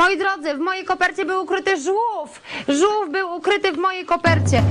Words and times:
Moi 0.00 0.18
drodzy, 0.18 0.54
w 0.54 0.58
mojej 0.58 0.84
kopercie 0.84 1.24
był 1.24 1.42
ukryty 1.42 1.76
żółw. 1.76 2.42
Żółw 2.68 3.12
był 3.12 3.36
ukryty 3.36 3.72
w 3.72 3.78
mojej 3.78 4.06
kopercie. 4.06 4.62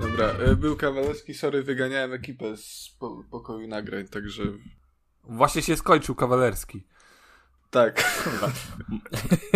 Dobra, 0.00 0.26
e, 0.26 0.56
był 0.56 0.76
Kawalewski, 0.76 1.34
sorry, 1.34 1.62
wyganiałem 1.62 2.12
ekipę 2.12 2.56
z 2.56 2.96
po 2.98 3.24
pokoju 3.30 3.68
nagrań, 3.68 4.08
także 4.08 4.42
Właśnie 5.28 5.62
się 5.62 5.76
skończył 5.76 6.14
kawalerski. 6.14 6.86
Tak. 7.74 8.04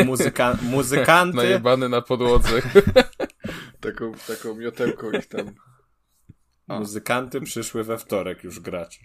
Muzyka 0.06 0.58
muzykanty. 0.62 1.36
Najebany 1.36 1.88
na 1.88 2.02
podłodze. 2.02 2.62
taką, 3.80 4.12
taką 4.26 4.54
miotełką 4.54 5.10
ich 5.10 5.26
tam. 5.26 5.54
A. 6.68 6.78
Muzykanty 6.78 7.40
przyszły 7.40 7.84
we 7.84 7.98
wtorek 7.98 8.44
już 8.44 8.60
grać. 8.60 9.00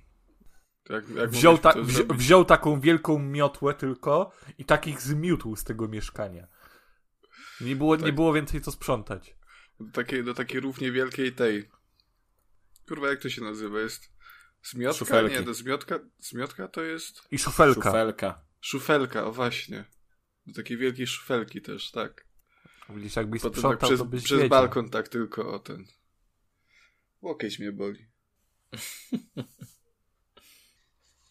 Jak, 0.89 1.09
jak 1.09 1.29
Wziął, 1.29 1.57
ta, 1.57 1.73
wzi 1.81 2.03
wziął 2.09 2.45
taką 2.45 2.79
wielką 2.79 3.19
miotłę 3.19 3.73
tylko 3.73 4.31
i 4.57 4.65
takich 4.65 5.01
zmiótł 5.01 5.55
z 5.55 5.63
tego 5.63 5.87
mieszkania. 5.87 6.47
Nie 7.61 7.75
było, 7.75 7.95
nie 7.95 8.03
Tak. 8.03 8.15
było 8.15 8.33
więcej 8.33 8.61
co 8.61 8.71
sprzątać. 8.71 9.35
Do 9.79 9.91
takiej, 9.91 10.23
do 10.23 10.33
takiej 10.33 10.59
równie 10.59 10.91
wielkiej 10.91 11.33
tej. 11.33 11.69
Kurwa, 12.87 13.09
jak 13.09 13.21
to 13.21 13.29
się 13.29 13.41
nazywa? 13.41 13.79
Jest 13.79 14.09
zmiotka? 14.63 14.99
Szufelki. 14.99 15.35
Nie, 15.35 15.43
to 15.43 15.53
zmiotka, 15.53 15.99
zmiotka 16.19 16.67
to 16.67 16.81
jest 16.81 17.21
I 17.31 17.39
szufelka. 17.39 17.89
Szufelka. 17.89 18.42
Szufelka, 18.63 19.25
o 19.25 19.31
właśnie. 19.31 19.85
Do 20.47 20.53
takiej 20.53 20.77
wielkiej 20.77 21.07
szufelki 21.07 21.61
też, 21.61 21.91
tak. 21.91 22.27
Widzisz, 22.89 23.15
jakbyś 23.15 23.41
Potem 23.41 23.53
tak 23.53 23.59
sprzątał, 23.59 23.89
przez, 23.89 23.99
to 23.99 24.05
byś 24.05 24.23
przez 24.23 24.37
wiedział. 24.37 24.49
balkon 24.49 24.89
tak 24.89 25.07
tylko 25.07 25.53
o 25.53 25.59
ten. 25.59 25.85
Łokieć 27.21 27.59
mnie 27.59 27.71
boli. 27.71 28.05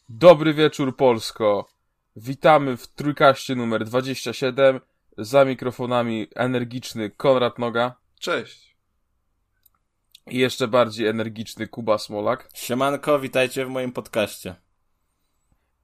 Dobry 0.08 0.54
wieczór 0.54 0.96
Polsko. 0.96 1.68
Witamy 2.16 2.76
w 2.76 2.86
trójkaście 2.86 3.54
numer 3.54 3.84
27. 3.84 4.80
Za 5.18 5.44
mikrofonami 5.44 6.26
energiczny 6.34 7.10
Konrad 7.10 7.58
Noga 7.58 7.96
Cześć. 8.20 8.76
i 10.26 10.38
jeszcze 10.38 10.68
bardziej 10.68 11.06
energiczny 11.06 11.68
Kuba 11.68 11.98
Smolak 11.98 12.48
Siemanko, 12.54 13.20
witajcie 13.20 13.66
w 13.66 13.68
moim 13.68 13.92
podcaście. 13.92 14.54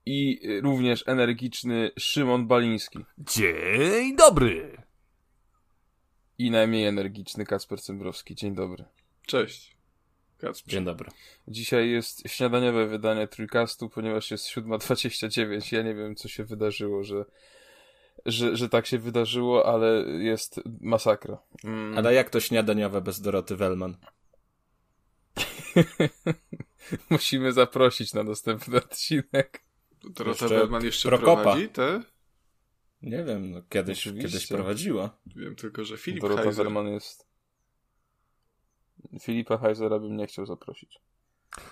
I 0.08 0.40
również 0.60 1.04
energiczny 1.06 1.90
Szymon 1.98 2.46
Baliński 2.46 2.98
Dzień 3.18 4.16
dobry! 4.16 4.82
i 6.38 6.50
najmniej 6.50 6.86
energiczny 6.86 7.46
Kacper 7.46 7.80
Cembrowski. 7.80 8.34
Dzień 8.34 8.54
dobry. 8.54 8.84
Cześć. 9.26 9.76
Kacper. 10.38 10.72
Dzień 10.72 10.84
dobry. 10.84 11.10
Dzisiaj 11.48 11.90
jest 11.90 12.22
śniadaniowe 12.26 12.86
wydanie 12.86 13.28
trójkastu, 13.28 13.88
ponieważ 13.88 14.30
jest 14.30 14.46
7.29. 14.46 15.76
Ja 15.76 15.82
nie 15.82 15.94
wiem, 15.94 16.16
co 16.16 16.28
się 16.28 16.44
wydarzyło, 16.44 17.04
że, 17.04 17.24
że, 18.26 18.56
że 18.56 18.68
tak 18.68 18.86
się 18.86 18.98
wydarzyło, 18.98 19.66
ale 19.66 20.04
jest 20.18 20.60
masakra. 20.80 21.38
Mm. 21.64 21.98
Ale 21.98 22.14
jak 22.14 22.30
to 22.30 22.40
śniadaniowe 22.40 23.00
bez 23.00 23.20
Doroty 23.20 23.56
Wellman? 23.56 23.96
Musimy 27.10 27.52
zaprosić 27.52 28.14
na 28.14 28.22
następny 28.22 28.76
odcinek. 28.76 29.67
Dorota 30.04 30.44
Jeszcze 30.44 30.86
jeszcze 30.86 31.08
Prokopa. 31.08 31.42
prowadzi 31.42 31.68
te? 31.68 32.02
Nie 33.02 33.24
wiem, 33.24 33.50
no 33.50 33.62
kiedyś, 33.68 34.06
Oczywiście. 34.06 34.28
kiedyś 34.28 34.46
prowadziła. 34.46 35.10
Wiem 35.36 35.56
tylko, 35.56 35.84
że 35.84 35.96
Filip 35.98 36.20
Dorota 36.20 36.42
Heiser. 36.42 36.64
Werman 36.64 36.88
jest. 36.88 37.28
Filipa 39.20 39.58
Heisera 39.58 39.98
bym 39.98 40.16
nie 40.16 40.26
chciał 40.26 40.46
zaprosić. 40.46 41.00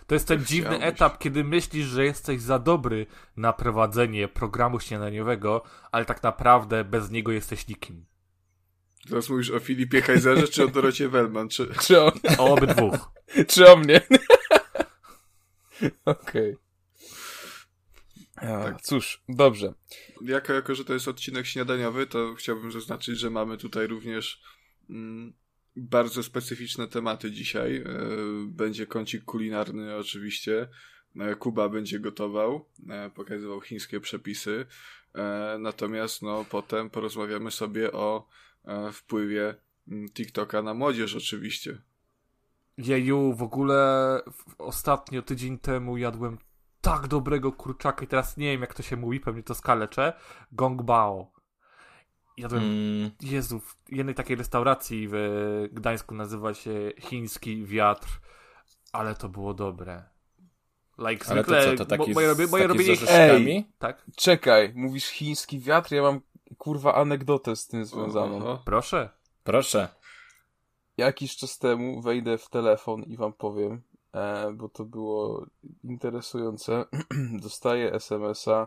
To 0.07 0.15
jest 0.15 0.29
ten 0.29 0.45
dziwny 0.45 0.81
etap, 0.83 1.19
kiedy 1.19 1.45
myślisz, 1.45 1.87
że 1.87 2.05
jesteś 2.05 2.41
za 2.41 2.59
dobry 2.59 3.07
na 3.37 3.53
prowadzenie 3.53 4.29
programu 4.29 4.81
śniadaniowego, 4.81 5.63
ale 5.93 6.05
tak 6.05 6.23
naprawdę 6.23 6.85
bez 6.85 7.11
niego 7.11 7.33
jesteś 7.33 7.69
nikim. 7.69 8.05
Teraz 9.09 9.29
mówisz 9.29 9.51
o 9.51 9.59
Filipie 9.61 10.03
Heiserze 10.03 10.49
czy 10.49 10.65
o 10.65 10.69
Dorocie 10.69 11.09
Wellman? 11.15 11.49
Czy... 11.49 11.69
Czy 11.81 12.03
on, 12.03 12.13
O 12.39 12.55
obydwóch. 12.55 13.11
czy 13.49 13.73
o 13.73 13.77
mnie? 13.77 14.01
Okej. 16.05 16.57
A, 18.37 18.47
Tak. 18.47 18.83
Cóż, 18.83 19.23
dobrze. 19.29 19.75
Jako, 20.23 20.53
jako, 20.53 20.75
że 20.75 20.85
to 20.85 20.95
jest 20.95 21.09
odcinek 21.09 21.47
śniadaniowy, 21.47 22.07
to 22.07 22.35
chciałbym 22.35 22.73
zaznaczyć, 22.73 23.19
że 23.19 23.31
mamy 23.31 23.59
tutaj 23.59 23.87
również 23.87 24.43
mm, 24.91 25.33
bardzo 25.77 26.23
specyficzne 26.23 26.89
tematy 26.89 27.31
dzisiaj. 27.31 27.77
E, 27.77 27.85
będzie 28.47 28.87
kącik 28.87 29.25
kulinarny 29.25 29.97
oczywiście. 29.97 30.69
E, 31.21 31.35
Kuba 31.35 31.69
będzie 31.69 32.01
gotował, 32.01 32.69
e, 32.89 33.11
pokazywał 33.11 33.61
chińskie 33.61 34.01
przepisy. 34.01 34.67
Natomiast 35.59 36.23
no, 36.23 36.45
potem 36.51 36.91
porozmawiamy 36.91 37.51
sobie 37.51 37.93
o 37.93 38.29
wpływie 38.93 39.55
mm, 39.89 40.09
TikToka 40.09 40.63
na 40.63 40.75
młodzież 40.75 41.17
oczywiście. 41.17 41.79
Jeju, 42.79 43.35
w 43.35 43.43
ogóle 43.43 44.21
ostatnio, 44.59 45.23
tydzień 45.23 45.59
temu 45.59 45.97
jadłem 45.97 46.39
tak 46.87 47.07
dobrego 47.09 47.53
kurczaka 47.53 48.05
i 48.05 48.09
teraz 48.09 48.37
nie 48.37 48.53
wiem 48.53 48.61
jak 48.61 48.75
to 48.75 48.83
się 48.83 48.97
mówi, 48.97 49.21
pewnie 49.21 49.43
to 49.43 49.55
skaleczę. 49.55 50.13
Gong 50.53 50.83
Bao. 50.83 51.33
Jadłem, 52.37 52.63
Mm, 52.63 53.11
Jezu, 53.23 53.61
w 53.61 53.77
jednej 53.89 54.15
takiej 54.15 54.37
restauracji 54.37 55.09
w 55.11 55.15
Gdańsku 55.73 56.15
nazywa 56.15 56.55
się 56.55 56.93
Chiński 57.01 57.65
Wiatr, 57.65 58.21
ale 58.93 59.15
to 59.15 59.29
było 59.29 59.55
dobre. 59.55 60.03
Like 60.99 61.27
ale 61.31 61.45
to 61.45 61.51
zwykle, 61.51 61.77
co, 61.77 61.85
to 61.85 61.87
taki, 61.87 62.11
mo- 62.11 62.15
moje, 62.15 62.29
robi- 62.35 62.51
moje 62.51 62.65
taki 62.65 62.79
robienie... 62.79 62.97
z 62.97 63.03
orzeszkami? 63.03 63.73
Tak, 63.79 64.05
Czekaj, 64.17 64.73
mówisz 64.75 65.07
chiński 65.07 65.61
wiatr? 65.61 65.93
Ja 65.95 66.03
mam 66.03 66.21
kurwa 66.59 66.95
anegdotę 66.95 67.57
z 67.57 67.67
tym 67.67 67.85
związaną. 67.85 68.37
Oho. 68.37 68.63
proszę. 68.65 69.11
Proszę. 69.45 69.89
Jakiś 70.97 71.37
czas 71.37 71.59
temu 71.59 72.03
wejdę 72.03 72.39
w 72.39 72.49
telefon 72.49 73.03
i 73.03 73.17
wam 73.17 73.33
powiem, 73.33 73.83
bo 74.55 74.69
to 74.69 74.85
było 74.85 75.47
interesujące. 75.85 76.85
Dostaję 77.43 77.93
SMS-a. 77.93 78.67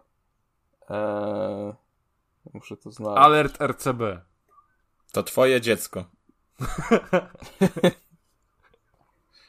E, 0.89 1.73
muszę 2.53 2.77
to 2.77 2.91
znaleźć. 2.91 3.21
Alert 3.25 3.61
RCB. 3.61 4.01
To 5.11 5.23
twoje 5.23 5.61
dziecko. 5.61 6.05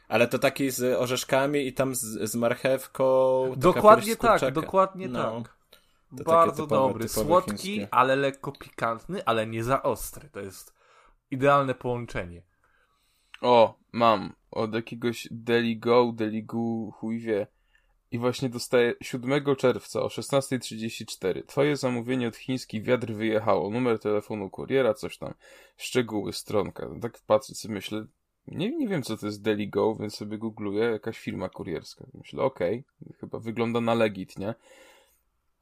Ale 0.09 0.29
to 0.29 0.39
taki 0.39 0.71
z 0.71 0.99
orzeszkami 1.01 1.67
i 1.67 1.73
tam 1.73 1.95
z, 1.95 2.31
z 2.31 2.35
marchewką. 2.35 3.05
Dokładnie 3.57 4.17
tak, 4.17 4.53
dokładnie 4.53 5.09
No. 5.09 5.43
tak. 5.43 5.57
To 6.19 6.25
Bardzo 6.25 6.63
typowe- 6.63 6.69
dobry, 6.89 7.09
typowe 7.09 7.27
słodki, 7.27 7.57
chińskie. 7.57 7.89
ale 7.95 8.17
lekko 8.17 8.53
pikantny, 8.53 9.25
ale 9.25 9.47
nie 9.47 9.65
za 9.65 9.83
ostry. 9.83 10.29
To 10.31 10.41
jest 10.41 10.75
idealne 11.31 11.75
połączenie. 11.75 12.43
O, 13.41 13.75
mam. 13.93 14.33
Od 14.51 14.75
jakiegoś 14.75 15.29
Deligo, 15.31 16.13
Deligu, 16.13 16.91
chuj 16.97 17.19
wie. 17.19 17.47
I 18.13 18.19
właśnie 18.19 18.49
dostaję 18.49 18.95
7 19.03 19.57
czerwca 19.57 20.03
o 20.03 20.07
16.34. 20.09 21.47
Twoje 21.47 21.77
zamówienie 21.77 22.29
od 22.29 22.37
chiński 22.37 22.83
wiatr 22.83 23.13
wyjechało. 23.13 23.71
Numer 23.71 23.99
telefonu 23.99 24.51
kuriera, 24.51 24.95
coś 24.95 25.19
tam. 25.19 25.35
Szczegóły, 25.77 26.33
stronka. 26.33 26.89
No 26.95 27.01
Tak 27.01 27.19
patrzę 27.27 27.55
sobie, 27.55 27.75
myślę, 27.75 28.07
nie, 28.47 28.77
nie 28.77 28.89
wiem 28.89 29.03
co 29.03 29.17
to 29.17 29.27
jest 29.27 29.43
Deligo, 29.43 29.95
więc 29.95 30.17
sobie 30.17 30.39
googluję, 30.39 30.85
jakaś 30.85 31.19
firma 31.19 31.49
kurierska. 31.49 32.07
Myślę, 32.15 32.43
okej, 32.43 32.85
chyba 33.21 33.39
wygląda 33.39 33.81
na 33.81 33.95
legit, 33.95 34.39
nie? 34.39 34.55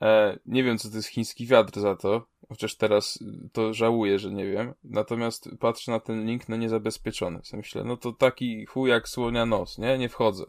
E, 0.02 0.38
nie 0.46 0.64
wiem, 0.64 0.78
co 0.78 0.90
to 0.90 0.96
jest 0.96 1.08
chiński 1.08 1.46
wiatr 1.46 1.80
za 1.80 1.96
to, 1.96 2.26
chociaż 2.48 2.76
teraz 2.76 3.18
to 3.52 3.74
żałuję, 3.74 4.18
że 4.18 4.32
nie 4.32 4.50
wiem. 4.50 4.74
Natomiast 4.84 5.48
patrzę 5.60 5.92
na 5.92 6.00
ten 6.00 6.26
link 6.26 6.48
na 6.48 6.56
niezabezpieczony. 6.56 7.40
W 7.42 7.52
myślę, 7.52 7.84
no 7.84 7.96
to 7.96 8.12
taki 8.12 8.66
chuj 8.66 8.90
jak 8.90 9.08
słonia 9.08 9.46
nos, 9.46 9.78
nie? 9.78 9.98
Nie 9.98 10.08
wchodzę. 10.08 10.44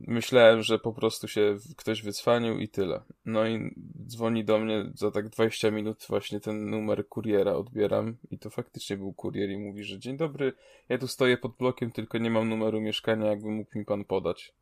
Myślałem, 0.00 0.62
że 0.62 0.78
po 0.78 0.92
prostu 0.92 1.28
się 1.28 1.56
ktoś 1.76 2.02
wycwanił 2.02 2.58
i 2.58 2.68
tyle. 2.68 3.02
No 3.24 3.46
i 3.46 3.74
dzwoni 4.06 4.44
do 4.44 4.58
mnie 4.58 4.90
za 4.94 5.10
tak 5.10 5.28
20 5.28 5.70
minut 5.70 6.06
właśnie 6.08 6.40
ten 6.40 6.70
numer 6.70 7.08
kuriera 7.08 7.52
odbieram 7.52 8.16
i 8.30 8.38
to 8.38 8.50
faktycznie 8.50 8.96
był 8.96 9.12
kurier 9.12 9.50
i 9.50 9.58
mówi, 9.58 9.84
że 9.84 9.98
dzień 9.98 10.16
dobry, 10.16 10.52
ja 10.88 10.98
tu 10.98 11.08
stoję 11.08 11.36
pod 11.38 11.56
blokiem, 11.56 11.90
tylko 11.90 12.18
nie 12.18 12.30
mam 12.30 12.48
numeru 12.48 12.80
mieszkania, 12.80 13.26
jakby 13.26 13.48
mógł 13.50 13.78
mi 13.78 13.84
pan 13.84 14.04
podać. 14.04 14.52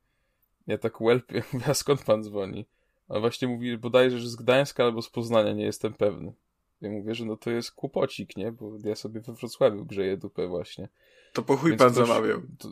Ja 0.67 0.79
tak 0.79 1.01
łelpię, 1.01 1.43
a 1.71 1.75
skąd 1.75 2.05
pan 2.05 2.23
dzwoni? 2.23 2.67
A 3.09 3.21
właśnie 3.21 3.49
mówi, 3.49 3.79
bodajże, 3.79 4.19
że 4.19 4.29
z 4.29 4.37
Gdańska 4.37 4.85
albo 4.85 5.03
z 5.03 5.11
Poznania, 5.11 5.53
nie 5.53 5.65
jestem 5.65 5.95
pewny. 5.95 6.33
Ja 6.81 6.91
mówię, 6.91 7.15
że 7.15 7.25
no 7.25 7.37
to 7.37 7.51
jest 7.51 7.73
kłopocik, 7.73 8.37
nie? 8.37 8.53
Bo 8.53 8.73
ja 8.85 8.95
sobie 8.95 9.21
we 9.21 9.33
Wrocławiu 9.33 9.85
grzeję 9.85 10.17
dupę 10.17 10.47
właśnie. 10.49 10.89
To 11.33 11.43
po 11.43 11.57
chuj 11.57 11.71
Więc 11.71 11.83
pan 11.83 11.93
ktoś- 11.93 12.07
zamawiał. 12.07 12.43
To... 12.59 12.69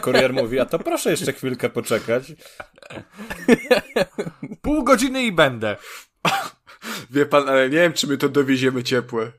Kurier 0.00 0.32
mówi, 0.32 0.60
a 0.60 0.64
to 0.64 0.78
proszę 0.78 1.10
jeszcze 1.10 1.32
chwilkę 1.32 1.70
poczekać. 1.70 2.32
Pół 4.62 4.84
godziny 4.84 5.22
i 5.22 5.32
będę. 5.32 5.76
Wie 7.10 7.26
pan, 7.26 7.48
ale 7.48 7.70
nie 7.70 7.76
wiem, 7.76 7.92
czy 7.92 8.06
my 8.06 8.18
to 8.18 8.28
dowieziemy 8.28 8.82
ciepłe. 8.84 9.32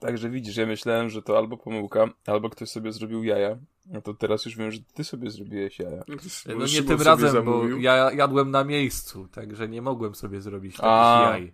Także 0.00 0.30
widzisz, 0.30 0.56
ja 0.56 0.66
myślałem, 0.66 1.10
że 1.10 1.22
to 1.22 1.38
albo 1.38 1.56
pomyłka, 1.56 2.08
albo 2.26 2.50
ktoś 2.50 2.68
sobie 2.68 2.92
zrobił 2.92 3.24
jaja. 3.24 3.56
No 3.86 4.02
to 4.02 4.14
teraz 4.14 4.44
już 4.44 4.56
wiem, 4.56 4.70
że 4.72 4.78
ty 4.94 5.04
sobie 5.04 5.30
zrobiłeś 5.30 5.78
jaja. 5.78 5.96
No, 6.08 6.16
to 6.16 6.54
No 6.54 6.60
nie 6.60 6.68
Szymon 6.68 6.88
tym 6.98 7.06
razem, 7.06 7.44
bo 7.44 7.52
zamówił. 7.52 7.80
ja 7.80 8.12
jadłem 8.12 8.50
na 8.50 8.64
miejscu, 8.64 9.28
także 9.28 9.68
nie 9.68 9.82
mogłem 9.82 10.14
sobie 10.14 10.40
zrobić 10.40 10.72
takich 10.76 10.90
A. 10.90 11.26
jaj. 11.30 11.52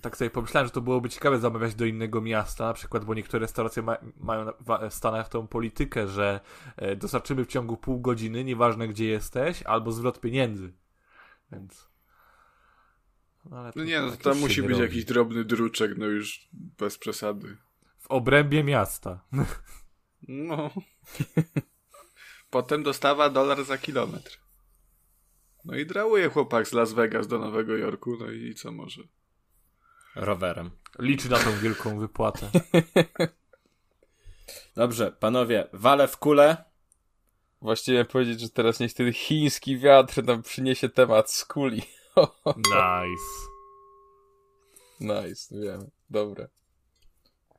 Tak 0.00 0.16
sobie 0.16 0.30
pomyślałem, 0.30 0.66
że 0.66 0.72
to 0.72 0.80
byłoby 0.80 1.08
ciekawe 1.08 1.38
zamawiać 1.38 1.74
do 1.74 1.84
innego 1.84 2.20
miasta, 2.20 2.66
na 2.66 2.72
przykład, 2.74 3.04
bo 3.04 3.14
niektóre 3.14 3.40
restauracje 3.40 3.82
ma, 3.82 3.96
mają 4.20 4.46
w 4.90 4.94
Stanach 4.94 5.28
tą 5.28 5.46
politykę, 5.46 6.08
że 6.08 6.40
e, 6.76 6.96
dostarczymy 6.96 7.44
w 7.44 7.48
ciągu 7.48 7.76
pół 7.76 8.00
godziny, 8.00 8.44
nieważne 8.44 8.88
gdzie 8.88 9.06
jesteś, 9.06 9.62
albo 9.62 9.92
zwrot 9.92 10.20
pieniędzy. 10.20 10.72
Więc... 11.52 11.88
No, 13.50 13.62
No 13.62 13.72
to- 13.72 13.84
nie, 13.84 14.00
no 14.00 14.10
tak 14.10 14.20
tam 14.20 14.32
już 14.32 14.40
się 14.40 14.46
musi 14.46 14.62
być 14.62 14.70
robi. 14.70 14.82
jakiś 14.82 15.04
drobny 15.04 15.44
druczek, 15.44 15.98
no 15.98 16.06
już 16.06 16.48
bez 16.52 16.98
przesady. 16.98 17.56
W 17.98 18.06
obrębie 18.10 18.64
miasta. 18.64 19.20
No. 20.28 20.70
Potem 22.50 22.82
dostawa 22.82 23.30
dolar 23.30 23.64
za 23.64 23.78
kilometr. 23.78 24.38
No 25.64 25.76
i 25.76 25.86
drałuje 25.86 26.28
chłopak 26.28 26.68
z 26.68 26.72
Las 26.72 26.92
Vegas 26.92 27.26
do 27.26 27.38
Nowego 27.38 27.76
Jorku, 27.76 28.16
no 28.20 28.30
i 28.30 28.54
co 28.54 28.72
może? 28.72 29.02
Rowerem. 30.14 30.70
Liczy 30.98 31.30
na 31.30 31.38
tą 31.38 31.58
wielką 31.58 31.98
wypłatę. 31.98 32.50
Dobrze, 34.76 35.12
panowie, 35.12 35.68
walę 35.72 36.08
w 36.08 36.16
kulę. 36.16 36.64
Właściwie 37.62 38.04
powiedzieć, 38.04 38.40
że 38.40 38.48
teraz 38.48 38.80
niech 38.80 38.94
ten 38.94 39.12
chiński 39.12 39.78
wiatr 39.78 40.24
nam 40.24 40.42
przyniesie 40.42 40.88
temat 40.88 41.30
z 41.30 41.44
kuli. 41.44 41.82
Nice. 42.56 43.32
nice, 45.00 45.60
wiemy. 45.60 45.90
Dobra. 46.10 46.46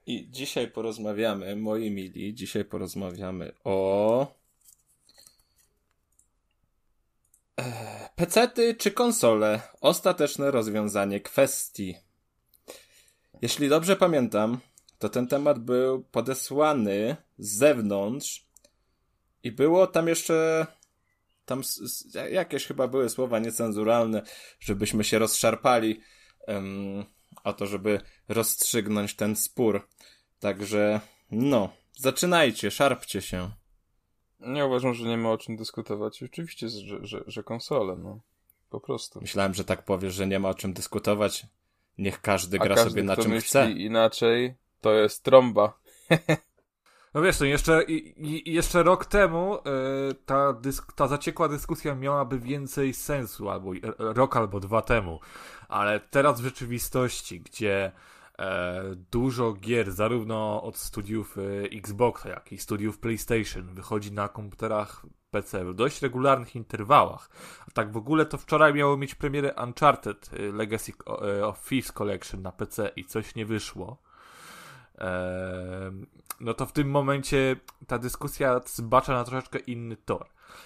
I 0.06 0.28
dzisiaj 0.32 0.68
porozmawiamy, 0.72 1.56
moi 1.56 1.92
mili, 1.92 2.34
dzisiaj 2.34 2.66
porozmawiamy 2.66 3.52
o. 3.64 4.28
Eee, 7.58 8.10
Pecety 8.16 8.76
czy 8.76 8.92
konsole? 8.92 9.62
Ostateczne 9.82 10.52
rozwiązanie 10.52 11.20
kwestii. 11.20 11.96
Jeśli 13.42 13.70
dobrze 13.70 13.96
pamiętam, 13.96 14.60
to 15.00 15.10
ten 15.10 15.28
temat 15.28 15.60
był 15.60 16.04
podesłany 16.04 17.16
z 17.38 17.58
zewnątrz 17.58 18.48
i 19.44 19.52
było 19.52 19.88
tam 19.88 20.08
jeszcze. 20.08 20.68
Tam 21.46 21.62
jakieś 22.32 22.66
chyba 22.66 22.88
były 22.88 23.10
słowa 23.10 23.40
niecenzuralne, 23.40 24.22
żebyśmy 24.60 25.04
się 25.04 25.20
rozszarpali 25.20 26.02
em, 26.48 27.06
o 27.44 27.54
to, 27.54 27.66
żeby 27.66 28.02
rozstrzygnąć 28.28 29.16
ten 29.16 29.36
spór. 29.36 29.88
Także, 30.40 31.00
no, 31.32 31.70
zaczynajcie, 31.94 32.72
szarpcie 32.72 33.22
się. 33.22 33.50
Nie 34.40 34.66
uważam, 34.66 34.94
że 34.94 35.08
nie 35.08 35.18
ma 35.18 35.30
o 35.30 35.38
czym 35.38 35.56
dyskutować. 35.56 36.24
Oczywiście, 36.24 36.70
że, 36.70 37.06
że, 37.06 37.24
że 37.28 37.44
konsole, 37.44 37.96
no. 37.96 38.20
Po 38.70 38.80
prostu. 38.80 39.22
Myślałem, 39.22 39.54
że 39.54 39.64
tak 39.64 39.86
powiesz, 39.86 40.14
że 40.14 40.28
nie 40.28 40.40
ma 40.40 40.50
o 40.50 40.54
czym 40.54 40.74
dyskutować. 40.74 41.46
Niech 41.98 42.22
każdy 42.22 42.60
gra 42.60 42.76
każdy, 42.76 42.90
sobie 42.90 43.04
na 43.04 43.18
czym 43.18 43.40
chce. 43.40 43.72
inaczej, 43.72 44.56
to 44.82 44.94
jest 44.94 45.24
trąba. 45.24 45.80
No 47.14 47.22
wiesz, 47.22 47.38
to 47.38 47.46
jeszcze, 47.46 47.84
jeszcze 48.46 48.84
rok 48.84 49.06
temu 49.06 49.56
e, 49.56 49.62
ta, 50.26 50.54
dysk, 50.54 50.94
ta 50.94 51.08
zaciekła 51.08 51.48
dyskusja 51.48 51.96
miałaby 51.96 52.40
więcej 52.40 52.94
sensu, 52.94 53.50
albo 53.50 53.74
e, 53.74 53.80
rok 53.98 54.38
albo 54.38 54.60
dwa 54.60 54.82
temu, 54.82 55.20
ale 55.70 56.00
teraz 56.00 56.42
w 56.42 56.44
rzeczywistości, 56.44 57.40
gdzie 57.40 57.92
e, 58.40 58.84
dużo 59.12 59.54
gier, 59.54 59.92
zarówno 59.92 60.64
od 60.64 60.78
studiów 60.78 61.38
e, 61.38 61.42
Xboxa, 61.78 62.30
jak 62.30 62.52
i 62.52 62.58
studiów 62.58 63.00
PlayStation, 63.00 63.76
wychodzi 63.76 64.12
na 64.12 64.28
komputerach 64.28 65.06
PC 65.32 65.66
w 65.66 65.74
dość 65.74 66.02
regularnych 66.02 66.56
interwałach. 66.56 67.30
A 67.68 67.72
tak 67.72 67.92
w 67.92 67.98
ogóle 67.98 68.26
to 68.26 68.38
wczoraj 68.38 68.74
miało 68.74 68.98
mieć 68.98 69.16
premierę 69.16 69.54
Uncharted 69.64 70.30
e, 70.34 70.52
Legacy 70.52 70.92
of 71.44 71.70
Thieves 71.70 71.92
Collection 71.92 72.42
na 72.42 72.52
PC 72.52 72.92
i 72.96 73.06
coś 73.06 73.36
nie 73.36 73.46
wyszło. 73.46 73.98
No 76.44 76.54
to 76.54 76.66
w 76.66 76.72
tym 76.74 76.90
momencie 76.90 77.56
ta 77.88 77.98
dyskusja 78.00 78.62
zbacza 78.66 79.14
na 79.14 79.24
troszeczkę 79.24 79.60
inny 79.60 79.98
tor. 79.98 80.26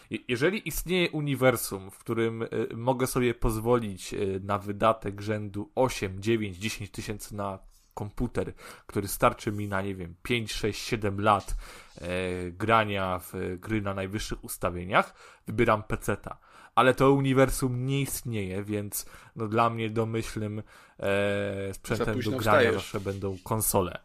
Je- 0.09 0.19
Jeżeli 0.27 0.67
istnieje 0.67 1.09
uniwersum, 1.11 1.91
w 1.91 1.97
którym 1.97 2.41
y, 2.41 2.47
mogę 2.75 3.07
sobie 3.07 3.33
pozwolić 3.33 4.13
y, 4.13 4.41
na 4.43 4.57
wydatek 4.57 5.21
rzędu 5.21 5.71
8, 5.75 6.21
9, 6.21 6.57
10 6.57 6.91
tysięcy 6.91 7.35
na 7.35 7.59
komputer, 7.93 8.53
który 8.87 9.07
starczy 9.07 9.51
mi 9.51 9.67
na, 9.67 9.81
nie 9.81 9.95
wiem, 9.95 10.15
5, 10.23 10.53
6, 10.53 10.83
7 10.85 11.21
lat 11.21 11.55
e, 12.01 12.07
grania 12.51 13.19
w 13.19 13.33
gry 13.59 13.81
na 13.81 13.93
najwyższych 13.93 14.43
ustawieniach, 14.43 15.13
wybieram 15.47 15.83
peceta. 15.83 16.37
Ale 16.75 16.93
to 16.93 17.11
uniwersum 17.11 17.85
nie 17.85 18.01
istnieje, 18.01 18.63
więc 18.63 19.05
no, 19.35 19.47
dla 19.47 19.69
mnie 19.69 19.89
domyślnym 19.89 20.59
e, 20.99 21.73
sprzętem 21.73 22.05
do 22.21 22.21
grania 22.31 22.39
wstajesz. 22.41 22.73
zawsze 22.75 22.99
będą 22.99 23.37
konsole. 23.43 23.99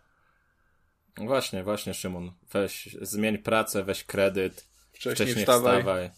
Właśnie, 1.17 1.63
właśnie, 1.65 1.95
Szymon. 1.95 2.33
Weź, 2.53 2.89
zmień 3.03 3.39
pracę, 3.39 3.83
weź 3.85 4.05
kredyt. 4.05 4.67
Wcześniej, 4.93 5.15
Wcześniej 5.15 5.45
wstawaj. 5.45 5.79
wstawaj. 5.81 6.11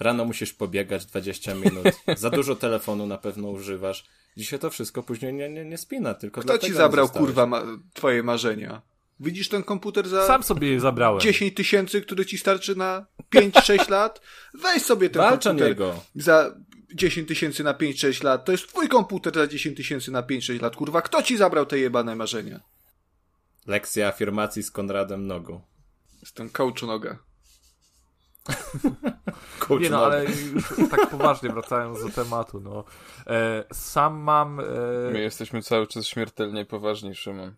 Rano 0.00 0.24
musisz 0.24 0.52
pobiegać 0.52 1.06
20 1.06 1.54
minut. 1.54 1.86
Za 2.16 2.30
dużo 2.30 2.56
telefonu 2.56 3.06
na 3.06 3.18
pewno 3.18 3.48
używasz. 3.48 4.04
Dzisiaj 4.36 4.58
to 4.58 4.70
wszystko 4.70 5.02
później 5.02 5.34
nie, 5.34 5.48
nie, 5.48 5.64
nie 5.64 5.78
spina, 5.78 6.14
tylko 6.14 6.40
Kto 6.40 6.58
ci 6.58 6.72
zabrał, 6.72 7.06
zostałeś. 7.06 7.26
kurwa, 7.26 7.46
ma 7.46 7.62
twoje 7.94 8.22
marzenia? 8.22 8.82
Widzisz 9.20 9.48
ten 9.48 9.62
komputer 9.62 10.08
za 10.08 10.26
Sam 10.26 10.42
sobie 10.42 10.68
je 10.68 10.80
zabrałem. 10.80 11.20
10 11.20 11.54
tysięcy, 11.54 12.00
który 12.02 12.26
ci 12.26 12.38
starczy 12.38 12.76
na 12.76 13.06
5-6 13.34 13.90
lat? 13.98 14.20
Weź 14.54 14.82
sobie 14.82 15.10
ten 15.10 15.22
Walcz 15.22 15.46
o 15.46 15.50
komputer 15.50 15.68
niego. 15.68 16.00
za 16.14 16.54
10 16.94 17.28
tysięcy 17.28 17.64
na 17.64 17.74
5-6 17.74 18.24
lat. 18.24 18.44
To 18.44 18.52
jest 18.52 18.68
twój 18.68 18.88
komputer 18.88 19.34
za 19.34 19.46
10 19.46 19.76
tysięcy 19.76 20.10
na 20.10 20.22
5-6 20.22 20.62
lat. 20.62 20.76
Kurwa, 20.76 21.02
kto 21.02 21.22
ci 21.22 21.36
zabrał 21.36 21.66
te 21.66 21.78
jebane 21.78 22.16
marzenia? 22.16 22.60
Lekcja 23.68 24.08
afirmacji 24.08 24.62
z 24.62 24.70
Konradem 24.70 25.26
Nogą. 25.26 25.60
Jestem 26.20 26.50
noga. 26.82 27.18
Coach 29.58 29.82
Nie 29.82 29.90
no, 29.90 29.96
Noga. 29.96 30.16
ale 30.16 30.24
już 30.24 30.90
tak 30.90 31.10
poważnie 31.10 31.50
wracając 31.50 32.00
do 32.00 32.08
tematu, 32.08 32.60
no. 32.60 32.84
E, 33.26 33.64
sam 33.72 34.16
mam... 34.16 34.60
E, 34.60 34.64
My 35.12 35.20
jesteśmy 35.20 35.62
cały 35.62 35.86
czas 35.86 36.06
śmiertelnie 36.06 36.64
poważni, 36.64 37.14
Szymon. 37.14 37.54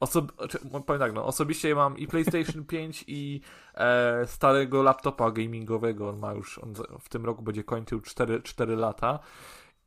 Osob... 0.00 0.32
Czy, 0.48 0.58
powiem 0.58 1.00
tak, 1.00 1.12
no, 1.12 1.26
osobiście 1.26 1.74
mam 1.74 1.98
i 1.98 2.06
PlayStation 2.06 2.64
5 2.74 3.04
i 3.06 3.40
e, 3.74 4.26
starego 4.26 4.82
laptopa 4.82 5.30
gamingowego. 5.30 6.08
On 6.08 6.18
ma 6.18 6.32
już, 6.32 6.58
on 6.58 6.74
w 7.00 7.08
tym 7.08 7.24
roku 7.24 7.42
będzie 7.42 7.64
kończył 7.64 8.00
4, 8.00 8.42
4 8.42 8.76
lata. 8.76 9.18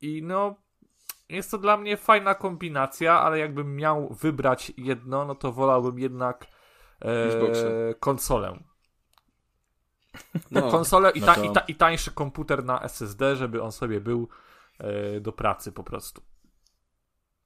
I 0.00 0.22
no, 0.22 0.54
jest 1.30 1.50
to 1.50 1.58
dla 1.58 1.76
mnie 1.76 1.96
fajna 1.96 2.34
kombinacja, 2.34 3.20
ale 3.20 3.38
jakbym 3.38 3.76
miał 3.76 4.14
wybrać 4.14 4.72
jedno, 4.76 5.24
no 5.24 5.34
to 5.34 5.52
wolałbym 5.52 5.98
jednak 5.98 6.46
e, 7.02 7.94
konsolę. 7.94 8.58
No, 10.50 10.70
Konsolę 10.70 11.10
i, 11.10 11.20
no 11.20 11.26
ta, 11.26 11.34
to- 11.34 11.44
i, 11.44 11.52
ta, 11.52 11.60
i 11.60 11.74
tańszy 11.74 12.10
komputer 12.10 12.64
na 12.64 12.82
SSD, 12.82 13.36
żeby 13.36 13.62
on 13.62 13.72
sobie 13.72 14.00
był 14.00 14.28
e, 14.78 15.20
do 15.20 15.32
pracy 15.32 15.72
po 15.72 15.84
prostu. 15.84 16.22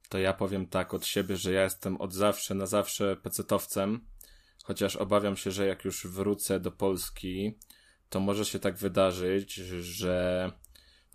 To 0.09 0.17
ja 0.17 0.33
powiem 0.33 0.67
tak 0.67 0.93
od 0.93 1.05
siebie, 1.05 1.37
że 1.37 1.51
ja 1.51 1.63
jestem 1.63 2.01
od 2.01 2.13
zawsze 2.13 2.55
na 2.55 2.65
zawsze 2.65 3.15
pecetowcem, 3.15 4.05
chociaż 4.63 4.95
obawiam 4.95 5.37
się, 5.37 5.51
że 5.51 5.67
jak 5.67 5.85
już 5.85 6.07
wrócę 6.07 6.59
do 6.59 6.71
Polski, 6.71 7.59
to 8.09 8.19
może 8.19 8.45
się 8.45 8.59
tak 8.59 8.75
wydarzyć, 8.77 9.53
że 9.53 10.51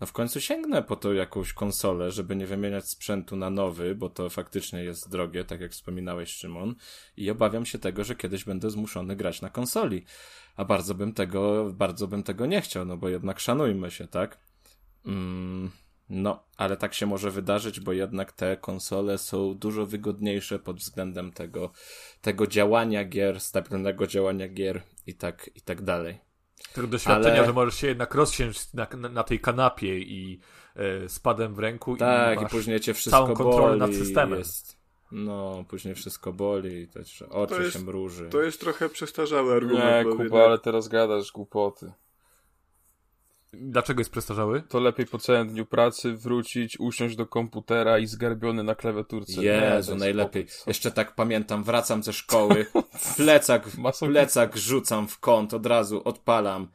no 0.01 0.07
w 0.07 0.13
końcu 0.13 0.41
sięgnę 0.41 0.83
po 0.83 0.95
to 0.95 1.13
jakąś 1.13 1.53
konsolę, 1.53 2.11
żeby 2.11 2.35
nie 2.35 2.47
wymieniać 2.47 2.89
sprzętu 2.89 3.35
na 3.35 3.49
nowy, 3.49 3.95
bo 3.95 4.09
to 4.09 4.29
faktycznie 4.29 4.83
jest 4.83 5.09
drogie, 5.09 5.45
tak 5.45 5.61
jak 5.61 5.71
wspominałeś 5.71 6.29
Szymon, 6.29 6.75
i 7.17 7.29
obawiam 7.29 7.65
się 7.65 7.79
tego, 7.79 8.03
że 8.03 8.15
kiedyś 8.15 8.43
będę 8.43 8.69
zmuszony 8.69 9.15
grać 9.15 9.41
na 9.41 9.49
konsoli. 9.49 10.05
A 10.55 10.65
bardzo 10.65 10.95
bym 10.95 11.13
tego, 11.13 11.71
bardzo 11.73 12.07
bym 12.07 12.23
tego 12.23 12.45
nie 12.45 12.61
chciał, 12.61 12.85
no 12.85 12.97
bo 12.97 13.09
jednak 13.09 13.39
szanujmy 13.39 13.91
się, 13.91 14.07
tak? 14.07 14.37
Mm, 15.05 15.71
no, 16.09 16.43
ale 16.57 16.77
tak 16.77 16.93
się 16.93 17.05
może 17.05 17.31
wydarzyć, 17.31 17.79
bo 17.79 17.93
jednak 17.93 18.31
te 18.31 18.57
konsole 18.57 19.17
są 19.17 19.53
dużo 19.53 19.85
wygodniejsze 19.85 20.59
pod 20.59 20.77
względem 20.77 21.31
tego, 21.31 21.71
tego 22.21 22.47
działania 22.47 23.05
gier, 23.05 23.41
stabilnego 23.41 24.07
działania 24.07 24.47
gier 24.47 24.81
i 25.07 25.13
tak, 25.13 25.49
i 25.55 25.61
tak 25.61 25.81
dalej. 25.81 26.30
Tego 26.73 26.87
doświadczenia, 26.87 27.35
Ale- 27.37 27.45
że 27.45 27.53
możesz 27.53 27.75
się 27.75 27.87
jednak 27.87 28.15
rozsiąść 28.15 28.73
na, 28.73 28.87
na, 28.97 29.09
na 29.09 29.23
tej 29.23 29.39
kanapie 29.39 29.99
i 29.99 30.39
e, 30.75 31.09
z 31.09 31.19
padem 31.19 31.55
w 31.55 31.59
ręku 31.59 31.97
Tak, 31.97 32.37
i 32.37 32.39
i 32.39 32.43
masz 32.43 32.51
później 32.51 32.79
cię 32.79 32.93
wszystko 32.93 33.17
całą 33.23 33.33
kontrolę 33.35 33.67
boli. 33.67 33.79
nad 33.79 33.93
systemem. 33.93 34.39
Jest, 34.39 34.77
no, 35.11 35.65
później 35.67 35.95
wszystko 35.95 36.33
boli, 36.33 36.87
to 36.87 37.29
oczy 37.29 37.61
jest- 37.61 37.73
się 37.73 37.79
mruży. 37.79 38.29
to 38.29 38.41
jest 38.41 38.59
trochę 38.61 38.89
przestarzały 38.89 39.53
argument. 39.53 40.07
Nie, 40.19 40.25
Kuba, 40.25 40.45
ale 40.45 40.59
teraz 40.59 40.87
gadasz 40.87 41.31
głupoty. 41.31 41.91
Dlaczego 43.53 44.01
jest 44.01 44.11
przestarzały? 44.11 44.61
To 44.61 44.79
lepiej 44.79 45.05
po 45.05 45.17
całym 45.17 45.47
dniu 45.47 45.65
pracy 45.65 46.13
wrócić, 46.13 46.79
usiąść 46.79 47.15
do 47.15 47.25
komputera 47.25 47.99
i 47.99 48.07
zgarbiony 48.07 48.63
na 48.63 48.75
klawiaturce. 48.75 49.41
Nie, 49.41 49.59
to 49.59 49.75
Jezu, 49.75 49.95
najlepiej. 49.95 50.47
spokój. 50.49 50.69
Jeszcze 50.69 50.91
tak 50.91 51.15
pamiętam, 51.15 51.63
wracam 51.63 52.03
ze 52.03 52.13
szkoły, 52.13 52.65
plecak, 53.17 53.67
plecak 53.99 54.57
rzucam 54.57 55.07
w 55.07 55.19
kąt, 55.19 55.53
od 55.53 55.65
razu 55.65 56.01
odpalam 56.05 56.67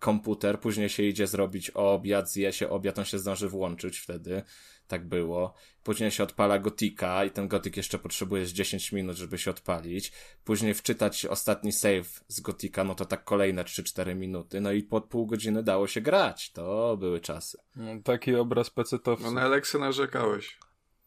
komputer, 0.00 0.60
później 0.60 0.88
się 0.88 1.02
idzie 1.02 1.26
zrobić 1.26 1.70
obiad, 1.70 2.30
zje 2.30 2.52
się 2.52 2.70
obiad, 2.70 2.98
on 2.98 3.04
się 3.04 3.18
zdąży 3.18 3.48
włączyć 3.48 3.98
wtedy. 3.98 4.42
Tak 4.88 5.08
było. 5.08 5.54
Później 5.82 6.10
się 6.10 6.22
odpala 6.22 6.58
gotika 6.58 7.24
i 7.24 7.30
ten 7.30 7.48
gotik 7.48 7.76
jeszcze 7.76 7.98
potrzebuje 7.98 8.46
z 8.46 8.52
10 8.52 8.92
minut, 8.92 9.16
żeby 9.16 9.38
się 9.38 9.50
odpalić. 9.50 10.12
Później 10.44 10.74
wczytać 10.74 11.26
ostatni 11.26 11.72
save 11.72 12.24
z 12.28 12.40
gotika, 12.40 12.84
no 12.84 12.94
to 12.94 13.04
tak 13.04 13.24
kolejne 13.24 13.64
3-4 13.64 14.16
minuty. 14.16 14.60
No 14.60 14.72
i 14.72 14.82
po 14.82 15.00
pół 15.00 15.26
godziny 15.26 15.62
dało 15.62 15.86
się 15.86 16.00
grać. 16.00 16.52
To 16.52 16.96
były 16.96 17.20
czasy. 17.20 17.58
No, 17.76 18.02
taki 18.04 18.34
obraz 18.34 18.70
pecetowca. 18.70 19.24
No 19.24 19.30
na 19.30 19.42
Aleksę 19.42 19.78
narzekałeś. 19.78 20.58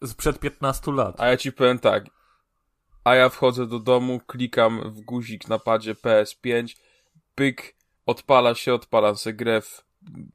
Sprzed 0.05 0.39
15 0.39 0.91
lat. 0.91 1.22
A 1.22 1.27
ja 1.27 1.38
ci 1.38 1.51
powiem 1.51 1.79
tak. 1.79 2.05
A 3.03 3.15
ja 3.15 3.29
wchodzę 3.29 3.67
do 3.67 3.79
domu, 3.79 4.19
klikam 4.27 4.93
w 4.93 5.01
guzik 5.01 5.48
na 5.48 5.60
padzie 5.60 5.93
PS5, 5.93 6.75
pyk, 7.36 7.75
odpala 8.05 8.55
się, 8.55 8.74
odpalam 8.74 9.15
sobie 9.15 9.34
grę 9.34 9.62
w 9.62 9.86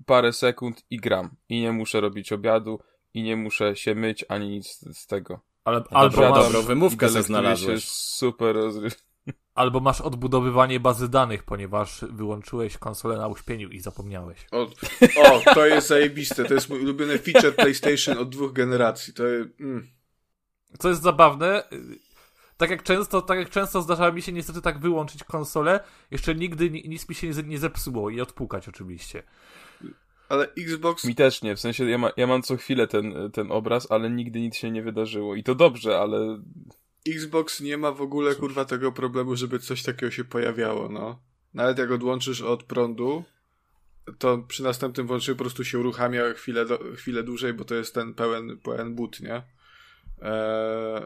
parę 0.06 0.32
sekund 0.32 0.82
i 0.90 0.96
gram. 0.96 1.36
I 1.48 1.60
nie 1.60 1.72
muszę 1.72 2.00
robić 2.00 2.32
obiadu, 2.32 2.80
i 3.14 3.22
nie 3.22 3.36
muszę 3.36 3.76
się 3.76 3.94
myć, 3.94 4.24
ani 4.28 4.48
nic 4.48 4.78
z 4.92 5.06
tego. 5.06 5.40
Ale, 5.64 5.84
albo, 5.90 6.16
dobra. 6.16 6.30
masz, 6.30 6.44
Dobrą 6.44 6.62
wymówkę 6.62 7.08
se 7.08 7.22
znalazłeś. 7.22 7.88
super 7.88 8.56
rozry... 8.56 8.90
albo 9.54 9.80
masz 9.80 10.00
odbudowywanie 10.00 10.80
bazy 10.80 11.08
danych, 11.08 11.42
ponieważ 11.42 12.04
wyłączyłeś 12.10 12.78
konsolę 12.78 13.16
na 13.16 13.28
uśpieniu 13.28 13.68
i 13.68 13.80
zapomniałeś. 13.80 14.46
O, 14.50 14.62
o, 15.16 15.54
to 15.54 15.66
jest 15.66 15.88
zajebiste. 15.88 16.44
To 16.44 16.54
jest 16.54 16.68
mój 16.68 16.80
ulubiony 16.80 17.18
feature 17.18 17.56
PlayStation 17.56 18.18
od 18.18 18.28
dwóch 18.28 18.52
generacji. 18.52 19.14
To 19.14 19.26
jest, 19.26 19.60
mm. 19.60 19.88
Co 20.78 20.88
jest 20.88 21.02
zabawne, 21.02 21.64
y, 21.72 21.98
tak 22.56 22.70
jak 22.70 22.82
często, 22.82 23.22
tak 23.22 23.38
jak 23.38 23.50
często 23.50 23.82
zdarzało 23.82 24.12
mi 24.12 24.22
się 24.22 24.32
niestety 24.32 24.62
tak 24.62 24.78
wyłączyć 24.78 25.24
konsolę, 25.24 25.80
jeszcze 26.10 26.34
nigdy 26.34 26.70
ni- 26.70 26.88
nic 26.88 27.08
mi 27.08 27.14
się 27.14 27.30
nie 27.44 27.58
zepsuło 27.58 28.10
i 28.10 28.20
odpukać 28.20 28.68
oczywiście. 28.68 29.22
Ale 30.32 30.48
Xbox 30.58 31.04
Mi 31.04 31.14
też 31.14 31.42
nie, 31.42 31.56
w 31.56 31.60
sensie 31.60 31.90
ja, 31.90 31.98
ma, 31.98 32.10
ja 32.16 32.26
mam 32.26 32.42
co 32.42 32.56
chwilę 32.56 32.86
ten, 32.86 33.30
ten 33.32 33.52
obraz, 33.52 33.90
ale 33.90 34.10
nigdy 34.10 34.40
nic 34.40 34.56
się 34.56 34.70
nie 34.70 34.82
wydarzyło. 34.82 35.34
I 35.34 35.42
to 35.42 35.54
dobrze, 35.54 35.98
ale 35.98 36.42
Xbox 37.08 37.60
nie 37.60 37.78
ma 37.78 37.92
w 37.92 38.02
ogóle 38.02 38.34
kurwa 38.34 38.64
tego 38.64 38.92
problemu, 38.92 39.36
żeby 39.36 39.58
coś 39.58 39.82
takiego 39.82 40.12
się 40.12 40.24
pojawiało, 40.24 40.88
no. 40.88 41.18
Nawet 41.54 41.78
jak 41.78 41.90
odłączysz 41.90 42.40
od 42.40 42.62
prądu, 42.62 43.24
to 44.18 44.38
przy 44.38 44.62
następnym 44.62 45.06
włączeniu 45.06 45.36
po 45.36 45.44
prostu 45.44 45.64
się 45.64 45.78
uruchamia 45.78 46.32
chwilę, 46.34 46.66
do, 46.66 46.78
chwilę 46.96 47.22
dłużej, 47.22 47.52
bo 47.52 47.64
to 47.64 47.74
jest 47.74 47.94
ten 47.94 48.14
pełen, 48.14 48.58
pełen 48.58 48.94
boot, 48.94 49.20
nie? 49.20 49.42
Eee, 50.22 51.02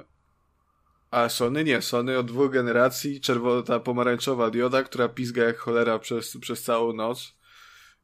a 1.11 1.29
Sony 1.29 1.65
nie. 1.65 1.83
Sony 1.83 2.19
od 2.19 2.27
dwóch 2.27 2.51
generacji, 2.51 3.21
czerwona, 3.21 3.63
ta 3.63 3.81
pomarańczowa 3.81 4.51
dioda, 4.51 4.83
która 4.83 5.09
pizga 5.09 5.45
jak 5.45 5.59
cholera 5.59 5.99
przez, 5.99 6.37
przez 6.41 6.63
całą 6.63 6.93
noc. 6.93 7.36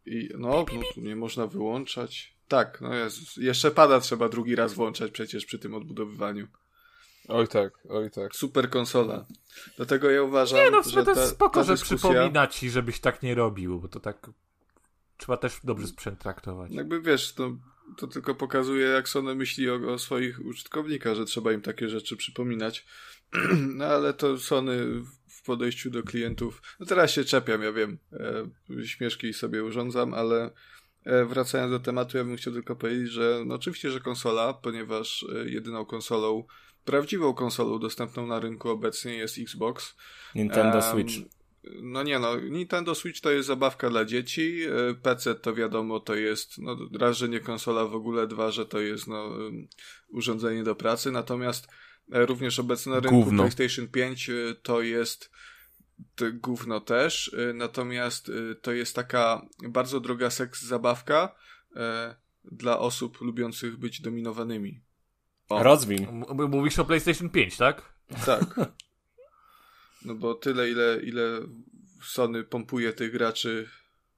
I 0.06 0.28
no, 0.38 0.48
no 0.48 0.82
tu 0.94 1.00
nie 1.00 1.16
można 1.16 1.46
wyłączać. 1.46 2.36
Tak, 2.48 2.80
no 2.80 2.94
jest. 2.94 3.38
Jeszcze 3.38 3.70
pada 3.70 4.00
trzeba 4.00 4.28
drugi 4.28 4.54
raz 4.54 4.74
włączać 4.74 5.10
przecież 5.10 5.44
przy 5.44 5.58
tym 5.58 5.74
odbudowywaniu. 5.74 6.48
oj 7.28 7.48
tak, 7.48 7.72
oj 7.88 8.10
tak. 8.10 8.36
Super 8.36 8.70
konsola. 8.70 9.26
Dlatego 9.76 10.10
ja 10.10 10.22
uważam, 10.22 10.58
Nie 10.58 10.70
no, 10.70 10.82
w 10.82 10.84
sumie 10.84 10.94
że 10.96 11.04
to 11.04 11.14
ta, 11.14 11.20
jest 11.20 11.32
spoko, 11.32 11.60
ta 11.60 11.64
że 11.64 11.72
dyskusja, 11.72 11.96
przypomina 11.96 12.46
ci, 12.46 12.70
żebyś 12.70 13.00
tak 13.00 13.22
nie 13.22 13.34
robił, 13.34 13.80
bo 13.80 13.88
to 13.88 14.00
tak 14.00 14.30
trzeba 15.16 15.36
też 15.36 15.60
dobrze 15.64 15.86
sprzęt 15.86 16.18
traktować. 16.18 16.72
Jakby 16.72 17.00
wiesz, 17.00 17.32
to, 17.32 17.56
to 17.96 18.06
tylko 18.06 18.34
pokazuje, 18.34 18.86
jak 18.86 19.08
Sony 19.08 19.34
myśli 19.34 19.70
o, 19.70 19.92
o 19.92 19.98
swoich 19.98 20.46
użytkownikach, 20.46 21.14
że 21.14 21.24
trzeba 21.24 21.52
im 21.52 21.60
takie 21.60 21.88
rzeczy 21.88 22.16
przypominać. 22.16 22.86
No 23.76 23.84
ale 23.84 24.14
to 24.14 24.38
Sony 24.38 25.02
w 25.42 25.46
podejściu 25.46 25.90
do 25.90 26.02
klientów. 26.02 26.62
No 26.80 26.86
teraz 26.86 27.10
się 27.10 27.24
czepiam, 27.24 27.62
ja 27.62 27.72
wiem. 27.72 27.98
E, 28.12 28.86
śmieszki 28.86 29.32
sobie 29.32 29.64
urządzam, 29.64 30.14
ale 30.14 30.50
e, 31.04 31.24
wracając 31.24 31.70
do 31.70 31.80
tematu, 31.80 32.16
ja 32.16 32.24
bym 32.24 32.36
chciał 32.36 32.52
tylko 32.52 32.76
powiedzieć, 32.76 33.10
że 33.10 33.42
no 33.46 33.54
oczywiście, 33.54 33.90
że 33.90 34.00
konsola, 34.00 34.54
ponieważ 34.54 35.26
e, 35.34 35.50
jedyną 35.50 35.84
konsolą, 35.84 36.44
prawdziwą 36.84 37.34
konsolą 37.34 37.78
dostępną 37.78 38.26
na 38.26 38.40
rynku 38.40 38.68
obecnie 38.70 39.14
jest 39.14 39.38
Xbox. 39.38 39.96
Nintendo 40.34 40.78
Em, 40.78 40.82
Switch. 40.82 41.12
No 41.82 42.02
nie 42.02 42.18
no, 42.18 42.40
Nintendo 42.40 42.94
Switch 42.94 43.20
to 43.20 43.30
jest 43.30 43.46
zabawka 43.48 43.90
dla 43.90 44.04
dzieci, 44.04 44.62
e, 44.62 44.94
PC 44.94 45.34
to 45.34 45.54
wiadomo 45.54 46.00
to 46.00 46.14
jest, 46.14 46.58
no 46.58 46.76
raz, 47.00 47.16
że 47.16 47.28
nie 47.28 47.40
konsola 47.40 47.84
w 47.84 47.94
ogóle, 47.94 48.26
dwa, 48.26 48.50
że 48.50 48.66
to 48.66 48.80
jest 48.80 49.06
no 49.06 49.30
urządzenie 50.08 50.62
do 50.62 50.74
pracy, 50.74 51.10
natomiast 51.10 51.68
również 52.12 52.58
obecne 52.58 52.92
na 52.92 53.00
rynku 53.00 53.24
Gówno. 53.24 53.42
PlayStation 53.42 53.88
5 53.88 54.30
e, 54.30 54.32
to 54.62 54.82
jest 54.82 55.30
to 56.14 56.24
gówno 56.32 56.80
też, 56.80 57.34
e, 57.34 57.52
natomiast 57.52 58.28
e, 58.28 58.54
to 58.54 58.72
jest 58.72 58.96
taka 58.96 59.46
bardzo 59.68 60.00
droga 60.00 60.30
seks 60.30 60.62
zabawka 60.62 61.34
e, 61.76 62.14
dla 62.44 62.78
osób 62.78 63.20
lubiących 63.20 63.76
być 63.76 64.00
dominowanymi. 64.00 64.80
O. 65.48 65.62
Rozwin. 65.62 66.24
Mówisz 66.48 66.78
o 66.78 66.84
PlayStation 66.84 67.30
5, 67.30 67.56
tak? 67.56 67.92
Tak. 68.26 68.44
No 70.04 70.14
bo 70.14 70.34
tyle, 70.34 70.70
ile, 70.70 71.00
ile 71.02 71.40
Sony 72.02 72.44
pompuje 72.44 72.92
tych 72.92 73.12
graczy, 73.12 73.68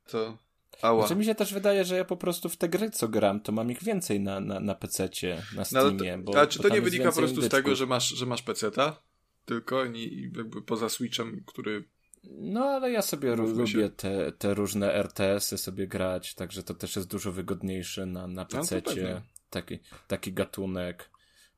to 0.07 0.39
ała. 0.83 1.01
Znaczy 1.07 1.17
mi 1.19 1.25
się 1.25 1.35
też 1.35 1.55
wydaje, 1.55 1.85
że 1.85 1.97
ja 1.97 2.05
po 2.05 2.17
prostu 2.17 2.49
w 2.49 2.57
te 2.57 2.69
gry, 2.69 2.91
co 2.91 3.09
gram, 3.09 3.41
to 3.41 3.53
mam 3.53 3.71
ich 3.71 3.83
więcej 3.83 4.21
na, 4.21 4.41
na, 4.41 4.61
na 4.61 4.75
PC-cie, 4.75 5.35
na 5.57 5.63
No, 5.73 5.81
ale 5.81 5.91
Steamie. 5.95 6.17
to, 6.25 6.33
bo, 6.33 6.47
czy 6.47 6.59
bo 6.63 6.69
to 6.69 6.75
nie 6.75 6.81
wynika 6.81 7.11
po 7.11 7.17
prostu 7.17 7.35
z 7.37 7.39
indyczków. 7.39 7.63
tego, 7.65 7.77
że 7.77 7.87
masz, 7.87 8.09
że 8.09 8.27
masz 8.27 8.43
peceta? 8.43 9.03
Tylko 9.45 9.85
i 9.85 10.33
jakby 10.37 10.63
poza 10.63 10.89
Switchem, 10.89 11.43
który... 11.47 11.85
No, 12.25 12.65
ale 12.65 12.91
ja 12.91 13.03
sobie 13.03 13.37
Mówmy 13.37 13.63
lubię 13.63 13.89
te, 13.89 14.33
te 14.33 14.55
różne 14.55 14.93
RTS-y 14.95 15.59
sobie 15.59 15.87
grać, 15.87 16.35
także 16.35 16.63
to 16.63 16.75
też 16.75 16.97
jest 16.97 17.09
dużo 17.11 17.33
wygodniejsze 17.33 18.07
na, 18.07 18.27
na 18.27 18.43
No, 18.43 18.47
PC-cie. 18.61 18.83
pewnie. 18.83 19.23
taki, 19.51 19.79
taki 20.09 20.33
gatunek. 20.33 21.11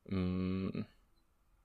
Mm, 0.09 0.85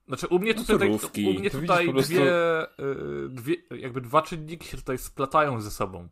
Znaczy 0.07 0.27
u 0.27 0.39
mnie 0.39 0.53
No, 0.53 0.63
tutaj, 0.63 0.77
surówki. 0.87 1.25
u 1.25 1.39
mnie 1.39 1.49
tutaj 1.49 1.89
prostu- 1.89 2.13
dwie, 2.13 2.61
y, 2.63 3.29
dwie, 3.29 3.55
jakby 3.79 4.01
dwa 4.01 4.21
czynniki 4.21 4.67
się 4.67 4.77
tutaj 4.77 4.97
splatają 4.97 5.61
ze 5.61 5.71
sobą. 5.71 6.09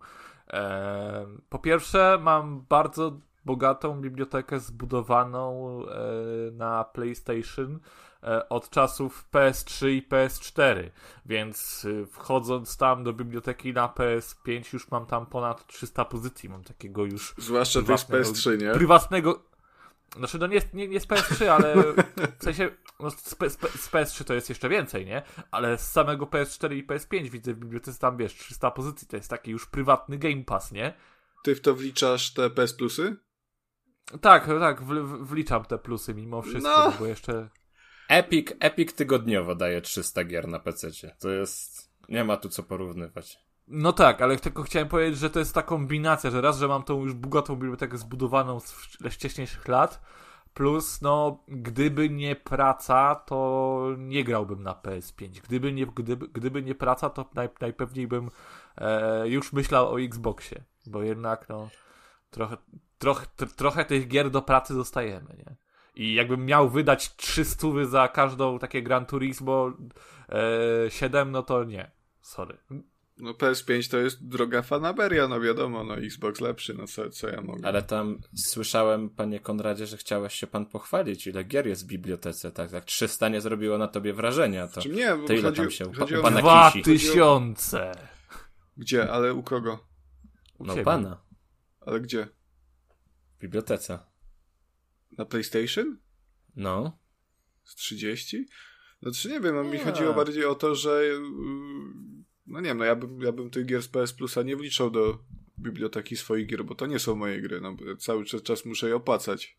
Po 1.49 1.59
pierwsze 1.59 2.19
mam 2.21 2.65
bardzo 2.69 3.19
bogatą 3.45 4.01
bibliotekę 4.01 4.59
zbudowaną 4.59 5.79
e, 5.87 6.51
na 6.51 6.83
PlayStation 6.83 7.79
e, 8.23 8.49
od 8.49 8.69
czasów 8.69 9.25
PS3 9.33 9.89
i 9.89 10.07
PS4, 10.09 10.89
więc 11.25 11.85
y, 11.85 12.05
wchodząc 12.05 12.77
tam 12.77 13.03
do 13.03 13.13
biblioteki 13.13 13.73
na 13.73 13.87
PS5 13.87 14.73
już 14.73 14.91
mam 14.91 15.05
tam 15.05 15.25
ponad 15.25 15.67
300 15.67 16.05
pozycji, 16.05 16.49
mam 16.49 16.63
takiego 16.63 17.05
już 17.05 17.35
Zwłaszcza 17.37 17.79
Prywatnego- 17.79 18.31
PS3, 18.31 18.61
nie? 18.61 18.71
prywatnego. 18.71 19.39
Znaczy, 20.17 20.39
no 20.39 20.47
nie, 20.47 20.61
nie, 20.73 20.87
nie 20.87 20.99
z 20.99 21.07
PS3, 21.07 21.45
ale 21.45 21.75
w 22.39 22.43
sensie 22.43 22.69
no 23.01 23.11
z, 23.11 23.15
z, 23.23 23.35
z 23.81 23.89
PS3 23.91 24.23
to 24.23 24.33
jest 24.33 24.49
jeszcze 24.49 24.69
więcej, 24.69 25.05
nie? 25.05 25.21
Ale 25.51 25.77
z 25.77 25.91
samego 25.91 26.25
PS4 26.25 26.75
i 26.75 26.87
PS5 26.87 27.29
widzę 27.29 27.53
w 27.53 27.59
bibliotece 27.59 27.99
tam, 27.99 28.17
wiesz, 28.17 28.33
300 28.33 28.71
pozycji. 28.71 29.07
To 29.07 29.15
jest 29.15 29.29
taki 29.29 29.51
już 29.51 29.65
prywatny 29.67 30.17
Game 30.17 30.43
Pass, 30.43 30.71
nie? 30.71 30.93
Ty 31.43 31.55
w 31.55 31.61
to 31.61 31.75
wliczasz 31.75 32.33
te 32.33 32.49
PS 32.49 32.73
Plusy? 32.73 33.15
Tak, 34.21 34.47
tak, 34.59 34.81
w, 34.81 34.87
w, 34.87 35.27
wliczam 35.27 35.65
te 35.65 35.77
plusy 35.77 36.13
mimo 36.13 36.41
wszystko, 36.41 36.69
No. 36.85 36.93
bo 36.99 37.05
jeszcze. 37.05 37.49
Epic, 38.09 38.47
Epic 38.59 38.93
tygodniowo 38.93 39.55
daje 39.55 39.81
300 39.81 40.23
gier 40.23 40.47
na 40.47 40.59
PC-cie. 40.59 41.15
To 41.19 41.29
jest... 41.29 41.91
Nie 42.09 42.23
ma 42.23 42.37
tu 42.37 42.49
co 42.49 42.63
porównywać. 42.63 43.37
No 43.67 43.93
tak, 43.93 44.21
ale 44.21 44.37
tylko 44.37 44.63
chciałem 44.63 44.87
powiedzieć, 44.87 45.19
że 45.19 45.29
to 45.29 45.39
jest 45.39 45.53
ta 45.53 45.61
kombinacja, 45.61 46.31
że 46.31 46.41
raz, 46.41 46.57
że 46.57 46.67
mam 46.67 46.83
tą 46.83 47.01
już 47.03 47.13
bogatą 47.13 47.55
bibliotekę 47.55 47.97
zbudowaną 47.97 48.59
z 48.59 48.73
wcz- 48.73 49.09
wcześniejszych 49.09 49.67
lat, 49.67 50.01
plus, 50.53 51.01
no, 51.01 51.43
gdyby 51.47 52.09
nie 52.09 52.35
praca, 52.35 53.15
to 53.15 53.87
nie 53.97 54.23
grałbym 54.23 54.63
na 54.63 54.73
PS5. 54.73 55.41
Gdyby 55.41 55.73
nie, 55.73 55.85
gdyby, 55.85 56.27
gdyby 56.27 56.63
nie 56.63 56.75
praca, 56.75 57.09
to 57.09 57.29
naj, 57.33 57.49
najpewniej 57.61 58.07
bym 58.07 58.31
e, 58.77 59.27
już 59.27 59.53
myślał 59.53 59.93
o 59.93 60.01
Xboxie, 60.01 60.63
bo 60.85 61.03
jednak, 61.03 61.49
no, 61.49 61.69
trochę, 62.29 62.57
trochę, 62.97 63.25
tr- 63.37 63.55
trochę 63.55 63.85
tych 63.85 64.07
gier 64.07 64.29
do 64.29 64.41
pracy 64.41 64.75
dostajemy, 64.75 65.35
nie? 65.37 65.55
I 65.95 66.13
jakbym 66.13 66.45
miał 66.45 66.69
wydać 66.69 67.15
300 67.15 67.67
za 67.85 68.07
każdą 68.07 68.59
takie 68.59 68.81
Gran 68.81 69.05
Turismo 69.05 69.71
e, 70.85 70.91
7, 70.91 71.31
no 71.31 71.43
to 71.43 71.63
nie. 71.63 71.91
Sorry. 72.21 72.57
No 73.21 73.31
PS5 73.31 73.91
to 73.91 73.97
jest 73.97 74.27
droga 74.27 74.61
fanaberia, 74.61 75.27
no 75.27 75.41
wiadomo, 75.41 75.83
no 75.83 75.97
Xbox 75.97 76.41
lepszy, 76.41 76.73
no 76.73 76.87
co, 76.87 77.09
co 77.09 77.29
ja 77.29 77.41
mogę. 77.41 77.67
Ale 77.67 77.81
tam 77.83 78.19
słyszałem, 78.35 79.09
panie 79.09 79.39
Konradzie, 79.39 79.87
że 79.87 79.97
chciałeś 79.97 80.33
się 80.33 80.47
pan 80.47 80.65
pochwalić, 80.65 81.27
ile 81.27 81.43
gier 81.43 81.67
jest 81.67 81.83
w 81.83 81.87
bibliotece. 81.87 82.51
Tak, 82.51 82.71
tak 82.71 82.85
300 82.85 83.29
nie 83.29 83.41
zrobiło 83.41 83.77
na 83.77 83.87
tobie 83.87 84.13
wrażenia. 84.13 84.67
To, 84.67 84.81
Czy 84.81 84.89
nie, 84.89 85.15
bo 85.15 85.27
to 85.27 85.33
ile 85.33 85.41
chodzi, 85.41 85.57
tam 85.61 85.71
się... 85.71 85.87
u 85.87 86.19
o... 86.19 86.21
pana 86.21 86.39
Dwa 86.41 86.71
kisi. 86.71 86.83
tysiące! 86.83 87.91
Gdzie, 88.77 89.11
ale 89.11 89.33
u 89.33 89.43
kogo? 89.43 89.87
U 90.57 90.65
No 90.65 90.73
ciebie. 90.73 90.85
pana. 90.85 91.21
Ale 91.81 91.99
gdzie? 92.01 92.27
W 93.37 93.41
bibliotece. 93.41 93.99
Na 95.17 95.25
PlayStation? 95.25 95.97
No. 96.55 96.97
Z 97.63 97.75
30? 97.75 98.45
Znaczy 99.01 99.29
nie 99.29 99.39
wiem, 99.39 99.55
no, 99.55 99.63
mi 99.63 99.79
chodziło 99.79 100.13
bardziej 100.13 100.45
o 100.45 100.55
to, 100.55 100.75
że 100.75 101.03
yy, 101.05 101.19
no 102.51 102.59
nie 102.59 102.67
wiem, 102.67 102.77
no 102.77 102.85
ja 102.85 102.95
bym, 102.95 103.21
ja 103.21 103.31
bym 103.31 103.49
tych 103.49 103.65
gier 103.65 103.81
z 103.83 103.87
PS 103.87 104.13
Plusa 104.13 104.41
nie 104.43 104.55
wliczał 104.55 104.89
do 104.91 105.17
biblioteki 105.59 106.17
swoich 106.17 106.47
gier, 106.47 106.65
bo 106.65 106.75
to 106.75 106.85
nie 106.87 106.99
są 106.99 107.15
moje 107.15 107.41
gry, 107.41 107.61
no 107.61 107.75
cały 107.99 108.25
czas, 108.25 108.41
czas 108.43 108.65
muszę 108.65 108.87
je 108.87 108.95
opłacać. 108.95 109.57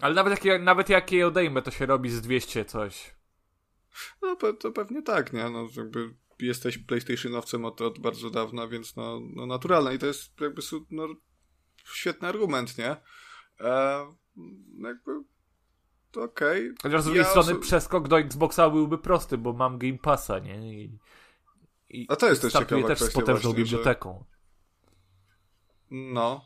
Ale 0.00 0.14
nawet 0.14 0.30
jak, 0.30 0.44
ja- 0.44 0.58
nawet 0.58 0.88
jak 0.88 1.12
je 1.12 1.26
odejmę, 1.26 1.62
to 1.62 1.70
się 1.70 1.86
robi 1.86 2.10
z 2.10 2.20
200 2.20 2.64
coś. 2.64 3.14
No 4.22 4.34
pe- 4.36 4.56
to 4.56 4.72
pewnie 4.72 5.02
tak, 5.02 5.32
nie? 5.32 5.50
No 5.50 5.68
jakby 5.76 6.14
jesteś 6.40 6.78
PlayStationowcem 6.78 7.64
od, 7.64 7.80
od 7.80 7.98
bardzo 7.98 8.30
dawna, 8.30 8.66
więc 8.68 8.96
no, 8.96 9.20
no 9.36 9.46
naturalne 9.46 9.94
i 9.94 9.98
to 9.98 10.06
jest 10.06 10.40
jakby 10.40 10.62
no, 10.90 11.08
świetny 11.84 12.28
argument, 12.28 12.78
nie? 12.78 12.96
E, 13.60 14.06
no 14.78 14.88
jakby 14.88 15.12
to 16.10 16.22
okej. 16.22 16.70
Chociaż 16.82 17.02
z 17.02 17.04
drugiej 17.04 17.22
Ja 17.22 17.28
strony 17.28 17.54
przeskok 17.58 18.08
do 18.08 18.18
Xboxa 18.18 18.70
byłby 18.70 18.98
prosty, 18.98 19.38
bo 19.38 19.52
mam 19.52 19.78
Game 19.78 19.98
Passa, 19.98 20.38
nie? 20.38 20.82
I, 20.84 20.98
i 21.90 22.06
A 22.08 22.16
to 22.16 22.28
jest 22.28 22.42
też 22.42 22.52
ciekawa 22.52 22.88
też 22.88 22.98
z 22.98 23.12
potężną 23.12 23.50
właśnie, 23.50 23.66
że- 23.66 23.76
biblioteką. 23.76 24.24
No, 25.90 26.44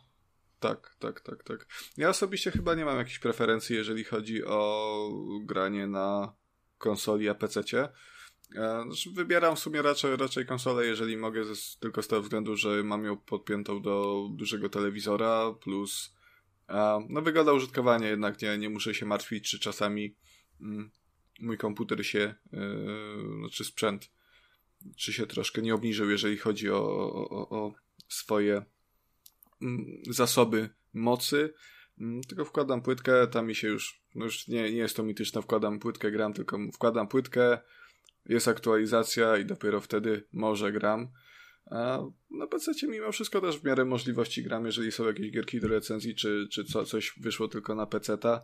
tak, 0.61 0.97
tak, 0.99 1.21
tak, 1.21 1.45
tak. 1.45 1.67
Ja 1.97 2.09
osobiście 2.09 2.51
chyba 2.51 2.75
nie 2.75 2.85
mam 2.85 2.99
jakichś 2.99 3.19
preferencji, 3.19 3.77
jeżeli 3.77 4.05
chodzi 4.05 4.45
o 4.45 5.11
granie 5.43 5.87
na 5.87 6.35
konsoli 6.79 7.29
a 7.29 7.35
PC-cie. 7.35 7.89
E, 8.57 8.85
znaczy 8.87 9.11
Wybieram 9.11 9.57
w 9.57 9.59
sumie 9.59 9.83
raczej, 9.83 10.17
raczej 10.17 10.47
konsolę, 10.47 10.87
jeżeli 10.87 11.17
mogę, 11.17 11.45
ze, 11.45 11.79
tylko 11.81 12.03
z 12.03 12.09
tego 12.09 12.23
względu, 12.23 12.57
że 12.57 12.83
mam 12.83 13.05
ją 13.05 13.17
podpiętą 13.17 13.83
do 13.83 14.29
dużego 14.31 14.69
telewizora, 14.69 15.53
plus 15.61 16.15
e, 16.69 17.07
no 17.09 17.23
wygoda 17.23 17.53
użytkowania 17.53 18.09
jednak, 18.09 18.43
nie, 18.43 18.59
nie 18.59 18.71
muszę 18.71 18.95
się 18.95 19.07
martwić, 19.07 19.51
czy 19.51 19.59
czasami 19.59 20.17
mm, 20.61 20.91
mój 21.41 21.59
komputer 21.59 22.07
się, 22.07 22.35
e, 22.53 22.59
znaczy 23.41 23.65
sprzęt, 23.65 24.11
czy 24.97 25.13
się 25.13 25.27
troszkę 25.27 25.63
nie 25.63 25.75
obniżył, 25.75 26.11
jeżeli 26.11 26.39
chodzi 26.39 26.71
o, 26.71 26.79
o, 26.79 27.49
o, 27.49 27.73
swoje 28.09 28.65
mm, 29.63 29.87
zasoby 30.11 30.69
mocy, 30.95 31.55
Mm, 32.01 32.23
tylko 32.23 32.45
wkładam 32.45 32.83
płytkę, 32.83 33.27
tam 33.27 33.47
mi 33.47 33.55
się 33.55 33.69
już, 33.69 34.03
no 34.15 34.25
już 34.25 34.49
nie, 34.49 34.63
nie 34.63 34.79
jest 34.79 34.97
to 34.97 35.03
mityczne, 35.03 35.43
wkładam 35.43 35.79
płytkę, 35.79 36.11
gram, 36.11 36.33
tylko 36.33 36.59
wkładam 36.73 37.09
płytkę, 37.09 37.59
jest 38.27 38.49
aktualizacja 38.49 39.37
i 39.37 39.45
dopiero 39.45 39.81
wtedy 39.81 40.27
może 40.33 40.73
gram. 40.73 41.09
A 41.71 41.99
na 42.31 42.47
PC 42.47 42.73
mimo 42.89 43.13
wszystko 43.13 43.41
też 43.41 43.59
w 43.59 43.65
miarę 43.65 43.85
możliwości 43.85 44.43
gram, 44.43 44.67
jeżeli 44.67 44.93
są 44.93 45.07
jakieś 45.07 45.31
gierki 45.31 45.61
do 45.61 45.69
recenzji, 45.69 46.15
czy, 46.15 46.47
czy 46.53 46.65
co, 46.65 46.85
coś 46.85 47.15
wyszło 47.21 47.49
tylko 47.49 47.75
na 47.75 47.87
PC-ta, 47.87 48.43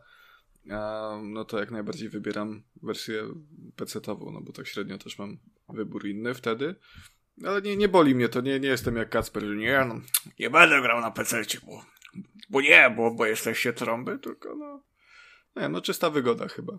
no 1.23 1.45
to 1.45 1.59
jak 1.59 1.71
najbardziej 1.71 2.09
wybieram 2.09 2.63
wersję 2.83 3.23
PC-tową, 3.77 4.33
no 4.33 4.41
bo 4.41 4.53
tak 4.53 4.67
średnio 4.67 4.99
też 4.99 5.19
mam 5.19 5.39
wybór 5.69 6.07
inny 6.07 6.35
wtedy. 6.35 6.75
Ale 7.45 7.63
nie, 7.63 7.77
nie 7.77 7.89
boli 7.89 8.15
mnie 8.15 8.29
to, 8.29 8.41
nie, 8.41 8.61
nie 8.61 8.69
jestem 8.69 8.97
jak 8.97 9.11
Kacper, 9.11 9.43
że 9.43 9.57
nie, 9.57 9.85
no, 9.89 10.01
nie 10.39 10.51
będę 10.51 10.83
grał 10.83 11.01
na 11.01 11.11
PC, 11.11 11.43
bo, 11.67 11.85
bo 12.51 12.61
nie, 12.61 12.95
bo, 12.97 13.11
bo 13.11 13.27
jesteście 13.27 13.73
trąby, 13.73 14.19
tylko 14.19 14.57
no, 14.57 14.83
nie, 15.57 15.69
no 15.69 15.81
czysta 15.81 16.11
wygoda 16.11 16.49
chyba. 16.49 16.79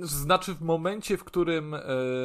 Znaczy 0.00 0.54
w 0.54 0.62
momencie, 0.62 1.16
w 1.16 1.24
którym 1.24 1.74
e, 1.74 1.80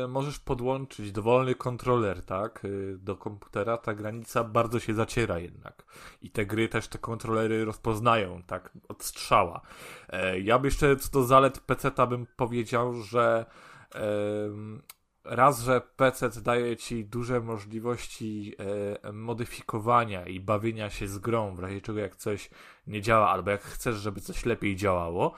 możesz 0.07 0.39
podłączyć 0.39 1.11
dowolny 1.11 1.55
kontroler, 1.55 2.25
tak, 2.25 2.65
e, 2.65 2.97
do 2.97 3.15
komputera, 3.15 3.77
ta 3.77 3.93
granica 3.93 4.43
bardzo 4.43 4.79
się 4.79 4.93
zaciera 4.93 5.39
jednak. 5.39 5.85
I 6.21 6.29
te 6.29 6.45
gry 6.45 6.69
też 6.69 6.87
te 6.87 6.97
kontrolery 6.97 7.65
rozpoznają, 7.65 8.43
tak, 8.43 8.71
od 8.87 9.03
strzała. 9.03 9.61
E, 10.09 10.39
ja 10.39 10.59
bym 10.59 10.65
jeszcze 10.65 10.95
co 10.95 11.11
do 11.11 11.23
zalet 11.23 11.59
PC-ta 11.59 12.07
bym 12.07 12.27
powiedział, 12.35 12.93
że 12.93 13.45
raz, 15.23 15.61
że 15.61 15.81
PC 15.95 16.29
daje 16.41 16.77
ci 16.77 17.05
duże 17.05 17.41
możliwości 17.41 18.55
modyfikowania 19.13 20.25
i 20.25 20.39
bawienia 20.39 20.89
się 20.89 21.07
z 21.07 21.19
grą, 21.19 21.55
w 21.55 21.59
razie 21.59 21.81
czego 21.81 21.99
jak 21.99 22.15
coś 22.15 22.49
nie 22.87 23.01
działa, 23.01 23.29
albo 23.29 23.51
jak 23.51 23.61
chcesz, 23.61 23.95
żeby 23.95 24.21
coś 24.21 24.45
lepiej 24.45 24.75
działało, 24.75 25.35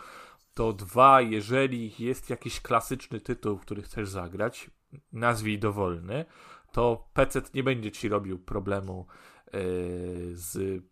to 0.53 0.73
dwa, 0.73 1.21
jeżeli 1.21 1.93
jest 1.99 2.29
jakiś 2.29 2.61
klasyczny 2.61 3.19
tytuł, 3.19 3.57
który 3.57 3.81
chcesz 3.81 4.09
zagrać, 4.09 4.69
nazwij 5.13 5.59
dowolny, 5.59 6.25
to 6.71 7.09
PC 7.13 7.41
nie 7.53 7.63
będzie 7.63 7.91
ci 7.91 8.09
robił 8.09 8.39
problemu 8.39 9.07
yy, 9.53 9.61
z 10.31 10.83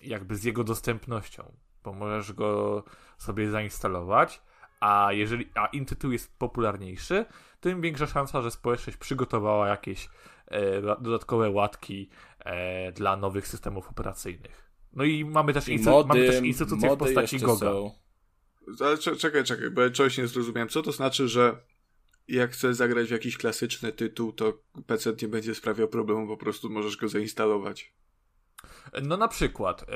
jakby 0.00 0.36
z 0.36 0.44
jego 0.44 0.64
dostępnością, 0.64 1.52
bo 1.84 1.92
możesz 1.92 2.32
go 2.32 2.82
sobie 3.18 3.50
zainstalować, 3.50 4.42
a 4.80 5.08
jeżeli 5.12 5.50
a 5.54 5.66
im 5.66 5.84
tytuł 5.84 6.12
jest 6.12 6.38
popularniejszy, 6.38 7.24
tym 7.60 7.80
większa 7.80 8.06
szansa, 8.06 8.42
że 8.42 8.50
społeczność 8.50 8.98
przygotowała 8.98 9.68
jakieś 9.68 10.08
e, 10.46 10.80
dodatkowe 10.82 11.50
łatki 11.50 12.08
e, 12.38 12.92
dla 12.92 13.16
nowych 13.16 13.48
systemów 13.48 13.88
operacyjnych. 13.88 14.70
No 14.92 15.04
i 15.04 15.24
mamy 15.24 15.52
też, 15.52 15.68
I 15.68 15.78
instytu- 15.78 15.90
mody, 15.90 16.08
mamy 16.08 16.26
też 16.26 16.44
instytucje 16.44 16.90
w 16.90 16.96
postaci 16.96 17.38
Goga. 17.38 17.66
są. 17.66 17.94
Ale 18.80 18.98
cze- 18.98 19.16
czekaj, 19.16 19.44
czekaj, 19.44 19.70
bo 19.70 19.82
ja 19.82 19.90
czegoś 19.90 20.18
nie 20.18 20.26
zrozumiałem. 20.26 20.68
Co 20.68 20.82
to 20.82 20.92
znaczy, 20.92 21.28
że 21.28 21.56
jak 22.28 22.50
chcesz 22.52 22.76
zagrać 22.76 23.08
w 23.08 23.10
jakiś 23.10 23.36
klasyczny 23.38 23.92
tytuł, 23.92 24.32
to 24.32 24.52
PC 24.86 25.12
nie 25.22 25.28
będzie 25.28 25.54
sprawiał 25.54 25.88
problemu, 25.88 26.26
po 26.26 26.36
prostu 26.36 26.70
możesz 26.70 26.96
go 26.96 27.08
zainstalować. 27.08 27.92
No 29.02 29.16
na 29.16 29.28
przykład 29.28 29.82
e, 29.82 29.86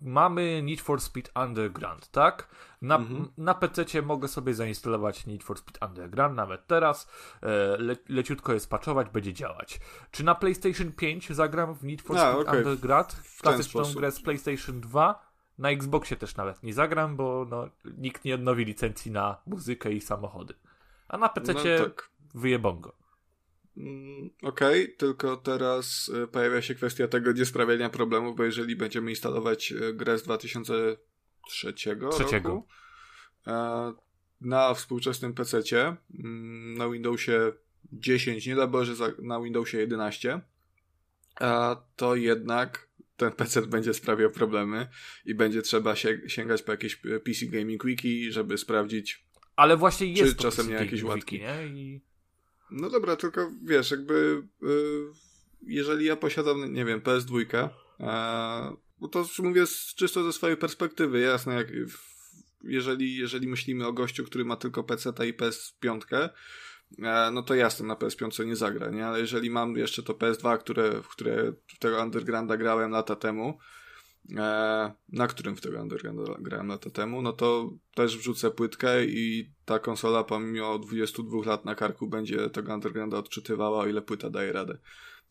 mamy 0.00 0.62
Need 0.62 0.80
for 0.80 1.00
Speed 1.00 1.30
Underground, 1.44 2.08
tak? 2.10 2.48
Na, 2.82 2.96
Mhm. 2.96 3.28
na 3.38 3.54
PC 3.54 4.02
mogę 4.02 4.28
sobie 4.28 4.54
zainstalować 4.54 5.26
Need 5.26 5.44
for 5.44 5.58
Speed 5.58 5.86
Underground, 5.86 6.36
nawet 6.36 6.66
teraz. 6.66 7.08
E, 7.42 7.46
le, 7.78 7.96
leciutko 8.08 8.52
je 8.52 8.60
spaczować, 8.60 9.08
będzie 9.10 9.32
działać. 9.32 9.80
Czy 10.10 10.24
na 10.24 10.34
PlayStation 10.34 10.92
5 10.92 11.30
zagram 11.32 11.74
w 11.74 11.84
Need 11.84 12.02
for 12.02 12.16
A, 12.16 12.32
Speed 12.32 12.48
okej. 12.48 12.58
Underground? 12.64 13.12
W 13.12 13.42
Klasyczną 13.42 13.82
grę 13.96 14.12
z 14.12 14.20
PlayStation 14.22 14.80
2? 14.80 15.31
Na 15.62 15.70
Xboxie 15.70 16.16
też 16.16 16.36
nawet 16.36 16.62
nie 16.62 16.74
zagram, 16.74 17.16
bo 17.16 17.46
no, 17.50 17.68
nikt 17.98 18.24
nie 18.24 18.34
odnowi 18.34 18.64
licencji 18.64 19.10
na 19.10 19.36
muzykę 19.46 19.92
i 19.92 20.00
samochody. 20.00 20.54
A 21.08 21.18
na 21.18 21.28
PC 21.28 21.54
No 21.54 21.84
tak. 21.84 22.10
wyjebongo. 22.34 22.92
Mm, 23.76 24.30
Okej, 24.42 24.94
tylko 24.96 25.36
teraz 25.36 26.10
e, 26.22 26.26
pojawia 26.26 26.62
się 26.62 26.74
kwestia 26.74 27.08
tego 27.08 27.32
niesprawiania 27.32 27.90
problemów, 27.90 28.36
bo 28.36 28.44
jeżeli 28.44 28.76
będziemy 28.76 29.10
instalować 29.10 29.72
e, 29.72 29.92
grę 29.92 30.18
z 30.18 30.22
2003 30.22 30.96
Trzeciego. 31.48 32.10
roku 32.10 32.66
e, 33.46 33.92
na 34.40 34.74
współczesnym 34.74 35.34
PC-cie, 35.34 35.96
mm, 36.18 36.74
na 36.78 36.88
Windowsie 36.88 37.52
10, 37.92 38.46
nie 38.46 38.56
da 38.56 38.66
Boże 38.66 38.92
na 39.18 39.40
Windowsie 39.40 39.78
11, 39.78 40.40
a 41.40 41.76
to 41.96 42.14
jednak 42.14 42.88
ten 43.16 43.32
PC 43.32 43.62
będzie 43.66 43.94
sprawiał 43.94 44.30
problemy 44.30 44.88
i 45.24 45.34
będzie 45.34 45.62
trzeba 45.62 45.96
się, 45.96 46.20
sięgać 46.26 46.62
po 46.62 46.72
jakieś 46.72 46.96
PC 46.96 47.46
Gaming 47.46 47.84
Wiki, 47.84 48.32
żeby 48.32 48.58
sprawdzić 48.58 49.26
Ale 49.56 49.76
właśnie 49.76 50.06
jest 50.06 50.30
Czy 50.30 50.36
to 50.36 50.42
czasem 50.42 50.66
PC 50.66 50.78
nie 50.78 50.84
jakieś 50.84 51.02
łatki? 51.02 51.40
Nie? 51.40 51.66
I... 51.66 52.00
No 52.70 52.90
dobra, 52.90 53.16
tylko 53.16 53.52
wiesz, 53.62 53.90
jakby 53.90 54.42
y, 54.62 54.66
jeżeli 55.66 56.06
ja 56.06 56.16
posiadam, 56.16 56.74
nie 56.74 56.84
wiem, 56.84 57.00
PS2, 57.00 57.68
e, 58.00 58.76
bo 58.98 59.08
to 59.08 59.26
mówię 59.38 59.66
z, 59.66 59.94
czysto 59.94 60.24
ze 60.24 60.32
swojej 60.32 60.56
perspektywy, 60.56 61.20
jasne, 61.20 61.54
jak, 61.54 61.68
jeżeli, 62.64 63.16
jeżeli 63.16 63.48
myślimy 63.48 63.86
o 63.86 63.92
gościu, 63.92 64.24
który 64.24 64.44
ma 64.44 64.56
tylko 64.56 64.84
PC 64.84 65.10
i 65.10 65.34
PS5, 65.34 66.00
e, 66.12 66.30
no 67.32 67.42
to 67.42 67.54
jasne, 67.54 67.86
na 67.86 67.94
PS5 67.94 68.46
nie 68.46 68.56
zagra, 68.56 68.90
nie? 68.90 69.06
Ale 69.06 69.20
jeżeli 69.20 69.50
mam 69.50 69.76
jeszcze 69.76 70.02
to 70.02 70.12
PS2, 70.12 70.58
które, 70.58 71.02
w 71.02 71.08
które 71.08 71.52
w 71.52 71.78
tego 71.78 72.02
Undergrounda 72.02 72.56
grałem 72.56 72.90
lata 72.90 73.16
temu, 73.16 73.58
e, 74.36 74.92
na 75.08 75.26
którym 75.26 75.56
w 75.56 75.60
tego 75.60 75.80
Undergrounda 75.80 76.22
grałem 76.38 76.68
lata 76.68 76.90
temu, 76.90 77.22
no 77.22 77.32
to 77.32 77.70
też 77.94 78.18
wrzucę 78.18 78.50
płytkę 78.50 79.04
i 79.04 79.52
ta 79.64 79.78
konsola 79.78 80.24
pomimo 80.24 80.78
22 80.78 81.46
lat 81.46 81.64
na 81.64 81.74
karku 81.74 82.08
będzie 82.08 82.50
tego 82.50 82.74
Undergrounda 82.74 83.18
odczytywała, 83.18 83.78
o 83.78 83.86
ile 83.86 84.02
płyta 84.02 84.30
daje 84.30 84.52
radę. 84.52 84.78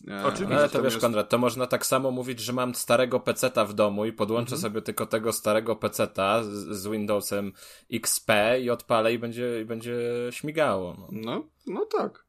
E, 0.07 0.25
Oczywiście. 0.25 0.55
Ale 0.57 0.69
to 0.69 0.81
wiesz, 0.83 0.93
natomiast- 0.93 1.01
Konrad, 1.01 1.29
to 1.29 1.37
można 1.37 1.67
tak 1.67 1.85
samo 1.85 2.11
mówić, 2.11 2.39
że 2.39 2.53
mam 2.53 2.75
starego 2.75 3.19
peceta 3.19 3.65
w 3.65 3.73
domu 3.73 4.05
i 4.05 4.13
podłączę 4.13 4.55
Mhm. 4.55 4.61
sobie 4.61 4.81
tylko 4.81 5.05
tego 5.05 5.33
starego 5.33 5.75
peceta 5.75 6.43
z, 6.43 6.47
z 6.49 6.87
Windowsem 6.87 7.53
XP 7.93 8.29
i 8.61 8.69
odpalę 8.69 9.13
i 9.13 9.19
będzie, 9.19 9.61
i 9.61 9.65
będzie 9.65 9.97
śmigało. 10.31 10.97
No. 10.99 11.07
No, 11.11 11.43
no 11.67 11.85
tak. 11.85 12.25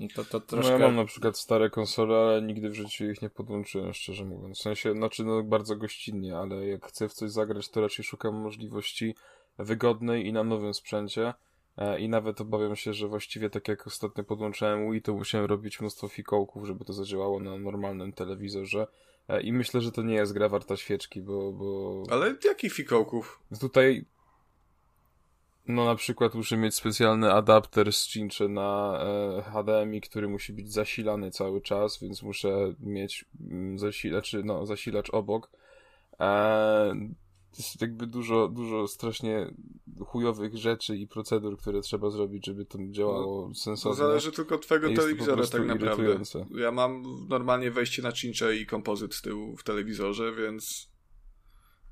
No 0.00 0.06
To, 0.14 0.24
to 0.24 0.38
No 0.38 0.40
troszkę... 0.40 0.72
ja 0.72 0.78
mam 0.78 0.96
na 0.96 1.04
przykład 1.04 1.38
stare 1.38 1.70
konsole, 1.70 2.16
ale 2.16 2.42
nigdy 2.42 2.70
w 2.70 2.74
życiu 2.74 3.04
ich 3.10 3.22
nie 3.22 3.30
podłączyłem, 3.30 3.92
szczerze 3.94 4.24
mówiąc. 4.24 4.58
W 4.58 4.62
sensie, 4.62 4.92
znaczy 4.92 5.24
no 5.24 5.42
bardzo 5.42 5.76
gościnnie, 5.76 6.36
ale 6.36 6.66
jak 6.66 6.86
chcę 6.86 7.08
w 7.08 7.12
coś 7.12 7.30
zagrać, 7.30 7.68
to 7.68 7.80
raczej 7.80 8.04
szukam 8.04 8.34
możliwości 8.34 9.14
wygodnej 9.58 10.26
i 10.26 10.32
na 10.32 10.44
nowym 10.44 10.74
sprzęcie. 10.74 11.34
E, 11.78 12.00
I 12.00 12.08
nawet 12.08 12.40
obawiam 12.40 12.76
się, 12.76 12.92
że 12.92 13.08
właściwie 13.08 13.50
tak 13.50 13.68
jak 13.68 13.86
ostatnio 13.86 14.24
podłączałem 14.24 14.92
Wii, 14.92 15.02
to 15.02 15.12
musiałem 15.12 15.46
robić 15.46 15.80
mnóstwo 15.80 16.08
fikołków, 16.08 16.66
żeby 16.66 16.84
to 16.84 16.92
zadziałało 16.92 17.40
na 17.40 17.58
normalnym 17.58 18.12
telewizorze. 18.12 18.86
E, 19.28 19.40
I 19.40 19.52
myślę, 19.52 19.80
że 19.80 19.92
to 19.92 20.02
nie 20.02 20.14
jest 20.14 20.32
gra 20.32 20.48
warta 20.48 20.76
świeczki, 20.76 21.22
bo, 21.22 21.52
bo 21.52 22.02
Ale 22.10 22.34
jakich 22.44 22.72
fikołków? 22.72 23.40
tutaj 23.60 24.04
no 25.68 25.84
na 25.84 25.94
przykład 25.94 26.34
muszę 26.34 26.56
mieć 26.56 26.74
specjalny 26.74 27.32
adapter 27.32 27.92
z 27.92 28.06
Cincze 28.06 28.48
na 28.48 29.00
e, 29.02 29.42
HDMI, 29.42 30.00
który 30.00 30.28
musi 30.28 30.52
być 30.52 30.72
zasilany 30.72 31.30
cały 31.30 31.60
czas, 31.60 32.00
więc 32.02 32.22
muszę 32.22 32.74
mieć 32.80 33.24
mm, 33.50 33.78
zasilacz, 33.78 34.32
no, 34.44 34.66
zasilacz 34.66 35.10
obok. 35.10 35.50
Jest 37.58 37.80
jakby 37.80 38.06
dużo, 38.06 38.48
dużo 38.48 38.88
strasznie 38.88 39.54
chujowych 40.06 40.56
rzeczy 40.56 40.96
i 40.96 41.06
procedur, 41.06 41.58
które 41.58 41.80
trzeba 41.80 42.10
zrobić, 42.10 42.46
żeby 42.46 42.64
to 42.64 42.78
działało 42.90 43.48
To 43.48 43.54
sensownie. 43.54 43.96
zależy 43.98 44.32
tylko 44.32 44.54
od 44.54 44.62
twojego 44.62 44.88
to 44.88 44.94
telewizora 44.94 45.46
tak 45.46 45.66
naprawdę. 45.66 45.86
irytujące. 45.86 46.46
Ja 46.50 46.70
mam 46.72 47.02
normalnie 47.28 47.70
wejście 47.70 48.02
na 48.02 48.12
cincze 48.12 48.56
i 48.56 48.66
kompozyt 48.66 49.14
z 49.14 49.22
tyłu 49.22 49.56
w 49.56 49.64
telewizorze, 49.64 50.32
więc 50.32 50.90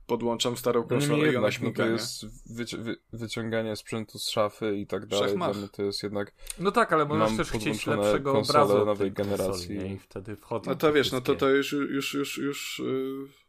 podłączam 0.06 0.56
starą 0.56 0.82
konsolę 0.82 1.16
Niemniej 1.16 1.34
i 1.34 1.36
ona 1.36 1.46
jednak, 1.46 1.62
no 1.62 1.70
to 1.70 1.74
śmiga, 1.82 1.92
jest 1.92 2.24
wyci- 2.56 2.82
wy- 2.82 2.96
wyciąganie 3.12 3.76
sprzętu 3.76 4.18
z 4.18 4.28
szafy 4.30 4.76
i 4.76 4.86
tak 4.86 5.06
dalej. 5.06 5.36
To 5.72 5.82
jest 5.82 6.02
jednak 6.02 6.32
No 6.58 6.70
tak, 6.72 6.92
ale 6.92 7.04
możesz 7.04 7.36
też 7.36 7.50
chcieć 7.50 7.86
lepszego 7.86 8.38
obrazu 8.38 8.84
nowej 8.84 9.12
konsoli, 9.12 9.36
generacji. 9.38 9.78
nie? 9.78 9.92
I 9.94 9.98
wtedy 9.98 10.36
wchodzą 10.36 10.70
No 10.70 10.76
to 10.76 10.92
wiesz, 10.92 11.12
no 11.12 11.20
to 11.20 11.34
to 11.34 11.50
już, 11.50 11.72
już, 11.72 12.14
już, 12.14 12.38
już, 12.38 12.82
yy, 12.84 13.45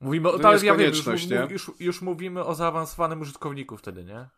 Mówimy 0.00 0.28
o, 0.28 0.38
tak, 0.38 0.52
jest 0.52 0.64
ja 0.64 0.74
wiem, 0.74 0.92
już, 0.94 1.26
nie? 1.26 1.48
już, 1.50 1.70
już 1.80 2.02
mówimy 2.02 2.44
o 2.44 2.54
zaawansowanym 2.54 3.20
użytkowniku 3.20 3.76
wtedy, 3.76 4.04
nie? 4.04 4.28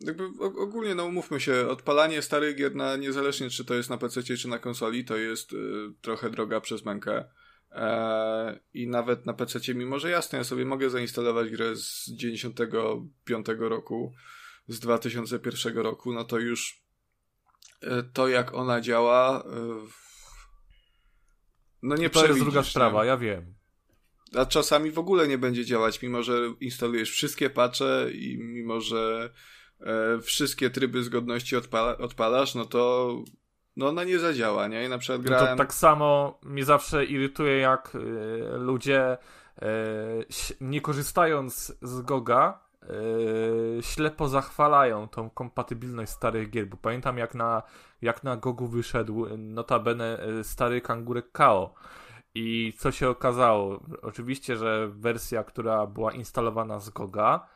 jakby 0.00 0.24
ogólnie, 0.44 0.94
no 0.94 1.04
umówmy 1.04 1.40
się, 1.40 1.68
odpalanie 1.68 2.22
starych 2.22 2.56
gier 2.56 2.74
na, 2.74 2.96
niezależnie 2.96 3.50
czy 3.50 3.64
to 3.64 3.74
jest 3.74 3.90
na 3.90 3.98
PC 3.98 4.22
czy 4.22 4.48
na 4.48 4.58
konsoli, 4.58 5.04
to 5.04 5.16
jest 5.16 5.52
y, 5.52 5.56
trochę 6.00 6.30
droga 6.30 6.60
przez 6.60 6.84
mękę. 6.84 7.24
E, 7.72 8.60
I 8.74 8.88
nawet 8.88 9.26
na 9.26 9.32
PC, 9.34 9.74
mimo 9.74 9.98
że 9.98 10.10
jasne, 10.10 10.38
ja 10.38 10.44
sobie 10.44 10.64
mogę 10.64 10.90
zainstalować 10.90 11.50
grę 11.50 11.76
z 11.76 12.10
95 12.10 13.46
roku, 13.58 14.14
z 14.68 14.80
2001 14.80 15.78
roku, 15.78 16.12
no 16.12 16.24
to 16.24 16.38
już 16.38 16.82
e, 17.82 18.02
to 18.02 18.28
jak 18.28 18.54
ona 18.54 18.80
działa, 18.80 19.44
e, 19.46 19.86
no 21.82 21.96
nie 21.96 22.10
to 22.10 22.26
jest 22.26 22.40
druga 22.40 22.62
sprawa, 22.62 23.04
ja 23.04 23.16
wiem. 23.16 23.57
A 24.36 24.46
czasami 24.46 24.90
w 24.90 24.98
ogóle 24.98 25.28
nie 25.28 25.38
będzie 25.38 25.64
działać, 25.64 26.02
mimo 26.02 26.22
że 26.22 26.38
instalujesz 26.60 27.10
wszystkie 27.10 27.50
patche 27.50 28.10
i 28.12 28.38
mimo 28.38 28.80
że 28.80 29.30
e, 29.80 30.20
wszystkie 30.20 30.70
tryby 30.70 31.02
zgodności 31.02 31.56
odpala, 31.56 31.98
odpalasz, 31.98 32.54
no 32.54 32.64
to 32.64 33.14
no 33.78 33.88
ona 33.88 34.04
nie 34.04 34.18
zadziała, 34.18 34.68
nie? 34.68 34.84
I 34.84 34.88
na 34.88 34.98
przykład 34.98 35.22
No 35.22 35.28
grałem... 35.28 35.48
to 35.48 35.56
tak 35.56 35.74
samo 35.74 36.38
mnie 36.42 36.64
zawsze 36.64 37.04
irytuje, 37.04 37.58
jak 37.58 37.94
y, 37.94 37.98
ludzie 38.58 39.18
y, 39.62 39.66
nie 40.60 40.80
korzystając 40.80 41.78
z 41.82 42.00
Goga 42.00 42.60
y, 42.82 43.82
ślepo 43.82 44.28
zachwalają 44.28 45.08
tą 45.08 45.30
kompatybilność 45.30 46.12
starych 46.12 46.50
gier, 46.50 46.66
bo 46.66 46.76
pamiętam 46.76 47.18
jak 47.18 47.34
na, 47.34 47.62
jak 48.02 48.24
na 48.24 48.36
Gogu 48.36 48.66
wyszedł 48.66 49.26
notabene 49.38 50.18
stary 50.42 50.80
kangurek 50.80 51.32
KO. 51.32 51.74
I 52.34 52.72
co 52.78 52.92
się 52.92 53.08
okazało? 53.08 53.80
Oczywiście, 54.02 54.56
że 54.56 54.88
wersja, 54.88 55.44
która 55.44 55.86
była 55.86 56.12
instalowana 56.12 56.78
z 56.78 56.90
Goga, 56.90 57.46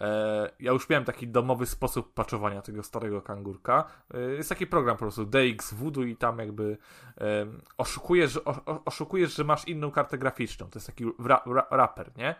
e, 0.00 0.50
ja 0.60 0.72
już 0.72 0.88
miałem 0.88 1.04
taki 1.04 1.28
domowy 1.28 1.66
sposób 1.66 2.14
patchowania 2.14 2.62
tego 2.62 2.82
starego 2.82 3.22
kangurka. 3.22 3.84
E, 4.14 4.20
jest 4.20 4.48
taki 4.48 4.66
program 4.66 4.96
po 4.96 5.04
prostu 5.04 5.24
DX 5.26 5.74
Voodoo 5.74 6.02
i 6.04 6.16
tam 6.16 6.38
jakby 6.38 6.78
e, 7.20 7.46
oszukujesz, 7.78 8.40
oszukujesz, 8.84 9.36
że 9.36 9.44
masz 9.44 9.68
inną 9.68 9.90
kartę 9.90 10.18
graficzną. 10.18 10.66
To 10.70 10.78
jest 10.78 10.86
taki 10.86 11.04
ra, 11.18 11.42
ra, 11.46 11.66
raper, 11.70 12.10
nie? 12.16 12.34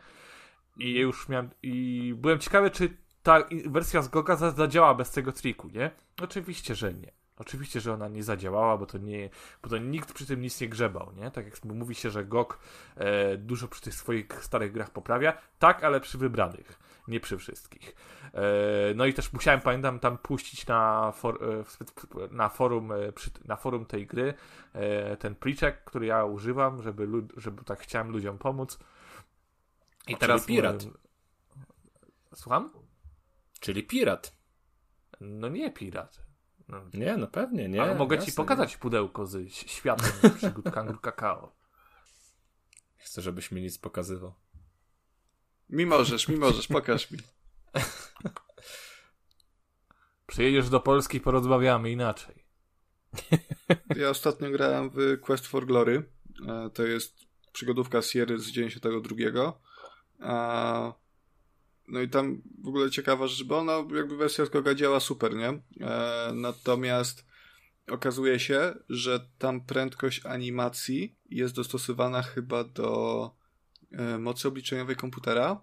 I 0.76 0.94
już 0.94 1.28
miałem, 1.28 1.50
i 1.62 2.14
byłem 2.16 2.38
ciekawy, 2.38 2.70
czy 2.70 2.96
ta 3.22 3.38
wersja 3.66 4.02
z 4.02 4.09
Goga 4.09 4.37
za- 4.37 4.50
zadziała 4.50 4.94
bez 4.94 5.11
tego 5.11 5.33
triku, 5.33 5.68
nie? 5.68 5.90
Oczywiście, 6.22 6.74
że 6.74 6.94
nie. 6.94 7.12
Oczywiście, 7.42 7.81
że 7.81 7.92
ona 7.92 8.09
nie 8.09 8.22
zadziałała, 8.22 8.78
bo 8.78 8.87
to 8.87 8.98
nie, 8.98 9.31
bo 9.62 9.68
to 9.68 9.78
nikt 9.78 10.12
przy 10.12 10.26
tym 10.26 10.40
nic 10.40 10.61
nie 10.61 10.68
grzebał, 10.68 11.12
nie? 11.16 11.31
Tak 11.31 11.44
jak 11.44 11.64
mówi 11.64 11.94
się, 11.94 12.11
że 12.11 12.24
GOG 12.24 12.59
e, 12.96 13.37
dużo 13.37 13.68
przy 13.68 13.81
tych 13.83 13.94
swoich 13.94 14.26
starych 14.40 14.72
grach 14.72 14.90
poprawia, 14.90 15.38
tak, 15.59 15.85
ale 15.85 16.00
przy 16.00 16.18
wybranych, 16.18 16.78
nie 17.09 17.20
przy 17.20 17.38
wszystkich. 17.38 17.94
E, 18.35 18.40
no 18.94 19.07
i 19.07 19.14
też 19.14 19.33
musiałem, 19.33 19.61
pamiętam, 19.61 19.98
tam 19.98 20.18
puścić 20.18 20.66
na, 20.66 21.12
for, 21.12 21.38
e, 21.44 22.28
na, 22.31 22.48
forum, 22.48 22.92
e, 22.92 23.12
przy, 23.12 23.31
na 23.44 23.57
forum 23.57 23.87
tej 23.87 24.07
gry 24.07 24.35
e, 24.72 25.16
ten 25.16 25.35
pliczek, 25.35 25.85
który 25.85 26.07
ja 26.07 26.24
używam, 26.24 26.83
żeby, 26.83 27.07
lud, 27.07 27.33
żeby 27.37 27.64
tak 27.64 27.81
chciałem 27.81 28.11
ludziom 28.11 28.38
pomóc. 28.38 28.78
I 30.09 30.14
A, 30.14 30.18
teraz 30.18 30.46
pirat. 30.46 30.85
Słucham? 32.35 32.70
Czyli 33.61 33.83
pirat. 33.83 34.37
No 35.20 35.48
nie 35.48 35.70
pirat. 35.70 36.21
No, 36.68 36.83
Nie, 36.94 37.16
no 37.16 37.27
pewnie, 37.27 37.68
nie. 37.68 37.83
ale 37.83 37.94
mogę 37.94 38.16
jasne, 38.16 38.31
ci 38.31 38.37
pokazać 38.37 38.77
pudełko 38.77 39.27
z 39.27 39.35
ś- 39.35 39.70
światem 39.70 40.12
przygód 40.37 40.70
kangur 40.70 41.01
kakao. 41.01 41.53
Nie 42.98 43.05
chcę, 43.05 43.22
żebyś 43.22 43.51
mi 43.51 43.62
nic 43.62 43.79
pokazywał. 43.79 44.35
Mi 45.70 45.87
możesz, 45.87 46.29
mi 46.29 46.37
możesz, 46.37 46.68
pokaż 46.68 47.11
mi. 47.11 47.18
Przyjedziesz 50.27 50.68
do 50.68 50.81
Polski, 50.81 51.20
porozmawiamy 51.20 51.90
inaczej. 51.90 52.44
Ja 53.96 54.09
ostatnio 54.11 54.51
grałem 54.51 54.90
w 54.90 55.20
Quest 55.20 55.46
for 55.46 55.66
Glory. 55.66 56.11
E, 56.48 56.70
To 56.70 56.83
jest 56.83 57.14
przygodówka 57.53 58.03
Sierry 58.03 58.38
z 58.38 58.46
92. 58.46 59.53
No 61.92 62.00
i 62.00 62.09
tam 62.09 62.42
w 62.62 62.68
ogóle 62.68 62.90
ciekawa 62.90 63.26
rzecz, 63.26 63.44
bo 63.46 63.59
ona 63.59 63.72
jakby 63.96 64.16
wersja 64.16 64.46
z 64.46 64.48
Goga 64.48 64.74
działa 64.74 65.00
super, 65.00 65.35
nie? 65.35 65.48
E, 65.48 66.33
Natomiast 66.35 67.24
okazuje 67.88 68.40
się, 68.40 68.74
że 68.88 69.28
tam 69.38 69.61
prędkość 69.61 70.26
animacji 70.26 71.16
jest 71.31 71.55
dostosowana 71.55 72.22
chyba 72.22 72.64
do 72.64 73.31
e, 73.90 74.18
mocy 74.18 74.48
obliczeniowej 74.48 74.96
komputera 74.96 75.61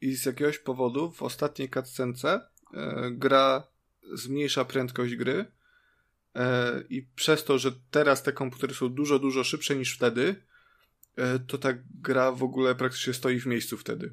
i 0.00 0.14
z 0.14 0.26
jakiegoś 0.26 0.58
powodu 0.58 1.10
w 1.10 1.22
ostatniej 1.22 1.70
cutscence 1.70 2.40
e, 2.74 3.10
gra 3.10 3.66
zmniejsza 4.14 4.64
prędkość 4.64 5.16
gry 5.16 5.46
E, 6.36 6.82
I 6.88 7.02
przez 7.02 7.44
to, 7.44 7.58
że 7.58 7.72
teraz 7.90 8.22
te 8.22 8.32
komputery 8.32 8.74
są 8.74 8.88
dużo, 8.88 9.18
dużo 9.18 9.44
szybsze 9.44 9.76
niż 9.76 9.96
wtedy, 9.96 10.44
e, 11.16 11.38
to 11.38 11.58
ta 11.58 11.68
gra 12.00 12.32
w 12.32 12.42
ogóle 12.42 12.74
praktycznie 12.74 13.14
stoi 13.14 13.40
w 13.40 13.46
miejscu 13.46 13.76
wtedy. 13.76 14.12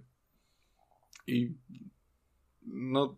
I 1.30 1.54
no, 2.66 3.16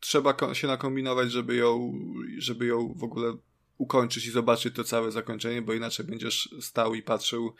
trzeba 0.00 0.54
się 0.54 0.66
nakombinować, 0.66 1.32
żeby 1.32 1.56
ją, 1.56 1.92
żeby 2.38 2.66
ją 2.66 2.94
w 2.96 3.04
ogóle 3.04 3.36
ukończyć 3.78 4.26
i 4.26 4.30
zobaczyć 4.30 4.74
to 4.74 4.84
całe 4.84 5.12
zakończenie, 5.12 5.62
bo 5.62 5.72
inaczej 5.72 6.06
będziesz 6.06 6.54
stał 6.60 6.94
i 6.94 7.02
patrzył 7.02 7.54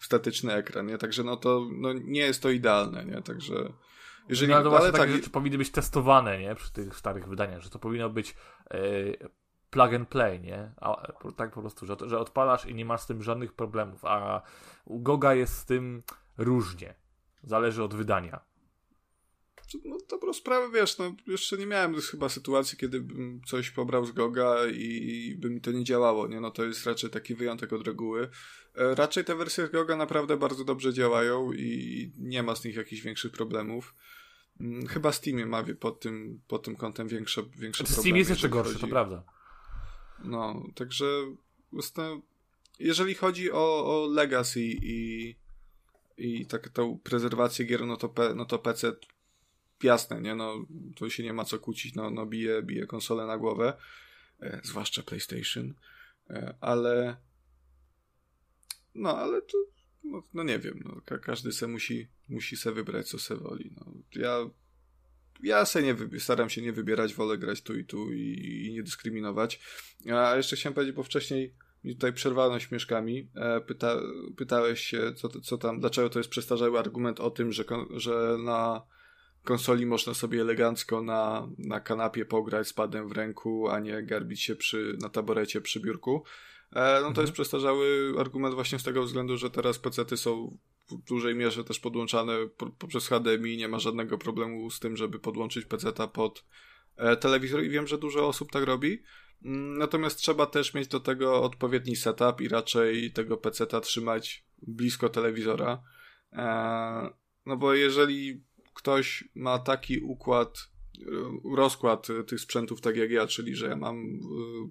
w 0.00 0.04
statyczny 0.04 0.52
ekran, 0.52 0.86
nie? 0.86 0.98
Także 0.98 1.24
no 1.24 1.36
to 1.36 1.66
no, 1.72 1.92
nie 1.92 2.20
jest 2.20 2.42
to 2.42 2.50
idealne, 2.50 3.04
nie? 3.04 3.22
Także 3.22 3.72
jeżeli, 4.28 4.52
no, 4.52 4.62
to 4.62 4.78
ale 4.78 4.92
takie 4.92 5.04
tak, 5.04 5.10
rzeczy 5.10 5.30
powinny 5.30 5.58
być 5.58 5.70
testowane, 5.70 6.38
nie? 6.38 6.54
Przy 6.54 6.72
tych 6.72 6.96
starych 6.96 7.28
wydaniach, 7.28 7.60
że 7.60 7.70
to 7.70 7.78
powinno 7.78 8.10
być 8.10 8.34
e, 8.70 8.78
plug 9.70 9.94
and 9.94 10.08
play, 10.08 10.40
nie? 10.40 10.72
A, 10.76 11.12
tak 11.36 11.52
po 11.52 11.60
prostu, 11.60 11.86
że, 11.86 11.96
że 12.06 12.18
odpalasz 12.18 12.66
i 12.66 12.74
nie 12.74 12.84
masz 12.84 13.00
z 13.00 13.06
tym 13.06 13.22
żadnych 13.22 13.52
problemów, 13.52 14.04
a 14.04 14.42
u 14.84 15.00
Goga 15.00 15.34
jest 15.34 15.56
z 15.56 15.64
tym 15.64 16.02
różnie. 16.38 16.94
Zależy 17.42 17.82
od 17.82 17.94
wydania. 17.94 18.47
No 19.84 19.98
dobrą 20.10 20.32
sprawę, 20.32 20.70
wiesz, 20.74 20.98
no 20.98 21.14
jeszcze 21.26 21.56
nie 21.58 21.66
miałem 21.66 22.00
chyba 22.00 22.28
sytuacji, 22.28 22.78
kiedy 22.78 23.00
bym 23.00 23.40
coś 23.46 23.70
pobrał 23.70 24.04
z 24.04 24.12
Goga 24.12 24.56
i 24.66 25.34
by 25.38 25.50
mi 25.50 25.60
to 25.60 25.72
nie 25.72 25.84
działało, 25.84 26.28
nie? 26.28 26.40
No 26.40 26.50
to 26.50 26.64
jest 26.64 26.86
raczej 26.86 27.10
taki 27.10 27.34
wyjątek 27.34 27.72
od 27.72 27.86
reguły. 27.86 28.28
E, 28.74 28.94
Raczej 28.94 29.24
te 29.24 29.34
wersje 29.36 29.66
z 29.66 29.70
Goga 29.70 29.96
naprawdę 29.96 30.36
bardzo 30.36 30.64
dobrze 30.64 30.92
działają 30.92 31.52
i 31.52 32.12
nie 32.18 32.42
ma 32.42 32.56
z 32.56 32.64
nich 32.64 32.76
jakichś 32.76 33.02
większych 33.02 33.32
problemów. 33.32 33.94
Mm, 34.60 34.86
Chyba 34.86 35.12
Steam 35.12 35.48
ma 35.48 35.64
pod 35.80 36.00
tym, 36.00 36.40
pod 36.48 36.62
tym 36.64 36.76
kątem 36.76 37.08
większe, 37.08 37.42
większe 37.58 37.84
Steam 37.84 37.94
problemy. 37.94 38.18
jest 38.18 38.30
jeszcze 38.30 38.48
gorszy, 38.48 38.72
to 38.74 38.78
chodzi- 38.80 38.90
prawda. 38.90 39.22
No, 40.24 40.62
także 40.74 41.06
jeżeli 42.78 43.14
chodzi 43.14 43.52
o, 43.52 43.84
o 43.86 44.06
Legacy 44.06 44.60
i, 44.62 45.34
i 46.18 46.46
tak 46.46 46.68
tą 46.68 46.98
prezerwację 46.98 47.64
gier, 47.64 47.86
no 47.86 47.96
to, 47.96 48.08
P, 48.08 48.32
no 48.34 48.44
to 48.44 48.58
PC 48.58 48.92
jasne, 49.82 50.20
nie, 50.20 50.34
no 50.34 50.66
to 50.96 51.10
się 51.10 51.22
nie 51.22 51.32
ma 51.32 51.44
co 51.44 51.58
kłócić, 51.58 51.94
no, 51.94 52.10
no 52.10 52.26
bije, 52.26 52.62
bije 52.62 52.86
konsolę 52.86 53.26
na 53.26 53.38
głowę, 53.38 53.72
e, 54.40 54.60
zwłaszcza 54.64 55.02
PlayStation, 55.02 55.74
e, 56.30 56.54
ale 56.60 57.16
no, 58.94 59.18
ale 59.18 59.42
to 59.42 59.58
no, 60.04 60.22
no 60.34 60.42
nie 60.42 60.58
wiem, 60.58 60.82
no, 60.84 61.00
ka 61.04 61.18
każdy 61.18 61.52
se 61.52 61.66
musi, 61.66 62.08
musi 62.28 62.56
se 62.56 62.72
wybrać, 62.72 63.08
co 63.08 63.18
se 63.18 63.36
woli, 63.36 63.72
no, 63.76 63.92
ja 64.14 64.50
ja 65.42 65.64
se 65.64 65.82
nie 65.82 65.96
staram 66.18 66.50
się 66.50 66.62
nie 66.62 66.72
wybierać, 66.72 67.14
wolę 67.14 67.38
grać 67.38 67.62
tu 67.62 67.78
i 67.78 67.84
tu 67.84 68.12
i, 68.12 68.66
i 68.66 68.72
nie 68.72 68.82
dyskryminować. 68.82 69.60
A 70.14 70.36
jeszcze 70.36 70.56
chciałem 70.56 70.74
powiedzieć, 70.74 70.96
bo 70.96 71.02
wcześniej 71.02 71.54
mi 71.84 71.94
tutaj 71.94 72.12
przerwano 72.12 72.60
śmieszkami. 72.60 73.28
E, 73.34 73.60
pyta, 73.60 73.96
pytałeś 74.36 74.80
się, 74.80 75.12
co, 75.16 75.28
co 75.28 75.58
tam, 75.58 75.80
dlaczego 75.80 76.10
to 76.10 76.18
jest 76.18 76.30
przestarzały 76.30 76.78
argument 76.78 77.20
o 77.20 77.30
tym, 77.30 77.52
że, 77.52 77.64
że 77.96 78.36
na 78.44 78.82
konsoli 79.44 79.86
można 79.86 80.14
sobie 80.14 80.40
elegancko 80.40 81.02
na, 81.02 81.48
na 81.58 81.80
kanapie 81.80 82.24
pograć 82.24 82.68
z 82.68 82.72
padem 82.72 83.08
w 83.08 83.12
ręku, 83.12 83.68
a 83.68 83.80
nie 83.80 84.02
garbić 84.02 84.42
się 84.42 84.56
przy, 84.56 84.96
na 85.02 85.08
taborecie 85.08 85.60
przy 85.60 85.80
biurku. 85.80 86.24
E, 86.72 86.94
no 86.94 87.00
to 87.00 87.08
mhm. 87.08 87.24
jest 87.24 87.32
przestarzały 87.32 88.14
argument 88.18 88.54
właśnie 88.54 88.78
z 88.78 88.82
tego 88.82 89.02
względu, 89.02 89.36
że 89.36 89.50
teraz 89.50 89.78
pecety 89.78 90.16
są 90.16 90.58
w 90.90 90.94
dużej 91.08 91.34
mierze 91.34 91.64
też 91.64 91.80
podłączane 91.80 92.32
poprzez 92.78 93.08
HDMI, 93.08 93.56
nie 93.56 93.68
ma 93.68 93.78
żadnego 93.78 94.18
problemu 94.18 94.70
z 94.70 94.80
tym, 94.80 94.96
żeby 94.96 95.18
podłączyć 95.18 95.64
peceta 95.64 96.08
pod 96.08 96.44
e, 96.96 97.16
telewizor 97.16 97.64
i 97.64 97.70
wiem, 97.70 97.86
że 97.86 97.98
dużo 97.98 98.28
osób 98.28 98.52
tak 98.52 98.64
robi. 98.64 99.02
Mm, 99.44 99.78
natomiast 99.78 100.18
trzeba 100.18 100.46
też 100.46 100.74
mieć 100.74 100.88
do 100.88 101.00
tego 101.00 101.42
odpowiedni 101.42 101.96
setup 101.96 102.40
i 102.40 102.48
raczej 102.48 103.12
tego 103.12 103.36
peceta 103.36 103.80
trzymać 103.80 104.44
blisko 104.62 105.08
telewizora. 105.08 105.82
E, 106.32 107.10
no 107.46 107.56
bo 107.56 107.74
jeżeli 107.74 108.47
ktoś 108.78 109.24
ma 109.34 109.58
taki 109.58 110.00
układ, 110.00 110.68
e, 110.98 111.56
rozkład 111.56 112.06
tych 112.26 112.40
sprzętów 112.40 112.80
tak 112.80 112.96
jak 112.96 113.10
ja, 113.10 113.26
czyli 113.26 113.56
że 113.56 113.66
ja 113.66 113.76
mam 113.76 114.20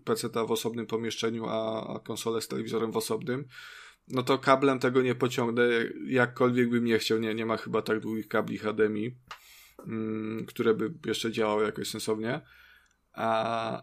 peceta 0.06 0.46
w 0.46 0.52
osobnym 0.52 0.86
pomieszczeniu, 0.86 1.46
a, 1.46 2.00
konsolę 2.04 2.42
z 2.42 2.48
telewizorem 2.48 2.92
w 2.92 2.98
osobnym, 2.98 3.48
no 4.08 4.24
to 4.24 4.38
kablem 4.38 4.80
tego 4.80 5.02
nie 5.02 5.16
pociągnę, 5.16 5.64
jakkolwiek 6.08 6.70
bym 6.70 6.86
nie 6.86 7.00
chciał. 7.00 7.20
Nie, 7.20 7.36
nie 7.36 7.46
ma 7.46 7.58
chyba 7.58 7.82
tak 7.82 8.00
długich 8.00 8.28
kabli 8.28 8.58
HDMI, 8.58 9.16
mm, 9.88 10.46
które 10.46 10.74
by 10.74 10.94
jeszcze 11.06 11.32
działały 11.32 11.64
jakoś 11.64 11.88
sensownie. 11.88 12.42
A, 13.14 13.82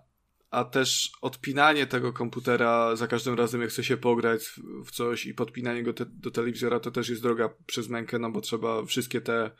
a 0.50 0.64
też 0.64 1.12
odpinanie 1.22 1.86
tego 1.86 2.12
komputera 2.12 2.96
za 2.96 3.06
każdym 3.06 3.34
razem, 3.34 3.60
jak 3.60 3.70
chce 3.70 3.84
się 3.84 3.96
pograć 3.96 4.60
w 4.86 4.90
coś 4.90 5.26
i 5.26 5.34
podpinanie 5.34 5.82
go 5.82 5.92
te, 5.92 6.06
do 6.06 6.30
telewizora, 6.30 6.80
to 6.80 6.90
też 6.90 7.08
jest 7.08 7.22
droga 7.22 7.48
przez 7.66 7.88
mękę, 7.88 8.18
no 8.18 8.30
bo 8.30 8.40
trzeba 8.40 8.84
wszystkie 8.84 9.20
te 9.20 9.44
e, 9.44 9.50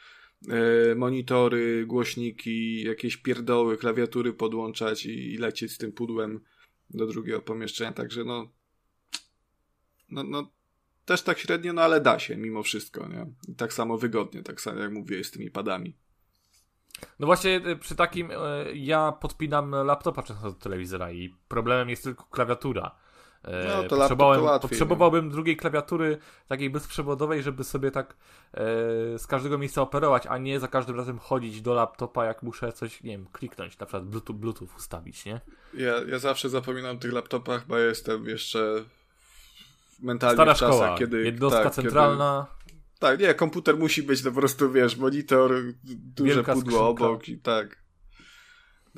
monitory, 0.97 1.87
głośniki, 1.87 2.83
jakieś 2.83 3.17
pierdoły, 3.17 3.77
klawiatury 3.77 4.33
podłączać 4.33 5.07
i, 5.07 5.33
i 5.33 5.39
lecieć 5.39 5.73
z 5.73 5.79
tym 5.79 5.93
pudłem 5.93 6.41
do 6.91 7.07
drugiego 7.07 7.41
pomieszczenia, 7.41 7.93
także 7.93 8.25
no 8.25 8.49
no, 10.11 10.23
no 10.23 10.51
też 11.05 11.23
tak 11.23 11.39
średnio, 11.39 11.73
no 11.73 11.83
ale 11.83 12.01
da 12.01 12.19
się 12.19 12.37
mimo 12.37 12.63
wszystko, 12.63 13.09
nie? 13.09 13.27
I 13.49 13.55
tak 13.55 13.73
samo 13.73 13.99
wygodnie, 13.99 14.43
tak 14.43 14.61
samo 14.61 14.81
jak 14.81 14.93
mówię 14.93 15.25
z 15.25 15.31
tymi 15.31 15.51
padami. 15.51 15.97
No 17.19 17.27
właśnie 17.27 17.69
y, 17.69 17.77
przy 17.77 17.97
takim 17.97 18.31
y, 18.31 18.35
ja 18.75 19.13
podpinam 19.13 19.71
laptopa 19.71 20.23
często 20.23 20.53
do 20.53 20.59
telewizora 20.59 21.13
i 21.13 21.35
problemem 21.49 21.91
jest 21.91 22.05
tylko 22.05 22.25
klawiatura. 22.25 22.97
No, 23.45 23.83
to 23.83 23.97
Potrzebowałem, 23.97 24.41
to 24.41 24.47
łatwiej, 24.47 24.71
potrzebowałbym 24.71 25.27
no. 25.27 25.33
drugiej 25.33 25.57
klawiatury 25.57 26.19
takiej 26.49 26.71
bezprzewodowej, 26.71 27.43
żeby 27.43 27.65
sobie 27.65 27.91
tak 27.91 28.17
z 29.19 29.27
każdego 29.27 29.59
miejsca 29.59 29.83
operować, 29.83 30.27
a 30.27 30.39
nie 30.39 30.61
za 30.61 30.69
każdym 30.69 30.97
razem 30.97 31.19
chodzić 31.19 31.63
do 31.63 31.75
laptopa, 31.75 32.25
jak 32.25 32.43
muszę 32.43 32.73
coś, 32.73 33.03
nie 33.03 33.11
wiem, 33.11 33.27
kliknąć, 33.33 33.79
na 33.79 33.87
przykład 33.87 34.05
Bluetooth, 34.05 34.35
Bluetooth 34.35 34.69
ustawić, 34.77 35.25
nie? 35.25 35.41
Ja, 35.75 35.95
ja 36.09 36.19
zawsze 36.19 36.49
zapominam 36.49 36.97
o 36.97 36.99
tych 36.99 37.13
laptopach, 37.13 37.67
bo 37.67 37.79
jestem 37.79 38.27
jeszcze 38.27 38.85
mentalnie 40.03 40.37
Stara 40.37 40.55
w 40.55 40.59
czasach, 40.59 40.77
szkoła. 40.77 40.99
kiedy... 40.99 41.25
Jednostka 41.25 41.65
tak, 41.65 41.75
centralna. 41.75 42.47
Kiedy, 42.67 42.81
tak, 42.99 43.21
nie, 43.21 43.35
komputer 43.35 43.77
musi 43.77 44.03
być 44.03 44.25
no 44.25 44.31
po 44.31 44.41
prostu, 44.41 44.73
wiesz, 44.73 44.97
monitor, 44.97 45.53
duże 45.85 46.35
Wielka 46.35 46.53
pudło 46.55 46.71
skrzynka. 46.71 47.05
obok 47.05 47.29
i 47.29 47.39
tak. 47.39 47.85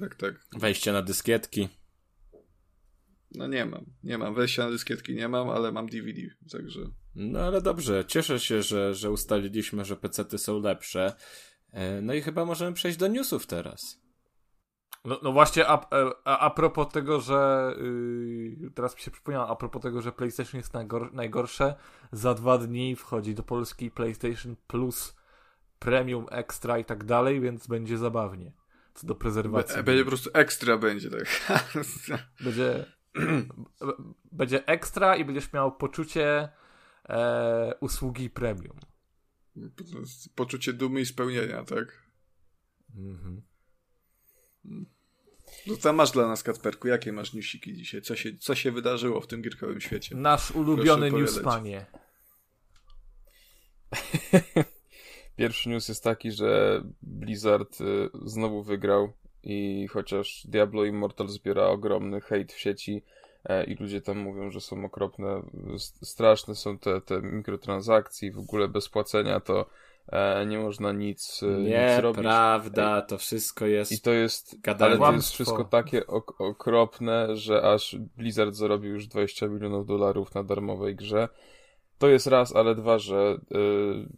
Tak, 0.01 0.15
tak. 0.15 0.35
Wejście 0.53 0.93
na 0.93 1.03
dyskietki. 1.03 1.69
No 3.37 3.47
nie 3.47 3.67
mam, 3.67 3.85
nie 4.03 4.19
mam. 4.19 4.35
Wejścia 4.35 4.65
na 4.65 4.71
dyskietki 4.71 5.15
nie 5.15 5.29
mam, 5.29 5.51
ale 5.51 5.73
mam 5.73 5.87
DVD, 5.87 6.21
także... 6.53 6.81
No 7.15 7.39
ale 7.39 7.61
dobrze, 7.61 8.05
cieszę 8.05 8.41
się, 8.41 8.63
że, 8.63 8.95
że 8.95 9.11
ustaliliśmy, 9.11 9.85
że 9.85 9.97
pecety 9.97 10.39
są 10.39 10.61
lepsze. 10.61 11.13
E, 11.73 12.01
no 12.03 12.15
i 12.15 12.23
chyba 12.23 12.45
możemy 12.45 12.73
przejść 12.73 12.99
do 12.99 13.07
newsów 13.07 13.47
teraz. 13.47 14.01
No, 15.05 15.21
no 15.23 15.33
właśnie, 15.33 15.69
a, 15.69 15.75
e, 15.75 16.11
a, 16.25 16.39
a 16.39 16.51
propos 16.51 16.89
tego, 16.93 17.21
że 17.21 17.73
yy, 18.61 18.71
teraz 18.71 18.97
mi 18.97 19.03
się 19.03 19.11
przypomniało, 19.11 19.49
a 19.49 19.57
propos 19.57 19.83
tego, 19.83 20.03
że 20.03 20.13
PlayStation 20.13 20.59
jest 20.59 20.75
najgor 20.75 21.15
najgorsze, 21.15 21.75
za 22.13 22.35
dwa 22.35 22.59
dni 22.59 22.97
wchodzi 22.97 23.35
do 23.35 23.43
Polski 23.43 23.91
PlayStation 23.91 24.57
Plus 24.67 25.17
Premium 25.79 26.27
Extra 26.31 26.79
i 26.79 26.85
tak 26.85 27.05
dalej, 27.05 27.41
więc 27.41 27.67
będzie 27.67 27.99
zabawnie. 27.99 28.53
Co 28.95 29.07
do 29.07 29.15
prezerwacji. 29.15 29.83
Będzie 29.83 30.05
po 30.05 30.11
prostu 30.11 30.31
ekstra 30.35 30.79
będzie, 30.79 31.11
tak. 31.11 31.73
Będzie, 32.45 32.96
będzie 34.33 34.67
ekstra 34.67 35.17
i 35.17 35.25
będziesz 35.25 35.53
miał 35.53 35.77
poczucie 35.77 36.49
e, 37.09 37.75
usługi 37.81 38.31
premium. 38.31 38.77
Poczucie 40.35 40.73
dumy 40.73 41.01
i 41.01 41.07
spełnienia, 41.07 41.65
tak? 41.65 42.03
Mhm. 42.97 43.43
No 45.67 45.77
co 45.77 45.93
masz 45.93 46.11
dla 46.11 46.29
nas, 46.29 46.43
Kacperku? 46.43 46.89
Jakie 46.89 47.13
masz 47.13 47.33
newsiki 47.33 47.75
dzisiaj? 47.75 48.03
Co 48.03 48.17
się, 48.17 48.39
co 48.39 48.55
się 48.55 48.73
wydarzyło 48.73 49.21
w 49.21 49.27
tym 49.27 49.43
gierkowym 49.43 49.81
świecie? 49.81 50.17
Nasz 50.17 50.51
ulubiony 50.51 51.11
news, 51.11 51.41
panie. 51.41 51.87
Pierwszy 55.37 55.69
news 55.69 55.89
jest 55.89 56.05
taki, 56.05 56.33
że 56.33 56.83
Blizzard 57.03 57.81
y, 57.81 58.11
znowu 58.25 58.63
wygrał 58.63 59.13
i 59.49 59.89
chociaż 59.89 60.47
Diablo 60.47 60.85
Immortal 60.85 61.29
zbiera 61.29 61.67
ogromny 61.67 62.21
hejt 62.21 62.53
w 62.53 62.59
sieci 62.59 63.03
e, 63.45 63.65
i 63.65 63.75
ludzie 63.75 64.01
tam 64.01 64.19
mówią, 64.19 64.51
że 64.51 64.61
są 64.61 64.85
okropne, 64.85 65.43
straszne 66.03 66.55
są 66.55 66.79
te, 66.79 67.01
te 67.01 67.23
mikrotransakcje 67.23 68.33
w 68.33 68.39
ogóle 68.39 68.69
bez 68.69 68.89
płacenia, 68.89 69.41
to 69.41 69.67
e, 70.09 70.47
nie 70.47 70.59
można 70.59 70.93
nic, 70.93 71.43
e, 71.43 71.47
nie, 71.47 71.91
nic 71.93 72.03
robić. 72.03 72.23
prawda, 72.23 73.03
to 73.03 73.19
wszystko 73.19 73.67
jest 73.67 73.93
I 73.93 74.01
to 74.01 74.13
jest, 74.13 74.57
ale 74.79 74.99
to 74.99 75.13
jest 75.13 75.31
wszystko 75.31 75.65
takie 75.65 76.07
ok 76.07 76.41
okropne, 76.41 77.37
że 77.37 77.63
aż 77.63 77.97
Blizzard 78.17 78.55
zarobił 78.55 78.93
już 78.93 79.07
20 79.07 79.49
milionów 79.49 79.87
dolarów 79.87 80.35
na 80.35 80.45
darmowej 80.45 80.97
grze. 80.97 81.29
To 81.99 82.09
jest 82.09 82.27
raz, 82.27 82.57
ale 82.57 82.75
dwa, 82.75 82.99
że 82.99 83.39
y, 83.53 83.57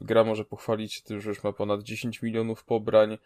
gra 0.01 0.25
może 0.25 0.45
pochwalić 0.45 0.95
się 0.95 1.03
tym, 1.03 1.21
że 1.21 1.29
już 1.29 1.45
ma 1.45 1.53
ponad 1.53 1.83
10 1.83 2.23
milionów 2.23 2.65
pobrań 2.65 3.19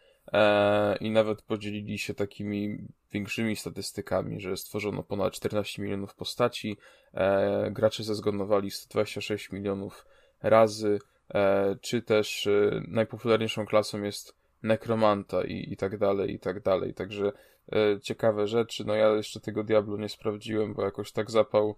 i 1.01 1.11
nawet 1.11 1.43
podzielili 1.43 1.99
się 1.99 2.15
takimi 2.15 2.79
większymi 3.13 3.57
statystykami, 3.57 4.41
że 4.41 4.57
stworzono 4.57 5.03
ponad 5.03 5.33
14 5.33 5.83
milionów 5.83 6.15
postaci, 6.15 6.77
e, 7.15 7.71
gracze 7.71 8.05
zezgonowali 8.05 8.71
126 8.71 9.53
milionów 9.53 10.07
razy, 10.43 10.99
E, 11.35 11.77
czy 11.81 12.03
też 12.03 12.47
e, 12.47 12.83
najpopularniejszą 12.89 13.67
klasą 13.67 14.03
jest 14.03 14.37
nekromanta 14.63 15.45
i, 15.45 15.73
i 15.73 15.77
tak 15.77 15.99
dalej, 15.99 16.35
i 16.35 16.39
tak 16.39 16.63
dalej. 16.63 16.95
Także 16.95 17.33
e, 17.73 18.01
ciekawe 18.01 18.47
rzeczy. 18.47 18.85
No 18.85 18.95
ja 18.95 19.09
jeszcze 19.09 19.41
tego 19.41 19.65
Diablo 19.65 19.97
nie 19.97 20.09
sprawdziłem, 20.09 20.75
bo 20.75 20.85
jakoś 20.85 21.13
tak 21.13 21.31
zapał 21.31 21.77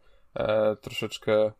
troszeczkę 0.80 1.52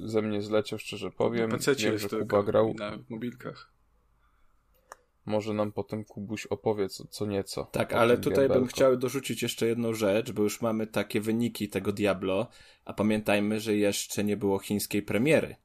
ze 0.00 0.22
mnie 0.22 0.42
zleciał, 0.42 0.78
szczerze 0.78 1.10
powiem. 1.10 1.50
Na 1.50 1.58
Wiem, 1.76 1.98
że 1.98 2.08
Kuba 2.08 2.42
grał 2.42 2.74
na 2.74 2.98
mobilkach. 3.08 3.72
Może 5.30 5.54
nam 5.54 5.72
potem 5.72 6.04
Kubuś 6.04 6.46
opowie 6.46 6.88
co, 6.88 7.06
co 7.06 7.26
nieco. 7.26 7.64
Tak, 7.64 7.92
ale 7.92 8.18
tutaj 8.18 8.34
diabelko. 8.34 8.60
bym 8.60 8.68
chciał 8.68 8.96
dorzucić 8.96 9.42
jeszcze 9.42 9.66
jedną 9.66 9.94
rzecz, 9.94 10.32
bo 10.32 10.42
już 10.42 10.60
mamy 10.60 10.86
takie 10.86 11.20
wyniki 11.20 11.68
tego 11.68 11.92
Diablo, 11.92 12.48
a 12.84 12.92
pamiętajmy, 12.92 13.60
że 13.60 13.76
jeszcze 13.76 14.24
nie 14.24 14.36
było 14.36 14.58
chińskiej 14.58 15.02
premiery. 15.02 15.56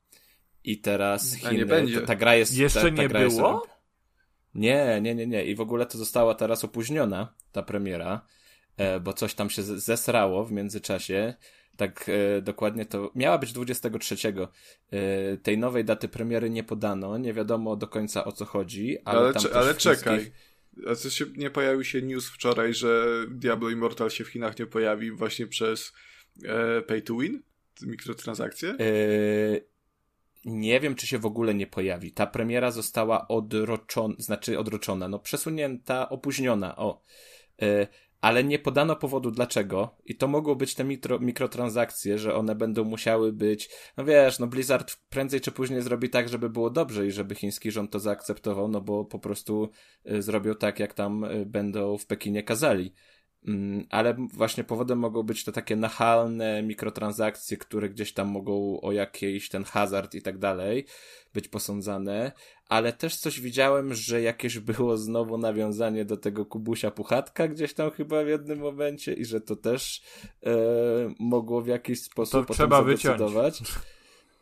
I 0.63 0.81
teraz 0.81 1.35
Chiny, 1.35 1.53
nie 1.53 1.65
będzie. 1.65 2.01
Ta, 2.01 2.07
ta 2.07 2.15
gra 2.15 2.35
jest... 2.35 2.57
Jeszcze 2.57 2.81
ta, 2.81 2.95
ta 2.95 3.01
nie 3.01 3.09
było? 3.09 3.51
Jest... 3.53 3.75
Nie, 4.55 4.99
nie, 5.01 5.15
nie, 5.15 5.27
nie. 5.27 5.45
I 5.45 5.55
w 5.55 5.61
ogóle 5.61 5.85
to 5.85 5.97
została 5.97 6.35
teraz 6.35 6.63
opóźniona, 6.63 7.33
ta 7.51 7.63
premiera, 7.63 8.25
e, 8.77 8.99
bo 8.99 9.13
coś 9.13 9.33
tam 9.33 9.49
się 9.49 9.63
zesrało 9.63 10.45
w 10.45 10.51
międzyczasie. 10.51 11.33
Tak 11.77 12.09
e, 12.09 12.41
dokładnie 12.41 12.85
to 12.85 13.11
miała 13.15 13.37
być 13.37 13.53
23. 13.53 14.15
E, 14.91 15.37
tej 15.37 15.57
nowej 15.57 15.85
daty 15.85 16.07
premiery 16.07 16.49
nie 16.49 16.63
podano, 16.63 17.17
nie 17.17 17.33
wiadomo 17.33 17.75
do 17.75 17.87
końca 17.87 18.25
o 18.25 18.31
co 18.31 18.45
chodzi, 18.45 18.97
ale, 19.05 19.19
ale, 19.19 19.33
tam 19.33 19.43
ale 19.53 19.75
czekaj. 19.75 20.31
A 20.91 20.95
co 20.95 21.09
się 21.09 21.25
nie 21.35 21.49
pojawił 21.49 21.83
się 21.83 22.01
news 22.01 22.29
wczoraj, 22.29 22.73
że 22.73 23.05
Diablo 23.29 23.69
Immortal 23.69 24.09
się 24.09 24.23
w 24.23 24.27
Chinach 24.27 24.59
nie 24.59 24.65
pojawi 24.65 25.11
właśnie 25.11 25.47
przez 25.47 25.93
e, 26.45 26.81
pay 26.81 27.01
to 27.01 27.17
win? 27.17 27.41
Mikrotransakcje? 27.81 28.69
E, 28.69 28.75
nie 30.45 30.79
wiem, 30.79 30.95
czy 30.95 31.07
się 31.07 31.19
w 31.19 31.25
ogóle 31.25 31.53
nie 31.53 31.67
pojawi. 31.67 32.11
Ta 32.11 32.27
premiera 32.27 32.71
została 32.71 33.27
odroczona, 33.27 34.15
znaczy 34.17 34.59
odroczona, 34.59 35.07
no 35.07 35.19
przesunięta, 35.19 36.09
opóźniona, 36.09 36.75
o. 36.75 37.01
Ale 38.25 38.43
nie 38.43 38.59
podano 38.59 38.95
powodu 38.95 39.31
dlaczego 39.31 39.95
i 40.05 40.15
to 40.15 40.27
mogło 40.27 40.55
być 40.55 40.75
te 40.75 40.83
mikro, 40.83 41.19
mikrotransakcje, 41.19 42.17
że 42.17 42.35
one 42.35 42.55
będą 42.55 42.83
musiały 42.83 43.33
być, 43.33 43.69
no 43.97 44.05
wiesz, 44.05 44.39
no 44.39 44.47
Blizzard 44.47 44.97
prędzej 45.09 45.41
czy 45.41 45.51
później 45.51 45.81
zrobi 45.81 46.09
tak, 46.09 46.29
żeby 46.29 46.49
było 46.49 46.69
dobrze 46.69 47.07
i 47.07 47.11
żeby 47.11 47.35
chiński 47.35 47.71
rząd 47.71 47.91
to 47.91 47.99
zaakceptował, 47.99 48.67
no 48.67 48.81
bo 48.81 49.05
po 49.05 49.19
prostu 49.19 49.69
y, 50.11 50.21
zrobią 50.21 50.55
tak, 50.55 50.79
jak 50.79 50.93
tam 50.93 51.23
y, 51.23 51.45
będą 51.45 51.97
w 51.97 52.05
Pekinie 52.05 52.43
kazali. 52.43 52.93
Mm, 53.47 53.87
ale 53.89 54.15
właśnie 54.33 54.63
powodem 54.63 54.99
mogą 54.99 55.23
być 55.23 55.43
te 55.43 55.51
takie 55.51 55.75
nachalne 55.75 56.63
mikrotransakcje, 56.63 57.57
które 57.57 57.89
gdzieś 57.89 58.13
tam 58.13 58.27
mogą 58.27 58.81
o 58.81 58.91
jakiejś 58.91 59.49
ten 59.49 59.63
hazard 59.63 60.15
i 60.15 60.21
tak 60.21 60.37
dalej 60.37 60.85
być 61.33 61.47
posądzane, 61.47 62.31
ale 62.69 62.93
też 62.93 63.17
coś 63.17 63.39
widziałem, 63.39 63.93
że 63.93 64.21
jakieś 64.21 64.59
było 64.59 64.97
znowu 64.97 65.37
nawiązanie 65.37 66.05
do 66.05 66.17
tego 66.17 66.45
Kubusia 66.45 66.91
Puchatka 66.91 67.47
gdzieś 67.47 67.73
tam 67.73 67.91
chyba 67.91 68.23
w 68.23 68.27
jednym 68.27 68.59
momencie 68.59 69.13
i 69.13 69.25
że 69.25 69.41
to 69.41 69.55
też 69.55 70.01
e, 70.45 70.55
mogło 71.19 71.61
w 71.61 71.67
jakiś 71.67 72.01
sposób 72.01 72.47
To 72.47 72.53
trzeba 72.53 72.81
wyciąć. 72.81 73.21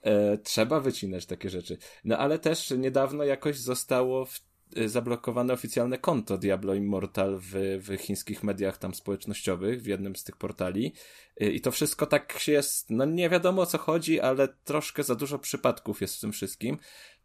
E, 0.03 0.37
trzeba 0.37 0.79
wycinać 0.79 1.25
takie 1.25 1.49
rzeczy. 1.49 1.77
No 2.03 2.17
ale 2.17 2.39
też 2.39 2.71
niedawno 2.77 3.23
jakoś 3.23 3.57
zostało 3.57 4.25
w 4.25 4.52
zablokowane 4.86 5.53
oficjalne 5.53 5.97
konto 5.97 6.38
Diablo 6.38 6.73
Immortal 6.73 7.39
w, 7.39 7.51
w 7.88 7.97
chińskich 7.97 8.43
mediach 8.43 8.77
tam 8.77 8.93
społecznościowych, 8.93 9.81
w 9.81 9.86
jednym 9.86 10.15
z 10.15 10.23
tych 10.23 10.38
portali. 10.38 10.93
Y, 11.41 11.51
I 11.51 11.62
to 11.62 11.71
wszystko 11.71 12.05
tak 12.05 12.47
jest, 12.47 12.89
no 12.89 13.05
nie 13.05 13.29
wiadomo 13.29 13.62
o 13.62 13.65
co 13.65 13.77
chodzi, 13.77 14.19
ale 14.19 14.47
troszkę 14.47 15.03
za 15.03 15.15
dużo 15.15 15.39
przypadków 15.39 16.01
jest 16.01 16.17
w 16.17 16.19
tym 16.19 16.31
wszystkim. 16.31 16.77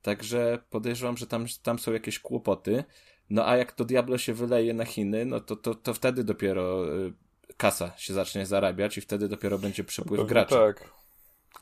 Także 0.03 0.59
podejrzewam, 0.71 1.17
że 1.17 1.27
tam, 1.27 1.47
tam 1.63 1.79
są 1.79 1.93
jakieś 1.93 2.19
kłopoty. 2.19 2.85
No 3.31 3.49
a 3.49 3.57
jak 3.57 3.73
to 3.73 3.85
Diablo 3.85 4.19
się 4.19 4.35
wyleje 4.35 4.75
na 4.75 4.85
Chiny, 4.85 5.25
no 5.25 5.41
to, 5.41 5.57
to, 5.57 5.75
to 5.75 5.95
wtedy 5.95 6.25
dopiero 6.25 6.97
y, 6.97 7.13
kasa 7.57 7.93
się 7.97 8.15
zacznie 8.15 8.47
zarabiać 8.47 8.99
i 8.99 9.01
wtedy 9.01 9.29
dopiero 9.29 9.59
będzie 9.59 9.85
przepływ 9.85 10.29
graczy. 10.29 10.55
Tak. 10.55 10.98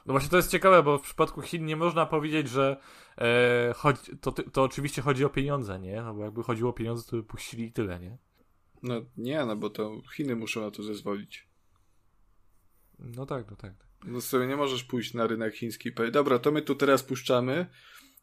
No 0.06 0.12
właśnie 0.12 0.30
to 0.30 0.36
jest 0.36 0.50
ciekawe, 0.50 0.82
bo 0.82 0.98
w 0.98 1.02
przypadku 1.02 1.42
Chin 1.42 1.66
nie 1.66 1.76
można 1.76 2.06
powiedzieć, 2.06 2.48
że 2.48 2.76
e, 3.18 3.74
to, 4.20 4.32
to 4.32 4.62
oczywiście 4.62 5.02
chodzi 5.02 5.24
o 5.24 5.30
pieniądze, 5.30 5.78
nie? 5.78 6.02
No 6.02 6.14
bo 6.14 6.24
jakby 6.24 6.42
chodziło 6.42 6.70
o 6.70 6.72
pieniądze, 6.72 7.10
to 7.10 7.16
by 7.16 7.22
puścili 7.22 7.64
i 7.64 7.72
tyle, 7.72 8.00
nie? 8.00 8.18
No 8.82 8.94
nie, 9.16 9.44
no 9.44 9.56
bo 9.56 9.70
to 9.70 10.02
Chiny 10.16 10.36
muszą 10.36 10.60
na 10.60 10.70
to 10.70 10.82
zezwolić. 10.82 11.48
No 12.98 13.26
tak, 13.26 13.50
no 13.50 13.56
tak. 13.56 13.72
No 14.04 14.20
sobie 14.20 14.46
nie 14.46 14.56
możesz 14.56 14.84
pójść 14.84 15.14
na 15.14 15.26
rynek 15.26 15.54
chiński 15.54 15.88
i 15.88 15.92
powiedzieć, 15.92 16.14
dobra, 16.14 16.38
to 16.38 16.52
my 16.52 16.62
tu 16.62 16.74
teraz 16.74 17.02
puszczamy, 17.02 17.66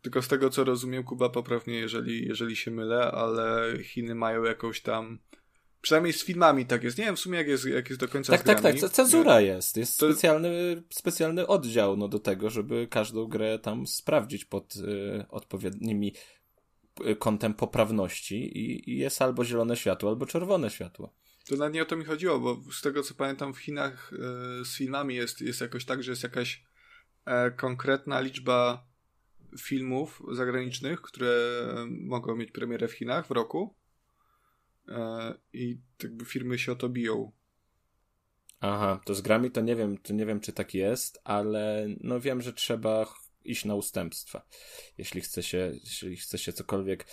tylko 0.01 0.21
z 0.21 0.27
tego 0.27 0.49
co 0.49 0.63
rozumiem, 0.63 1.03
Kuba 1.03 1.29
poprawnie, 1.29 1.75
jeżeli, 1.75 2.27
jeżeli 2.27 2.55
się 2.55 2.71
mylę, 2.71 3.11
ale 3.11 3.73
Chiny 3.83 4.15
mają 4.15 4.43
jakąś 4.43 4.81
tam 4.81 5.19
Przynajmniej 5.83 6.13
z 6.13 6.23
filmami 6.23 6.65
tak 6.65 6.83
jest. 6.83 6.97
Nie 6.97 7.05
wiem 7.05 7.15
w 7.15 7.19
sumie 7.19 7.37
jak 7.37 7.47
jest, 7.47 7.65
jak 7.65 7.89
jest 7.89 8.01
do 8.01 8.07
końca 8.07 8.31
tak, 8.31 8.43
Tak, 8.43 8.61
tak, 8.61 8.75
cenzura 8.75 9.41
jest. 9.41 9.77
Jest 9.77 9.99
to... 9.99 10.11
specjalny, 10.11 10.83
specjalny 10.89 11.47
oddział 11.47 11.97
no, 11.97 12.07
do 12.07 12.19
tego, 12.19 12.49
żeby 12.49 12.87
każdą 12.87 13.27
grę 13.27 13.59
tam 13.59 13.87
sprawdzić 13.87 14.45
pod 14.45 14.75
y, 14.75 15.25
odpowiednimi 15.29 16.13
y, 17.07 17.15
kątem 17.15 17.53
poprawności 17.53 18.35
i, 18.35 18.91
i 18.91 18.97
jest 18.97 19.21
albo 19.21 19.45
zielone 19.45 19.77
światło, 19.77 20.09
albo 20.09 20.25
czerwone 20.25 20.69
światło. 20.69 21.13
To 21.47 21.55
nawet 21.55 21.73
nie 21.73 21.81
o 21.81 21.85
to 21.85 21.95
mi 21.95 22.05
chodziło, 22.05 22.39
bo 22.39 22.61
z 22.71 22.81
tego 22.81 23.03
co 23.03 23.13
pamiętam 23.13 23.53
w 23.53 23.59
Chinach 23.59 24.13
y, 24.13 24.65
z 24.65 24.77
filmami 24.77 25.15
jest, 25.15 25.41
jest 25.41 25.61
jakoś 25.61 25.85
tak, 25.85 26.03
że 26.03 26.11
jest 26.11 26.23
jakaś 26.23 26.63
e, 27.25 27.51
konkretna 27.51 28.19
liczba 28.19 28.87
filmów 29.59 30.21
zagranicznych, 30.31 31.01
które 31.01 31.35
mogą 31.89 32.35
mieć 32.35 32.51
premierę 32.51 32.87
w 32.87 32.93
Chinach 32.93 33.27
w 33.27 33.31
roku 33.31 33.75
E, 33.75 33.82
i 35.53 35.77
jakby 36.03 36.25
firmy 36.25 36.59
się 36.59 36.71
o 36.71 36.75
to 36.75 36.89
biją. 36.89 37.31
Aha, 38.59 39.01
to 39.05 39.15
z 39.15 39.21
grami 39.21 39.51
to 39.51 39.61
nie 39.61 39.75
wiem, 39.75 39.97
to 39.97 40.13
nie 40.13 40.25
wiem 40.25 40.39
czy 40.39 40.53
tak 40.53 40.73
jest, 40.73 41.21
ale 41.23 41.87
no 42.01 42.19
wiem, 42.19 42.41
że 42.41 42.53
trzeba 42.53 43.05
iść 43.45 43.65
na 43.65 43.75
ustępstwa, 43.75 44.45
jeśli 44.97 45.21
chce 45.21 45.43
się, 45.43 45.71
jeśli 45.83 46.17
chce 46.17 46.37
się 46.37 46.53
cokolwiek 46.53 47.05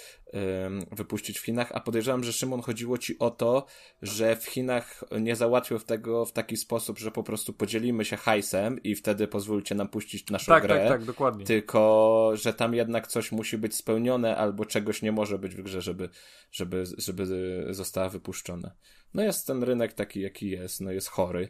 wypuścić 0.92 1.38
w 1.38 1.44
Chinach, 1.44 1.72
a 1.74 1.80
podejrzewam, 1.80 2.24
że 2.24 2.32
Szymon 2.32 2.62
chodziło 2.62 2.98
ci 2.98 3.18
o 3.18 3.30
to, 3.30 3.66
że 4.02 4.36
w 4.36 4.44
Chinach 4.44 5.04
nie 5.20 5.36
załatwił 5.36 5.78
tego 5.78 6.24
w 6.24 6.32
taki 6.32 6.56
sposób, 6.56 6.98
że 6.98 7.10
po 7.10 7.22
prostu 7.22 7.52
podzielimy 7.52 8.04
się 8.04 8.16
hajsem 8.16 8.82
i 8.82 8.94
wtedy 8.94 9.28
pozwólcie 9.28 9.74
nam 9.74 9.88
puścić 9.88 10.30
naszą 10.30 10.52
tak, 10.52 10.62
grę. 10.62 10.78
Tak, 10.78 10.88
tak, 10.88 11.04
dokładnie. 11.04 11.44
Tylko, 11.44 12.32
że 12.34 12.54
tam 12.54 12.74
jednak 12.74 13.06
coś 13.06 13.32
musi 13.32 13.58
być 13.58 13.74
spełnione 13.74 14.36
albo 14.36 14.64
czegoś 14.64 15.02
nie 15.02 15.12
może 15.12 15.38
być 15.38 15.54
w 15.54 15.62
grze, 15.62 15.82
żeby, 15.82 16.08
żeby, 16.52 16.84
żeby 16.98 17.66
została 17.70 18.08
wypuszczona. 18.08 18.74
No 19.14 19.22
jest 19.22 19.46
ten 19.46 19.62
rynek 19.62 19.92
taki, 19.92 20.20
jaki 20.20 20.50
jest, 20.50 20.80
no 20.80 20.92
jest 20.92 21.08
chory. 21.08 21.48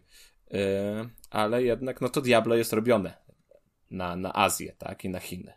Yy, 0.51 0.59
ale 1.31 1.63
jednak, 1.63 2.01
no 2.01 2.09
to 2.09 2.21
Diablo 2.21 2.55
jest 2.55 2.73
robione 2.73 3.30
na, 3.91 4.17
na 4.17 4.33
Azję, 4.33 4.75
tak, 4.79 5.05
i 5.05 5.09
na 5.09 5.21
Chiny. 5.21 5.53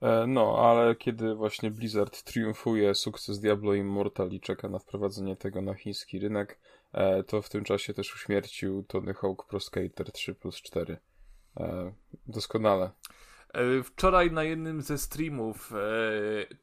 E, 0.00 0.26
no, 0.26 0.58
ale 0.58 0.96
kiedy 0.96 1.34
właśnie 1.34 1.70
Blizzard 1.70 2.22
triumfuje, 2.22 2.94
sukces 2.94 3.40
Diablo 3.40 3.74
Immortal 3.74 4.30
i 4.30 4.40
czeka 4.40 4.68
na 4.68 4.78
wprowadzenie 4.78 5.36
tego 5.36 5.62
na 5.62 5.74
chiński 5.74 6.18
rynek, 6.18 6.60
e, 6.92 7.22
to 7.22 7.42
w 7.42 7.48
tym 7.48 7.64
czasie 7.64 7.94
też 7.94 8.14
uśmiercił 8.14 8.82
Tony 8.82 9.14
Hawk 9.14 9.46
Pro 9.46 9.60
Skater 9.60 10.12
3 10.12 10.34
plus 10.34 10.56
4. 10.56 10.96
E, 11.56 11.92
doskonale. 12.26 12.90
Wczoraj 13.84 14.32
na 14.32 14.44
jednym 14.44 14.82
ze 14.82 14.98
streamów 14.98 15.72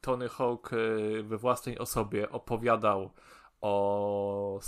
Tony 0.00 0.28
Hawk 0.28 0.70
we 1.22 1.38
własnej 1.38 1.78
osobie 1.78 2.30
opowiadał 2.30 3.10
o 3.60 4.60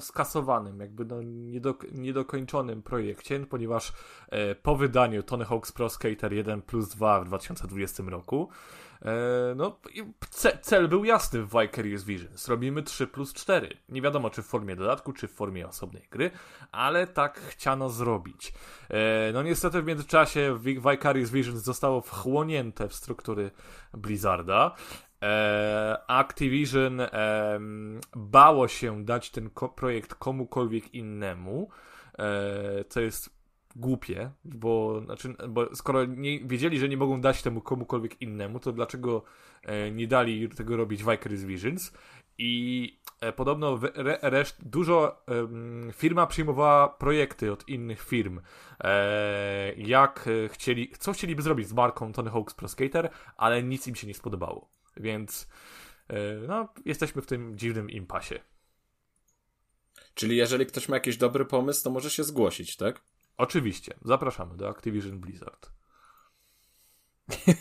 skasowanym, 0.00 0.80
jakby 0.80 1.04
no 1.04 1.22
niedok 1.22 1.92
niedokończonym 1.92 2.82
projekcie, 2.82 3.46
ponieważ 3.46 3.92
e, 4.28 4.54
po 4.54 4.76
wydaniu 4.76 5.22
Tony 5.22 5.44
Hawk's 5.44 5.72
Pro 5.72 5.88
Skater 5.88 6.32
1 6.32 6.62
plus 6.62 6.88
2 6.88 7.20
w 7.20 7.24
2020 7.24 8.02
roku 8.06 8.48
e, 9.02 9.12
no 9.56 9.78
ce 10.30 10.58
cel 10.62 10.88
był 10.88 11.04
jasny 11.04 11.42
w 11.42 11.50
Vicarious 11.50 12.04
Visions. 12.04 12.48
Robimy 12.48 12.82
3 12.82 13.06
plus 13.06 13.32
4. 13.32 13.76
Nie 13.88 14.02
wiadomo 14.02 14.30
czy 14.30 14.42
w 14.42 14.46
formie 14.46 14.76
dodatku, 14.76 15.12
czy 15.12 15.28
w 15.28 15.32
formie 15.32 15.68
osobnej 15.68 16.08
gry, 16.10 16.30
ale 16.72 17.06
tak 17.06 17.40
chciano 17.40 17.88
zrobić. 17.88 18.52
E, 18.90 19.32
no 19.32 19.42
niestety 19.42 19.82
w 19.82 19.86
międzyczasie 19.86 20.58
Vicarious 20.92 21.30
Visions 21.30 21.62
zostało 21.62 22.00
wchłonięte 22.00 22.88
w 22.88 22.94
struktury 22.94 23.50
Blizzarda 23.94 24.74
E, 25.22 25.98
Activision 26.06 27.00
bało 28.16 28.68
się 28.68 29.04
dać 29.04 29.30
ten 29.30 29.50
projekt 29.76 30.14
komukolwiek 30.14 30.94
innemu, 30.94 31.68
e, 32.18 32.84
co 32.84 33.00
jest 33.00 33.42
głupie, 33.76 34.30
bo, 34.44 35.02
znaczy, 35.04 35.34
bo 35.48 35.74
skoro 35.74 36.04
nie, 36.04 36.40
wiedzieli, 36.40 36.78
że 36.78 36.88
nie 36.88 36.96
mogą 36.96 37.20
dać 37.20 37.42
temu 37.42 37.60
komukolwiek 37.60 38.22
innemu, 38.22 38.60
to 38.60 38.72
dlaczego 38.72 39.22
e, 39.62 39.90
nie 39.90 40.06
dali 40.06 40.48
tego 40.48 40.76
robić 40.76 41.04
Vicarious 41.04 41.44
Visions? 41.44 41.92
I 42.38 43.02
podobno 43.36 43.78
re, 43.94 44.18
reszt, 44.22 44.68
dużo 44.68 45.24
firma 45.92 46.26
przyjmowała 46.26 46.88
projekty 46.88 47.52
od 47.52 47.68
innych 47.68 48.02
firm, 48.02 48.40
jak 49.76 50.28
chcieli, 50.48 50.92
co 50.98 51.12
chcieliby 51.12 51.42
zrobić 51.42 51.68
z 51.68 51.72
marką 51.72 52.12
Tony 52.12 52.30
Hawk's 52.30 52.54
Pro 52.54 52.68
Skater, 52.68 53.10
ale 53.36 53.62
nic 53.62 53.86
im 53.86 53.94
się 53.94 54.06
nie 54.06 54.14
spodobało. 54.14 54.68
Więc 54.96 55.48
e, 56.08 56.34
no, 56.48 56.68
jesteśmy 56.84 57.22
w 57.22 57.26
tym 57.26 57.58
dziwnym 57.58 57.90
impasie. 57.90 58.40
Czyli 60.14 60.36
jeżeli 60.36 60.66
ktoś 60.66 60.88
ma 60.88 60.96
jakiś 60.96 61.16
dobry 61.16 61.44
pomysł, 61.44 61.84
to 61.84 61.90
może 61.90 62.10
się 62.10 62.24
zgłosić, 62.24 62.76
tak? 62.76 63.00
Oczywiście. 63.36 63.94
Zapraszamy 64.04 64.56
do 64.56 64.68
Activision 64.68 65.20
Blizzard. 65.20 65.72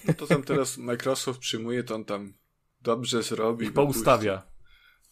No 0.08 0.14
to 0.14 0.28
tam 0.28 0.44
teraz 0.44 0.78
Microsoft 0.78 1.40
przyjmuje, 1.40 1.84
to 1.84 1.96
on 1.96 2.06
tam 2.06 2.34
dobrze 2.82 3.24
zrobi. 3.24 3.66
Ich 3.66 3.74
poustawia. 3.74 4.44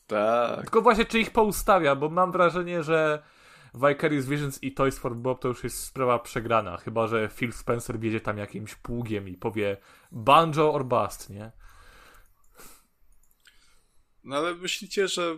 Tak. 0.08 0.62
Tylko 0.62 0.82
właśnie, 0.82 1.06
czy 1.06 1.20
ich 1.20 1.32
poustawia, 1.32 1.96
bo 1.96 2.10
mam 2.10 2.32
wrażenie, 2.32 2.84
że 2.84 3.24
Vicarious 3.74 4.26
Visions 4.26 4.64
i 4.64 4.72
Toys 4.72 5.00
for 5.00 5.16
Bob 5.16 5.42
to 5.42 5.48
już 5.48 5.64
jest 5.64 5.84
sprawa 5.84 6.20
przegrana. 6.20 6.78
Chyba, 6.78 7.08
że 7.08 7.30
Phil 7.30 7.54
Spencer 7.54 8.00
wiedzie 8.00 8.22
tam 8.22 8.38
jakimś 8.38 8.76
pługiem 8.76 9.28
i 9.30 9.38
powie 9.38 9.78
banjo 10.12 10.74
or 10.74 10.86
bust, 10.86 11.30
nie? 11.30 11.52
No 14.30 14.36
ale 14.36 14.56
myślicie, 14.56 15.08
że 15.08 15.38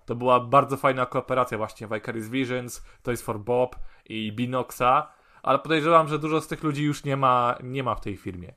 to 0.07 0.15
była 0.15 0.41
bardzo 0.41 0.77
fajna 0.77 1.07
kooperacja 1.07 1.59
właśnie 1.59 1.87
Vicarious 1.87 2.29
Visions, 2.29 2.85
Toys 3.03 3.23
for 3.23 3.41
Bob 3.41 3.77
i 4.09 4.33
Binoxa, 4.33 5.13
ale 5.43 5.59
podejrzewam, 5.59 6.09
że 6.09 6.19
dużo 6.19 6.41
z 6.41 6.49
tych 6.49 6.63
ludzi 6.63 6.85
już 6.85 7.05
nie 7.05 7.17
ma, 7.17 7.57
nie 7.63 7.83
ma 7.83 7.95
w 7.95 8.01
tej 8.01 8.17
firmie. 8.17 8.55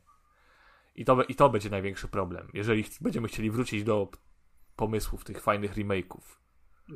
I 0.96 1.06
to, 1.06 1.24
I 1.24 1.36
to 1.36 1.50
będzie 1.50 1.70
największy 1.70 2.08
problem, 2.08 2.50
jeżeli 2.54 2.86
będziemy 3.02 3.28
chcieli 3.28 3.52
wrócić 3.52 3.84
do 3.84 4.12
pomysłów 4.76 5.24
tych 5.24 5.42
fajnych 5.42 5.76
remake'ów. 5.76 6.22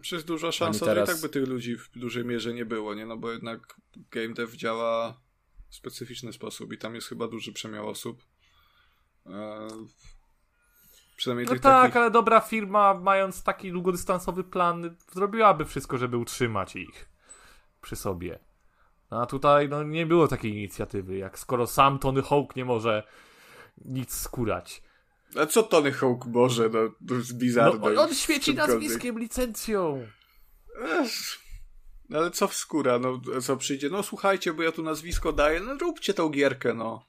Przecież 0.02 0.24
duża 0.24 0.52
szansa, 0.52 0.86
teraz- 0.86 1.10
że 1.10 1.14
i 1.14 1.16
tak 1.16 1.22
by 1.22 1.30
tych 1.30 1.48
ludzi 1.48 1.78
w 1.78 1.90
dużej 1.96 2.26
mierze 2.26 2.54
nie 2.54 2.66
było, 2.66 2.94
nie? 2.94 3.06
No 3.06 3.18
bo 3.18 3.32
jednak 3.32 3.76
game 4.12 4.34
dev 4.34 4.58
działa 4.58 5.22
w 5.70 5.76
specyficzny 5.76 6.34
sposób 6.34 6.74
i 6.74 6.78
tam 6.78 6.96
jest 6.96 7.08
chyba 7.08 7.28
duży 7.28 7.54
przemiał 7.54 7.90
osób. 7.90 8.24
E, 9.26 9.68
przynajmniej 11.16 11.46
No 11.46 11.52
tych 11.52 11.62
tak, 11.62 11.82
takich... 11.82 11.98
ale 11.98 12.12
dobra 12.12 12.40
firma, 12.40 12.94
mając 12.94 13.44
taki 13.44 13.72
długodystansowy 13.72 14.44
plan, 14.44 14.96
zrobiłaby 15.12 15.66
wszystko, 15.66 15.98
żeby 15.98 16.18
utrzymać 16.18 16.76
ich 16.76 17.10
przy 17.82 17.96
sobie. 17.96 18.40
A 19.10 19.26
tutaj 19.26 19.70
no, 19.70 19.84
nie 19.84 20.06
było 20.06 20.28
takiej 20.28 20.52
inicjatywy, 20.52 21.18
jak 21.18 21.40
skoro 21.40 21.68
sam 21.68 22.00
Tony 22.00 22.22
Hawk 22.22 22.56
nie 22.56 22.66
może 22.66 23.04
nic 23.86 24.14
skórać. 24.14 24.82
A 25.40 25.46
co 25.46 25.64
Tony 25.64 25.92
Hawk 25.92 26.26
może, 26.26 26.70
no, 26.70 26.80
to 27.08 27.16
jest 27.16 27.34
No, 27.34 27.40
bizarne. 27.40 27.82
on, 27.82 28.00
on 28.00 28.14
świeci 28.14 28.56
nazwiskiem, 28.56 29.20
licencją. 29.20 30.08
Ech, 30.84 31.12
No 32.10 32.18
ale 32.20 32.32
co 32.32 32.48
w 32.48 32.56
skóra, 32.56 33.00
no 33.00 33.22
co 33.42 33.58
przyjdzie? 33.58 33.90
No 33.90 34.04
słuchajcie, 34.04 34.54
bo 34.54 34.64
ja 34.64 34.72
tu 34.72 34.84
nazwisko 34.84 35.34
daję, 35.34 35.60
no 35.60 35.74
róbcie 35.76 36.14
tą 36.14 36.30
gierkę, 36.30 36.74
no. 36.74 37.06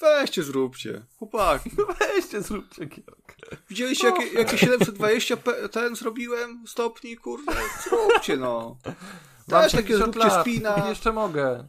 Weźcie, 0.00 0.42
zróbcie. 0.42 1.02
Chłopaki. 1.18 1.70
Weźcie, 2.00 2.42
zróbcie 2.42 2.86
gierkę. 2.86 3.34
Widzieliście, 3.70 4.06
jakie, 4.06 4.26
jakie 4.26 4.58
720 4.58 5.36
p- 5.36 5.68
ten 5.68 5.96
zrobiłem 5.96 6.64
stopni, 6.66 7.16
kurde? 7.16 7.52
Zróbcie, 7.88 8.36
no. 8.36 8.76
Mam 9.48 9.62
Też 9.62 9.72
takie 9.72 9.88
50 9.88 10.14
zróbcie 10.14 10.28
lat, 10.28 10.40
spina. 10.46 10.84
jeszcze 10.88 11.12
mogę. 11.12 11.68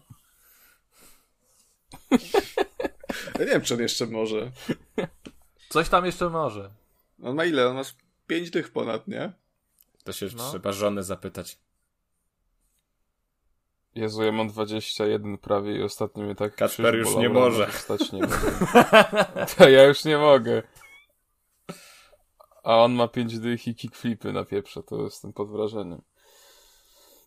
Ja 3.40 3.40
nie 3.40 3.46
wiem, 3.46 3.62
czy 3.62 3.74
on 3.74 3.80
jeszcze 3.80 4.06
może. 4.08 4.52
Coś 5.70 5.90
tam 5.90 6.06
jeszcze 6.06 6.30
może. 6.30 6.72
On 7.24 7.36
ma 7.36 7.46
ile? 7.46 7.68
On 7.68 7.76
ma 7.76 7.84
z 7.84 7.96
5 8.28 8.50
dych 8.52 8.72
ponad, 8.72 9.08
nie? 9.08 9.34
To 10.04 10.14
się 10.14 10.28
No. 10.36 10.50
trzeba 10.50 10.72
żony 10.72 11.04
zapytać. 11.04 11.58
Jezu, 13.96 14.24
ja 14.24 14.32
mam 14.32 14.48
21 14.48 15.38
prawie 15.38 15.78
i 15.78 15.84
ostatnio 15.84 16.24
mnie 16.24 16.36
tak 16.36 16.56
krzyż 16.56 16.96
już 16.96 17.16
nie 17.16 17.30
może. 17.30 17.66
że 17.66 17.72
Wstać 17.72 18.12
nie 18.12 18.22
mogę. 18.22 18.38
To 19.58 19.70
ja 19.70 19.84
już 19.84 20.06
nie 20.06 20.18
mogę. 20.18 20.64
A 22.64 22.78
on 22.78 22.94
ma 22.94 23.08
5 23.08 23.39
dych 23.39 23.68
i 23.68 23.76
kickflipy 23.76 24.34
na 24.34 24.46
pieprze, 24.46 24.84
to 24.84 25.04
jestem 25.04 25.34
pod 25.34 25.52
wrażeniem. 25.52 26.02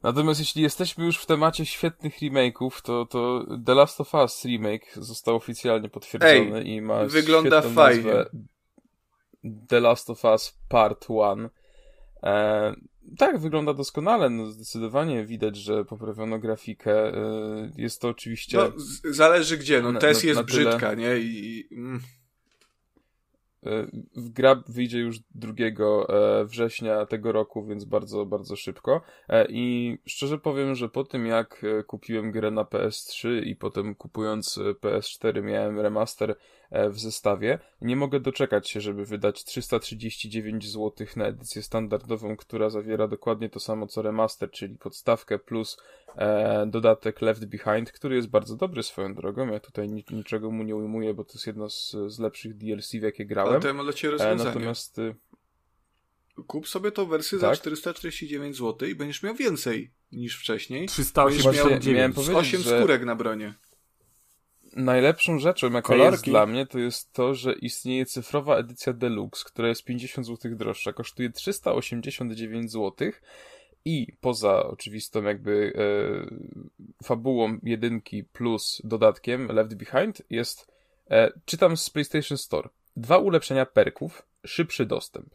Natomiast 0.02 0.40
jeśli 0.40 0.62
jesteśmy 0.62 1.04
już 1.04 1.18
w 1.18 1.26
temacie 1.26 1.66
świetnych 1.66 2.18
remake'ów, 2.18 2.82
to, 2.82 3.06
to 3.06 3.44
The 3.66 3.74
Last 3.74 4.00
of 4.00 4.14
Us 4.14 4.44
remake 4.44 4.86
został 4.94 5.36
oficjalnie 5.36 5.88
potwierdzony 5.88 6.62
i 6.62 6.80
ma 6.80 7.04
wygląda 7.04 7.62
fajnie. 7.62 8.12
The 9.68 9.80
Last 9.80 10.10
of 10.10 10.24
Us 10.24 10.58
Part 10.68 11.06
1. 11.08 11.50
E, 12.22 12.74
tak, 13.18 13.38
wygląda 13.38 13.74
doskonale. 13.74 14.30
No, 14.30 14.46
zdecydowanie 14.46 15.26
widać, 15.26 15.56
że 15.56 15.84
poprawiono 15.84 16.38
grafikę. 16.38 17.14
E, 17.14 17.72
jest 17.76 18.00
to 18.00 18.08
oczywiście. 18.08 18.56
No, 18.56 18.72
zależy 19.10 19.58
gdzie, 19.58 19.82
no 19.82 19.92
na- 19.92 20.08
jest 20.08 20.24
na 20.34 20.42
brzydka, 20.42 20.94
nie? 20.94 21.18
I, 21.18 21.68
mm, 21.72 22.00
w 24.16 24.28
gra 24.28 24.62
wyjdzie 24.68 24.98
już 24.98 25.18
2 25.34 25.52
e, 26.08 26.44
września 26.44 27.06
tego 27.06 27.32
roku, 27.32 27.66
więc 27.66 27.84
bardzo, 27.84 28.26
bardzo 28.26 28.56
szybko. 28.56 29.00
E, 29.28 29.46
I 29.48 29.98
szczerze 30.06 30.38
powiem, 30.38 30.74
że 30.74 30.88
po 30.88 31.04
tym 31.04 31.26
jak 31.26 31.64
e, 31.64 31.82
kupiłem 31.82 32.30
grę 32.30 32.50
na 32.50 32.62
PS3 32.62 33.42
i 33.44 33.56
potem 33.56 33.94
kupując 33.94 34.58
e, 34.58 34.60
PS4 34.60 35.42
miałem 35.42 35.80
remaster 35.80 36.36
w 36.90 36.98
zestawie, 36.98 37.58
nie 37.80 37.96
mogę 37.96 38.20
doczekać 38.20 38.70
się, 38.70 38.80
żeby 38.80 39.04
wydać 39.04 39.44
339 39.44 40.68
zł 40.72 41.06
na 41.16 41.26
edycję 41.26 41.62
standardową, 41.62 42.36
która 42.36 42.70
zawiera 42.70 43.08
dokładnie 43.08 43.48
to 43.50 43.60
samo 43.60 43.86
co 43.86 44.02
remaster, 44.02 44.50
czyli 44.50 44.76
podstawkę 44.76 45.38
plus 45.38 45.76
e, 46.16 46.66
dodatek 46.66 47.20
Left 47.22 47.44
Behind, 47.44 47.92
który 47.92 48.16
jest 48.16 48.28
bardzo 48.28 48.56
dobry 48.56 48.82
swoją 48.82 49.14
drogą. 49.14 49.46
Ja 49.52 49.60
tutaj 49.60 49.88
ni- 49.88 50.04
niczego 50.10 50.50
mu 50.50 50.62
nie 50.62 50.76
ujmuję, 50.76 51.14
bo 51.14 51.24
to 51.24 51.32
jest 51.32 51.46
jedno 51.46 51.70
z, 51.70 51.96
z 52.08 52.18
lepszych 52.18 52.56
DLC, 52.56 52.90
w 52.90 53.02
jakie 53.02 53.26
grałem. 53.26 53.52
ale 53.52 53.60
to 53.62 53.68
ja 53.68 53.74
mam 53.74 53.86
dla 53.86 53.92
ciebie 53.92 54.14
E, 54.14 54.16
rozwiązanie. 54.18 54.44
natomiast 54.54 54.98
y, 54.98 55.14
Kup 56.46 56.68
sobie 56.68 56.92
tą 56.92 57.06
wersję 57.06 57.38
za 57.38 57.48
Tak? 57.48 57.58
449 57.58 58.56
zł 58.56 58.88
i 58.88 58.94
będziesz 58.94 59.22
miał 59.22 59.34
więcej 59.34 59.90
niż 60.12 60.38
wcześniej. 60.40 60.86
389. 60.88 61.42
Właśnie 61.74 61.92
miałem 61.94 62.12
powiedzieć, 62.12 62.36
8 62.36 62.60
że- 62.62 62.78
skórek 62.78 63.04
na 63.04 63.14
bronie. 63.14 63.54
Najlepszą 64.76 65.38
rzeczą, 65.38 65.66
jaka 65.66 65.82
Kolorki. 65.82 66.12
jest 66.12 66.24
dla 66.24 66.46
mnie, 66.46 66.66
to 66.66 66.78
jest 66.78 67.12
to, 67.12 67.34
że 67.34 67.52
istnieje 67.52 68.06
cyfrowa 68.06 68.56
edycja 68.56 68.92
Deluxe, 68.92 69.44
która 69.46 69.68
jest 69.68 69.84
50 69.84 70.26
zł 70.26 70.54
droższa, 70.54 70.92
kosztuje 70.92 71.30
389 71.30 72.72
zł 72.72 73.10
i 73.84 74.12
poza 74.20 74.66
oczywistą 74.66 75.22
jakby 75.22 75.72
e, 75.76 77.04
fabułą 77.04 77.58
jedynki 77.62 78.24
plus 78.24 78.82
dodatkiem 78.84 79.48
Left 79.48 79.74
Behind 79.74 80.22
jest, 80.30 80.72
e, 81.10 81.32
czytam 81.44 81.76
z 81.76 81.90
PlayStation 81.90 82.38
Store, 82.38 82.68
dwa 82.96 83.18
ulepszenia 83.18 83.66
perków, 83.66 84.22
szybszy 84.46 84.86
dostęp. 84.86 85.34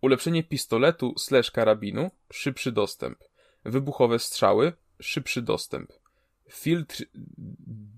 Ulepszenie 0.00 0.42
pistoletu 0.42 1.14
slash 1.18 1.50
karabinu, 1.50 2.10
szybszy 2.32 2.72
dostęp. 2.72 3.18
Wybuchowe 3.64 4.18
strzały, 4.18 4.72
szybszy 5.00 5.42
dostęp. 5.42 5.92
Filtr 6.50 7.04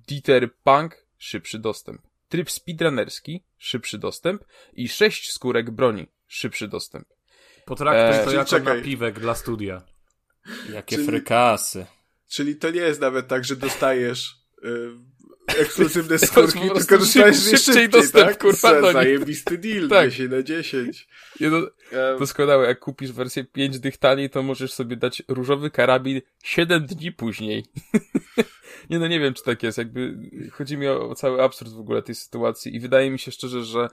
Dieter 0.09 0.55
Punk, 0.65 1.07
szybszy 1.19 1.59
dostęp. 1.59 2.01
Tryb 2.29 2.51
speedrunnerski, 2.51 3.43
szybszy 3.59 3.99
dostęp. 3.99 4.45
I 4.73 4.89
sześć 4.89 5.33
skórek 5.33 5.71
broni, 5.71 6.07
szybszy 6.29 6.69
dostęp. 6.69 7.09
Potraktuj 7.67 8.21
E, 8.21 8.25
to 8.25 8.33
jako 8.33 8.51
czekaj. 8.51 8.77
napiwek 8.77 9.21
dla 9.21 9.35
studia. 9.35 9.83
Jakie 10.73 10.97
Czyli- 10.97 11.09
frykasy. 11.09 11.87
Czyli 12.29 12.57
to 12.57 12.71
nie 12.71 12.81
jest 12.81 13.01
nawet 13.01 13.29
tak, 13.29 13.45
że 13.45 13.57
dostajesz 13.57 14.35
y, 14.65 14.91
ekskluzywne 15.47 16.19
skórki, 16.29 16.61
tylko 16.75 16.99
dostajesz 16.99 17.37
szyb- 17.37 17.51
je 17.53 17.57
szybciej 17.59 17.59
szybciej, 17.59 17.89
dostęp, 17.89 18.27
tak? 18.29 18.39
kurwa, 18.39 18.81
do 18.81 18.87
nich. 18.87 18.93
Zajebisty 18.93 19.59
deal, 19.59 19.89
Tak. 19.89 20.11
10 20.11 20.31
na 20.31 20.43
10. 20.43 21.09
Nie 21.41 21.51
no, 21.51 21.59
E, 21.93 22.19
doskonałe, 22.19 22.67
jak 22.67 22.79
kupisz 22.81 23.13
wersję 23.13 23.45
5 23.45 23.79
dych 23.81 23.97
taniej, 23.97 24.31
to 24.31 24.43
możesz 24.43 24.73
sobie 24.73 24.97
dać 24.97 25.23
różowy 25.29 25.71
karabin 25.71 26.21
7 26.43 26.87
dni 26.87 27.13
później. 27.13 27.65
nie 28.91 28.99
no, 28.99 29.07
nie 29.07 29.21
wiem, 29.21 29.35
czy 29.35 29.43
tak 29.43 29.63
jest. 29.63 29.79
Jakby 29.79 30.19
chodzi 30.53 30.77
mi 30.77 30.89
o, 30.89 31.15
cały 31.15 31.43
absurd 31.43 31.73
w 31.73 31.81
ogóle 31.81 32.03
tej 32.03 32.15
sytuacji 32.15 32.77
i 32.77 32.81
wydaje 32.81 33.11
mi 33.11 33.19
się 33.19 33.33
szczerze, 33.33 33.65
że 33.65 33.89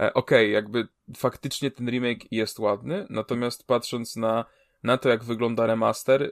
e, 0.00 0.14
okej, 0.14 0.52
jakby 0.52 0.88
faktycznie 1.16 1.70
ten 1.70 1.90
remake 1.90 2.24
jest 2.30 2.58
ładny, 2.58 3.06
natomiast 3.10 3.66
patrząc 3.66 4.16
na, 4.16 4.44
na 4.82 4.98
to, 4.98 5.08
jak 5.08 5.24
wygląda 5.24 5.66
remaster, 5.66 6.22
e, 6.22 6.30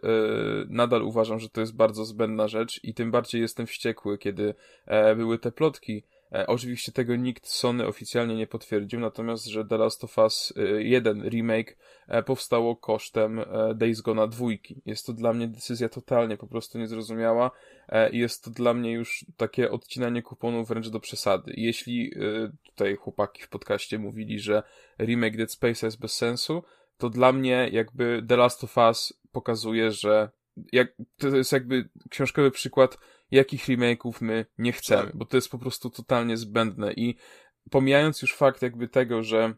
nadal 0.69 1.03
uważam, 1.03 1.41
że 1.41 1.49
to 1.49 1.61
jest 1.61 1.77
bardzo 1.77 2.05
zbędna 2.05 2.49
rzecz 2.49 2.85
i 2.85 2.95
tym 2.95 3.11
bardziej 3.11 3.41
jestem 3.41 3.67
wściekły, 3.67 4.19
kiedy 4.19 4.55
e, 4.87 5.17
były 5.17 5.39
te 5.39 5.53
plotki. 5.53 6.05
E, 6.33 6.47
oczywiście 6.47 6.93
tego 6.93 7.17
nikt 7.17 7.47
Sony 7.47 7.87
oficjalnie 7.87 8.35
nie 8.37 8.47
potwierdził, 8.47 9.01
natomiast, 9.01 9.47
że 9.47 9.65
The 9.65 9.79
Last 9.79 10.05
of 10.05 10.19
Us 10.19 10.53
e, 10.57 10.83
1 10.83 11.29
remake 11.29 11.77
e, 12.09 12.23
powstało 12.23 12.77
kosztem 12.77 13.39
e, 13.39 13.45
Days 13.75 14.03
Gone'a 14.03 14.29
dwójki. 14.29 14.83
Jest 14.87 15.07
to 15.07 15.13
dla 15.13 15.33
mnie 15.33 15.49
decyzja 15.49 15.89
totalnie 15.89 16.37
po 16.37 16.47
prostu 16.47 16.79
niezrozumiała 16.79 17.51
e, 17.89 18.11
i 18.11 18.19
jest 18.19 18.45
to 18.45 18.51
dla 18.51 18.75
mnie 18.75 18.93
już 18.93 19.25
takie 19.37 19.71
odcinanie 19.71 20.23
kuponów 20.23 20.69
wręcz 20.69 20.89
do 20.89 21.01
przesady. 21.01 21.53
Jeśli 21.57 22.15
e, 22.15 22.51
tutaj 22.67 22.97
chłopaki 22.97 23.43
w 23.43 23.49
podcaście 23.49 23.99
mówili, 23.99 24.39
że 24.39 24.63
remake 24.99 25.37
Dead 25.37 25.53
Space 25.53 25.87
jest 25.87 26.01
bez 26.01 26.13
sensu, 26.13 26.63
to 26.99 27.11
dla 27.11 27.33
mnie 27.33 27.69
jakby 27.73 28.25
The 28.29 28.37
Last 28.37 28.65
of 28.65 28.77
Us 28.77 29.21
pokazuje, 29.33 29.91
że 29.91 30.31
jak, 30.73 30.89
to 31.19 31.29
jest 31.29 31.53
jakby 31.53 31.89
książkowy 32.11 32.51
przykład, 32.51 32.99
jakich 33.31 33.69
remake'ów 33.69 34.13
my 34.21 34.47
nie 34.59 34.73
chcemy, 34.73 35.07
Tak. 35.07 35.17
bo 35.17 35.25
to 35.25 35.37
jest 35.37 35.49
po 35.49 35.59
prostu 35.59 35.91
totalnie 35.91 36.37
zbędne 36.37 36.93
i 36.93 37.17
pomijając 37.71 38.23
już 38.23 38.35
fakt 38.35 38.63
jakby 38.63 38.89
tego, 38.89 39.23
że 39.23 39.55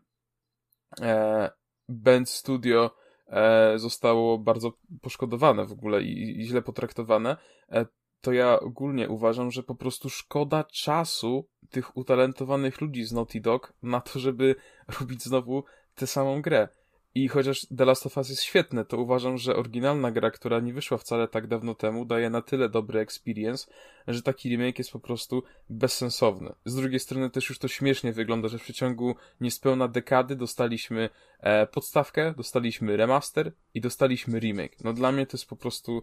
e, 1.01 1.51
Band 1.89 2.29
Studio 2.29 2.91
e, 3.27 3.79
zostało 3.79 4.39
bardzo 4.39 4.73
poszkodowane 5.01 5.67
w 5.67 5.73
ogóle 5.73 6.03
i, 6.03 6.41
i 6.41 6.45
źle 6.45 6.63
potraktowane, 6.63 7.37
e, 7.69 7.87
to 8.21 8.33
ja 8.33 8.61
ogólnie 8.61 9.09
uważam, 9.09 9.51
że 9.51 9.63
po 9.63 9.75
prostu 9.75 10.11
szkoda 10.11 10.65
czasu 10.65 11.49
tych 11.71 11.97
utalentowanych 11.97 12.81
ludzi 12.81 13.05
z 13.05 13.13
Naughty 13.13 13.41
Dog 13.41 13.73
na 13.83 14.01
to, 14.01 14.19
żeby 14.19 14.55
robić 15.01 15.23
znowu 15.23 15.65
tę 15.95 16.07
samą 16.07 16.43
grę. 16.43 16.69
I 17.15 17.29
chociaż 17.29 17.67
The 17.77 17.85
Last 17.85 18.07
of 18.07 18.17
Us 18.17 18.29
jest 18.29 18.43
świetne, 18.43 18.85
to 18.85 18.97
uważam, 18.97 19.39
że 19.39 19.57
oryginalna 19.57 20.11
gra, 20.11 20.31
która 20.31 20.61
nie 20.61 20.73
wyszła 20.73 20.99
wcale 20.99 21.29
tak 21.29 21.47
dawno 21.47 21.75
temu, 21.75 22.05
daje 22.05 22.31
na 22.31 22.43
tyle 22.43 22.69
dobry 22.69 23.01
experience, 23.01 23.67
że 24.09 24.23
taki 24.23 24.49
remake 24.49 24.79
jest 24.79 24.93
po 24.93 25.01
prostu 25.01 25.43
bezsensowny. 25.71 26.53
Z 26.65 26.75
drugiej 26.75 27.01
strony 27.01 27.31
też 27.31 27.49
już 27.49 27.59
to 27.59 27.69
śmiesznie 27.69 28.13
wygląda, 28.13 28.49
że 28.49 28.59
w 28.59 28.63
przeciągu 28.63 29.17
niespełna 29.41 29.89
dekady 29.89 30.37
dostaliśmy 30.37 31.09
e, 31.41 31.67
podstawkę, 31.67 32.35
dostaliśmy 32.37 32.97
remaster 32.97 33.53
i 33.75 33.81
dostaliśmy 33.81 34.39
remake. 34.41 34.77
No 34.85 34.93
dla 34.93 35.13
mnie 35.13 35.27
to 35.27 35.37
jest 35.37 35.49
po 35.49 35.57
prostu 35.57 36.03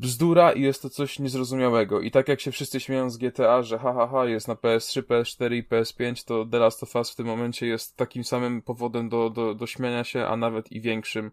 bzdura 0.00 0.52
i 0.52 0.62
jest 0.62 0.82
to 0.82 0.90
coś 0.90 1.18
niezrozumiałego. 1.18 2.00
I 2.00 2.10
tak 2.10 2.28
jak 2.28 2.40
się 2.40 2.52
wszyscy 2.52 2.80
śmieją 2.80 3.10
z 3.10 3.16
GTA, 3.16 3.62
że 3.62 3.78
ha, 3.78 3.94
ha, 3.94 4.08
ha 4.12 4.24
jest 4.24 4.48
na 4.48 4.54
PS3, 4.54 5.02
PS4 5.02 5.54
i 5.54 5.64
PS5, 5.64 6.26
to 6.26 6.44
The 6.46 6.58
Last 6.58 6.82
of 6.82 6.94
Us 6.96 7.10
w 7.10 7.16
tym 7.16 7.26
momencie 7.26 7.66
jest 7.66 7.96
takim 7.96 8.24
samym 8.24 8.62
powodem 8.62 9.08
do, 9.08 9.30
do, 9.30 9.54
do 9.54 9.66
śmiania 9.66 10.04
się, 10.04 10.26
a 10.26 10.36
nawet 10.36 10.72
i 10.72 10.80
większym, 10.80 11.30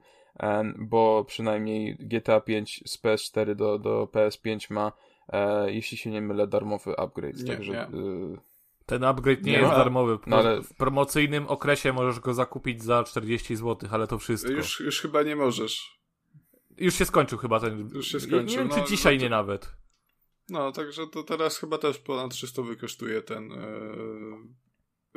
bo 0.78 1.26
przynajmniej 1.28 1.98
GTA 2.00 2.42
5 2.42 2.84
z 2.86 2.98
PS4 3.04 3.56
do, 3.56 3.80
do 3.80 4.06
PS5 4.14 4.74
ma, 4.74 4.92
e, 5.30 5.72
jeśli 5.74 5.98
się 5.98 6.12
nie 6.12 6.22
mylę, 6.22 6.48
darmowy 6.48 6.98
upgrade. 6.98 7.38
Nie, 7.44 7.54
Także, 7.54 7.72
nie. 7.94 8.00
y, 8.00 8.38
Ten 8.86 9.04
upgrade 9.04 9.44
nie, 9.44 9.52
Nie 9.52 9.58
jest 9.58 9.72
ma. 9.72 9.78
darmowy. 9.78 10.18
No 10.28 10.38
ale- 10.38 10.62
W 10.62 10.74
promocyjnym 10.76 11.48
okresie 11.48 11.94
możesz 11.94 12.20
go 12.20 12.34
zakupić 12.34 12.84
za 12.84 13.04
40 13.04 13.56
zł, 13.56 13.90
ale 13.92 14.08
to 14.08 14.18
wszystko. 14.18 14.52
Już, 14.52 14.80
już 14.80 15.02
chyba 15.02 15.24
nie 15.24 15.36
możesz. 15.36 15.97
Się 16.90 17.06
skończył 17.06 17.38
chyba 17.38 17.60
ten. 17.60 17.90
Już 17.94 18.08
się 18.08 18.18
Nie- 18.18 18.24
Nie 18.24 18.28
skończył, 18.30 18.58
wiem, 18.58 18.68
no, 18.68 18.76
czy 18.76 18.90
dzisiaj 18.90 19.16
no 19.16 19.20
to- 19.20 19.24
nie 19.24 19.30
nawet. 19.30 19.76
No, 20.50 20.72
także 20.72 21.08
to 21.08 21.24
teraz 21.24 21.58
chyba 21.58 21.78
też 21.78 21.98
ponad 22.00 22.32
300 22.32 22.62
kosztuje 22.82 23.22
ten 23.22 23.52
e, 23.52 23.58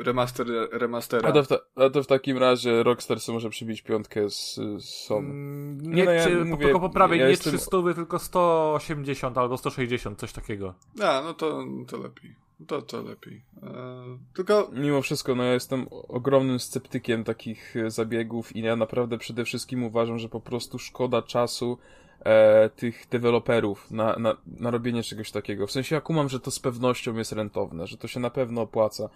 remaster, 0.03 0.47
remastera. 0.73 1.29
a, 1.29 1.33
to 1.33 1.43
w 1.43 1.49
ta, 1.49 1.59
a 1.75 1.91
to 1.91 2.03
w 2.03 2.07
takim 2.07 2.39
razie 2.39 2.83
Rockstar 2.83 3.21
sobie 3.21 3.35
może 3.37 3.51
przybić 3.51 3.83
piątkę 3.83 4.31
z, 4.31 4.55
z 4.79 4.85
Sony. 5.07 5.29
Mm, 5.31 5.81
Nie, 5.81 5.91
Nie, 5.91 6.05
no 6.05 6.11
ja 6.11 6.25
czy, 6.25 6.45
mówię, 6.45 6.65
tylko 6.65 6.81
poprawię, 6.81 7.17
ja 7.17 7.25
nie 7.25 7.31
jestem- 7.31 7.53
300, 7.53 7.95
tylko 7.95 8.19
180 8.19 9.39
albo 9.39 9.59
160, 9.59 10.19
coś 10.19 10.33
takiego. 10.33 10.75
A, 11.03 11.21
no 11.25 11.35
to, 11.35 11.65
to 11.89 11.97
lepiej. 11.99 12.37
To, 12.67 12.83
to 12.83 13.03
lepiej. 13.03 13.43
E, 13.63 14.19
tylko 14.35 14.71
Mimo 14.73 15.03
wszystko, 15.03 15.35
no 15.35 15.45
ja 15.45 15.53
jestem 15.53 15.87
ogromnym 15.91 16.61
sceptykiem 16.61 17.25
takich 17.25 17.77
e, 17.77 17.91
zabiegów 17.91 18.57
i 18.57 18.61
ja 18.61 18.77
naprawdę 18.77 19.19
przede 19.19 19.45
wszystkim 19.45 19.85
uważam, 19.85 20.19
że 20.19 20.29
po 20.29 20.41
prostu 20.41 20.79
szkoda 20.79 21.23
czasu 21.23 21.79
e, 22.21 22.71
tych 22.71 23.07
deweloperów 23.11 23.91
na, 23.91 24.17
na, 24.17 24.37
na 24.47 24.71
robienie 24.71 25.03
czegoś 25.03 25.31
takiego. 25.31 25.67
W 25.67 25.73
sensie 25.73 25.95
ja 25.95 26.01
kumam, 26.01 26.29
że 26.29 26.41
to 26.41 26.51
z 26.51 26.59
pewnością 26.59 27.17
jest 27.17 27.33
rentowne, 27.33 27.87
że 27.87 27.97
to 27.97 28.09
się 28.09 28.21
na 28.21 28.31
pewno 28.31 28.61
opłaca. 28.61 29.09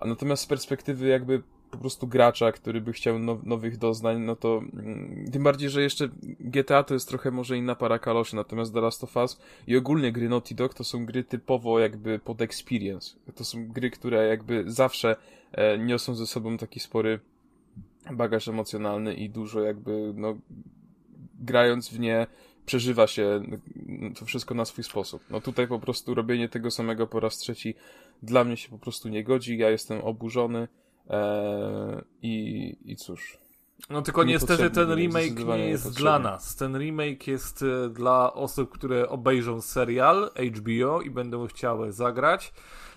A 0.00 0.06
natomiast 0.06 0.42
z 0.42 0.46
perspektywy 0.46 1.08
jakby 1.08 1.42
po 1.70 1.78
prostu 1.78 2.06
gracza, 2.06 2.52
który 2.52 2.80
by 2.80 2.92
chciał 2.92 3.18
now, 3.18 3.44
nowych 3.44 3.78
doznań, 3.78 4.20
no 4.20 4.36
to 4.36 4.58
mm, 4.58 5.24
tym 5.32 5.42
bardziej, 5.42 5.70
że 5.70 5.82
jeszcze 5.82 6.08
GTA 6.40 6.82
to 6.82 6.94
jest 6.94 7.08
trochę 7.08 7.30
może 7.30 7.58
inna 7.58 7.74
para 7.74 7.98
kaloszy, 7.98 8.36
natomiast 8.36 8.74
The 8.74 8.80
Last 8.80 9.04
of 9.04 9.16
Us 9.16 9.40
i 9.66 9.76
ogólnie 9.76 10.12
gry 10.12 10.28
Naughty 10.28 10.54
Dog 10.54 10.74
to 10.74 10.84
są 10.84 11.06
gry 11.06 11.24
typowo 11.24 11.78
jakby 11.78 12.18
pod 12.18 12.42
experience. 12.42 13.16
To 13.34 13.44
są 13.44 13.68
gry, 13.68 13.90
które 13.90 14.26
jakby 14.26 14.64
zawsze 14.66 15.16
e, 15.52 15.78
niosą 15.78 16.14
ze 16.14 16.26
sobą 16.26 16.56
taki 16.56 16.80
spory 16.80 17.20
bagaż 18.12 18.48
emocjonalny 18.48 19.14
i 19.14 19.30
dużo 19.30 19.60
jakby, 19.60 20.12
no, 20.16 20.36
grając 21.40 21.88
w 21.88 22.00
nie 22.00 22.26
przeżywa 22.66 23.06
się 23.06 23.22
mm, 23.88 24.14
to 24.14 24.24
wszystko 24.24 24.54
na 24.54 24.64
swój 24.64 24.84
sposób. 24.84 25.22
No 25.30 25.40
tutaj 25.40 25.68
po 25.68 25.78
prostu 25.78 26.14
robienie 26.14 26.48
tego 26.48 26.70
samego 26.70 27.06
po 27.06 27.20
raz 27.20 27.38
trzeci 27.38 27.74
dla 28.22 28.44
mnie 28.44 28.56
się 28.56 28.68
po 28.68 28.78
prostu 28.78 29.08
nie 29.08 29.24
godzi, 29.24 29.58
ja 29.58 29.70
jestem 29.70 30.00
oburzony 30.00 30.68
e, 31.10 32.02
i, 32.22 32.76
i 32.84 32.96
cóż. 32.96 33.38
No 33.90 34.02
tylko 34.02 34.24
niestety 34.24 34.70
ten 34.70 34.94
remake 34.94 35.46
nie 35.46 35.68
jest 35.68 35.96
dla 35.96 36.18
nas. 36.18 36.56
Ten 36.56 36.78
remake 36.78 37.26
jest 37.26 37.62
e, 37.62 37.88
dla 37.88 38.32
osób, 38.32 38.70
które 38.70 39.08
obejrzą 39.08 39.60
serial 39.60 40.30
HBO 40.56 41.00
i 41.00 41.10
będą 41.10 41.46
chciały 41.46 41.92
zagrać. 41.92 42.52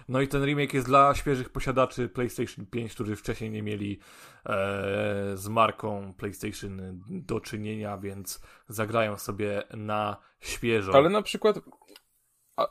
No 0.10 0.22
i 0.22 0.28
ten 0.28 0.46
remake 0.46 0.74
jest 0.74 0.88
dla 0.88 1.16
świeżych 1.16 1.50
posiadaczy 1.50 2.10
PlayStation 2.10 2.66
5, 2.66 2.94
którzy 2.94 3.16
wcześniej 3.16 3.52
nie 3.52 3.64
mieli 3.64 4.00
e, 4.46 5.32
z 5.34 5.48
marką 5.48 6.14
PlayStation 6.14 7.02
do 7.10 7.40
czynienia, 7.40 7.98
więc 7.98 8.42
zagrają 8.68 9.18
sobie 9.18 9.64
na 9.74 10.18
świeżo. 10.40 10.96
Ale 10.96 11.10
na 11.10 11.22
przykład, 11.22 11.60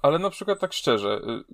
ale 0.03 0.18
na 0.18 0.30
przykład 0.30 0.61
tak 0.61 0.72
szczerze, 0.72 1.20
y, 1.24 1.45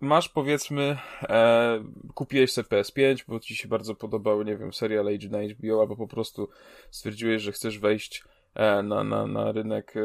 masz 0.00 0.28
powiedzmy, 0.28 0.98
e, 1.22 1.84
kupiłeś 2.14 2.52
sobie 2.52 2.68
PS5, 2.68 3.24
bo 3.28 3.40
ci 3.40 3.56
się 3.56 3.68
bardzo 3.68 3.94
podobały, 3.94 4.44
nie 4.44 4.56
wiem, 4.56 4.72
serial 4.72 5.08
Age 5.08 5.28
na 5.28 5.38
HBO, 5.42 5.80
albo 5.80 5.96
po 5.96 6.06
prostu 6.06 6.48
stwierdziłeś, 6.90 7.42
że 7.42 7.52
chcesz 7.52 7.78
wejść 7.78 8.24
e, 8.54 8.82
na, 8.82 9.04
na, 9.04 9.26
na 9.26 9.52
rynek, 9.52 9.94
e, 9.96 10.00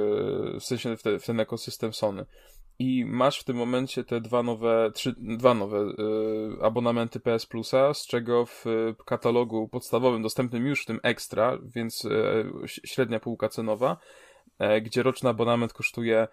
w 0.59 0.63
sensie 0.63 0.97
w, 0.97 1.03
te, 1.03 1.19
w 1.19 1.25
ten 1.25 1.39
ekosystem 1.39 1.93
Sony. 1.93 2.25
I 2.79 3.05
masz 3.05 3.39
w 3.39 3.43
tym 3.43 3.57
momencie 3.57 4.03
te 4.03 4.21
dwa 4.21 4.43
nowe, 4.43 4.91
trzy, 4.93 5.15
dwa 5.17 5.53
nowe 5.53 5.77
e, 5.77 6.63
abonamenty 6.65 7.19
PS 7.19 7.45
Plusa, 7.45 7.93
z 7.93 8.07
czego 8.07 8.45
w 8.45 8.65
e, 8.67 9.03
katalogu 9.05 9.67
podstawowym, 9.67 10.21
dostępnym 10.21 10.65
już 10.67 10.83
w 10.83 10.85
tym 10.85 10.99
Extra, 11.03 11.57
więc 11.75 12.05
e, 12.05 12.09
średnia 12.65 13.19
półka 13.19 13.49
cenowa, 13.49 13.97
gdzie 14.81 15.03
roczny 15.03 15.29
abonament 15.29 15.73
kosztuje 15.73 16.27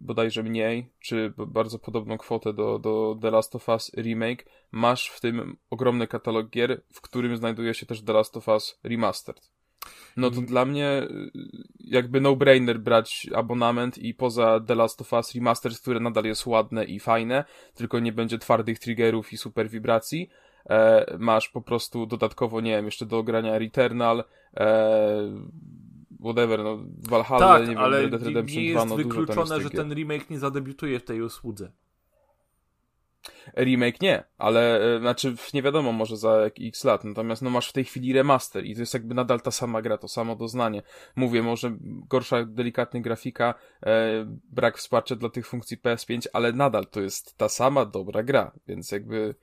bodajże 0.00 0.42
mniej, 0.42 0.92
czy 1.00 1.32
bardzo 1.36 1.78
podobną 1.78 2.18
kwotę 2.18 2.52
do, 2.52 2.78
do 2.78 3.18
The 3.22 3.30
Last 3.30 3.56
of 3.56 3.68
Us 3.68 3.92
Remake, 3.96 4.44
masz 4.72 5.08
w 5.08 5.20
tym 5.20 5.56
ogromny 5.70 6.06
katalog 6.06 6.50
gier, 6.50 6.82
w 6.92 7.00
którym 7.00 7.36
znajduje 7.36 7.74
się 7.74 7.86
też 7.86 8.02
The 8.02 8.12
Last 8.12 8.36
of 8.36 8.48
Us 8.48 8.80
Remastered. 8.84 9.50
No 10.16 10.30
to 10.30 10.36
Mm. 10.36 10.46
dla 10.46 10.64
mnie 10.64 11.02
y, 11.02 11.30
jakby 11.80 12.20
no-brainer 12.20 12.80
brać 12.80 13.26
abonament 13.34 13.98
i 13.98 14.14
poza 14.14 14.60
The 14.66 14.74
Last 14.74 15.00
of 15.00 15.12
Us 15.12 15.34
Remastered, 15.34 15.78
które 15.80 16.00
nadal 16.00 16.24
jest 16.24 16.46
ładne 16.46 16.84
i 16.84 17.00
fajne, 17.00 17.44
tylko 17.74 17.98
nie 17.98 18.12
będzie 18.12 18.38
twardych 18.38 18.78
triggerów 18.78 19.32
i 19.32 19.36
super 19.36 19.68
wibracji, 19.70 20.30
e, 20.70 21.16
masz 21.18 21.48
po 21.48 21.60
prostu 21.62 22.06
dodatkowo, 22.06 22.60
nie 22.60 22.70
wiem, 22.70 22.84
jeszcze 22.84 23.06
do 23.06 23.18
ogrania 23.18 23.58
Returnal, 23.58 24.24
e, 24.56 25.44
whatever, 26.20 26.64
no 26.64 26.78
Valhalla, 27.08 27.48
tak, 27.48 27.62
nie 27.62 27.68
wiem, 27.68 27.78
ale 27.78 28.02
Red 28.02 28.10
Dead 28.10 28.22
nie 28.22 28.28
Redemption 28.28 28.62
nie 28.62 28.72
2, 28.72 28.80
jest 28.80 28.90
no 28.90 28.98
jest 28.98 29.08
wykluczone, 29.08 29.54
tych 29.54 29.62
że 29.62 29.70
ten 29.70 29.94
remake 29.94 30.30
nie 30.30 30.38
zadebiutuje 30.38 31.00
w 31.00 31.04
tej 31.04 31.22
usłudze. 31.22 31.72
Remake 33.56 34.00
nie, 34.00 34.24
ale 34.38 34.80
e, 34.96 35.00
znaczy 35.00 35.34
nie 35.54 35.62
wiadomo 35.62 35.92
może 35.92 36.16
za 36.16 36.36
x 36.60 36.84
lat, 36.84 37.04
natomiast 37.04 37.42
no 37.42 37.50
masz 37.50 37.68
w 37.68 37.72
tej 37.72 37.84
chwili 37.84 38.12
remaster 38.12 38.64
i 38.64 38.74
to 38.74 38.80
jest 38.80 38.94
jakby 38.94 39.14
nadal 39.14 39.40
ta 39.40 39.50
sama 39.50 39.82
gra, 39.82 39.98
to 39.98 40.08
samo 40.08 40.36
doznanie. 40.36 40.82
Mówię, 41.16 41.42
może 41.42 41.76
gorsza 42.08 42.44
delikatnie 42.44 43.02
grafika, 43.02 43.54
e, 43.82 44.24
brak 44.50 44.78
wsparcia 44.78 45.16
dla 45.16 45.28
tych 45.28 45.46
funkcji 45.46 45.78
PS5, 45.78 46.26
ale 46.32 46.52
nadal 46.52 46.86
to 46.86 47.00
jest 47.00 47.38
ta 47.38 47.48
sama 47.48 47.84
dobra 47.84 48.22
gra, 48.22 48.52
więc 48.66 48.92
jakby 48.92 49.34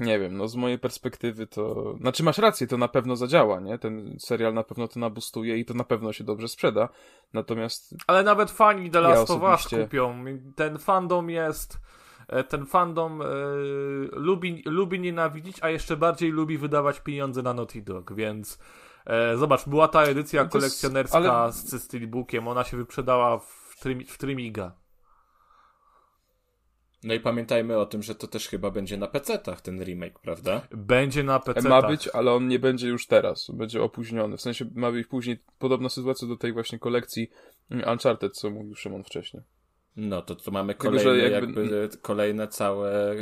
nie 0.00 0.18
wiem, 0.18 0.36
no 0.36 0.48
z 0.48 0.56
mojej 0.56 0.78
perspektywy 0.78 1.46
to... 1.46 1.94
Znaczy 2.00 2.22
masz 2.22 2.38
rację, 2.38 2.66
to 2.66 2.78
na 2.78 2.88
pewno 2.88 3.16
zadziała, 3.16 3.60
nie? 3.60 3.78
Ten 3.78 4.16
serial 4.18 4.54
na 4.54 4.62
pewno 4.62 4.88
to 4.88 5.00
nabustuje 5.00 5.58
i 5.58 5.64
to 5.64 5.74
na 5.74 5.84
pewno 5.84 6.12
się 6.12 6.24
dobrze 6.24 6.48
sprzeda, 6.48 6.88
natomiast 7.32 7.94
Ale 8.06 8.22
nawet 8.22 8.50
fani 8.50 8.90
The 8.90 9.00
Last 9.00 9.22
of 9.22 9.30
Us 9.30 9.36
osobiście- 9.36 9.84
kupią. 9.84 10.24
Ten 10.56 10.78
fandom 10.78 11.30
jest. 11.30 11.78
e, 12.28 12.44
Ten 12.44 12.66
fandom 12.66 13.22
e, 13.22 13.24
lubi, 14.12 14.62
lubi 14.66 15.00
nienawidzić, 15.00 15.56
a 15.62 15.70
jeszcze 15.70 15.96
bardziej 15.96 16.30
lubi 16.30 16.58
wydawać 16.58 17.00
pieniądze 17.00 17.42
na 17.42 17.54
Naughty 17.54 17.82
Dog, 17.82 18.14
więc 18.14 18.58
e, 19.06 19.36
zobacz, 19.36 19.68
była 19.68 19.88
ta 19.88 20.02
edycja 20.02 20.40
No 20.40 20.44
jest- 20.44 20.52
kolekcjonerska 20.52 21.18
ale- 21.18 21.52
z, 21.52 21.64
ze 21.64 21.78
Steelbookiem, 21.78 22.48
ona 22.48 22.64
się 22.64 22.76
wyprzedała 22.76 23.38
w, 23.38 23.74
trymi, 23.80 24.04
w 24.04 24.18
Trymiga. 24.18 24.72
No 27.04 27.14
i 27.14 27.20
pamiętajmy 27.20 27.78
o 27.78 27.86
tym, 27.86 28.02
że 28.02 28.14
to 28.14 28.26
też 28.26 28.48
chyba 28.48 28.70
będzie 28.70 28.96
na 28.96 29.06
PC-tach 29.06 29.60
ten 29.60 29.84
remake, 29.84 30.18
prawda? 30.18 30.66
Będzie 30.70 31.22
na 31.22 31.40
PC. 31.40 31.68
Ma 31.68 31.88
być, 31.88 32.08
ale 32.08 32.32
on 32.32 32.48
nie 32.48 32.58
będzie 32.58 32.88
już 32.88 33.06
teraz. 33.06 33.50
Będzie 33.50 33.82
opóźniony. 33.82 34.36
W 34.36 34.40
sensie 34.40 34.64
ma 34.74 34.92
być 34.92 35.06
później 35.06 35.38
podobna 35.58 35.88
sytuacja 35.88 36.28
do 36.28 36.36
tej 36.36 36.52
właśnie 36.52 36.78
kolekcji 36.78 37.30
Uncharted, 37.92 38.32
co 38.32 38.50
mówił 38.50 38.74
Szymon 38.74 39.04
wcześniej. 39.04 39.42
No 39.96 40.22
to 40.22 40.34
tu 40.34 40.52
mamy 40.52 40.74
Tylko, 40.74 40.88
kolejne, 40.88 41.28
jakby- 41.28 41.62
jakby... 41.62 41.98
kolejne 42.02 42.48
całe, 42.48 43.14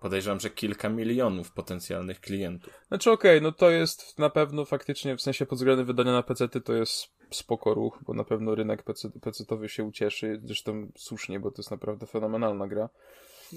podejrzewam, 0.00 0.40
że 0.40 0.50
kilka 0.50 0.88
milionów 0.88 1.52
potencjalnych 1.52 2.20
klientów. 2.20 2.72
Znaczy 2.88 3.10
okej, 3.10 3.42
no 3.42 3.52
to 3.52 3.70
jest 3.70 4.18
na 4.18 4.30
pewno 4.30 4.64
faktycznie, 4.64 5.16
w 5.16 5.22
sensie 5.22 5.46
pod 5.46 5.58
względem 5.58 5.86
wydania 5.86 6.12
na 6.12 6.22
PC 6.22 6.48
to 6.48 6.72
jest 6.72 7.21
spoko 7.32 7.74
ruch, 7.74 7.98
bo 8.06 8.14
na 8.14 8.24
pewno 8.24 8.54
rynek 8.54 8.82
PC, 8.82 9.08
PC-towy 9.08 9.68
się 9.68 9.84
ucieszy. 9.84 10.40
Zresztą 10.44 10.92
słusznie, 10.96 11.40
bo 11.40 11.50
to 11.50 11.62
jest 11.62 11.70
naprawdę 11.70 12.06
fenomenalna 12.06 12.68
gra. 12.68 12.88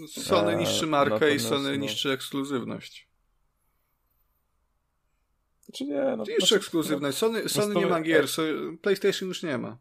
Sony 0.07 0.51
Eee, 0.51 0.57
niszczy 0.57 0.87
markę 0.87 1.35
i 1.35 1.39
Sony 1.39 1.69
no. 1.69 1.75
niszczy 1.75 2.11
ekskluzywność. 2.11 3.07
Znaczy 5.65 5.85
nie, 5.85 6.03
no... 6.17 6.23
Niszczy 6.23 6.35
znaczy, 6.37 6.55
ekskluzywność. 6.55 7.17
Sony, 7.17 7.49
Sony 7.49 7.73
to- 7.73 7.79
nie 7.79 7.87
ma 7.87 8.01
gier, 8.01 8.27
so, 8.27 8.41
PlayStation 8.81 9.29
już 9.29 9.43
nie 9.43 9.57
ma. 9.57 9.77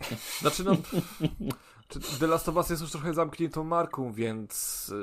Znaczy 0.40 0.64
no. 0.64 0.76
czy 1.88 2.00
The 2.20 2.26
Last 2.26 2.48
of 2.48 2.56
Us 2.56 2.70
jest 2.70 2.82
już 2.82 2.90
trochę 2.90 3.14
zamkniętą 3.14 3.64
marką, 3.64 4.12
więc 4.12 4.86
e, 4.92 4.94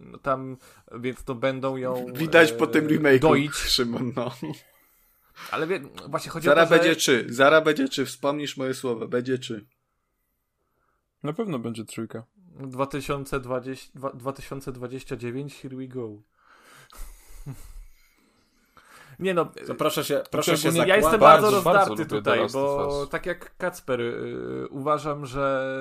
no 0.00 0.18
tam, 0.18 0.56
więc 0.94 1.24
to 1.24 1.34
będą 1.34 1.76
ją 1.76 2.06
Widać 2.14 2.50
e, 2.50 2.54
po 2.54 2.66
tym 2.66 2.86
remake'u, 2.86 3.18
doić. 3.18 3.54
Szymon, 3.54 4.12
no. 4.16 4.32
Ale 5.50 5.66
wie, 5.66 5.80
właśnie 6.08 6.30
chodzi 6.30 6.44
Zara 6.44 6.62
o 6.62 6.66
to, 6.66 6.74
że... 6.74 6.78
będzie 6.78 6.96
czy, 6.96 7.26
Zara 7.28 7.60
będzie 7.60 7.88
czy, 7.88 8.06
wspomnisz 8.06 8.56
moje 8.56 8.74
słowa, 8.74 9.06
będzie 9.06 9.38
czy. 9.38 9.66
Na 11.22 11.32
pewno 11.32 11.58
będzie 11.58 11.84
trójka. 11.84 12.24
2020, 12.46 13.98
dwa- 13.98 14.16
2029, 14.16 15.54
here 15.54 15.76
we 15.76 15.88
go. 15.88 16.08
Nie 19.18 19.34
no, 19.34 19.52
To 19.66 19.74
proszę 19.74 20.04
się, 20.04 20.22
proszę 20.30 20.56
się 20.56 20.68
ogólnie 20.68 20.88
ja 20.88 20.96
jestem 20.96 21.20
bardzo, 21.20 21.50
bardzo, 21.50 21.62
bardzo 21.62 21.90
rozdarty 21.90 21.90
lubię 21.90 22.06
tutaj, 22.06 22.40
bo 22.52 23.06
tak 23.06 23.26
jak 23.26 23.56
Kacper, 23.56 24.00
y, 24.00 24.68
uważam, 24.70 25.26
że 25.26 25.76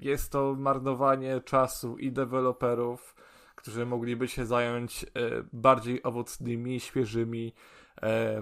jest 0.00 0.32
to 0.32 0.54
marnowanie 0.58 1.40
czasu 1.40 1.98
i 1.98 2.12
deweloperów, 2.12 3.14
którzy 3.54 3.86
mogliby 3.86 4.28
się 4.28 4.46
zająć 4.46 5.02
y, 5.02 5.08
bardziej 5.52 6.02
owocnymi, 6.02 6.80
świeżymi 6.80 7.54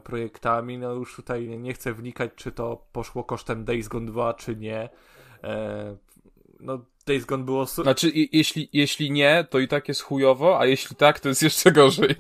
projektami. 0.05 0.79
No 0.79 0.93
już 0.93 1.17
tutaj 1.17 1.49
nie 1.49 1.73
chcę 1.75 1.93
wnikać, 1.95 2.31
czy 2.37 2.53
to 2.53 2.87
poszło 2.93 3.25
kosztem 3.25 3.65
Days 3.65 3.89
Gone 3.89 4.07
2, 4.07 4.35
czy 4.35 4.57
nie. 4.57 4.89
E, 5.45 5.97
no 6.61 6.85
Days 7.07 7.25
Gone 7.25 7.45
było 7.45 7.67
su- 7.67 7.83
Znaczy, 7.83 8.09
i, 8.09 8.37
jeśli, 8.37 8.69
jeśli 8.73 9.11
nie, 9.11 9.47
to 9.51 9.59
i 9.59 9.69
tak 9.69 9.89
jest 9.89 10.03
chujowo, 10.03 10.61
a 10.61 10.67
jeśli 10.67 10.97
tak, 10.97 11.21
to 11.21 11.29
jest 11.29 11.43
jeszcze 11.43 11.73
gorzej. 11.73 12.15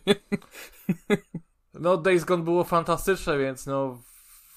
No, 1.74 1.96
Days 1.96 2.24
Gone 2.24 2.42
było 2.42 2.64
fantastyczne, 2.64 3.38
więc 3.38 3.66
no 3.66 3.98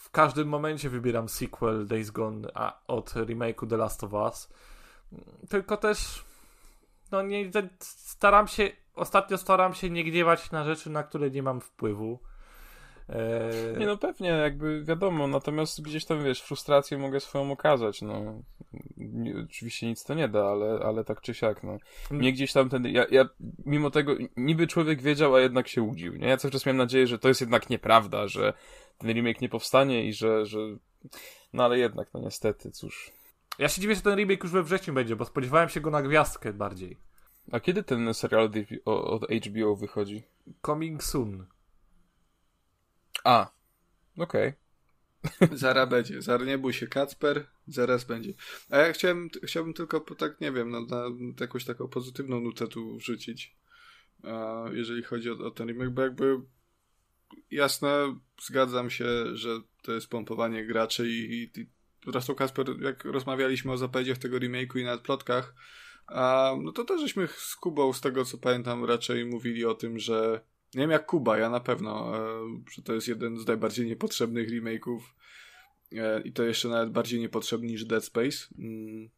w 0.03 0.09
każdym 0.11 0.47
momencie 0.47 0.89
wybieram 0.89 1.29
sequel 1.29 1.87
Days 1.87 2.11
Gone 2.11 2.47
a, 2.53 2.79
od 2.87 3.09
remake'u 3.09 3.69
The 3.69 3.77
Last 3.77 4.03
of 4.03 4.13
Us. 4.13 4.49
Tylko 5.49 5.77
też 5.77 6.25
no 7.11 7.21
nie 7.21 7.51
staram 7.79 8.47
się 8.47 8.71
ostatnio 8.95 9.37
staram 9.37 9.73
się 9.73 9.89
nie 9.89 10.03
gniewać 10.03 10.51
na 10.51 10.63
rzeczy, 10.63 10.89
na 10.89 11.03
które 11.03 11.29
nie 11.29 11.43
mam 11.43 11.61
wpływu. 11.61 12.19
Eee, 13.09 13.77
Nie 13.79 13.85
no 13.85 13.97
pewnie, 13.97 14.29
jakby 14.29 14.83
wiadomo, 14.83 15.27
natomiast 15.27 15.81
gdzieś 15.81 16.05
tam, 16.05 16.23
wiesz, 16.23 16.41
frustrację 16.41 16.97
mogę 16.97 17.19
swoją 17.19 17.51
okazać, 17.51 18.01
no. 18.01 18.41
Nie, 18.97 19.33
oczywiście 19.45 19.87
nic 19.87 20.03
to 20.03 20.13
nie 20.13 20.27
da, 20.27 20.45
ale, 20.45 20.79
ale 20.85 21.03
tak 21.03 21.21
czy 21.21 21.33
siak, 21.33 21.63
no. 21.63 21.77
Mnie 22.11 22.33
gdzieś 22.33 22.53
tam 22.53 22.69
ten, 22.69 22.85
ja, 22.85 23.05
ja 23.11 23.29
mimo 23.65 23.91
tego, 23.91 24.15
niby 24.37 24.67
człowiek 24.67 25.01
wiedział, 25.01 25.35
a 25.35 25.41
jednak 25.41 25.67
się 25.67 25.81
łudził, 25.81 26.15
nie? 26.15 26.27
Ja 26.27 26.37
cały 26.37 26.51
czas 26.51 26.65
miałem 26.65 26.77
nadzieję, 26.77 27.07
że 27.07 27.19
to 27.19 27.27
jest 27.27 27.41
jednak 27.41 27.69
nieprawda, 27.69 28.27
że 28.27 28.53
ten 28.97 29.09
remake 29.13 29.41
nie 29.41 29.49
powstanie 29.49 30.05
i 30.05 30.13
że, 30.13 30.45
że... 30.45 30.59
No 31.53 31.63
ale 31.65 31.79
jednak, 31.79 32.07
no 32.13 32.19
niestety, 32.19 32.71
cóż. 32.71 33.11
Ja 33.59 33.69
się 33.69 33.81
dziwię, 33.81 33.95
że 33.95 34.01
ten 34.01 34.15
remake 34.15 34.43
już 34.43 34.51
we 34.51 34.63
wrześniu 34.63 34.93
będzie, 34.93 35.15
bo 35.15 35.25
spodziewałem 35.25 35.69
się 35.69 35.81
go 35.81 35.91
na 35.91 36.01
gwiazdkę 36.01 36.53
bardziej. 36.53 36.97
A 37.51 37.59
kiedy 37.59 37.83
ten 37.83 38.13
serial 38.13 38.49
od, 38.85 39.23
od 39.23 39.31
HBO 39.31 39.75
wychodzi? 39.75 40.23
Coming 40.65 41.03
soon. 41.03 41.45
A, 43.25 43.51
okej. 44.17 44.53
Zara 45.51 45.87
będzie. 45.87 46.21
Zara 46.21 46.45
nie 46.45 46.57
bój 46.57 46.73
się, 46.73 46.87
Kacper, 46.87 47.47
zaraz 47.67 48.03
będzie. 48.03 48.33
A 48.69 48.77
ja 48.77 48.93
chciałem, 48.93 49.29
chciałbym 49.43 49.73
tylko, 49.73 50.01
po 50.01 50.15
tak 50.15 50.41
nie 50.41 50.51
wiem, 50.51 50.69
no, 50.69 50.81
na 50.81 51.03
jakąś 51.39 51.65
taką 51.65 51.87
pozytywną 51.87 52.39
nutę 52.39 52.67
tu 52.67 52.97
wrzucić, 52.97 53.55
a, 54.23 54.65
jeżeli 54.73 55.03
chodzi 55.03 55.31
o, 55.31 55.33
o 55.33 55.51
ten 55.51 55.67
remake, 55.67 55.89
bo 55.89 56.01
jakby 56.01 56.41
jasne, 57.51 58.19
zgadzam 58.41 58.89
się, 58.89 59.05
że 59.37 59.61
to 59.81 59.91
jest 59.91 60.07
pompowanie 60.07 60.65
graczy 60.65 61.09
i, 61.09 61.33
i, 61.33 61.59
i 61.61 61.67
zresztą 62.07 62.35
Kasper, 62.35 62.81
jak 62.81 63.05
rozmawialiśmy 63.05 63.71
o 63.71 63.77
zapowiedziach 63.77 64.17
tego 64.17 64.37
remake'u 64.37 64.79
i 64.79 64.83
na 64.83 64.97
plotkach, 64.97 65.55
a, 66.07 66.53
no 66.61 66.71
to 66.71 66.83
też 66.83 67.01
żeśmy 67.01 67.27
z 67.27 67.55
Kubą, 67.55 67.93
z 67.93 68.01
tego 68.01 68.25
co 68.25 68.37
pamiętam, 68.37 68.85
raczej 68.85 69.25
mówili 69.25 69.65
o 69.65 69.75
tym, 69.75 69.99
że 69.99 70.41
nie 70.75 70.81
wiem 70.81 70.91
jak 70.91 71.05
Kuba, 71.05 71.37
ja 71.37 71.49
na 71.49 71.59
pewno, 71.59 72.17
e, 72.17 72.21
że 72.71 72.81
to 72.81 72.93
jest 72.93 73.07
jeden 73.07 73.39
z 73.39 73.47
najbardziej 73.47 73.85
niepotrzebnych 73.85 74.49
remake'ów 74.49 74.99
e, 75.91 76.21
i 76.21 76.33
to 76.33 76.43
jeszcze 76.43 76.67
nawet 76.67 76.89
bardziej 76.89 77.19
niepotrzebny 77.19 77.67
niż 77.67 77.85
Dead 77.85 78.05
Space. 78.05 78.37
Mm. 78.59 79.09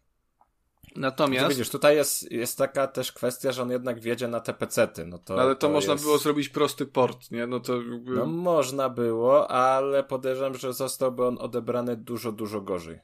Natomiast... 0.96 1.44
No 1.44 1.50
widzisz, 1.50 1.70
tutaj 1.70 1.96
jest, 1.96 2.32
jest 2.32 2.58
taka 2.58 2.88
też 2.88 3.12
kwestia, 3.12 3.52
że 3.52 3.62
on 3.62 3.72
jednak 3.72 4.00
wiedzie 4.00 4.28
na 4.28 4.40
te 4.40 4.54
pecety. 4.54 5.06
No 5.06 5.18
to, 5.18 5.42
ale 5.42 5.56
to, 5.56 5.62
to 5.62 5.70
można 5.70 5.94
jest... 5.94 6.06
było 6.06 6.18
zrobić 6.18 6.50
prosty 6.50 6.86
port, 6.86 7.32
nie? 7.32 7.48
No 7.48 7.60
to 7.60 7.82
jakby... 7.82 8.12
No 8.12 8.26
można 8.26 8.90
było, 8.90 9.52
ale 9.52 10.04
podejrzewam, 10.04 10.58
że 10.58 10.74
zostałby 10.74 11.26
on 11.26 11.38
odebrany 11.38 11.96
dużo, 11.96 12.32
dużo 12.32 12.62
gorzej. 12.62 13.00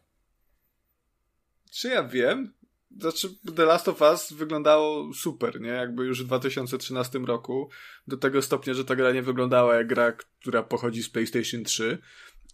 Czy 1.71 1.87
ja 1.87 2.03
wiem? 2.03 2.53
Znaczy, 2.99 3.29
The 3.55 3.65
Last 3.65 3.87
of 3.87 4.01
Us 4.01 4.33
wyglądało 4.33 5.13
super, 5.13 5.61
nie? 5.61 5.69
Jakby 5.69 6.05
już 6.05 6.23
w 6.23 6.27
2013 6.27 7.19
roku, 7.19 7.69
do 8.07 8.17
tego 8.17 8.41
stopnia, 8.41 8.73
że 8.73 8.85
ta 8.85 8.95
gra 8.95 9.11
nie 9.11 9.21
wyglądała 9.21 9.75
jak 9.75 9.87
gra, 9.87 10.11
która 10.11 10.63
pochodzi 10.63 11.03
z 11.03 11.09
PlayStation 11.09 11.63
3. 11.63 11.97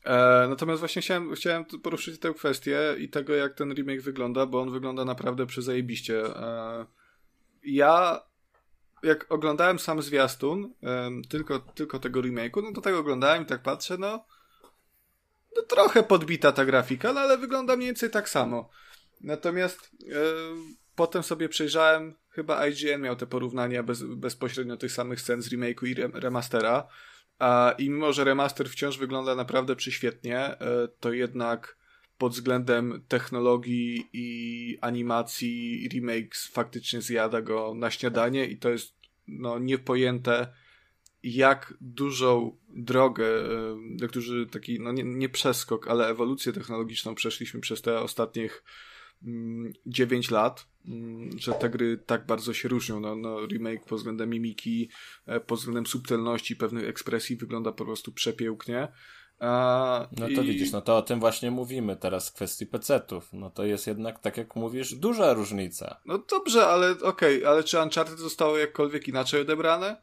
E, 0.03 0.47
natomiast 0.49 0.79
właśnie 0.79 1.01
chciałem, 1.01 1.35
chciałem 1.35 1.65
poruszyć 1.65 2.19
tę 2.19 2.33
kwestię 2.33 2.95
i 2.99 3.09
tego, 3.09 3.33
jak 3.33 3.53
ten 3.53 3.73
remake 3.73 4.01
wygląda, 4.01 4.45
bo 4.45 4.61
on 4.61 4.71
wygląda 4.71 5.05
naprawdę 5.05 5.45
przezajebiście. 5.45 6.25
E, 6.25 6.85
ja, 7.63 8.21
jak 9.03 9.31
oglądałem 9.31 9.79
sam 9.79 10.01
zwiastun, 10.01 10.73
e, 10.83 11.11
tylko, 11.29 11.59
tylko 11.59 11.99
tego 11.99 12.21
remake'u, 12.21 12.63
no 12.63 12.71
to 12.73 12.81
tak 12.81 12.95
oglądałem 12.95 13.43
i 13.43 13.45
tak 13.45 13.61
patrzę, 13.61 13.97
no, 13.97 14.25
no 15.55 15.61
trochę 15.61 16.03
podbita 16.03 16.51
ta 16.51 16.65
grafika, 16.65 17.13
no 17.13 17.19
ale 17.19 17.37
wygląda 17.37 17.75
mniej 17.75 17.87
więcej 17.87 18.09
tak 18.09 18.29
samo. 18.29 18.69
Natomiast 19.21 19.91
e, 20.11 20.15
potem 20.95 21.23
sobie 21.23 21.49
przejrzałem, 21.49 22.15
chyba 22.29 22.67
IGN 22.67 23.01
miał 23.01 23.15
te 23.15 23.27
porównania 23.27 23.83
bez, 23.83 24.03
bezpośrednio 24.03 24.77
tych 24.77 24.91
samych 24.91 25.21
scen 25.21 25.41
z 25.41 25.49
remake'u 25.49 25.87
i 25.87 25.93
rem, 25.93 26.11
remastera. 26.15 26.87
A, 27.39 27.75
I 27.77 27.89
mimo, 27.89 28.13
że 28.13 28.23
remaster 28.23 28.69
wciąż 28.69 28.97
wygląda 28.97 29.35
naprawdę 29.35 29.75
przyświetnie, 29.75 30.39
e, 30.39 30.87
to 30.99 31.13
jednak 31.13 31.77
pod 32.17 32.33
względem 32.33 33.03
technologii 33.07 34.09
i 34.13 34.77
animacji 34.81 35.89
remake 35.93 36.35
faktycznie 36.51 37.01
zjada 37.01 37.41
go 37.41 37.73
na 37.75 37.91
śniadanie 37.91 38.45
i 38.45 38.57
to 38.57 38.69
jest 38.69 38.95
no, 39.27 39.59
niepojęte 39.59 40.53
jak 41.23 41.73
dużą 41.81 42.57
drogę, 42.69 43.25
duży 44.13 44.47
taki, 44.47 44.79
no 44.79 44.91
nie, 44.91 45.03
nie 45.03 45.29
przeskok, 45.29 45.87
ale 45.87 46.07
ewolucję 46.07 46.53
technologiczną 46.53 47.15
przeszliśmy 47.15 47.59
przez 47.59 47.81
te 47.81 47.99
ostatnich 47.99 48.63
9 49.85 50.31
lat, 50.31 50.67
że 51.37 51.53
te 51.53 51.69
gry 51.69 51.97
tak 52.05 52.25
bardzo 52.25 52.53
się 52.53 52.69
różnią. 52.69 52.99
No, 52.99 53.15
no, 53.15 53.45
remake 53.47 53.85
pod 53.85 53.97
względem 53.97 54.29
mimiki, 54.29 54.89
pod 55.47 55.59
względem 55.59 55.85
subtelności 55.85 56.55
pewnych 56.55 56.87
ekspresji 56.87 57.35
wygląda 57.35 57.71
po 57.71 57.85
prostu 57.85 58.11
przepięknie. 58.11 58.87
A, 59.39 60.07
no 60.11 60.25
to 60.35 60.41
i... 60.41 60.47
widzisz, 60.47 60.71
no 60.71 60.81
to 60.81 60.97
o 60.97 61.01
tym 61.01 61.19
właśnie 61.19 61.51
mówimy 61.51 61.95
teraz 61.95 62.29
w 62.29 62.33
kwestii 62.33 62.65
PC-ów. 62.65 63.29
No 63.33 63.49
to 63.49 63.65
jest 63.65 63.87
jednak, 63.87 64.19
tak 64.19 64.37
jak 64.37 64.55
mówisz, 64.55 64.95
duża 64.95 65.33
różnica. 65.33 66.01
No 66.05 66.17
dobrze, 66.17 66.67
ale 66.67 66.91
okej, 66.91 67.37
okay, 67.37 67.49
ale 67.49 67.63
czy 67.63 67.79
Uncharted 67.79 68.19
zostało 68.19 68.57
jakkolwiek 68.57 69.07
inaczej 69.07 69.41
odebrane? 69.41 70.01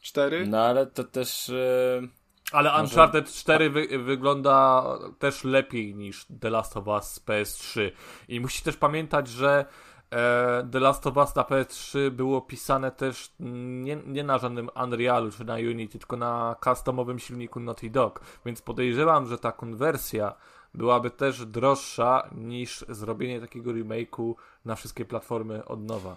Cztery? 0.00 0.46
No 0.46 0.58
ale 0.58 0.86
to 0.86 1.04
też... 1.04 1.48
Yy... 1.48 2.08
Ale 2.52 2.70
Może... 2.70 2.82
Uncharted 2.82 3.32
4 3.32 3.70
wy 3.70 3.98
wygląda 3.98 4.84
też 5.18 5.44
lepiej 5.44 5.94
niż 5.94 6.26
The 6.40 6.50
Last 6.50 6.76
of 6.76 6.86
Us 6.86 7.04
z 7.04 7.20
PS3. 7.20 7.90
I 8.28 8.40
musisz 8.40 8.62
też 8.62 8.76
pamiętać, 8.76 9.28
że 9.28 9.64
e, 10.10 10.68
The 10.72 10.80
Last 10.80 11.06
of 11.06 11.16
Us 11.16 11.34
na 11.34 11.42
PS3 11.42 12.10
było 12.10 12.40
pisane 12.40 12.90
też 12.90 13.34
nie, 13.40 13.96
nie 13.96 14.24
na 14.24 14.38
żadnym 14.38 14.70
Unrealu 14.84 15.30
czy 15.30 15.44
na 15.44 15.54
Unity, 15.54 15.98
tylko 15.98 16.16
na 16.16 16.56
customowym 16.64 17.18
silniku 17.18 17.60
Naughty 17.60 17.90
Dog. 17.90 18.20
Więc 18.46 18.62
podejrzewam, 18.62 19.26
że 19.26 19.38
ta 19.38 19.52
konwersja 19.52 20.34
byłaby 20.74 21.10
też 21.10 21.46
droższa 21.46 22.28
niż 22.32 22.84
zrobienie 22.88 23.40
takiego 23.40 23.70
remake'u 23.70 24.34
na 24.64 24.74
wszystkie 24.74 25.04
platformy 25.04 25.64
od 25.64 25.80
nowa. 25.80 26.16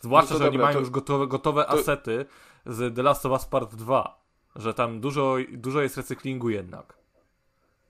Zwłaszcza, 0.00 0.34
no 0.34 0.38
że 0.38 0.44
dobra, 0.44 0.48
oni 0.48 0.58
mają 0.58 0.74
to... 0.74 0.80
już 0.80 0.90
gotowe, 0.90 1.26
gotowe 1.26 1.64
to... 1.64 1.70
asety 1.70 2.26
z 2.66 2.96
The 2.96 3.02
Last 3.02 3.26
of 3.26 3.32
Us 3.32 3.44
Part 3.46 3.74
2 3.74 4.19
że 4.56 4.74
tam 4.74 5.00
dużo, 5.00 5.36
dużo 5.52 5.82
jest 5.82 5.96
recyklingu 5.96 6.50
jednak. 6.50 6.98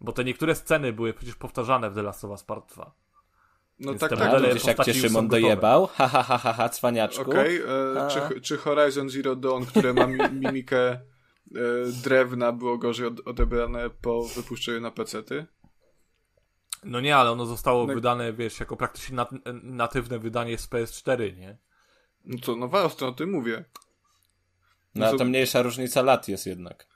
Bo 0.01 0.13
te 0.13 0.25
niektóre 0.25 0.55
sceny 0.55 0.93
były 0.93 1.15
przecież 1.15 1.35
powtarzane 1.35 1.91
w 1.91 1.95
The 1.95 2.03
Last 2.03 2.25
of 2.25 2.31
Us 2.31 2.45
Part 2.45 2.75
2. 2.75 2.95
No 3.81 3.91
Więc 3.91 4.01
tak, 4.01 4.11
tak. 4.11 4.21
Ale 4.21 4.55
wiesz, 4.55 4.65
jak 4.65 4.85
cię 4.85 4.95
Szymon 4.95 5.29
dojebał? 5.29 5.87
Ha, 5.87 6.09
ha, 6.09 6.23
ha, 6.23 6.39
ha, 6.39 6.53
ha 6.53 6.69
cwaniaczku. 6.69 7.31
Okej, 7.31 7.65
okay, 7.65 8.03
e, 8.05 8.09
czy, 8.11 8.41
czy 8.41 8.57
Horizon 8.57 9.11
Zero 9.11 9.37
Dawn, 9.37 9.65
które 9.65 9.93
ma 9.93 10.07
mi, 10.07 10.19
mimikę 10.33 10.91
e, 10.91 11.01
drewna, 12.03 12.53
było 12.53 12.79
gorzej 12.79 13.07
od, 13.07 13.29
odebrane 13.29 13.91
po 13.91 14.23
wypuszczeniu 14.23 14.81
na 14.81 14.91
pecety? 14.91 15.47
No 16.85 17.01
nie, 17.01 17.17
ale 17.17 17.31
ono 17.31 17.47
zostało 17.47 17.87
no. 17.87 17.95
wydane, 17.95 18.33
wiesz, 18.33 18.61
jako 18.61 18.77
praktycznie 18.77 19.17
nat 19.17 19.31
natywne 19.63 20.19
wydanie 20.19 20.59
z 20.59 20.69
PS4, 20.69 21.37
nie? 21.37 21.59
No 22.25 22.39
to 22.39 22.57
no 22.57 22.69
właśnie, 22.69 23.07
o 23.07 23.13
tym 23.13 23.31
mówię. 23.31 23.65
No, 24.95 25.13
no 25.13 25.19
to 25.19 25.25
mniejsza 25.25 25.63
różnica 25.63 26.03
lat 26.03 26.29
jest 26.29 26.47
jednak. 26.47 26.87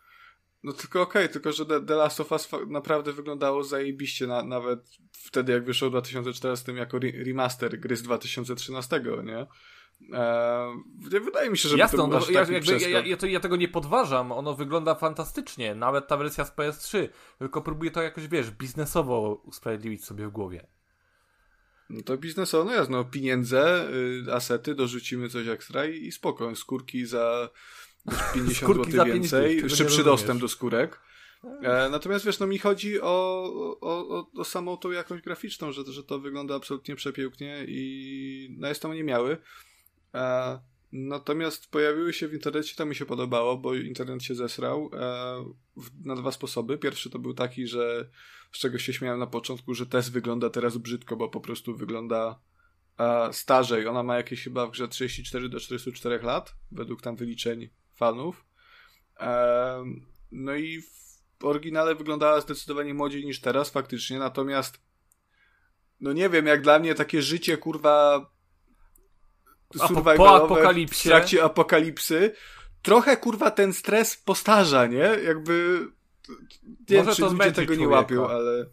No 0.62 0.72
tylko 0.72 1.02
okej, 1.02 1.22
okay, 1.22 1.32
tylko 1.32 1.52
że 1.52 1.66
The, 1.66 1.94
Last 1.94 2.20
of 2.20 2.32
Us 2.32 2.48
naprawdę 2.66 3.12
wyglądało 3.12 3.64
zajebiście, 3.64 4.26
na, 4.26 4.42
nawet 4.42 4.80
wtedy 5.12 5.52
jak 5.52 5.64
wyszło 5.64 5.88
w 5.88 5.90
2014 5.90 6.72
jako 6.72 6.96
re 6.96 7.10
remaster 7.24 7.80
gry 7.80 7.96
z 7.96 8.02
2013, 8.02 9.02
nie? 9.24 9.46
Eee, 10.12 11.20
wydaje 11.24 11.50
mi 11.50 11.58
się, 11.58 11.68
że 11.68 11.88
to 11.88 12.06
no, 12.06 12.20
ja, 12.30 12.40
jakby, 12.40 12.78
ja, 12.78 13.00
ja, 13.00 13.16
to, 13.16 13.26
ja, 13.26 13.40
tego 13.40 13.56
nie 13.56 13.68
podważam, 13.68 14.32
ono 14.32 14.54
wygląda 14.54 14.94
fantastycznie, 14.94 15.74
nawet 15.74 16.06
ta 16.06 16.16
wersja 16.16 16.44
z 16.44 16.56
PS3, 16.56 17.08
tylko 17.38 17.62
próbuję 17.62 17.90
to 17.90 18.02
jakoś, 18.02 18.28
wiesz, 18.28 18.50
biznesowo 18.50 19.42
usprawiedliwić 19.44 20.04
sobie 20.04 20.26
w 20.28 20.30
głowie. 20.30 20.66
No 21.90 22.02
to 22.02 22.16
biznesowo, 22.16 22.64
no 22.64 22.72
jasno, 22.74 22.96
no, 22.96 23.04
pieniądze, 23.04 23.88
y, 24.28 24.34
asety, 24.34 24.74
dorzucimy 24.74 25.28
coś 25.28 25.48
ekstra 25.48 25.86
i, 25.86 26.06
i 26.06 26.12
spoko, 26.12 26.56
skórki 26.56 27.06
za 27.06 27.48
50 28.34 28.56
Skórki 28.56 28.92
zł 28.92 29.06
więcej, 29.06 29.70
szybszy 29.70 30.04
dostęp 30.04 30.40
do 30.40 30.48
skórek. 30.48 31.00
E, 31.62 31.88
natomiast 31.90 32.24
wiesz, 32.24 32.38
no 32.38 32.46
mi 32.46 32.58
chodzi 32.58 33.00
o, 33.00 33.44
o, 33.80 34.08
o, 34.08 34.30
o 34.36 34.44
samą 34.44 34.76
tą 34.76 34.90
jakąś 34.90 35.22
graficzną, 35.22 35.72
że, 35.72 35.84
że 35.92 36.04
to 36.04 36.18
wygląda 36.18 36.54
absolutnie 36.54 36.96
przepięknie 36.96 37.64
i 37.68 38.56
no 38.58 38.68
jest 38.68 38.82
to 38.82 38.94
nie 38.94 39.04
miały. 39.04 39.36
E, 40.14 40.58
natomiast 40.92 41.70
pojawiły 41.70 42.12
się 42.12 42.28
w 42.28 42.34
internecie, 42.34 42.74
to 42.76 42.86
mi 42.86 42.94
się 42.94 43.06
podobało, 43.06 43.56
bo 43.56 43.74
internet 43.74 44.22
się 44.22 44.34
zesrał 44.34 44.90
e, 44.92 45.44
w, 45.76 46.06
na 46.06 46.16
dwa 46.16 46.32
sposoby. 46.32 46.78
Pierwszy 46.78 47.10
to 47.10 47.18
był 47.18 47.34
taki, 47.34 47.66
że 47.66 48.10
z 48.52 48.58
czego 48.58 48.78
się 48.78 48.92
śmiałem 48.92 49.18
na 49.20 49.26
początku, 49.26 49.74
że 49.74 49.86
test 49.86 50.12
wygląda 50.12 50.50
teraz 50.50 50.76
brzydko, 50.76 51.16
bo 51.16 51.28
po 51.28 51.40
prostu 51.40 51.76
wygląda 51.76 52.38
e, 52.98 53.32
starzej. 53.32 53.86
Ona 53.86 54.02
ma 54.02 54.16
jakieś 54.16 54.44
chyba 54.44 54.66
w 54.66 54.70
grze 54.70 54.88
34 54.88 55.48
do 55.48 55.60
44 55.60 56.22
lat, 56.22 56.54
według 56.72 57.02
tam 57.02 57.16
wyliczeń 57.16 57.68
fanów. 57.94 58.44
No 60.32 60.54
i 60.54 60.82
w 60.82 61.44
oryginale 61.44 61.94
wyglądała 61.94 62.40
zdecydowanie 62.40 62.94
młodziej 62.94 63.24
niż 63.24 63.40
teraz, 63.40 63.70
faktycznie, 63.70 64.18
natomiast 64.18 64.78
no 66.00 66.12
nie 66.12 66.28
wiem, 66.28 66.46
jak 66.46 66.62
dla 66.62 66.78
mnie 66.78 66.94
takie 66.94 67.22
życie, 67.22 67.56
kurwa 67.56 68.26
po- 70.16 70.36
apokalipsie? 70.44 71.08
w 71.08 71.12
trakcie 71.12 71.44
apokalipsy 71.44 72.34
trochę, 72.82 73.16
kurwa, 73.16 73.50
ten 73.50 73.72
stres 73.72 74.16
postarza, 74.16 74.86
nie? 74.86 75.08
Jakby 75.26 75.86
nie 76.90 76.98
Może 76.98 77.06
wiem, 77.06 77.14
czy 77.14 77.22
to 77.22 77.32
ludzie 77.32 77.52
tego 77.52 77.74
nie 77.74 77.86
człowieka. 77.86 77.96
łapią, 77.96 78.28
ale... 78.28 78.64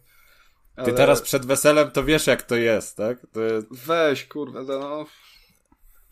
Ty 0.74 0.82
ale... 0.82 0.92
teraz 0.92 1.22
przed 1.22 1.46
weselem 1.46 1.90
to 1.90 2.04
wiesz 2.04 2.26
jak 2.26 2.42
to 2.42 2.56
jest, 2.56 2.96
tak? 2.96 3.18
To 3.32 3.40
jest... 3.40 3.66
Weź, 3.70 4.24
kurwa, 4.24 4.62
no... 4.62 5.06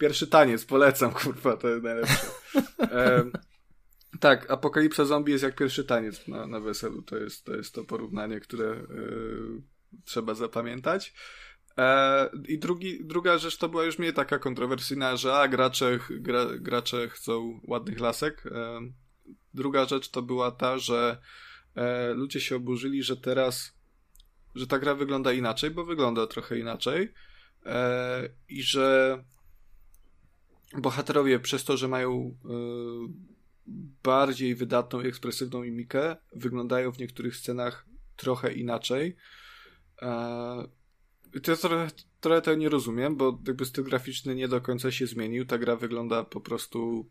Pierwszy 0.00 0.26
taniec, 0.26 0.64
polecam, 0.64 1.12
kurwa, 1.22 1.56
to 1.56 1.68
jest 1.68 1.82
najlepsze. 1.82 2.26
Em, 2.78 3.32
tak, 4.20 4.50
Apokalipsa 4.50 5.04
Zombie 5.04 5.32
jest 5.32 5.44
jak 5.44 5.56
pierwszy 5.56 5.84
taniec 5.84 6.28
na, 6.28 6.46
na 6.46 6.60
weselu. 6.60 7.02
To 7.02 7.16
jest, 7.16 7.44
to 7.44 7.56
jest 7.56 7.74
to 7.74 7.84
porównanie, 7.84 8.40
które 8.40 8.66
e, 8.66 8.86
trzeba 10.04 10.34
zapamiętać. 10.34 11.14
E, 11.78 12.30
I 12.48 12.58
drugi, 12.58 13.04
druga 13.04 13.38
rzecz 13.38 13.56
to 13.56 13.68
była 13.68 13.84
już 13.84 13.98
mniej 13.98 14.12
taka 14.12 14.38
kontrowersyjna, 14.38 15.16
że 15.16 15.34
a, 15.34 15.48
gracze, 15.48 15.98
gra, 16.10 16.46
gracze 16.58 17.08
chcą 17.08 17.60
ładnych 17.68 18.00
lasek. 18.00 18.46
E, 18.46 18.80
druga 19.54 19.84
rzecz 19.84 20.10
to 20.10 20.22
była 20.22 20.50
ta, 20.50 20.78
że 20.78 21.20
e, 21.74 22.14
ludzie 22.14 22.40
się 22.40 22.56
oburzyli, 22.56 23.02
że 23.02 23.16
teraz, 23.16 23.78
że 24.54 24.66
ta 24.66 24.78
gra 24.78 24.94
wygląda 24.94 25.32
inaczej, 25.32 25.70
bo 25.70 25.84
wygląda 25.84 26.26
trochę 26.26 26.58
inaczej. 26.58 27.12
E, 27.66 28.28
I 28.48 28.62
że 28.62 29.18
bohaterowie 30.78 31.40
przez 31.40 31.64
to, 31.64 31.76
że 31.76 31.88
mają 31.88 32.36
e, 32.44 32.48
bardziej 34.02 34.54
wydatną 34.54 35.00
i 35.00 35.06
ekspresywną 35.06 35.62
mimikę, 35.62 36.16
wyglądają 36.32 36.92
w 36.92 36.98
niektórych 36.98 37.36
scenach 37.36 37.86
trochę 38.16 38.52
inaczej. 38.52 39.16
E, 40.02 40.68
i 41.34 41.40
to 41.40 41.56
trochę, 41.56 41.88
trochę 42.20 42.42
tego 42.42 42.56
nie 42.56 42.68
rozumiem, 42.68 43.16
bo 43.16 43.38
jakby 43.46 43.64
styl 43.64 43.84
graficzny 43.84 44.34
nie 44.34 44.48
do 44.48 44.60
końca 44.60 44.90
się 44.90 45.06
zmienił. 45.06 45.44
Ta 45.46 45.58
gra 45.58 45.76
wygląda 45.76 46.24
po 46.24 46.40
prostu 46.40 47.10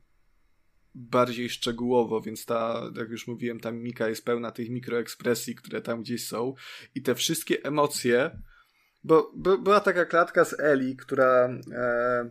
bardziej 0.95 1.49
szczegółowo, 1.49 2.21
więc 2.21 2.45
ta, 2.45 2.91
jak 2.95 3.09
już 3.09 3.27
mówiłem, 3.27 3.59
ta 3.59 3.71
mimika 3.71 4.09
jest 4.09 4.25
pełna 4.25 4.51
tych 4.51 4.69
mikroekspresji, 4.69 5.55
które 5.55 5.81
tam 5.81 6.01
gdzieś 6.01 6.27
są 6.27 6.53
i 6.95 7.01
te 7.01 7.15
wszystkie 7.15 7.63
emocje, 7.63 8.41
bo, 9.03 9.31
bo 9.35 9.57
była 9.57 9.79
taka 9.79 10.05
klatka 10.05 10.45
z 10.45 10.59
Eli, 10.59 10.95
która 10.95 11.49
e, 11.71 12.29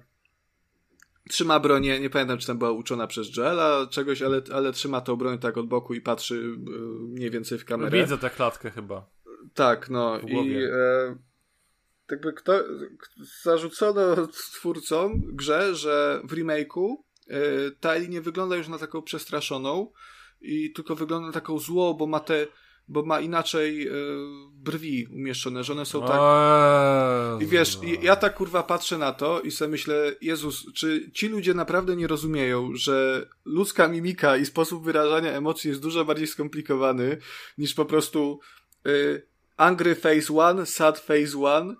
trzyma 1.28 1.60
bronię, 1.60 2.00
nie 2.00 2.10
pamiętam, 2.10 2.38
czy 2.38 2.46
tam 2.46 2.58
była 2.58 2.70
uczona 2.70 3.06
przez 3.06 3.36
Joela 3.36 3.86
czegoś, 3.90 4.22
ale, 4.22 4.42
ale 4.52 4.72
trzyma 4.72 5.00
tą 5.00 5.16
broń 5.16 5.38
tak 5.38 5.58
od 5.58 5.66
boku 5.66 5.94
i 5.94 6.00
patrzy 6.00 6.36
e, 6.36 6.70
mniej 7.08 7.30
więcej 7.30 7.58
w 7.58 7.64
kamerę. 7.64 8.02
Widzę 8.02 8.18
tę 8.18 8.30
klatkę 8.30 8.70
chyba. 8.70 9.06
Tak, 9.54 9.90
no 9.90 10.18
i 10.18 10.56
e, 10.64 11.16
jakby 12.10 12.32
kto, 12.32 12.64
zarzucono 13.42 14.26
twórcom 14.26 15.22
grze, 15.26 15.74
że 15.74 16.20
w 16.24 16.32
remake'u 16.32 16.94
e, 17.28 17.40
ta 17.80 17.94
Eli 17.94 18.08
nie 18.08 18.20
wygląda 18.20 18.56
już 18.56 18.68
na 18.68 18.78
taką 18.78 19.02
przestraszoną 19.02 19.92
i 20.40 20.72
tylko 20.72 20.94
wygląda 20.94 21.26
na 21.26 21.32
taką 21.32 21.58
złą, 21.58 21.94
bo 21.94 22.06
ma 22.06 22.20
te, 22.20 22.46
bo 22.88 23.02
ma 23.02 23.20
inaczej 23.20 23.88
e, 23.88 23.92
brwi 24.54 25.06
umieszczone, 25.06 25.64
że 25.64 25.72
one 25.72 25.86
są 25.86 26.00
tak 26.02 26.20
Eee, 26.20 27.44
i 27.44 27.46
wiesz, 27.46 27.78
ja 28.02 28.16
tak 28.16 28.34
kurwa 28.34 28.62
patrzę 28.62 28.98
na 28.98 29.12
to 29.12 29.40
i 29.40 29.50
sobie 29.50 29.70
myślę, 29.70 30.12
Jezus, 30.20 30.66
czy 30.74 31.10
ci 31.14 31.28
ludzie 31.28 31.54
naprawdę 31.54 31.96
nie 31.96 32.06
rozumieją, 32.06 32.70
że 32.74 33.26
ludzka 33.44 33.88
mimika 33.88 34.36
i 34.36 34.46
sposób 34.46 34.84
wyrażania 34.84 35.32
emocji 35.32 35.68
jest 35.68 35.82
dużo 35.82 36.04
bardziej 36.04 36.26
skomplikowany 36.26 37.18
niż 37.58 37.74
po 37.74 37.84
prostu 37.84 38.40
y, 38.86 39.26
angry 39.56 39.94
face 39.94 40.34
one, 40.34 40.66
sad 40.66 40.98
face 40.98 41.38
one. 41.42 41.74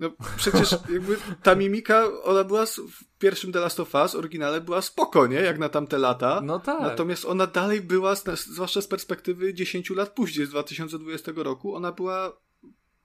No 0.00 0.12
przecież 0.36 0.70
jakby 0.92 1.16
ta 1.42 1.54
mimika, 1.54 2.22
ona 2.22 2.44
była 2.44 2.66
w 2.66 3.18
pierwszym 3.18 3.52
The 3.52 3.60
Last 3.60 3.80
of 3.80 3.94
Us, 3.94 4.14
oryginale 4.14 4.60
była 4.60 4.82
spoko, 4.82 5.26
nie? 5.26 5.36
Jak 5.36 5.58
na 5.58 5.68
tamte 5.68 5.98
lata. 5.98 6.40
No 6.44 6.60
tak. 6.60 6.80
Natomiast 6.80 7.24
ona 7.24 7.46
dalej 7.46 7.80
była, 7.80 8.14
zwłaszcza 8.34 8.82
z 8.82 8.86
perspektywy 8.86 9.54
10 9.54 9.90
lat 9.90 10.14
później, 10.14 10.46
z 10.46 10.50
2020 10.50 11.32
roku, 11.36 11.74
ona 11.74 11.92
była 11.92 12.40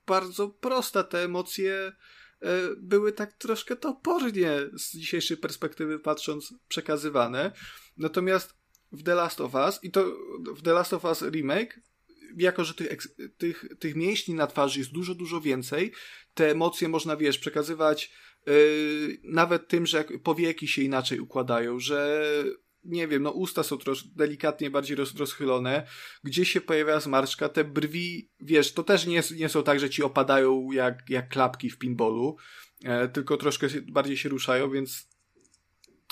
bardzo 0.07 0.49
prosta. 0.49 1.03
Te 1.03 1.23
emocje 1.23 1.73
e, 1.73 2.51
były 2.77 3.11
tak 3.11 3.33
troszkę 3.33 3.75
topornie 3.75 4.51
z 4.73 4.97
dzisiejszej 4.97 5.37
perspektywy 5.37 5.99
patrząc 5.99 6.53
przekazywane. 6.67 7.51
Natomiast 7.97 8.55
w 8.91 9.03
The 9.03 9.15
Last 9.15 9.41
of 9.41 9.53
Us 9.53 9.79
i 9.83 9.91
to 9.91 10.05
w 10.55 10.61
The 10.61 10.73
Last 10.73 10.93
of 10.93 11.05
Us 11.05 11.21
remake 11.21 11.79
jako, 12.37 12.63
że 12.63 12.73
tych, 12.73 13.07
tych, 13.37 13.65
tych 13.79 13.95
mięśni 13.95 14.33
na 14.33 14.47
twarzy 14.47 14.79
jest 14.79 14.91
dużo, 14.91 15.15
dużo 15.15 15.41
więcej, 15.41 15.91
te 16.35 16.51
emocje 16.51 16.89
można, 16.89 17.17
wiesz, 17.17 17.37
przekazywać 17.37 18.11
yy, 18.47 18.53
nawet 19.23 19.67
tym, 19.67 19.85
że 19.85 20.03
powieki 20.03 20.67
się 20.67 20.81
inaczej 20.81 21.19
układają, 21.19 21.79
że 21.79 22.25
nie 22.83 23.07
wiem, 23.07 23.23
no 23.23 23.31
usta 23.31 23.63
są 23.63 23.77
troszkę 23.77 24.09
delikatnie 24.15 24.69
bardziej 24.69 24.95
roz, 24.95 25.15
rozchylone, 25.15 25.87
gdzie 26.23 26.45
się 26.45 26.61
pojawia 26.61 26.99
zmarszczka, 26.99 27.49
te 27.49 27.63
brwi, 27.63 28.31
wiesz, 28.39 28.73
to 28.73 28.83
też 28.83 29.05
nie, 29.05 29.23
nie 29.35 29.49
są 29.49 29.63
tak, 29.63 29.79
że 29.79 29.89
ci 29.89 30.03
opadają 30.03 30.71
jak, 30.71 31.09
jak 31.09 31.29
klapki 31.29 31.69
w 31.69 31.77
pinballu, 31.77 32.37
e, 32.83 33.07
tylko 33.07 33.37
troszkę 33.37 33.69
się, 33.69 33.81
bardziej 33.81 34.17
się 34.17 34.29
ruszają, 34.29 34.69
więc 34.69 35.09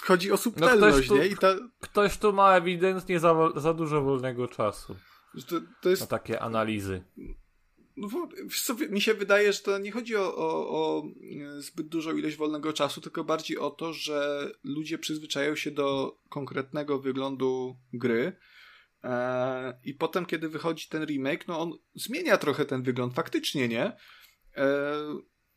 chodzi 0.02 0.32
o 0.32 0.38
subtelność, 0.38 1.08
tu- 1.08 1.18
nie? 1.18 1.28
I 1.28 1.38
ta, 1.38 1.56
Ktoś 1.80 2.18
tu 2.18 2.34
ma 2.34 2.56
ewidentnie 2.56 3.20
za, 3.20 3.36
za 3.56 3.74
dużo 3.74 4.02
wolnego 4.02 4.48
czasu 4.48 4.96
to, 5.42 5.56
to 5.82 5.90
jest 5.90 6.02
na 6.02 6.08
takie 6.08 6.40
analizy. 6.42 7.04
No, 7.98 8.30
co, 8.64 8.76
mi 8.90 9.02
się 9.02 9.14
wydaje, 9.14 9.54
że 9.54 9.60
to 9.60 9.78
nie 9.78 9.92
chodzi 9.92 10.16
o, 10.16 10.36
o, 10.36 10.70
o 10.70 11.04
zbyt 11.58 11.88
dużą 11.88 12.18
ilość 12.18 12.36
wolnego 12.36 12.74
czasu, 12.74 13.02
tylko 13.02 13.24
bardziej 13.24 13.58
o 13.58 13.72
to, 13.72 13.94
że 13.94 14.50
ludzie 14.64 14.98
przyzwyczajają 14.98 15.56
się 15.56 15.72
do 15.72 16.18
konkretnego 16.30 17.00
wyglądu 17.00 17.78
gry 17.94 18.36
e, 19.04 19.80
i 19.84 19.94
potem, 19.94 20.26
kiedy 20.26 20.50
wychodzi 20.50 20.88
ten 20.90 21.06
remake, 21.06 21.48
no 21.48 21.60
on 21.60 21.72
zmienia 21.96 22.38
trochę 22.38 22.66
ten 22.66 22.84
wygląd, 22.84 23.14
faktycznie, 23.14 23.68
nie? 23.68 23.98
E, 24.56 24.96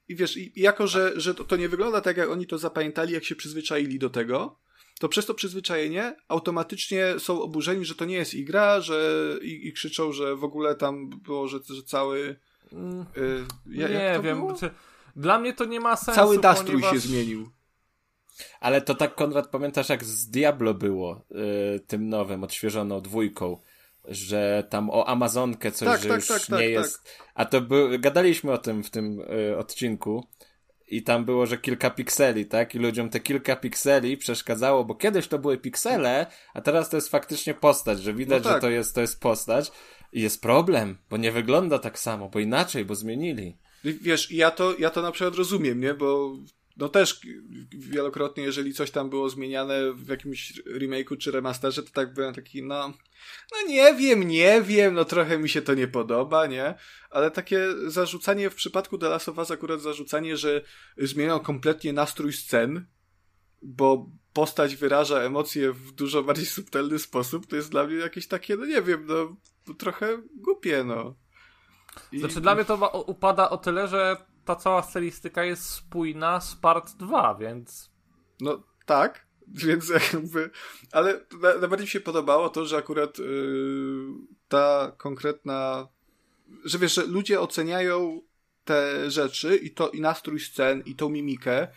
I 0.09 0.17
wiesz, 0.17 0.37
i 0.37 0.53
jako, 0.57 0.87
że, 0.87 1.21
że 1.21 1.35
to, 1.35 1.45
to 1.45 1.57
nie 1.57 1.69
wygląda 1.69 2.01
tak, 2.01 2.17
jak 2.17 2.31
oni 2.31 2.47
to 2.47 2.59
zapamiętali, 2.59 3.13
jak 3.13 3.25
się 3.25 3.37
przyzwyczaili 3.37 3.99
do 3.99 4.11
tego, 4.11 4.66
to 5.01 5.09
przez 5.09 5.27
to 5.27 5.35
przyzwyczajenie 5.35 6.17
automatycznie 6.29 7.15
są 7.19 7.43
oburzeni, 7.43 7.85
że 7.85 7.95
to 7.95 8.05
nie 8.05 8.15
jest 8.15 8.35
ich 8.35 8.47
gra, 8.47 8.81
że 8.81 9.13
i, 9.43 9.69
i 9.69 9.73
krzyczą, 9.73 10.13
że 10.13 10.37
w 10.37 10.45
ogóle 10.45 10.75
tam 10.75 11.11
było, 11.11 11.49
że, 11.49 11.59
że 11.71 11.83
cały. 11.83 12.37
Mm, 12.73 13.07
y, 13.17 13.45
ja- 13.67 13.89
nie 13.89 13.95
jak 13.95 14.17
to 14.17 14.23
wiem. 14.23 14.39
było? 14.39 14.55
Czy, 14.55 14.71
dla 15.17 15.39
mnie 15.39 15.53
to 15.53 15.65
nie 15.65 15.81
ma 15.81 15.97
sensu. 15.97 16.21
Cały 16.21 16.39
nastrój 16.39 16.83
ponieważ... 16.83 16.93
się 16.93 17.09
zmienił. 17.09 17.51
Ale 18.61 18.81
to 18.81 18.95
tak, 18.95 19.15
Konrad, 19.15 19.49
pamiętasz 19.49 19.89
jak 19.89 20.05
z 20.05 20.29
Diablo 20.29 20.75
było, 20.75 21.25
y, 21.77 21.81
tym 21.81 22.09
nowym, 22.09 22.45
odświeżoną 22.45 23.01
dwójką, 23.01 23.59
że 24.05 24.67
tam 24.71 24.91
o 24.91 25.09
Amazonkę 25.09 25.73
coś, 25.73 25.89
Tak, 25.89 26.03
że 26.03 26.09
tak, 26.09 26.19
już 26.19 26.29
tak, 26.29 26.47
tak, 26.47 26.61
nie 26.61 26.69
jest... 26.69 27.09
A 27.35 27.45
to 27.45 27.61
był, 27.61 27.89
gadaliśmy 27.99 28.53
o 28.53 28.59
tym 28.59 28.85
w 28.85 28.91
tym 28.91 29.21
y, 29.21 29.57
odcinku 29.59 30.27
i 30.89 31.03
tam 31.03 31.25
było, 31.25 31.47
że 31.47 31.59
kilka 31.59 31.91
pikseli, 31.91 32.47
tak? 32.47 32.75
I 32.75 32.79
ludziom 32.79 33.09
te 33.11 33.21
kilka 33.21 33.57
pikseli 33.57 34.17
przeszkadzało, 34.17 34.85
bo 34.85 34.95
kiedyś 34.95 35.29
to 35.29 35.39
były 35.39 35.59
piksele, 35.59 36.27
a 36.55 36.61
teraz 36.61 36.91
to 36.91 36.97
jest 36.97 37.09
faktycznie 37.09 37.55
postać, 37.55 38.03
że 38.03 38.15
widać, 38.15 38.45
No 38.45 38.51
tak. 38.51 38.57
że 38.57 38.61
to 38.61 38.71
jest, 38.71 38.95
to 38.95 39.01
jest 39.01 39.21
postać. 39.21 39.73
I 40.13 40.23
jest 40.23 40.43
problem, 40.43 40.99
bo 41.11 41.17
nie 41.17 41.33
wygląda 41.33 41.79
tak 41.79 41.99
samo, 41.99 42.29
bo 42.29 42.39
inaczej, 42.39 42.85
bo 42.85 42.95
zmienili. 42.95 43.57
Wiesz, 43.85 44.31
ja 44.33 44.51
to, 44.51 44.75
ja 44.79 44.91
to 44.91 45.03
na 45.03 45.13
przykład 45.13 45.35
rozumiem, 45.35 45.81
nie? 45.81 45.95
Bo 45.95 46.37
no 46.77 46.89
też 46.89 47.21
wielokrotnie, 47.79 48.45
jeżeli 48.45 48.75
coś 48.75 48.91
tam 48.91 49.11
było 49.11 49.29
zmieniane 49.29 49.93
w 49.93 50.09
jakimś 50.09 50.63
remake'u 50.67 51.19
czy 51.19 51.31
remasterze, 51.31 51.83
to 51.83 51.91
tak 51.91 52.15
byłem 52.15 52.35
taki, 52.35 52.63
no, 52.63 52.89
no 53.53 53.69
nie 53.69 53.95
wiem, 53.95 54.29
nie 54.29 54.63
wiem, 54.63 54.95
no 54.95 55.05
trochę 55.05 55.39
mi 55.39 55.49
się 55.49 55.63
to 55.63 55.75
nie 55.75 55.89
podoba, 55.89 56.47
nie? 56.47 56.75
Ale 57.11 57.31
takie 57.31 57.69
zarzucanie 57.87 58.51
w 58.51 58.55
przypadku 58.55 58.99
The 58.99 59.09
Last 59.09 59.29
of 59.29 59.39
Us 59.39 59.51
akurat 59.51 59.81
zarzucanie, 59.81 60.37
że 60.37 60.63
zmienią 60.99 61.41
kompletnie 61.41 61.93
nastrój 61.93 62.33
scen, 62.33 62.87
bo 63.63 64.11
postać 64.33 64.77
wyraża 64.77 65.21
emocje 65.21 65.73
w 65.73 65.93
dużo 65.93 66.23
bardziej 66.23 66.47
subtelny 66.47 66.99
sposób, 66.99 67.47
to 67.47 67.57
jest 67.57 67.71
dla 67.71 67.85
mnie 67.85 67.97
jakieś 67.97 68.27
takie, 68.27 68.57
no 68.57 68.67
nie 68.67 68.83
wiem, 68.83 69.07
no 69.07 69.37
trochę 69.75 70.23
głupie, 70.35 70.85
no. 70.85 71.15
I... 72.13 72.19
Znaczy 72.19 72.41
dla 72.41 72.55
mnie 72.55 72.65
to 72.65 73.05
upada 73.07 73.51
o 73.51 73.57
tyle, 73.57 73.89
że 73.89 74.17
ta 74.47 74.57
cała 74.57 74.83
stylistyka 74.83 75.45
jest 75.45 75.71
spójna 75.71 76.41
z 76.41 76.55
part 76.55 76.93
2, 76.93 77.35
więc... 77.35 77.91
No 78.41 78.63
tak, 78.87 79.27
więc 79.49 79.89
jakby... 80.13 80.51
Ale 80.93 81.21
najbardziej 81.61 81.85
mi 81.85 81.91
się 81.91 82.01
podobało 82.01 82.49
to, 82.49 82.67
że 82.67 82.77
akurat 82.77 83.19
yy, 83.19 84.07
ta 84.49 84.93
konkretna... 84.97 85.89
Że 86.65 86.79
wiesz, 86.79 86.95
że 86.95 87.07
ludzie 87.07 87.41
oceniają 87.41 88.23
te 88.65 89.11
rzeczy 89.11 89.57
i 89.57 89.71
to 89.71 89.89
i 89.91 90.01
nastrój 90.01 90.41
scen 90.41 90.83
i 90.87 90.95
tą 90.95 91.09
mimikę 91.09 91.69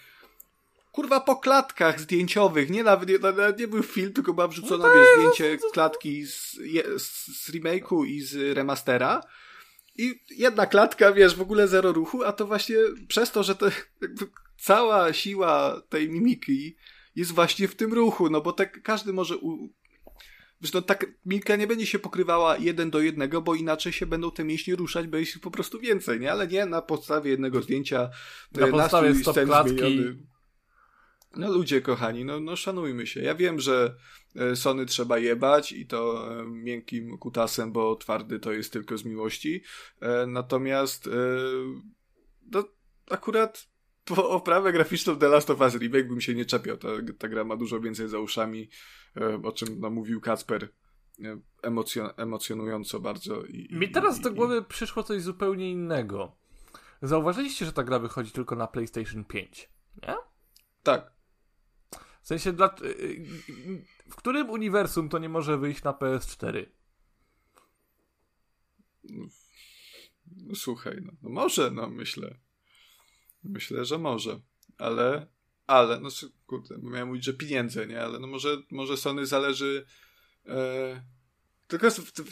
kurwa 0.91 1.19
po 1.19 1.35
klatkach 1.35 1.99
zdjęciowych, 1.99 2.69
nie 2.69 2.83
nawet, 2.83 3.09
nie, 3.09 3.19
nawet 3.19 3.59
nie 3.59 3.67
był 3.67 3.83
film, 3.83 4.13
tylko 4.13 4.33
była 4.33 4.47
wrzucona 4.47 4.87
no 4.87 4.93
wiesz, 4.93 5.07
zdjęcie 5.17 5.67
klatki 5.73 6.25
z, 6.25 6.51
z 7.37 7.49
remake'u 7.49 8.05
i 8.05 8.21
z 8.21 8.57
remastera 8.57 9.21
i 9.99 10.23
jedna 10.29 10.65
klatka, 10.65 11.13
wiesz, 11.13 11.35
w 11.35 11.41
ogóle 11.41 11.67
zero 11.67 11.91
ruchu, 11.91 12.23
a 12.23 12.31
to 12.31 12.47
właśnie 12.47 12.75
przez 13.07 13.31
to, 13.31 13.43
że 13.43 13.55
jakby 14.01 14.25
cała 14.57 15.13
siła 15.13 15.81
tej 15.89 16.09
mimiki 16.09 16.75
jest 17.15 17.31
właśnie 17.31 17.67
w 17.67 17.75
tym 17.75 17.93
ruchu, 17.93 18.29
no 18.29 18.41
bo 18.41 18.53
tak 18.53 18.83
każdy 18.83 19.13
może 19.13 19.37
u... 19.37 19.69
Wiesz, 20.61 20.73
no 20.73 20.81
tak 20.81 21.05
mimika 21.25 21.55
nie 21.55 21.67
będzie 21.67 21.85
się 21.85 21.99
pokrywała 21.99 22.57
jeden 22.57 22.89
do 22.89 23.01
jednego, 23.01 23.41
bo 23.41 23.55
inaczej 23.55 23.93
się 23.93 24.05
będą 24.05 24.31
te 24.31 24.43
mięśnie 24.43 24.75
ruszać, 24.75 25.07
bo 25.07 25.17
jest 25.17 25.39
po 25.39 25.51
prostu 25.51 25.79
więcej, 25.79 26.19
nie? 26.19 26.31
Ale 26.31 26.47
nie 26.47 26.65
na 26.65 26.81
podstawie 26.81 27.31
jednego 27.31 27.61
zdjęcia, 27.61 28.09
na 28.51 28.67
podstawie 28.67 29.15
stop 29.15 29.37
klatki. 29.45 29.77
Zmieniony. 29.77 30.28
No 31.35 31.51
ludzie 31.51 31.81
kochani, 31.81 32.25
no, 32.25 32.39
no 32.39 32.55
szanujmy 32.55 33.07
się. 33.07 33.21
Ja 33.21 33.35
wiem, 33.35 33.59
że 33.59 33.95
e, 34.35 34.55
Sony 34.55 34.85
trzeba 34.85 35.17
jebać 35.17 35.71
i 35.71 35.87
to 35.87 36.31
e, 36.39 36.45
miękkim 36.45 37.17
kutasem, 37.17 37.71
bo 37.71 37.95
twardy 37.95 38.39
to 38.39 38.51
jest 38.51 38.73
tylko 38.73 38.97
z 38.97 39.05
miłości. 39.05 39.63
E, 40.01 40.25
natomiast 40.27 41.09
no, 42.51 42.63
akurat 43.09 43.67
po 44.05 44.29
oprawę 44.29 44.73
graficzną 44.73 45.17
The 45.17 45.27
Last 45.27 45.49
of 45.49 45.61
Us 45.61 45.75
Remake 45.75 46.07
bym 46.07 46.21
się 46.21 46.35
nie 46.35 46.45
czepiał. 46.45 46.77
Ta, 46.77 46.87
ta 47.17 47.27
gra 47.27 47.43
ma 47.43 47.55
dużo 47.55 47.79
więcej 47.79 48.09
za 48.09 48.19
uszami, 48.19 48.69
o 49.43 49.51
czym 49.51 49.79
no, 49.79 49.89
mówił 49.89 50.21
Kacper 50.21 50.69
emocjon 51.61 52.09
emocjonująco 52.17 52.99
bardzo. 52.99 53.45
I, 53.45 53.67
Mi 53.71 53.91
teraz 53.91 54.19
i, 54.19 54.21
do 54.21 54.31
głowy 54.31 54.57
i... 54.57 54.65
przyszło 54.65 55.03
coś 55.03 55.21
zupełnie 55.21 55.71
innego. 55.71 56.35
Zauważyliście, 57.01 57.65
że 57.65 57.73
ta 57.73 57.83
gra 57.83 57.99
wychodzi 57.99 58.31
tylko 58.31 58.55
na 58.55 58.67
PlayStation 58.67 59.25
5, 59.25 59.69
nie? 60.07 60.15
Tak. 60.83 61.18
W 62.29 62.31
sensie, 62.31 62.53
dla, 62.53 62.75
y, 62.81 62.85
y, 62.85 63.85
w 64.09 64.15
którym 64.15 64.49
uniwersum 64.49 65.09
to 65.09 65.17
nie 65.17 65.29
może 65.29 65.57
wyjść 65.57 65.83
na 65.83 65.91
PS4? 65.91 66.65
No, 69.03 70.55
słuchaj, 70.55 70.97
no, 71.05 71.11
no 71.21 71.29
może, 71.29 71.71
no 71.71 71.89
myślę. 71.89 72.35
Myślę, 73.43 73.85
że 73.85 73.97
może, 73.97 74.39
ale, 74.77 75.27
ale, 75.67 75.99
no 75.99 76.09
kurde, 76.47 76.77
miałem 76.77 77.07
mówić, 77.07 77.25
że 77.25 77.33
pieniądze, 77.33 77.87
nie, 77.87 78.01
ale 78.01 78.19
no 78.19 78.27
może, 78.27 78.57
może 78.71 78.97
Sony 78.97 79.25
zależy, 79.25 79.85
e, 80.45 81.03
tylko 81.67 81.87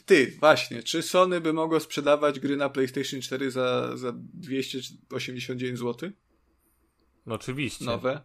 ty, 0.05 0.37
właśnie, 0.39 0.83
czy 0.83 1.01
Sony 1.01 1.41
by 1.41 1.53
mogło 1.53 1.79
sprzedawać 1.79 2.39
gry 2.39 2.57
na 2.57 2.69
PlayStation 2.69 3.21
4 3.21 3.51
za, 3.51 3.97
za 3.97 4.13
289 4.15 5.79
zł? 5.79 6.11
No 7.25 7.35
oczywiście. 7.35 7.85
Nowe? 7.85 8.21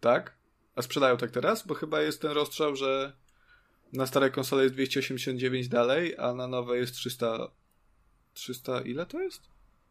Tak? 0.00 0.41
A 0.76 0.82
sprzedają 0.82 1.16
tak 1.16 1.30
teraz? 1.30 1.66
Bo 1.66 1.74
chyba 1.74 2.00
jest 2.00 2.22
ten 2.22 2.30
rozstrzał, 2.30 2.76
że 2.76 3.12
na 3.92 4.06
stare 4.06 4.30
konsole 4.30 4.62
jest 4.62 4.74
289 4.74 5.68
dalej, 5.68 6.18
a 6.18 6.34
na 6.34 6.46
nowe 6.46 6.78
jest 6.78 6.94
300. 6.94 7.48
300 8.34 8.80
ile 8.80 9.06
to 9.06 9.20
jest? 9.20 9.42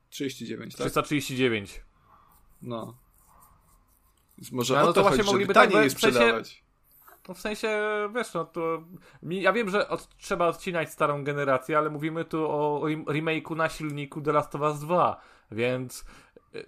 39, 0.10 0.76
tak? 0.76 0.82
339. 0.82 1.82
No. 2.62 2.98
Więc 4.38 4.52
może 4.52 4.74
no, 4.74 4.80
no, 4.80 4.88
to, 4.88 4.94
to 4.94 5.02
właśnie 5.02 5.24
mogliby 5.24 5.54
taniej 5.54 5.74
tak, 5.74 5.84
je 5.84 5.90
sprzedawać. 5.90 6.48
W 6.48 6.48
sensie, 6.48 6.62
no 7.28 7.34
w 7.34 7.40
sensie, 7.40 7.70
wiesz, 8.16 8.34
no 8.34 8.46
to. 8.46 8.84
Ja 9.24 9.54
wiem, 9.54 9.70
że 9.70 9.90
od, 9.90 10.18
trzeba 10.18 10.48
odcinać 10.48 10.92
starą 10.92 11.24
generację, 11.24 11.78
ale 11.78 11.90
mówimy 11.90 12.26
tu 12.26 12.46
o 12.46 12.82
remake'u 13.08 13.56
na 13.56 13.70
silniku 13.70 14.22
The 14.22 14.32
Last 14.32 14.56
of 14.56 14.62
Us 14.62 14.80
2, 14.80 15.22
więc 15.52 16.06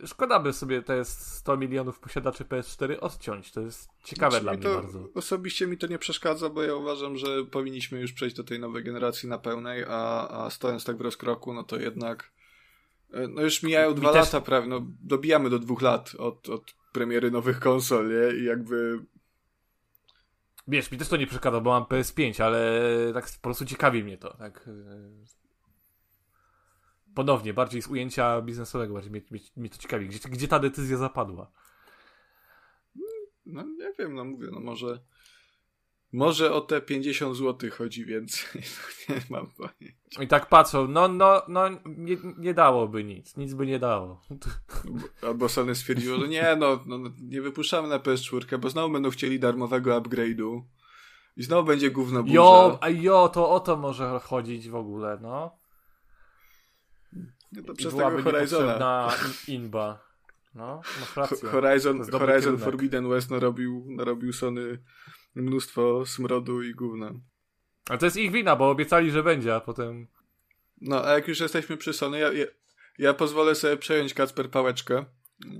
szkoda 0.05 0.39
by 0.39 0.53
sobie 0.53 0.81
te 0.81 1.05
100 1.05 1.57
milionów 1.57 1.99
posiadaczy 1.99 2.43
PS4 2.43 2.97
odciąć. 3.01 3.51
To 3.51 3.61
jest 3.61 3.89
ciekawe 4.03 4.39
znaczy, 4.39 4.59
dla 4.61 4.71
mnie 4.71 4.81
bardzo. 4.81 5.09
Osobiście 5.15 5.67
mi 5.67 5.77
to 5.77 5.87
nie 5.87 5.99
przeszkadza, 5.99 6.49
bo 6.49 6.63
ja 6.63 6.75
uważam, 6.75 7.17
że 7.17 7.45
powinniśmy 7.45 7.99
już 7.99 8.13
przejść 8.13 8.35
do 8.35 8.43
tej 8.43 8.59
nowej 8.59 8.83
generacji 8.83 9.29
na 9.29 9.37
pełnej, 9.37 9.85
a, 9.87 10.27
a 10.29 10.49
stojąc 10.49 10.85
tak 10.85 10.97
w 10.97 11.01
rozkroku, 11.01 11.53
no 11.53 11.63
to 11.63 11.79
jednak 11.79 12.31
e, 13.13 13.27
no 13.27 13.41
już 13.41 13.63
mijają 13.63 13.89
mi 13.89 13.95
dwa 13.95 14.13
też... 14.13 14.25
lata 14.25 14.41
prawie, 14.41 14.67
no 14.67 14.85
dobijamy 15.01 15.49
do 15.49 15.59
dwóch 15.59 15.81
lat 15.81 16.15
od, 16.17 16.49
od 16.49 16.75
premiery 16.93 17.31
nowych 17.31 17.59
konsol, 17.59 18.09
nie? 18.09 18.39
I 18.39 18.43
jakby 18.43 18.99
Wiesz, 20.67 20.91
mi 20.91 20.97
też 20.97 21.07
to 21.07 21.17
nie 21.17 21.27
przeszkadza, 21.27 21.59
bo 21.59 21.69
mam 21.69 21.83
PS5, 21.83 22.43
ale 22.43 22.81
tak 23.13 23.25
po 23.25 23.41
prostu 23.41 23.65
ciekawi 23.65 24.03
mnie 24.03 24.17
to, 24.17 24.37
tak 24.37 24.67
e, 24.67 25.42
ponownie, 27.15 27.53
bardziej 27.53 27.81
z 27.81 27.87
ujęcia 27.87 28.41
biznesowego, 28.41 28.93
bardziej 28.93 29.11
mnie, 29.11 29.21
mnie, 29.31 29.39
mnie 29.55 29.69
to 29.69 29.77
ciekawi. 29.77 30.07
Gdzie, 30.07 30.19
gdzie 30.29 30.47
ta 30.47 30.59
decyzja 30.59 30.97
zapadła? 30.97 31.51
No 33.45 33.63
nie 33.63 33.93
wiem, 33.99 34.15
no 34.15 34.25
mówię, 34.25 34.47
no 34.51 34.59
może 34.59 34.99
może 36.13 36.53
o 36.53 36.61
te 36.61 36.81
50 36.81 37.35
zł 37.35 37.69
chodzi 37.77 38.05
więcej. 38.05 38.63
No, 39.09 39.15
nie 39.15 39.21
mam 39.29 39.47
pojęcia. 39.47 40.23
I 40.23 40.27
tak 40.27 40.49
patrzą, 40.49 40.87
no, 40.87 41.07
no, 41.07 41.41
no, 41.47 41.69
nie, 41.85 42.17
nie 42.37 42.53
dałoby 42.53 43.03
nic, 43.03 43.37
nic 43.37 43.53
by 43.53 43.65
nie 43.65 43.79
dało. 43.79 44.21
Albo 45.21 45.49
Sony 45.49 45.75
stwierdziło, 45.75 46.19
że 46.19 46.27
nie, 46.27 46.55
no, 46.59 46.79
no, 46.85 46.97
nie 47.21 47.41
wypuszczamy 47.41 47.87
na 47.87 47.99
PS4, 47.99 48.57
bo 48.57 48.69
znowu 48.69 48.93
będą 48.93 49.09
chcieli 49.09 49.39
darmowego 49.39 50.01
upgrade'u. 50.01 50.61
I 51.37 51.43
znowu 51.43 51.67
będzie 51.67 51.91
gówno 51.91 52.23
burza. 52.23 52.35
Jo, 52.35 52.77
a 52.81 52.89
jo, 52.89 53.29
to 53.29 53.49
o 53.49 53.59
to 53.59 53.77
może 53.77 54.19
chodzić 54.19 54.69
w 54.69 54.75
ogóle, 54.75 55.19
no. 55.21 55.57
No 57.55 57.63
to 57.63 57.73
przez 57.73 57.95
tego 57.95 58.21
Horizona. 58.21 59.09
inba. 59.47 60.13
No, 60.55 60.81
masz 60.99 61.15
rację. 61.15 61.49
Horizon, 61.49 62.11
Horizon 62.11 62.57
Forbidden 62.57 63.09
West 63.09 63.31
narobił, 63.31 63.85
narobił 63.89 64.33
Sony 64.33 64.79
mnóstwo 65.35 66.05
smrodu 66.05 66.61
i 66.63 66.73
gówna. 66.73 67.13
Ale 67.89 67.99
to 67.99 68.05
jest 68.05 68.17
ich 68.17 68.31
wina, 68.31 68.55
bo 68.55 68.69
obiecali, 68.69 69.11
że 69.11 69.23
będzie, 69.23 69.55
a 69.55 69.59
potem... 69.59 70.07
No, 70.81 71.05
a 71.05 71.13
jak 71.13 71.27
już 71.27 71.39
jesteśmy 71.39 71.77
przy 71.77 71.93
Sony, 71.93 72.19
ja, 72.19 72.33
ja, 72.33 72.45
ja 72.97 73.13
pozwolę 73.13 73.55
sobie 73.55 73.77
przejąć 73.77 74.13
Kacper 74.13 74.49
pałeczkę, 74.49 75.05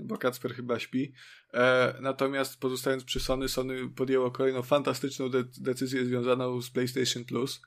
bo 0.04 0.18
Kacper 0.18 0.54
chyba 0.54 0.78
śpi. 0.78 1.12
E, 1.54 1.94
natomiast 2.00 2.60
pozostając 2.60 3.04
przy 3.04 3.20
Sony, 3.20 3.48
Sony 3.48 3.88
podjęło 3.88 4.30
kolejną 4.30 4.62
fantastyczną 4.62 5.28
de 5.28 5.44
decyzję 5.60 6.04
związaną 6.04 6.62
z 6.62 6.70
PlayStation 6.70 7.24
Plus 7.24 7.62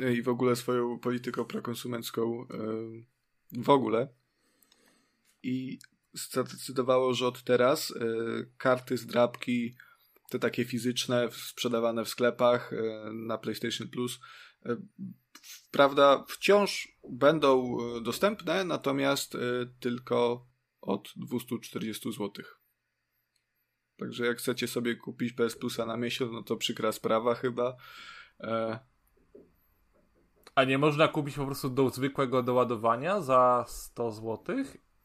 e, 0.00 0.12
i 0.12 0.22
w 0.22 0.28
ogóle 0.28 0.56
swoją 0.56 0.98
polityką 0.98 1.44
prokonsumencką 1.44 2.46
e, 2.50 3.15
w 3.52 3.70
ogóle. 3.70 4.08
I 5.42 5.78
zdecydowało, 6.12 7.14
że 7.14 7.26
od 7.26 7.42
teraz 7.42 7.90
y, 7.90 8.50
karty 8.58 8.96
z 8.96 9.06
te 10.30 10.38
takie 10.38 10.64
fizyczne, 10.64 11.28
sprzedawane 11.32 12.04
w 12.04 12.08
sklepach 12.08 12.72
y, 12.72 12.82
na 13.12 13.38
PlayStation 13.38 13.88
Plus, 13.88 14.20
y, 14.66 14.76
prawda, 15.70 16.24
wciąż 16.28 16.88
będą 17.10 17.76
dostępne, 18.02 18.64
natomiast 18.64 19.36
tylko 19.80 20.46
od 20.80 21.12
240 21.16 22.12
zł. 22.12 22.44
Także 23.98 24.26
jak 24.26 24.38
chcecie 24.38 24.68
sobie 24.68 24.96
kupić 24.96 25.32
PS 25.32 25.56
Plusa 25.56 25.86
na 25.86 25.96
miesiąc, 25.96 26.32
no 26.32 26.42
to 26.42 26.56
przykra 26.56 26.92
sprawa 26.92 27.34
chyba. 27.34 27.76
A 30.56 30.64
nie 30.64 30.78
można 30.78 31.08
kupić 31.08 31.36
po 31.36 31.46
prostu 31.46 31.70
do 31.70 31.90
zwykłego 31.90 32.42
doładowania 32.42 33.20
za 33.20 33.64
100 33.68 34.10
zł 34.10 34.56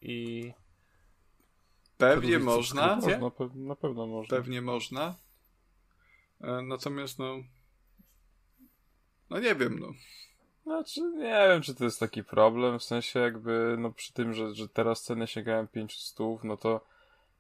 i. 0.02 0.52
Pewnie 1.98 2.40
można. 2.40 2.96
można. 2.96 3.32
Na 3.56 3.76
pewno 3.76 4.08
można. 4.08 4.38
Pewnie 4.38 4.62
można. 4.62 5.16
E, 6.42 6.62
natomiast 6.62 7.20
no. 7.20 7.38
No 9.30 9.40
nie 9.40 9.56
wiem, 9.56 9.80
no. 9.80 9.88
Znaczy, 10.64 11.02
nie 11.02 11.48
wiem, 11.50 11.62
czy 11.62 11.76
to 11.76 11.84
jest 11.84 12.00
taki 12.00 12.24
problem, 12.24 12.80
w 12.80 12.84
sensie 12.84 13.20
jakby, 13.20 13.76
no 13.80 13.92
przy 13.92 14.14
tym, 14.14 14.34
że, 14.34 14.56
że 14.56 14.70
teraz 14.70 15.04
ceny 15.04 15.28
sięgają 15.28 15.68
500, 15.68 16.18
no 16.44 16.58
to 16.58 16.86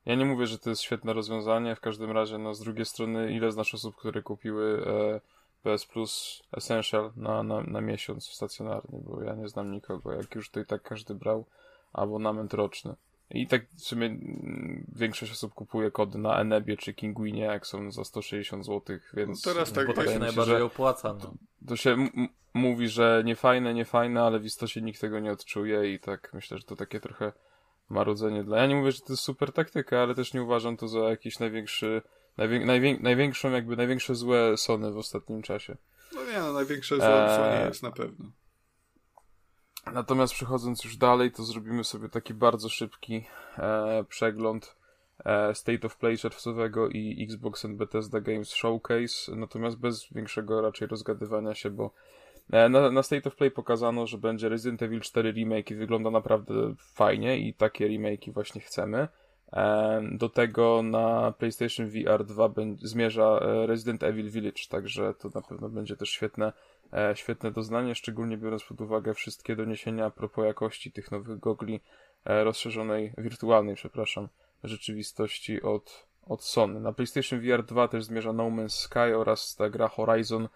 ja 0.05 0.16
nie 0.16 0.26
mówię, 0.26 0.47
że 0.47 0.59
to 0.59 0.70
jest 0.70 0.82
świetne 0.82 1.14
rozwiązanie, 1.14 1.76
w 1.76 1.80
każdym 1.80 2.12
razie, 2.12 2.38
no 2.38 2.53
z 2.53 2.59
drugiej 2.59 2.86
strony, 2.86 3.34
ile 3.34 3.51
znasz 3.51 3.74
osób, 3.74 3.95
które 3.95 4.22
kupiły 4.22 4.84
e, 4.88 5.22
PS 5.64 5.86
Plus 5.86 6.43
Essential 6.57 7.12
na, 7.16 7.43
na, 7.43 7.62
na 7.62 7.82
miesiąc 7.82 8.28
stacjonarnie, 8.28 8.99
bo 9.03 9.22
ja 9.24 9.36
nie 9.36 9.47
znam 9.47 9.72
nikogo. 9.72 10.14
Jak 10.14 10.36
już 10.36 10.49
to 10.49 10.59
i 10.59 10.66
tak 10.66 10.82
każdy 10.82 11.16
brał 11.16 11.45
abonament 11.93 12.53
roczny. 12.53 12.95
I 13.34 13.47
tak 13.47 13.66
w 13.70 13.82
sumie 13.82 14.05
mm, 14.05 14.86
większość 14.95 15.32
osób 15.32 15.53
kupuje 15.53 15.91
kody 15.91 16.18
na 16.18 16.39
Enebie 16.39 16.78
czy 16.78 16.93
Kinguinie, 16.93 17.41
jak 17.43 17.68
są 17.68 17.91
za 17.91 18.03
160 18.03 18.66
zł, 18.66 18.97
więc 19.14 19.45
No 19.45 19.53
teraz 19.53 19.72
tak, 19.72 19.88
Bo 19.88 19.93
tak 19.93 20.09
się 20.09 20.20
najbardziej 20.20 20.57
że 20.57 20.66
opłaca. 20.66 21.14
No. 21.14 21.34
to 21.68 21.76
się 21.76 21.91
m- 21.91 22.28
mówi, 22.53 22.88
że 22.88 23.22
nie 23.26 23.36
fajne, 23.36 23.74
nie 23.74 23.86
fajne, 23.86 24.22
ale 24.22 24.39
w 24.39 24.45
istocie 24.45 24.82
nikt 24.82 25.01
tego 25.01 25.20
nie 25.20 25.32
odczuje 25.32 25.93
i 25.93 25.99
tak 25.99 26.34
myślę, 26.34 26.57
że 26.57 26.64
to 26.64 26.76
takie 26.76 26.99
trochę 26.99 27.32
marudzenie 27.89 28.43
dla... 28.43 28.57
Ja 28.57 28.68
nie 28.68 28.76
mówię, 28.76 28.91
że 28.91 28.99
to 29.01 29.14
jest 29.14 29.24
super 29.24 29.51
taktyka, 29.51 29.99
ale 30.01 30.16
też 30.16 30.34
nie 30.34 30.43
uważam 30.43 30.78
to 30.78 30.88
za 30.88 30.99
jakiś 30.99 31.39
największy, 31.39 32.01
najwię... 32.38 32.66
Najwię... 32.66 32.98
największą, 33.00 33.52
jakby 33.52 33.76
największe 33.76 34.16
złe 34.16 34.58
Sony 34.58 34.92
w 34.92 34.98
ostatnim 34.98 35.42
czasie. 35.42 35.78
No 36.16 36.24
nie, 36.26 36.40
no 36.40 36.54
największe 36.54 36.96
zło 36.96 37.06
Eee. 37.06 37.60
nie 37.60 37.66
jest 37.66 37.84
na 37.84 37.92
pewno. 37.92 38.32
Natomiast 39.94 40.34
przechodząc 40.34 40.84
już 40.84 40.98
dalej, 40.98 41.32
to 41.32 41.44
zrobimy 41.44 41.84
sobie 41.84 42.10
taki 42.10 42.34
bardzo 42.34 42.70
szybki 42.70 43.26
e, 43.58 44.04
przegląd 44.10 44.76
e, 45.26 45.56
State 45.56 45.88
of 45.88 45.98
Play 45.98 46.18
czerwcowego 46.18 46.90
i 46.90 47.24
Xbox 47.24 47.66
and 47.66 47.78
Bethesda 47.78 48.22
Games 48.22 48.50
Showcase, 48.50 49.36
natomiast 49.36 49.80
bez 49.80 50.08
większego 50.12 50.62
raczej 50.62 50.88
rozgadywania 50.88 51.56
się, 51.56 51.70
bo 51.70 51.94
e, 52.52 52.70
na, 52.70 52.92
na 52.92 53.04
State 53.04 53.30
of 53.30 53.36
Play 53.36 53.52
pokazano, 53.52 54.08
że 54.08 54.18
będzie 54.18 54.50
Resident 54.50 54.82
Evil 54.82 55.02
4 55.02 55.32
remake 55.32 55.72
i 55.72 55.76
wygląda 55.76 56.12
naprawdę 56.12 56.76
fajnie 56.94 57.40
i 57.40 57.54
takie 57.54 57.88
remake'i 57.88 58.34
właśnie 58.34 58.62
chcemy. 58.62 59.08
Do 60.12 60.30
tego 60.30 60.84
na 60.84 61.32
PlayStation 61.32 61.89
VR 61.89 62.26
2 62.26 62.49
będzie, 62.49 62.88
zmierza 62.88 63.39
e, 63.41 63.68
Resident 63.68 64.04
Evil 64.04 64.30
Village, 64.30 64.62
także 64.70 65.14
to 65.14 65.30
na 65.36 65.41
pewno 65.41 65.70
będzie 65.70 65.97
też 65.97 66.10
świetne 66.10 66.54
e, 66.93 67.16
świetne 67.16 67.52
doznanie, 67.52 67.95
szczególnie 67.95 68.38
biorąc 68.38 68.64
pod 68.64 68.82
uwagę 68.82 69.14
wszystkie 69.14 69.56
doniesienia 69.56 70.06
a 70.06 70.10
propos 70.10 70.45
jakości 70.45 70.91
tych 70.91 71.12
nowych 71.12 71.39
gogli 71.39 71.80
e, 72.26 72.43
rozszerzonej, 72.43 73.14
wirtualnej, 73.18 73.76
przepraszam, 73.76 74.28
rzeczywistości 74.64 75.62
od, 75.62 76.08
od 76.26 76.43
Sony. 76.43 76.80
Na 76.80 76.93
PlayStation 76.93 77.39
VR 77.39 77.64
2 77.64 77.88
też 77.88 78.04
zmierza 78.04 78.34
No 78.34 78.43
Man's 78.43 78.70
Sky 78.70 79.16
oraz 79.18 79.56
ta 79.56 79.70
gra 79.70 79.88
Horizon 79.88 80.47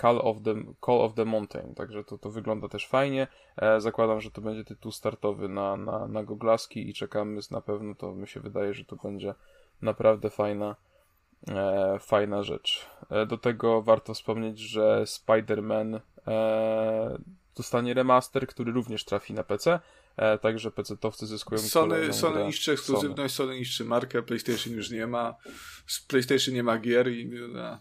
Call, 0.00 0.18
of 0.22 0.42
the, 0.42 0.54
Call 0.86 1.00
of 1.00 1.14
the 1.14 1.24
Mountain, 1.24 1.74
także 1.74 2.04
to, 2.04 2.18
to 2.18 2.30
wygląda 2.30 2.68
też 2.68 2.88
fajnie. 2.88 3.26
E, 3.56 3.80
zakładam, 3.80 4.20
że 4.20 4.30
to 4.30 4.40
będzie 4.40 4.64
tytuł 4.64 4.92
startowy 4.92 5.48
na, 5.48 5.76
na, 5.76 6.08
na 6.08 6.24
goglaski 6.24 6.90
i 6.90 6.94
czekamy 6.94 7.40
na 7.50 7.60
pewno, 7.60 7.94
to 7.94 8.12
mi 8.12 8.28
się 8.28 8.40
wydaje, 8.40 8.74
że 8.74 8.84
to 8.84 8.96
będzie 8.96 9.34
naprawdę 9.82 10.30
fajna 10.30 10.76
e, 11.48 11.98
fajna 12.00 12.42
rzecz. 12.42 12.86
E, 13.10 13.26
do 13.26 13.38
tego 13.38 13.82
warto 13.82 14.14
wspomnieć, 14.14 14.58
że 14.58 15.02
Spider-Man 15.04 16.00
e, 16.26 17.18
dostanie 17.56 17.94
remaster, 17.94 18.46
który 18.46 18.72
również 18.72 19.04
trafi 19.04 19.34
na 19.34 19.44
PC, 19.44 19.80
e, 20.16 20.38
także 20.38 20.70
PC-towcy 20.70 21.26
zyskują 21.26 21.60
Sony, 21.60 22.12
Sony 22.12 22.44
niszczy 22.44 22.72
ekskluzywność, 22.72 23.34
Sony 23.34 23.58
niszczy 23.58 23.84
markę, 23.84 24.22
PlayStation 24.22 24.72
już 24.72 24.90
nie 24.90 25.06
ma, 25.06 25.34
z 25.86 26.00
PlayStation 26.00 26.54
nie 26.54 26.62
ma 26.62 26.78
gier 26.78 27.12
i 27.12 27.26
no, 27.26 27.78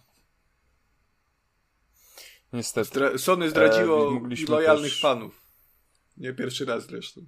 Niestety. 2.53 2.87
zdra 2.89 3.17
Sony 3.17 3.49
zdradziło 3.49 4.11
E, 4.47 4.51
lojalnych 4.51 4.91
też- 4.91 5.01
fanów. 5.01 5.41
Nie 6.17 6.33
pierwszy 6.33 6.65
raz 6.65 6.85
zresztą. 6.85 7.21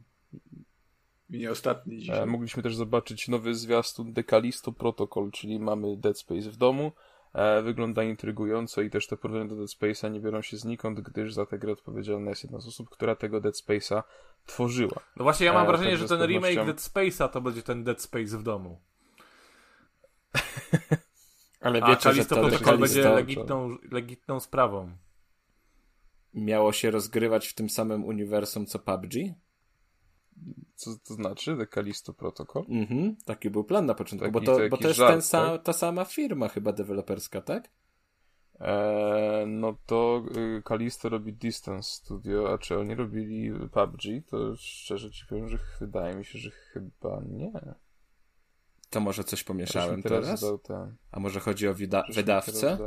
I 1.29 1.37
nie 1.37 1.51
ostatni 1.51 1.95
E, 1.95 1.99
dzisiaj. 1.99 2.25
mogliśmy 2.25 2.63
też 2.63 2.75
zobaczyć 2.75 3.27
nowy 3.27 3.55
zwiastun 3.55 4.13
Decalisto 4.13 4.71
Protocol, 4.71 5.31
czyli 5.31 5.59
mamy 5.59 5.97
Dead 5.97 6.19
Space 6.19 6.49
w 6.51 6.57
domu. 6.57 6.91
E, 7.33 7.61
wygląda 7.61 8.03
intrygująco 8.03 8.81
i 8.81 8.89
też 8.89 9.07
te 9.07 9.17
porównania 9.17 9.49
do 9.49 9.55
Dead 9.55 9.69
Space'a 9.69 10.11
nie 10.11 10.19
biorą 10.19 10.41
się 10.41 10.57
znikąd, 10.57 10.99
gdyż 11.01 11.33
za 11.33 11.45
tę 11.45 11.59
grę 11.59 11.71
odpowiedzialna 11.71 12.29
jest 12.29 12.43
jedna 12.43 12.59
z 12.59 12.67
osób, 12.67 12.89
która 12.89 13.15
tego 13.15 13.41
Dead 13.41 13.55
Space'a 13.55 14.03
tworzyła. 14.45 14.99
no 15.17 15.23
właśnie, 15.23 15.45
ja 15.45 15.53
mam 15.53 15.63
E, 15.63 15.67
wrażenie, 15.67 15.97
że 15.97 16.07
ten 16.07 16.21
remake 16.27 16.55
pewnością- 16.55 16.65
Dead 16.65 16.77
Space'a 16.77 17.29
to 17.29 17.41
będzie 17.41 17.63
ten 17.63 17.83
Dead 17.83 18.01
Space 18.01 18.37
w 18.37 18.43
domu. 18.43 18.81
Ale 21.61 21.81
A 21.81 21.87
wiecie, 21.87 22.01
że 22.01 22.09
Kalisto 22.09 22.35
to 22.35 22.41
Protocol 22.41 22.77
będzie 22.77 23.09
legitną, 23.09 23.77
legitną 23.91 24.39
sprawą. 24.39 24.91
Miało 26.33 26.71
się 26.73 26.91
rozgrywać 26.91 27.47
w 27.47 27.53
tym 27.53 27.69
samym 27.69 28.05
uniwersum 28.05 28.65
co 28.65 28.79
PUBG? 28.79 29.13
Co 30.75 30.91
to 31.07 31.13
znaczy 31.13 31.55
Decalisto 31.57 32.13
Protocol? 32.13 32.65
Mhm, 32.69 33.15
taki 33.25 33.49
był 33.49 33.63
plan 33.63 33.85
na 33.85 33.93
początku, 33.93 34.25
Taki- 34.31 34.45
bo 34.45 34.51
to, 34.53 34.57
to 34.57 34.69
bo 34.69 34.87
jest 34.87 34.97
żart, 34.97 35.11
ten 35.13 35.21
tak? 35.51 35.63
ta 35.63 35.73
sama 35.73 36.05
firma 36.05 36.47
chyba 36.47 36.73
deweloperska, 36.73 37.41
tak? 37.41 37.69
Eee, 38.59 39.47
no 39.47 39.77
to 39.85 40.23
y, 40.57 40.61
Kalisto 40.65 41.09
robi 41.09 41.33
Distance 41.33 41.89
Studio, 41.89 42.53
a 42.53 42.57
czy 42.57 42.77
oni 42.79 42.95
robili 42.95 43.51
PUBG? 43.71 44.01
To 44.29 44.55
szczerze 44.55 45.11
ci 45.11 45.25
powiem, 45.25 45.47
że 45.49 45.59
wydaje 45.79 46.15
mi 46.15 46.25
się, 46.25 46.39
że 46.39 46.51
chyba 46.51 47.21
nie. 47.29 47.51
To 48.89 48.99
może 48.99 49.23
coś 49.23 49.43
pomieszałem 49.43 49.97
mi 49.97 50.03
teraz? 50.03 50.41
dał 50.41 50.57
ten- 50.57 50.95
A 51.11 51.19
może 51.19 51.39
chodzi 51.39 51.67
o 51.67 51.71
mi 51.71 51.75
wydawcę? 52.15 52.77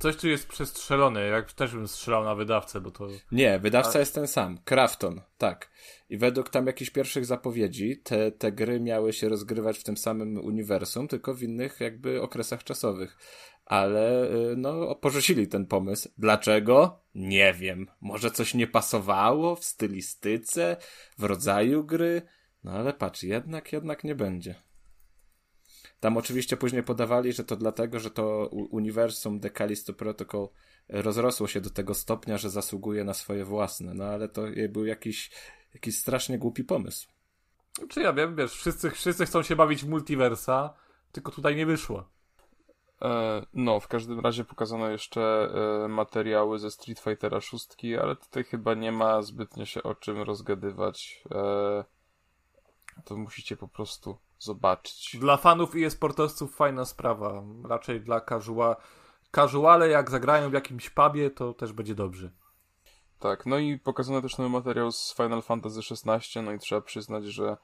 Coś 0.00 0.16
tu 0.16 0.28
jest 0.28 0.48
przestrzelone, 0.48 1.20
jak 1.20 1.52
też 1.52 1.74
bym 1.74 1.88
strzelał 1.88 2.24
na 2.24 2.34
wydawcę, 2.34 2.80
bo 2.80 2.90
to... 2.90 3.08
Nie, 3.32 3.58
wydawca 3.58 3.98
jest 3.98 4.14
ten 4.14 4.26
sam. 4.26 4.58
Krafton, 4.64 5.20
tak. 5.38 5.70
I 6.10 6.18
według 6.18 6.48
tam 6.48 6.66
jakichś 6.66 6.90
pierwszych 6.90 7.26
zapowiedzi 7.26 7.96
te, 7.96 8.32
te 8.32 8.52
gry 8.52 8.80
miały 8.80 9.12
się 9.12 9.28
rozgrywać 9.28 9.78
w 9.78 9.84
tym 9.84 9.96
samym 9.96 10.38
uniwersum, 10.44 11.08
tylko 11.08 11.34
w 11.34 11.42
innych 11.42 11.80
jakby 11.80 12.22
okresach 12.22 12.64
czasowych. 12.64 13.16
Ale 13.64 14.24
y, 14.24 14.56
no, 14.56 14.94
porzucili 14.94 15.48
ten 15.48 15.66
pomysł. 15.66 16.08
Dlaczego? 16.18 17.00
Nie 17.14 17.54
wiem. 17.54 17.86
Może 18.00 18.30
coś 18.30 18.54
nie 18.54 18.66
pasowało 18.66 19.56
w 19.56 19.64
stylistyce, 19.64 20.76
w 21.18 21.24
rodzaju 21.24 21.84
gry? 21.84 22.22
No 22.64 22.72
ale 22.72 22.92
patrz, 22.92 23.22
jednak, 23.22 23.72
jednak 23.72 24.04
nie 24.04 24.14
będzie. 24.14 24.54
Tam 26.00 26.16
oczywiście 26.16 26.56
później 26.56 26.82
podawali, 26.82 27.32
że 27.32 27.44
to 27.44 27.56
dlatego, 27.56 28.00
że 28.00 28.10
to 28.10 28.48
uniwersum 28.52 29.40
The 29.40 29.50
Callisto 29.50 29.94
Protocol 29.94 30.48
rozrosło 30.88 31.46
się 31.46 31.60
do 31.60 31.70
tego 31.70 31.94
stopnia, 31.94 32.38
że 32.38 32.50
zasługuje 32.50 33.04
na 33.04 33.14
swoje 33.14 33.44
własne. 33.44 33.94
No 33.94 34.04
ale 34.04 34.28
to 34.28 34.42
był 34.68 34.84
jakiś, 34.86 35.30
jakiś 35.74 35.98
strasznie 35.98 36.38
głupi 36.38 36.64
pomysł. 36.64 37.08
Czy 37.88 38.00
ja 38.00 38.12
wiem, 38.12 38.36
wiesz, 38.36 38.52
wszyscy, 38.52 38.90
wszyscy 38.90 39.26
chcą 39.26 39.42
się 39.42 39.56
bawić 39.56 39.84
w 39.84 39.88
multiversa, 39.88 40.74
tylko 41.12 41.32
tutaj 41.32 41.56
nie 41.56 41.66
wyszło. 41.66 42.08
E, 43.02 43.42
no, 43.54 43.80
w 43.80 43.88
każdym 43.88 44.20
razie 44.20 44.44
pokazano 44.44 44.88
jeszcze 44.88 45.50
e, 45.84 45.88
materiały 45.88 46.58
ze 46.58 46.70
Street 46.70 46.98
Fightera 46.98 47.40
6, 47.40 47.68
ale 48.02 48.16
tutaj 48.16 48.44
chyba 48.44 48.74
nie 48.74 48.92
ma 48.92 49.22
zbytnio 49.22 49.64
się 49.64 49.82
o 49.82 49.94
czym 49.94 50.22
rozgadywać. 50.22 51.24
E, 51.30 51.84
to 53.04 53.16
musicie 53.16 53.56
po 53.56 53.68
prostu 53.68 54.18
zobaczyć. 54.40 55.16
Dla 55.20 55.36
fanów 55.36 55.76
i 55.76 55.84
e-sportowców 55.84 56.56
fajna 56.56 56.84
sprawa. 56.84 57.42
Raczej 57.64 58.00
dla 58.00 58.20
casual... 58.20 58.76
casuale, 59.36 59.88
jak 59.88 60.10
zagrają 60.10 60.50
w 60.50 60.52
jakimś 60.52 60.90
pubie, 60.90 61.30
to 61.30 61.54
też 61.54 61.72
będzie 61.72 61.94
dobrze. 61.94 62.30
Tak, 63.18 63.46
no 63.46 63.58
i 63.58 63.78
pokazano 63.78 64.22
też 64.22 64.38
nowy 64.38 64.50
materiał 64.50 64.92
z 64.92 65.14
Final 65.14 65.42
Fantasy 65.42 65.80
XVI, 65.90 66.42
no 66.42 66.52
i 66.52 66.58
trzeba 66.58 66.80
przyznać, 66.80 67.24
że 67.24 67.56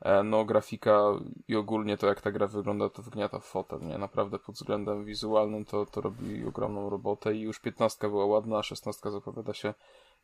e, 0.00 0.22
no 0.22 0.44
grafika 0.44 1.00
i 1.48 1.56
ogólnie 1.56 1.96
to 1.96 2.06
jak 2.06 2.20
ta 2.20 2.32
gra 2.32 2.46
wygląda, 2.46 2.88
to 2.88 3.02
wgniata 3.02 3.38
w 3.38 3.44
fotel, 3.44 3.80
nie? 3.80 3.98
Naprawdę 3.98 4.38
pod 4.38 4.54
względem 4.54 5.04
wizualnym 5.04 5.64
to, 5.64 5.86
to 5.86 6.00
robi 6.00 6.44
ogromną 6.44 6.90
robotę 6.90 7.34
i 7.34 7.40
już 7.40 7.60
15 7.60 8.08
była 8.08 8.26
ładna, 8.26 8.58
a 8.58 8.62
16 8.62 9.10
zapowiada 9.10 9.54
się 9.54 9.74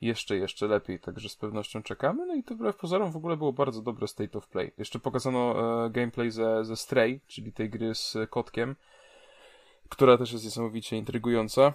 jeszcze, 0.00 0.36
jeszcze 0.36 0.66
lepiej, 0.66 1.00
także 1.00 1.28
z 1.28 1.36
pewnością 1.36 1.82
czekamy, 1.82 2.26
no 2.26 2.34
i 2.34 2.42
to 2.42 2.54
wbrew 2.54 2.76
pozorom 2.76 3.12
w 3.12 3.16
ogóle 3.16 3.36
było 3.36 3.52
bardzo 3.52 3.82
dobre 3.82 4.08
state 4.08 4.38
of 4.38 4.48
play. 4.48 4.72
Jeszcze 4.78 4.98
pokazano 4.98 5.54
e, 5.86 5.90
gameplay 5.90 6.30
ze, 6.30 6.64
ze 6.64 6.76
Stray, 6.76 7.20
czyli 7.26 7.52
tej 7.52 7.70
gry 7.70 7.94
z 7.94 8.16
kotkiem, 8.30 8.76
która 9.88 10.18
też 10.18 10.32
jest 10.32 10.44
niesamowicie 10.44 10.96
intrygująca. 10.96 11.72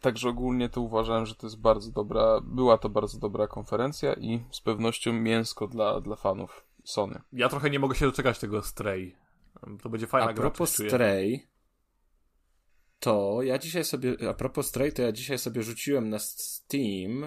Także 0.00 0.28
ogólnie 0.28 0.68
to 0.68 0.80
uważałem, 0.80 1.26
że 1.26 1.34
to 1.34 1.46
jest 1.46 1.60
bardzo 1.60 1.90
dobra, 1.92 2.40
była 2.42 2.78
to 2.78 2.88
bardzo 2.88 3.18
dobra 3.18 3.46
konferencja 3.46 4.14
i 4.14 4.44
z 4.50 4.60
pewnością 4.60 5.12
mięsko 5.12 5.66
dla, 5.66 6.00
dla 6.00 6.16
fanów 6.16 6.64
Sony. 6.84 7.20
Ja 7.32 7.48
trochę 7.48 7.70
nie 7.70 7.78
mogę 7.78 7.94
się 7.94 8.06
doczekać 8.06 8.38
tego 8.38 8.62
Stray. 8.62 9.16
To 9.82 9.88
będzie 9.88 10.06
fajna 10.06 10.30
A 10.30 10.32
gra. 10.32 10.42
propos 10.42 10.70
coś 10.70 10.76
czuję. 10.76 10.90
Stray, 10.90 11.46
to 13.00 13.42
ja 13.42 13.58
dzisiaj 13.58 13.84
sobie, 13.84 14.16
a 14.30 14.34
propos 14.34 14.66
Stray, 14.66 14.92
to 14.92 15.02
ja 15.02 15.12
dzisiaj 15.12 15.38
sobie 15.38 15.62
rzuciłem 15.62 16.10
na 16.10 16.18
Steam 16.18 17.24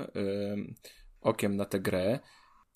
okiem 1.22 1.56
na 1.56 1.66
tę 1.66 1.80
grę 1.80 2.20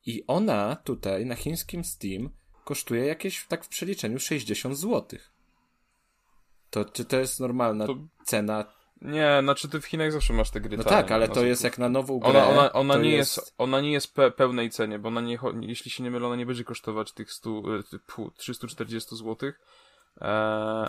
i 0.05 0.23
ona 0.27 0.75
tutaj 0.75 1.25
na 1.25 1.35
chińskim 1.35 1.83
Steam 1.83 2.29
kosztuje 2.65 3.05
jakieś 3.05 3.45
tak 3.47 3.65
w 3.65 3.67
przeliczeniu 3.67 4.19
60 4.19 4.77
zł. 4.77 5.19
To 6.69 6.85
czy 6.85 7.05
to 7.05 7.19
jest 7.19 7.39
normalna 7.39 7.87
To- 7.87 7.97
cena? 8.25 8.65
Nie, 9.01 9.39
znaczy 9.43 9.69
ty 9.69 9.81
w 9.81 9.85
Chinach 9.85 10.11
zawsze 10.11 10.33
masz 10.33 10.51
te 10.51 10.61
gry 10.61 10.77
No 10.77 10.83
tanie, 10.83 10.95
tak, 10.95 11.11
ale 11.11 11.27
na 11.27 11.33
to 11.33 11.45
jest 11.45 11.63
jak 11.63 11.77
na 11.77 11.89
nową 11.89 12.19
grę. 12.19 12.29
Ona, 12.29 12.47
ona, 12.47 12.73
ona 12.73 12.97
nie 12.97 13.11
jest, 13.11 13.53
ona 13.57 13.81
nie 13.81 13.91
jest 13.91 14.13
pe 14.13 14.31
pełnej 14.31 14.69
cenie, 14.69 14.99
bo 14.99 15.07
ona 15.07 15.21
nie, 15.21 15.39
jeśli 15.61 15.91
się 15.91 16.03
nie 16.03 16.11
mylę, 16.11 16.27
ona 16.27 16.35
nie 16.35 16.45
będzie 16.45 16.63
kosztować 16.63 17.11
tych 17.11 17.31
100, 17.31 17.49
e, 17.79 17.83
ty- 17.83 17.99
pu, 17.99 18.31
340 18.31 19.15
zł, 19.15 19.49
e, 19.49 19.53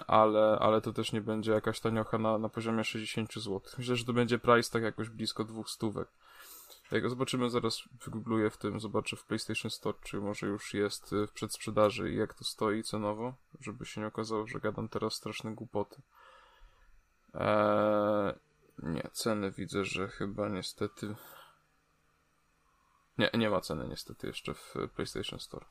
ale, 0.07 0.59
ale 0.61 0.81
to 0.81 0.93
też 0.93 1.13
nie 1.13 1.21
będzie 1.21 1.53
jakaś 1.53 1.81
taniocha 1.81 2.19
na, 2.19 2.39
na 2.39 2.49
poziomie 2.49 2.85
60 2.85 3.35
zł. 3.35 3.61
Myślę, 3.79 3.97
że 3.97 4.05
to 4.05 4.13
będzie 4.13 4.39
price 4.39 4.71
tak 4.71 4.83
jakoś 4.83 5.09
blisko 5.09 5.45
dwóch 5.45 5.71
stówek. 5.71 6.09
Jak 6.91 7.11
zobaczymy, 7.11 7.51
zaraz 7.51 7.83
wygoogluję 8.05 8.51
w 8.51 8.57
tym, 8.57 8.81
zobaczę 8.81 9.17
w 9.17 9.25
PlayStation 9.25 9.71
Store, 9.71 9.99
czy 10.03 10.21
może 10.21 10.47
już 10.47 10.75
jest 10.75 11.13
y, 11.13 11.27
w 11.27 11.33
przedsprzedaży 11.33 12.13
i 12.13 12.17
jak 12.17 12.35
to 12.35 12.45
stoi 12.45 12.83
cenowo, 12.83 13.35
żeby 13.61 13.87
się 13.87 14.01
nie 14.01 14.07
okazało, 14.07 14.47
że 14.47 14.61
gadam 14.61 14.89
teraz 14.89 15.15
straszne 15.15 15.55
głupoty. 15.55 16.03
Eee, 17.35 18.35
nie, 18.79 19.09
ceny 19.13 19.51
widzę, 19.51 19.85
że 19.85 20.09
chyba 20.09 20.49
niestety... 20.49 21.15
Nie, 23.19 23.31
nie 23.35 23.51
ma 23.51 23.61
ceny 23.61 23.89
niestety 23.89 24.27
jeszcze 24.27 24.55
w 24.55 24.75
PlayStation 24.97 25.41
Store. 25.41 25.67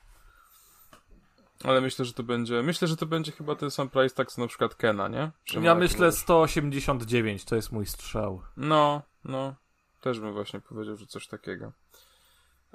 Ale 1.64 1.82
myślę, 1.82 2.06
że 2.06 2.14
to 2.14 2.24
będzie. 2.24 2.64
Myślę, 2.64 2.88
że 2.88 2.98
to 2.98 3.06
będzie 3.06 3.32
chyba 3.32 3.56
ten 3.56 3.72
sam 3.72 3.90
price 3.90 4.16
tak 4.16 4.32
co 4.32 4.42
na 4.42 4.48
przykład 4.48 4.76
Kena, 4.76 5.08
nie? 5.08 5.32
Ma 5.56 5.62
Ja 5.62 5.76
myślę 5.76 6.06
możesz- 6.06 6.22
189, 6.22 7.46
to 7.46 7.56
jest 7.56 7.72
mój 7.72 7.86
strzał. 7.86 8.42
No, 8.58 9.02
no. 9.24 9.56
Też 10.02 10.20
bym 10.20 10.34
właśnie 10.34 10.62
powiedział, 10.62 10.96
że 10.96 11.06
coś 11.06 11.28
takiego. 11.28 11.72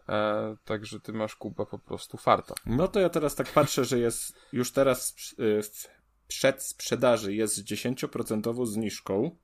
E, 0.09 0.57
także 0.65 1.01
ty 1.01 1.13
masz 1.13 1.37
Kuba 1.37 1.67
po 1.67 1.79
prostu 1.79 2.17
farta. 2.17 2.55
No 2.67 2.89
to 2.89 3.01
ja 3.01 3.09
teraz 3.09 3.35
tak 3.35 3.53
patrzę, 3.53 3.85
że 3.85 3.99
jest 3.99 4.35
już 4.53 4.73
teraz 4.73 5.13
w, 5.13 5.35
w 5.63 5.89
przedsprzedaży 6.29 7.35
jest 7.35 7.57
z 7.57 7.65
10% 7.65 8.67
zniżką. 8.67 9.37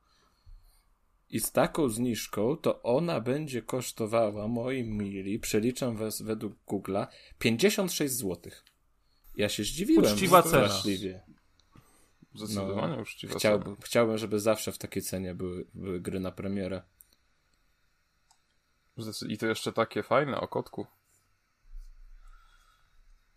I 1.29 1.41
z 1.41 1.53
taką 1.53 1.89
zniżką 1.89 2.57
to 2.57 2.83
ona 2.83 3.21
będzie 3.21 3.63
kosztowała, 3.63 4.49
moi 4.49 4.85
mili, 4.85 5.39
przeliczam 5.39 5.97
was 5.97 6.23
według 6.23 6.55
Google'a, 6.69 7.07
56 7.39 8.15
zł. 8.15 8.53
Ja 9.37 9.49
się 9.49 9.65
zdziwiłem. 9.65 10.13
Uczciwa 10.13 10.43
cena. 10.43 10.69
straszliwie. 10.69 11.23
Zdecydowanie 12.35 12.97
No, 12.97 13.03
uczciwa 13.03 13.39
Chciałbym, 13.39 13.77
chciałbym, 13.85 14.19
żeby 14.19 14.41
zawsze 14.41 14.73
w 14.73 14.79
takiej 14.79 15.03
cenie 15.03 15.35
były, 15.35 15.67
były 15.75 16.01
gry 16.01 16.21
na 16.21 16.33
premierę. 16.33 16.83
cena. 18.97 19.33
I 19.33 19.39
to 19.39 19.47
jeszcze 19.47 19.73
takie 19.73 20.03
fajne, 20.03 20.41
o 20.41 20.49
kotku. 20.49 20.87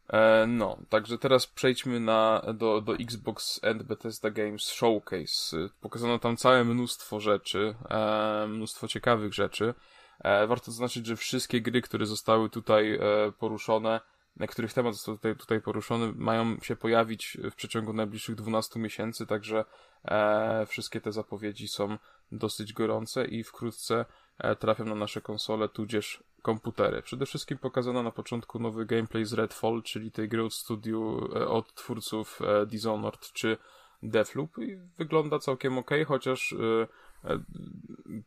E, 0.09 0.45
no, 0.47 0.77
także 0.89 1.17
teraz 1.17 1.47
przejdźmy 1.47 1.99
na, 1.99 2.41
do, 2.53 2.81
do 2.81 2.93
Xbox 2.95 3.63
and 3.63 3.83
Bethesda 3.83 4.29
Games 4.29 4.61
Showcase. 4.63 5.69
Pokazano 5.81 6.19
tam 6.19 6.37
całe 6.37 6.63
mnóstwo 6.65 7.19
rzeczy, 7.19 7.75
e, 7.89 8.47
mnóstwo 8.47 8.87
ciekawych 8.87 9.33
rzeczy. 9.33 9.73
E, 10.19 10.47
warto 10.47 10.71
zaznaczyć, 10.71 11.05
że 11.05 11.15
wszystkie 11.15 11.61
gry, 11.61 11.81
które 11.81 12.05
zostały 12.05 12.49
tutaj 12.49 12.95
e, 12.95 12.99
poruszone, 13.39 13.99
na 14.39 14.47
których 14.47 14.73
temat 14.73 14.93
został 14.93 15.15
tutaj, 15.15 15.35
tutaj 15.35 15.61
poruszony, 15.61 16.13
mają 16.15 16.59
się 16.59 16.75
pojawić 16.75 17.37
w 17.51 17.55
przeciągu 17.55 17.93
najbliższych 17.93 18.35
12 18.35 18.79
miesięcy, 18.79 19.25
także 19.25 19.65
e, 20.05 20.65
wszystkie 20.65 21.01
te 21.01 21.11
zapowiedzi 21.11 21.67
są 21.67 21.97
dosyć 22.31 22.73
gorące 22.73 23.25
i 23.25 23.43
wkrótce 23.43 24.05
e, 24.37 24.55
trafią 24.55 24.85
na 24.85 24.95
nasze 24.95 25.21
konsole, 25.21 25.69
tudzież 25.69 26.23
komputery. 26.41 27.01
Przede 27.01 27.25
wszystkim 27.25 27.57
pokazano 27.57 28.03
na 28.03 28.11
początku 28.11 28.59
nowy 28.59 28.85
gameplay 28.85 29.25
z 29.25 29.33
Redfall, 29.33 29.83
czyli 29.83 30.11
tej 30.11 30.29
gry 30.29 30.43
od 30.43 30.53
studiu, 30.53 31.29
e, 31.35 31.47
od 31.47 31.73
twórców 31.73 32.39
e, 32.41 32.65
Dishonored 32.65 33.33
czy 33.33 33.57
Deathloop 34.03 34.57
i 34.57 34.77
wygląda 34.97 35.39
całkiem 35.39 35.77
ok, 35.77 35.91
chociaż 36.07 36.53
e, 36.53 36.87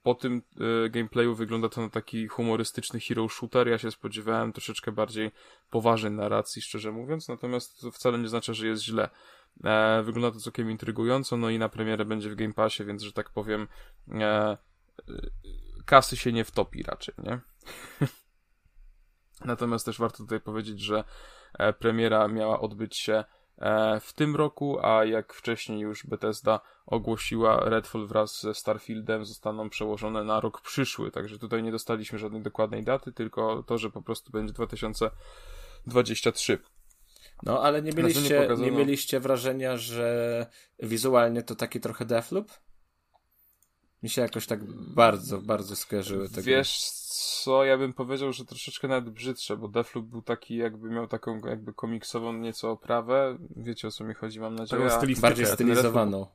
po 0.02 0.14
tym 0.14 0.42
e, 0.86 0.90
gameplayu 0.90 1.34
wygląda 1.34 1.68
to 1.68 1.80
na 1.80 1.88
taki 1.88 2.28
humorystyczny 2.28 3.00
hero 3.00 3.28
shooter. 3.28 3.68
Ja 3.68 3.78
się 3.78 3.90
spodziewałem 3.90 4.52
troszeczkę 4.52 4.92
bardziej 4.92 5.30
poważnej 5.70 6.12
narracji, 6.12 6.62
szczerze 6.62 6.92
mówiąc, 6.92 7.28
natomiast 7.28 7.80
to 7.80 7.90
wcale 7.90 8.18
nie 8.18 8.28
znaczy, 8.28 8.54
że 8.54 8.66
jest 8.66 8.82
źle. 8.82 9.10
E, 9.64 10.02
wygląda 10.02 10.30
to 10.30 10.40
całkiem 10.40 10.70
intrygująco, 10.70 11.36
no 11.36 11.50
i 11.50 11.58
na 11.58 11.68
premierę 11.68 12.04
będzie 12.04 12.30
w 12.30 12.34
Game 12.34 12.54
Passie, 12.54 12.84
więc, 12.84 13.02
że 13.02 13.12
tak 13.12 13.30
powiem, 13.30 13.68
e, 14.10 14.24
e, 14.24 14.56
kasy 15.84 16.16
się 16.16 16.32
nie 16.32 16.44
wtopi 16.44 16.82
raczej, 16.82 17.14
nie? 17.18 17.40
Natomiast 19.44 19.86
też 19.86 19.98
warto 19.98 20.18
tutaj 20.18 20.40
powiedzieć, 20.40 20.80
że 20.80 21.04
e, 21.58 21.72
premiera 21.72 22.28
miała 22.28 22.60
odbyć 22.60 22.96
się 22.96 23.14
e, 23.14 23.24
w 24.00 24.12
tym 24.12 24.36
roku, 24.36 24.78
a 24.86 25.04
jak 25.04 25.34
wcześniej 25.34 25.80
już 25.80 26.06
Bethesda 26.06 26.60
ogłosiła, 26.86 27.70
Redfall 27.70 28.06
wraz 28.06 28.40
ze 28.40 28.54
Starfieldem 28.54 29.24
zostaną 29.24 29.70
przełożone 29.70 30.24
na 30.24 30.40
rok 30.40 30.60
przyszły, 30.60 31.10
także 31.10 31.38
tutaj 31.38 31.62
nie 31.62 31.72
dostaliśmy 31.72 32.18
żadnej 32.18 32.42
dokładnej 32.42 32.84
daty, 32.84 33.12
tylko 33.12 33.62
to, 33.62 33.78
że 33.78 33.90
po 33.90 34.02
prostu 34.02 34.32
będzie 34.32 34.52
2023. 34.52 36.58
No, 37.42 37.62
ale 37.62 37.82
nie 37.82 37.90
Na 37.90 37.96
co 37.96 38.00
nie 38.00 38.06
mieliście, 38.08 38.34
nie, 38.34 38.42
pokazano? 38.42 38.70
mieliście 38.72 39.20
wrażenia, 39.20 39.76
że 39.76 40.46
wizualnie 40.82 41.42
to 41.42 41.54
taki 41.54 41.80
trochę 41.80 42.04
Deathloop? 42.04 42.50
Mi 44.02 44.08
się 44.08 44.22
jakoś 44.22 44.46
tak 44.46 44.64
bardzo, 44.94 45.38
bardzo 45.38 45.76
skojarzyły 45.76 46.28
te. 46.28 46.42
Wiesz 46.42 46.80
co, 47.42 47.64
ja 47.64 47.78
bym 47.78 47.92
powiedział, 47.92 48.32
że 48.32 48.44
troszeczkę 48.44 48.88
nawet 48.88 49.10
brzydsze, 49.10 49.56
bo 49.56 49.68
Deathloop 49.68 50.06
był 50.06 50.22
taki 50.22 50.56
jakby 50.56 50.90
miał 50.90 51.06
taką 51.06 51.38
jakby 51.38 51.74
komiksową 51.74 52.32
nieco 52.32 52.70
oprawę, 52.70 53.38
wiecie 53.56 53.88
o 53.88 53.90
co 53.90 54.04
mi 54.04 54.14
chodzi, 54.14 54.40
mam 54.40 54.54
nadzieję. 54.54 54.82
Taką 54.82 54.96
stylistykę. 54.96 55.28
Bardziej 55.28 55.46
stylizowaną. 55.46 56.26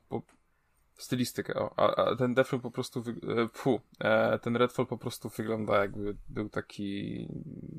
stylistykę, 0.96 1.54
o, 1.54 1.78
a, 1.78 1.94
a 1.96 2.16
ten 2.16 2.34
Deathloop 2.34 2.62
po 2.62 2.70
prostu, 2.70 3.02
wy, 3.02 3.10
e, 3.12 3.48
fu, 3.52 3.80
e, 4.00 4.38
ten 4.38 4.56
Redfall 4.56 4.86
po 4.86 4.98
prostu 4.98 5.28
wygląda 5.28 5.76
jakby 5.76 6.16
był 6.28 6.48
taki 6.48 7.28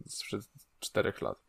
sprzed 0.08 0.42
czterech 0.80 1.22
lat. 1.22 1.49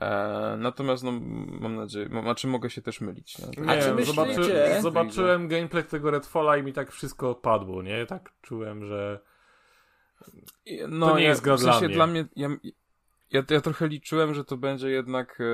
E, 0.00 0.56
natomiast 0.58 1.04
no, 1.04 1.12
mam 1.60 1.76
nadzieję, 1.76 2.08
ma, 2.08 2.22
znaczy 2.22 2.46
mogę 2.46 2.70
się 2.70 2.82
też 2.82 3.00
mylić. 3.00 3.38
Nie? 3.38 3.44
A 3.70 3.74
Nie 3.74 3.80
czy 3.82 3.86
wiem, 3.86 3.96
myślicie- 3.96 4.14
zobaczy, 4.34 4.82
zobaczyłem 4.82 5.48
gameplay 5.48 5.84
tego 5.84 6.10
Redfalla 6.10 6.56
i 6.56 6.62
mi 6.62 6.72
tak 6.72 6.92
wszystko 6.92 7.30
odpadło, 7.30 7.82
nie? 7.82 8.06
Tak 8.06 8.30
czułem, 8.42 8.84
że... 8.86 9.20
No, 10.88 11.08
To 11.08 11.16
nie 11.18 11.22
ja, 11.22 11.28
jest 11.28 11.42
gra 11.42 11.56
w 11.56 11.60
sensie 11.60 11.88
dla 11.88 12.06
mnie. 12.06 12.24
dla 12.24 12.48
mnie. 12.48 12.58
Ja, 12.60 12.70
ja, 13.30 13.42
ja 13.50 13.60
trochę 13.60 13.88
liczyłem, 13.88 14.34
że 14.34 14.44
to 14.44 14.56
będzie 14.56 14.90
jednak. 14.90 15.40
E, 15.40 15.44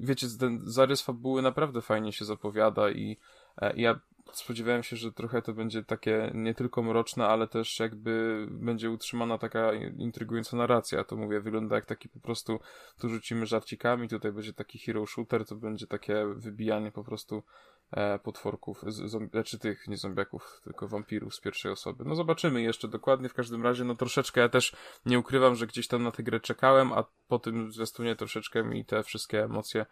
wiecie, 0.00 0.26
ten 0.40 0.60
zarys 0.64 1.02
fabuły 1.02 1.42
naprawdę 1.42 1.82
fajnie 1.82 2.12
się 2.12 2.24
zapowiada 2.24 2.90
i 2.90 3.16
e, 3.62 3.72
ja 3.76 4.00
spodziewałem 4.32 4.82
się, 4.82 4.96
że 4.96 5.12
trochę 5.12 5.42
to 5.42 5.52
będzie 5.52 5.84
takie 5.84 6.30
nie 6.34 6.54
tylko 6.54 6.82
mroczne, 6.82 7.26
ale 7.26 7.48
też 7.48 7.80
jakby 7.80 8.46
będzie 8.50 8.90
utrzymana 8.90 9.38
taka 9.38 9.72
intrygująca 9.98 10.56
narracja. 10.56 11.04
To 11.04 11.16
mówię, 11.16 11.40
wygląda 11.40 11.76
jak 11.76 11.86
taki 11.86 12.08
po 12.08 12.20
prostu 12.20 12.60
tu 13.00 13.08
rzucimy 13.08 13.46
żarcikami, 13.46 14.08
tutaj 14.08 14.32
będzie 14.32 14.52
taki 14.52 14.78
hero 14.78 15.06
shooter, 15.06 15.46
to 15.46 15.56
będzie 15.56 15.86
takie 15.86 16.26
wybijanie 16.36 16.92
po 16.92 17.04
prostu 17.04 17.42
e, 17.90 18.18
potworków, 18.18 18.84
z, 18.86 19.30
znaczy 19.30 19.58
tych, 19.58 19.88
nie 19.88 19.96
zombiaków, 19.96 20.60
tylko 20.64 20.88
wampirów 20.88 21.34
z 21.34 21.40
pierwszej 21.40 21.72
osoby. 21.72 22.04
No 22.06 22.14
zobaczymy 22.14 22.62
jeszcze 22.62 22.88
dokładnie, 22.88 23.28
w 23.28 23.34
każdym 23.34 23.62
razie, 23.62 23.84
no 23.84 23.94
troszeczkę 23.94 24.40
ja 24.40 24.48
też 24.48 24.76
nie 25.06 25.18
ukrywam, 25.18 25.54
że 25.54 25.66
gdzieś 25.66 25.88
tam 25.88 26.02
na 26.02 26.10
tę 26.10 26.22
grę 26.22 26.40
czekałem, 26.40 26.92
a 26.92 27.04
po 27.28 27.38
tym 27.38 27.72
zwiastunie 27.72 28.16
troszeczkę 28.16 28.64
mi 28.64 28.84
te 28.84 29.02
wszystkie 29.02 29.44
emocje 29.44 29.86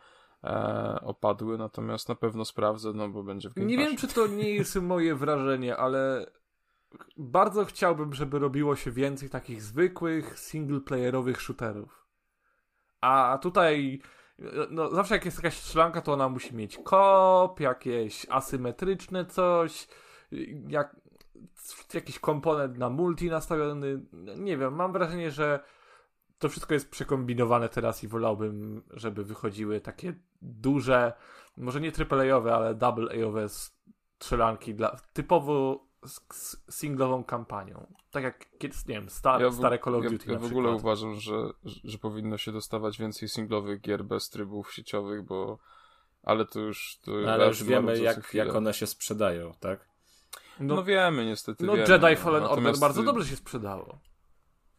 e, 0.45 1.01
opadły, 1.01 1.59
natomiast 1.59 2.09
na 2.09 2.15
pewno 2.15 2.45
sprawdzę, 2.45 2.93
no 2.93 3.09
bo 3.09 3.23
będzie 3.23 3.51
w 3.51 3.55
Game 3.55 3.67
Nie 3.67 3.79
wiem, 3.79 3.97
czy 3.97 4.09
to 4.09 4.27
nie 4.27 4.51
jest 4.51 4.77
moje 4.77 5.15
wrażenie, 5.15 5.77
ale 5.77 6.31
bardzo 7.17 7.65
chciałbym, 7.65 8.15
żeby 8.15 8.39
robiło 8.39 8.77
się 8.77 8.91
więcej 8.91 9.31
takich 9.31 9.63
zwykłych, 9.63 10.39
singleplayerowych 10.39 11.41
shooterów. 11.41 12.07
A 13.01 13.39
tutaj, 13.43 14.03
no 14.71 14.91
zawsze 14.91 15.15
jak 15.15 15.25
jest 15.25 15.37
jakaś 15.37 15.55
strzelanka, 15.55 16.03
to 16.03 16.13
ona 16.13 16.29
musi 16.29 16.57
mieć 16.57 16.79
kop, 16.79 17.61
jakieś 17.61 18.27
asymetryczne 18.31 19.27
coś, 19.27 19.89
jak, 20.69 20.97
jakiś 21.95 22.19
komponent 22.19 22.79
na 22.79 22.91
multi 22.91 23.31
nastawiony. 23.31 24.01
Nie 24.37 24.57
wiem, 24.57 24.75
mam 24.75 24.93
wrażenie, 24.93 25.31
że 25.31 25.61
to 26.39 26.49
wszystko 26.49 26.75
jest 26.75 26.91
przekombinowane 26.91 27.69
teraz 27.69 28.05
i 28.05 28.09
wolałbym, 28.09 28.83
żeby 28.91 29.25
wychodziły 29.25 29.81
takie 29.81 30.15
duże, 30.45 31.13
może 31.57 31.81
nie 31.81 31.93
AAA-owe, 32.11 32.55
ale 32.55 32.75
double-A-owe 32.75 33.49
strzelanki 33.49 34.75
dla 34.75 34.97
typowo 35.13 35.87
singlową 36.71 37.25
kampanią. 37.25 37.87
Tak 38.11 38.25
jak 38.25 38.59
kiedyś, 38.59 38.87
nie 38.87 38.95
wiem, 38.95 39.11
sta, 39.11 39.41
Ja 39.41 39.51
w- 39.51 39.55
stare 39.55 39.79
Call 39.79 39.95
of 39.95 40.05
ja, 40.05 40.11
Duty 40.11 40.25
ja 40.27 40.33
na 40.33 40.39
w 40.41 40.45
ogóle 40.45 40.71
uważam, 40.71 41.15
że, 41.15 41.51
że, 41.65 41.99
powinno 41.99 42.39
się 42.39 42.53
dostawać 42.53 42.99
więcej 42.99 43.29
singlowych 43.29 43.81
gier 43.81 44.05
bez 44.05 44.31
trybów 44.31 44.73
sieciowych, 44.73 45.23
bo 45.23 45.59
ale 46.23 46.47
to 46.47 46.61
już 46.61 46.99
to 47.03 47.11
No, 47.11 47.33
ale 47.33 47.43
ja 47.43 47.49
już 47.49 47.65
wiemy, 47.65 47.99
jak, 47.99 48.25
chwilę. 48.25 48.47
jak 48.47 48.55
one 48.55 48.75
się 48.75 48.87
sprzedają, 48.87 49.55
tak? 49.61 49.89
No, 50.61 50.75
No, 50.75 50.85
wiemy, 50.85 51.27
niestety 51.27 51.65
no 51.65 51.73
wiemy. 51.73 51.89
Jedi 51.89 52.17
Fallen 52.17 52.43
Order 52.43 52.51
Natomiast, 52.51 52.81
bardzo 52.81 53.03
y, 53.03 53.05
dobrze 53.05 53.27
się 53.29 53.37
sprzedało. 53.37 53.99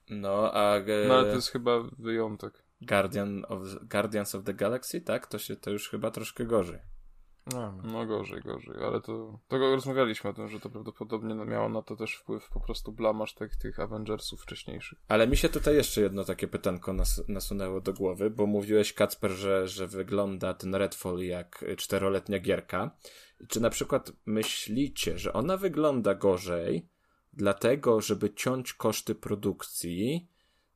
No, 0.10 0.52
a 0.54 0.76
e, 0.78 1.08
No 1.08 1.14
ale 1.14 1.30
to 1.30 1.36
jest 1.36 1.52
chyba 1.52 1.72
wyjątek. 2.00 2.65
Guardian 2.82 3.46
of, 3.50 3.62
Guardians 3.82 4.36
of 4.36 4.44
the 4.44 4.54
Galaxy, 4.54 5.02
tak? 5.02 5.28
To 5.28 5.40
się 5.40 5.56
to 5.56 5.72
już 5.72 5.90
chyba 5.90 6.12
troszkę 6.12 6.46
gorzej. 6.46 6.80
No 7.84 8.06
gorzej, 8.06 8.42
gorzej, 8.42 8.76
ale 8.84 9.02
to, 9.02 9.40
to 9.48 9.58
rozmawialiśmy 9.58 10.30
o 10.30 10.34
tym, 10.34 10.48
że 10.48 10.60
to 10.60 10.70
prawdopodobnie 10.70 11.36
miało 11.36 11.70
na 11.70 11.82
to 11.82 11.96
też 11.96 12.16
wpływ 12.16 12.50
po 12.50 12.60
prostu 12.60 12.92
blamaż 12.92 13.34
tych, 13.34 13.56
tych 13.56 13.80
Avengersów 13.80 14.42
wcześniejszych. 14.42 15.00
Ale 15.08 15.28
mi 15.28 15.38
się 15.38 15.50
tutaj 15.50 15.76
jeszcze 15.76 16.02
jedno 16.02 16.24
takie 16.24 16.48
pytanko 16.48 16.94
nas, 16.94 17.24
nasunęło 17.28 17.82
do 17.82 17.94
głowy, 17.94 18.30
bo 18.30 18.46
mówiłeś, 18.46 18.94
Kacper, 18.94 19.32
że, 19.32 19.68
że 19.68 19.88
wygląda 19.88 20.54
ten 20.54 20.76
Redfall 20.76 21.20
jak 21.20 21.66
czteroletnia 21.78 22.40
gierka. 22.40 22.92
Czy 23.48 23.62
na 23.62 23.70
przykład 23.70 24.12
myślicie, 24.26 25.18
że 25.18 25.34
ona 25.34 25.58
wygląda 25.58 26.16
gorzej 26.16 26.88
dlatego, 27.34 28.02
żeby 28.02 28.34
ciąć 28.34 28.74
koszty 28.74 29.16
produkcji, 29.16 30.28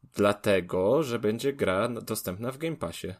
dlatego, 0.03 1.03
że 1.03 1.19
będzie 1.19 1.53
gra 1.53 1.89
dostępna 1.89 2.51
w 2.51 2.57
Game 2.57 2.75
Passie. 2.75 3.13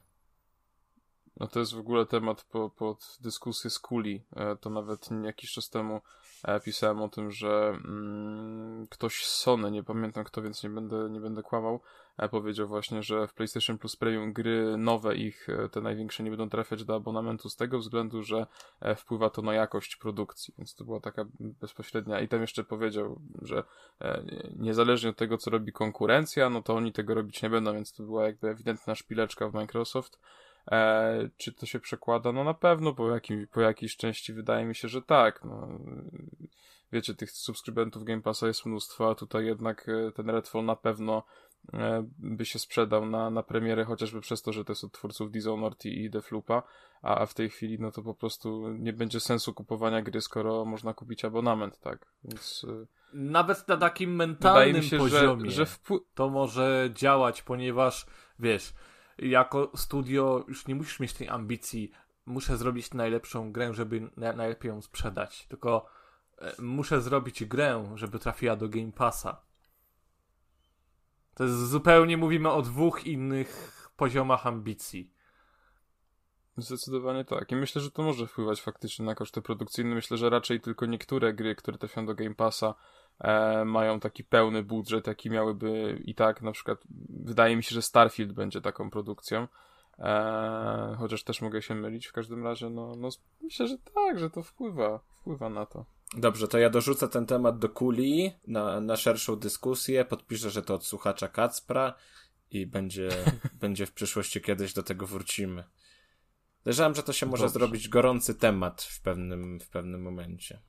No 1.40 1.48
to 1.48 1.60
jest 1.60 1.74
w 1.74 1.80
ogóle 1.80 2.06
temat 2.06 2.44
po, 2.44 2.70
pod 2.70 3.18
dyskusję 3.22 3.70
z 3.70 3.80
Kuli. 3.80 4.24
E, 4.36 4.56
to 4.56 4.70
nawet 4.70 5.10
jakiś 5.24 5.52
czas 5.52 5.70
temu 5.70 6.02
e, 6.44 6.60
pisałem 6.60 7.02
o 7.02 7.10
tym, 7.10 7.32
że 7.32 7.80
mm, 7.86 8.88
ktoś 8.88 9.26
z 9.26 9.36
Sony, 9.36 9.72
nie 9.72 9.84
pamiętam 9.84 10.24
kto, 10.24 10.42
więc 10.42 10.64
nie 10.64 10.70
będę, 10.70 11.10
nie 11.10 11.20
będę 11.20 11.44
kłamał, 11.44 11.82
powiedział 12.28 12.68
właśnie, 12.68 13.04
że 13.04 13.28
w 13.28 13.34
PlayStation 13.34 13.78
Plus 13.78 13.96
Premium 13.96 14.34
gry 14.34 14.78
nowe 14.78 15.16
ich, 15.16 15.48
te 15.72 15.82
największe, 15.82 16.24
nie 16.24 16.30
będą 16.30 16.50
trafiać 16.50 16.86
do 16.86 16.96
abonamentu 16.96 17.50
z 17.50 17.56
tego 17.56 17.80
względu, 17.80 18.24
że 18.24 18.48
wpływa 18.96 19.30
to 19.30 19.42
na 19.42 19.54
jakość 19.54 19.96
produkcji, 19.96 20.54
więc 20.58 20.76
to 20.76 20.84
była 20.84 21.00
taka 21.00 21.26
bezpośrednia. 21.40 22.20
I 22.20 22.28
tam 22.28 22.42
jeszcze 22.42 22.64
powiedział, 22.64 23.22
że 23.42 23.64
niezależnie 24.56 25.10
od 25.10 25.18
tego, 25.18 25.38
co 25.38 25.52
robi 25.52 25.72
konkurencja, 25.72 26.50
no 26.50 26.62
to 26.62 26.76
oni 26.76 26.94
tego 26.94 27.14
robić 27.14 27.42
nie 27.42 27.50
będą, 27.50 27.74
więc 27.74 27.94
to 27.94 28.04
była 28.04 28.24
jakby 28.26 28.50
ewidentna 28.50 28.96
szpileczka 28.96 29.50
w 29.50 29.54
Microsoft. 29.54 30.20
E, 30.72 31.30
czy 31.38 31.54
to 31.54 31.66
się 31.66 31.80
przekłada? 31.80 32.32
No 32.32 32.44
na 32.44 32.54
pewno 32.54 32.94
po, 32.94 33.12
jakim, 33.12 33.48
po 33.48 33.62
jakiejś 33.62 33.98
części 33.98 34.34
wydaje 34.34 34.66
mi 34.66 34.76
się, 34.76 34.88
że 34.88 35.02
tak. 35.02 35.44
No, 35.44 35.68
wiecie, 36.92 37.16
tych 37.16 37.32
subskrybentów 37.32 38.04
Game 38.04 38.22
Passa 38.22 38.48
jest 38.48 38.66
mnóstwo, 38.66 39.10
a 39.10 39.16
tutaj 39.16 39.46
jednak 39.46 39.90
e, 39.90 40.12
ten 40.12 40.30
Redfall 40.30 40.66
na 40.66 40.76
pewno 40.76 41.18
e, 41.18 41.24
by 42.18 42.46
się 42.46 42.60
sprzedał 42.60 43.06
na, 43.06 43.30
na 43.30 43.44
premierę, 43.44 43.86
chociażby 43.86 44.22
przez 44.22 44.42
to, 44.42 44.54
że 44.54 44.66
to 44.66 44.72
jest 44.72 44.84
od 44.84 44.92
twórców 44.92 45.32
Dishonored 45.32 45.86
i, 45.86 46.04
i 46.04 46.10
Defloopa, 46.10 46.64
a, 47.02 47.18
a 47.18 47.26
w 47.26 47.34
tej 47.34 47.50
chwili 47.50 47.80
no 47.80 47.92
to 47.92 48.02
po 48.02 48.14
prostu 48.14 48.70
nie 48.70 48.94
będzie 48.94 49.20
sensu 49.20 49.54
kupowania 49.54 50.02
gry, 50.02 50.22
skoro 50.22 50.66
można 50.66 50.94
kupić 50.94 51.26
abonament, 51.26 51.80
tak? 51.80 52.06
Więc... 52.24 52.66
E, 52.70 52.86
Nawet 53.14 53.68
na 53.68 53.78
takim 53.78 54.16
mentalnym 54.16 54.84
się, 54.84 54.98
poziomie 54.98 55.50
że, 55.50 55.56
że 55.56 55.64
wpł- 55.66 56.00
to 56.16 56.30
może 56.30 56.90
działać, 56.94 57.42
ponieważ 57.42 58.06
wiesz, 58.40 58.74
jako 59.18 59.72
studio 59.76 60.46
już 60.48 60.68
nie 60.68 60.76
musisz 60.76 61.00
mieć 61.00 61.14
tej 61.14 61.30
ambicji, 61.30 61.92
muszę 62.26 62.58
zrobić 62.58 62.94
najlepszą 62.94 63.52
grę, 63.52 63.74
żeby 63.74 64.10
na, 64.18 64.34
najlepiej 64.34 64.70
ją 64.70 64.82
sprzedać, 64.82 65.48
tylko 65.48 65.90
e, 66.38 66.62
muszę 66.62 67.02
zrobić 67.02 67.46
grę, 67.46 67.92
żeby 67.96 68.20
trafiła 68.20 68.56
do 68.56 68.70
Game 68.70 68.92
Passa. 68.92 69.49
To 71.40 71.44
jest 71.44 71.70
zupełnie, 71.70 72.18
mówimy 72.18 72.52
o 72.52 72.62
dwóch 72.62 73.06
innych 73.06 73.90
poziomach 73.98 74.48
ambicji. 74.48 75.12
Zdecydowanie 76.58 77.26
tak. 77.26 77.52
I 77.52 77.56
myślę, 77.56 77.82
że 77.82 77.92
to 77.92 78.04
może 78.04 78.28
wpływać 78.28 78.62
faktycznie 78.62 79.06
na 79.06 79.16
koszty 79.16 79.42
produkcyjne. 79.42 79.96
Myślę, 79.96 80.18
że 80.18 80.30
raczej 80.30 80.62
tylko 80.62 80.86
niektóre 80.86 81.34
gry, 81.34 81.56
które 81.56 81.78
trafią 81.78 82.06
do 82.06 82.16
Game 82.16 82.36
Passa, 82.36 82.76
e, 83.20 83.66
mają 83.66 84.00
taki 84.00 84.24
pełny 84.24 84.64
budżet, 84.64 85.08
jaki 85.08 85.30
miałyby 85.30 86.02
i 86.06 86.16
tak, 86.16 86.42
na 86.42 86.52
przykład, 86.52 86.80
wydaje 87.10 87.56
mi 87.56 87.64
się, 87.64 87.76
że 87.76 87.82
Starfield 87.82 88.34
będzie 88.34 88.62
taką 88.62 88.90
produkcją. 88.90 89.48
E, 90.00 90.96
chociaż 90.98 91.24
też 91.24 91.42
mogę 91.42 91.62
się 91.62 91.76
mylić, 91.76 92.08
w 92.08 92.14
każdym 92.14 92.44
razie, 92.44 92.70
no, 92.70 92.96
no 92.98 93.10
myślę, 93.42 93.68
że 93.68 93.78
tak, 93.78 94.20
że 94.20 94.30
to 94.30 94.44
wpływa, 94.44 95.00
wpływa 95.00 95.50
na 95.50 95.66
to. 95.66 95.86
Dobrze, 96.18 96.48
to 96.48 96.58
ja 96.58 96.70
dorzucę 96.70 97.08
ten 97.08 97.26
temat 97.26 97.60
do 97.60 97.70
kuli 97.70 98.34
na, 98.48 98.82
na 98.82 98.98
szerszą 98.98 99.36
dyskusję, 99.36 100.06
podpiszę, 100.06 100.50
że 100.50 100.62
to 100.62 100.76
od 100.76 100.86
słuchacza 100.86 101.28
Kacpra 101.28 101.94
i 102.52 102.66
będzie, 102.66 103.10
będzie 103.62 103.86
w 103.86 103.94
przyszłości 103.94 104.42
kiedyś 104.42 104.74
do 104.74 104.84
tego 104.84 105.08
wrócimy. 105.08 105.64
Podejrzewam, 106.58 106.96
że 106.96 107.04
to 107.04 107.14
się 107.14 107.26
może 107.26 107.44
Dobrze. 107.44 107.54
zrobić 107.54 107.90
gorący 107.90 108.36
temat 108.36 108.82
w 108.82 109.02
pewnym, 109.02 109.60
w 109.60 109.70
pewnym 109.70 110.02
momencie. 110.02 110.62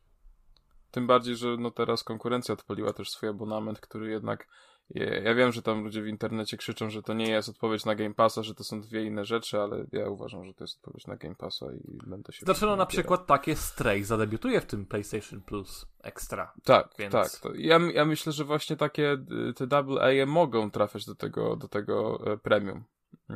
Tym 0.90 1.06
bardziej, 1.06 1.36
że 1.36 1.56
no 1.58 1.70
teraz 1.70 2.04
konkurencja 2.04 2.52
odpaliła 2.52 2.92
też 2.92 3.10
swój 3.10 3.28
abonament, 3.28 3.80
który 3.80 4.10
jednak 4.10 4.46
ja 4.94 5.34
wiem, 5.34 5.52
że 5.52 5.62
tam 5.62 5.84
ludzie 5.84 6.02
w 6.02 6.06
internecie 6.06 6.56
krzyczą, 6.56 6.90
że 6.90 7.02
to 7.02 7.14
nie 7.14 7.30
jest 7.30 7.48
odpowiedź 7.48 7.84
na 7.84 7.94
Game 7.94 8.14
Passa, 8.14 8.42
że 8.42 8.54
to 8.54 8.64
są 8.64 8.80
dwie 8.80 9.04
inne 9.04 9.24
rzeczy, 9.24 9.60
ale 9.60 9.86
ja 9.92 10.08
uważam, 10.08 10.44
że 10.44 10.54
to 10.54 10.64
jest 10.64 10.76
odpowiedź 10.76 11.06
na 11.06 11.16
Game 11.16 11.34
Passa 11.34 11.66
i 11.72 11.98
będę 12.06 12.32
się... 12.32 12.46
Zaczęło 12.46 12.76
na 12.76 12.86
przykład 12.86 13.26
takie 13.26 13.56
Stray 13.56 14.04
zadebiutuje 14.04 14.60
w 14.60 14.66
tym 14.66 14.86
PlayStation 14.86 15.40
Plus 15.40 15.86
Extra. 16.02 16.52
Tak, 16.64 16.88
więc... 16.98 17.12
tak. 17.12 17.30
To 17.30 17.54
ja, 17.54 17.80
ja 17.94 18.04
myślę, 18.04 18.32
że 18.32 18.44
właśnie 18.44 18.76
takie 18.76 19.12
y, 19.50 19.54
te 19.54 19.66
double 19.66 20.22
A 20.22 20.26
mogą 20.26 20.70
trafiać 20.70 21.06
do 21.06 21.14
tego, 21.14 21.56
do 21.56 21.68
tego 21.68 22.20
e, 22.32 22.36
premium. 22.36 22.84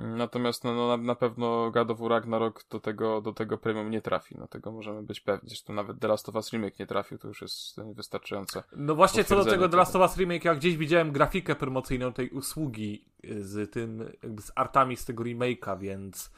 Natomiast 0.02 0.64
no, 0.64 0.74
no, 0.74 0.88
na, 0.88 0.96
na 0.96 1.14
pewno 1.14 1.70
God 1.70 1.90
of 1.90 1.98
War 1.98 2.10
Ragnarok 2.10 2.64
do 2.70 2.80
tego, 2.80 3.20
do 3.20 3.32
tego 3.32 3.58
premium 3.58 3.90
nie 3.90 4.02
trafi. 4.02 4.34
No 4.38 4.46
tego 4.46 4.72
możemy 4.72 5.02
być 5.02 5.20
pewni. 5.20 5.48
Zresztą 5.48 5.72
nawet 5.72 6.00
The 6.00 6.08
Last 6.08 6.28
of 6.28 6.34
Us 6.34 6.52
Remake 6.52 6.78
nie 6.78 6.86
trafił, 6.86 7.18
to 7.18 7.28
już 7.28 7.42
jest 7.42 7.80
wystarczające. 7.80 8.62
No 8.76 8.94
właśnie 8.94 9.24
co 9.24 9.36
do 9.36 9.44
tego 9.44 9.68
The 9.68 9.76
Last 9.76 9.96
of 9.96 10.02
Us 10.02 10.16
Remake, 10.16 10.44
jak 10.44 10.58
gdzieś 10.58 10.76
widziałem 10.76 11.12
grafikę 11.12 11.54
promocyjną 11.54 12.12
tej 12.12 12.30
usługi 12.30 13.04
z 13.24 13.72
tym, 13.72 14.12
z 14.22 14.52
artami 14.54 14.96
z 14.96 15.04
tego 15.04 15.24
remake'a, 15.24 15.78
więc 15.78 16.30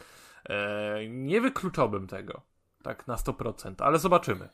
e, 0.44 1.08
nie 1.08 1.40
wykluczałbym 1.40 2.06
tego. 2.06 2.40
Tak 2.82 3.06
na 3.06 3.16
100%, 3.16 3.74
ale 3.78 3.98
zobaczymy. 3.98 4.48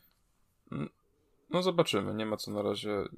No 1.50 1.62
zobaczymy, 1.62 2.14
nie 2.14 2.26
ma 2.26 2.36
co 2.36 2.50
na 2.50 2.62
razie 2.62 2.90
y, 2.90 3.08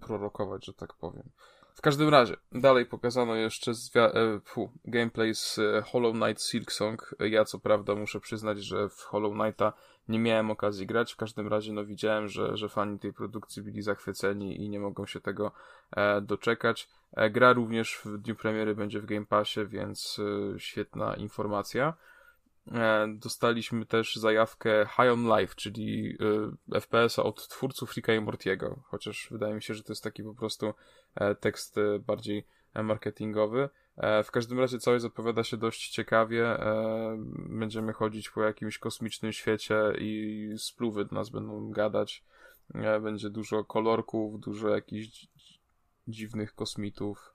prorokować, 0.00 0.66
że 0.66 0.72
tak 0.72 0.94
powiem. 0.94 1.30
W 1.74 1.80
każdym 1.82 2.08
razie, 2.08 2.36
dalej 2.52 2.86
pokazano 2.86 3.34
jeszcze 3.34 3.72
zwia- 3.72 4.14
e, 4.14 4.40
fu, 4.44 4.70
gameplay 4.84 5.34
z 5.34 5.58
e, 5.58 5.82
Hollow 5.82 6.14
Knight 6.14 6.42
Silksong. 6.42 7.14
Ja 7.20 7.44
co 7.44 7.58
prawda 7.58 7.94
muszę 7.94 8.20
przyznać, 8.20 8.58
że 8.58 8.88
w 8.88 9.00
Hollow 9.00 9.32
Knighta 9.32 9.72
nie 10.08 10.18
miałem 10.18 10.50
okazji 10.50 10.86
grać. 10.86 11.12
W 11.12 11.16
każdym 11.16 11.48
razie 11.48 11.72
no 11.72 11.84
widziałem, 11.84 12.28
że, 12.28 12.56
że 12.56 12.68
fani 12.68 12.98
tej 12.98 13.12
produkcji 13.12 13.62
byli 13.62 13.82
zachwyceni 13.82 14.64
i 14.64 14.68
nie 14.68 14.80
mogą 14.80 15.06
się 15.06 15.20
tego 15.20 15.52
e, 15.96 16.20
doczekać. 16.20 16.88
E, 17.12 17.30
gra 17.30 17.52
również 17.52 18.00
w 18.04 18.18
dniu 18.18 18.36
premiery 18.36 18.74
będzie 18.74 19.00
w 19.00 19.06
Game 19.06 19.26
Passie, 19.26 19.66
więc 19.66 20.20
e, 20.54 20.58
świetna 20.58 21.14
informacja. 21.14 21.94
E, 22.74 23.06
dostaliśmy 23.08 23.86
też 23.86 24.16
zajawkę 24.16 24.86
High 24.86 25.12
on 25.12 25.38
Life, 25.38 25.54
czyli 25.54 26.16
e, 26.72 26.80
FPS-a 26.80 27.22
od 27.22 27.48
twórców 27.48 27.94
Ricka 27.96 28.14
i 28.14 28.20
Mortiego, 28.20 28.82
chociaż 28.84 29.28
wydaje 29.30 29.54
mi 29.54 29.62
się, 29.62 29.74
że 29.74 29.82
to 29.82 29.92
jest 29.92 30.04
taki 30.04 30.22
po 30.22 30.34
prostu 30.34 30.74
e, 31.14 31.34
tekst 31.34 31.76
bardziej 32.06 32.46
marketingowy. 32.74 33.68
W 34.24 34.30
każdym 34.30 34.60
razie 34.60 34.78
całość 34.78 35.02
zapowiada 35.02 35.44
się 35.44 35.56
dość 35.56 35.90
ciekawie. 35.90 36.58
Będziemy 37.36 37.92
chodzić 37.92 38.30
po 38.30 38.42
jakimś 38.42 38.78
kosmicznym 38.78 39.32
świecie 39.32 39.92
i 39.98 40.48
spluwy 40.58 41.04
do 41.04 41.14
nas 41.14 41.30
będą 41.30 41.70
gadać. 41.70 42.24
Będzie 43.02 43.30
dużo 43.30 43.64
kolorków, 43.64 44.40
dużo 44.40 44.68
jakichś 44.68 45.26
dziwnych 46.08 46.54
kosmitów, 46.54 47.34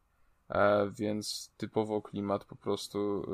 więc 0.91 1.53
typowo 1.57 2.01
klimat 2.01 2.45
po 2.45 2.55
prostu 2.55 3.25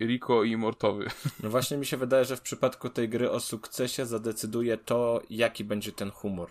Rico 0.00 0.44
i 0.44 0.56
Mortowy. 0.56 1.06
No 1.42 1.50
właśnie 1.50 1.76
mi 1.76 1.86
się 1.86 1.96
wydaje, 1.96 2.24
że 2.24 2.36
w 2.36 2.40
przypadku 2.40 2.90
tej 2.90 3.08
gry 3.08 3.30
o 3.30 3.40
sukcesie 3.40 4.06
zadecyduje 4.06 4.76
to, 4.76 5.22
jaki 5.30 5.64
będzie 5.64 5.92
ten 5.92 6.10
humor. 6.10 6.50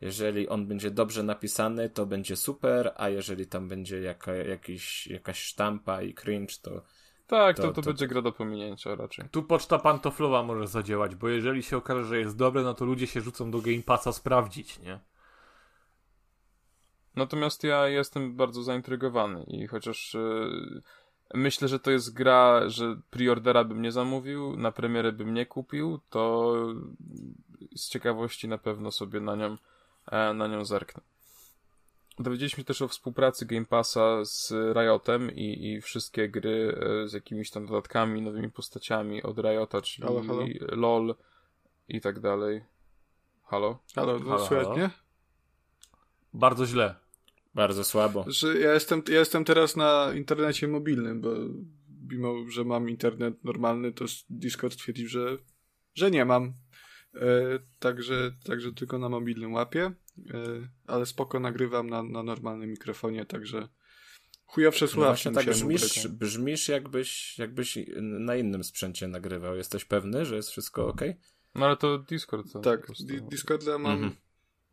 Jeżeli 0.00 0.48
on 0.48 0.66
będzie 0.66 0.90
dobrze 0.90 1.22
napisany, 1.22 1.90
to 1.90 2.06
będzie 2.06 2.36
super, 2.36 2.92
a 2.96 3.08
jeżeli 3.08 3.46
tam 3.46 3.68
będzie 3.68 4.00
jaka, 4.00 4.34
jakiś, 4.34 5.06
jakaś 5.06 5.38
sztampa 5.38 6.02
i 6.02 6.14
cringe, 6.14 6.54
to. 6.62 6.82
Tak, 7.26 7.56
to, 7.56 7.62
to, 7.62 7.68
to, 7.68 7.82
to 7.82 7.90
będzie 7.90 8.06
gra 8.06 8.22
do 8.22 8.32
pominięcia 8.32 8.94
raczej. 8.94 9.28
Tu 9.30 9.42
poczta 9.42 9.78
pantoflowa 9.78 10.42
może 10.42 10.66
zadziałać, 10.66 11.14
bo 11.14 11.28
jeżeli 11.28 11.62
się 11.62 11.76
okaże, 11.76 12.04
że 12.04 12.18
jest 12.18 12.36
dobre, 12.36 12.62
no 12.62 12.74
to 12.74 12.84
ludzie 12.84 13.06
się 13.06 13.20
rzucą 13.20 13.50
do 13.50 13.60
Game 13.60 13.82
Passa 13.82 14.12
sprawdzić, 14.12 14.78
nie? 14.78 15.00
Natomiast 17.16 17.64
ja 17.64 17.88
jestem 17.88 18.36
bardzo 18.36 18.62
zaintrygowany 18.62 19.44
i 19.48 19.66
chociaż. 19.66 20.14
Yy 20.14 20.82
Myślę, 21.34 21.68
że 21.68 21.80
to 21.80 21.90
jest 21.90 22.14
gra, 22.14 22.68
że 22.68 23.00
preordera 23.10 23.64
bym 23.64 23.82
nie 23.82 23.92
zamówił, 23.92 24.56
na 24.56 24.72
premierę 24.72 25.12
bym 25.12 25.34
nie 25.34 25.46
kupił, 25.46 26.00
to 26.10 26.54
z 27.76 27.88
ciekawości 27.88 28.48
na 28.48 28.58
pewno 28.58 28.90
sobie 28.90 29.20
na 29.20 29.36
nią, 29.36 29.56
e, 30.06 30.34
na 30.34 30.46
nią 30.46 30.64
zerknę. 30.64 31.02
Dowiedzieliśmy 32.18 32.60
się 32.60 32.64
też 32.64 32.82
o 32.82 32.88
współpracy 32.88 33.46
Game 33.46 33.64
Passa 33.64 34.24
z 34.24 34.52
Riotem 34.74 35.30
i, 35.30 35.72
i 35.72 35.80
wszystkie 35.80 36.28
gry 36.28 36.78
e, 36.80 37.08
z 37.08 37.12
jakimiś 37.12 37.50
tam 37.50 37.66
dodatkami, 37.66 38.22
nowymi 38.22 38.50
postaciami 38.50 39.22
od 39.22 39.38
Riota, 39.38 39.82
czyli 39.82 40.08
halo, 40.08 40.22
halo. 40.22 40.44
LOL 40.60 41.14
i 41.88 42.00
tak 42.00 42.20
dalej. 42.20 42.64
Halo? 43.44 43.78
Halo, 43.94 44.20
halo, 44.20 44.46
halo. 44.46 44.76
nie? 44.76 44.90
Bardzo 46.34 46.66
źle. 46.66 47.03
Bardzo 47.54 47.84
słabo. 47.84 48.24
Że 48.28 48.58
ja 48.58 48.74
jestem, 48.74 49.02
ja 49.08 49.18
jestem 49.18 49.44
teraz 49.44 49.76
na 49.76 50.12
internecie 50.14 50.68
mobilnym, 50.68 51.20
bo 51.20 51.30
mimo, 52.10 52.50
że 52.50 52.64
mam 52.64 52.90
internet 52.90 53.44
normalny, 53.44 53.92
to 53.92 54.04
Discord 54.30 54.76
twierdził, 54.76 55.08
że, 55.08 55.38
że 55.94 56.10
nie 56.10 56.24
mam. 56.24 56.54
E, 57.14 57.58
także, 57.78 58.32
także 58.44 58.72
tylko 58.72 58.98
na 58.98 59.08
mobilnym 59.08 59.52
łapie, 59.52 59.82
e, 59.82 60.68
ale 60.86 61.06
spoko 61.06 61.40
nagrywam 61.40 61.90
na, 61.90 62.02
na 62.02 62.22
normalnym 62.22 62.70
mikrofonie, 62.70 63.24
także 63.24 63.68
chujowsze 64.46 64.88
słuchawki 64.88 65.28
no 65.28 65.34
tak 65.34 65.46
brzmisz, 65.46 66.08
brzmisz 66.08 66.68
jakbyś, 66.68 67.38
jakbyś 67.38 67.78
na 68.00 68.36
innym 68.36 68.64
sprzęcie 68.64 69.08
nagrywał. 69.08 69.56
Jesteś 69.56 69.84
pewny, 69.84 70.26
że 70.26 70.36
jest 70.36 70.50
wszystko 70.50 70.86
ok? 70.86 71.00
No 71.54 71.66
ale 71.66 71.76
to 71.76 71.98
Discord. 71.98 72.46
Tak, 72.62 72.86
Discorda 73.30 73.78
mam 73.78 73.92
mhm 73.92 74.24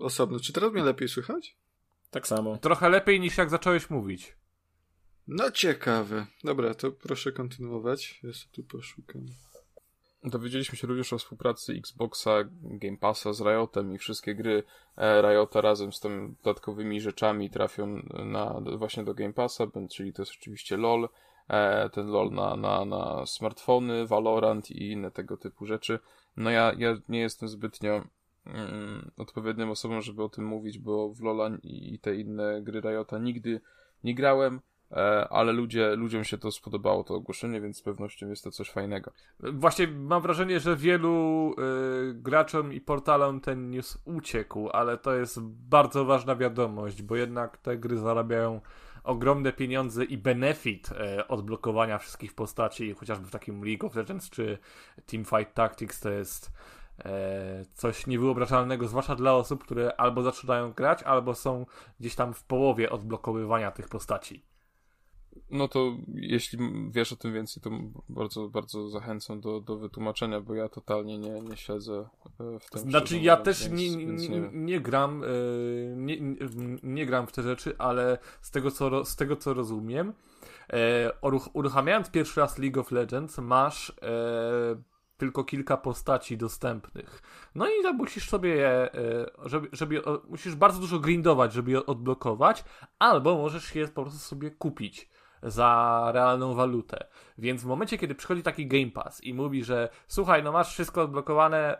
osobno. 0.01 0.39
Czy 0.39 0.53
teraz 0.53 0.73
mnie 0.73 0.83
lepiej 0.83 1.07
słychać? 1.07 1.57
Tak 2.11 2.27
samo. 2.27 2.57
Trochę 2.57 2.89
lepiej 2.89 3.19
niż 3.19 3.37
jak 3.37 3.49
zacząłeś 3.49 3.89
mówić. 3.89 4.37
No 5.27 5.51
ciekawe. 5.51 6.25
Dobra, 6.43 6.73
to 6.73 6.91
proszę 6.91 7.31
kontynuować. 7.31 8.19
Ja 8.23 8.33
sobie 8.33 8.51
tu 8.51 8.63
poszukam. 8.63 9.25
Dowiedzieliśmy 10.23 10.77
się 10.77 10.87
również 10.87 11.13
o 11.13 11.17
współpracy 11.17 11.73
Xboxa, 11.73 12.31
Game 12.61 12.97
Passa 12.97 13.33
z 13.33 13.41
Riotem 13.41 13.93
i 13.93 13.97
wszystkie 13.97 14.35
gry 14.35 14.63
e, 14.97 15.21
Riota 15.21 15.61
razem 15.61 15.93
z 15.93 15.99
tym 15.99 16.35
dodatkowymi 16.43 17.01
rzeczami 17.01 17.49
trafią 17.49 17.87
na, 18.25 18.61
właśnie 18.77 19.03
do 19.03 19.13
Game 19.13 19.33
Passa, 19.33 19.67
czyli 19.89 20.13
to 20.13 20.21
jest 20.21 20.31
oczywiście 20.39 20.77
LOL, 20.77 21.09
e, 21.47 21.89
ten 21.89 22.07
LOL 22.07 22.31
na, 22.31 22.55
na, 22.55 22.85
na 22.85 23.25
smartfony, 23.25 24.07
Valorant 24.07 24.71
i 24.71 24.91
inne 24.91 25.11
tego 25.11 25.37
typu 25.37 25.65
rzeczy. 25.65 25.99
No 26.37 26.49
ja, 26.49 26.73
ja 26.77 26.97
nie 27.09 27.19
jestem 27.19 27.49
zbytnio 27.49 28.03
mm, 28.45 29.11
odpowiednią 29.17 29.71
osobą, 29.71 30.01
żeby 30.01 30.23
o 30.23 30.29
tym 30.29 30.45
mówić, 30.45 30.79
bo 30.79 31.09
w 31.09 31.21
LOLa 31.21 31.49
i 31.63 31.99
te 31.99 32.15
inne 32.15 32.61
gry 32.61 32.81
Riota 32.81 33.17
nigdy 33.17 33.61
nie 34.03 34.15
grałem, 34.15 34.59
e, 34.91 35.27
ale 35.29 35.51
ludzie, 35.51 35.95
ludziom 35.95 36.23
się 36.23 36.37
to 36.37 36.51
spodobało, 36.51 37.03
to 37.03 37.15
ogłoszenie, 37.15 37.61
więc 37.61 37.77
z 37.77 37.81
pewnością 37.81 38.29
jest 38.29 38.43
to 38.43 38.51
coś 38.51 38.69
fajnego. 38.69 39.11
Właśnie 39.39 39.87
mam 39.87 40.21
wrażenie, 40.21 40.59
że 40.59 40.75
wielu 40.75 41.51
y, 41.51 42.13
graczom 42.13 42.73
i 42.73 42.81
portalom 42.81 43.41
ten 43.41 43.69
news 43.69 43.97
uciekł, 44.05 44.69
ale 44.69 44.97
to 44.97 45.15
jest 45.15 45.39
bardzo 45.41 46.05
ważna 46.05 46.35
wiadomość, 46.35 47.01
bo 47.01 47.15
jednak 47.15 47.57
te 47.57 47.77
gry 47.77 47.97
zarabiają 47.97 48.61
ogromne 49.03 49.53
pieniądze 49.53 50.03
i 50.03 50.17
benefit 50.17 50.89
e, 50.91 51.27
od 51.27 51.41
blokowania 51.41 51.97
wszystkich 51.97 52.33
postaci, 52.33 52.93
chociażby 52.93 53.27
w 53.27 53.31
takim 53.31 53.65
League 53.65 53.87
of 53.87 53.95
Legends 53.95 54.29
czy 54.29 54.57
Teamfight 55.05 55.53
Tactics 55.53 55.99
to 55.99 56.09
jest 56.09 56.51
coś 57.73 58.07
niewyobrażalnego, 58.07 58.87
zwłaszcza 58.87 59.15
dla 59.15 59.33
osób, 59.33 59.63
które 59.63 59.95
albo 59.97 60.23
zaczynają 60.23 60.71
grać, 60.71 61.03
albo 61.03 61.35
są 61.35 61.65
gdzieś 61.99 62.15
tam 62.15 62.33
w 62.33 62.43
połowie 62.43 62.89
odblokowywania 62.89 63.71
tych 63.71 63.89
postaci. 63.89 64.45
No 65.51 65.67
to 65.67 65.97
jeśli 66.13 66.59
wiesz 66.91 67.13
o 67.13 67.15
tym 67.15 67.33
więcej, 67.33 67.63
to 67.63 67.69
bardzo, 68.09 68.49
bardzo 68.49 68.89
zachęcam 68.89 69.41
do, 69.41 69.59
do 69.59 69.77
wytłumaczenia, 69.77 70.41
bo 70.41 70.53
ja 70.53 70.69
totalnie 70.69 71.17
nie, 71.17 71.41
nie 71.41 71.57
siedzę 71.57 72.09
e, 72.39 72.59
w 72.59 72.69
tym. 72.69 72.81
Znaczy 72.81 73.19
ja 73.19 73.37
mówiąc, 73.37 73.59
też 73.59 73.69
nie, 73.69 73.97
więc 73.97 74.29
nie, 74.29 74.39
nie 74.39 74.49
nie 74.53 74.81
gram, 74.81 75.23
e, 75.23 75.27
nie, 75.95 76.21
nie, 76.21 76.35
nie 76.83 77.05
gram 77.05 77.27
w 77.27 77.31
te 77.31 77.41
rzeczy, 77.43 77.75
ale 77.77 78.17
z 78.41 78.51
tego 78.51 78.71
co, 78.71 79.05
z 79.05 79.15
tego, 79.15 79.35
co 79.35 79.53
rozumiem, 79.53 80.13
e, 80.69 81.09
uruch- 81.21 81.49
uruchamiając 81.53 82.09
pierwszy 82.09 82.39
raz 82.39 82.57
League 82.57 82.79
of 82.79 82.91
Legends, 82.91 83.37
masz 83.37 83.89
e, 83.89 84.81
tylko 85.21 85.43
kilka 85.43 85.77
postaci 85.77 86.37
dostępnych. 86.37 87.21
No 87.55 87.67
i 87.67 87.93
musisz 87.93 88.29
sobie 88.29 88.49
je, 88.49 88.67
e, 88.67 88.89
żeby, 89.45 89.69
żeby, 89.71 90.01
musisz 90.29 90.55
bardzo 90.55 90.79
dużo 90.79 90.99
grindować, 90.99 91.53
żeby 91.53 91.71
je 91.71 91.85
odblokować, 91.85 92.63
albo 92.99 93.37
możesz 93.37 93.75
je 93.75 93.87
po 93.87 94.01
prostu 94.01 94.19
sobie 94.19 94.51
kupić 94.51 95.09
za 95.43 96.09
realną 96.13 96.53
walutę. 96.53 97.07
Więc 97.37 97.63
w 97.63 97.65
momencie, 97.65 97.97
kiedy 97.97 98.15
przychodzi 98.15 98.43
taki 98.43 98.67
Game 98.67 98.91
Pass 98.91 99.23
i 99.23 99.33
mówi, 99.33 99.63
że 99.63 99.89
słuchaj, 100.07 100.43
no 100.43 100.51
masz 100.51 100.69
wszystko 100.73 101.01
odblokowane, 101.01 101.77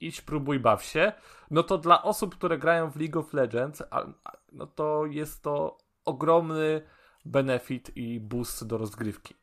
idź 0.00 0.20
próbuj, 0.20 0.60
baw 0.60 0.84
się, 0.84 1.12
no 1.50 1.62
to 1.62 1.78
dla 1.78 2.02
osób, 2.02 2.34
które 2.34 2.58
grają 2.58 2.90
w 2.90 2.96
League 2.96 3.20
of 3.20 3.32
Legends, 3.32 3.82
no 4.52 4.66
to 4.66 5.06
jest 5.06 5.42
to 5.42 5.78
ogromny 6.04 6.82
benefit 7.24 7.96
i 7.96 8.20
boost 8.20 8.66
do 8.66 8.78
rozgrywki. 8.78 9.39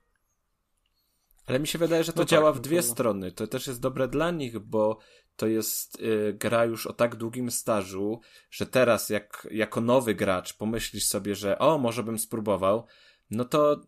Ale 1.48 1.60
mi 1.60 1.68
się 1.68 1.78
wydaje, 1.78 2.04
że 2.04 2.14
to 2.14 2.20
No 2.20 2.26
tak, 2.26 2.30
działa 2.30 2.52
w 2.52 2.56
no 2.56 2.62
dwie 2.62 2.82
strony. 2.82 3.32
To 3.32 3.48
też 3.48 3.68
jest 3.68 3.82
dobre 3.82 4.08
dla 4.08 4.32
nich, 4.32 4.60
bo 4.60 4.98
to 5.36 5.48
jest 5.48 6.02
y, 6.02 6.34
gra 6.34 6.66
już 6.66 6.88
o 6.88 6.94
tak 6.94 7.16
długim 7.16 7.52
stażu, 7.52 8.20
że 8.52 8.66
teraz 8.66 9.10
jak 9.10 9.48
jako 9.52 9.82
nowy 9.82 10.16
gracz 10.16 10.54
pomyślisz 10.54 11.06
sobie, 11.06 11.36
że 11.36 11.60
o, 11.60 11.78
może 11.78 12.04
bym 12.04 12.20
spróbował, 12.20 12.86
no 13.32 13.46
to 13.46 13.82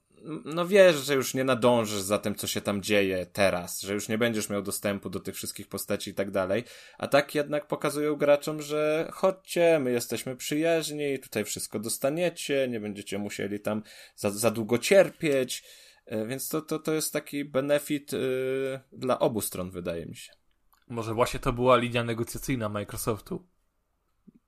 no 0.46 0.68
wiesz, 0.68 0.96
że 0.96 1.16
już 1.16 1.34
nie 1.34 1.44
nadążysz 1.44 2.02
za 2.02 2.20
tym, 2.20 2.36
co 2.36 2.48
się 2.48 2.62
tam 2.62 2.82
dzieje 2.82 3.26
teraz, 3.34 3.82
że 3.82 3.94
już 3.94 4.10
nie 4.10 4.18
będziesz 4.18 4.50
miał 4.50 4.62
dostępu 4.62 5.10
do 5.10 5.20
tych 5.20 5.36
wszystkich 5.36 5.68
postaci 5.68 6.12
i 6.12 6.14
tak 6.14 6.32
dalej. 6.32 6.64
A 6.98 7.08
tak 7.08 7.36
jednak 7.36 7.68
pokazują 7.68 8.16
graczom, 8.16 8.62
że 8.62 9.10
chodźcie, 9.14 9.80
my 9.80 9.92
jesteśmy 9.92 10.36
przyjaźni, 10.36 11.20
tutaj 11.20 11.46
wszystko 11.46 11.80
dostaniecie, 11.80 12.68
nie 12.70 12.80
będziecie 12.80 13.18
musieli 13.18 13.60
tam 13.60 13.84
za, 14.16 14.30
za 14.30 14.52
długo 14.52 14.78
cierpieć. 14.78 15.64
E, 16.10 16.26
Więc 16.26 16.50
to, 16.50 16.62
to, 16.62 16.80
to 16.80 16.94
jest 16.94 17.14
taki 17.14 17.46
benefit 17.46 18.14
y, 18.14 18.80
dla 18.92 19.20
obu 19.20 19.42
stron, 19.42 19.72
wydaje 19.72 20.06
mi 20.06 20.16
się. 20.16 20.32
Może 20.88 21.14
właśnie 21.14 21.40
to 21.40 21.54
była 21.54 21.78
linia 21.78 22.04
negocjacyjna 22.04 22.70
Microsoftu. 22.70 23.46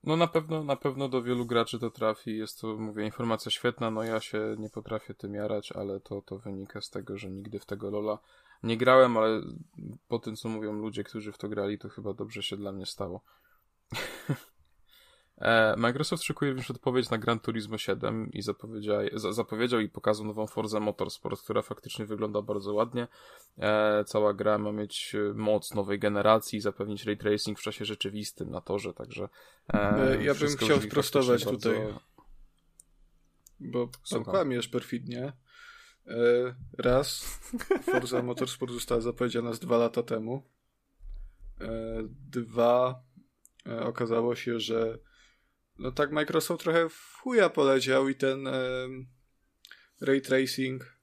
No 0.03 0.17
na 0.17 0.27
pewno, 0.27 0.63
na 0.63 0.75
pewno 0.75 1.09
do 1.09 1.23
wielu 1.23 1.45
graczy 1.45 1.79
to 1.79 1.91
trafi. 1.91 2.37
Jest 2.37 2.61
to, 2.61 2.77
mówię, 2.77 3.05
informacja 3.05 3.51
świetna. 3.51 3.91
No 3.91 4.03
ja 4.03 4.19
się 4.19 4.55
nie 4.59 4.69
potrafię 4.69 5.13
tym 5.13 5.33
jarać, 5.33 5.71
ale 5.71 5.99
to, 5.99 6.21
to 6.21 6.37
wynika 6.37 6.81
z 6.81 6.89
tego, 6.89 7.17
że 7.17 7.29
nigdy 7.29 7.59
w 7.59 7.65
tego 7.65 7.91
Lola 7.91 8.19
nie 8.63 8.77
grałem, 8.77 9.17
ale 9.17 9.41
po 10.07 10.19
tym, 10.19 10.35
co 10.35 10.49
mówią 10.49 10.73
ludzie, 10.73 11.03
którzy 11.03 11.31
w 11.31 11.37
to 11.37 11.49
grali, 11.49 11.79
to 11.79 11.89
chyba 11.89 12.13
dobrze 12.13 12.43
się 12.43 12.57
dla 12.57 12.71
mnie 12.71 12.85
stało. 12.85 13.21
E, 15.41 15.75
Microsoft 15.77 16.23
szykuje 16.23 16.51
również 16.51 16.71
odpowiedź 16.71 17.09
na 17.09 17.17
Gran 17.17 17.39
Turismo 17.39 17.77
7 17.77 18.29
i 18.33 18.41
zapowiedział, 18.41 18.99
za- 19.13 19.33
zapowiedział 19.33 19.79
i 19.79 19.89
pokazał 19.89 20.25
nową 20.25 20.47
Forza 20.47 20.79
Motorsport, 20.79 21.41
która 21.41 21.61
faktycznie 21.61 22.05
wygląda 22.05 22.41
bardzo 22.41 22.73
ładnie. 22.73 23.07
E, 23.57 24.03
cała 24.07 24.33
gra 24.33 24.57
ma 24.57 24.71
mieć 24.71 25.15
e, 25.15 25.33
moc 25.33 25.73
nowej 25.73 25.99
generacji 25.99 26.57
i 26.57 26.61
zapewnić 26.61 27.05
ray 27.05 27.17
tracing 27.17 27.59
w 27.59 27.61
czasie 27.61 27.85
rzeczywistym 27.85 28.49
na 28.51 28.61
torze, 28.61 28.93
także 28.93 29.29
ja 30.21 30.33
bym 30.35 30.57
chciał 30.57 30.81
sprostować 30.81 31.43
tutaj. 31.45 31.75
bardzo- 31.79 31.99
Bo 33.59 33.89
Słucham. 34.03 34.33
kłamiesz 34.33 34.67
perfidnie. 34.67 35.33
Raz, 36.77 37.39
Forza 37.91 38.23
Motorsport 38.23 38.71
została 38.71 39.01
zapowiedziana 39.01 39.53
z 39.53 39.59
dwa 39.59 39.77
lata 39.77 40.03
temu. 40.03 40.43
Dwa, 42.29 43.03
okazało 43.81 44.35
się, 44.35 44.59
że 44.59 44.99
no 45.81 45.91
tak 45.91 46.11
Microsoft 46.11 46.63
trochę 46.63 46.89
w 46.89 47.17
chuja 47.21 47.49
poleciał 47.49 48.09
i 48.09 48.15
ten 48.15 48.47
e, 48.47 48.87
ray 50.01 50.21
tracing 50.21 50.97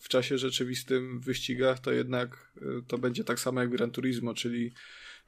w 0.00 0.08
czasie 0.08 0.38
rzeczywistym 0.38 1.20
w 1.20 1.24
wyścigach 1.24 1.78
to 1.78 1.92
jednak 1.92 2.52
e, 2.56 2.82
to 2.88 2.98
będzie 2.98 3.24
tak 3.24 3.40
samo 3.40 3.60
jak 3.60 3.70
Gran 3.70 3.90
Turismo, 3.90 4.34
czyli, 4.34 4.74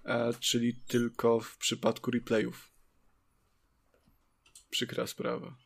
e, 0.04 0.32
czyli 0.40 0.74
tylko 0.88 1.40
w 1.40 1.56
przypadku 1.58 2.10
replayów. 2.10 2.70
Przykra 4.70 5.06
sprawa. 5.06 5.56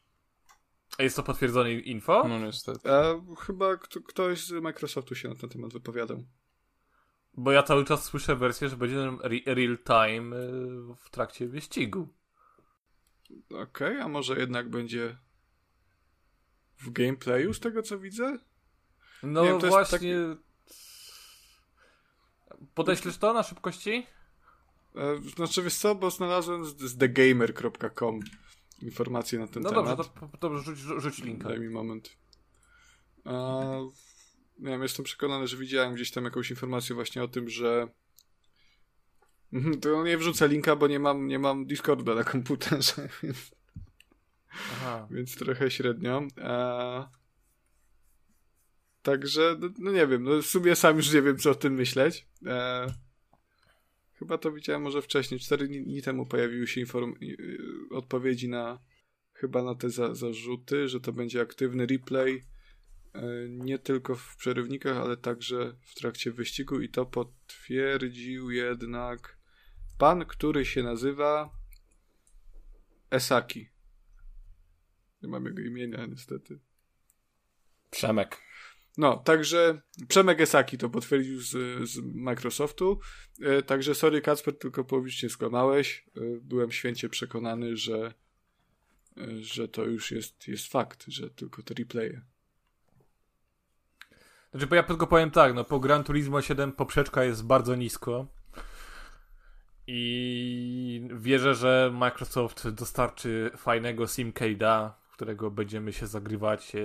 A 0.98 1.02
jest 1.02 1.16
to 1.16 1.22
potwierdzone 1.22 1.72
info? 1.72 2.28
No 2.28 2.38
niestety. 2.38 2.90
A 2.90 3.20
chyba 3.38 3.76
kto, 3.76 4.01
ktoś 4.01 4.44
z 4.44 4.51
Microsoftu 4.51 5.14
się 5.14 5.28
na 5.28 5.34
ten 5.34 5.51
temat 5.51 5.72
wypowiadał. 5.72 6.24
Bo 7.34 7.52
ja 7.52 7.62
cały 7.62 7.84
czas 7.84 8.05
słyszę 8.05 8.36
wersję, 8.36 8.68
że 8.68 8.76
będzie 8.76 8.98
re- 8.98 9.55
real 9.55 9.78
time 9.78 10.36
y, 10.36 10.97
w 10.97 11.10
trakcie 11.10 11.48
wyścigu. 11.48 12.09
Okej, 13.51 14.01
a 14.01 14.09
może 14.09 14.39
jednak 14.40 14.69
będzie 14.69 15.16
w 16.78 16.90
gameplayu 16.90 17.55
z 17.55 17.61
tego 17.61 17.82
co 17.82 17.98
widzę? 17.98 18.39
No 19.23 19.44
wiem, 19.44 19.59
właśnie. 19.59 20.15
Podeślesz 22.74 23.19
to 23.19 23.32
na 23.32 23.43
szybkości? 23.43 24.07
E, 24.97 25.20
znaczy 25.36 25.62
wiesz 25.62 25.74
co, 25.74 25.94
bo 25.94 26.11
znalazłem 26.11 26.65
z, 26.65 26.97
thegamer.com 26.98 28.20
informacje 28.82 29.39
na 29.39 29.47
ten 29.47 29.62
No 29.62 29.70
temat. 29.70 29.97
dobrze, 29.97 30.11
to, 30.32 30.39
to 30.39 30.59
rzuć, 30.59 30.78
rzuć 30.78 31.19
linka. 31.23 31.48
Daj 31.48 31.61
mi 31.61 31.69
moment. 31.69 32.16
A, 33.24 33.61
nie 34.59 34.70
wiem, 34.70 34.82
jestem 34.82 35.05
przekonany, 35.05 35.47
że 35.47 35.57
widziałem 35.57 35.94
gdzieś 35.94 36.11
tam 36.11 36.24
jakąś 36.24 36.51
informację 36.51 36.94
właśnie 36.94 37.23
o 37.23 37.28
tym, 37.28 37.48
że 37.48 37.89
to 39.81 40.05
nie 40.05 40.18
wrzucę 40.18 40.48
linka, 40.48 40.77
bo 40.77 40.89
nie 40.89 40.98
mam, 40.98 41.27
nie 41.27 41.39
mam 41.39 41.66
Discorda 41.66 42.14
na 42.14 42.24
komputerze, 42.24 43.09
więc 43.22 43.51
Aha. 44.51 45.09
więc 45.10 45.36
trochę 45.36 45.70
średnio. 45.70 46.22
E... 46.39 47.09
Także, 49.02 49.56
no, 49.60 49.68
no 49.78 49.93
nie 49.93 50.06
wiem, 50.06 50.22
no 50.22 50.43
w 50.43 50.47
sumie 50.47 50.77
sam 50.77 50.97
już 50.97 51.12
nie 51.12 51.22
wiem, 51.22 51.39
co 51.39 51.51
o 51.51 51.55
tym 51.55 51.74
myśleć. 51.74 52.27
E... 52.47 52.86
Chyba 54.12 54.39
to 54.39 54.52
widziałem 54.52 54.82
może 54.82 55.02
wcześniej, 55.02 55.40
cztery 55.40 55.68
dni, 55.68 56.02
temu 56.02 56.27
pojawiły 56.27 56.66
się 56.66 56.81
inform... 56.81 57.14
y, 57.22 57.59
odpowiedzi 57.90 58.48
na 58.48 58.78
chyba 59.32 59.62
na 59.62 59.74
te 59.74 59.90
za 59.90 60.14
zarzuty, 60.14 60.89
że 60.89 61.01
to 61.01 61.12
będzie 61.12 61.40
aktywny 61.40 61.86
replay 61.86 62.43
e, 63.14 63.22
nie 63.48 63.78
tylko 63.78 64.14
w 64.14 64.36
przerywnikach, 64.36 64.97
ale 64.97 65.16
także 65.16 65.77
w 65.82 65.94
trakcie 65.94 66.32
wyścigu 66.32 66.81
i 66.81 66.89
to 66.89 67.06
potwierdził 67.06 68.51
jednak 68.51 69.40
pan, 70.01 70.24
który 70.27 70.64
się 70.64 70.82
nazywa 70.82 71.51
Esaki. 73.10 73.68
Nie 75.22 75.28
mam 75.28 75.44
jego 75.44 75.62
imienia, 75.62 76.06
niestety. 76.06 76.59
Przemek. 77.90 78.39
No, 78.98 79.16
także 79.16 79.81
Przemek 80.09 80.40
Esaki 80.40 80.78
to 80.78 80.90
potwierdził 80.90 81.40
z, 81.40 81.51
z 81.90 81.98
Microsoftu. 82.14 83.01
E, 83.43 83.62
także 83.62 83.94
sorry 83.94 84.20
Kacper, 84.20 84.59
tylko 84.59 84.85
publicznie 84.85 85.28
skłamałeś. 85.28 86.06
E, 86.16 86.20
byłem 86.43 86.72
święcie 86.72 87.09
przekonany, 87.09 87.77
że, 87.77 88.14
e, 89.16 89.43
że 89.43 89.68
to 89.68 89.85
już 89.85 90.10
jest, 90.10 90.48
jest 90.48 90.66
fakt, 90.66 91.05
że 91.09 91.31
tylko 91.31 91.62
te 91.62 91.74
replaye. 91.74 92.20
Znaczy, 94.51 94.66
bo 94.66 94.74
ja 94.74 94.82
tylko 94.82 95.06
powiem 95.06 95.31
tak, 95.31 95.55
no 95.55 95.64
po 95.64 95.81
Gran 95.81 96.05
Turismo 96.05 96.43
7 96.43 96.72
poprzeczka 96.72 97.24
jest 97.24 97.47
bardzo 97.47 97.74
nisko. 97.74 98.40
I 99.93 101.09
wierzę, 101.15 101.55
że 101.55 101.91
Microsoft 101.95 102.69
dostarczy 102.69 103.51
fajnego 103.57 104.05
simcade'a, 104.05 104.91
w 105.09 105.12
którego 105.12 105.51
będziemy 105.51 105.93
się 105.93 106.07
zagrywać 106.07 106.75
e, 106.75 106.81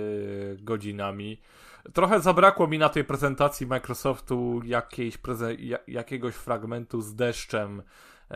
godzinami. 0.56 1.40
Trochę 1.92 2.20
zabrakło 2.20 2.66
mi 2.66 2.78
na 2.78 2.88
tej 2.88 3.04
prezentacji 3.04 3.66
Microsoftu 3.66 4.60
jakiegoś 5.86 6.34
fragmentu 6.34 7.00
z 7.00 7.14
deszczem, 7.14 7.82
e, 8.30 8.34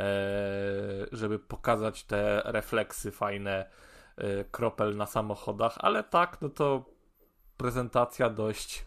żeby 1.13 1.39
pokazać 1.39 2.05
te 2.05 2.43
refleksy 2.45 3.11
fajne 3.11 3.71
e, 4.17 4.45
kropel 4.45 4.97
na 4.97 5.07
samochodach, 5.07 5.75
ale 5.79 6.05
tak, 6.05 6.41
no 6.41 6.49
to 6.49 6.85
prezentacja 7.57 8.31
dość 8.31 8.85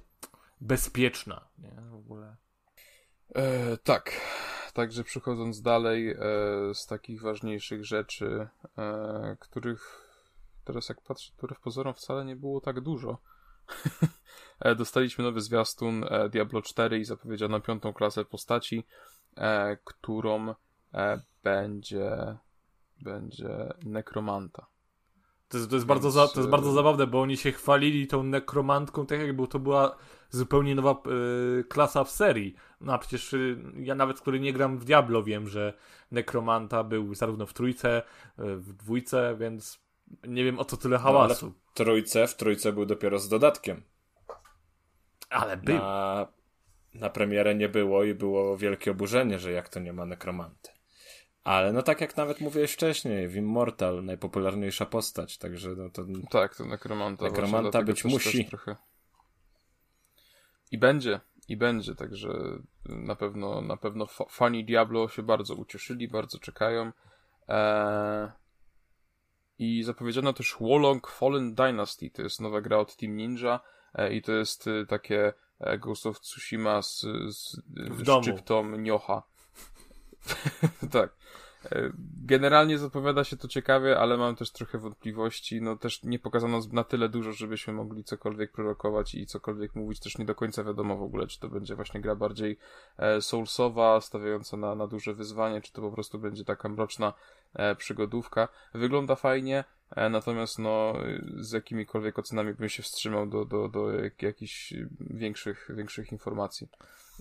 bezpieczna, 0.61 1.41
nie? 1.57 1.81
W 1.91 1.95
ogóle. 1.95 2.42
E, 3.35 3.77
tak. 3.77 4.11
Także 4.73 5.03
przechodząc 5.03 5.61
dalej 5.61 6.11
e, 6.11 6.15
z 6.73 6.87
takich 6.87 7.21
ważniejszych 7.21 7.85
rzeczy, 7.85 8.47
e, 8.77 9.37
których 9.39 10.09
teraz 10.63 10.89
jak 10.89 11.01
patrzę, 11.01 11.31
których 11.37 11.59
pozorom 11.59 11.93
wcale 11.93 12.25
nie 12.25 12.35
było 12.35 12.61
tak 12.61 12.81
dużo. 12.81 13.17
e, 14.59 14.75
dostaliśmy 14.75 15.23
nowy 15.23 15.41
zwiastun 15.41 16.05
e, 16.09 16.29
Diablo 16.29 16.61
4 16.61 16.99
i 16.99 17.05
zapowiedziano 17.05 17.61
piątą 17.61 17.93
klasę 17.93 18.25
postaci, 18.25 18.83
e, 19.37 19.77
którą 19.83 20.53
będzie 21.43 22.37
będzie 23.01 23.73
nekromanta. 23.83 24.67
To 25.53 25.57
jest, 25.57 25.69
to, 25.69 25.75
jest 25.75 25.85
bardzo 25.85 26.11
za, 26.11 26.27
to 26.27 26.39
jest 26.39 26.47
e, 26.47 26.51
bardzo 26.51 26.71
zabawne, 26.71 27.07
bo 27.07 27.21
oni 27.21 27.37
się 27.37 27.51
chwalili 27.51 28.07
tą 28.07 28.23
nekromantką, 28.23 29.05
tak 29.05 29.19
jakby 29.19 29.47
to 29.47 29.59
była 29.59 29.95
zupełnie 30.29 30.75
nowa 30.75 30.91
e, 30.91 31.63
klasa 31.63 32.03
w 32.03 32.11
serii. 32.11 32.55
No 32.81 32.93
a 32.93 32.97
przecież 32.97 33.33
e, 33.33 33.37
ja 33.75 33.95
nawet, 33.95 34.21
który 34.21 34.39
nie 34.39 34.53
gram 34.53 34.77
w 34.77 34.85
Diablo, 34.85 35.23
wiem, 35.23 35.47
że 35.47 35.73
nekromanta 36.11 36.83
był 36.83 37.15
zarówno 37.15 37.45
w 37.45 37.53
trójce, 37.53 37.97
e, 37.97 38.03
w 38.37 38.73
dwójce, 38.73 39.35
więc 39.39 39.79
nie 40.27 40.43
wiem 40.43 40.59
o 40.59 40.65
co 40.65 40.77
tyle 40.77 40.97
No, 40.97 41.03
hałasu. 41.03 41.53
w 41.71 41.73
trójce, 41.73 42.27
w 42.27 42.35
trójce 42.35 42.73
był 42.73 42.85
dopiero 42.85 43.19
z 43.19 43.29
dodatkiem. 43.29 43.83
ale 45.29 45.57
był. 45.57 45.77
Na, 45.77 46.27
na 46.93 47.09
premierę 47.09 47.55
nie 47.55 47.69
było 47.69 48.03
i 48.03 48.13
było 48.13 48.57
wielkie 48.57 48.91
oburzenie, 48.91 49.39
że 49.39 49.51
jak 49.51 49.69
to 49.69 49.79
nie 49.79 49.93
ma 49.93 50.05
nekromanty. 50.05 50.72
Ale 51.43 51.73
no 51.73 51.81
tak 51.81 52.01
jak 52.01 52.17
nawet 52.17 52.41
mówiłeś 52.41 52.73
wcześniej, 52.73 53.27
w 53.27 53.35
Immortal 53.35 54.05
najpopularniejsza 54.05 54.85
postać, 54.85 55.37
także 55.37 55.69
no 55.69 55.89
to 55.89 56.05
Tak, 56.31 56.55
to 56.55 56.65
nekromanta. 56.65 57.25
Nekromanta 57.25 57.71
właśnie, 57.71 57.85
być 57.85 58.03
też- 58.03 58.11
musi. 58.11 58.37
Też 58.37 58.49
trochę... 58.49 58.75
I 60.71 60.77
będzie, 60.77 61.19
i 61.47 61.57
będzie, 61.57 61.95
także 61.95 62.29
na 62.85 63.15
pewno, 63.15 63.61
na 63.61 63.77
pewno 63.77 64.05
fa- 64.05 64.25
fani 64.29 64.65
Diablo 64.65 65.07
się 65.09 65.23
bardzo 65.23 65.55
ucieszyli, 65.55 66.07
bardzo 66.07 66.39
czekają. 66.39 66.91
Eee... 67.47 68.43
I 69.59 69.83
zapowiedziano 69.83 70.33
też 70.33 70.55
Wolong 70.59 71.07
Fallen 71.07 71.55
Dynasty, 71.55 72.09
to 72.09 72.21
jest 72.21 72.41
nowa 72.41 72.61
gra 72.61 72.77
od 72.77 72.95
Team 72.95 73.15
Ninja 73.15 73.59
e, 73.93 74.13
i 74.13 74.21
to 74.21 74.31
jest 74.31 74.67
e, 74.67 74.85
takie 74.85 75.33
e, 75.59 75.77
Ghost 75.77 76.05
of 76.05 76.19
Tsushima 76.19 76.81
z, 76.81 77.05
z 77.29 77.61
domu. 78.03 78.23
szczyptą 78.23 78.77
Niocha. 78.77 79.23
tak. 80.91 81.15
E, 81.71 81.91
Generalnie 82.25 82.77
zapowiada 82.77 83.23
się 83.23 83.37
to 83.37 83.47
ciekawie, 83.47 83.99
ale 83.99 84.17
mam 84.17 84.35
też 84.35 84.51
trochę 84.51 84.77
wątpliwości. 84.77 85.61
No 85.61 85.77
też 85.77 86.03
nie 86.03 86.19
pokazano 86.19 86.59
na 86.71 86.83
tyle 86.83 87.09
dużo, 87.09 87.31
żebyśmy 87.31 87.73
mogli 87.73 88.03
cokolwiek 88.03 88.51
prorokować 88.51 89.15
i 89.15 89.25
cokolwiek 89.25 89.75
mówić. 89.75 89.99
Też 89.99 90.17
nie 90.17 90.25
do 90.25 90.35
końca 90.35 90.63
wiadomo 90.63 90.97
w 90.97 91.03
ogóle, 91.03 91.27
czy 91.27 91.39
to 91.39 91.49
będzie 91.49 91.75
właśnie 91.75 92.01
gra 92.01 92.15
bardziej 92.15 92.57
e, 92.97 93.21
soulsowa, 93.21 94.01
stawiająca 94.01 94.57
na, 94.57 94.75
na 94.75 94.87
duże 94.87 95.13
wyzwanie, 95.13 95.61
czy 95.61 95.73
to 95.73 95.81
po 95.81 95.91
prostu 95.91 96.19
będzie 96.19 96.45
taka 96.45 96.69
mroczna 96.69 97.13
e, 97.53 97.75
przygodówka. 97.75 98.47
Wygląda 98.73 99.15
fajnie, 99.15 99.63
natomiast 99.95 100.59
no 100.59 100.93
z 101.35 101.51
jakimikolwiek 101.51 102.19
ocenami 102.19 102.53
bym 102.53 102.69
się 102.69 102.83
wstrzymał 102.83 103.27
do, 103.27 103.45
do, 103.45 103.69
do 103.69 103.91
jak, 103.91 104.21
jakichś 104.21 104.73
większych, 104.99 105.69
większych 105.75 106.11
informacji. 106.11 106.67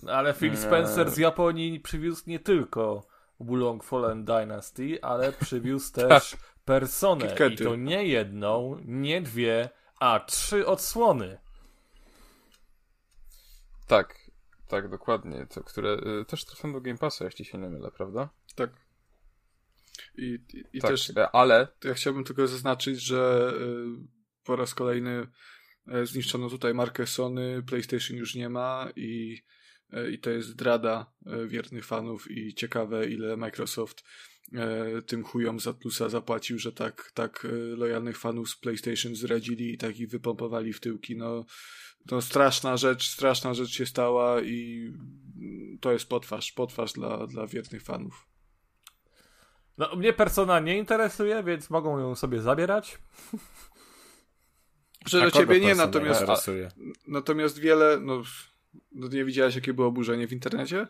Ale 0.07 0.33
Phil 0.33 0.51
Nie. 0.51 0.57
Spencer 0.57 1.11
z 1.11 1.17
Japonii 1.17 1.79
przywiózł 1.79 2.23
nie 2.27 2.39
tylko 2.39 3.07
Wulong 3.39 3.83
Fallen 3.83 4.25
Dynasty, 4.25 4.99
ale 5.01 5.31
przywiózł 5.31 5.93
też 6.09 6.37
personę. 6.65 7.25
I 7.25 7.29
KitKaty. 7.29 7.63
to 7.63 7.75
nie 7.75 8.05
jedną, 8.05 8.79
nie 8.85 9.21
dwie, 9.21 9.69
a 9.99 10.19
trzy 10.19 10.67
odsłony. 10.67 11.37
Tak, 13.87 14.31
tak, 14.67 14.89
dokładnie. 14.89 15.45
To, 15.45 15.63
które 15.63 15.97
y, 16.21 16.25
też 16.25 16.45
trafią 16.45 16.73
do 16.73 16.81
Game 16.81 16.97
Passa, 16.97 17.25
jeśli 17.25 17.45
się 17.45 17.57
nie 17.57 17.69
mylę, 17.69 17.91
prawda? 17.91 18.29
Tak. 18.55 18.82
I, 20.17 20.39
i, 20.53 20.63
i 20.73 20.81
tak, 20.81 20.91
też 20.91 21.09
e, 21.09 21.35
ale 21.35 21.67
ja 21.83 21.93
chciałbym 21.93 22.23
tylko 22.23 22.47
zaznaczyć, 22.47 23.01
że 23.01 23.53
y, 23.61 24.43
po 24.43 24.55
raz 24.55 24.75
kolejny 24.75 25.27
y, 25.87 26.05
zniszczono 26.05 26.49
tutaj 26.49 26.73
markę 26.73 27.07
Sony, 27.07 27.63
PlayStation 27.67 28.17
już 28.17 28.35
nie 28.35 28.49
ma 28.49 28.89
i, 28.95 29.41
y, 29.93 30.11
i 30.11 30.19
to 30.19 30.29
jest 30.29 30.47
zdrada 30.49 31.13
y, 31.27 31.47
wiernych 31.47 31.85
fanów 31.85 32.31
i 32.31 32.53
ciekawe 32.53 33.09
ile 33.09 33.37
Microsoft 33.37 34.03
tym 35.05 35.23
chujom 35.23 35.59
za 35.59 35.73
plusa 35.73 36.09
zapłacił, 36.09 36.59
że 36.59 36.71
tak, 36.71 37.11
tak 37.13 37.47
lojalnych 37.77 38.17
fanów 38.17 38.49
z 38.49 38.55
PlayStation 38.55 39.15
zradzili 39.15 39.73
i 39.73 39.77
tak 39.77 39.99
ich 39.99 40.09
wypompowali 40.09 40.73
w 40.73 40.79
tyłki. 40.79 41.17
No, 41.17 41.45
no 42.11 42.21
straszna 42.21 42.77
rzecz, 42.77 43.09
straszna 43.09 43.53
rzecz 43.53 43.69
się 43.69 43.85
stała 43.85 44.41
i 44.41 44.89
to 45.81 45.91
jest 45.91 46.09
potwarz, 46.09 46.51
potwarz 46.51 46.93
dla, 46.93 47.27
dla 47.27 47.47
wiernych 47.47 47.83
fanów. 47.83 48.27
No, 49.77 49.95
mnie 49.95 50.13
persona 50.13 50.59
nie 50.59 50.77
interesuje, 50.77 51.43
więc 51.43 51.69
mogą 51.69 51.99
ją 51.99 52.15
sobie 52.15 52.41
zabierać. 52.41 52.97
Że 55.05 55.21
A 55.21 55.25
do 55.25 55.31
ciebie 55.31 55.59
nie, 55.59 55.75
natomiast 55.75 56.21
interesuje? 56.21 56.71
Natomiast 57.07 57.59
wiele, 57.59 57.99
no, 58.01 58.21
no 58.91 59.07
nie 59.07 59.25
widziałeś 59.25 59.55
jakie 59.55 59.73
było 59.73 59.87
oburzenie 59.87 60.27
w 60.27 60.33
internecie? 60.33 60.87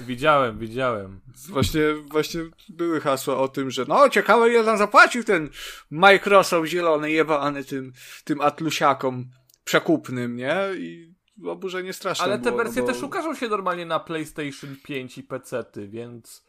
Widziałem, 0.00 0.58
widziałem. 0.58 1.20
Właśnie, 1.48 1.80
właśnie 2.10 2.40
były 2.68 3.00
hasła 3.00 3.36
o 3.36 3.48
tym, 3.48 3.70
że 3.70 3.84
no 3.88 4.08
ciekawe 4.08 4.50
ile 4.50 4.62
nam 4.62 4.78
zapłacił 4.78 5.24
ten 5.24 5.50
Microsoft 5.90 6.68
zielony 6.68 7.10
jebany 7.10 7.64
tym, 7.64 7.92
tym 8.24 8.40
atlusiakom 8.40 9.30
przekupnym, 9.64 10.36
nie? 10.36 10.56
I 10.76 11.14
oburzenie 11.46 11.92
straszne 11.92 12.24
Ale 12.24 12.38
te 12.38 12.50
było, 12.50 12.56
wersje 12.56 12.82
no 12.82 12.88
bo... 12.88 12.94
też 12.94 13.02
ukażą 13.02 13.34
się 13.34 13.48
normalnie 13.48 13.86
na 13.86 14.00
PlayStation 14.00 14.76
5 14.84 15.18
i 15.18 15.22
PC-ty, 15.22 15.88
więc 15.88 16.44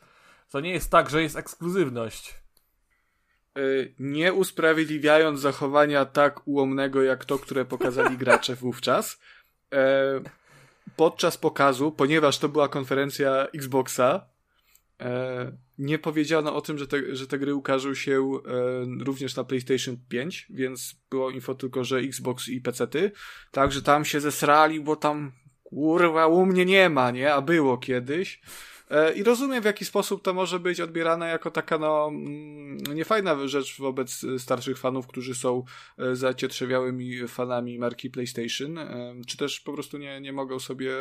to 0.53 0.59
nie 0.59 0.71
jest 0.71 0.91
tak, 0.91 1.09
że 1.09 1.21
jest 1.21 1.35
ekskluzywność. 1.35 2.35
y, 3.57 3.93
nie 3.99 4.33
usprawiedliwiając 4.33 5.39
zachowania 5.39 6.05
tak 6.05 6.47
ułomnego 6.47 7.03
jak 7.03 7.25
to, 7.25 7.39
które 7.39 7.65
pokazali 7.65 8.17
gracze 8.17 8.55
wówczas. 8.55 9.19
E, 9.73 10.21
podczas 10.95 11.37
pokazu, 11.37 11.91
ponieważ 11.91 12.37
to 12.37 12.49
była 12.49 12.69
konferencja 12.69 13.47
Xboxa, 13.47 14.25
e, 15.01 15.51
nie 15.77 15.99
powiedziano 15.99 16.55
o 16.55 16.61
tym, 16.61 16.77
że 16.77 16.87
te, 16.87 17.15
że 17.15 17.27
te 17.27 17.39
gry 17.39 17.55
ukażą 17.55 17.93
się 17.93 18.39
również 18.99 19.35
na 19.35 19.43
PlayStation 19.43 19.97
5, 20.09 20.47
więc 20.49 20.95
było 21.09 21.31
info 21.31 21.55
tylko, 21.55 21.83
że 21.83 21.97
Xbox 21.97 22.47
i 22.47 22.61
PC-ty. 22.61 23.11
Także 23.51 23.81
tam 23.81 24.05
się 24.05 24.19
zesrali, 24.19 24.79
bo 24.79 24.95
tam 24.95 25.31
kurwa 25.63 26.27
u 26.27 26.45
mnie 26.45 26.65
nie 26.65 26.89
ma, 26.89 27.11
nie? 27.11 27.33
A 27.33 27.41
było 27.41 27.77
kiedyś. 27.77 28.41
E, 28.93 29.13
I 29.13 29.23
rozumiem, 29.23 29.61
w 29.61 29.65
jaki 29.65 29.85
sposób 29.85 30.21
to 30.23 30.33
może 30.33 30.59
być 30.59 30.81
odbierane 30.81 31.27
jako 31.29 31.51
taka, 31.51 31.77
no, 31.77 32.07
mm, 32.07 32.77
niefajna 32.77 33.47
rzecz 33.47 33.79
wobec 33.79 34.25
starszych 34.37 34.77
fanów, 34.77 35.07
którzy 35.07 35.35
są 35.35 35.63
e, 35.97 36.15
zacietrzewiałymi 36.15 37.27
fanami 37.27 37.79
marki 37.79 38.09
PlayStation, 38.09 38.77
e, 38.77 39.15
czy 39.27 39.37
też 39.37 39.59
po 39.59 39.73
prostu 39.73 39.97
nie, 39.97 40.21
nie 40.21 40.33
mogą 40.33 40.59
sobie 40.59 40.91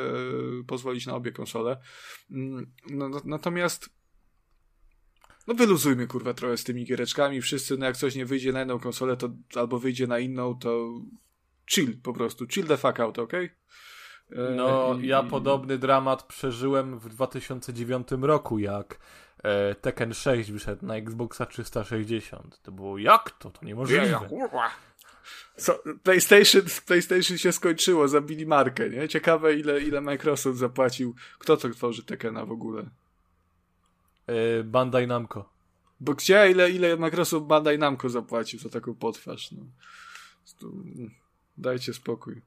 pozwolić 0.66 1.06
na 1.06 1.14
obie 1.14 1.32
konsole. 1.32 1.80
Mm, 2.30 2.72
No, 2.90 3.08
no, 3.08 3.20
natomiast 3.24 3.90
no 5.46 5.54
wyluzujmy 5.54 6.06
kurwa 6.06 6.34
trochę 6.34 6.56
z 6.56 6.64
tymi 6.64 6.84
giereczkami. 6.84 7.40
Wszyscy, 7.40 7.76
no 7.76 7.86
jak 7.86 7.96
coś 7.96 8.14
nie 8.14 8.26
wyjdzie 8.26 8.52
na 8.52 8.58
jedną 8.58 8.78
konsolę, 8.78 9.16
to 9.16 9.30
albo 9.54 9.78
wyjdzie 9.78 10.06
na 10.06 10.18
inną, 10.18 10.58
to 10.58 11.00
chill 11.70 12.00
po 12.02 12.12
prostu. 12.12 12.46
Chill 12.46 12.66
the 12.66 12.76
fuck 12.76 13.00
out, 13.00 13.18
okej? 13.18 13.44
E, 13.44 13.52
No, 14.56 14.98
i- 15.02 15.06
ja 15.06 15.22
i- 15.22 15.30
podobny 15.30 15.78
dramat 15.78 16.22
przeżyłem 16.22 16.98
w 16.98 17.08
2009 17.08 18.08
roku, 18.22 18.58
jak 18.58 18.98
e, 19.42 19.74
Tekken 19.74 20.14
6 20.14 20.52
wyszedł 20.52 20.86
na 20.86 20.96
Xboxa 20.96 21.46
360. 21.46 22.62
To 22.62 22.72
było 22.72 22.98
jak 22.98 23.30
to? 23.30 23.50
To 23.50 23.64
niemożliwe. 23.64 24.20
kurwa. 24.28 24.70
Co, 25.56 25.82
PlayStation, 26.02 26.62
PlayStation 26.86 27.38
się 27.38 27.52
skończyło, 27.52 28.08
zabili 28.08 28.46
markę, 28.46 28.90
nie? 28.90 29.08
Ciekawe 29.08 29.54
ile, 29.54 29.80
ile 29.80 30.00
Microsoft 30.00 30.58
zapłacił. 30.58 31.14
Kto 31.38 31.56
to 31.56 31.68
tworzy 31.70 32.04
Tekena 32.04 32.46
w 32.46 32.52
ogóle? 32.52 32.82
Yy, 34.28 34.64
Bandai 34.64 35.06
Namco. 35.06 35.48
Bo 36.00 36.14
gdzie, 36.14 36.50
ile, 36.50 36.70
ile 36.70 36.96
Microsoft 36.96 37.46
Bandai 37.46 37.78
Namco 37.78 38.08
zapłacił 38.08 38.58
za 38.60 38.68
taką 38.68 38.94
potwarz, 38.94 39.52
no. 39.52 39.62
Dajcie 41.58 41.94
spokój. 41.94 42.42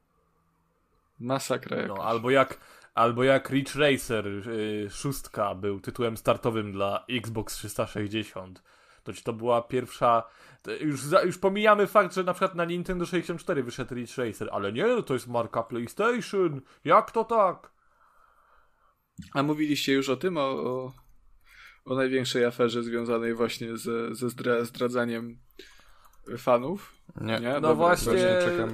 Masakra 1.19 1.77
jakaś. 1.77 1.97
No, 1.97 2.03
albo 2.03 2.29
jak, 2.29 2.59
albo 2.93 3.23
jak 3.23 3.49
Ridge 3.49 3.75
Racer 3.75 4.25
yy, 4.27 4.89
szóstka 4.89 5.55
był 5.55 5.79
tytułem 5.79 6.17
startowym 6.17 6.71
dla 6.71 7.05
Xbox 7.09 7.55
360. 7.55 8.63
To 9.03 9.13
czy 9.13 9.23
to 9.23 9.33
była 9.33 9.61
pierwsza. 9.61 10.23
Już, 10.79 11.01
za, 11.01 11.21
już 11.21 11.37
pomijamy 11.37 11.87
fakt, 11.87 12.15
że 12.15 12.23
na 12.23 12.33
przykład 12.33 12.55
na 12.55 12.65
Nintendo 12.65 13.05
64 13.05 13.63
wyszedł 13.63 13.95
Ridge 13.95 14.17
Racer, 14.17 14.49
ale 14.51 14.73
nie, 14.73 14.87
no 14.87 15.01
to 15.01 15.13
jest 15.13 15.27
marka 15.27 15.63
PlayStation. 15.63 16.61
Jak 16.85 17.11
to 17.11 17.23
tak? 17.23 17.71
A 19.33 19.43
mówiliście 19.43 19.93
już 19.93 20.09
o 20.09 20.17
tym, 20.17 20.37
o, 20.37 20.41
o, 20.41 20.93
o 21.85 21.95
największej 21.95 22.45
aferze 22.45 22.83
związanej 22.83 23.33
właśnie 23.33 23.77
ze, 23.77 24.15
ze 24.15 24.29
zdra, 24.29 24.63
zdradzaniem 24.63 25.39
fanów? 26.37 26.95
Nie. 27.21 27.39
Nie? 27.39 27.53
No 27.53 27.61
Dobra, 27.61 27.73
właśnie, 27.75 28.13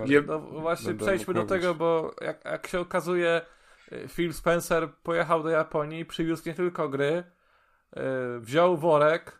Nie- 0.07 0.21
no 0.21 0.39
właśnie 0.39 0.93
przejdźmy 0.93 1.33
do 1.33 1.43
tego, 1.43 1.75
bo 1.75 2.15
jak, 2.21 2.45
jak 2.45 2.67
się 2.67 2.79
okazuje, 2.79 3.41
y, 3.91 4.07
Phil 4.07 4.33
Spencer 4.33 4.89
pojechał 5.03 5.43
do 5.43 5.49
Japonii, 5.49 6.05
przywiózł 6.05 6.43
nie 6.45 6.53
tylko 6.53 6.89
gry, 6.89 7.23
y, 7.97 7.99
wziął 8.39 8.77
worek, 8.77 9.39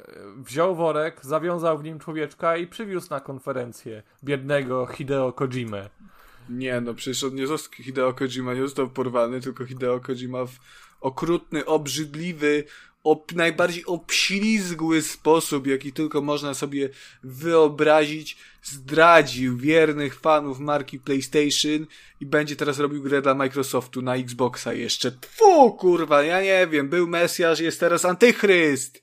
y, 0.00 0.14
wziął 0.36 0.74
worek, 0.76 1.24
zawiązał 1.24 1.78
w 1.78 1.84
nim 1.84 1.98
człowieczka 1.98 2.56
i 2.56 2.66
przywiózł 2.66 3.10
na 3.10 3.20
konferencję 3.20 4.02
biednego 4.24 4.86
Hideo 4.86 5.32
Kojimę. 5.32 5.90
Nie, 6.48 6.80
no 6.80 6.94
przecież 6.94 7.24
on 7.24 7.34
nie 7.34 7.46
został, 7.46 7.84
Hideo 7.84 8.12
Kojima 8.12 8.54
nie 8.54 8.62
został 8.62 8.88
porwany, 8.88 9.40
tylko 9.40 9.66
Hideo 9.66 10.00
Kojima 10.00 10.46
w 10.46 10.52
okrutny, 11.00 11.66
obrzydliwy, 11.66 12.64
ob, 13.04 13.32
najbardziej 13.32 13.86
obślizgły 13.86 15.02
sposób, 15.02 15.66
jaki 15.66 15.92
tylko 15.92 16.22
można 16.22 16.54
sobie 16.54 16.88
wyobrazić, 17.22 18.36
zdradził 18.62 19.56
wiernych 19.56 20.20
fanów 20.20 20.58
marki 20.58 20.98
PlayStation 20.98 21.86
i 22.20 22.26
będzie 22.26 22.56
teraz 22.56 22.78
robił 22.78 23.02
grę 23.02 23.22
dla 23.22 23.34
Microsoftu 23.34 24.02
na 24.02 24.16
Xboxa 24.16 24.72
jeszcze. 24.72 25.12
Fu, 25.26 25.72
kurwa, 25.72 26.22
ja 26.22 26.42
nie 26.42 26.66
wiem, 26.66 26.88
był 26.88 27.08
Mesjasz, 27.08 27.60
jest 27.60 27.80
teraz 27.80 28.04
Antychryst. 28.04 29.02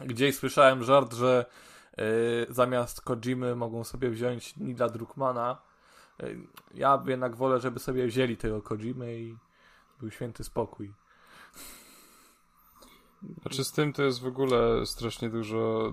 Gdzieś 0.00 0.36
słyszałem 0.36 0.84
żart, 0.84 1.14
że 1.14 1.46
y, 1.98 2.46
zamiast 2.48 3.00
Kojimy 3.00 3.56
mogą 3.56 3.84
sobie 3.84 4.10
wziąć 4.10 4.56
Nila 4.56 4.88
Druckmana. 4.88 5.62
Y, 6.22 6.38
ja 6.74 7.02
jednak 7.06 7.36
wolę, 7.36 7.60
żeby 7.60 7.78
sobie 7.78 8.06
wzięli 8.06 8.36
tego 8.36 8.62
Kojimy 8.62 9.18
i 9.20 9.36
był 10.00 10.10
święty 10.10 10.44
spokój. 10.44 10.92
Znaczy 13.42 13.64
z 13.64 13.72
tym 13.72 13.92
to 13.92 14.02
jest 14.02 14.22
w 14.22 14.26
ogóle 14.26 14.86
strasznie 14.86 15.30
dużo 15.30 15.92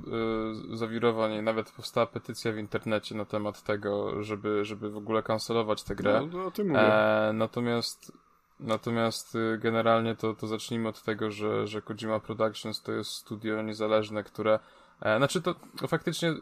y, 0.74 0.78
zawirowań 0.78 1.34
i 1.34 1.42
nawet 1.42 1.72
powstała 1.72 2.08
petycja 2.08 2.52
w 2.52 2.58
internecie 2.58 3.16
na 3.16 3.26
temat 3.26 3.64
tego, 3.64 4.24
żeby, 4.24 4.66
żeby 4.66 4.90
w 4.90 4.98
ogóle 4.98 5.24
kancelować 5.24 5.84
tę 5.84 5.96
grę. 5.96 6.22
No, 6.32 6.38
no 6.38 6.46
o 6.46 6.52
tym 6.52 6.68
mówię. 6.68 6.80
E, 6.80 7.32
natomiast 7.34 8.12
natomiast 8.60 9.36
y, 9.36 9.58
generalnie 9.58 10.16
to, 10.16 10.34
to 10.34 10.48
zacznijmy 10.48 10.90
od 10.90 11.02
tego, 11.04 11.32
że, 11.32 11.68
że 11.68 11.82
Kojima 11.82 12.20
Productions 12.20 12.82
to 12.82 12.92
jest 12.92 13.12
studio 13.12 13.62
niezależne, 13.62 14.24
które 14.24 14.60
e, 15.02 15.18
znaczy 15.18 15.42
to, 15.42 15.56
to 15.80 15.88
faktycznie 15.88 16.34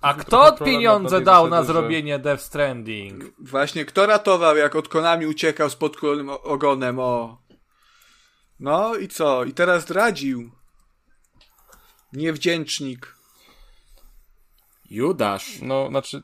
A 0.00 0.14
kto 0.14 0.52
pieniądze 0.52 1.20
dał 1.20 1.48
na 1.48 1.50
zasady, 1.50 1.66
że- 1.66 1.72
zrobienie 1.72 2.18
Death 2.18 2.42
Stranding? 2.42 3.24
Właśnie, 3.38 3.84
kto 3.84 4.06
ratował, 4.06 4.56
jak 4.56 4.76
od 4.76 4.88
Konami 4.88 5.26
uciekał 5.26 5.70
z 5.70 5.78
o- 6.28 6.42
ogonem, 6.42 6.98
o. 6.98 7.45
No 8.60 8.96
i 8.96 9.08
co? 9.08 9.44
I 9.44 9.52
teraz 9.52 9.82
zdradził. 9.82 10.50
Niewdzięcznik. 12.12 13.16
Judasz. 14.90 15.58
No, 15.62 15.88
znaczy, 15.88 16.22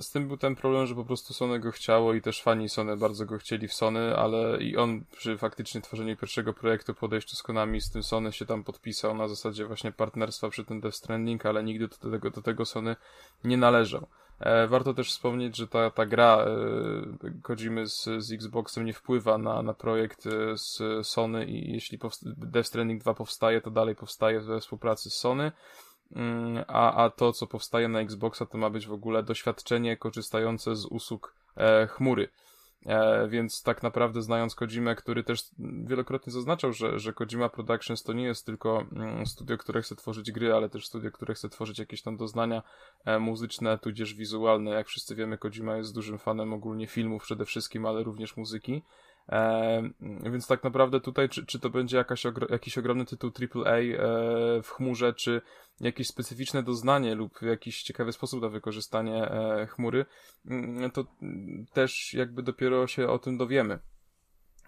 z 0.00 0.10
tym 0.10 0.28
był 0.28 0.36
ten 0.36 0.56
problem, 0.56 0.86
że 0.86 0.94
po 0.94 1.04
prostu 1.04 1.34
Sony 1.34 1.60
go 1.60 1.72
chciało 1.72 2.14
i 2.14 2.22
też 2.22 2.42
fani 2.42 2.68
Sony 2.68 2.96
bardzo 2.96 3.26
go 3.26 3.38
chcieli 3.38 3.68
w 3.68 3.74
Sony, 3.74 4.16
ale 4.16 4.62
i 4.62 4.76
on 4.76 5.04
przy 5.16 5.38
faktycznie 5.38 5.80
tworzeniu 5.80 6.16
pierwszego 6.16 6.54
projektu, 6.54 6.94
podejściu 6.94 7.36
z 7.36 7.42
Konami, 7.42 7.80
z 7.80 7.90
tym 7.90 8.02
Sony 8.02 8.32
się 8.32 8.46
tam 8.46 8.64
podpisał 8.64 9.14
na 9.14 9.28
zasadzie 9.28 9.66
właśnie 9.66 9.92
partnerstwa 9.92 10.48
przy 10.48 10.64
tym 10.64 10.80
Death 10.80 10.96
Stranding, 10.96 11.46
ale 11.46 11.64
nigdy 11.64 11.88
do 11.88 12.10
tego, 12.10 12.30
do 12.30 12.42
tego 12.42 12.64
Sony 12.64 12.96
nie 13.44 13.56
należał. 13.56 14.06
E, 14.40 14.66
warto 14.66 14.94
też 14.94 15.10
wspomnieć, 15.10 15.56
że 15.56 15.68
ta, 15.68 15.90
ta 15.90 16.06
gra 16.06 16.36
e, 16.36 17.40
Kojimy 17.42 17.86
z, 17.86 18.08
z 18.18 18.32
Xboxem 18.32 18.84
nie 18.84 18.92
wpływa 18.92 19.38
na, 19.38 19.62
na 19.62 19.74
projekt 19.74 20.26
e, 20.26 20.58
z 20.58 20.82
Sony 21.06 21.44
i 21.44 21.72
jeśli 21.72 21.98
Death 22.24 22.68
Stranding 22.68 23.02
2 23.02 23.14
powstaje, 23.14 23.60
to 23.60 23.70
dalej 23.70 23.94
powstaje 23.96 24.40
we 24.40 24.60
współpracy 24.60 25.10
z 25.10 25.14
Sony. 25.14 25.52
Mm, 26.16 26.64
a, 26.68 27.04
a 27.04 27.10
to, 27.10 27.32
co 27.32 27.46
powstaje 27.46 27.88
na 27.88 28.00
Xboxa, 28.00 28.46
to 28.46 28.58
ma 28.58 28.70
być 28.70 28.86
w 28.86 28.92
ogóle 28.92 29.22
doświadczenie 29.22 29.96
korzystające 29.96 30.76
z 30.76 30.86
usług 30.86 31.34
chmury. 31.88 32.28
E, 32.86 33.28
więc 33.28 33.62
tak 33.62 33.82
naprawdę 33.82 34.22
znając 34.22 34.54
Kojimę, 34.54 34.94
który 34.94 35.24
też 35.24 35.40
wielokrotnie 35.58 36.32
zaznaczał, 36.32 36.72
że, 36.72 36.98
że 36.98 37.12
Kojima 37.12 37.48
Productions 37.48 38.02
to 38.02 38.12
nie 38.12 38.24
jest 38.24 38.46
tylko 38.46 38.84
mm, 38.92 39.26
studio, 39.26 39.58
które 39.58 39.82
chce 39.82 39.96
tworzyć 39.96 40.32
gry, 40.32 40.54
ale 40.54 40.68
też 40.68 40.86
studio, 40.86 41.10
które 41.10 41.34
chce 41.34 41.48
tworzyć 41.48 41.78
jakieś 41.78 42.02
tam 42.02 42.16
doznania 42.16 42.62
e, 43.04 43.18
muzyczne, 43.18 43.78
tudzież 43.78 44.14
wizualne. 44.14 44.70
Jak 44.70 44.86
wszyscy 44.86 45.14
wiemy, 45.14 45.38
Kojima 45.38 45.76
jest 45.76 45.94
dużym 45.94 46.18
fanem 46.18 46.52
ogólnie 46.52 46.86
filmów 46.86 47.22
przede 47.22 47.44
wszystkim, 47.44 47.86
ale 47.86 48.02
również 48.02 48.36
muzyki. 48.36 48.82
E, 49.28 49.82
więc 50.00 50.46
tak 50.46 50.64
naprawdę 50.64 51.00
tutaj, 51.00 51.28
czy, 51.28 51.46
czy 51.46 51.60
to 51.60 51.70
będzie 51.70 51.96
jakaś 51.96 52.26
ogro, 52.26 52.46
jakiś 52.50 52.78
ogromny 52.78 53.04
tytuł 53.04 53.30
AAA 53.30 53.78
e, 53.78 53.92
w 54.62 54.68
chmurze, 54.68 55.14
czy 55.14 55.40
jakieś 55.80 56.08
specyficzne 56.08 56.62
doznanie 56.62 57.14
lub 57.14 57.42
jakiś 57.42 57.82
ciekawy 57.82 58.12
sposób 58.12 58.42
na 58.42 58.48
wykorzystanie 58.48 59.30
e, 59.30 59.66
chmury, 59.66 60.06
mm, 60.46 60.90
to 60.90 61.04
też 61.72 62.14
jakby 62.14 62.42
dopiero 62.42 62.86
się 62.86 63.08
o 63.08 63.18
tym 63.18 63.38
dowiemy. 63.38 63.78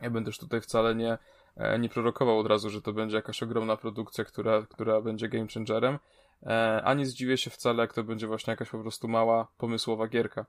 Ja 0.02 0.10
bym 0.10 0.24
też 0.24 0.38
tutaj 0.38 0.60
wcale 0.60 0.94
nie, 0.94 1.18
e, 1.56 1.78
nie 1.78 1.88
prorokował 1.88 2.38
od 2.38 2.46
razu, 2.46 2.70
że 2.70 2.82
to 2.82 2.92
będzie 2.92 3.16
jakaś 3.16 3.42
ogromna 3.42 3.76
produkcja, 3.76 4.24
która, 4.24 4.62
która 4.62 5.00
będzie 5.00 5.28
game 5.28 5.46
changerem, 5.54 5.98
e, 6.42 6.82
a 6.84 6.94
nie 6.94 7.06
zdziwię 7.06 7.38
się 7.38 7.50
wcale, 7.50 7.82
jak 7.82 7.94
to 7.94 8.04
będzie 8.04 8.26
właśnie 8.26 8.50
jakaś 8.50 8.70
po 8.70 8.78
prostu 8.78 9.08
mała, 9.08 9.48
pomysłowa 9.58 10.08
gierka. 10.08 10.46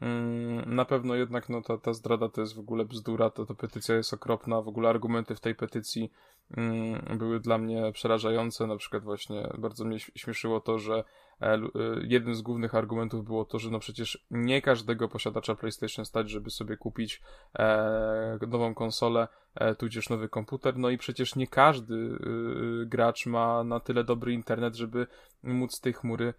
Mm, 0.00 0.74
Na 0.74 0.84
pewno 0.84 1.14
jednak 1.14 1.48
no, 1.48 1.62
ta, 1.62 1.78
ta 1.78 1.92
zdrada 1.92 2.28
to 2.28 2.40
jest 2.40 2.54
w 2.54 2.58
ogóle 2.58 2.84
bzdura, 2.84 3.30
to, 3.30 3.46
to 3.46 3.54
petycja 3.54 3.96
jest 3.96 4.14
okropna, 4.14 4.62
w 4.62 4.68
ogóle 4.68 4.88
argumenty 4.88 5.34
w 5.34 5.40
tej 5.40 5.54
petycji 5.54 6.12
mm, 6.56 7.18
były 7.18 7.40
dla 7.40 7.58
mnie 7.58 7.92
przerażające, 7.92 8.66
na 8.66 8.76
przykład 8.76 9.04
właśnie 9.04 9.48
bardzo 9.58 9.84
mnie 9.84 10.00
śmieszyło 10.00 10.60
to, 10.60 10.78
że 10.78 11.04
e, 11.40 11.54
e, 11.54 11.60
jednym 12.02 12.34
z 12.34 12.42
głównych 12.42 12.74
argumentów 12.74 13.24
było 13.24 13.44
to, 13.44 13.58
że 13.58 13.70
no 13.70 13.78
przecież 13.78 14.26
nie 14.30 14.62
każdego 14.62 15.08
posiadacza 15.08 15.54
PlayStation 15.54 16.04
stać, 16.04 16.30
żeby 16.30 16.50
sobie 16.50 16.76
kupić 16.76 17.22
e, 17.58 18.38
nową 18.48 18.74
konsolę, 18.74 19.28
e, 19.54 19.74
tudzież 19.74 20.08
nowy 20.08 20.28
komputer, 20.28 20.78
no 20.78 20.90
i 20.90 20.98
przecież 20.98 21.36
nie 21.36 21.46
każdy 21.46 21.94
y, 21.94 22.86
gracz 22.86 23.26
ma 23.26 23.64
na 23.64 23.80
tyle 23.80 24.04
dobry 24.04 24.32
internet, 24.32 24.74
żeby 24.76 25.06
móc 25.42 25.80
tej 25.80 25.92
chmury 25.92 26.34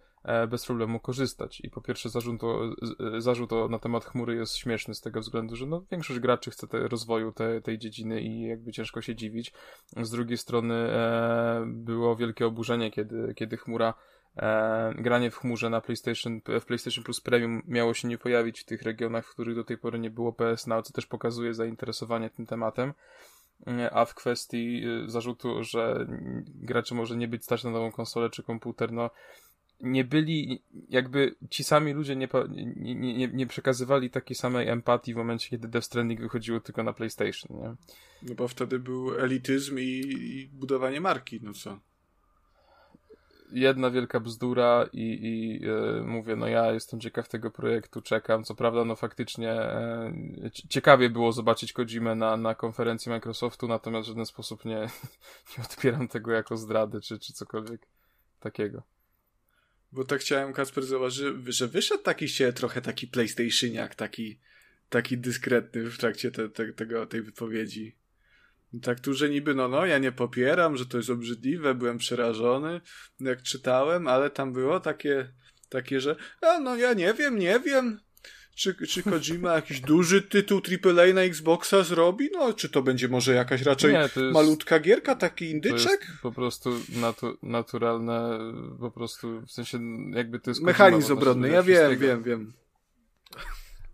bez 0.48 0.66
problemu 0.66 1.00
korzystać. 1.00 1.60
I 1.60 1.70
po 1.70 1.80
pierwsze 1.80 2.08
zarzut, 2.08 2.44
o, 2.44 2.60
z- 2.82 3.22
zarzut 3.24 3.52
o, 3.52 3.68
na 3.68 3.78
temat 3.78 4.04
chmury 4.04 4.34
jest 4.34 4.56
śmieszny 4.56 4.94
z 4.94 5.00
tego 5.00 5.20
względu, 5.20 5.56
że 5.56 5.66
no, 5.66 5.84
większość 5.90 6.20
graczy 6.20 6.50
chce 6.50 6.66
te, 6.66 6.88
rozwoju 6.88 7.32
te, 7.32 7.60
tej 7.60 7.78
dziedziny 7.78 8.20
i 8.20 8.40
jakby 8.42 8.72
ciężko 8.72 9.00
się 9.02 9.14
dziwić. 9.14 9.52
Z 10.02 10.10
drugiej 10.10 10.38
strony 10.38 10.74
e, 10.74 11.64
było 11.66 12.16
wielkie 12.16 12.46
oburzenie, 12.46 12.90
kiedy, 12.90 13.34
kiedy 13.34 13.56
chmura 13.56 13.94
e, 14.36 14.94
granie 14.98 15.30
w 15.30 15.36
chmurze 15.36 15.70
na 15.70 15.80
PlayStation, 15.80 16.40
w 16.60 16.64
PlayStation 16.64 17.04
Plus 17.04 17.20
Premium 17.20 17.62
miało 17.68 17.94
się 17.94 18.08
nie 18.08 18.18
pojawić 18.18 18.60
w 18.60 18.64
tych 18.64 18.82
regionach, 18.82 19.26
w 19.26 19.30
których 19.30 19.54
do 19.56 19.64
tej 19.64 19.78
pory 19.78 19.98
nie 19.98 20.10
było 20.10 20.32
PS 20.32 20.66
Now, 20.66 20.86
co 20.86 20.92
też 20.92 21.06
pokazuje 21.06 21.54
zainteresowanie 21.54 22.30
tym 22.30 22.46
tematem. 22.46 22.92
E, 23.66 23.90
A 23.94 24.04
w 24.04 24.14
kwestii 24.14 24.82
e, 25.06 25.10
zarzutu, 25.10 25.62
że 25.64 26.06
graczy 26.46 26.94
może 26.94 27.16
nie 27.16 27.28
być 27.28 27.44
stać 27.44 27.64
na 27.64 27.70
nową 27.70 27.92
konsolę 27.92 28.30
czy 28.30 28.42
komputer, 28.42 28.92
no 28.92 29.10
nie 29.82 30.04
byli, 30.04 30.62
jakby 30.88 31.34
ci 31.50 31.64
sami 31.64 31.92
ludzie 31.92 32.16
nie, 32.16 32.28
nie, 32.76 32.94
nie, 32.94 33.28
nie 33.28 33.46
przekazywali 33.46 34.10
takiej 34.10 34.36
samej 34.36 34.68
empatii 34.68 35.14
w 35.14 35.16
momencie, 35.16 35.50
kiedy 35.50 35.68
Death 35.68 35.86
Stranding 35.86 36.20
wychodziło 36.20 36.60
tylko 36.60 36.82
na 36.82 36.92
PlayStation, 36.92 37.56
nie? 37.56 37.74
No 38.22 38.34
bo 38.34 38.48
wtedy 38.48 38.78
był 38.78 39.18
elityzm 39.18 39.78
i, 39.78 39.82
i 39.82 40.48
budowanie 40.52 41.00
marki, 41.00 41.40
no 41.42 41.52
co? 41.52 41.78
jedna 43.52 43.90
wielka 43.90 44.20
bzdura 44.20 44.86
i, 44.92 45.18
i 45.22 45.60
e, 45.68 46.02
mówię, 46.02 46.36
no 46.36 46.48
ja 46.48 46.72
jestem 46.72 47.00
ciekaw 47.00 47.28
tego 47.28 47.50
projektu, 47.50 48.02
czekam. 48.02 48.44
Co 48.44 48.54
prawda, 48.54 48.84
no 48.84 48.96
faktycznie 48.96 49.52
e, 49.52 50.12
ci- 50.52 50.68
ciekawie 50.68 51.10
było 51.10 51.32
zobaczyć 51.32 51.72
Kojimę 51.72 52.14
na, 52.14 52.36
na 52.36 52.54
konferencji 52.54 53.10
Microsoftu, 53.10 53.68
natomiast 53.68 54.06
w 54.06 54.08
żaden 54.08 54.26
sposób 54.26 54.64
nie, 54.64 54.78
nie 55.58 55.64
odbieram 55.64 56.08
tego 56.08 56.32
jako 56.32 56.56
zdrady 56.56 57.00
czy, 57.00 57.18
czy 57.18 57.32
cokolwiek 57.32 57.86
takiego. 58.40 58.82
Bo 59.92 60.04
tak 60.04 60.20
chciałem, 60.20 60.52
Kasper, 60.52 60.84
zauważyć, 60.84 61.24
że 61.46 61.68
wyszedł 61.68 62.02
taki 62.02 62.28
się 62.28 62.52
trochę 62.52 62.82
taki 62.82 63.06
PlayStationiak, 63.06 63.94
taki, 63.94 64.38
taki 64.88 65.18
dyskretny 65.18 65.90
w 65.90 65.98
trakcie 65.98 66.30
te, 66.30 66.48
te, 66.48 66.72
tego, 66.72 67.06
tej 67.06 67.22
wypowiedzi. 67.22 67.96
Tak 68.82 69.00
tu, 69.00 69.14
że 69.14 69.30
niby, 69.30 69.54
no, 69.54 69.68
no, 69.68 69.86
ja 69.86 69.98
nie 69.98 70.12
popieram, 70.12 70.76
że 70.76 70.86
to 70.86 70.96
jest 70.96 71.10
obrzydliwe, 71.10 71.74
byłem 71.74 71.98
przerażony, 71.98 72.80
jak 73.20 73.42
czytałem, 73.42 74.08
ale 74.08 74.30
tam 74.30 74.52
było 74.52 74.80
takie, 74.80 75.32
takie, 75.68 76.00
że, 76.00 76.16
a 76.40 76.60
no, 76.60 76.76
ja 76.76 76.94
nie 76.94 77.14
wiem, 77.14 77.38
nie 77.38 77.60
wiem, 77.60 78.00
czy, 78.54 78.86
czy 78.86 79.02
Kojima 79.02 79.54
jakiś 79.54 79.80
duży 79.80 80.22
tytuł 80.22 80.60
AAA 80.84 81.14
na 81.14 81.20
Xboxa 81.20 81.82
zrobi? 81.82 82.30
No, 82.32 82.52
czy 82.52 82.68
to 82.68 82.82
będzie 82.82 83.08
może 83.08 83.34
jakaś 83.34 83.62
raczej 83.62 83.92
Nie, 83.92 83.98
jest- 83.98 84.16
malutka 84.16 84.80
gierka, 84.80 85.14
taki 85.14 85.44
To 85.44 85.50
indyczek? 85.50 86.00
jest 86.08 86.20
po 86.22 86.32
prostu 86.32 86.70
natu, 86.88 87.38
naturalne, 87.42 88.38
po 88.80 88.90
prostu, 88.90 89.40
w 89.40 89.50
sensie 89.52 89.78
jakby 90.14 90.40
to 90.40 90.50
jest... 90.50 90.62
Mechanizm 90.62 91.08
Kojima, 91.08 91.20
obronny, 91.20 91.48
ja 91.48 91.62
wiem, 91.62 91.76
wszystkiego. 91.76 92.00
wiem, 92.06 92.22
wiem. 92.22 92.52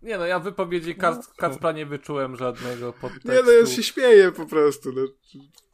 Nie 0.01 0.17
no, 0.17 0.25
ja 0.25 0.39
w 0.39 0.43
wypowiedzi 0.43 0.95
Kac, 0.95 1.27
Kacpra 1.27 1.71
nie 1.71 1.85
wyczułem 1.85 2.35
żadnego 2.35 2.93
podtekstu. 2.93 3.31
Nie, 3.31 3.43
no 3.43 3.51
ja 3.51 3.65
się 3.65 3.83
śmieję 3.83 4.31
po 4.31 4.45
prostu, 4.45 4.91
no. 4.93 5.01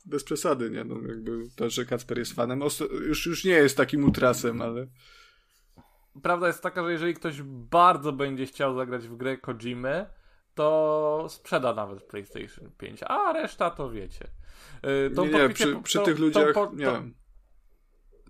Bez 0.06 0.24
przesady, 0.24 0.70
nie? 0.70 0.84
No, 0.84 0.95
jakby 1.07 1.32
to, 1.56 1.70
że 1.70 1.86
Kacper 1.86 2.18
jest 2.20 2.34
fanem, 2.34 2.62
już, 3.07 3.26
już 3.26 3.44
nie 3.44 3.52
jest 3.52 3.78
takim 3.78 4.03
ultrasem, 4.03 4.62
ale... 4.62 4.88
Prawda 6.24 6.48
jest 6.48 6.64
taka, 6.64 6.84
że 6.84 6.92
jeżeli 6.92 7.14
ktoś 7.14 7.42
bardzo 7.44 8.12
będzie 8.12 8.46
chciał 8.46 8.76
zagrać 8.76 9.08
w 9.08 9.16
grę 9.16 9.38
Kojimy, 9.38 10.06
to 10.56 11.26
sprzeda 11.30 11.74
nawet 11.74 12.04
PlayStation 12.04 12.72
5, 12.78 13.00
a 13.04 13.34
reszta 13.34 13.70
to 13.70 13.90
wiecie. 13.90 14.28
Yy, 14.84 15.12
tą 15.16 15.26
Nie, 15.26 15.32
nie, 15.32 15.50
przy, 15.50 15.82
przy 15.84 15.98
tą- 15.98 16.06
tych 16.06 16.16
tą 16.16 16.22
ludziach, 16.22 16.54
po- 16.54 16.72
nie 16.76 16.86
tą-. 16.86 17.12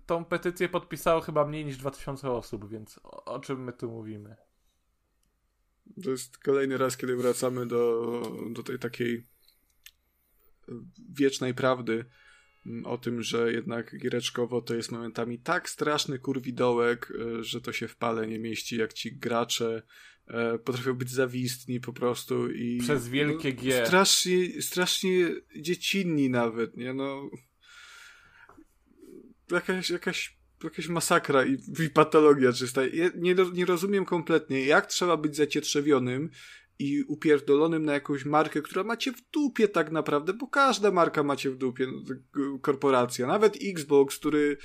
Tą 0.06 0.24
petycję 0.24 0.68
podpisało 0.68 1.20
chyba 1.20 1.44
mniej 1.44 1.64
niż 1.64 1.76
2000 1.76 2.30
osób, 2.30 2.68
więc 2.70 3.00
o, 3.02 3.24
o 3.24 3.38
czym 3.38 3.64
my 3.64 3.72
tu 3.72 3.90
mówimy? 3.90 4.36
To 6.04 6.10
jest 6.10 6.38
kolejny 6.38 6.78
raz, 6.78 6.96
kiedy 6.96 7.16
wracamy 7.16 7.66
do, 7.66 8.22
do 8.50 8.62
tej 8.62 8.78
takiej 8.78 9.26
wiecznej 11.08 11.54
prawdy 11.54 12.04
o 12.84 12.98
tym, 12.98 13.22
że 13.22 13.52
jednak 13.52 13.98
giereczkowo 13.98 14.62
to 14.62 14.74
jest 14.74 14.92
momentami 14.92 15.38
tak 15.38 15.70
straszny 15.70 16.18
kurwidołek, 16.18 17.12
e, 17.38 17.44
że 17.44 17.60
to 17.60 17.72
się 17.72 17.88
w 17.88 17.96
pale 17.96 18.26
nie 18.26 18.38
mieści, 18.38 18.76
jak 18.76 18.92
ci 18.92 19.16
gracze 19.16 19.82
e, 20.26 20.58
potrafią 20.58 20.94
być 20.94 21.10
zawistni 21.10 21.80
po 21.80 21.92
prostu 21.92 22.50
i... 22.50 22.78
Przez 22.78 23.08
wielkie 23.08 23.54
no, 23.56 23.62
G. 23.62 23.86
Strasznie, 23.86 24.62
strasznie 24.62 25.28
dziecinni 25.56 26.30
nawet, 26.30 26.76
nie 26.76 26.94
no... 26.94 27.30
Jakaś, 29.50 29.90
jakaś 29.90 30.36
jakaś 30.64 30.88
masakra 30.88 31.44
i, 31.44 31.58
i 31.84 31.90
patologia 31.90 32.52
czysta. 32.52 32.86
Ja 32.86 33.10
nie, 33.16 33.34
nie 33.52 33.64
rozumiem 33.64 34.04
kompletnie, 34.04 34.64
jak 34.64 34.86
trzeba 34.86 35.16
być 35.16 35.36
zacietrzewionym 35.36 36.30
i 36.78 37.02
upierdolonym 37.02 37.84
na 37.84 37.92
jakąś 37.92 38.24
markę, 38.24 38.62
która 38.62 38.84
macie 38.84 39.12
w 39.12 39.30
dupie 39.32 39.68
tak 39.68 39.90
naprawdę, 39.92 40.32
bo 40.32 40.46
każda 40.46 40.90
marka 40.90 41.22
macie 41.22 41.50
w 41.50 41.56
dupie, 41.56 41.86
no, 41.86 42.02
tak, 42.08 42.16
g- 42.16 42.58
korporacja. 42.62 43.26
Nawet 43.26 43.58
Xbox, 43.62 44.18
który, 44.18 44.56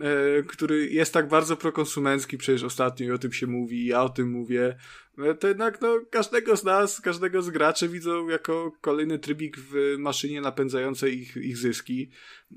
e, 0.00 0.42
który 0.42 0.88
jest 0.88 1.12
tak 1.12 1.28
bardzo 1.28 1.56
prokonsumencki, 1.56 2.38
przecież 2.38 2.62
ostatnio 2.62 3.06
i 3.06 3.10
o 3.10 3.18
tym 3.18 3.32
się 3.32 3.46
mówi, 3.46 3.86
ja 3.86 4.02
o 4.02 4.08
tym 4.08 4.30
mówię, 4.30 4.76
e, 5.18 5.34
to 5.34 5.48
jednak 5.48 5.80
no, 5.80 6.00
każdego 6.10 6.56
z 6.56 6.64
nas, 6.64 7.00
każdego 7.00 7.42
z 7.42 7.50
graczy 7.50 7.88
widzą 7.88 8.28
jako 8.28 8.72
kolejny 8.80 9.18
trybik 9.18 9.56
w 9.58 9.94
maszynie 9.98 10.40
napędzającej 10.40 11.18
ich, 11.18 11.36
ich 11.36 11.56
zyski, 11.56 12.10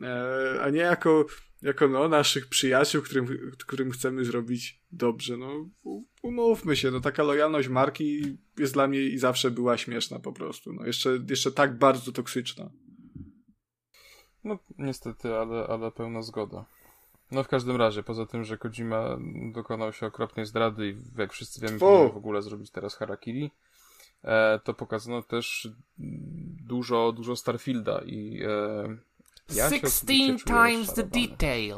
e, 0.04 0.62
a 0.62 0.70
nie 0.70 0.82
jako 0.82 1.26
jako 1.62 1.88
no, 1.88 2.10
naszych 2.10 2.48
przyjaciół, 2.48 3.02
którym, 3.02 3.52
którym 3.58 3.92
chcemy 3.92 4.26
zrobić 4.26 4.82
dobrze. 4.92 5.38
No, 5.38 5.70
umówmy 6.22 6.76
się, 6.76 6.92
no 6.92 7.00
taka 7.00 7.24
lojalność 7.24 7.68
marki 7.68 8.38
jest 8.58 8.74
dla 8.74 8.88
mnie 8.88 9.00
i 9.00 9.18
zawsze 9.18 9.52
była 9.52 9.78
śmieszna 9.78 10.20
po 10.20 10.34
prostu. 10.34 10.74
No, 10.74 10.86
jeszcze, 10.86 11.20
jeszcze 11.30 11.52
tak 11.52 11.78
bardzo 11.78 12.12
toksyczna. 12.12 12.70
No 14.44 14.60
niestety, 14.78 15.36
ale, 15.36 15.68
ale 15.68 15.92
pełna 15.92 16.22
zgoda. 16.22 16.66
No 17.32 17.44
w 17.44 17.48
każdym 17.48 17.76
razie, 17.76 18.04
poza 18.04 18.26
tym, 18.26 18.44
że 18.44 18.58
Kojima 18.58 19.18
dokonał 19.54 19.94
się 19.94 20.06
okropnej 20.06 20.46
zdrady 20.46 20.90
i 20.90 21.20
jak 21.20 21.34
wszyscy 21.34 21.62
wiemy, 21.62 21.80
powinien 21.80 22.12
w 22.12 22.18
ogóle 22.18 22.42
zrobić 22.42 22.72
teraz 22.72 22.96
Harakiri, 22.96 23.52
e, 24.24 24.60
to 24.64 24.74
pokazano 24.74 25.22
też 25.22 25.70
dużo, 26.68 27.12
dużo 27.12 27.36
Starfielda 27.36 28.02
i 28.06 28.42
e, 28.44 28.98
ja 29.56 29.70
się 29.70 29.76
16 29.76 29.88
osobiście 29.88 30.46
czuję 30.46 30.70
times 30.70 30.94
the 30.94 31.04
detail. 31.04 31.76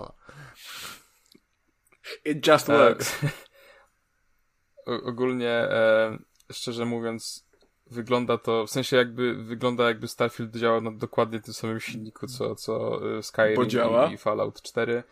It 2.26 2.48
just 2.48 2.70
E, 2.70 2.78
works. 2.78 3.20
o- 4.88 5.04
ogólnie, 5.04 5.50
e, 5.50 6.18
szczerze 6.52 6.86
mówiąc, 6.86 7.46
wygląda 7.92 8.38
to, 8.38 8.66
w 8.68 8.70
sensie 8.72 8.98
jakby, 8.98 9.44
wygląda 9.44 9.84
jakby 9.88 10.08
Starfield 10.08 10.56
działał 10.56 10.82
na 10.82 10.92
dokładnie 10.92 11.42
tym 11.42 11.54
samym 11.54 11.80
silniku, 11.80 12.28
co, 12.28 12.56
co 12.56 13.00
e, 13.18 13.24
Skyrim 13.24 13.70
działa. 13.70 14.08
i, 14.10 14.14
i 14.14 14.18
Fallout 14.18 14.62
4. 14.62 15.04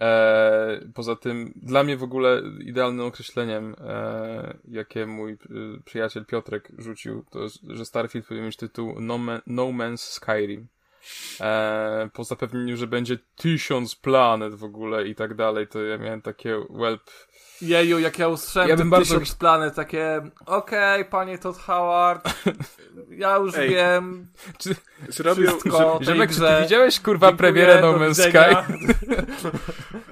E, 0.00 0.80
poza 0.94 1.16
tym, 1.16 1.52
dla 1.56 1.82
mnie 1.82 1.96
w 1.96 2.02
ogóle 2.02 2.42
idealnym 2.64 3.06
określeniem, 3.06 3.76
e, 3.78 4.58
jakie 4.68 5.06
mój 5.06 5.32
e, 5.32 5.36
przyjaciel 5.84 6.26
Piotrek 6.26 6.68
rzucił, 6.78 7.24
to 7.30 7.42
jest, 7.42 7.58
że 7.62 7.84
Starfield 7.84 8.26
powinien 8.26 8.46
mieć 8.46 8.56
tytuł 8.56 9.00
No, 9.00 9.18
Man, 9.18 9.40
no 9.46 9.62
Man's 9.62 9.96
Skyrim. 9.96 10.66
E, 11.40 12.08
po 12.12 12.24
zapewnieniu, 12.24 12.76
że 12.76 12.86
będzie 12.86 13.18
tysiąc 13.36 13.94
planet 13.94 14.54
w 14.54 14.64
ogóle 14.64 15.08
i 15.08 15.14
tak 15.14 15.34
dalej, 15.34 15.68
to 15.68 15.82
ja 15.82 15.98
miałem 15.98 16.22
takie 16.22 16.56
whelp. 16.70 17.02
Jeju, 17.62 17.98
jak 17.98 18.18
ja 18.18 18.28
usłyszałem 18.28 18.68
Ja 18.68 18.76
ten 18.76 18.90
bardzo 18.90 19.14
tysiąc 19.14 19.34
planet, 19.34 19.74
takie 19.74 20.30
okej, 20.46 21.04
panie 21.04 21.38
Todd 21.38 21.58
Howard, 21.58 22.28
ja 23.10 23.36
już 23.36 23.54
Ej. 23.54 23.70
wiem 23.70 24.26
Zrobią, 25.08 25.46
wszystko 25.46 25.94
o 25.94 25.98
tej 25.98 26.06
Ziomek, 26.06 26.30
czy 26.30 26.40
ty 26.40 26.62
widziałeś 26.62 27.00
kurwa 27.00 27.28
Dziękuję, 27.28 27.52
premierę 27.52 27.80
No 27.80 27.92
Man's. 27.92 28.28
Sky? 28.28 28.74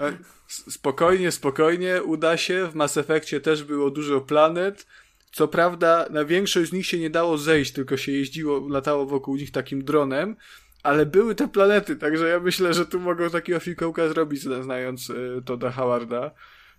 E, 0.00 0.12
Spokojnie, 0.46 1.32
spokojnie, 1.32 2.02
uda 2.02 2.36
się. 2.36 2.66
W 2.66 2.74
Mass 2.74 2.96
Effectie 2.96 3.40
też 3.40 3.64
było 3.64 3.90
dużo 3.90 4.20
planet. 4.20 4.86
Co 5.32 5.48
prawda, 5.48 6.06
na 6.10 6.24
większość 6.24 6.70
z 6.70 6.72
nich 6.72 6.86
się 6.86 6.98
nie 6.98 7.10
dało 7.10 7.38
zejść, 7.38 7.72
tylko 7.72 7.96
się 7.96 8.12
jeździło, 8.12 8.68
latało 8.68 9.06
wokół 9.06 9.36
nich 9.36 9.50
takim 9.50 9.84
dronem, 9.84 10.36
ale 10.84 11.06
były 11.06 11.34
te 11.34 11.48
planety, 11.48 11.96
także 11.96 12.28
ja 12.28 12.40
myślę, 12.40 12.74
że 12.74 12.86
tu 12.86 13.00
mogą 13.00 13.30
takiego 13.30 13.60
fikołka 13.60 14.08
zrobić, 14.08 14.42
zna- 14.42 14.62
znając 14.62 15.10
e, 15.10 15.42
Toda 15.44 15.70
Howarda. 15.70 16.30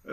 E, 0.06 0.12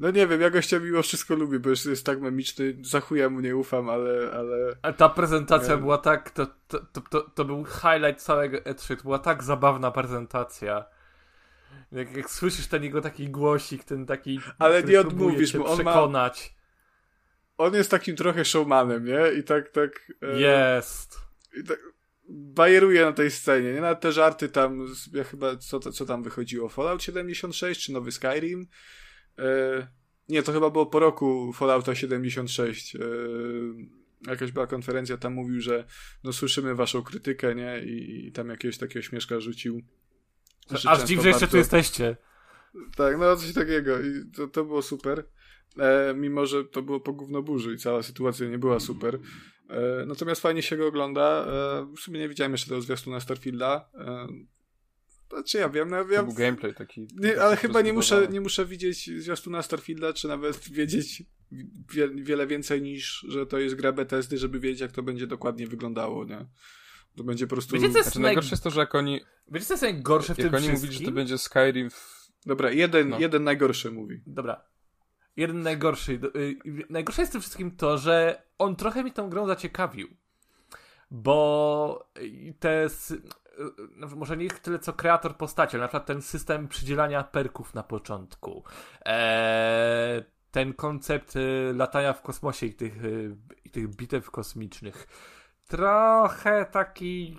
no 0.00 0.10
nie 0.10 0.26
wiem, 0.26 0.40
ja 0.40 0.50
gościa 0.50 0.78
mimo 0.78 1.02
wszystko 1.02 1.34
lubię, 1.34 1.58
bo 1.58 1.70
jest, 1.70 1.86
jest 1.86 2.06
tak 2.06 2.20
memiczny, 2.20 2.76
za 2.82 3.00
chuja 3.00 3.30
mu 3.30 3.40
nie 3.40 3.56
ufam, 3.56 3.88
ale, 3.90 4.30
ale 4.32 4.76
A 4.82 4.92
ta 4.92 5.08
prezentacja 5.08 5.74
Nie. 5.74 5.80
była 5.80 5.98
tak, 5.98 6.30
to, 6.30 6.46
to, 6.68 6.78
to, 7.10 7.20
to, 7.34 7.44
był 7.44 7.64
highlight 7.64 8.22
całego 8.22 8.58
E3, 8.58 8.96
to 8.96 9.02
była 9.02 9.18
tak 9.18 9.42
zabawna 9.42 9.90
prezentacja. 9.90 10.84
Jak, 11.92 12.16
jak 12.16 12.30
słyszysz 12.30 12.66
ten 12.66 12.82
jego 12.84 13.00
taki 13.00 13.28
głosik, 13.30 13.84
ten 13.84 14.06
taki... 14.06 14.40
Ale 14.58 14.82
nie 14.82 15.00
odmówisz 15.00 15.54
mu, 15.54 15.66
on 15.66 15.70
ma- 15.70 15.74
przekonać. 15.92 16.54
on 17.58 17.74
jest 17.74 17.90
takim 17.90 18.16
trochę 18.16 18.44
showmanem, 18.44 19.04
nie? 19.04 19.32
I 19.38 19.44
tak, 19.44 19.68
tak... 19.68 20.12
e, 20.22 20.40
Jest. 20.40 21.18
I 21.60 21.64
tak 21.64 21.78
bajeruje 22.30 23.04
na 23.04 23.12
tej 23.12 23.30
scenie, 23.30 23.72
nie? 23.72 23.80
Na 23.80 23.94
te 23.94 24.12
żarty 24.12 24.48
tam, 24.48 24.86
ja 25.12 25.24
chyba, 25.24 25.56
co, 25.56 25.80
co 25.80 26.06
tam 26.06 26.22
wychodziło? 26.22 26.68
Fallout 26.68 27.02
76 27.02 27.84
czy 27.84 27.92
nowy 27.92 28.12
Skyrim? 28.12 28.66
E, 29.38 29.86
nie, 30.28 30.42
to 30.42 30.52
chyba 30.52 30.70
było 30.70 30.86
po 30.86 30.98
roku 30.98 31.52
Fallouta 31.52 31.94
76. 31.94 32.96
E, 32.96 33.00
jakaś 34.26 34.52
była 34.52 34.66
konferencja, 34.66 35.16
tam 35.16 35.32
mówił, 35.32 35.60
że 35.60 35.84
no 36.24 36.32
słyszymy 36.32 36.74
waszą 36.74 37.02
krytykę, 37.02 37.54
nie? 37.54 37.82
I, 37.84 38.26
i 38.26 38.32
tam 38.32 38.48
jakiegoś 38.48 38.78
takiego 38.78 39.02
śmieszka 39.02 39.40
rzucił. 39.40 39.82
Aż 40.86 41.04
dziw, 41.04 41.22
że 41.22 41.28
jeszcze 41.28 41.48
tu 41.48 41.56
jesteście. 41.56 42.16
tak, 42.96 43.18
no 43.18 43.36
coś 43.36 43.52
takiego 43.52 44.00
i 44.00 44.30
to, 44.36 44.48
to 44.48 44.64
było 44.64 44.82
super. 44.82 45.24
E, 45.78 46.14
mimo, 46.14 46.46
że 46.46 46.64
to 46.64 46.82
było 46.82 47.00
po 47.00 47.12
gównoburzy 47.12 47.74
i 47.74 47.78
cała 47.78 48.02
sytuacja 48.02 48.48
nie 48.48 48.58
była 48.58 48.80
super. 48.80 49.18
E, 49.68 50.04
natomiast 50.06 50.40
fajnie 50.40 50.62
się 50.62 50.76
go 50.76 50.86
ogląda. 50.86 51.46
E, 51.46 51.94
w 51.96 52.00
sumie 52.00 52.20
nie 52.20 52.28
widziałem 52.28 52.52
jeszcze 52.52 52.68
tego 52.68 52.80
zwiastuna 52.80 53.20
Starfielda. 53.20 53.88
E, 53.94 54.26
znaczy 55.30 55.58
ja 55.58 55.68
wiem, 55.68 55.90
no, 55.90 55.96
ja, 55.96 56.22
był 56.22 56.34
gameplay 56.34 56.74
taki. 56.74 57.08
nie, 57.16 57.42
ale 57.42 57.56
chyba 57.56 57.80
nie 57.80 57.92
muszę, 57.92 58.28
nie 58.30 58.40
muszę 58.40 58.66
widzieć 58.66 59.10
zwiastuna 59.22 59.62
Starfielda, 59.62 60.12
czy 60.12 60.28
nawet 60.28 60.68
wiedzieć 60.70 61.22
wie, 61.92 62.08
wiele 62.08 62.46
więcej 62.46 62.82
niż, 62.82 63.26
że 63.28 63.46
to 63.46 63.58
jest 63.58 63.74
gra 63.74 63.92
Bethesdy, 63.92 64.38
żeby 64.38 64.60
wiedzieć, 64.60 64.80
jak 64.80 64.92
to 64.92 65.02
będzie 65.02 65.26
dokładnie 65.26 65.66
wyglądało, 65.66 66.24
nie? 66.24 66.46
To 67.16 67.24
będzie 67.24 67.46
po 67.46 67.54
prostu... 67.56 67.74
Wiecie, 67.74 67.90
co 67.90 67.98
jest 67.98 68.08
Znaczy, 68.08 68.20
naj... 68.20 68.28
najgorsze 68.28 68.50
jest 68.50 68.62
to, 68.64 68.70
że 68.70 68.80
jak 68.80 68.94
oni, 68.94 69.20
Wiecie, 69.50 69.66
co 69.66 69.74
jest 69.74 69.82
najgorsze 69.82 70.34
w 70.34 70.38
jak 70.38 70.46
tym 70.46 70.54
oni 70.54 70.66
wszystkim? 70.68 70.88
mówili, 70.88 71.04
że 71.04 71.10
to 71.10 71.14
będzie 71.14 71.38
Skyrim 71.38 71.90
w... 71.90 72.30
Dobra, 72.46 72.70
jeden, 72.70 73.08
No. 73.08 73.18
jeden 73.18 73.44
najgorszy 73.44 73.90
mówi. 73.90 74.22
Dobra. 74.26 74.69
Jeden 75.36 75.62
najgorszy. 75.62 76.12
Y, 76.12 76.38
y, 76.38 76.86
Najgorsze 76.90 77.22
jest 77.22 77.32
w 77.32 77.34
tym 77.34 77.40
wszystkim 77.40 77.76
to, 77.76 77.98
że 77.98 78.42
on 78.58 78.76
trochę 78.76 79.04
mi 79.04 79.12
tą 79.12 79.30
grą 79.30 79.46
zaciekawił. 79.46 80.08
Bo 81.10 82.08
y, 82.18 82.54
te. 82.60 82.82
s- 82.84 83.14
no, 83.96 84.06
może 84.16 84.36
nie 84.36 84.50
tyle 84.50 84.78
co 84.78 84.92
kreator 84.92 85.36
postaci, 85.36 85.76
ale 85.76 85.82
na 85.82 85.88
przykład 85.88 86.06
ten 86.06 86.22
system 86.22 86.68
przydzielania 86.68 87.24
perków 87.24 87.74
na 87.74 87.82
początku. 87.82 88.64
Eee, 89.04 90.24
ten 90.50 90.72
koncept 90.74 91.36
y, 91.36 91.72
latania 91.76 92.12
w 92.12 92.22
kosmosie 92.22 92.66
i 92.66 92.74
tych, 92.74 93.04
y, 93.04 93.36
i 93.64 93.70
tych 93.70 93.88
bitew 93.96 94.30
kosmicznych. 94.30 95.06
Trochę 95.68 96.64
taki. 96.64 97.38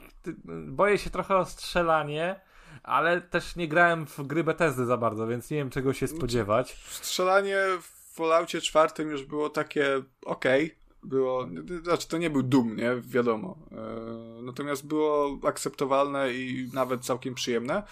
Boję 0.67 0.97
się 0.97 1.09
trochę 1.09 1.37
o 1.37 1.45
strzelanie, 1.45 2.39
ale 2.83 3.21
też 3.21 3.55
nie 3.55 3.67
grałem 3.67 4.05
w 4.05 4.21
gry 4.21 4.43
Bethesdy 4.43 4.85
za 4.85 4.97
bardzo, 4.97 5.27
więc 5.27 5.49
nie 5.49 5.57
wiem 5.57 5.69
czego 5.69 5.93
się 5.93 6.07
spodziewać. 6.07 6.77
Strzelanie 6.89 7.57
w 7.81 8.01
Falloutie 8.13 8.61
czwartym 8.61 9.09
już 9.09 9.25
było 9.25 9.49
takie 9.49 10.03
okej. 10.25 10.75
Było, 11.03 11.47
znaczy 11.83 12.07
to 12.07 12.17
nie 12.17 12.29
był 12.29 12.43
dum, 12.43 12.75
nie? 12.75 12.91
Wiadomo. 13.01 13.57
E, 13.71 14.41
natomiast 14.41 14.87
było 14.87 15.39
akceptowalne 15.43 16.33
i 16.33 16.69
nawet 16.73 17.05
całkiem 17.05 17.35
przyjemne. 17.35 17.83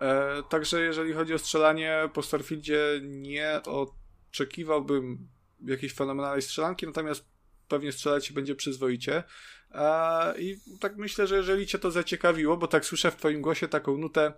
E, 0.00 0.42
także 0.48 0.80
jeżeli 0.80 1.12
chodzi 1.12 1.34
o 1.34 1.38
strzelanie 1.38 2.08
po 2.12 2.22
Starfieldzie 2.22 3.00
nie 3.02 3.60
oczekiwałbym 3.64 5.28
jakiejś 5.64 5.94
fenomenalnej 5.94 6.42
strzelanki, 6.42 6.86
natomiast 6.86 7.24
pewnie 7.68 7.92
strzelać 7.92 8.26
się 8.26 8.34
będzie 8.34 8.54
przyzwoicie. 8.54 9.22
I 10.38 10.56
tak 10.80 10.96
myślę, 10.96 11.26
że 11.26 11.36
jeżeli 11.36 11.66
cię 11.66 11.78
to 11.78 11.90
zaciekawiło, 11.90 12.56
bo 12.56 12.66
tak 12.66 12.84
słyszę 12.84 13.10
w 13.10 13.16
twoim 13.16 13.42
głosie 13.42 13.68
taką 13.68 13.96
nutę 13.96 14.32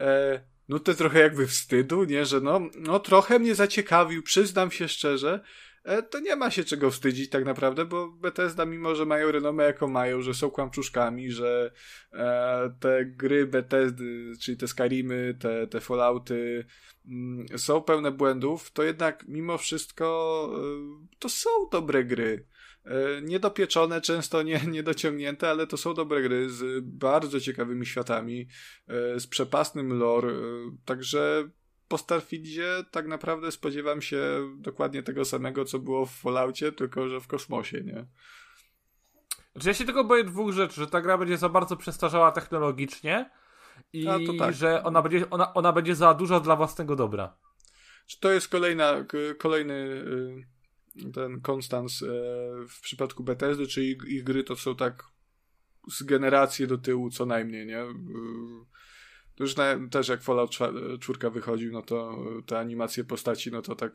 e, 0.00 0.40
nutę 0.68 0.94
trochę 0.94 1.20
jakby 1.20 1.46
wstydu, 1.46 2.04
nie? 2.04 2.24
Że 2.24 2.40
no, 2.40 2.60
no 2.78 3.00
trochę 3.00 3.38
mnie 3.38 3.54
zaciekawił, 3.54 4.22
przyznam 4.22 4.70
się 4.70 4.88
szczerze, 4.88 5.40
e, 5.84 6.02
to 6.02 6.20
nie 6.20 6.36
ma 6.36 6.50
się 6.50 6.64
czego 6.64 6.90
wstydzić 6.90 7.30
tak 7.30 7.44
naprawdę, 7.44 7.84
bo 7.84 8.08
Bethesda, 8.08 8.66
mimo 8.66 8.94
że 8.94 9.06
mają 9.06 9.32
renomę 9.32 9.64
jaką 9.64 9.88
mają, 9.88 10.22
że 10.22 10.34
są 10.34 10.50
kłamczuszkami, 10.50 11.30
że 11.30 11.72
e, 12.12 12.74
te 12.80 13.04
gry 13.04 13.46
Bethesdy, 13.46 14.32
czyli 14.40 14.56
te 14.56 14.68
Skyrimy, 14.68 15.34
te, 15.40 15.66
te 15.66 15.80
Fallouty 15.80 16.66
mm, 17.06 17.46
są 17.58 17.82
pełne 17.82 18.10
błędów, 18.10 18.70
to 18.70 18.82
jednak 18.82 19.24
mimo 19.28 19.58
wszystko 19.58 20.08
to 21.18 21.28
są 21.28 21.50
dobre 21.72 22.04
gry. 22.04 22.44
E, 22.88 23.22
Niedopieczone, 23.22 24.00
często 24.00 24.42
nie, 24.42 24.60
niedociągnięte, 24.76 25.50
ale 25.50 25.66
to 25.66 25.76
są 25.76 25.94
dobre 25.94 26.22
gry 26.22 26.50
z 26.50 26.84
bardzo 26.84 27.40
ciekawymi 27.40 27.86
światami, 27.86 28.48
e, 28.88 29.20
z 29.20 29.26
przepasnym 29.26 29.98
lore, 29.98 30.32
e, 30.32 30.34
także 30.84 31.50
po 31.88 31.98
Starfieldzie 31.98 32.84
tak 32.90 33.06
naprawdę 33.06 33.52
spodziewam 33.52 34.02
się 34.02 34.20
dokładnie 34.56 35.02
tego 35.02 35.24
samego, 35.24 35.64
co 35.64 35.78
było 35.78 36.06
w 36.06 36.12
Falloutie, 36.12 36.72
tylko 36.72 37.08
że 37.08 37.20
w 37.20 37.26
kosmosie, 37.26 37.80
nie? 37.80 38.06
Znaczy 39.52 39.68
ja 39.68 39.74
się 39.74 39.84
tylko 39.84 40.04
boję 40.04 40.24
dwóch 40.24 40.52
rzeczy, 40.52 40.74
że 40.80 40.86
ta 40.86 41.00
gra 41.00 41.18
będzie 41.18 41.36
za 41.36 41.48
bardzo 41.48 41.76
przestarzała 41.76 42.32
technologicznie 42.32 43.30
i 43.92 44.06
tak. 44.38 44.54
że 44.54 44.84
ona 44.84 45.02
będzie, 45.02 45.30
ona, 45.30 45.54
ona 45.54 45.72
będzie 45.72 45.94
za 45.94 46.14
duża 46.14 46.40
dla 46.40 46.56
własnego 46.56 46.96
dobra. 46.96 47.36
Czy 48.06 48.20
to 48.20 48.32
jest 48.32 48.48
kolejna, 48.48 49.04
kolejny 49.38 49.74
y, 49.74 50.57
ten 51.14 51.40
konstans 51.40 52.02
e, 52.02 52.06
w 52.68 52.80
przypadku 52.80 53.24
Bethesdy, 53.24 53.66
czy 53.66 53.84
ich, 53.84 53.98
ich 54.06 54.24
gry 54.24 54.44
to 54.44 54.56
są 54.56 54.76
tak 54.76 55.04
z 55.90 56.02
generacji 56.02 56.66
do 56.66 56.78
tyłu 56.78 57.10
co 57.10 57.26
najmniej, 57.26 57.66
nie? 57.66 57.82
Y, 57.82 57.86
To 59.36 59.44
już 59.44 59.56
na, 59.56 59.88
też 59.90 60.08
jak 60.08 60.22
Fallout 60.22 60.50
4 60.50 61.30
wychodził, 61.30 61.72
no 61.72 61.82
to 61.82 62.18
y, 62.38 62.42
te 62.42 62.58
animacje 62.58 63.04
postaci, 63.04 63.50
no 63.50 63.62
to 63.62 63.74
tak 63.76 63.92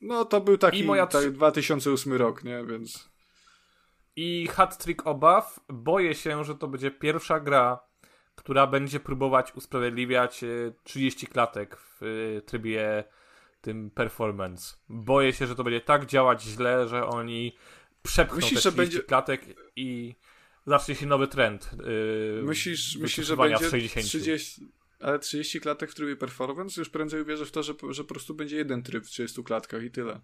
no 0.00 0.24
to 0.24 0.40
był 0.40 0.58
taki 0.58 0.78
I 0.78 0.84
moja 0.84 1.06
tak, 1.06 1.22
trzy- 1.22 1.32
2008 1.32 2.12
rok, 2.12 2.44
nie? 2.44 2.64
Więc 2.66 3.10
I 4.16 4.46
hat 4.46 4.78
trick 4.78 5.06
obaw, 5.06 5.60
boję 5.68 6.14
się, 6.14 6.44
że 6.44 6.54
to 6.54 6.68
będzie 6.68 6.90
pierwsza 6.90 7.40
gra, 7.40 7.80
która 8.34 8.66
będzie 8.66 9.00
próbować 9.00 9.54
usprawiedliwiać 9.54 10.44
e, 10.44 10.72
30 10.84 11.26
klatek 11.26 11.76
w 11.76 12.02
e, 12.02 12.42
trybie 12.42 13.04
tym 13.64 13.90
performance. 13.90 14.76
Boję 14.88 15.32
się, 15.32 15.46
że 15.46 15.54
to 15.56 15.64
będzie 15.64 15.80
tak 15.80 16.06
działać 16.06 16.42
źle, 16.42 16.88
że 16.88 17.06
oni 17.06 17.56
przepchną 18.02 18.36
Myślisz, 18.36 18.62
te 18.62 18.70
że 18.70 18.72
30 18.72 18.76
będzie- 18.96 19.06
klatek 19.08 19.42
i 19.76 20.14
zacznie 20.66 20.94
się 20.94 21.06
nowy 21.06 21.28
trend. 21.28 21.70
e, 22.38 22.42
Myślisz, 22.42 22.96
myślisz 22.96 23.26
że 23.26 23.36
będzie 23.36 23.58
z 23.66 23.70
60. 23.70 24.06
30, 24.06 24.68
ale 25.00 25.18
30 25.18 25.60
klatek 25.60 25.90
w 25.90 25.94
trybie 25.94 26.16
performance? 26.16 26.80
Już 26.80 26.90
prędzej 26.90 27.22
uwierzę 27.22 27.46
w 27.46 27.50
to, 27.50 27.62
że, 27.62 27.74
że 27.90 28.04
po 28.04 28.08
prostu 28.08 28.34
będzie 28.34 28.56
jeden 28.56 28.82
tryb 28.82 29.04
w 29.04 29.08
30 29.10 29.44
klatkach 29.44 29.82
i 29.82 29.90
tyle. 29.90 30.20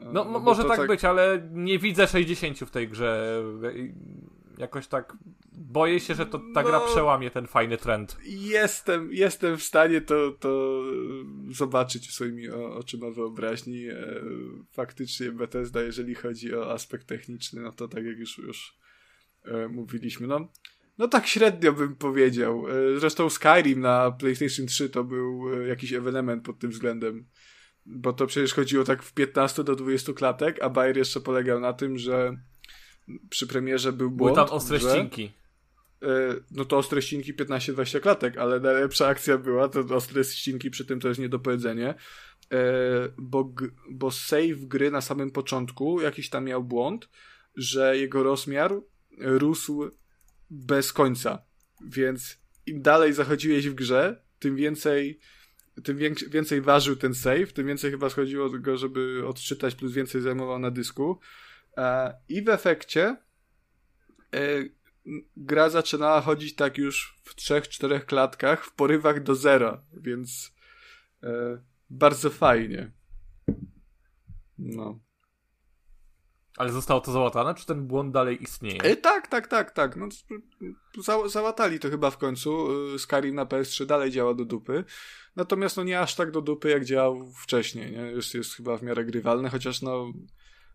No, 0.00 0.24
bo 0.24 0.30
mo- 0.30 0.38
może 0.40 0.62
to 0.62 0.68
tak, 0.68 0.86
być, 0.88 1.04
ale 1.04 1.48
nie 1.52 1.78
widzę 1.78 2.06
60 2.06 2.58
w 2.58 2.70
tej 2.70 2.88
grze. 2.88 3.42
Jakoś 4.58 4.86
tak 4.86 5.16
boję 5.52 6.00
się, 6.00 6.14
że 6.14 6.26
to 6.26 6.40
ta 6.54 6.62
gra 6.62 6.78
No. 6.78 6.86
przełamie 6.86 7.30
ten 7.30 7.46
fajny 7.46 7.76
trend. 7.76 8.16
Jestem, 8.24 9.12
jestem 9.12 9.56
w 9.56 9.62
stanie 9.62 10.00
to, 10.00 10.32
to 10.32 10.82
zobaczyć 11.50 12.10
swoimi 12.14 12.48
oczyma 12.50 13.10
wyobraźni. 13.10 13.88
E, 13.88 13.96
Faktycznie 14.72 15.32
Bethesda, 15.32 15.82
jeżeli 15.82 16.14
chodzi 16.14 16.54
o 16.54 16.72
aspekt 16.72 17.06
techniczny, 17.06 17.62
no 17.62 17.72
to 17.72 17.88
tak 17.88 18.04
jak 18.04 18.18
już, 18.18 18.38
już 18.38 18.78
e, 19.44 19.68
mówiliśmy, 19.68 20.26
no, 20.26 20.48
no 20.98 21.08
tak 21.08 21.26
średnio 21.26 21.72
bym 21.72 21.96
powiedział. 21.96 22.64
E, 22.68 23.00
Zresztą 23.00 23.30
Skyrim 23.30 23.80
na 23.80 24.10
PlayStation 24.10 24.66
3 24.66 24.90
to 24.90 25.04
był 25.04 25.48
jakiś 25.66 25.92
ewenement 25.92 26.44
pod 26.44 26.58
tym 26.58 26.70
względem. 26.70 27.26
Bo 27.86 28.12
to 28.12 28.26
przecież 28.26 28.54
chodziło 28.54 28.84
tak 28.84 29.02
w 29.02 29.14
15 29.14 29.64
do 29.64 29.76
20 29.76 30.12
klatek, 30.12 30.62
a 30.62 30.70
Bayer 30.70 30.96
jeszcze 30.96 31.20
polegał 31.20 31.60
na 31.60 31.72
tym, 31.72 31.98
że 31.98 32.36
przy 33.30 33.46
premierze 33.46 33.92
był 33.92 34.10
Były 34.10 34.32
błąd, 34.32 34.48
tam 34.48 34.56
ostre 34.56 34.78
że... 34.78 34.90
ścinki. 34.90 35.32
E, 36.02 36.34
no 36.50 36.64
to 36.64 36.78
ostre 36.78 37.02
ścinki 37.02 37.34
15-20 37.34 38.00
klatek, 38.00 38.36
ale 38.36 38.60
najlepsza 38.60 39.06
akcja 39.06 39.38
była, 39.38 39.68
to 39.68 39.80
ostre 39.80 40.24
ścinki 40.24 40.70
przy 40.70 40.84
tym 40.84 41.00
to 41.00 41.08
jest 41.08 41.20
niedopowiedzenie, 41.20 41.94
e, 42.52 42.62
bo, 43.18 43.52
bo 43.90 44.10
save 44.10 44.64
gry 44.66 44.90
na 44.90 45.00
samym 45.00 45.30
początku 45.30 46.00
jakiś 46.00 46.30
tam 46.30 46.44
miał 46.44 46.64
błąd, 46.64 47.08
że 47.56 47.98
jego 47.98 48.22
rozmiar 48.22 48.74
rósł 49.18 49.90
bez 50.50 50.92
końca, 50.92 51.42
więc 51.86 52.38
im 52.66 52.82
dalej 52.82 53.12
zachodziłeś 53.12 53.68
w 53.68 53.74
grze, 53.74 54.22
tym 54.38 54.56
więcej 54.56 55.20
tym 55.84 55.98
więcej 56.30 56.60
ważył 56.60 56.96
ten 56.96 57.14
save, 57.14 57.52
tym 57.52 57.66
więcej 57.66 57.90
chyba 57.90 58.10
schodziło 58.10 58.50
go, 58.50 58.76
żeby 58.76 59.22
odczytać, 59.26 59.74
plus 59.74 59.92
więcej 59.92 60.20
zajmował 60.20 60.58
na 60.58 60.70
dysku. 60.70 61.18
E, 61.78 62.14
I 62.28 62.42
w 62.42 62.48
efekcie 62.48 63.16
e, 64.34 64.40
gra 65.36 65.70
zaczynała 65.70 66.20
chodzić 66.20 66.54
tak 66.54 66.78
już 66.78 67.20
w 67.24 67.34
trzech, 67.34 67.68
czterech 67.68 68.06
klatkach, 68.06 68.64
w 68.64 68.72
porywach 68.72 69.22
do 69.22 69.34
zera, 69.34 69.82
więc 69.92 70.54
e, 71.22 71.62
bardzo 71.90 72.30
fajnie. 72.30 72.92
No. 74.58 74.98
Ale 76.56 76.72
zostało 76.72 77.00
to 77.00 77.12
załatane, 77.12 77.54
czy 77.54 77.66
ten 77.66 77.86
błąd 77.86 78.12
dalej 78.12 78.42
istnieje? 78.42 78.82
E, 78.82 78.96
tak, 78.96 79.28
tak, 79.28 79.46
tak, 79.46 79.70
tak. 79.70 79.96
No, 79.96 80.08
za, 80.98 81.28
załatali 81.28 81.78
to 81.78 81.90
chyba 81.90 82.10
w 82.10 82.18
końcu. 82.18 82.68
Skyrim 82.98 83.34
na 83.34 83.44
PS3 83.44 83.86
dalej 83.86 84.10
działa 84.10 84.34
do 84.34 84.44
dupy. 84.44 84.84
Natomiast 85.36 85.76
no 85.76 85.84
nie 85.84 86.00
aż 86.00 86.14
tak 86.14 86.30
do 86.30 86.40
dupy, 86.40 86.70
jak 86.70 86.84
działał 86.84 87.32
wcześniej. 87.32 87.92
Nie? 87.92 87.98
Jest, 87.98 88.34
jest 88.34 88.54
chyba 88.54 88.76
w 88.76 88.82
miarę 88.82 89.04
grywalny, 89.04 89.50
chociaż 89.50 89.82
no 89.82 90.12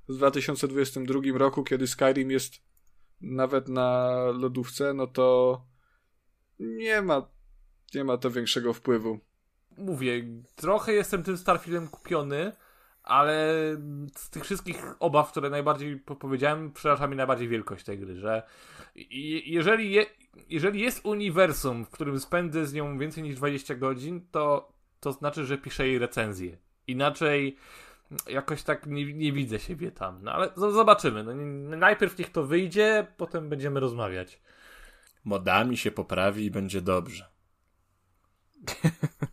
w 0.09 0.13
2022 0.13 1.21
roku, 1.35 1.63
kiedy 1.63 1.87
Skyrim 1.87 2.31
jest 2.31 2.53
nawet 3.21 3.67
na 3.67 4.17
lodówce, 4.33 4.93
no 4.93 5.07
to 5.07 5.61
nie 6.59 7.01
ma, 7.01 7.27
nie 7.95 8.03
ma 8.03 8.17
to 8.17 8.31
większego 8.31 8.73
wpływu. 8.73 9.19
Mówię, 9.77 10.23
trochę 10.55 10.93
jestem 10.93 11.23
tym 11.23 11.37
Starfieldem 11.37 11.87
kupiony, 11.87 12.51
ale 13.03 13.55
z 14.15 14.29
tych 14.29 14.43
wszystkich 14.43 14.83
obaw, 14.99 15.31
które 15.31 15.49
najbardziej 15.49 15.99
po- 15.99 16.15
powiedziałem, 16.15 16.71
przeraża 16.71 17.07
mnie 17.07 17.15
najbardziej 17.15 17.47
wielkość 17.47 17.85
tej 17.85 17.99
gry, 17.99 18.15
że 18.15 18.43
jeżeli, 19.45 19.91
je, 19.91 20.05
jeżeli 20.49 20.81
jest 20.81 21.05
uniwersum, 21.05 21.85
w 21.85 21.89
którym 21.89 22.19
spędzę 22.19 22.65
z 22.65 22.73
nią 22.73 22.97
więcej 22.97 23.23
niż 23.23 23.35
20 23.35 23.75
godzin, 23.75 24.27
to, 24.31 24.73
to 24.99 25.11
znaczy, 25.11 25.45
że 25.45 25.57
piszę 25.57 25.87
jej 25.87 25.99
recenzję. 25.99 26.57
Inaczej 26.87 27.57
jakoś 28.29 28.63
tak 28.63 28.85
nie, 28.85 29.13
nie 29.13 29.33
widzę 29.33 29.59
siebie 29.59 29.91
tam. 29.91 30.19
No 30.23 30.31
ale 30.31 30.49
zobaczymy. 30.55 31.23
No, 31.23 31.33
najpierw 31.77 32.17
niech 32.17 32.31
to 32.31 32.43
wyjdzie, 32.43 33.07
potem 33.17 33.49
będziemy 33.49 33.79
rozmawiać. 33.79 34.41
Modami 35.23 35.77
się 35.77 35.91
poprawi 35.91 36.45
i 36.45 36.51
będzie 36.51 36.81
dobrze. 36.81 37.29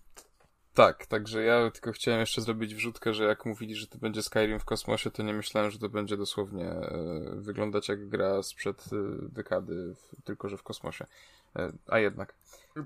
Tak, 0.74 1.06
także 1.06 1.42
ja 1.42 1.70
tylko 1.70 1.92
chciałem 1.92 2.20
jeszcze 2.20 2.40
zrobić 2.40 2.74
wrzutkę, 2.74 3.14
że 3.14 3.24
jak 3.24 3.46
mówili, 3.46 3.74
że 3.74 3.86
to 3.86 3.98
będzie 3.98 4.22
Skyrim 4.22 4.58
w 4.58 4.64
kosmosie, 4.64 5.10
to 5.10 5.22
nie 5.22 5.32
myślałem, 5.32 5.70
że 5.70 5.78
to 5.78 5.88
będzie 5.88 6.16
dosłownie 6.16 6.66
e, 6.66 7.34
wyglądać 7.34 7.88
jak 7.88 8.08
gra 8.08 8.42
sprzed 8.42 8.84
e, 8.92 8.96
dekady, 9.28 9.94
w, 9.94 10.22
tylko 10.24 10.48
że 10.48 10.56
w 10.56 10.62
kosmosie. 10.62 11.06
E, 11.56 11.72
a 11.86 11.98
jednak. 11.98 12.34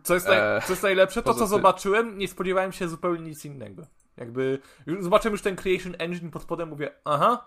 Co 0.03 0.15
jest, 0.15 0.29
naj, 0.29 0.62
co 0.62 0.73
jest 0.73 0.83
najlepsze, 0.83 1.23
to 1.23 1.35
co 1.35 1.47
zobaczyłem, 1.47 2.19
nie 2.19 2.29
spodziewałem 2.29 2.73
się 2.73 2.89
zupełnie 2.89 3.23
nic 3.23 3.45
innego. 3.45 3.87
Jakby, 4.16 4.59
już 4.86 5.05
zobaczyłem 5.05 5.32
już 5.32 5.43
ten 5.43 5.57
Creation 5.57 5.95
Engine 5.99 6.31
pod 6.31 6.43
spodem, 6.43 6.69
mówię, 6.69 6.93
aha, 7.05 7.47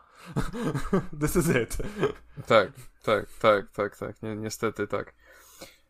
this 1.22 1.36
is 1.36 1.50
it. 1.50 1.78
Tak, 2.48 2.72
tak, 3.04 3.26
tak, 3.40 3.72
tak, 3.72 3.98
tak. 3.98 4.24
Ni 4.24 4.36
niestety 4.36 4.88
tak. 4.88 5.14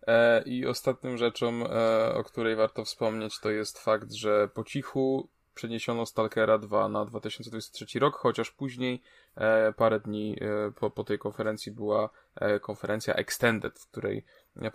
E, 0.08 0.42
I 0.42 0.66
ostatnią 0.66 1.18
rzeczą, 1.18 1.68
e, 1.68 2.14
o 2.14 2.24
której 2.24 2.56
warto 2.56 2.86
wspomnieć, 2.86 3.40
to 3.40 3.50
jest 3.50 3.80
fakt, 3.80 4.12
że 4.12 4.48
po 4.54 4.64
cichu 4.64 5.30
przeniesiono 5.58 6.06
Stalkera 6.06 6.58
2 6.58 6.90
na 6.90 7.06
2023 7.06 8.00
rok, 8.00 8.16
chociaż 8.16 8.52
później, 8.52 9.02
e, 9.36 9.74
parę 9.74 10.00
dni 10.00 10.36
e, 10.42 10.72
po, 10.72 10.90
po 10.90 11.04
tej 11.04 11.20
konferencji 11.20 11.72
była 11.72 12.10
e, 12.36 12.60
konferencja 12.60 13.14
Extended, 13.14 13.80
w 13.80 13.88
której 13.88 14.26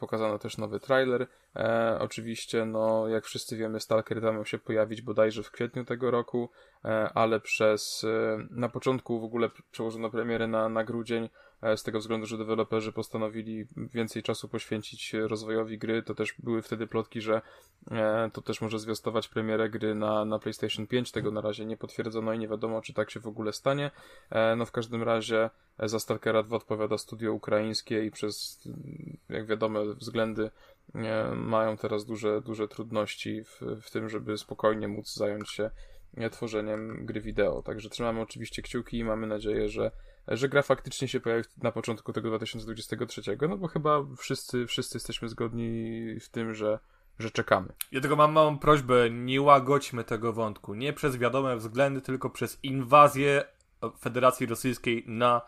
pokazano 0.00 0.38
też 0.38 0.58
nowy 0.58 0.80
trailer. 0.80 1.26
E, 1.56 1.96
oczywiście, 2.00 2.64
no, 2.64 3.08
jak 3.08 3.24
wszyscy 3.24 3.56
wiemy, 3.56 3.80
Stalker 3.80 4.20
2 4.20 4.32
miał 4.32 4.44
się 4.44 4.58
pojawić 4.58 5.02
bodajże 5.02 5.42
w 5.42 5.50
kwietniu 5.50 5.84
tego 5.84 6.10
roku, 6.10 6.50
e, 6.84 6.88
ale 7.14 7.40
przez, 7.40 8.04
e, 8.04 8.46
na 8.50 8.68
początku 8.68 9.20
w 9.20 9.24
ogóle 9.24 9.50
przełożono 9.70 10.10
premierę 10.10 10.46
na, 10.46 10.68
na 10.68 10.84
grudzień, 10.84 11.28
z 11.76 11.82
tego 11.82 11.98
względu, 11.98 12.26
że 12.26 12.38
deweloperzy 12.38 12.92
postanowili 12.92 13.66
więcej 13.76 14.22
czasu 14.22 14.48
poświęcić 14.48 15.12
rozwojowi 15.12 15.78
gry, 15.78 16.02
to 16.02 16.14
też 16.14 16.34
były 16.38 16.62
wtedy 16.62 16.86
plotki, 16.86 17.20
że 17.20 17.42
e, 17.90 18.30
to 18.32 18.42
też 18.42 18.60
może 18.60 18.78
zwiastować 18.78 19.28
premierę 19.28 19.70
gry 19.70 19.94
na, 19.94 20.24
na 20.24 20.38
PlayStation 20.38 20.86
5, 20.86 21.12
tego 21.12 21.30
na 21.30 21.40
razie 21.40 21.64
nie 21.64 21.76
potwierdzono 21.76 22.32
i 22.32 22.38
nie 22.38 22.48
wiadomo, 22.48 22.82
czy 22.82 22.94
tak 22.94 23.10
się 23.10 23.20
w 23.20 23.26
ogóle 23.26 23.52
stanie. 23.52 23.90
E, 24.30 24.56
no 24.56 24.66
w 24.66 24.72
każdym 24.72 25.02
razie 25.02 25.50
e, 25.78 25.88
za 25.88 26.00
Stalkera 26.00 26.42
2 26.42 26.56
odpowiada 26.56 26.98
studio 26.98 27.32
ukraińskie 27.32 28.04
i 28.04 28.10
przez, 28.10 28.62
mm, 28.66 29.16
jak 29.28 29.46
wiadomo, 29.46 29.84
względy 29.84 30.50
e, 30.94 31.34
mają 31.34 31.76
teraz 31.76 32.04
duże, 32.04 32.40
duże 32.40 32.68
trudności 32.68 33.44
w, 33.44 33.60
w 33.82 33.90
tym, 33.90 34.08
żeby 34.08 34.38
spokojnie 34.38 34.88
móc 34.88 35.14
zająć 35.14 35.50
się 35.50 35.70
e, 36.16 36.30
tworzeniem 36.30 37.06
gry 37.06 37.20
wideo. 37.20 37.62
Także 37.62 37.88
trzymamy 37.88 38.20
oczywiście 38.20 38.62
kciuki 38.62 38.98
i 38.98 39.04
mamy 39.04 39.26
nadzieję, 39.26 39.68
że 39.68 39.90
że 40.28 40.48
gra 40.48 40.62
faktycznie 40.62 41.08
się 41.08 41.20
pojawi 41.20 41.44
na 41.62 41.72
początku 41.72 42.12
tego 42.12 42.28
2023, 42.28 43.22
no 43.48 43.56
bo 43.56 43.68
chyba 43.68 44.04
wszyscy, 44.18 44.66
wszyscy 44.66 44.96
jesteśmy 44.96 45.28
zgodni 45.28 46.00
w 46.20 46.28
tym, 46.28 46.54
że, 46.54 46.78
że 47.18 47.30
czekamy. 47.30 47.68
Ja 47.92 48.00
tylko 48.00 48.16
mam 48.16 48.32
małą 48.32 48.58
prośbę, 48.58 49.10
nie 49.10 49.42
łagodźmy 49.42 50.04
tego 50.04 50.32
wątku. 50.32 50.74
Nie 50.74 50.92
przez 50.92 51.16
wiadome 51.16 51.56
względy, 51.56 52.00
tylko 52.00 52.30
przez 52.30 52.58
inwazję 52.62 53.44
Federacji 54.00 54.46
Rosyjskiej 54.46 55.04
na, 55.06 55.42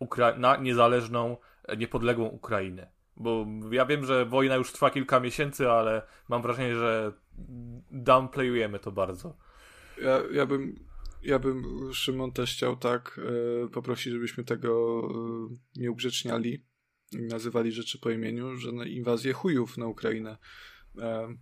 Ukra- 0.00 0.38
na 0.38 0.56
niezależną, 0.56 1.36
niepodległą 1.76 2.26
Ukrainę. 2.26 2.88
Bo 3.16 3.46
ja 3.70 3.86
wiem, 3.86 4.04
że 4.04 4.26
wojna 4.26 4.54
już 4.54 4.72
trwa 4.72 4.90
kilka 4.90 5.20
miesięcy, 5.20 5.70
ale 5.70 6.02
mam 6.28 6.42
wrażenie, 6.42 6.74
że 6.74 7.12
downplayujemy 7.90 8.78
to 8.78 8.92
bardzo. 8.92 9.36
Ja, 10.02 10.20
ja 10.32 10.46
bym 10.46 10.86
ja 11.26 11.38
bym, 11.38 11.90
Szymon, 11.92 12.32
też 12.32 12.54
chciał 12.54 12.76
tak 12.76 13.20
e, 13.64 13.68
poprosić, 13.68 14.12
żebyśmy 14.12 14.44
tego 14.44 15.00
e, 15.10 15.80
nie 15.80 15.90
ugrzeczniali 15.90 16.64
i 17.12 17.22
nazywali 17.22 17.72
rzeczy 17.72 17.98
po 17.98 18.10
imieniu, 18.10 18.56
że 18.56 18.72
na 18.72 18.86
inwazję 18.86 19.32
chujów 19.32 19.78
na 19.78 19.86
Ukrainę. 19.86 20.38
E, 20.98 21.36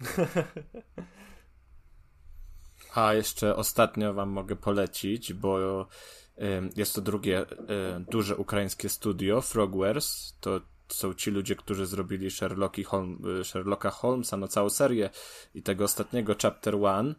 A 2.94 3.14
jeszcze 3.14 3.56
ostatnio 3.56 4.14
wam 4.14 4.30
mogę 4.30 4.56
polecić, 4.56 5.32
bo 5.32 5.86
ym, 6.40 6.70
jest 6.76 6.94
to 6.94 7.00
drugie 7.00 7.42
y, 7.42 7.46
duże 8.10 8.36
ukraińskie 8.36 8.88
studio, 8.88 9.40
Frogwares. 9.40 10.36
To 10.40 10.60
są 10.88 11.14
ci 11.14 11.30
ludzie, 11.30 11.56
którzy 11.56 11.86
zrobili 11.86 12.30
Sherlocki 12.30 12.84
Holm, 12.84 13.18
y, 13.40 13.44
Sherlocka 13.44 13.90
Holmesa, 13.90 14.36
no 14.36 14.48
całą 14.48 14.70
serię 14.70 15.10
i 15.54 15.62
tego 15.62 15.84
ostatniego 15.84 16.34
Chapter 16.42 16.76
One. 16.76 17.14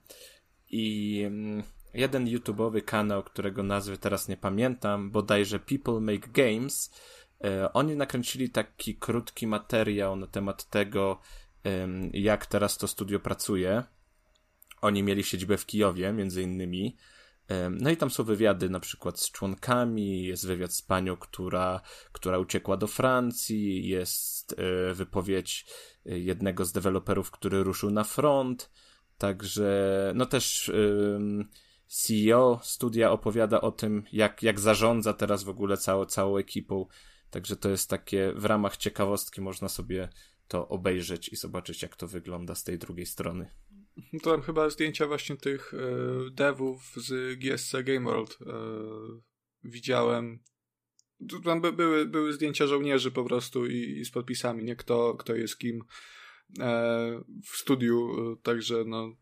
I 0.69 1.21
ym, 1.25 1.63
jeden 1.93 2.27
YouTubeowy 2.27 2.81
kanał, 2.81 3.23
którego 3.23 3.63
nazwy 3.63 3.97
teraz 3.97 4.27
nie 4.27 4.37
pamiętam, 4.37 5.11
bodajże 5.11 5.59
People 5.59 5.99
Make 5.99 6.31
Games, 6.31 6.91
y, 7.45 7.73
oni 7.73 7.95
nakręcili 7.95 8.49
taki 8.49 8.95
krótki 8.95 9.47
materiał 9.47 10.15
na 10.15 10.27
temat 10.27 10.69
tego, 10.69 11.21
jak 12.13 12.45
teraz 12.45 12.77
to 12.77 12.87
studio 12.87 13.19
pracuje. 13.19 13.83
Oni 14.81 15.03
mieli 15.03 15.23
siedzibę 15.23 15.57
w 15.57 15.65
Kijowie, 15.65 16.13
między 16.13 16.41
innymi. 16.41 16.97
Ym, 17.51 17.77
No 17.81 17.89
i 17.89 17.97
tam 17.97 18.09
są 18.09 18.23
wywiady 18.23 18.69
na 18.69 18.79
przykład 18.79 19.19
z 19.19 19.31
członkami, 19.31 20.23
jest 20.23 20.47
wywiad 20.47 20.73
z 20.73 20.81
panią, 20.81 21.17
która, 21.17 21.81
która 22.11 22.37
uciekła 22.37 22.77
do 22.77 22.87
Francji, 22.87 23.87
jest 23.87 24.55
y, 24.91 24.93
wypowiedź 24.93 25.65
y, 26.07 26.19
jednego 26.19 26.65
z 26.65 26.71
deweloperów, 26.71 27.31
który 27.31 27.63
ruszył 27.63 27.91
na 27.91 28.03
front. 28.03 28.71
Także, 29.17 30.11
no 30.15 30.25
też 30.25 30.69
ym, 30.69 31.49
CEO 31.91 32.59
studia 32.63 33.11
opowiada 33.11 33.61
o 33.61 33.71
tym, 33.71 34.03
jak, 34.11 34.43
jak 34.43 34.59
zarządza 34.59 35.13
teraz 35.13 35.43
w 35.43 35.49
ogóle 35.49 35.77
całą, 35.77 36.05
całą 36.05 36.37
ekipą. 36.37 36.85
Także 37.29 37.55
to 37.55 37.69
jest 37.69 37.89
takie, 37.89 38.33
w 38.35 38.45
ramach 38.45 38.77
ciekawostki 38.77 39.41
można 39.41 39.69
sobie 39.69 40.09
to 40.47 40.67
obejrzeć 40.67 41.29
i 41.29 41.35
zobaczyć, 41.35 41.81
jak 41.81 41.95
to 41.95 42.07
wygląda 42.07 42.55
z 42.55 42.63
tej 42.63 42.79
drugiej 42.79 43.05
strony. 43.05 43.49
to 44.23 44.31
tam 44.31 44.41
chyba 44.41 44.69
zdjęcia 44.69 45.07
właśnie 45.07 45.37
tych 45.37 45.73
e, 45.73 45.77
devów 46.31 46.93
z 46.95 47.39
GSC 47.39 47.75
Game 47.83 48.11
World 48.11 48.37
e, 48.41 48.53
widziałem. 49.63 50.39
Tam 51.43 51.61
by, 51.61 51.73
były, 51.73 52.05
były 52.05 52.33
zdjęcia 52.33 52.67
żołnierzy 52.67 53.11
po 53.11 53.23
prostu 53.23 53.65
i, 53.65 53.99
i 53.99 54.05
z 54.05 54.11
podpisami, 54.11 54.63
nie 54.63 54.75
kto, 54.75 55.15
kto 55.15 55.35
jest 55.35 55.57
kim 55.57 55.83
e, 56.59 57.21
w 57.45 57.57
studiu, 57.57 58.11
e, 58.31 58.35
także 58.43 58.83
no 58.87 59.15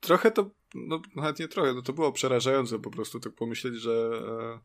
trochę 0.00 0.30
to, 0.30 0.50
no 0.74 1.02
nawet 1.16 1.38
nie 1.38 1.48
trochę, 1.48 1.74
no 1.74 1.82
to 1.82 1.92
było 1.92 2.12
przerażające 2.12 2.78
po 2.78 2.90
prostu 2.90 3.20
tak 3.20 3.32
pomyśleć, 3.32 3.74
że 3.74 4.10
e, 4.28 4.60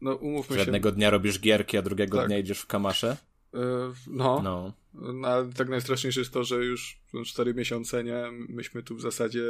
no 0.00 0.14
umówmy 0.14 0.56
Że 0.56 0.60
się. 0.60 0.64
jednego 0.70 0.92
dnia 0.92 1.10
robisz 1.10 1.40
gierki, 1.40 1.76
a 1.78 1.82
drugiego 1.82 2.18
Tak. 2.18 2.26
dnia 2.26 2.38
idziesz 2.38 2.60
w 2.60 2.66
kamasze? 2.66 3.16
E, 3.54 3.58
no, 4.06 4.40
No. 4.44 4.72
No, 5.12 5.28
ale 5.28 5.52
tak 5.52 5.68
najstraszniejsze 5.68 6.20
jest 6.20 6.32
to, 6.32 6.44
że 6.44 6.64
już 6.64 7.00
cztery 7.26 7.54
miesiące, 7.54 8.04
nie? 8.04 8.22
Myśmy 8.48 8.82
tu 8.82 8.96
w 8.96 9.00
zasadzie, 9.00 9.42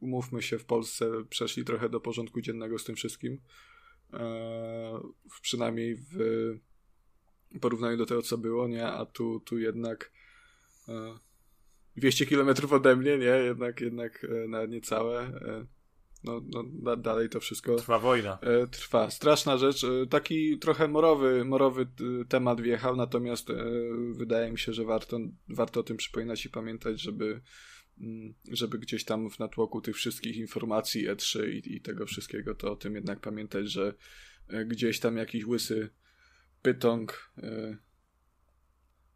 umówmy 0.00 0.42
się, 0.42 0.58
w 0.58 0.64
Polsce 0.64 1.10
przeszli 1.30 1.64
trochę 1.64 1.88
do 1.88 2.00
porządku 2.00 2.40
dziennego 2.40 2.78
z 2.78 2.84
tym 2.84 2.96
wszystkim. 2.96 3.40
W- 5.30 5.40
przynajmniej 5.40 5.96
w 5.96 6.18
porównaniu 7.60 7.96
do 7.96 8.06
tego, 8.06 8.22
co 8.22 8.38
było, 8.38 8.68
nie? 8.68 8.86
A 8.86 9.06
tu, 9.06 9.40
tu 9.40 9.58
jednak 9.58 10.12
e, 10.88 11.18
200 11.96 12.26
kilometrów 12.26 12.72
ode 12.72 12.96
mnie, 12.96 13.18
nie? 13.18 13.26
Jednak, 13.26 13.80
jednak 13.80 14.24
e, 14.24 14.48
nawet 14.48 14.70
niecałe. 14.70 15.20
E, 15.20 15.66
no, 16.24 16.40
no 16.46 16.64
da, 16.72 16.96
dalej 16.96 17.28
to 17.28 17.40
wszystko 17.40 17.76
Trwa 17.76 17.98
wojna. 17.98 18.38
E, 18.42 18.66
trwa. 18.66 19.10
Straszna 19.10 19.58
rzecz. 19.58 19.86
Taki 20.10 20.58
trochę 20.58 20.88
morowy, 20.88 21.44
morowy 21.44 21.86
temat 22.28 22.60
wjechał, 22.60 22.96
natomiast 22.96 23.48
wydaje 24.12 24.52
mi 24.52 24.58
się, 24.58 24.72
że 24.72 24.84
warto, 24.84 25.18
warto 25.48 25.80
o 25.80 25.82
tym 25.82 25.96
przypominać 25.96 26.46
i 26.46 26.50
pamiętać, 26.50 27.00
żeby, 27.00 27.40
mm, 28.00 28.34
żeby 28.52 28.78
gdzieś 28.78 29.04
tam 29.04 29.30
w 29.30 29.38
natłoku 29.38 29.80
tych 29.80 29.96
wszystkich 29.96 30.36
informacji 30.36 31.08
E3 31.08 31.48
i, 31.48 31.76
i 31.76 31.80
tego 31.80 32.06
wszystkiego, 32.06 32.54
to 32.54 32.72
o 32.72 32.76
tym 32.76 32.94
jednak 32.94 33.20
pamiętać, 33.20 33.70
że 33.70 33.94
gdzieś 34.66 35.00
tam 35.00 35.16
jakiś 35.16 35.46
łysy 35.46 35.90
pytąg 36.62 37.32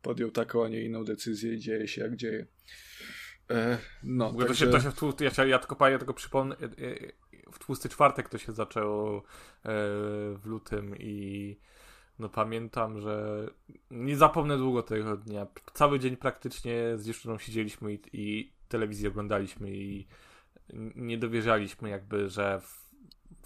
podjął 0.03 0.31
taką, 0.31 0.65
a 0.65 0.69
nie 0.69 0.83
inną 0.83 1.05
decyzję 1.05 1.55
i 1.55 1.59
dzieje 1.59 1.89
się 1.89 2.03
jak 2.03 2.17
dzieje. 2.17 2.47
E, 3.51 3.79
No, 4.03 4.27
W 4.27 4.29
ogóle 4.29 4.47
to 4.47 4.55
także... 4.55 4.91
się, 4.91 5.13
to 5.13 5.31
się 5.31 5.43
ja, 5.43 5.49
ja 5.49 5.59
tylko 5.59 5.77
panie 5.77 5.99
tylko 5.99 6.15
przypomnę, 6.15 6.57
e, 6.57 6.65
e, 6.65 7.13
w 7.53 7.59
tłusty 7.59 7.89
czwartek 7.89 8.29
to 8.29 8.39
się 8.39 8.53
zaczęło 8.53 9.23
w 10.35 10.41
lutym 10.45 10.97
i 10.99 11.57
no 12.19 12.29
pamiętam, 12.29 13.01
że 13.01 13.47
nie 13.91 14.17
zapomnę 14.17 14.59
długo 14.59 14.83
tego 14.83 15.17
dnia. 15.17 15.47
Cały 15.75 15.99
dzień 15.99 16.17
praktycznie 16.17 16.75
z 16.97 17.07
dziewczyną 17.07 17.39
siedzieliśmy 17.39 17.95
i, 17.95 18.01
i 18.13 18.53
telewizję 18.69 19.09
oglądaliśmy 19.09 19.71
i 19.71 20.07
nie 20.97 21.19
dowierzaliśmy 21.19 21.89
jakby, 21.89 22.29
że 22.29 22.61
w 22.61 22.91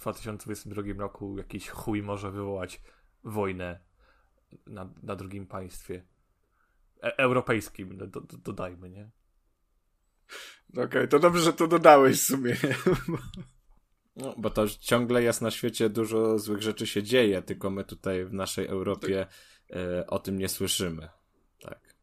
2022 0.01 0.81
roku 0.97 1.37
jakiś 1.37 1.69
chuj 1.69 2.03
może 2.03 2.31
wywołać 2.31 2.81
wojnę 3.23 3.79
na, 4.67 4.89
na 5.03 5.15
drugim 5.15 5.47
państwie. 5.47 6.03
E, 7.03 7.17
europejskim, 7.17 7.97
do, 7.97 8.07
do, 8.07 8.21
dodajmy, 8.21 8.89
nie? 8.89 9.09
Okej, 10.83 11.07
to 11.07 11.19
dobrze, 11.19 11.43
że 11.43 11.53
to 11.53 11.67
dodałeś 11.67 12.21
w 12.21 12.25
sumie. 12.25 12.57
nie? 12.63 12.75
No, 14.15 14.35
bo 14.37 14.49
to 14.49 14.65
ciągle 14.69 15.23
jest 15.23 15.41
na 15.41 15.51
świecie 15.51 15.89
dużo 15.89 16.39
złych 16.39 16.61
rzeczy 16.61 16.87
się 16.87 17.03
dzieje, 17.03 17.41
tylko 17.41 17.69
my 17.69 17.83
tutaj 17.83 18.25
w 18.25 18.33
naszej 18.33 18.67
Europie 18.67 19.27
e, 19.69 20.07
o 20.07 20.19
tym 20.19 20.37
nie 20.37 20.49
słyszymy. 20.49 21.09
Tak. 21.61 21.95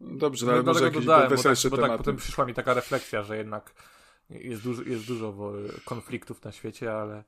Dobrze, 0.00 0.46
no, 0.46 0.52
No, 0.52 0.58
ale 0.58 0.66
może 0.66 0.84
jakieś 0.84 1.04
dodałem, 1.04 1.30
bo 1.30 1.42
tak, 1.42 1.56
bo 1.70 1.76
tak 1.76 1.98
potem 1.98 2.16
przyszła 2.16 2.44
mi 2.44 2.54
taka 2.54 2.74
refleksja, 2.74 3.22
że 3.22 3.36
jednak 3.36 3.74
jest 4.30 4.62
dużo, 4.62 4.82
jest 4.82 5.06
dużo 5.06 5.52
konfliktów 5.84 6.44
na 6.44 6.52
świecie, 6.52 6.92
ale 6.92 7.24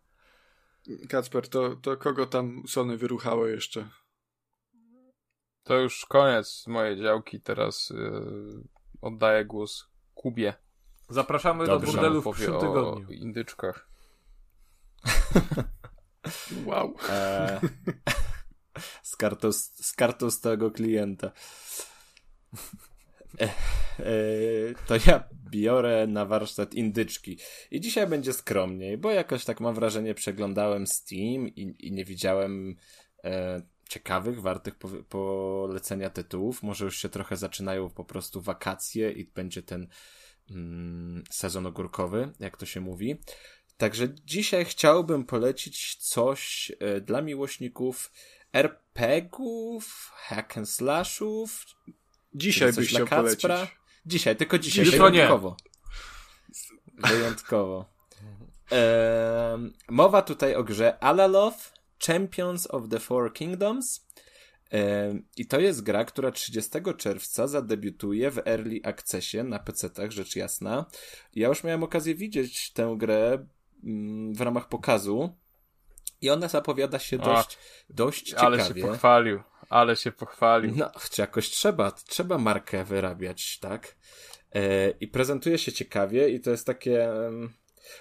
Kacper, 1.08 1.48
to, 1.48 1.76
to 1.76 1.96
kogo 1.96 2.26
tam 2.26 2.62
Sony 2.66 2.96
wyruchało 2.96 3.46
jeszcze? 3.46 3.88
To 5.64 5.74
już 5.74 6.06
koniec 6.06 6.66
mojej 6.66 7.02
działki, 7.02 7.40
teraz 7.40 7.90
yy, 7.90 8.62
oddaję 9.00 9.44
głos 9.44 9.88
Kubie. 10.14 10.54
Zapraszamy 11.08 11.66
Dobrze. 11.66 11.86
do 11.86 11.92
burdelu 11.92 12.22
w 12.22 12.34
przyszłym 12.34 12.56
o 12.56 12.60
tygodniu. 12.60 13.10
indyczkach. 13.10 13.88
Wow. 16.66 16.94
E, 17.10 17.60
z, 19.02 19.16
kartą, 19.16 19.52
z 19.52 19.92
kartą 19.92 20.30
stałego 20.30 20.70
klienta. 20.70 21.32
E, 23.40 23.44
e, 23.44 23.52
to 24.86 24.94
ja 25.06 25.24
biorę 25.50 26.06
na 26.06 26.26
warsztat 26.26 26.74
indyczki. 26.74 27.38
I 27.70 27.80
dzisiaj 27.80 28.06
będzie 28.06 28.32
skromniej, 28.32 28.98
bo 28.98 29.10
jakoś 29.10 29.44
tak 29.44 29.60
mam 29.60 29.74
wrażenie, 29.74 30.14
przeglądałem 30.14 30.86
Steam 30.86 31.48
i, 31.48 31.74
i 31.78 31.92
nie 31.92 32.04
widziałem 32.04 32.76
e, 33.24 33.62
ciekawych, 33.88 34.40
wartych 34.40 34.74
po, 34.74 34.88
polecenia 34.88 36.10
tytułów. 36.10 36.62
Może 36.62 36.84
już 36.84 36.96
się 36.98 37.08
trochę 37.08 37.36
zaczynają 37.36 37.90
po 37.90 38.04
prostu 38.04 38.40
wakacje 38.40 39.12
i 39.12 39.24
będzie 39.24 39.62
ten 39.62 39.88
mm, 40.50 41.24
sezon 41.30 41.66
ogórkowy, 41.66 42.32
jak 42.40 42.56
to 42.56 42.66
się 42.66 42.80
mówi. 42.80 43.20
Także 43.76 44.14
dzisiaj 44.14 44.64
chciałbym 44.64 45.24
polecić 45.24 45.96
coś 45.96 46.72
e, 46.80 47.00
dla 47.00 47.22
miłośników 47.22 48.12
RPGów, 48.52 50.12
hack 50.14 50.58
and 50.58 50.70
slashów. 50.70 51.64
Dzisiaj 52.34 52.72
coś 52.72 52.84
byś 52.84 52.94
chciał 52.94 53.06
polecić. 53.06 53.50
Dzisiaj, 54.06 54.36
tylko 54.36 54.58
dzisiaj. 54.58 54.84
Jutro 54.84 55.10
nie. 55.10 55.16
wyjątkowo. 55.16 55.56
Wyjątkowo. 56.98 57.92
Em, 58.70 59.72
mowa 59.88 60.22
tutaj 60.22 60.54
o 60.54 60.64
grze 60.64 61.04
Alaloth 61.04 61.71
Champions 62.06 62.66
of 62.66 62.88
the 62.88 63.00
Four 63.00 63.32
Kingdoms. 63.32 64.06
Em, 64.70 65.24
I 65.36 65.46
to 65.46 65.60
jest 65.60 65.82
gra, 65.82 66.04
która 66.04 66.30
30 66.30 66.70
czerwca 66.96 67.46
zadebiutuje 67.46 68.30
w 68.30 68.38
Early 68.38 68.80
Accessie 68.84 69.44
na 69.44 69.58
PC-tach, 69.58 70.10
rzecz 70.10 70.36
jasna. 70.36 70.86
Ja 71.34 71.48
już 71.48 71.64
miałem 71.64 71.82
okazję 71.82 72.14
widzieć 72.14 72.72
tę 72.72 72.94
grę 72.98 73.46
mm, 73.84 74.34
w 74.34 74.40
ramach 74.40 74.68
pokazu 74.68 75.34
i 76.20 76.30
ona 76.30 76.48
zapowiada 76.48 76.98
się 76.98 77.18
A, 77.20 77.24
dość, 77.24 77.58
dość 77.90 78.22
ciekawie. 78.22 78.46
Ale 78.46 78.64
się 78.64 78.74
pochwalił. 78.74 79.42
Ale 79.68 79.96
się 79.96 80.12
pochwalił. 80.12 80.72
No, 80.76 80.90
czy 81.10 81.20
jakoś 81.20 81.50
trzeba, 81.50 81.90
trzeba 81.90 82.38
markę 82.38 82.84
wyrabiać, 82.84 83.58
tak? 83.58 83.96
E, 84.54 84.90
I 84.90 85.08
prezentuje 85.08 85.58
się 85.58 85.72
ciekawie 85.72 86.28
i 86.28 86.40
to 86.40 86.50
jest 86.50 86.66
takie, 86.66 87.08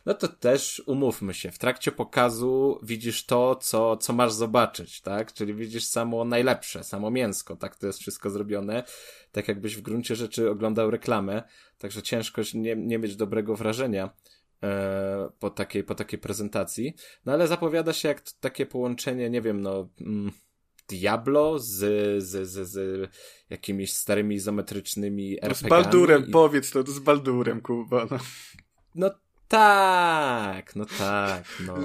no 0.06 0.14
to 0.14 0.28
też 0.28 0.84
umówmy 0.86 1.34
się, 1.34 1.52
w 1.52 1.58
trakcie 1.58 1.92
pokazu 1.92 2.80
widzisz 2.84 3.26
to, 3.26 3.56
co, 3.56 3.98
co 3.98 4.14
masz 4.14 4.34
zobaczyć, 4.34 5.02
tak? 5.02 5.34
Czyli 5.34 5.54
widzisz 5.54 5.86
samo 5.86 6.26
najlepsze, 6.26 6.84
samo 6.84 7.12
mięsko, 7.12 7.56
tak 7.56 7.76
to 7.76 7.88
jest 7.88 8.00
wszystko 8.00 8.30
zrobione, 8.30 8.84
tak 9.32 9.48
jakbyś 9.48 9.76
w 9.76 9.82
gruncie 9.82 10.16
rzeczy 10.16 10.50
oglądał 10.50 10.92
reklamę, 10.92 11.44
także 11.78 12.02
ciężko 12.02 12.42
nie, 12.54 12.76
nie 12.76 13.00
mieć 13.00 13.16
dobrego 13.16 13.56
wrażenia 13.56 14.10
e, 14.64 15.30
po 15.40 15.50
takiej, 15.50 15.84
po 15.84 15.96
takiej 15.96 16.20
prezentacji, 16.20 16.94
no 17.26 17.34
ale 17.34 17.48
zapowiada 17.48 17.94
się 17.94 18.08
jak 18.08 18.22
takie 18.22 18.66
połączenie, 18.66 19.30
nie 19.30 19.42
wiem, 19.42 19.62
no... 19.62 19.90
Mm, 20.02 20.32
Diablo 20.88 21.60
z, 21.60 21.70
z, 22.24 22.50
z, 22.50 22.70
z 22.70 23.10
jakimiś 23.50 23.94
starymi 23.94 24.36
izometrycznymi 24.36 25.38
To 25.42 25.48
z 25.48 25.50
RPG-ami. 25.64 25.70
Baldurem, 25.84 26.28
i- 26.28 26.32
powiedz 26.32 26.72
to, 26.72 26.84
to 26.84 26.92
z 26.92 27.00
Baldurem, 27.00 27.62
Kuba. 27.62 28.08
No. 28.12 28.18
No 28.96 29.12
tak, 29.52 30.76
no 30.76 30.86
tak, 30.98 31.44
no. 31.68 31.76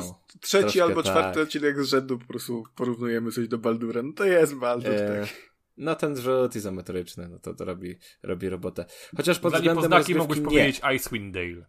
Trzeci 0.41 0.63
Troszkę 0.63 0.83
albo 0.83 1.03
tak. 1.03 1.13
czwarty 1.13 1.41
odcinek 1.41 1.85
z 1.85 1.89
rzędu 1.89 2.19
po 2.19 2.27
prostu 2.27 2.65
porównujemy 2.77 3.33
coś 3.33 3.49
do 3.49 3.59
Baldura. 3.59 4.03
No 4.03 4.13
to 4.13 4.25
jest 4.25 4.55
Baldur, 4.55 4.93
E, 4.95 5.21
tak. 5.21 5.37
no 5.77 5.95
ten 5.95 6.17
rzut 6.21 6.57
izometryczny, 6.57 7.29
no 7.29 7.39
to, 7.39 7.55
to 7.55 7.65
robi, 7.65 7.99
robi 8.23 8.49
robotę. 8.49 8.85
Chociaż 9.17 9.39
pod 9.39 9.53
Dla 9.53 9.59
względem 9.59 9.93
rozgrywki 9.93 10.15
mógłbyś 10.15 10.39
nie. 10.39 10.45
powiedzieć 10.45 10.81
Icewind 10.97 11.35
Dale. 11.35 11.67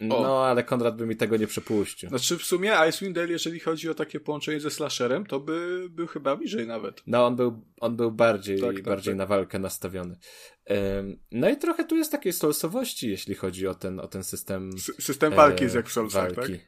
No, 0.00 0.46
ale 0.46 0.64
Konrad 0.64 0.96
by 0.96 1.06
mi 1.06 1.16
tego 1.16 1.36
nie 1.36 1.46
przepuścił. 1.46 2.08
Znaczy 2.08 2.38
w 2.38 2.42
sumie 2.42 2.72
Icewind 2.88 3.14
Dale, 3.16 3.28
jeżeli 3.32 3.60
chodzi 3.60 3.88
o 3.90 3.94
takie 3.94 4.20
połączenie 4.20 4.60
ze 4.60 4.70
slasherem, 4.70 5.26
to 5.26 5.40
by 5.40 5.86
był 5.90 6.06
chyba 6.06 6.36
bliżej 6.36 6.66
nawet. 6.66 7.02
No, 7.06 7.26
on 7.26 7.36
był, 7.36 7.64
on 7.80 7.96
był 7.96 8.12
bardziej, 8.12 8.60
Tak, 8.60 8.74
tak, 8.74 8.84
bardziej 8.84 9.12
tak. 9.12 9.18
na 9.18 9.26
walkę 9.26 9.58
nastawiony. 9.58 10.16
Ym, 10.98 11.20
no 11.30 11.50
i 11.50 11.56
trochę 11.56 11.84
tu 11.84 11.96
jest 11.96 12.12
takiej 12.12 12.32
stolsowości, 12.32 13.10
jeśli 13.10 13.34
chodzi 13.34 13.66
o 13.66 13.74
ten, 13.74 14.00
o 14.00 14.08
ten 14.08 14.24
system 14.24 14.70
S- 14.76 14.92
system 15.04 15.34
walki 15.34 15.60
e, 15.60 15.64
jest 15.64 15.76
jak 15.76 15.88
w 15.88 15.92
Soulsach, 15.92 16.26
tak? 16.28 16.36
walki. 16.36 16.58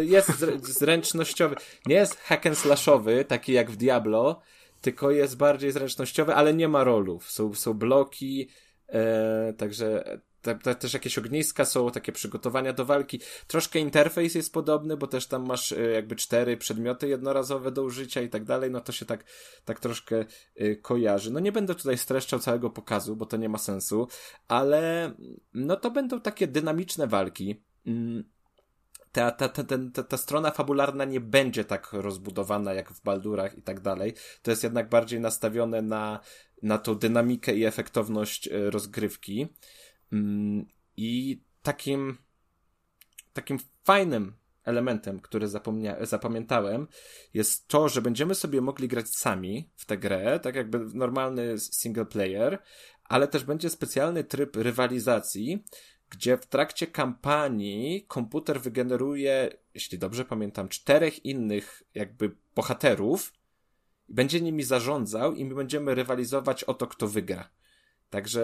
Jest 0.00 0.30
zręcznościowy. 0.62 1.56
Nie 1.86 1.94
jest 1.94 2.16
hack 2.16 2.46
and 2.46 2.58
slashowy, 2.58 3.24
taki 3.24 3.52
jak 3.52 3.70
w 3.70 3.76
Diablo, 3.76 4.40
tylko 4.80 5.10
jest 5.10 5.36
bardziej 5.36 5.72
zręcznościowy, 5.72 6.34
ale 6.34 6.54
nie 6.54 6.68
ma 6.68 6.84
rolów. 6.84 7.30
Są, 7.30 7.54
są 7.54 7.74
bloki, 7.74 8.48
e, 8.88 9.52
także 9.58 10.04
te, 10.42 10.54
te, 10.54 10.74
też 10.74 10.94
jakieś 10.94 11.18
ogniska 11.18 11.64
są, 11.64 11.90
takie 11.90 12.12
przygotowania 12.12 12.72
do 12.72 12.84
walki. 12.84 13.20
Troszkę 13.46 13.78
interfejs 13.78 14.34
jest 14.34 14.52
podobny, 14.52 14.96
bo 14.96 15.06
też 15.06 15.26
tam 15.26 15.46
masz 15.46 15.72
e, 15.72 15.90
jakby 15.90 16.16
cztery 16.16 16.56
przedmioty 16.56 17.08
jednorazowe 17.08 17.72
do 17.72 17.82
użycia 17.82 18.22
i 18.22 18.28
tak 18.28 18.44
dalej, 18.44 18.70
no 18.70 18.80
to 18.80 18.92
się 18.92 19.06
tak, 19.06 19.24
tak 19.64 19.80
troszkę 19.80 20.24
e, 20.56 20.76
kojarzy. 20.76 21.30
No 21.30 21.40
nie 21.40 21.52
będę 21.52 21.74
tutaj 21.74 21.98
streszczał 21.98 22.38
całego 22.38 22.70
pokazu, 22.70 23.16
bo 23.16 23.26
to 23.26 23.36
nie 23.36 23.48
ma 23.48 23.58
sensu, 23.58 24.08
ale 24.48 25.12
no 25.54 25.76
to 25.76 25.90
będą 25.90 26.20
takie 26.20 26.46
dynamiczne 26.46 27.06
walki. 27.06 27.62
Mm, 27.86 28.24
ta, 29.12 29.30
ta, 29.30 29.48
ta, 29.48 29.64
ta, 29.94 30.02
ta 30.02 30.16
strona 30.16 30.50
fabularna 30.50 31.04
nie 31.04 31.20
będzie 31.20 31.64
tak 31.64 31.92
rozbudowana 31.92 32.74
jak 32.74 32.90
w 32.90 33.02
Baldurach 33.02 33.58
i 33.58 33.62
tak 33.62 33.80
dalej. 33.80 34.14
To 34.42 34.50
jest 34.50 34.62
jednak 34.62 34.88
bardziej 34.88 35.20
nastawione 35.20 35.82
na, 35.82 36.20
na 36.62 36.78
tą 36.78 36.94
dynamikę 36.94 37.54
i 37.54 37.64
efektowność 37.64 38.48
e, 38.48 38.70
rozgrywki. 38.70 39.48
Mm, 40.12 40.66
I 40.96 41.40
takim, 41.62 42.18
takim 43.32 43.58
fajnym 43.84 44.32
elementem, 44.64 45.20
który 45.20 45.46
zapomnia- 45.46 46.06
zapamiętałem, 46.06 46.86
jest 47.34 47.68
to, 47.68 47.88
że 47.88 48.02
będziemy 48.02 48.34
sobie 48.34 48.60
mogli 48.60 48.88
grać 48.88 49.06
sami 49.08 49.70
w 49.76 49.86
tę 49.86 49.98
grę, 49.98 50.40
tak 50.40 50.54
jakby 50.54 50.78
normalny 50.94 51.58
single 51.58 52.06
player, 52.06 52.62
ale 53.04 53.28
też 53.28 53.44
będzie 53.44 53.70
specjalny 53.70 54.24
tryb 54.24 54.56
rywalizacji, 54.56 55.64
gdzie 56.10 56.36
w 56.36 56.46
trakcie 56.46 56.86
kampanii 56.86 58.04
komputer 58.08 58.60
wygeneruje, 58.60 59.50
jeśli 59.74 59.98
dobrze 59.98 60.24
pamiętam, 60.24 60.68
czterech 60.68 61.24
innych 61.24 61.82
jakby 61.94 62.36
bohaterów, 62.54 63.32
będzie 64.08 64.40
nimi 64.40 64.62
zarządzał 64.62 65.34
i 65.34 65.44
my 65.44 65.54
będziemy 65.54 65.94
rywalizować 65.94 66.64
o 66.64 66.74
to, 66.74 66.86
kto 66.86 67.08
wygra. 67.08 67.50
Także 68.10 68.42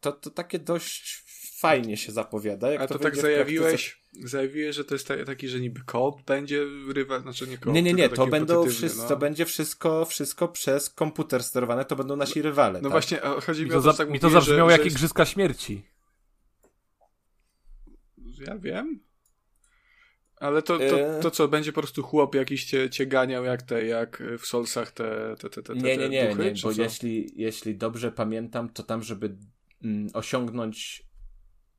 to, 0.00 0.12
to 0.12 0.30
takie 0.30 0.58
dość 0.58 1.24
fajnie 1.60 1.96
się 1.96 2.12
zapowiada. 2.12 2.70
Jak 2.72 2.80
A 2.82 2.86
to, 2.86 2.94
to 2.94 3.00
tak 3.00 3.12
w 3.12 3.16
praktyce- 3.16 3.22
zajawiłeś, 3.22 4.00
zajawiłeś, 4.24 4.76
że 4.76 4.84
to 4.84 4.94
jest 4.94 5.08
ta- 5.08 5.24
taki, 5.24 5.48
że 5.48 5.60
niby 5.60 5.80
koop 5.86 6.22
będzie 6.22 6.64
rywal, 6.94 7.22
znaczy 7.22 7.46
nie 7.46 7.58
koop, 7.58 7.74
Nie, 7.74 7.82
nie, 7.82 7.92
nie, 7.94 8.08
to 8.08 8.26
będą 8.26 8.68
wszyscy, 8.70 8.98
no. 8.98 9.08
to 9.08 9.16
będzie 9.16 9.44
wszystko, 9.44 10.04
wszystko 10.04 10.48
przez 10.48 10.90
komputer 10.90 11.44
sterowane, 11.44 11.84
to 11.84 11.96
będą 11.96 12.16
nasi 12.16 12.42
rywale. 12.42 12.72
No 12.78 12.82
tak? 12.82 12.90
właśnie, 12.92 13.22
a 13.22 13.40
chodzi 13.40 13.60
Mi 13.60 13.66
mi 13.66 13.72
to, 13.72 13.78
o 13.78 13.82
to, 13.82 13.92
za, 13.92 13.98
tak 13.98 14.10
mi 14.10 14.20
to 14.20 14.26
mówiłeś, 14.26 14.44
zabrzmiało 14.44 14.70
że, 14.70 14.72
jak 14.72 14.80
że 14.80 14.84
jest- 14.84 14.96
Igrzyska 14.96 15.24
Śmierci. 15.24 15.82
Ja 18.46 18.58
wiem. 18.58 19.00
Ale 20.36 20.62
to, 20.62 20.78
to, 20.78 21.00
E. 21.00 21.20
to 21.20 21.30
co, 21.30 21.48
będzie 21.48 21.72
po 21.72 21.80
prostu 21.80 22.02
chłop 22.02 22.34
jakiś 22.34 22.64
cię, 22.64 22.90
cię 22.90 23.06
ganiał 23.06 23.44
jak 23.44 23.62
te, 23.62 23.86
jak 23.86 24.22
w 24.38 24.46
Solsach 24.46 24.92
te, 24.92 25.34
te, 25.38 25.50
te, 25.50 25.62
te, 25.62 25.74
Nie, 25.74 25.96
nie, 25.96 26.08
nie, 26.08 26.28
duchy, 26.28 26.44
nie 26.44 26.50
bo 26.62 26.74
co? 26.74 26.82
jeśli, 26.82 27.32
jeśli 27.36 27.76
dobrze 27.76 28.12
pamiętam, 28.12 28.68
to 28.68 28.82
tam, 28.82 29.02
żeby 29.02 29.36
mm, 29.84 30.08
osiągnąć 30.14 31.06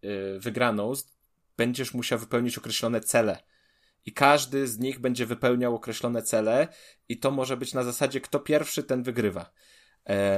y, 0.04 0.40
wygraną, 0.40 0.94
będziesz 1.58 1.94
musiał 1.94 2.20
wypełnić 2.20 2.58
określone 2.58 3.02
cele. 3.02 3.44
I 4.06 4.14
każdy 4.14 4.68
z 4.68 4.80
nich 4.80 5.00
będzie 5.00 5.26
wypełniał 5.26 5.76
określone 5.76 6.22
cele, 6.22 6.68
i 7.10 7.18
to 7.18 7.32
może 7.32 7.58
być 7.58 7.74
na 7.74 7.84
zasadzie, 7.84 8.22
kto 8.22 8.40
pierwszy, 8.40 8.84
ten 8.84 9.04
wygrywa. 9.04 9.52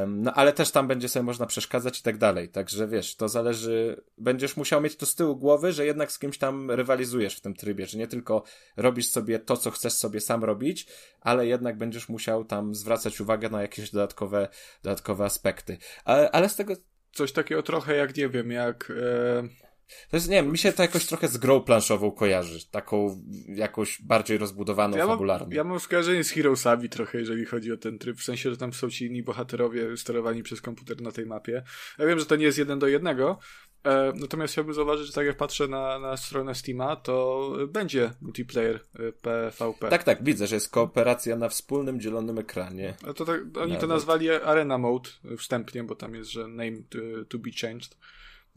No 0.08 0.34
ale 0.34 0.54
też 0.54 0.72
tam 0.72 0.88
będzie 0.88 1.10
sobie 1.10 1.24
można 1.24 1.46
przeszkadzać 1.46 2.00
i 2.00 2.04
tak 2.04 2.18
dalej. 2.18 2.50
Także 2.50 2.88
wiesz, 2.88 3.16
to 3.16 3.30
zależy. 3.30 4.04
Będziesz 4.18 4.58
musiał 4.58 4.82
mieć 4.82 4.96
to 4.96 5.06
z 5.06 5.16
tyłu 5.16 5.36
głowy, 5.36 5.72
że 5.72 5.86
jednak 5.86 6.12
z 6.12 6.20
kimś 6.20 6.38
tam 6.38 6.72
rywalizujesz 6.72 7.36
w 7.36 7.42
tym 7.42 7.54
trybie, 7.54 7.86
że 7.86 7.98
nie 7.98 8.08
tylko 8.08 8.44
robisz 8.78 9.08
sobie 9.08 9.40
to, 9.40 9.58
co 9.58 9.72
chcesz 9.72 9.94
sobie 9.94 10.22
sam 10.22 10.44
robić, 10.44 10.88
ale 11.22 11.48
jednak 11.48 11.78
będziesz 11.78 12.10
musiał 12.10 12.46
tam 12.46 12.76
zwracać 12.76 13.22
uwagę 13.22 13.50
na 13.50 13.62
jakieś 13.62 13.92
dodatkowe, 13.92 14.48
dodatkowe 14.84 15.26
aspekty. 15.26 15.78
Ale, 16.06 16.32
ale 16.32 16.50
z 16.50 16.56
tego. 16.56 16.74
Coś 17.12 17.32
takiego 17.32 17.64
trochę 17.64 17.96
jak, 17.96 18.18
nie 18.18 18.30
wiem, 18.30 18.52
jak... 18.52 18.92
E... 18.92 19.69
To 20.10 20.18
jest, 20.18 20.30
nie 20.30 20.36
wiem, 20.36 20.52
mi 20.52 20.58
się 20.58 20.74
to 20.74 20.82
jakoś 20.82 21.06
trochę 21.06 21.28
z 21.28 21.38
grą 21.38 21.62
planszową 21.62 22.12
kojarzy. 22.12 22.70
Taką 22.72 23.22
jakąś 23.48 24.02
bardziej 24.02 24.38
rozbudowaną, 24.38 24.98
Ja 24.98 25.06
mam, 25.08 25.16
fabularną. 25.16 25.48
ja 25.52 25.64
mam 25.64 25.80
skojarzenie 25.80 26.24
z 26.24 26.32
Heroesami 26.32 26.90
trochę, 26.90 27.20
jeżeli 27.20 27.46
chodzi 27.46 27.72
o 27.72 27.78
ten 27.78 28.00
tryb, 28.00 28.18
w 28.18 28.24
sensie, 28.24 28.50
że 28.50 28.58
tam 28.58 28.74
są 28.74 28.90
ci 28.90 29.06
inni 29.06 29.24
bohaterowie 29.24 29.98
sterowani 29.98 30.44
przez 30.44 30.62
komputer 30.62 31.02
na 31.02 31.12
tej 31.12 31.26
mapie. 31.26 31.64
Ja 32.00 32.06
wiem, 32.06 32.20
że 32.20 32.26
to 32.26 32.36
nie 32.36 32.46
jest 32.46 32.58
jeden 32.58 32.80
do 32.80 32.88
jednego, 32.88 33.40
e, 33.84 34.14
natomiast 34.16 34.54
chciałbym 34.54 34.74
zauważyć, 34.74 35.08
że 35.08 35.14
tak 35.14 35.26
jak 35.26 35.38
patrzę 35.38 35.68
na, 35.68 36.00
na 36.00 36.18
stronę 36.18 36.56
Steama, 36.56 36.96
to 36.96 37.52
będzie 37.68 38.12
multiplayer 38.22 38.76
e, 38.76 39.12
PvP. 39.12 39.90
Tak, 39.90 40.04
tak, 40.04 40.24
widzę, 40.24 40.48
że 40.48 40.56
jest 40.56 40.70
kooperacja 40.72 41.36
na 41.36 41.50
wspólnym, 41.50 42.00
dzielonym 42.00 42.38
ekranie. 42.38 42.94
A 43.08 43.14
to 43.14 43.26
tak, 43.26 43.42
oni 43.42 43.54
to 43.54 43.68
Nawet. 43.68 43.90
nazwali 43.90 44.30
Arena 44.30 44.78
Mode 44.78 45.10
wstępnie, 45.38 45.84
bo 45.84 45.96
tam 45.96 46.16
jest, 46.16 46.32
że 46.32 46.48
name 46.48 46.78
to, 46.90 46.98
to 47.30 47.38
be 47.38 47.50
changed. 47.62 47.98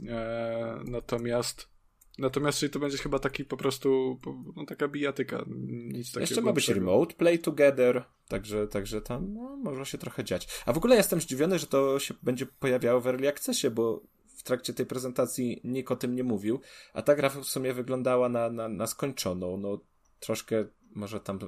E, 0.09 0.81
natomiast 0.85 1.73
Natomiast 2.19 2.59
czyli 2.59 2.70
to 2.70 2.79
będzie 2.79 2.99
chyba 2.99 3.19
taki 3.19 3.45
po 3.45 3.57
prostu 3.57 4.19
no, 4.57 4.66
taka 4.66 4.89
bijatyka. 4.89 5.45
Nic 5.47 6.07
takiego 6.07 6.20
Jeszcze 6.20 6.41
ma 6.41 6.53
być 6.53 6.69
remote 6.69 7.15
play 7.15 7.39
together, 7.39 8.05
także, 8.29 8.69
także 8.69 9.01
tam 9.01 9.35
no, 9.35 9.57
może 9.57 9.87
się 9.87 9.99
trochę 9.99 10.24
dziać. 10.24 10.49
A 10.66 10.73
w 10.73 10.77
ogóle 10.77 10.97
jestem 10.97 11.20
zdziwiony, 11.20 11.59
że 11.59 11.66
to 11.66 11.99
się 11.99 12.15
będzie 12.23 12.47
pojawiało 12.47 13.01
w 13.01 13.07
Early 13.07 13.29
Accessie, 13.29 13.70
bo 13.70 14.03
w 14.37 14.43
trakcie 14.43 14.74
tej 14.74 14.87
prezentacji 14.87 15.61
nikt 15.65 15.91
o 15.93 15.97
tym 15.97 16.15
nie 16.15 16.24
mówił, 16.24 16.61
a 16.93 17.03
ta 17.03 17.15
gra 17.15 17.29
w 17.29 17.45
sumie 17.45 17.73
wyglądała 17.73 18.29
na, 18.29 18.51
na, 18.51 18.69
na 18.69 18.87
skończoną. 18.87 19.57
No 19.57 19.81
troszkę 20.20 20.65
może 20.95 21.20
tam 21.20 21.39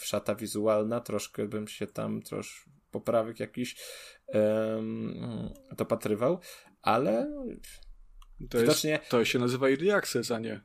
szata 0.00 0.34
wizualna, 0.34 1.00
troszkę 1.00 1.48
bym 1.48 1.68
się 1.68 1.86
tam 1.86 2.22
trosz 2.22 2.68
poprawek 2.90 3.40
jakiś 3.40 3.76
um, 4.26 5.52
dopatrywał, 5.76 6.38
ale 6.82 7.26
to, 8.50 8.58
Widocznie... 8.58 8.90
jest, 8.90 9.08
to 9.08 9.24
się 9.24 9.38
nazywa 9.38 9.68
Early 9.68 9.94
Access, 9.94 10.30
a 10.30 10.38
nie. 10.38 10.60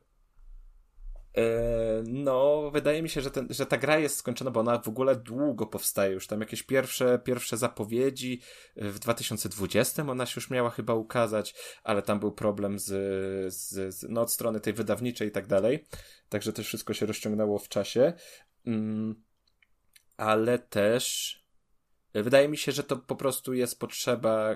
E, 1.38 2.04
no, 2.08 2.72
wydaje 2.72 3.02
mi 3.02 3.10
się, 3.10 3.22
że, 3.22 3.32
ten, 3.32 3.48
że 3.50 3.66
ta 3.66 3.78
gra 3.78 4.00
jest 4.00 4.18
skończona, 4.18 4.52
bo 4.52 4.60
ona 4.60 4.80
w 4.80 4.88
ogóle 4.88 5.16
długo 5.16 5.66
powstaje. 5.66 6.14
Już 6.14 6.28
tam 6.28 6.40
jakieś 6.40 6.64
pierwsze, 6.64 7.20
pierwsze 7.24 7.58
zapowiedzi 7.58 8.42
w 8.76 9.00
2020 9.00 10.04
ona 10.08 10.26
się 10.26 10.34
już 10.36 10.50
miała 10.50 10.70
chyba 10.70 10.94
ukazać, 10.94 11.56
ale 11.84 12.02
tam 12.02 12.20
był 12.20 12.32
problem 12.32 12.80
z, 12.80 12.88
z, 13.54 13.96
z 13.96 14.06
no, 14.10 14.22
od 14.22 14.32
strony 14.32 14.60
tej 14.60 14.74
wydawniczej 14.74 15.28
i 15.28 15.32
tak 15.32 15.48
dalej. 15.48 15.86
Także 16.30 16.54
to 16.54 16.64
wszystko 16.64 16.94
się 16.94 17.06
rozciągnęło 17.06 17.60
w 17.60 17.70
czasie. 17.70 18.14
Mm, 18.66 19.24
ale 20.18 20.60
też 20.60 21.36
wydaje 22.14 22.48
mi 22.48 22.58
się, 22.58 22.72
że 22.72 22.84
to 22.84 22.98
po 22.98 23.16
prostu 23.16 23.54
jest 23.54 23.80
potrzeba 23.80 24.56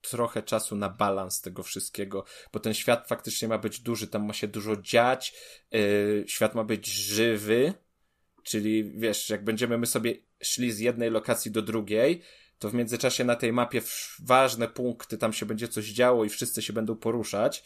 trochę 0.00 0.42
czasu 0.42 0.76
na 0.76 0.88
balans 0.88 1.40
tego 1.40 1.62
wszystkiego, 1.62 2.24
bo 2.52 2.60
ten 2.60 2.74
świat 2.74 3.08
faktycznie 3.08 3.48
ma 3.48 3.58
być 3.58 3.80
duży, 3.80 4.08
tam 4.08 4.26
ma 4.26 4.32
się 4.32 4.48
dużo 4.48 4.76
dziać, 4.76 5.34
yy, 5.70 6.24
świat 6.26 6.54
ma 6.54 6.64
być 6.64 6.86
żywy, 6.86 7.74
czyli 8.42 8.92
wiesz, 8.98 9.30
jak 9.30 9.44
będziemy 9.44 9.78
my 9.78 9.86
sobie 9.86 10.14
szli 10.42 10.72
z 10.72 10.78
jednej 10.78 11.10
lokacji 11.10 11.50
do 11.50 11.62
drugiej, 11.62 12.22
to 12.58 12.68
w 12.68 12.74
międzyczasie 12.74 13.24
na 13.24 13.36
tej 13.36 13.52
mapie 13.52 13.82
ważne 14.24 14.68
punkty, 14.68 15.18
tam 15.18 15.32
się 15.32 15.46
będzie 15.46 15.68
coś 15.68 15.84
działo 15.86 16.24
i 16.24 16.28
wszyscy 16.28 16.62
się 16.62 16.72
będą 16.72 16.96
poruszać. 16.96 17.64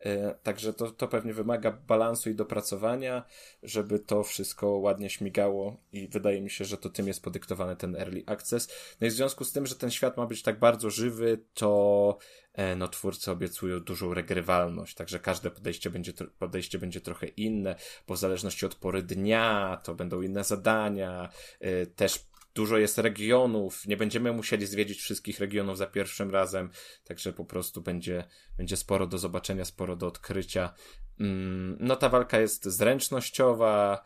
E, 0.00 0.34
także 0.42 0.72
to, 0.72 0.90
to 0.90 1.08
pewnie 1.08 1.34
wymaga 1.34 1.70
balansu 1.72 2.30
i 2.30 2.34
dopracowania, 2.34 3.24
żeby 3.62 3.98
to 3.98 4.22
wszystko 4.22 4.68
ładnie 4.68 5.10
śmigało 5.10 5.76
i 5.92 6.08
wydaje 6.08 6.40
mi 6.40 6.50
się, 6.50 6.64
że 6.64 6.76
to 6.76 6.90
tym 6.90 7.06
jest 7.06 7.22
podyktowany 7.22 7.76
ten 7.76 7.96
early 7.96 8.22
access. 8.26 8.68
No 9.00 9.06
i 9.06 9.10
w 9.10 9.12
związku 9.12 9.44
z 9.44 9.52
tym, 9.52 9.66
że 9.66 9.74
ten 9.74 9.90
świat 9.90 10.16
ma 10.16 10.26
być 10.26 10.42
tak 10.42 10.58
bardzo 10.58 10.90
żywy, 10.90 11.44
to 11.54 12.18
e, 12.52 12.76
no 12.76 12.88
twórcy 12.88 13.30
obiecują 13.30 13.80
dużą 13.80 14.14
regrywalność, 14.14 14.94
także 14.94 15.18
każde 15.18 15.50
podejście 15.50 15.90
będzie, 15.90 16.12
podejście 16.38 16.78
będzie 16.78 17.00
trochę 17.00 17.26
inne, 17.26 17.76
bo 18.06 18.14
w 18.14 18.18
zależności 18.18 18.66
od 18.66 18.74
pory 18.74 19.02
dnia 19.02 19.80
to 19.84 19.94
będą 19.94 20.22
inne 20.22 20.44
zadania, 20.44 21.28
e, 21.60 21.86
też 21.86 22.28
dużo 22.54 22.78
jest 22.78 22.98
regionów, 22.98 23.86
nie 23.86 23.96
będziemy 23.96 24.32
musieli 24.32 24.66
zwiedzić 24.66 25.00
wszystkich 25.00 25.40
regionów 25.40 25.78
za 25.78 25.86
pierwszym 25.86 26.30
razem, 26.30 26.70
także 27.04 27.32
po 27.32 27.44
prostu 27.44 27.82
będzie, 27.82 28.24
będzie 28.56 28.76
sporo 28.76 29.06
do 29.06 29.18
zobaczenia, 29.18 29.64
sporo 29.64 29.96
do 29.96 30.06
odkrycia. 30.06 30.74
Mm, 31.20 31.76
no 31.80 31.96
ta 31.96 32.08
walka 32.08 32.40
jest 32.40 32.64
zręcznościowa, 32.64 34.04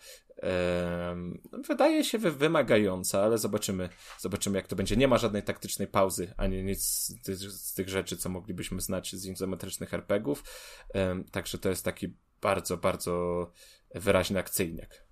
wydaje 1.68 2.04
się 2.04 2.18
wymagająca, 2.18 3.22
ale 3.22 3.38
zobaczymy, 3.38 3.88
zobaczymy 4.18 4.58
jak 4.58 4.66
to 4.66 4.76
będzie. 4.76 4.96
Nie 4.96 5.08
ma 5.08 5.18
żadnej 5.18 5.42
taktycznej 5.42 5.88
pauzy, 5.88 6.34
ani 6.36 6.64
nic 6.64 6.82
z 6.82 7.74
tych, 7.74 7.88
rzeczy, 7.88 8.16
co 8.16 8.28
moglibyśmy 8.28 8.80
znać 8.80 9.16
z 9.16 9.26
izometrycznych 9.26 9.94
RPGów, 9.94 10.44
także 11.30 11.58
to 11.58 11.68
jest 11.68 11.84
taki 11.84 12.14
bardzo, 12.40 12.76
bardzo 12.76 13.52
wyraźny 13.94 14.38
akcyjniak. 14.38 15.04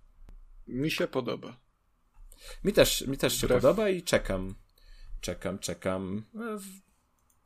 Mi 0.67 0.91
się 0.91 1.09
podoba. 1.09 1.61
Mi 2.65 2.73
też, 2.73 3.07
mi 3.07 3.17
też 3.17 3.41
się 3.41 3.49
podoba 3.49 3.89
i 3.89 4.03
czekam. 4.03 4.55
Czekam, 5.21 5.59
czekam. 5.59 6.25
No, 6.35 6.45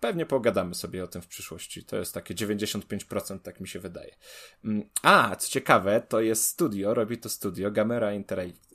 pewnie 0.00 0.26
pogadamy 0.26 0.74
sobie 0.74 1.04
o 1.04 1.06
tym 1.06 1.22
w 1.22 1.26
przyszłości. 1.26 1.84
To 1.84 1.96
jest 1.96 2.14
takie 2.14 2.34
95%, 2.34 3.38
tak 3.38 3.60
mi 3.60 3.68
się 3.68 3.80
wydaje. 3.80 4.16
Mm, 4.64 4.90
a, 5.02 5.36
co 5.36 5.50
ciekawe, 5.50 6.00
to 6.08 6.20
jest 6.20 6.44
studio, 6.44 6.94
robi 6.94 7.18
to 7.18 7.28
studio 7.28 7.70
Gamera 7.70 8.12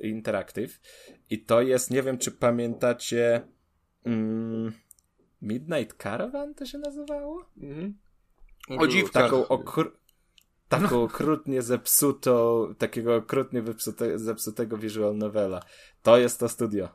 Interactive 0.02 0.80
i 1.30 1.46
to 1.46 1.62
jest, 1.62 1.92
nie 1.92 2.04
wiem 2.04 2.18
czy 2.18 2.32
pamiętacie 2.32 3.48
mm, 4.06 4.74
Midnight 5.42 6.04
Caravan 6.04 6.56
to 6.56 6.66
się 6.66 6.78
nazywało? 6.78 7.46
Mhm. 7.58 7.98
O 8.78 8.88
dziwkach. 8.88 9.24
Taką 9.24 9.48
okr 9.48 9.99
taką 10.70 10.96
no. 10.96 11.04
okrutnie 11.04 11.62
zepsutą, 11.62 12.68
takiego 12.78 13.16
okrutnie 13.16 13.62
zepsute, 13.62 14.20
zepsutego 14.20 14.78
visual 14.78 15.18
novela. 15.18 15.62
To 16.04 16.18
jest 16.18 16.40
to 16.40 16.50
studio. 16.50 16.90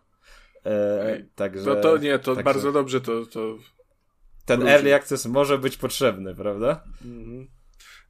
E, 0.66 1.22
także, 1.34 1.66
no 1.66 1.76
to 1.76 1.98
nie, 1.98 2.18
to 2.18 2.34
także, 2.34 2.44
bardzo 2.44 2.72
dobrze 2.72 3.00
to... 3.00 3.26
to 3.26 3.58
ten 4.44 4.60
ludzi. 4.60 4.72
early 4.72 4.94
access 4.94 5.26
może 5.26 5.58
być 5.58 5.76
potrzebny, 5.76 6.34
prawda? 6.34 6.84
Mhm. 7.04 7.48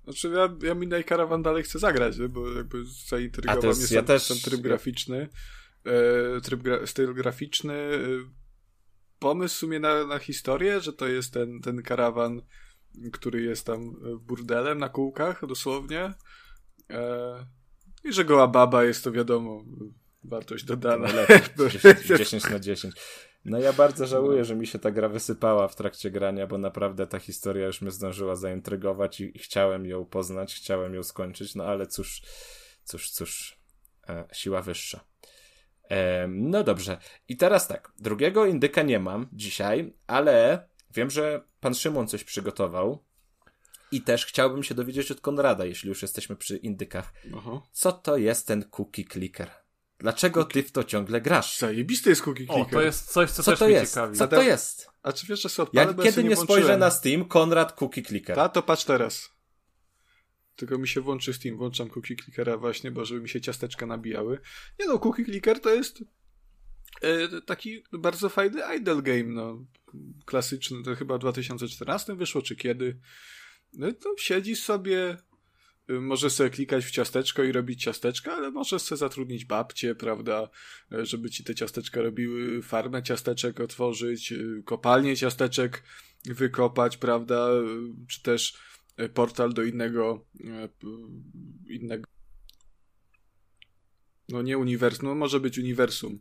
Znaczy 0.04 0.28
ja, 0.28 0.68
ja 0.68 0.74
Midnight 0.74 1.08
Caravan 1.08 1.42
dalej 1.42 1.62
chcę 1.62 1.78
zagrać, 1.78 2.18
bo 2.28 2.52
jakby 2.52 2.84
zaintrygował 3.08 3.72
mnie 3.72 3.86
ja 3.90 4.02
też, 4.02 4.28
ten 4.28 4.36
tryb 4.36 4.60
graficzny. 4.60 5.28
E, 5.84 6.40
tryb 6.40 6.62
gra, 6.62 6.86
styl 6.86 7.14
graficzny. 7.14 7.74
E, 7.74 7.98
pomysł 9.18 9.54
w 9.54 9.58
sumie 9.58 9.80
na, 9.80 10.06
na 10.06 10.18
historię, 10.18 10.80
że 10.80 10.92
to 10.92 11.08
jest 11.08 11.32
ten, 11.32 11.60
ten 11.60 11.82
karawan 11.82 12.42
który 13.12 13.42
jest 13.42 13.66
tam 13.66 13.80
e, 13.80 14.16
burdelem 14.16 14.78
na 14.78 14.88
kółkach, 14.88 15.46
dosłownie. 15.46 16.14
E, 16.90 17.46
I 18.04 18.12
że 18.12 18.24
goła 18.24 18.48
baba 18.48 18.84
jest 18.84 19.04
to 19.04 19.12
wiadomo, 19.12 19.64
wartość 20.24 20.64
dodana. 20.64 21.08
10, 21.70 22.06
10 22.18 22.50
na 22.50 22.58
10. 22.58 22.94
No 23.44 23.58
ja 23.58 23.72
bardzo 23.72 24.06
żałuję, 24.06 24.44
że 24.44 24.56
mi 24.56 24.66
się 24.66 24.78
ta 24.78 24.90
gra 24.90 25.08
wysypała 25.08 25.68
w 25.68 25.76
trakcie 25.76 26.10
grania, 26.10 26.46
bo 26.46 26.58
naprawdę 26.58 27.06
ta 27.06 27.18
historia 27.18 27.66
już 27.66 27.80
mnie 27.80 27.90
zdążyła 27.90 28.36
zaintrygować 28.36 29.20
i, 29.20 29.36
i 29.36 29.38
chciałem 29.38 29.86
ją 29.86 30.04
poznać, 30.04 30.54
chciałem 30.54 30.94
ją 30.94 31.02
skończyć, 31.02 31.54
no 31.54 31.64
ale 31.64 31.86
cóż, 31.86 32.22
cóż, 32.84 33.10
cóż, 33.10 33.58
e, 34.08 34.24
siła 34.32 34.62
wyższa. 34.62 35.04
E, 35.90 36.26
no 36.28 36.64
dobrze. 36.64 36.98
I 37.28 37.36
teraz 37.36 37.68
tak, 37.68 37.92
drugiego 37.98 38.46
indyka 38.46 38.82
nie 38.82 38.98
mam 38.98 39.26
dzisiaj, 39.32 39.92
ale 40.06 40.66
Wiem, 40.94 41.10
że 41.10 41.44
pan 41.60 41.74
Szymon 41.74 42.08
coś 42.08 42.24
przygotował. 42.24 43.04
I 43.90 44.02
też 44.02 44.26
chciałbym 44.26 44.62
się 44.62 44.74
dowiedzieć 44.74 45.10
od 45.10 45.20
Konrada, 45.20 45.64
jeśli 45.64 45.88
już 45.88 46.02
jesteśmy 46.02 46.36
przy 46.36 46.56
indykach. 46.56 47.12
Aha. 47.36 47.62
Co 47.72 47.92
to 47.92 48.16
jest 48.16 48.46
ten 48.46 48.64
cookie 48.70 49.04
clicker? 49.04 49.50
Dlaczego 49.98 50.40
cookie... 50.40 50.52
ty 50.52 50.68
w 50.68 50.72
to 50.72 50.84
ciągle 50.84 51.20
grasz? 51.20 51.58
Zajebisty 51.58 52.10
jest 52.10 52.22
cookie 52.22 52.46
clicker. 52.46 52.66
O, 52.66 52.70
to 52.70 52.82
jest 52.82 53.12
coś, 53.12 53.30
co, 53.30 53.42
co 53.42 53.50
też 53.50 53.58
to 53.58 53.64
mnie 53.64 53.74
jest? 53.74 53.94
ciekawi. 53.94 54.18
Co 54.18 54.28
to 54.28 54.42
jest? 54.42 54.88
A 55.02 55.12
czy 55.12 55.26
wiesz, 55.26 55.42
że 55.42 55.48
sobie 55.48 55.64
odpalę, 55.68 55.86
Jak 55.86 56.02
kiedy 56.02 56.22
nie, 56.22 56.28
nie 56.28 56.36
spojrzę 56.36 56.76
na 56.76 56.90
Steam, 56.90 57.24
Konrad 57.24 57.72
cookie 57.72 58.02
clicker. 58.02 58.36
Ta, 58.36 58.48
to 58.48 58.62
patrz 58.62 58.84
teraz. 58.84 59.30
Tylko 60.56 60.78
mi 60.78 60.88
się 60.88 61.00
włączy 61.00 61.32
Steam, 61.34 61.56
włączam 61.56 61.88
cookie 61.90 62.16
clickera 62.16 62.56
właśnie, 62.56 62.90
bo 62.90 63.04
żeby 63.04 63.20
mi 63.20 63.28
się 63.28 63.40
ciasteczka 63.40 63.86
nabijały. 63.86 64.40
Nie 64.80 64.86
no, 64.86 64.98
cookie 64.98 65.24
clicker 65.24 65.60
to 65.60 65.70
jest 65.70 66.04
e, 67.02 67.40
taki 67.40 67.84
bardzo 67.92 68.28
fajny 68.28 68.62
idle 68.76 69.02
game, 69.02 69.24
no 69.24 69.64
klasyczny, 70.24 70.82
to 70.82 70.94
chyba 70.94 71.16
w 71.16 71.20
2014 71.20 72.14
wyszło, 72.14 72.42
czy 72.42 72.56
kiedy. 72.56 72.98
No 73.72 73.92
to 73.92 74.14
siedzi 74.18 74.56
sobie, 74.56 75.16
y, 75.90 76.00
może 76.00 76.30
sobie 76.30 76.50
klikać 76.50 76.84
w 76.84 76.90
ciasteczko 76.90 77.44
i 77.44 77.52
robić 77.52 77.82
ciasteczka, 77.82 78.32
ale 78.32 78.50
może 78.50 78.78
sobie 78.78 78.98
zatrudnić 78.98 79.44
babcię, 79.44 79.94
prawda, 79.94 80.48
y, 80.92 81.06
żeby 81.06 81.30
ci 81.30 81.44
te 81.44 81.54
ciasteczka 81.54 82.02
robiły, 82.02 82.62
farmę 82.62 83.02
ciasteczek 83.02 83.60
otworzyć, 83.60 84.32
y, 84.32 84.62
kopalnię 84.64 85.16
ciasteczek 85.16 85.82
wykopać, 86.24 86.96
prawda, 86.96 87.48
czy 88.08 88.22
też 88.22 88.56
portal 89.14 89.52
do 89.52 89.62
innego 89.62 90.26
innego 91.68 92.13
no 94.28 94.42
nie 94.42 94.58
uniwersum, 94.58 95.08
no 95.08 95.14
może 95.14 95.40
być 95.40 95.58
uniwersum, 95.58 96.18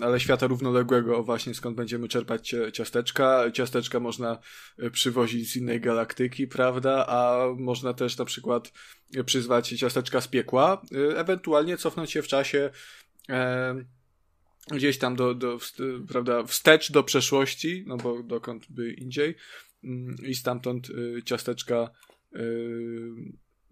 ale 0.00 0.20
świata 0.20 0.46
równoległego 0.46 1.22
właśnie 1.22 1.54
skąd 1.54 1.76
będziemy 1.76 2.08
czerpać 2.08 2.54
ciasteczka. 2.72 3.50
Ciasteczka 3.50 4.00
można 4.00 4.38
e, 4.78 4.90
przywozić 4.90 5.52
z 5.52 5.56
innej 5.56 5.80
galaktyki, 5.80 6.46
prawda, 6.46 7.06
a 7.06 7.46
można 7.58 7.94
też 7.94 8.18
na 8.18 8.24
przykład 8.24 8.72
przyzwać 9.26 9.68
ciasteczka 9.68 10.20
z 10.20 10.28
piekła, 10.28 10.82
e, 10.92 11.18
ewentualnie 11.18 11.76
cofnąć 11.76 12.12
się 12.12 12.22
w 12.22 12.28
czasie 12.28 12.70
gdzieś 14.70 14.98
tam 14.98 15.16
do, 15.16 15.34
do 15.34 15.58
prawda, 16.08 16.44
wstecz 16.44 16.92
do 16.92 17.02
przeszłości, 17.02 17.84
no 17.86 17.96
bo 17.96 18.22
dokąd 18.22 18.66
by 18.70 18.92
indziej 18.92 19.34
mm, 19.84 20.16
i 20.26 20.34
stamtąd 20.34 20.88
e, 20.90 21.22
ciasteczka 21.22 21.90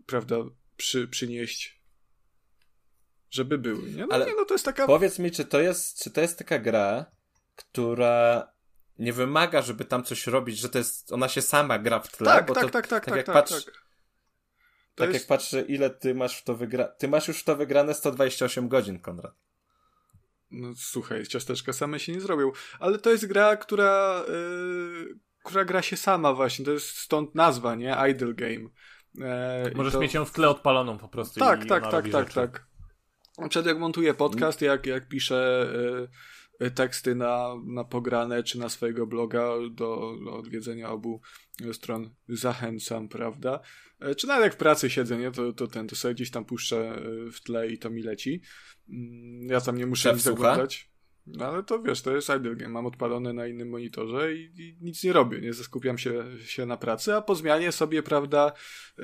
prawda, 0.06 0.36
przy, 0.77 1.09
przynieść 1.09 1.77
żeby 3.30 3.59
były. 3.59 3.90
Nie? 3.90 4.06
No, 4.06 4.14
Ale 4.14 4.26
nie, 4.26 4.34
no 4.36 4.44
to 4.44 4.55
jest 4.55 4.64
taka. 4.64 4.86
Powiedz 4.86 5.18
mi, 5.18 5.30
czy 5.30 5.44
to 5.44 5.60
jest, 5.60 6.02
czy 6.02 6.10
to 6.10 6.20
jest 6.20 6.38
taka 6.38 6.59
gra, 6.59 7.06
która 7.56 8.48
nie 8.98 9.12
wymaga, 9.12 9.62
żeby 9.62 9.84
tam 9.84 10.05
coś 10.05 10.26
robić, 10.26 10.59
że 10.59 10.68
to 10.68 10.78
jest, 10.78 11.12
ona 11.12 11.28
się 11.28 11.42
sama 11.42 11.78
gra 11.78 12.00
w 12.00 12.16
tle, 12.16 12.26
Tak, 12.26 12.46
bo 12.46 12.55
tak, 12.55 12.64
to, 12.64 12.70
tak, 12.70 12.86
tak, 12.86 13.05
tak, 13.05 13.16
jak 13.16 13.26
tak, 13.26 13.34
patrz, 13.34 13.64
tak. 13.64 13.88
Tak 14.94 15.09
jest- 15.09 15.20
jak 15.20 15.28
patrzę, 15.28 15.62
ile 15.62 15.90
ty 15.90 16.14
masz 16.14 16.38
w 16.38 16.44
to 16.44 16.55
wygra... 16.55 16.84
Ty 16.84 17.09
masz 17.09 17.28
już 17.28 17.40
w 17.40 17.44
to 17.44 17.56
wygrane 17.56 17.94
128 17.94 18.68
godzin, 18.68 18.98
Konrad. 18.98 19.34
No 20.50 20.68
słuchaj, 20.76 21.26
ciasteczka 21.26 21.72
same 21.72 22.00
się 22.00 22.12
nie 22.12 22.20
zrobią. 22.20 22.52
Ale 22.80 22.98
to 22.98 23.10
jest 23.10 23.26
gra, 23.26 23.56
która, 23.56 24.24
yy, 24.28 25.18
która 25.44 25.64
gra 25.64 25.82
się 25.82 25.96
sama 25.96 26.34
właśnie. 26.34 26.64
To 26.64 26.70
jest 26.70 26.96
stąd 26.96 27.34
nazwa, 27.34 27.74
nie? 27.74 27.96
Idle 28.10 28.34
Game. 28.34 28.68
E, 29.20 29.70
Możesz 29.74 29.92
to... 29.92 30.00
mieć 30.00 30.14
ją 30.14 30.24
w 30.24 30.32
tle 30.32 30.48
odpaloną 30.48 30.98
po 30.98 31.09
prostu. 31.09 31.40
Tak, 31.40 31.64
i 31.64 31.68
tak, 31.68 31.82
ona 31.82 31.92
tak, 31.92 32.00
robi 32.00 32.12
tak, 32.12 32.24
rzeczy. 32.24 32.34
tak. 32.34 32.67
Przykład 33.39 33.66
jak 33.66 33.78
montuję 33.78 34.15
podcast, 34.15 34.60
jak, 34.62 34.86
jak 34.86 35.09
piszę 35.09 35.70
y, 36.60 36.66
y, 36.66 36.70
teksty 36.70 37.15
na, 37.15 37.48
na 37.66 37.85
pograne 37.85 38.43
czy 38.43 38.59
na 38.59 38.69
swojego 38.69 39.06
bloga 39.06 39.48
do, 39.70 40.15
do 40.24 40.36
odwiedzenia 40.36 40.90
obu 40.90 41.20
stron 41.73 42.10
zachęcam, 42.28 43.09
prawda? 43.09 43.60
E, 44.01 44.15
Czy 44.15 44.27
nawet 44.27 44.44
jak 44.44 44.55
w 44.55 44.56
pracy 44.56 44.90
siedzę, 44.90 45.19
nie? 45.19 45.31
To, 45.31 45.52
to 45.52 45.66
ten, 45.66 45.89
to 45.89 45.97
sobie 45.97 46.15
gdzieś 46.15 46.31
tam 46.31 46.44
puszczę 46.44 47.02
y, 47.28 47.32
w 47.32 47.40
tle 47.40 47.69
i 47.69 47.78
to 47.78 47.90
mi 47.90 48.02
leci. 48.02 48.43
Mm, 48.89 49.47
Ja 49.51 49.60
tam 49.60 49.78
nie 49.78 49.86
muszę 49.86 50.10
Szef 50.10 50.20
zaglądać. 50.20 50.90
No 51.36 51.46
ale 51.46 51.62
to 51.62 51.82
wiesz, 51.82 52.02
to 52.02 52.16
jest 52.16 52.28
idle 52.38 52.56
game. 52.56 52.68
Mam 52.68 52.86
odpalone 52.86 53.32
na 53.32 53.46
innym 53.46 53.68
monitorze 53.68 54.34
i, 54.34 54.44
i 54.56 54.76
nic 54.80 55.05
nie 55.05 55.12
robię, 55.12 55.40
nie 55.40 55.52
zaskupiam 55.52 55.98
się, 55.98 56.24
się 56.44 56.66
na 56.66 56.76
pracy, 56.76 57.14
a 57.14 57.22
po 57.22 57.34
zmianie 57.34 57.72
sobie, 57.72 58.02
prawda, 58.02 58.52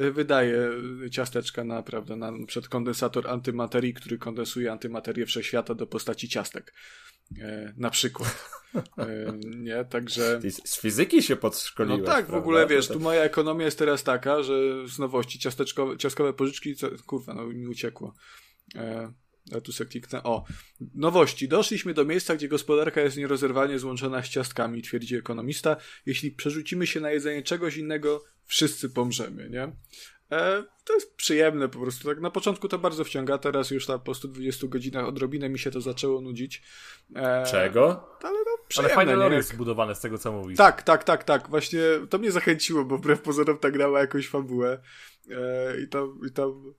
y, 0.01 0.11
wydaję 0.13 0.71
ciasteczka 1.11 1.65
na, 1.65 1.83
prawda, 1.83 2.17
na 2.17 2.33
przed 2.47 2.69
kondensator 2.69 3.29
antymaterii, 3.29 3.95
który 3.95 4.19
kondensuje 4.19 4.73
antymaterię 4.73 5.27
wszechświata 5.27 5.75
do 5.75 5.87
postaci 5.87 6.29
ciastek. 6.29 6.73
E, 7.41 7.73
na 7.77 7.91
przykład. 7.91 8.49
E, 8.99 9.33
nie, 9.57 9.85
także... 9.85 10.39
Ty 10.43 10.51
z 10.51 10.81
fizyki 10.81 11.23
się 11.23 11.35
No 11.35 11.41
podszkoliłeś, 11.41 12.07
tak, 12.07 12.25
w 12.25 12.29
prawda? 12.29 12.43
ogóle 12.43 12.67
wiesz, 12.67 12.89
tu 12.89 13.01
moja 13.01 13.23
ekonomia 13.23 13.65
jest 13.65 13.79
teraz 13.79 14.03
taka, 14.05 14.43
że 14.43 14.89
z 14.89 14.99
nowości 14.99 15.39
ciasteczkowe, 15.39 15.97
ciastkowe 15.97 16.33
pożyczki, 16.33 16.77
co, 16.77 16.89
kurwa, 17.07 17.35
no 17.35 17.47
mi 17.47 17.69
uciekło. 17.69 18.15
E, 18.75 19.13
ja 19.47 19.61
tu 19.61 19.73
sobie 19.73 19.91
kliknę. 19.91 20.23
O, 20.23 20.45
nowości. 20.95 21.49
Doszliśmy 21.49 21.95
do 21.95 22.05
miejsca, 22.05 22.37
gdzie 22.37 22.49
gospodarka 22.49 23.01
jest 23.01 23.17
nierozerwalnie 23.17 23.79
złączona 23.79 24.23
z 24.23 24.29
ciastkami, 24.29 24.83
twierdzi 24.83 25.17
ekonomista. 25.17 25.77
Jeśli 26.07 26.31
przerzucimy 26.31 26.87
się 26.87 27.01
na 27.01 27.11
jedzenie 27.11 27.43
czegoś 27.43 27.77
innego, 27.77 28.25
wszyscy 28.47 28.91
pomrzemy, 28.91 29.51
nie? 29.51 29.73
E, 30.33 30.65
to 30.85 30.95
jest 30.95 31.17
przyjemne 31.17 31.69
po 31.69 31.79
prostu. 31.79 32.09
Tak 32.09 32.21
na 32.21 32.31
początku 32.31 32.69
to 32.69 32.79
bardzo 32.79 33.05
wciąga, 33.05 33.39
teraz 33.39 33.71
już 33.71 33.87
tam 33.87 34.01
po 34.01 34.15
120 34.15 34.67
godzinach 34.67 35.07
odrobinę 35.07 35.49
mi 35.49 35.59
się 35.59 35.71
to 35.71 35.81
zaczęło 35.81 36.21
nudzić. 36.21 36.63
E, 37.17 37.47
Czego? 37.51 38.09
Ale 38.23 38.39
no, 38.39 38.79
Ale 38.79 38.89
fajne 38.89 39.17
lore 39.17 39.37
jest 39.37 39.49
zbudowane 39.49 39.95
z 39.95 40.01
tego, 40.01 40.19
co 40.19 40.33
mówisz. 40.33 40.59
tak, 40.59 40.83
tak, 40.83 41.05
tak, 41.05 41.25
tak. 41.25 41.49
Właśnie 41.51 41.81
to 42.11 42.19
mnie 42.19 42.33
zachęciło, 42.33 42.85
bo 42.85 42.99
wbrew 42.99 43.21
pozorom 43.21 43.59
ta 43.59 43.71
grała 43.71 44.01
jakąś 44.01 44.29
fabułę. 44.29 44.81
E, 45.31 45.81
I 45.81 45.89
tam, 45.89 46.21
i 46.29 46.33
tam 46.33 46.75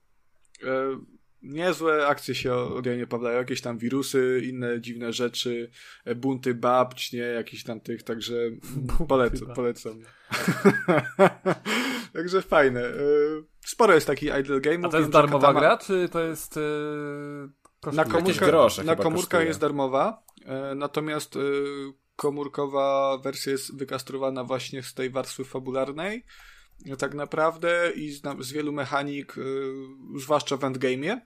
e, 0.64 1.00
niezłe 1.42 2.06
akcje 2.06 2.34
się 2.34 2.54
od 2.54 2.86
Janie 2.86 3.06
Pawła, 3.06 3.32
jakieś 3.32 3.60
tam 3.60 3.78
wirusy, 3.78 4.42
inne 4.44 4.80
dziwne 4.80 5.12
rzeczy, 5.12 5.70
e, 6.04 6.14
bunty 6.14 6.54
babć, 6.54 7.12
nie, 7.12 7.18
jakichś 7.18 7.62
tam 7.62 7.80
tych, 7.80 8.02
także 8.02 8.34
polecam. 9.08 9.54
polecam. 9.54 10.02
także 12.14 12.42
fajne. 12.42 12.80
E, 12.80 12.92
sporo 13.66 13.94
jest 13.94 14.06
takich 14.06 14.38
idle 14.40 14.60
game'ów. 14.60 14.86
A 14.86 14.88
to 14.88 14.98
jest 14.98 15.10
darmowa 15.10 15.48
Katama- 15.48 15.60
gra, 15.60 15.78
czy 15.78 16.08
to 16.08 16.20
jest... 16.20 16.56
Yy, 16.56 17.92
na 17.92 18.04
komórkach, 18.04 18.48
grosze 18.48 18.84
na 18.84 18.96
kosztuje. 18.96 19.44
jest 19.44 19.60
darmowa, 19.60 20.22
e, 20.44 20.74
natomiast 20.74 21.36
e, 21.36 21.40
komórkowa 22.16 23.18
wersja 23.18 23.52
jest 23.52 23.78
wykastrowana 23.78 24.44
właśnie 24.44 24.82
z 24.82 24.94
tej 24.94 25.10
warstwy 25.10 25.44
fabularnej, 25.44 26.24
tak 26.98 27.14
naprawdę 27.14 27.90
i 27.94 28.10
z, 28.10 28.22
z 28.40 28.52
wielu 28.52 28.72
mechanik, 28.72 29.34
e, 29.38 29.42
zwłaszcza 30.20 30.56
w 30.56 30.60
endgame'ie, 30.60 31.20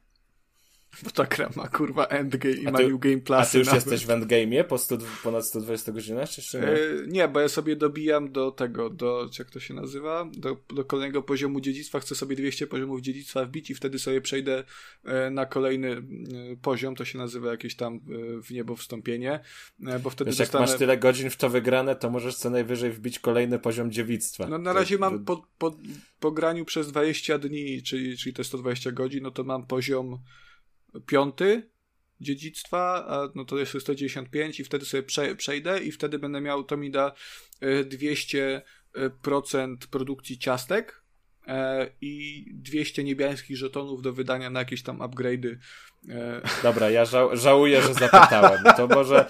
bo 1.04 1.10
ta 1.10 1.24
gra 1.24 1.50
ma 1.56 1.68
kurwa 1.68 2.04
endgame 2.06 2.54
i 2.54 2.66
A 2.66 2.70
ma 2.70 2.78
ty- 2.78 2.88
new 2.88 3.00
game 3.00 3.16
A 3.16 3.20
plusy 3.20 3.52
ty 3.52 3.58
już 3.58 3.66
nawet. 3.66 3.82
jesteś 3.86 4.06
w 4.06 4.08
endgame'ie 4.08 4.64
po 4.64 4.78
100, 4.78 4.98
ponad 5.22 5.46
120 5.46 5.92
godzinach, 5.92 6.28
czy 6.30 6.40
jeszcze 6.40 6.60
nie? 6.60 6.66
E, 6.66 6.78
nie, 7.06 7.28
bo 7.28 7.40
ja 7.40 7.48
sobie 7.48 7.76
dobijam 7.76 8.32
do 8.32 8.50
tego, 8.50 8.90
do, 8.90 9.28
jak 9.38 9.50
to 9.50 9.60
się 9.60 9.74
nazywa, 9.74 10.30
do, 10.36 10.56
do 10.74 10.84
kolejnego 10.84 11.22
poziomu 11.22 11.60
dziedzictwa, 11.60 12.00
chcę 12.00 12.14
sobie 12.14 12.36
200 12.36 12.66
poziomów 12.66 13.00
dziedzictwa 13.00 13.44
wbić 13.44 13.70
i 13.70 13.74
wtedy 13.74 13.98
sobie 13.98 14.20
przejdę 14.20 14.64
e, 15.04 15.30
na 15.30 15.46
kolejny 15.46 15.90
e, 15.92 16.02
poziom, 16.62 16.94
to 16.96 17.04
się 17.04 17.18
nazywa 17.18 17.50
jakieś 17.50 17.76
tam 17.76 18.00
w 18.42 18.50
niebo 18.50 18.76
wstąpienie, 18.76 19.40
bo 20.02 20.10
wtedy 20.10 20.30
Wiesz, 20.30 20.38
jak 20.38 20.48
dostanę... 20.48 20.66
masz 20.66 20.78
tyle 20.78 20.98
godzin 20.98 21.30
w 21.30 21.36
to 21.36 21.50
wygrane, 21.50 21.96
to 21.96 22.10
możesz 22.10 22.36
co 22.36 22.50
najwyżej 22.50 22.90
wbić 22.92 23.18
kolejny 23.18 23.58
poziom 23.58 23.90
dziewictwa. 23.92 24.46
No 24.48 24.58
na 24.58 24.72
razie 24.72 24.94
to- 24.96 25.00
mam 25.00 25.24
po, 25.24 25.46
po, 25.58 25.76
po 26.20 26.30
graniu 26.32 26.64
przez 26.64 26.88
20 26.92 27.38
dni, 27.38 27.82
czyli, 27.82 28.16
czyli 28.16 28.32
te 28.34 28.44
120 28.44 28.92
godzin, 28.92 29.22
no 29.22 29.30
to 29.30 29.44
mam 29.44 29.66
poziom 29.66 30.18
piąty 31.06 31.70
dziedzictwa, 32.20 33.06
a 33.08 33.28
no 33.34 33.44
to 33.44 33.58
jest 33.58 33.72
195 33.80 34.60
i 34.60 34.64
wtedy 34.64 34.84
sobie 34.84 35.02
prze, 35.02 35.36
przejdę 35.36 35.80
i 35.80 35.92
wtedy 35.92 36.18
będę 36.18 36.40
miał, 36.40 36.64
to 36.64 36.76
mi 36.76 36.90
da 36.90 37.12
e, 37.60 37.84
200% 37.84 39.76
produkcji 39.90 40.38
ciastek 40.38 41.02
e, 41.46 41.90
i 42.00 42.44
200 42.54 43.04
niebiańskich 43.04 43.56
żetonów 43.56 44.02
do 44.02 44.12
wydania 44.12 44.50
na 44.50 44.60
jakieś 44.60 44.82
tam 44.82 44.98
upgrade'y. 44.98 45.56
E, 46.08 46.40
Dobra, 46.62 46.90
ja 46.90 47.04
żał, 47.04 47.36
żałuję, 47.36 47.82
że 47.82 47.94
zapytałem. 47.94 48.64
To 48.76 48.86
może, 48.86 49.26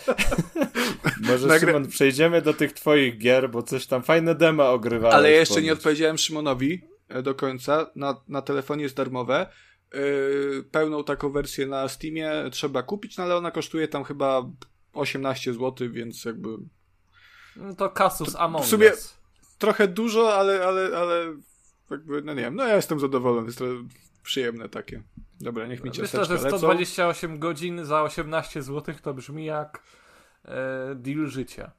może 1.28 1.48
Nagra- 1.48 1.60
Szymon, 1.60 1.88
przejdziemy 1.88 2.42
do 2.42 2.54
tych 2.54 2.72
twoich 2.72 3.18
gier, 3.18 3.50
bo 3.50 3.62
coś 3.62 3.86
tam 3.86 4.02
fajne 4.02 4.34
dema 4.34 4.68
ogrywałeś. 4.68 5.14
Ale 5.14 5.30
jeszcze 5.30 5.62
nie 5.62 5.72
odpowiedziałem 5.72 6.18
Szymonowi 6.18 6.80
e, 7.08 7.22
do 7.22 7.34
końca. 7.34 7.90
Na, 7.96 8.20
na 8.28 8.42
telefonie 8.42 8.82
jest 8.82 8.96
darmowe. 8.96 9.46
Yy, 9.94 10.64
pełną 10.70 11.04
taką 11.04 11.30
wersję 11.32 11.66
na 11.66 11.88
Steamie 11.88 12.32
trzeba 12.52 12.82
kupić, 12.82 13.16
no 13.16 13.24
ale 13.24 13.36
ona 13.36 13.50
kosztuje 13.50 13.88
tam 13.88 14.04
chyba 14.04 14.42
18 14.92 15.52
zł, 15.54 15.88
więc 15.92 16.24
jakby 16.24 16.48
No 17.56 17.74
to 17.74 17.90
Casus 17.90 18.36
Among 18.36 18.64
w 18.64 18.68
sumie- 18.68 18.92
trochę 19.58 19.88
dużo, 19.88 20.34
ale, 20.34 20.66
ale, 20.66 20.98
ale 20.98 21.36
jakby, 21.90 22.22
no 22.22 22.34
nie 22.34 22.42
wiem, 22.42 22.54
no 22.54 22.66
ja 22.66 22.76
jestem 22.76 23.00
zadowolony, 23.00 23.46
jest 23.46 23.58
to 23.58 23.64
przyjemne 24.22 24.68
takie. 24.68 25.02
Dobra, 25.40 25.66
niech 25.66 25.84
mi 25.84 25.90
Myślę, 25.90 26.02
ciasteczka 26.04 26.24
że 26.36 26.44
lecą. 26.44 26.58
128 26.58 27.38
godzin 27.38 27.84
za 27.84 28.02
18 28.02 28.62
zł 28.62 28.94
to 29.02 29.14
brzmi 29.14 29.44
jak 29.44 29.82
e, 30.44 30.94
deal 30.94 31.26
życia. 31.26 31.72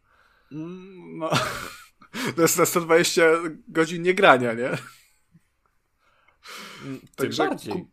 Mm, 0.51 1.17
No, 1.17 1.29
to 2.35 2.41
jest 2.41 2.57
na 2.59 2.65
120 2.65 3.21
godzin 3.67 4.01
niegrania, 4.03 4.53
nie? 4.53 4.69
Tym 6.83 6.99
Także 7.15 7.47
bardziej. 7.47 7.73
Ku, 7.73 7.87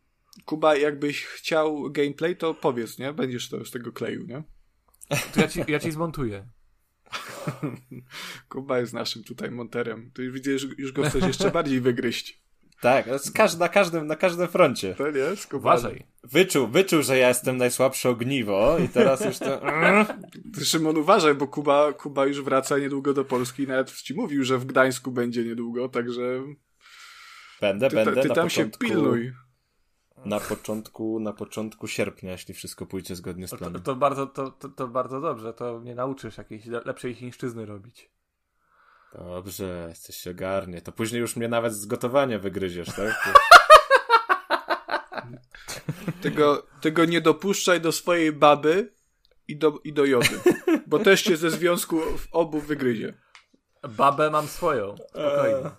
Kuba, 0.49 0.77
jakbyś 0.77 1.25
chciał 1.25 1.91
gameplay, 1.91 2.37
to 2.37 2.55
powiedz, 2.55 2.99
nie? 2.99 3.12
Będziesz 3.12 3.49
to 3.49 3.65
z 3.65 3.70
tego 3.70 3.93
kleił, 3.93 4.27
nie? 4.27 4.43
To 5.35 5.41
ja 5.41 5.49
ci, 5.49 5.61
ja 5.69 5.79
ci 5.79 5.91
zmontuję. 5.93 6.49
Kuba 8.49 8.79
jest 8.79 8.93
naszym 8.93 9.25
tutaj 9.25 9.51
monterem. 9.51 10.11
Ty 10.15 10.31
widzę, 10.31 10.59
że 10.59 10.66
już 10.79 10.93
go 10.93 11.03
chcesz 11.03 11.25
jeszcze 11.25 11.51
bardziej 11.51 11.81
wygryźć. 11.81 12.39
Tak, 12.81 13.07
na, 13.59 13.69
każdym, 13.69 14.07
na 14.07 14.16
każdym 14.16 14.49
froncie. 14.49 14.95
To 14.95 15.11
nie? 15.11 15.25
Uważaj. 15.53 16.07
Wyczuł, 16.25 16.69
wyczuł, 16.69 17.03
że 17.03 17.19
ja 17.19 17.29
jestem 17.29 17.57
najsłabsze 17.57 18.11
ogniwo 18.11 18.79
i 18.85 18.89
teraz 18.89 19.25
już 19.25 19.39
to... 19.39 19.61
Ty, 20.55 20.65
Szymon, 20.65 20.97
uważaj, 20.97 21.35
bo 21.35 21.49
Kuba, 21.49 21.93
Kuba 21.93 22.27
już 22.27 22.43
wraca 22.43 22.79
niedługo 22.79 23.15
do 23.15 23.25
Polski. 23.25 23.66
Nawet 23.66 23.93
ci 23.93 24.15
mówił, 24.15 24.45
że 24.45 24.59
w 24.59 24.65
Gdańsku 24.65 25.12
będzie 25.12 25.45
niedługo, 25.45 25.89
także 25.89 26.43
Będę, 27.61 27.89
ty, 27.89 27.97
będę 27.97 28.23
ty 28.23 28.29
na 28.29 28.35
tam 28.35 28.51
się 28.51 28.70
pilnuj. 28.79 29.33
Na 30.24 30.40
początku, 30.40 31.20
na 31.20 31.32
początku 31.32 31.86
sierpnia, 31.89 32.32
jeśli 32.32 32.55
wszystko 32.55 32.86
pójdzie 32.86 33.16
zgodnie 33.16 33.47
z 33.49 33.51
To, 33.51 33.57
planem. 33.57 33.82
to, 33.82 33.97
bardzo, 33.97 34.27
to, 34.27 34.51
to, 34.51 34.69
to 34.69 34.89
bardzo 34.89 35.20
dobrze, 35.20 35.53
to 35.55 35.78
mnie 35.78 35.95
nauczysz 35.95 36.39
jakiejś 36.39 36.66
le- 36.66 36.82
lepszej 36.85 37.15
chińszczyzny 37.15 37.66
robić. 37.66 38.11
Dobrze, 39.15 39.86
jesteś 39.89 40.16
się 40.16 40.31
ogarnie. 40.31 40.81
To 40.82 40.93
później 40.93 41.20
już 41.20 41.36
mnie 41.36 41.49
nawet 41.49 41.74
z 41.74 41.86
gotowania 41.86 42.39
wygryziesz, 42.39 42.89
tak? 42.89 43.15
Tego, 46.23 46.66
tego 46.81 47.05
nie 47.05 47.20
dopuszczaj 47.20 47.81
do 47.81 47.93
swojej 47.93 48.32
baby 48.32 48.93
i 49.49 49.57
do, 49.57 49.78
i 49.85 49.93
do 49.93 50.05
jody. 50.05 50.40
Bo 50.86 50.99
też 50.99 51.23
cię 51.23 51.36
ze 51.36 51.51
związku 51.51 52.01
w 52.19 52.28
obu 52.32 52.61
wygryzie. 52.61 53.15
Babę 53.89 54.31
mam 54.31 54.47
swoją. 54.47 54.95
Spokojnie. 54.97 55.70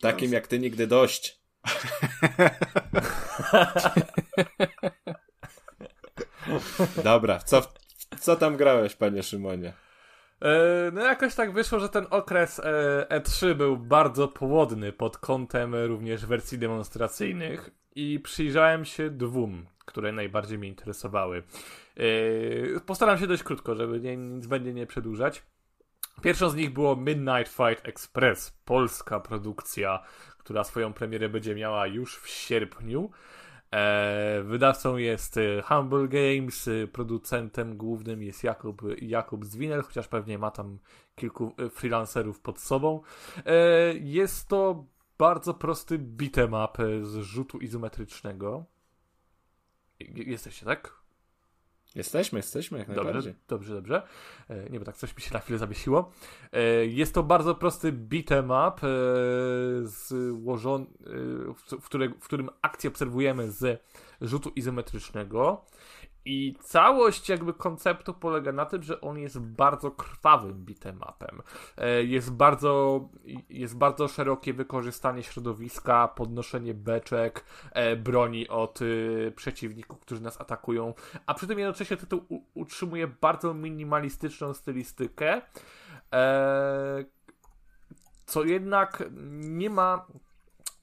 Takim 0.00 0.32
jak 0.32 0.46
ty 0.46 0.58
nigdy 0.58 0.86
dość. 0.86 1.39
Dobra, 7.04 7.38
co, 7.38 7.62
co 8.20 8.36
tam 8.36 8.56
grałeś, 8.56 8.96
panie 8.96 9.22
Szymonie? 9.22 9.72
E, 10.42 10.90
No 10.92 11.00
jakoś 11.00 11.34
tak 11.34 11.52
wyszło, 11.52 11.80
że 11.80 11.88
ten 11.88 12.06
okres 12.10 12.58
e, 12.58 13.06
E3 13.10 13.54
był 13.54 13.76
bardzo 13.76 14.28
płodny 14.28 14.92
pod 14.92 15.18
kątem 15.18 15.74
również 15.74 16.26
wersji 16.26 16.58
demonstracyjnych 16.58 17.70
i 17.94 18.20
przyjrzałem 18.20 18.84
się 18.84 19.10
dwóm, 19.10 19.66
które 19.84 20.12
najbardziej 20.12 20.58
mnie 20.58 20.68
interesowały. 20.68 21.42
Yy, 21.96 22.80
postaram 22.86 23.18
się 23.18 23.26
dość 23.26 23.42
krótko, 23.42 23.74
żeby 23.74 24.00
nie, 24.00 24.16
nic 24.16 24.46
będzie 24.46 24.74
nie 24.74 24.86
przedłużać. 24.86 25.42
Pierwszą 26.22 26.50
z 26.50 26.54
nich 26.54 26.72
było 26.72 26.96
Midnight 26.96 27.48
Fight 27.56 27.88
Express, 27.88 28.50
polska 28.64 29.20
produkcja, 29.20 30.02
która 30.40 30.64
swoją 30.64 30.92
premierę 30.92 31.28
będzie 31.28 31.54
miała 31.54 31.86
już 31.86 32.16
w 32.16 32.28
sierpniu. 32.28 33.10
E, 33.74 34.42
wydawcą 34.44 34.96
jest 34.96 35.36
e, 35.36 35.62
Humble 35.62 36.08
Games, 36.08 36.68
e, 36.68 36.86
producentem 36.86 37.76
głównym 37.76 38.22
jest 38.22 38.44
Jakub, 38.44 38.82
Jakub 39.02 39.44
Zwinel, 39.44 39.82
chociaż 39.82 40.08
pewnie 40.08 40.38
ma 40.38 40.50
tam 40.50 40.78
kilku 41.14 41.54
freelancerów 41.70 42.40
pod 42.40 42.60
sobą. 42.60 43.00
Jest 44.00 44.48
to 44.48 44.84
bardzo 45.18 45.54
prosty 45.54 45.98
beat'em 45.98 46.64
up 46.64 47.06
z 47.06 47.16
rzutu 47.16 47.58
izometrycznego. 47.58 48.64
Jesteście, 50.00 50.66
tak? 50.66 50.99
Jesteśmy, 51.94 52.38
jesteśmy 52.38 52.78
jak 52.78 52.88
Dobrze, 52.88 53.04
najbardziej. 53.04 53.34
dobrze, 53.48 53.74
dobrze. 53.74 54.02
E, 54.48 54.70
Nie, 54.70 54.78
bo 54.78 54.84
tak 54.84 54.96
coś 54.96 55.16
mi 55.16 55.22
się 55.22 55.34
na 55.34 55.40
chwilę 55.40 55.58
zawiesiło. 55.58 56.10
E, 56.52 56.86
Jest 56.86 57.14
to 57.14 57.22
bardzo 57.22 57.54
prosty 57.54 57.92
beat'em 57.92 58.44
up, 58.68 58.86
e, 58.86 59.86
złożony, 59.86 60.86
w, 61.54 61.76
w 62.20 62.24
którym 62.24 62.50
akcję 62.62 62.90
obserwujemy 62.90 63.50
z 63.50 63.82
rzutu 64.20 64.52
izometrycznego. 64.56 65.64
I 66.30 66.54
całość 66.60 67.28
jakby 67.28 67.54
konceptu 67.54 68.14
polega 68.14 68.52
na 68.52 68.66
tym, 68.66 68.82
że 68.82 69.00
on 69.00 69.18
jest 69.18 69.38
bardzo 69.40 69.90
krwawym 69.90 70.64
beat'em 70.64 70.96
upem. 70.96 71.42
E, 71.76 72.04
Jest 72.04 72.32
bardzo, 72.32 73.00
jest 73.48 73.76
bardzo 73.78 74.08
szerokie 74.08 74.52
wykorzystanie 74.52 75.22
środowiska, 75.22 76.08
podnoszenie 76.08 76.74
beczek, 76.74 77.44
e, 77.72 77.96
broni 77.96 78.48
od 78.48 78.82
y, 78.82 79.32
przeciwników, 79.36 80.00
którzy 80.00 80.22
nas 80.22 80.40
atakują, 80.40 80.94
a 81.26 81.34
przy 81.34 81.46
tym 81.46 81.58
jednocześnie 81.58 81.96
tytuł 81.96 82.24
utrzymuje 82.54 83.06
bardzo 83.06 83.54
minimalistyczną 83.54 84.54
stylistykę, 84.54 85.42
e, 86.12 87.04
co 88.26 88.44
jednak 88.44 89.04
nie 89.32 89.70
ma 89.70 90.06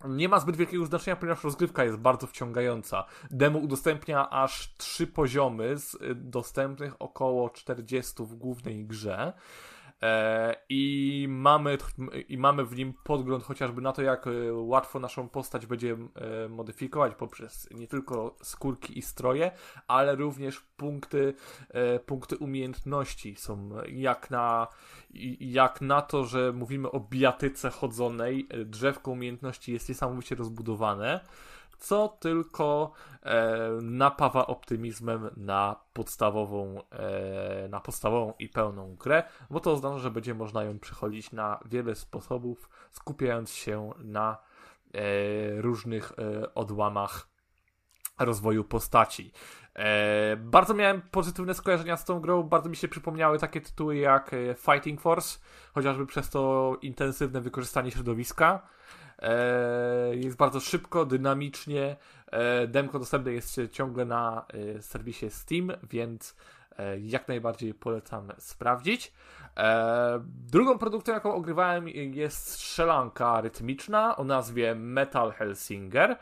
nie 0.05 0.29
ma 0.29 0.39
zbyt 0.39 0.55
wielkiego 0.55 0.85
znaczenia, 0.85 1.15
ponieważ 1.15 1.43
rozgrywka 1.43 1.83
jest 1.83 1.97
bardzo 1.97 2.27
wciągająca. 2.27 3.05
Demo 3.31 3.59
udostępnia 3.59 4.29
aż 4.29 4.73
trzy 4.77 5.07
poziomy 5.07 5.77
z 5.77 5.93
y, 5.93 6.15
dostępnych 6.15 7.01
około 7.01 7.49
40 7.49 8.23
w 8.23 8.35
głównej 8.35 8.85
grze. 8.85 9.33
E, 10.03 10.55
I 10.69 11.25
mamy, 11.29 11.77
I 12.29 12.37
mamy 12.37 12.65
w 12.65 12.75
nim 12.75 12.93
podgląd 13.03 13.43
chociażby 13.43 13.81
na 13.81 13.91
to, 13.91 14.01
jak 14.01 14.27
e, 14.27 14.53
łatwo 14.53 14.99
naszą 14.99 15.29
postać 15.29 15.65
będzie 15.65 15.97
e, 16.15 16.49
modyfikować 16.49 17.15
poprzez 17.15 17.69
nie 17.71 17.87
tylko 17.87 18.35
skórki 18.43 18.99
i 18.99 19.01
stroje, 19.01 19.51
ale 19.87 20.15
również 20.15 20.59
punkty, 20.59 21.33
punkty 22.05 22.37
umiejętności 22.37 23.35
są 23.35 23.69
jak 23.87 24.29
na, 24.31 24.67
jak 25.39 25.81
na 25.81 26.01
to, 26.01 26.25
że 26.25 26.53
mówimy 26.53 26.91
o 26.91 26.99
bijatyce 26.99 27.69
chodzonej, 27.69 28.47
drzewko 28.65 29.11
umiejętności 29.11 29.73
jest 29.73 29.89
niesamowicie 29.89 30.35
rozbudowane, 30.35 31.19
co 31.77 32.17
tylko 32.19 32.91
e, 33.23 33.57
napawa 33.81 34.47
optymizmem 34.47 35.29
na 35.37 35.75
podstawową, 35.93 36.81
e, 36.91 37.67
na 37.67 37.79
podstawową 37.79 38.33
i 38.39 38.49
pełną 38.49 38.95
grę, 38.95 39.23
bo 39.49 39.59
to 39.59 39.71
oznacza, 39.71 39.97
że 39.97 40.11
będzie 40.11 40.33
można 40.33 40.63
ją 40.63 40.79
przechodzić 40.79 41.31
na 41.31 41.59
wiele 41.65 41.95
sposobów, 41.95 42.69
skupiając 42.91 43.51
się 43.51 43.89
na 43.97 44.37
e, 44.93 45.61
różnych 45.61 46.11
e, 46.11 46.53
odłamach 46.53 47.27
rozwoju 48.19 48.63
postaci. 48.63 49.31
E, 49.75 50.37
bardzo 50.37 50.73
miałem 50.73 51.01
pozytywne 51.01 51.53
skojarzenia 51.53 51.97
z 51.97 52.05
tą 52.05 52.19
grą, 52.19 52.43
bardzo 52.43 52.69
mi 52.69 52.75
się 52.75 52.87
przypomniały 52.87 53.39
takie 53.39 53.61
tytuły 53.61 53.97
jak 53.97 54.33
e, 54.33 54.55
Fighting 54.55 55.01
Force, 55.01 55.39
chociażby 55.73 56.05
przez 56.05 56.29
to 56.29 56.77
intensywne 56.81 57.41
wykorzystanie 57.41 57.91
środowiska. 57.91 58.67
E, 59.21 60.15
jest 60.15 60.37
bardzo 60.37 60.59
szybko, 60.59 61.05
dynamicznie. 61.05 61.95
E, 62.31 62.67
demko 62.67 62.99
dostępne 62.99 63.31
jest 63.33 63.59
ciągle 63.71 64.05
na 64.05 64.45
e, 64.47 64.81
serwisie 64.81 65.29
Steam, 65.29 65.71
więc 65.89 66.35
jak 67.01 67.27
najbardziej 67.27 67.73
polecam 67.73 68.31
sprawdzić. 68.37 69.13
Drugą 70.51 70.77
produkcją, 70.77 71.13
jaką 71.13 71.33
ogrywałem, 71.33 71.87
jest 71.89 72.47
strzelanka 72.47 73.41
rytmiczna 73.41 74.17
o 74.17 74.23
nazwie 74.23 74.75
Metal 74.75 75.31
Hellsinger. 75.31 76.17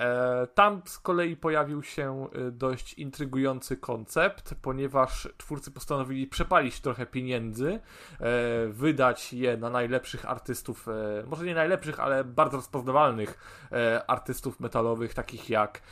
E, 0.00 0.46
Tam 0.46 0.82
z 0.84 0.98
kolei 0.98 1.36
pojawił 1.36 1.82
się 1.82 2.28
e, 2.32 2.50
dość 2.50 2.94
intrygujący 2.94 3.76
koncept, 3.76 4.54
ponieważ 4.62 5.28
twórcy 5.36 5.70
postanowili 5.70 6.26
przepalić 6.26 6.80
trochę 6.80 7.06
pieniędzy, 7.06 7.72
e, 7.72 7.80
wydać 8.68 9.32
je 9.32 9.56
na 9.56 9.70
najlepszych 9.70 10.30
artystów, 10.30 10.86
może 11.26 11.44
nie 11.44 11.54
najlepszych, 11.54 12.00
ale 12.00 12.24
bardzo 12.24 12.56
rozpoznawalnych 12.56 13.38
artystów 14.06 14.60
metalowych, 14.60 15.14
takich 15.14 15.50
jak 15.50 15.82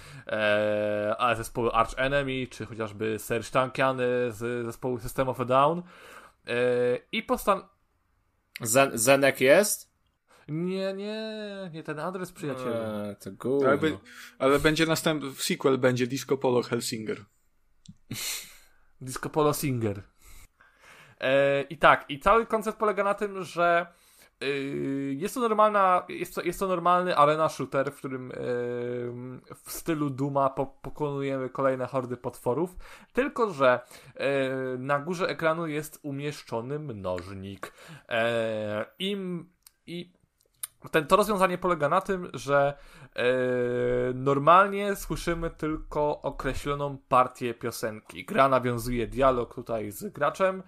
zespoły 1.36 1.72
Arch 1.72 1.94
Enemy, 1.96 2.46
czy 2.50 2.66
chociażby 2.66 3.18
Serge 3.18 3.50
Tankiany 3.50 4.04
z 4.28 4.66
zespołu 4.66 4.98
System 4.98 5.28
of 5.28 5.40
a 5.40 5.44
Down. 5.44 5.82
I 7.12 7.22
postan... 7.22 7.62
Zen- 8.62 8.98
Zenek 8.98 9.40
jest? 9.40 9.87
Nie, 10.48 10.94
nie, 10.94 11.70
nie 11.72 11.82
ten 11.82 11.98
adres, 11.98 12.32
przyjacielu. 12.32 12.74
Eee, 12.74 13.16
to 13.16 13.32
gówno. 13.32 13.68
Ale, 13.68 13.78
ale 14.38 14.58
będzie 14.58 14.86
następny, 14.86 15.30
sequel 15.32 15.78
będzie 15.78 16.06
Disco 16.06 16.36
Polo 16.36 16.62
Helsinger. 16.62 17.24
Disco 19.00 19.30
Polo 19.30 19.52
Singer. 19.52 20.02
E, 21.20 21.62
I 21.62 21.78
tak, 21.78 22.04
i 22.08 22.18
cały 22.18 22.46
koncept 22.46 22.78
polega 22.78 23.04
na 23.04 23.14
tym, 23.14 23.42
że 23.42 23.86
y, 24.42 25.14
jest 25.18 25.34
to 25.34 25.40
normalna, 25.40 26.04
jest 26.08 26.34
to, 26.34 26.42
jest 26.42 26.58
to 26.58 26.68
normalny 26.68 27.16
arena 27.16 27.48
shooter, 27.48 27.92
w 27.92 27.96
którym 27.96 28.30
y, 28.30 28.34
w 29.54 29.72
stylu 29.72 30.10
Duma 30.10 30.50
po, 30.50 30.66
pokonujemy 30.66 31.50
kolejne 31.50 31.86
hordy 31.86 32.16
potworów, 32.16 32.76
tylko 33.12 33.50
że 33.52 33.80
y, 34.16 34.78
na 34.78 34.98
górze 34.98 35.28
ekranu 35.28 35.66
jest 35.66 36.00
umieszczony 36.02 36.78
mnożnik. 36.78 37.72
E, 38.08 38.86
im, 38.98 39.50
I 39.86 40.17
ten, 40.90 41.06
to 41.06 41.16
rozwiązanie 41.16 41.58
polega 41.58 41.88
na 41.88 42.00
tym, 42.00 42.30
że 42.34 42.74
e, 43.14 43.22
normalnie 44.14 44.96
słyszymy 44.96 45.50
tylko 45.50 46.22
określoną 46.22 46.98
partię 47.08 47.54
piosenki. 47.54 48.24
Gra 48.24 48.48
nawiązuje 48.48 49.06
dialog 49.06 49.54
tutaj 49.54 49.90
z 49.90 50.12
graczem, 50.12 50.62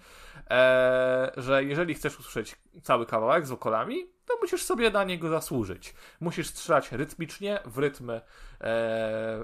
e, 0.51 1.33
że 1.37 1.65
jeżeli 1.65 1.95
chcesz 1.95 2.21
usłyszeć 2.21 2.57
cały 2.83 3.07
kawałek 3.07 3.47
z 3.47 3.51
wokalami, 3.51 4.07
to 4.31 4.41
musisz 4.41 4.63
sobie 4.63 4.91
na 4.91 5.05
niego 5.05 5.29
zasłużyć. 5.29 5.95
Musisz 6.21 6.49
strzelać 6.49 6.93
rytmicznie, 6.93 7.59
w 7.65 7.79
rytm, 7.79 8.11
e, 8.11 8.21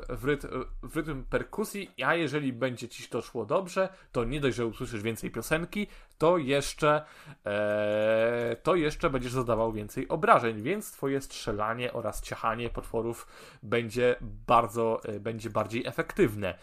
w, 0.09 0.25
rytm, 0.25 0.49
w 0.83 0.97
rytm 0.97 1.25
perkusji, 1.25 1.91
a 2.05 2.15
jeżeli 2.15 2.53
będzie 2.53 2.89
ci 2.89 3.09
to 3.09 3.23
szło 3.23 3.47
dobrze, 3.47 3.89
to 4.13 4.25
nie 4.25 4.41
dość, 4.41 4.57
że 4.57 4.67
usłyszysz 4.67 5.03
więcej 5.03 5.31
piosenki, 5.31 5.87
to 6.19 6.39
jeszcze, 6.39 7.03
e, 7.47 8.57
to 8.63 8.75
jeszcze 8.75 9.11
będziesz 9.11 9.33
zadawał 9.33 9.73
więcej 9.73 10.09
obrażeń, 10.09 10.63
więc 10.63 10.93
twoje 10.93 11.21
strzelanie 11.21 11.93
oraz 11.93 12.23
ciachanie 12.23 12.71
potworów 12.71 13.27
będzie 13.63 14.17
bardzo, 14.21 15.01
e, 15.05 15.21
będzie 15.21 15.51
bardziej 15.51 15.87
efektywne. 15.87 16.59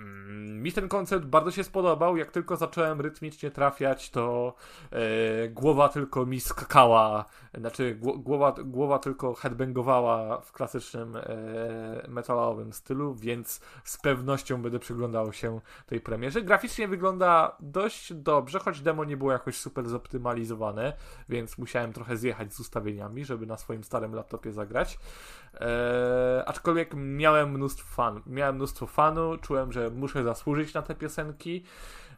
Mm, 0.00 0.62
Mi 0.62 0.72
ten 0.72 0.88
koncept 0.88 1.26
bardzo 1.26 1.50
się 1.50 1.64
spodobał. 1.64 2.16
Jak 2.16 2.30
tylko 2.30 2.56
zacząłem 2.56 3.00
rytmicznie 3.00 3.50
trafiać, 3.50 4.10
to 4.10 4.54
e, 4.90 5.48
głowa 5.48 5.88
tylko 5.88 6.26
mi 6.26 6.40
skakała, 6.40 7.24
znaczy 7.54 7.94
gło, 7.94 8.18
głowa, 8.18 8.54
głowa 8.64 8.98
tylko 8.98 9.34
headbangowała 9.34 10.40
w 10.40 10.52
klasycznym 10.52 11.16
e, 11.16 11.22
metalowym 12.08 12.72
stylu, 12.72 13.14
więc 13.14 13.60
z 13.84 13.98
pewnością 13.98 14.62
będę 14.62 14.78
przyglądał 14.78 15.32
się 15.32 15.60
tej 15.86 16.00
premierze. 16.00 16.42
Graficznie 16.42 16.88
wygląda 16.88 17.56
dość 17.60 18.14
dobrze, 18.14 18.58
choć 18.58 18.80
demo 18.80 19.04
nie 19.04 19.16
było 19.16 19.32
jakoś 19.32 19.56
super 19.56 19.88
zoptymalizowane, 19.88 20.92
więc 21.28 21.58
musiałem 21.58 21.92
trochę 21.92 22.16
zjechać 22.16 22.54
z 22.54 22.60
ustawieniami, 22.60 23.24
żeby 23.24 23.46
na 23.46 23.56
swoim 23.56 23.84
starym 23.84 24.14
laptopie 24.14 24.52
zagrać. 24.52 24.98
E, 25.54 26.42
aczkolwiek 26.46 26.94
miałem 26.94 27.50
mnóstwo 27.50 27.94
fan, 27.94 28.20
miałem 28.26 28.54
mnóstwo 28.54 28.86
fanu, 28.86 29.38
czułem, 29.38 29.72
że 29.72 29.90
muszę 29.90 30.24
zasłużyć 30.24 30.74
na 30.74 30.82
te 30.82 30.94
piosenki. 30.94 31.64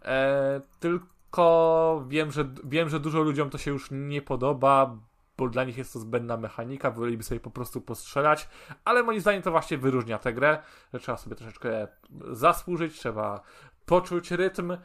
E, 0.04 0.60
tylko 0.80 2.04
wiem, 2.08 2.32
że 2.32 2.48
wiem, 2.64 2.88
że 2.88 3.00
dużo 3.00 3.22
ludziom 3.22 3.50
to 3.50 3.58
się 3.58 3.70
już 3.70 3.88
nie 3.90 4.22
podoba, 4.22 4.96
bo 5.38 5.48
dla 5.48 5.64
nich 5.64 5.78
jest 5.78 5.92
to 5.92 5.98
zbędna 5.98 6.36
mechanika, 6.36 6.90
woleliby 6.90 7.22
sobie 7.22 7.40
po 7.40 7.50
prostu 7.50 7.80
postrzelać, 7.80 8.48
ale 8.84 9.02
moim 9.02 9.20
zdaniem 9.20 9.42
to 9.42 9.50
właśnie 9.50 9.78
wyróżnia 9.78 10.18
tę 10.18 10.32
grę, 10.32 10.58
że 10.92 11.00
trzeba 11.00 11.18
sobie 11.18 11.36
troszeczkę 11.36 11.88
zasłużyć, 12.30 12.98
trzeba 12.98 13.42
poczuć 13.86 14.30
rytm 14.30 14.76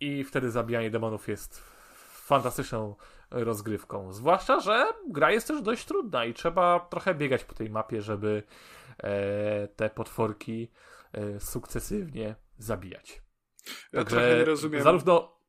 i 0.00 0.24
wtedy 0.24 0.50
zabijanie 0.50 0.90
demonów 0.90 1.28
jest 1.28 1.62
fantastyczną 2.30 2.94
rozgrywką. 3.30 4.12
Zwłaszcza, 4.12 4.60
że 4.60 4.86
gra 5.08 5.30
jest 5.30 5.48
też 5.48 5.62
dość 5.62 5.84
trudna 5.84 6.24
i 6.24 6.34
trzeba 6.34 6.80
trochę 6.80 7.14
biegać 7.14 7.44
po 7.44 7.54
tej 7.54 7.70
mapie, 7.70 8.02
żeby 8.02 8.42
e, 8.98 9.68
te 9.68 9.90
potworki 9.90 10.70
e, 11.12 11.40
sukcesywnie 11.40 12.34
zabijać. 12.58 13.22
Ja 13.92 14.04
trochę 14.04 14.36
nie 14.36 14.44
rozumiem. 14.44 14.82
Zarówno. 14.82 15.40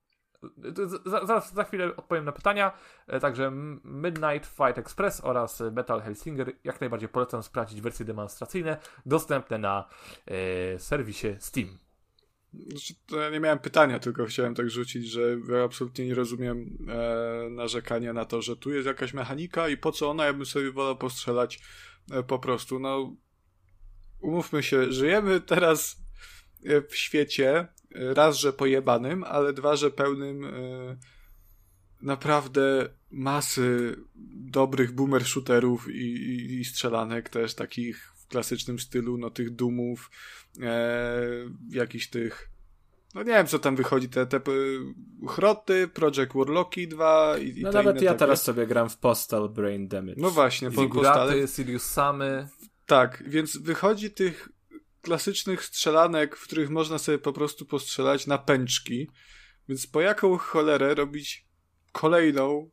za- 1.05 1.25
Zaraz 1.25 1.53
za 1.53 1.63
chwilę 1.63 1.95
odpowiem 1.95 2.25
na 2.25 2.31
pytania. 2.31 2.71
E, 3.07 3.19
Także 3.19 3.51
Midnight 3.83 4.45
Fight 4.57 4.77
Express 4.77 5.21
oraz 5.23 5.63
Metal 5.71 6.01
Hellsinger 6.01 6.51
jak 6.63 6.81
najbardziej 6.81 7.09
polecam 7.09 7.43
sprawdzić 7.43 7.81
wersje 7.81 8.05
demonstracyjne 8.05 8.77
dostępne 9.05 9.57
na 9.57 9.87
e, 10.25 10.79
serwisie 10.79 11.27
Steam. 11.39 11.77
Znaczy, 12.53 12.93
ja 13.11 13.29
nie 13.29 13.39
miałem 13.39 13.59
pytania, 13.59 13.99
tylko 13.99 14.25
chciałem 14.25 14.55
tak 14.55 14.69
rzucić, 14.69 15.07
że 15.07 15.37
ja 15.49 15.63
absolutnie 15.63 16.05
nie 16.05 16.15
rozumiem 16.15 16.77
e, 16.89 17.49
narzekania 17.49 18.13
na 18.13 18.25
to, 18.25 18.41
że 18.41 18.57
tu 18.57 18.71
jest 18.71 18.87
jakaś 18.87 19.13
mechanika 19.13 19.69
i 19.69 19.77
po 19.77 19.91
co 19.91 20.09
ona, 20.09 20.25
ja 20.25 20.33
bym 20.33 20.45
sobie 20.45 20.71
wolał 20.71 20.97
postrzelać 20.97 21.59
e, 22.11 22.23
po 22.23 22.39
prostu. 22.39 22.79
No, 22.79 23.15
umówmy 24.19 24.63
się, 24.63 24.91
żyjemy 24.91 25.41
teraz 25.41 25.97
e, 26.65 26.81
w 26.81 26.95
świecie, 26.95 27.67
e, 27.95 28.13
raz, 28.13 28.37
że 28.37 28.53
pojebanym, 28.53 29.23
ale 29.23 29.53
dwa, 29.53 29.75
że 29.75 29.91
pełnym 29.91 30.45
e, 30.45 30.51
naprawdę 32.01 32.89
masy 33.11 33.95
dobrych 34.35 34.91
boomer 34.91 35.25
shooterów 35.25 35.89
i, 35.89 35.97
i, 35.97 36.59
i 36.59 36.65
strzelanek 36.65 37.29
też 37.29 37.55
takich 37.55 38.13
w 38.15 38.27
klasycznym 38.27 38.79
stylu, 38.79 39.17
no 39.17 39.29
tych 39.29 39.55
dumów, 39.55 40.11
e, 40.61 41.21
jakichś 41.69 42.07
tych 42.07 42.51
no 43.15 43.23
nie 43.23 43.31
wiem, 43.31 43.47
co 43.47 43.59
tam 43.59 43.75
wychodzi, 43.75 44.09
te, 44.09 44.25
te 44.25 44.39
p- 44.39 44.51
Chroty, 45.27 45.87
Project 45.87 46.33
Warlocki 46.35 46.87
2 46.87 47.37
i, 47.37 47.59
i 47.59 47.61
No 47.63 47.71
te 47.71 47.77
nawet 47.77 47.95
inne 47.95 48.05
ja 48.05 48.11
takie. 48.11 48.19
teraz 48.19 48.43
sobie 48.43 48.67
gram 48.67 48.89
w 48.89 48.97
Postal 48.97 49.49
Brain 49.49 49.87
Damage. 49.87 50.15
No 50.21 50.29
właśnie, 50.29 50.71
po. 50.71 50.81
Figuraty, 50.81 51.47
Sirius 51.47 51.83
Samy. 51.83 52.47
Tak, 52.85 53.23
więc 53.27 53.57
wychodzi 53.57 54.11
tych 54.11 54.49
klasycznych 55.01 55.65
strzelanek, 55.65 56.35
w 56.35 56.43
których 56.43 56.69
można 56.69 56.97
sobie 56.97 57.17
po 57.19 57.33
prostu 57.33 57.65
postrzelać 57.65 58.27
na 58.27 58.37
pęczki, 58.37 59.09
więc 59.69 59.87
po 59.87 60.01
jaką 60.01 60.37
cholerę 60.37 60.95
robić 60.95 61.47
kolejną 61.91 62.69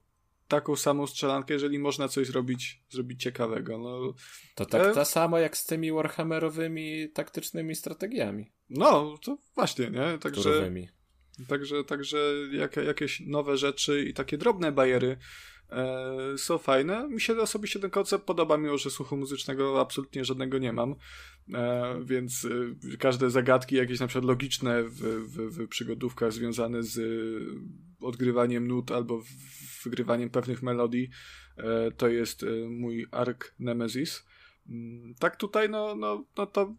taką 0.49 0.77
samą 0.77 1.07
strzelankę, 1.07 1.55
jeżeli 1.55 1.79
można 1.79 2.09
coś 2.09 2.27
zrobić, 2.27 2.83
zrobić 2.91 3.23
ciekawego. 3.23 3.79
No, 3.79 4.15
To 4.55 4.67
tak 4.67 4.83
E? 4.83 4.95
to 4.95 5.05
samo 5.05 5.39
jak 5.39 5.57
z 5.57 5.67
tymi 5.67 5.93
Warhammerowymi 5.93 7.11
taktycznymi 7.11 7.75
strategiami. 7.75 8.53
no 8.71 9.19
to 9.25 9.39
właśnie, 9.55 9.91
nie? 9.91 10.19
Także... 10.19 10.43
Turowymi. 10.43 10.89
Także, 11.49 11.85
także 11.85 12.19
jak, 12.53 12.77
jakieś 12.77 13.21
nowe 13.21 13.57
rzeczy 13.57 14.05
i 14.05 14.15
takie 14.15 14.39
drobne 14.39 14.73
bariery 14.73 15.17
e, 15.71 16.39
są 16.39 16.59
fajne. 16.59 17.09
Mi 17.09 17.21
się 17.21 17.37
osobiście 17.37 17.81
ten 17.81 17.91
koncept 17.91 18.25
podoba, 18.25 18.57
mimo 18.57 18.79
że 18.79 18.91
słuchu 18.91 19.17
muzycznego 19.17 19.81
absolutnie 19.81 20.25
żadnego 20.25 20.59
nie 20.59 20.73
mam. 20.73 20.95
E, 21.55 22.01
więc 22.05 22.47
e, 22.95 22.97
każde 22.97 23.31
zagadki, 23.31 23.77
jakieś 23.77 24.01
na 24.01 24.07
przykład 24.07 24.25
logiczne 24.25 24.83
w, 24.85 25.01
w, 25.01 25.37
w 25.37 25.69
przygodówkach 25.69 26.33
związane 26.33 26.83
z 26.83 27.01
odgrywaniem 28.01 28.69
nut 28.69 28.91
albo 28.91 29.23
wygrywaniem 29.85 30.31
pewnych 30.31 30.63
melodii, 30.63 31.11
e, 31.57 31.91
to 31.91 32.09
jest 32.09 32.43
e, 32.43 32.47
mój 32.69 33.07
ark 33.11 33.55
Nemesis. 33.59 34.25
Mm, 34.69 35.15
Tak 35.19 35.37
tutaj, 35.37 35.71
no, 35.71 35.95
no, 35.95 36.25
no 36.37 36.47
to 36.47 36.75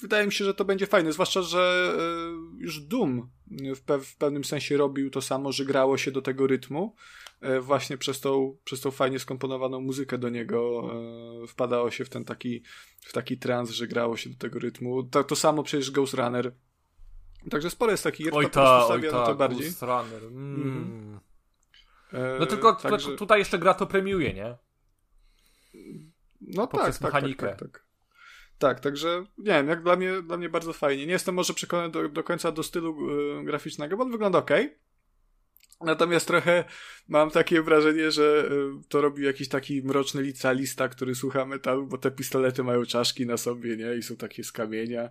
wydaje 0.00 0.26
mi 0.26 0.32
się, 0.32 0.44
że 0.44 0.54
to 0.54 0.64
będzie 0.64 0.86
fajne, 0.86 1.12
zwłaszcza, 1.12 1.42
że 1.42 1.94
e, 1.98 2.62
już 2.62 2.80
Doom 2.80 3.30
w, 3.76 3.80
pe 3.80 3.98
w 3.98 4.16
pewnym 4.16 4.44
sensie 4.44 4.76
robił 4.76 5.10
to 5.10 5.20
samo, 5.20 5.52
że 5.52 5.64
grało 5.64 5.98
się 5.98 6.10
do 6.10 6.22
tego 6.22 6.46
rytmu, 6.46 6.94
właśnie 7.60 7.98
przez 7.98 8.20
tą, 8.20 8.56
przez 8.64 8.80
tą 8.80 8.90
fajnie 8.90 9.18
skomponowaną 9.18 9.80
muzykę 9.80 10.18
do 10.18 10.28
niego 10.28 10.90
e, 11.42 11.46
wpadało 11.46 11.90
się 11.90 12.04
w 12.04 12.08
ten 12.08 12.24
taki, 12.24 12.62
w 13.00 13.12
taki 13.12 13.38
trans, 13.38 13.70
że 13.70 13.86
grało 13.86 14.16
się 14.16 14.30
do 14.30 14.36
tego 14.36 14.58
rytmu. 14.58 15.02
To, 15.02 15.24
to 15.24 15.36
samo 15.36 15.62
przecież 15.62 15.90
Ghost 15.90 16.14
Runner. 16.14 16.54
Także 17.50 17.70
sporo 17.70 17.90
jest 17.90 18.04
takich 18.04 18.26
gier, 18.26 18.34
Oj 18.34 18.44
to 18.44 18.50
ta, 18.50 18.86
oj 18.86 19.02
na 19.02 19.10
ta, 19.10 19.26
to 19.26 19.34
bardziej. 19.34 19.72
Mm. 20.22 20.56
Mhm. 20.56 21.20
E, 22.12 22.38
No 22.40 22.46
tylko 22.46 22.72
także- 22.74 23.10
tu- 23.10 23.16
tutaj 23.16 23.38
jeszcze 23.38 23.58
gra 23.58 23.74
to 23.74 23.86
premiuje, 23.86 24.34
nie? 24.34 24.56
No 26.40 26.66
tak, 26.66 26.98
tak, 26.98 27.12
tak, 27.12 27.36
tak, 27.36 27.58
tak. 27.58 27.84
Tak, 28.58 28.80
także 28.80 29.24
nie 29.38 29.44
wiem, 29.52 29.68
jak 29.68 29.82
dla 29.82 29.96
mnie, 29.96 30.22
dla 30.22 30.36
mnie 30.36 30.48
bardzo 30.48 30.72
fajnie. 30.72 31.06
Nie 31.06 31.12
jestem 31.12 31.34
może 31.34 31.54
przekonany 31.54 31.90
do, 31.90 32.08
do 32.08 32.24
końca 32.24 32.52
do 32.52 32.62
stylu 32.62 32.96
e, 33.40 33.44
graficznego, 33.44 33.96
bo 33.96 34.02
on 34.02 34.10
wygląda 34.10 34.38
ok. 34.38 34.50
Natomiast 35.80 36.26
trochę 36.26 36.64
mam 37.08 37.30
takie 37.30 37.62
wrażenie, 37.62 38.10
że 38.10 38.48
e, 38.50 38.82
to 38.88 39.00
robi 39.00 39.24
jakiś 39.24 39.48
taki 39.48 39.82
mroczny 39.82 40.22
licealista, 40.22 40.88
który 40.88 41.14
słucha 41.14 41.44
metalu, 41.44 41.86
bo 41.86 41.98
te 41.98 42.10
pistolety 42.10 42.62
mają 42.64 42.84
czaszki 42.84 43.26
na 43.26 43.36
sobie, 43.36 43.76
nie? 43.76 43.94
I 43.94 44.02
są 44.02 44.16
takie 44.16 44.44
z 44.44 44.52
kamienia. 44.52 45.10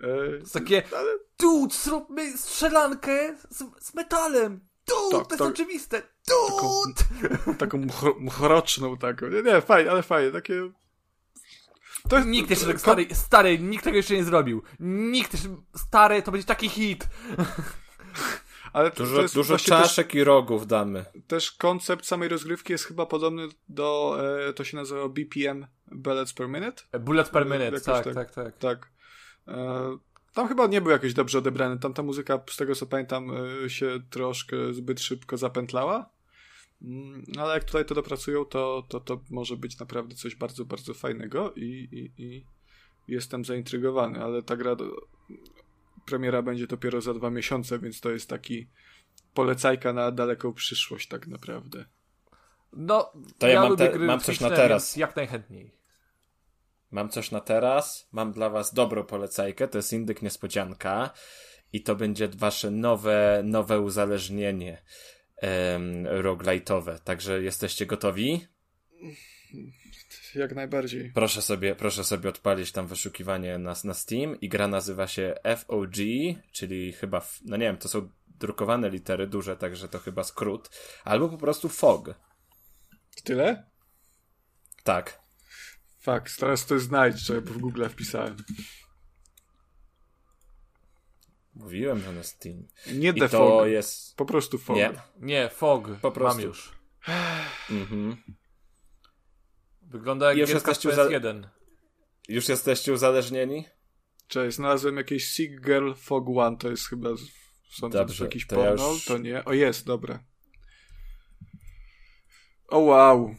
E, 0.00 0.06
To 0.06 0.24
jest 0.24 0.52
takie, 0.52 0.82
ale 0.96 1.10
dude, 1.40 1.74
zróbmy 1.74 2.38
strzelankę 2.38 3.36
z, 3.50 3.64
z 3.86 3.94
metalem. 3.94 4.60
Dude, 4.88 5.18
Tak, 5.18 5.26
to 5.26 5.34
jest 5.34 5.38
tak. 5.38 5.48
oczywiste. 5.52 6.02
Taką- 6.26 6.82
Dude! 6.86 7.54
taką 7.58 7.78
mchro, 7.78 8.14
mchroczną 8.18 8.96
taką. 8.96 9.28
Nie, 9.28 9.42
nie, 9.42 9.60
fajnie, 9.60 9.90
ale 9.90 10.02
fajnie, 10.02 10.30
takie... 10.32 10.70
To 12.08 12.16
jest, 12.16 12.28
Nikt 12.28 12.50
jeszcze 12.50 12.66
tak 12.66 12.80
stary, 12.80 13.06
stary, 13.12 13.58
nikt 13.58 13.84
tego 13.84 13.96
jeszcze 13.96 14.14
nie 14.14 14.24
zrobił. 14.24 14.62
Nikt 14.80 15.32
jeszcze, 15.32 15.48
stary, 15.76 16.22
to 16.22 16.32
będzie 16.32 16.46
taki 16.46 16.68
hit. 16.68 17.08
ale 18.72 18.90
to, 18.90 18.96
to 18.96 19.02
Dużo, 19.04 19.22
jest 19.22 19.34
dużo 19.34 19.48
właśnie 19.48 19.76
też- 19.76 19.82
czaszek 19.82 20.14
i 20.14 20.24
rogów 20.24 20.66
damy. 20.66 21.04
też 21.26 21.52
koncept 21.52 22.06
samej 22.06 22.28
rozgrywki 22.28 22.72
jest 22.72 22.84
chyba 22.84 23.06
podobny 23.06 23.48
do, 23.68 24.18
e, 24.48 24.52
to 24.52 24.64
się 24.64 24.76
nazywa 24.76 25.08
BPM, 25.08 25.66
Bullets 25.86 26.32
per 26.32 26.48
Minute. 26.48 26.82
Bullet 27.00 27.28
per 27.28 27.44
minute, 27.44 27.64
Jakoś 27.64 27.82
tak, 27.82 28.04
tak. 28.04 28.14
tak, 28.14 28.30
tak. 28.34 28.58
Tak. 28.58 28.90
E, 29.48 29.98
tam 30.34 30.48
chyba 30.48 30.66
nie 30.66 30.80
był 30.80 30.90
jakoś 30.90 31.14
dobrze 31.14 31.38
odebrany. 31.38 31.78
Tam 31.78 31.94
ta 31.94 32.02
muzyka, 32.02 32.40
z 32.50 32.56
tego 32.56 32.74
co 32.74 32.86
pamiętam, 32.86 33.30
e, 33.64 33.70
się 33.70 34.00
troszkę 34.10 34.74
zbyt 34.74 35.00
szybko 35.00 35.36
zapętlała. 35.36 36.10
Mm, 36.82 37.22
Ale 37.38 37.54
jak 37.54 37.64
tutaj 37.64 37.84
to 37.84 37.94
dopracują, 37.94 38.44
to, 38.44 38.86
to, 38.88 39.00
to 39.00 39.20
może 39.30 39.56
być 39.56 39.78
naprawdę 39.78 40.14
coś 40.14 40.36
bardzo, 40.36 40.64
bardzo 40.64 40.94
fajnego 40.94 41.52
i, 41.56 41.88
i, 41.92 42.22
i 42.22 42.44
jestem 43.08 43.44
zaintrygowany, 43.44 44.24
ale 44.24 44.42
ta 44.42 44.56
gra, 44.56 44.76
premiera 46.06 46.42
będzie 46.42 46.66
dopiero 46.66 47.00
za 47.00 47.14
dwa 47.14 47.30
miesiące, 47.30 47.78
więc 47.78 48.00
to 48.00 48.10
jest 48.10 48.28
taki 48.28 48.68
polecajka 49.34 49.92
na 49.92 50.10
daleką 50.10 50.52
przyszłość 50.52 51.08
tak 51.08 51.26
naprawdę. 51.26 51.84
No, 52.72 53.12
To 53.38 53.48
ja 53.48 53.60
mam 53.60 53.70
lubię 53.70 53.86
te- 53.86 53.92
gry 53.92 54.06
mam 54.06 54.20
coś 54.20 54.40
na 54.40 54.50
teraz. 54.50 54.96
Jak 54.96 55.16
najchętniej. 55.16 55.77
Mam 56.90 57.08
coś 57.08 57.30
na 57.30 57.40
teraz, 57.40 58.08
mam 58.12 58.32
dla 58.32 58.50
was 58.50 58.74
dobrą 58.74 59.04
polecajkę, 59.04 59.68
to 59.68 59.78
jest 59.78 59.92
Indyk 59.92 60.22
Niespodzianka 60.22 61.10
i 61.72 61.82
to 61.82 61.96
będzie 61.96 62.28
wasze 62.28 62.70
nowe, 62.70 63.42
nowe 63.44 63.80
uzależnienie 63.80 64.82
um, 65.42 66.06
roguelite'owe. 66.06 66.98
Także 66.98 67.42
jesteście 67.42 67.86
gotowi? 67.86 68.46
Jak 70.34 70.54
najbardziej. 70.54 71.12
Proszę 71.14 71.42
sobie, 71.42 71.74
proszę 71.74 72.04
sobie 72.04 72.28
odpalić 72.28 72.72
tam 72.72 72.86
wyszukiwanie 72.86 73.58
na, 73.58 73.74
na 73.84 73.94
Steam 73.94 74.40
i 74.40 74.48
gra 74.48 74.68
nazywa 74.68 75.06
się 75.06 75.34
FOG, 75.56 75.96
czyli 76.52 76.92
chyba, 76.92 77.26
no 77.44 77.56
nie 77.56 77.66
wiem, 77.66 77.76
to 77.76 77.88
są 77.88 78.08
drukowane 78.26 78.90
litery 78.90 79.26
duże, 79.26 79.56
także 79.56 79.88
to 79.88 79.98
chyba 79.98 80.24
skrót, 80.24 80.70
albo 81.04 81.28
po 81.28 81.38
prostu 81.38 81.68
FOG. 81.68 82.14
Tyle? 83.24 83.66
Tak. 84.84 85.27
Fakt, 86.00 86.36
teraz 86.38 86.66
to 86.66 86.78
znajdź, 86.78 87.18
że 87.18 87.40
w 87.40 87.58
Google 87.58 87.88
wpisałem. 87.88 88.36
Mówiłem, 91.54 92.00
że 92.00 92.12
na 92.12 92.22
Steam. 92.22 92.66
Nie 92.94 93.08
I 93.08 93.14
The 93.20 93.28
to 93.28 93.38
Fog, 93.38 93.68
jest... 93.68 94.16
po 94.16 94.24
prostu 94.26 94.58
Fog. 94.58 94.76
Nie. 94.76 94.92
Nie, 95.16 95.48
Fog, 95.48 95.88
Po 96.02 96.12
prostu. 96.12 96.38
mam 96.40 96.48
już. 96.48 96.72
Mhm. 97.70 98.16
Wygląda 99.82 100.28
jak 100.28 100.38
Już 100.38 100.50
jesteście 100.50 100.92
za- 100.92 101.04
PS1. 101.08 101.48
Już 102.28 102.48
jesteście 102.48 102.92
uzależnieni? 102.92 103.64
Cześć, 104.28 104.56
znalazłem 104.56 104.96
jakieś 104.96 105.24
Sick 105.30 105.60
Girl 105.64 105.92
Fog 105.94 106.24
One, 106.36 106.56
to 106.56 106.70
jest 106.70 106.88
chyba, 106.88 107.08
sądzę, 107.70 107.98
Dobrze, 107.98 108.14
że 108.14 108.24
jakiś 108.24 108.46
to 108.46 108.60
ja 108.64 108.68
porno, 108.70 108.92
już- 108.92 109.04
to 109.04 109.18
nie. 109.18 109.44
O, 109.44 109.52
jest, 109.52 109.86
dobra. 109.86 110.24
O, 112.68 112.78
wow. 112.78 113.34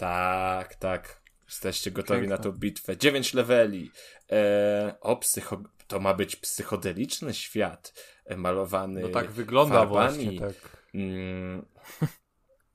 Tak, 0.00 0.74
tak. 0.74 1.20
Jesteście 1.46 1.90
gotowi 1.90 2.20
Piękne. 2.20 2.36
na 2.36 2.42
tą 2.42 2.52
bitwę. 2.52 2.96
Dziewięć 2.96 3.34
leveli. 3.34 3.90
E, 4.32 4.94
o, 5.00 5.16
psycho... 5.16 5.62
to 5.86 6.00
ma 6.00 6.14
być 6.14 6.36
psychodeliczny 6.36 7.34
świat. 7.34 7.92
E, 8.26 8.36
malowany 8.36 9.00
No 9.00 9.08
tak 9.08 9.30
wygląda 9.30 9.74
farbami. 9.74 10.16
właśnie, 10.16 10.40
tak. 10.40 10.54
Mm, 10.94 11.66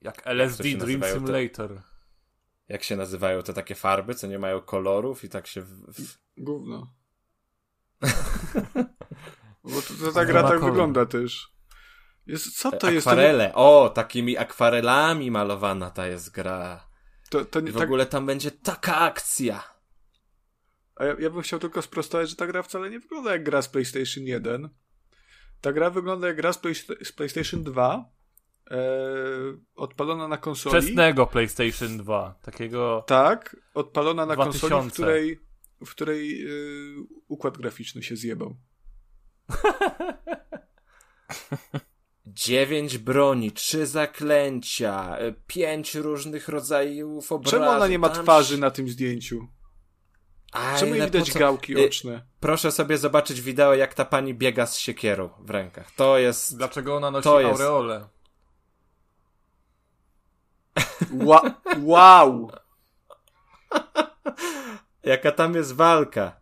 Jak 0.02 0.22
LSD 0.28 0.64
się 0.72 0.78
Dream 0.78 1.00
nazywają 1.00 1.14
te- 1.14 1.20
Simulator. 1.20 1.82
jak 2.68 2.84
się 2.84 2.96
nazywają 2.96 3.42
te 3.44 3.54
takie 3.54 3.76
farby, 3.76 4.16
co 4.16 4.28
nie 4.28 4.40
mają 4.40 4.62
kolorów 4.62 5.24
i 5.24 5.30
tak 5.30 5.48
się... 5.48 5.62
W. 5.62 6.18
Gówno. 6.38 6.94
Bo 9.64 9.82
to, 9.82 9.94
to 10.06 10.12
ta 10.14 10.26
gra 10.26 10.42
tak 10.44 10.52
kolor. 10.52 10.66
wygląda 10.72 11.06
też. 11.06 11.48
Jest, 12.28 12.58
co 12.60 12.72
to 12.72 12.92
jest? 12.92 13.06
To, 13.06 13.12
nie- 13.12 13.18
Akwarele. 13.22 13.54
O, 13.54 13.90
takimi 13.90 14.38
akwarelami 14.38 15.32
malowana 15.32 15.92
ta 15.92 16.08
jest 16.08 16.32
gra. 16.32 16.88
To, 17.30 17.46
to 17.46 17.60
I 17.60 17.64
nie, 17.64 17.72
w 17.72 17.76
tak, 17.76 17.84
ogóle 17.84 18.06
tam 18.06 18.26
będzie 18.26 18.52
taka 18.52 18.98
akcja. 18.98 19.64
A 20.96 21.06
ja, 21.06 21.16
ja 21.20 21.30
bym 21.30 21.42
chciał 21.42 21.60
tylko 21.60 21.82
sprostować, 21.82 22.30
że 22.30 22.36
ta 22.36 22.48
gra 22.48 22.64
wcale 22.64 22.90
nie 22.90 23.00
wygląda 23.00 23.32
jak 23.32 23.44
gra 23.44 23.62
z 23.62 23.70
PlayStation 23.70 24.24
1. 24.24 24.70
Ta 25.62 25.74
gra 25.74 25.90
wygląda 25.90 26.28
jak 26.28 26.38
gra 26.38 26.54
z, 26.54 26.58
Play, 26.58 26.76
z 26.76 27.12
PlayStation 27.12 27.64
2, 27.64 28.10
e, 28.72 28.78
odpalona 29.76 30.28
na 30.28 30.38
konsoli. 30.38 30.82
Wczesnego 30.82 31.28
PlayStation 31.28 31.98
2. 31.98 32.40
Takiego. 32.42 33.04
Tak, 33.08 33.56
odpalona 33.74 34.26
na 34.26 34.36
2000. 34.36 34.70
konsoli, 34.70 34.90
w 34.90 34.94
której, 34.94 35.40
w 35.86 35.90
której 35.90 36.48
y, 36.48 36.96
układ 37.28 37.58
graficzny 37.58 38.04
się 38.04 38.16
zjebał. 38.16 38.56
Dziewięć 42.28 42.98
broni, 42.98 43.52
trzy 43.52 43.86
zaklęcia, 43.88 45.20
y, 45.22 45.34
pięć 45.48 45.96
różnych 45.96 46.48
rodzajów 46.50 47.32
obrazów. 47.32 47.60
Czemu 47.60 47.72
ona 47.72 47.88
nie 47.88 48.00
ma 48.00 48.10
twarzy 48.10 48.58
na 48.58 48.72
tym 48.72 48.90
zdjęciu? 48.90 49.48
Aj, 50.52 50.80
Czemu 50.80 50.96
nie 50.96 51.02
ale 51.02 51.12
widać 51.12 51.34
co- 51.34 51.40
gałki 51.40 51.78
Y, 51.78 51.86
oczne? 51.88 52.26
Proszę 52.40 52.72
sobie 52.72 52.98
zobaczyć 52.98 53.42
wideo, 53.42 53.76
jak 53.76 53.94
ta 53.94 54.06
pani 54.06 54.34
biega 54.34 54.66
z 54.66 54.78
siekierą 54.78 55.30
w 55.40 55.50
rękach. 55.50 55.92
To 55.92 56.18
jest... 56.18 56.58
Dlaczego 56.58 56.96
ona 56.96 57.12
nosi 57.12 57.24
To 57.24 57.40
jest- 57.40 57.52
aureolę? 57.52 58.08
Ła- 61.12 61.54
wow! 61.84 62.52
Jaka 65.04 65.32
tam 65.32 65.56
jest 65.56 65.74
walka. 65.74 66.40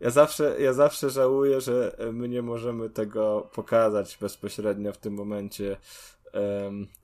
Ja 0.00 0.10
zawsze, 0.10 0.56
ja 0.60 0.72
zawsze 0.72 1.10
żałuję, 1.10 1.60
że 1.60 1.96
my 2.12 2.28
nie 2.28 2.42
możemy 2.42 2.90
tego 2.90 3.50
pokazać 3.54 4.18
bezpośrednio 4.20 4.92
w 4.92 4.98
tym 4.98 5.14
momencie, 5.14 5.76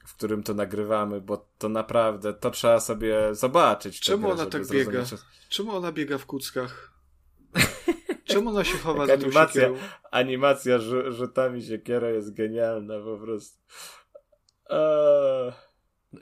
w 0.06 0.14
którym 0.14 0.42
to 0.42 0.54
nagrywamy, 0.54 1.20
bo 1.20 1.46
to 1.58 1.68
naprawdę, 1.68 2.34
to 2.34 2.50
trzeba 2.50 2.80
sobie 2.80 3.34
zobaczyć. 3.34 4.00
Czemu 4.00 4.30
ona 4.30 4.46
tak 4.46 4.64
zrozumieć, 4.64 4.86
biega? 5.10 5.22
Czemu 5.48 5.76
ona 5.76 5.92
biega 5.92 6.18
w 6.18 6.26
kuckach? 6.26 6.92
Czemu 8.24 8.50
ona 8.50 8.64
się 8.64 8.78
chowa 8.78 9.06
za 9.06 9.16
tą 9.16 9.22
animacja. 9.24 9.62
siekierą? 9.62 9.76
Animacja 10.10 10.78
rzu- 10.78 11.12
rzutami 11.12 11.62
siekiera 11.64 12.08
jest 12.10 12.34
genialna 12.34 12.94
po 13.00 13.18
prostu. 13.18 13.58
Eee, 14.70 15.52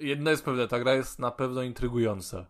Jedno 0.01 0.31
jest 0.31 0.45
pewne, 0.45 0.69
ta 0.69 0.79
gra 0.81 0.95
jest 0.95 1.19
na 1.19 1.31
pewno 1.31 1.63
intrygująca. 1.63 2.47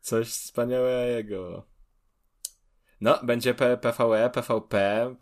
coś 0.00 0.28
wspaniałego. 0.28 1.66
No, 3.00 3.18
będzie 3.22 3.54
P- 3.54 3.76
PvE, 3.76 4.30
PvP. 4.30 5.14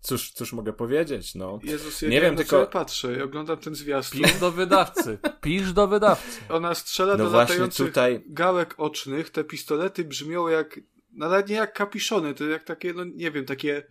Cóż, 0.00 0.32
cóż 0.32 0.52
mogę 0.52 0.72
powiedzieć, 0.72 1.34
no. 1.34 1.58
Jezus, 1.62 2.02
ja 2.02 2.08
Nie 2.08 2.14
nie, 2.14 2.20
wiem, 2.20 2.36
tylko- 2.36 2.66
patrzę. 2.66 3.12
Ja 3.12 3.24
oglądam 3.24 3.56
ten 3.58 3.74
zwiastun. 3.74 4.20
Pisz 4.22 4.38
do 4.40 4.52
wydawcy. 4.52 5.18
Pisz 5.40 5.72
do 5.72 5.88
wydawcy. 5.88 6.40
Ona 6.48 6.74
strzela 6.74 7.16
No 7.16 7.30
do 7.30 7.36
latających 7.36 7.86
tutaj- 7.86 8.24
gałek 8.26 8.74
ocznych. 8.78 9.30
Te 9.30 9.44
pistolety 9.44 10.04
brzmią 10.04 10.48
jak... 10.48 10.80
No 11.12 11.28
nawet 11.28 11.48
nie 11.48 11.54
jak 11.54 11.72
kapiszony, 11.72 12.34
to 12.34 12.44
jak 12.44 12.64
takie, 12.64 12.92
no 12.92 13.04
nie 13.04 13.30
wiem, 13.30 13.44
takie 13.44 13.82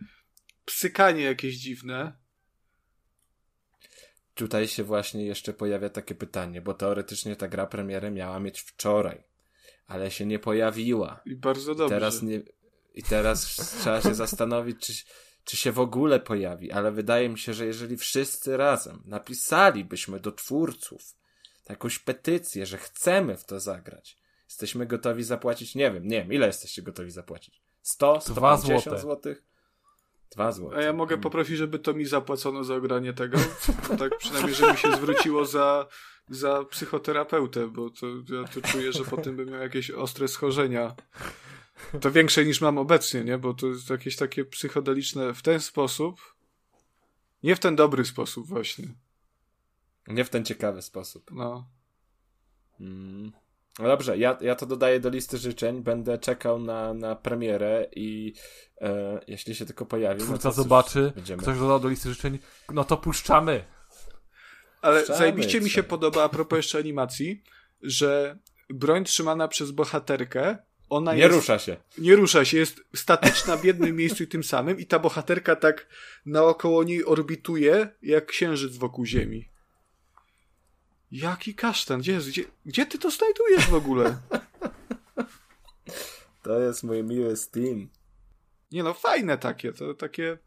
psykanie 0.64 1.22
jakieś 1.22 1.56
dziwne. 1.56 2.12
Tutaj 4.34 4.68
się 4.68 4.84
właśnie 4.84 5.26
jeszcze 5.26 5.52
pojawia 5.52 5.88
takie 5.90 6.14
pytanie, 6.14 6.62
bo 6.62 6.74
teoretycznie 6.74 7.36
ta 7.36 7.48
gra 7.48 7.66
premierę 7.66 8.10
miała 8.10 8.40
mieć 8.40 8.60
wczoraj, 8.60 9.22
ale 9.92 10.10
się 10.10 10.26
nie 10.26 10.38
pojawiła. 10.38 11.20
I 11.26 11.36
bardzo 11.36 11.72
I 11.72 11.76
dobrze. 11.76 11.94
teraz, 11.94 12.22
nie, 12.22 12.40
I 12.94 13.02
teraz 13.02 13.46
trzeba 13.80 14.00
się 14.00 14.14
zastanowić, 14.14 14.86
czy, 14.86 14.92
czy 15.44 15.56
się 15.56 15.72
w 15.72 15.80
ogóle 15.80 16.20
pojawi, 16.20 16.72
ale 16.72 16.92
wydaje 16.92 17.28
mi 17.28 17.38
się, 17.38 17.54
że 17.54 17.66
jeżeli 17.66 17.96
wszyscy 17.96 18.56
razem 18.56 19.02
napisalibyśmy 19.04 20.20
do 20.20 20.32
twórców 20.32 21.02
jakąś 21.68 21.98
petycję, 21.98 22.66
że 22.66 22.78
chcemy 22.78 23.36
w 23.36 23.44
to 23.44 23.60
zagrać, 23.60 24.16
jesteśmy 24.48 24.86
gotowi 24.86 25.24
zapłacić, 25.24 25.74
nie 25.74 25.90
wiem, 25.90 26.08
nie 26.08 26.18
wiem, 26.22 26.32
ile 26.32 26.46
jesteście 26.46 26.82
gotowi 26.82 27.10
zapłacić? 27.10 27.62
100, 27.82 28.18
Dwa 28.26 28.56
150 28.56 28.84
złote. 28.84 29.00
złotych? 29.00 29.42
Dwa 30.30 30.52
złote. 30.52 30.76
A 30.76 30.82
ja 30.82 30.92
mogę 30.92 31.14
Mm. 31.14 31.22
poprosić, 31.22 31.56
żeby 31.56 31.78
to 31.78 31.94
mi 31.94 32.04
zapłacono 32.06 32.64
za 32.64 32.74
ogranie 32.74 33.12
tego? 33.12 33.38
tak 33.98 34.18
przynajmniej, 34.18 34.54
żeby 34.54 34.72
mi 34.72 34.78
się 34.78 34.92
zwróciło 34.96 35.44
za, 35.44 35.86
za 36.32 36.64
psychoterapeutę, 36.64 37.68
bo 37.68 37.90
to 37.90 38.06
ja 38.06 38.48
to 38.48 38.60
czuję, 38.68 38.92
że 38.92 39.04
potem 39.04 39.36
bym 39.36 39.50
miał 39.50 39.60
jakieś 39.60 39.90
ostre 39.90 40.28
schorzenia. 40.28 40.94
To 42.00 42.10
większe 42.10 42.44
niż 42.44 42.60
mam 42.60 42.78
obecnie, 42.78 43.24
nie? 43.24 43.38
Bo 43.38 43.54
to 43.54 43.66
jest 43.66 43.90
jakieś 43.90 44.16
takie 44.16 44.44
psychodeliczne 44.44 45.34
w 45.34 45.42
ten 45.42 45.60
sposób. 45.60 46.20
Nie 47.42 47.56
w 47.56 47.60
ten 47.60 47.76
dobry 47.76 48.04
sposób 48.04 48.46
właśnie. 48.46 48.88
Nie 50.08 50.24
w 50.24 50.30
ten 50.30 50.44
ciekawy 50.44 50.82
sposób. 50.82 51.30
No. 51.32 51.68
Mm. 52.80 53.32
No 53.78 53.88
dobrze, 53.88 54.18
ja, 54.18 54.38
ja 54.40 54.54
to 54.54 54.66
dodaję 54.66 55.00
do 55.00 55.08
listy 55.08 55.38
życzeń. 55.38 55.82
Będę 55.82 56.18
czekał 56.18 56.58
na, 56.58 56.94
na 56.94 57.16
premierę 57.16 57.86
i 57.96 58.34
e, 58.80 59.20
jeśli 59.26 59.54
się 59.54 59.66
tylko 59.66 59.86
pojawi. 59.86 60.20
no 60.20 60.26
Twórca 60.26 60.48
to 60.48 60.54
cóż, 60.54 60.62
zobaczy, 60.64 61.12
będziemy. 61.14 61.42
ktoś 61.42 61.58
dodał 61.58 61.80
do 61.80 61.88
listy 61.88 62.08
życzeń, 62.08 62.38
no 62.72 62.84
to 62.84 62.96
puszczamy. 62.96 63.64
Ale 64.82 64.98
Puszczamy, 65.00 65.18
zajebiście 65.18 65.60
mi 65.60 65.70
się 65.70 65.82
podoba 65.82 66.24
a 66.24 66.28
propos 66.28 66.56
jeszcze 66.56 66.78
animacji, 66.78 67.42
że 67.82 68.38
broń 68.70 69.04
trzymana 69.04 69.48
przez 69.48 69.70
bohaterkę, 69.70 70.56
ona 70.90 71.14
Nie 71.14 71.20
jest... 71.20 71.34
rusza 71.34 71.58
się. 71.58 71.76
nie 71.98 72.16
rusza 72.16 72.44
się, 72.44 72.58
jest 72.58 72.80
statyczna 72.94 73.56
w 73.56 73.64
jednym 73.64 73.96
miejscu 74.02 74.22
i 74.22 74.26
tym 74.26 74.44
samym 74.44 74.80
i 74.80 74.86
ta 74.86 74.98
bohaterka 74.98 75.56
tak 75.56 75.86
naokoło 76.26 76.84
niej 76.84 77.04
orbituje 77.04 77.88
jak 78.02 78.26
księżyc 78.26 78.76
wokół 78.76 79.06
Ziemi. 79.06 79.48
Jaki 81.12 81.54
kasztan? 81.54 82.00
Gdzie, 82.00 82.18
gdzie, 82.18 82.44
gdzie 82.66 82.86
ty 82.86 82.98
to 82.98 83.10
znajdujesz 83.10 83.66
w 83.66 83.74
ogóle? 83.74 84.16
To 86.42 86.60
jest 86.60 86.82
mój 86.82 87.04
miły 87.04 87.36
Steam. 87.36 87.88
Nie 88.72 88.82
no, 88.82 88.94
fajne 88.94 89.38
takie, 89.38 89.72
to 89.72 89.94
takie... 89.94 90.38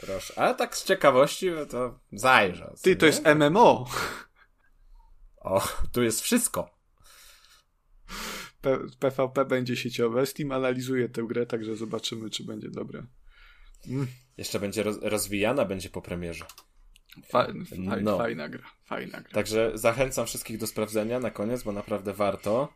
Proszę. 0.00 0.34
Ale 0.36 0.54
tak 0.54 0.76
z 0.76 0.84
ciekawości 0.84 1.50
to 1.70 1.98
zajrzę. 2.12 2.74
Ty, 2.82 2.90
nie? 2.90 2.96
to 2.96 3.06
jest 3.06 3.22
MMO. 3.36 3.86
O, 5.36 5.68
tu 5.92 6.02
jest 6.02 6.20
wszystko. 6.20 6.78
P- 8.60 8.78
PvP 8.98 9.44
będzie 9.44 9.76
sieciowe. 9.76 10.26
Steam 10.26 10.52
analizuje 10.52 11.08
tę 11.08 11.22
grę, 11.22 11.46
także 11.46 11.76
zobaczymy, 11.76 12.30
czy 12.30 12.44
będzie 12.44 12.70
dobre. 12.70 13.06
Mm, 13.88 14.06
Jeszcze 14.36 14.60
będzie 14.60 14.82
roz, 14.82 14.96
rozwijana, 15.02 15.64
będzie 15.64 15.90
po 15.90 16.02
premierze. 16.02 16.44
fa- 17.30 17.46
fa- 17.46 17.96
No. 18.00 18.18
Fajna 18.18 18.48
gra, 18.48 18.70
fajna 18.84 19.20
gra. 19.20 19.32
Także 19.32 19.70
zachęcam 19.74 20.26
wszystkich 20.26 20.58
do 20.58 20.66
sprawdzenia 20.66 21.20
na 21.20 21.30
koniec, 21.30 21.62
bo 21.62 21.72
naprawdę 21.72 22.12
warto. 22.14 22.72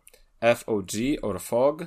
FOG 0.57 0.91
or 1.23 1.41
FOG. 1.41 1.83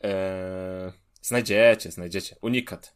Eee, 0.00 0.92
znajdziecie, 1.22 1.90
znajdziecie. 1.90 2.36
Unikat. 2.42 2.95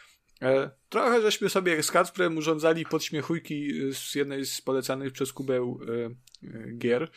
trochę 0.89 1.21
żeśmy 1.21 1.49
sobie 1.49 1.83
z 1.83 1.91
Kacprem 1.91 2.37
urządzali 2.37 2.85
podśmiechujki 2.85 3.81
y, 3.81 3.93
z 3.93 4.15
jednej 4.15 4.45
z 4.45 4.61
polecanych 4.61 5.13
przez 5.13 5.33
Kubę 5.33 5.55
y, 5.55 6.47
y, 6.47 6.73
gier 6.77 7.11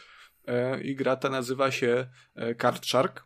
e, 0.47 0.81
i 0.81 0.97
gra 0.97 1.17
ta 1.17 1.29
nazywa 1.29 1.71
się 1.71 2.07
e, 2.35 2.55
Card 2.55 2.87
Shark. 2.87 3.25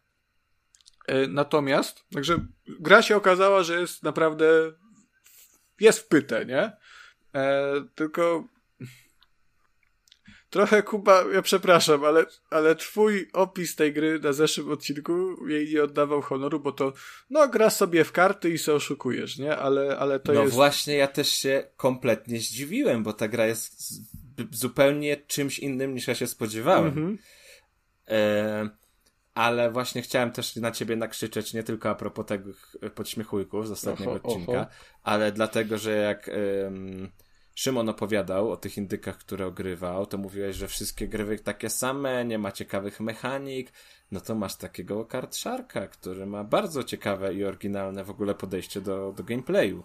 E, 1.07 1.27
Natomiast, 1.27 2.05
także 2.15 2.47
gra 2.66 3.03
się 3.03 3.16
okazała, 3.16 3.62
że 3.62 3.81
jest 3.81 4.03
naprawdę 4.03 4.73
jest 5.81 5.99
wpyte, 5.99 6.47
nie? 6.47 6.73
E, 7.35 7.73
tylko 7.95 8.45
trochę 10.51 10.83
Kuba, 10.83 11.25
ja 11.35 11.43
przepraszam, 11.43 12.05
ale, 12.05 12.27
ale 12.51 12.77
twój 12.77 13.29
opis 13.33 13.77
tej 13.77 13.93
gry 13.93 14.20
na 14.20 14.33
zeszłym 14.33 14.70
odcinku 14.70 15.49
jej 15.49 15.75
nie 15.75 15.83
oddawał 15.83 16.23
honoru, 16.23 16.61
bo 16.61 16.73
to 16.73 16.93
no 17.31 17.49
gra 17.49 17.70
sobie 17.70 18.05
w 18.05 18.12
karty 18.12 18.51
i 18.51 18.59
se 18.59 18.75
oszukujesz, 18.75 19.39
nie? 19.39 19.57
Ale, 19.57 19.99
ale 19.99 20.20
to 20.20 20.33
no 20.33 20.43
jest... 20.43 20.55
właśnie, 20.55 20.95
ja 20.95 21.07
też 21.07 21.29
się 21.29 21.65
kompletnie 21.77 22.41
zdziwiłem, 22.41 23.03
bo 23.03 23.12
ta 23.12 23.29
gra 23.29 23.47
jest 23.47 23.93
zupełnie 24.51 25.16
czymś 25.16 25.59
innym 25.59 25.95
niż 25.95 26.09
ja 26.09 26.15
się 26.15 26.27
spodziewałem. 26.27 26.87
Mhm. 26.87 27.19
E, 28.09 28.69
ale 29.35 29.70
właśnie 29.70 30.03
chciałem 30.03 30.31
też 30.31 30.57
na 30.57 30.70
ciebie 30.70 30.97
nakrzyczeć 30.97 31.55
nie 31.55 31.62
tylko 31.62 31.91
a 31.91 31.95
propos 31.95 32.27
tych 32.27 32.77
podśmiechujków 32.95 33.69
z 33.69 33.70
ostatniego 33.70 34.12
Oho, 34.12 34.23
odcinka, 34.23 34.53
oho. 34.53 34.66
ale 35.03 35.33
dlatego, 35.33 35.79
że 35.79 35.97
jak 35.97 36.31
Szymon 37.59 37.89
opowiadał 37.89 38.51
o 38.51 38.57
tych 38.57 38.77
indykach, 38.77 39.19
które 39.19 39.47
ogrywał, 39.47 40.07
to 40.07 40.19
mówiłeś, 40.19 40.57
że 40.57 40.69
wszystkie 40.69 41.09
gry 41.09 41.39
takie 41.39 41.71
same, 41.71 42.25
nie 42.25 42.39
ma 42.39 42.53
ciekawych 42.53 43.01
mechanik, 43.01 43.73
no 44.11 44.21
to 44.21 44.35
masz 44.35 44.57
takiego 44.57 45.05
Kart 45.05 45.35
Sharka, 45.37 45.89
który 45.89 46.27
ma 46.27 46.45
bardzo 46.45 46.85
ciekawe 46.85 47.35
i 47.35 47.45
oryginalne 47.45 48.05
w 48.05 48.11
ogóle 48.11 48.35
podejście 48.35 48.81
do, 48.81 49.13
do 49.17 49.25
gameplayu. 49.25 49.85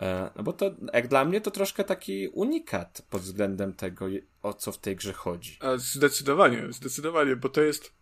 E, 0.00 0.30
no 0.36 0.42
bo 0.42 0.52
to, 0.52 0.70
jak 0.92 1.08
dla 1.08 1.24
mnie, 1.24 1.40
to 1.40 1.50
troszkę 1.50 1.84
taki 1.84 2.28
unikat 2.28 3.02
pod 3.10 3.22
względem 3.22 3.72
tego, 3.72 4.06
o 4.42 4.54
co 4.54 4.72
w 4.72 4.78
tej 4.78 4.96
grze 4.96 5.12
chodzi. 5.12 5.58
A 5.60 5.76
zdecydowanie, 5.76 6.72
zdecydowanie, 6.72 7.36
bo 7.36 7.48
to 7.48 7.62
jest 7.62 7.92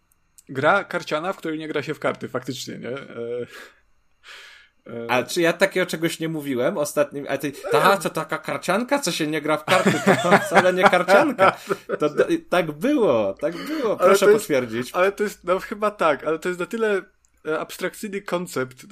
gra 0.49 0.85
karciana, 0.85 1.32
w 1.32 1.37
której 1.37 1.59
nie 1.59 1.69
gra 1.69 1.82
się 1.82 1.95
w 1.95 1.99
karty, 1.99 2.28
faktycznie, 2.28 2.78
nie? 2.78 2.89
E... 2.89 3.47
E, 4.86 5.11
a 5.11 5.23
czy 5.23 5.40
ja 5.40 5.52
takiego 5.52 5.86
czegoś 5.86 6.20
nie 6.20 6.28
mówiłem 6.28 6.78
ostatnim? 6.78 7.27
A 7.28 7.39
ty, 7.39 7.52
ta, 7.70 7.97
to 7.97 8.11
taka 8.11 8.39
karcianka, 8.39 8.98
co 8.98 9.12
się 9.12 9.27
nie 9.27 9.43
gra 9.43 9.57
w 9.57 9.65
karty, 9.65 9.93
to 10.23 10.39
wcale 10.39 10.73
nie 10.73 10.82
karcianka. 10.82 11.59
To, 11.98 12.09
to, 12.11 12.24
tak 12.48 12.73
było, 12.73 13.35
tak 13.40 13.57
było, 13.57 13.97
proszę 13.97 14.24
ale 14.24 14.32
jest, 14.32 14.44
potwierdzić. 14.44 14.90
Ale 14.93 15.12
to 15.12 15.23
jest, 15.23 15.44
no 15.44 15.59
chyba 15.59 15.90
tak, 15.90 16.24
ale 16.24 16.39
to 16.39 16.48
jest 16.48 16.61
na 16.61 16.66
tyle 16.66 17.02
e, 17.47 17.59
abstrakcyjny 17.59 18.23
koncept, 18.23 18.85
e, 18.85 18.86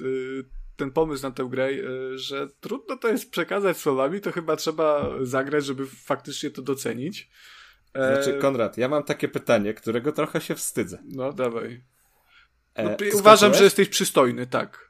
ten 0.75 0.91
pomysł 0.91 1.23
na 1.23 1.31
tę 1.31 1.47
grę, 1.49 1.69
że 2.15 2.47
trudno 2.59 2.97
to 2.97 3.07
jest 3.07 3.31
przekazać 3.31 3.77
słowami, 3.77 4.21
to 4.21 4.31
chyba 4.31 4.55
trzeba 4.55 5.09
zagrać, 5.21 5.65
żeby 5.65 5.85
faktycznie 5.85 6.49
to 6.49 6.61
docenić. 6.61 7.29
Znaczy, 7.95 8.33
Konrad, 8.41 8.77
ja 8.77 8.89
mam 8.89 9.03
takie 9.03 9.27
pytanie, 9.27 9.73
którego 9.73 10.11
trochę 10.11 10.41
się 10.41 10.55
wstydzę. 10.55 11.03
No, 11.05 11.33
dawaj. 11.33 11.83
No, 12.77 12.91
e, 12.91 12.97
uważam, 13.13 13.53
że 13.53 13.63
jesteś 13.63 13.89
przystojny, 13.89 14.47
tak. 14.47 14.88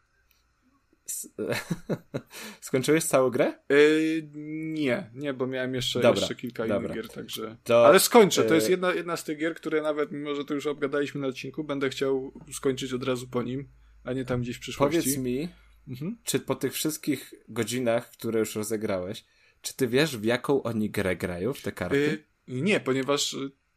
Skończyłeś 2.61 3.03
całą 3.03 3.29
grę? 3.29 3.59
Yy, 3.69 4.29
nie, 4.73 5.11
nie, 5.13 5.33
bo 5.33 5.47
miałem 5.47 5.75
jeszcze, 5.75 5.99
dobra, 5.99 6.19
jeszcze 6.19 6.35
kilka 6.35 6.67
dobra. 6.67 6.77
innych 6.77 6.95
gier, 6.95 7.09
także. 7.09 7.57
To, 7.63 7.87
Ale 7.87 7.99
skończę. 7.99 8.43
To 8.43 8.55
jest 8.55 8.67
y- 8.67 8.71
jedna, 8.71 8.93
jedna 8.93 9.17
z 9.17 9.23
tych 9.23 9.37
gier, 9.37 9.55
które 9.55 9.81
nawet, 9.81 10.11
mimo 10.11 10.35
że 10.35 10.45
to 10.45 10.53
już 10.53 10.67
obgadaliśmy 10.67 11.21
na 11.21 11.27
odcinku, 11.27 11.63
będę 11.63 11.89
chciał 11.89 12.33
skończyć 12.53 12.93
od 12.93 13.03
razu 13.03 13.27
po 13.27 13.43
nim, 13.43 13.69
a 14.03 14.13
nie 14.13 14.25
tam 14.25 14.41
gdzieś 14.41 14.57
w 14.57 14.59
przyszłości. 14.59 14.99
Powiedz 14.99 15.17
mi, 15.17 15.49
mhm. 15.87 16.17
czy 16.23 16.39
po 16.39 16.55
tych 16.55 16.73
wszystkich 16.73 17.33
godzinach, 17.47 18.11
które 18.11 18.39
już 18.39 18.55
rozegrałeś, 18.55 19.25
czy 19.61 19.75
ty 19.75 19.87
wiesz, 19.87 20.17
w 20.17 20.23
jaką 20.23 20.63
oni 20.63 20.89
grę 20.89 21.15
grają, 21.15 21.53
w 21.53 21.61
te 21.61 21.71
karty? 21.71 22.23
Yy, 22.47 22.61
nie, 22.61 22.79
ponieważ 22.79 23.35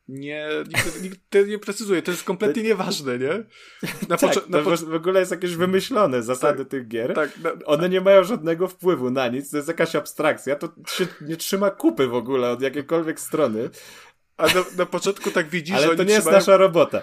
nie, 0.08 0.48
nikt, 0.68 1.02
nikt 1.02 1.48
nie 1.48 1.58
precyzuje, 1.58 2.02
to 2.02 2.10
jest 2.10 2.24
kompletnie 2.24 2.62
nieważne, 2.62 3.18
nie? 3.18 3.44
Na 4.08 4.16
tak, 4.18 4.48
na 4.48 4.60
w 4.60 4.94
ogóle 4.94 5.20
jest 5.20 5.32
jakieś 5.32 5.56
wymyślone 5.56 6.22
zasady 6.22 6.58
tak, 6.58 6.68
tych 6.68 6.88
gier. 6.88 7.14
Tak, 7.14 7.38
na, 7.38 7.50
One 7.64 7.88
nie 7.88 8.00
mają 8.00 8.24
żadnego 8.24 8.68
wpływu 8.68 9.10
na 9.10 9.28
nic, 9.28 9.50
to 9.50 9.56
jest 9.56 9.68
jakaś 9.68 9.96
abstrakcja, 9.96 10.56
to 10.56 10.68
się 10.88 11.06
nie 11.20 11.36
trzyma 11.36 11.70
kupy 11.70 12.06
w 12.06 12.14
ogóle 12.14 12.50
od 12.50 12.62
jakiejkolwiek 12.62 13.20
strony. 13.20 13.70
A 14.36 14.46
na, 14.46 14.64
na 14.76 14.86
początku 14.86 15.30
tak 15.30 15.48
widzisz, 15.48 15.76
Ale 15.76 15.86
że 15.86 15.96
to 15.96 16.04
nie 16.04 16.14
jest 16.14 16.30
nasza 16.30 16.56
robota. 16.56 17.02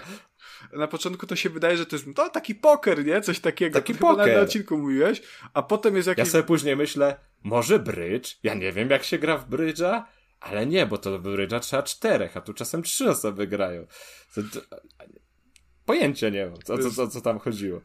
Na 0.74 0.88
początku 0.88 1.28
to 1.28 1.36
się 1.36 1.50
wydaje, 1.50 1.78
że 1.78 1.86
to 1.86 1.96
jest 1.96 2.06
to 2.16 2.30
taki 2.30 2.56
poker, 2.56 3.06
nie? 3.06 3.22
Coś 3.22 3.40
takiego. 3.40 3.80
Taki 3.80 3.94
to 3.94 4.00
poker. 4.00 4.36
na 4.36 4.42
odcinku 4.42 4.78
mówiłeś, 4.78 5.22
a 5.54 5.64
potem 5.64 5.96
jest 5.96 6.08
jakiś... 6.08 6.26
Ja 6.26 6.32
sobie 6.32 6.44
później 6.44 6.76
myślę, 6.76 7.20
może 7.44 7.80
brydż? 7.80 8.40
Ja 8.44 8.54
nie 8.54 8.72
wiem, 8.72 8.90
jak 8.90 9.04
się 9.04 9.18
gra 9.18 9.38
w 9.38 9.50
brydża, 9.50 10.08
ale 10.40 10.66
nie, 10.66 10.86
bo 10.86 10.98
to 10.98 11.20
brydża 11.20 11.60
trzeba 11.60 11.84
czterech, 11.84 12.38
a 12.38 12.42
tu 12.42 12.54
czasem 12.54 12.84
trzy 12.84 13.10
osoby 13.10 13.48
grają. 13.48 13.88
To, 14.36 14.42
to, 14.44 14.78
pojęcia 15.86 16.30
nie 16.30 16.46
mam, 16.46 16.54
o 16.54 16.58
co, 16.58 16.92
co, 16.92 17.08
co 17.08 17.22
tam 17.22 17.40
chodziło. 17.40 17.82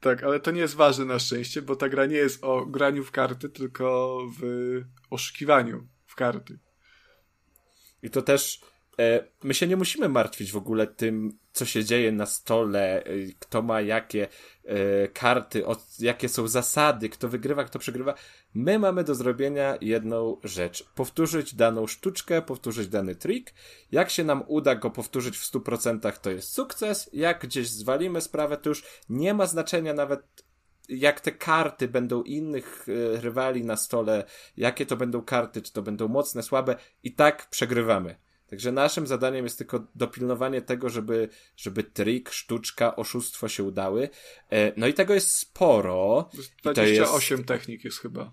Tak, 0.00 0.22
ale 0.22 0.40
to 0.40 0.50
nie 0.50 0.60
jest 0.60 0.74
ważne 0.74 1.04
na 1.04 1.18
szczęście, 1.18 1.62
bo 1.62 1.76
ta 1.76 1.88
gra 1.88 2.06
nie 2.06 2.16
jest 2.16 2.44
o 2.44 2.66
graniu 2.66 3.04
w 3.04 3.10
karty, 3.10 3.48
tylko 3.48 4.18
w 4.40 4.42
oszukiwaniu 5.10 5.86
w 6.06 6.14
karty. 6.14 6.58
I 8.02 8.10
to 8.10 8.22
też 8.22 8.60
my 9.42 9.54
się 9.54 9.66
nie 9.66 9.76
musimy 9.76 10.08
martwić 10.08 10.52
w 10.52 10.56
ogóle 10.56 10.86
tym, 10.86 11.38
co 11.52 11.64
się 11.64 11.84
dzieje 11.84 12.12
na 12.12 12.26
stole, 12.26 13.04
e, 13.04 13.10
kto 13.38 13.62
ma 13.62 13.80
jakie 13.80 14.28
e, 14.64 15.08
karty, 15.08 15.64
jakie 15.98 16.28
są 16.28 16.48
zasady, 16.48 17.08
kto 17.08 17.28
wygrywa, 17.28 17.64
kto 17.64 17.78
przegrywa. 17.78 18.14
My 18.54 18.78
mamy 18.78 19.04
do 19.04 19.14
zrobienia 19.14 19.78
jedną 19.80 20.36
rzecz. 20.44 20.84
Powtórzyć 20.94 21.54
daną 21.54 21.86
sztuczkę, 21.86 22.42
powtórzyć 22.42 22.88
dany 22.88 23.14
trik. 23.14 23.54
Jak 23.92 24.10
się 24.10 24.24
nam 24.24 24.42
uda 24.46 24.74
go 24.74 24.90
powtórzyć 24.90 25.38
w 25.38 25.52
100% 25.52 26.18
to 26.18 26.30
jest 26.30 26.52
sukces. 26.52 27.10
Jak 27.12 27.42
gdzieś 27.42 27.68
zwalimy 27.68 28.20
sprawę, 28.20 28.56
to 28.56 28.68
już 28.68 28.84
nie 29.08 29.34
ma 29.34 29.46
znaczenia 29.46 29.94
nawet 29.94 30.44
jak 30.88 31.20
te 31.20 31.32
karty 31.32 31.88
będą 31.88 32.22
innych 32.22 32.86
e, 32.88 33.20
rywali 33.20 33.64
na 33.64 33.76
stole, 33.76 34.24
jakie 34.56 34.86
to 34.86 34.96
będą 34.96 35.22
karty, 35.22 35.62
czy 35.62 35.72
to 35.72 35.82
będą 35.82 36.08
mocne, 36.08 36.42
słabe, 36.42 36.76
i 37.02 37.14
tak 37.14 37.50
przegrywamy. 37.50 38.23
Także 38.54 38.72
naszym 38.72 39.06
zadaniem 39.06 39.44
jest 39.44 39.58
tylko 39.58 39.86
dopilnowanie 39.94 40.62
tego, 40.62 40.88
żeby, 40.88 41.28
żeby 41.56 41.84
trik, 41.84 42.30
sztuczka, 42.30 42.96
oszustwo 42.96 43.48
się 43.48 43.62
udały. 43.64 44.08
E, 44.50 44.72
no 44.76 44.86
i 44.86 44.94
tego 44.94 45.14
jest 45.14 45.30
sporo. 45.30 46.28
28 46.62 47.38
jest... 47.38 47.48
technik 47.48 47.84
jest 47.84 47.98
chyba. 47.98 48.32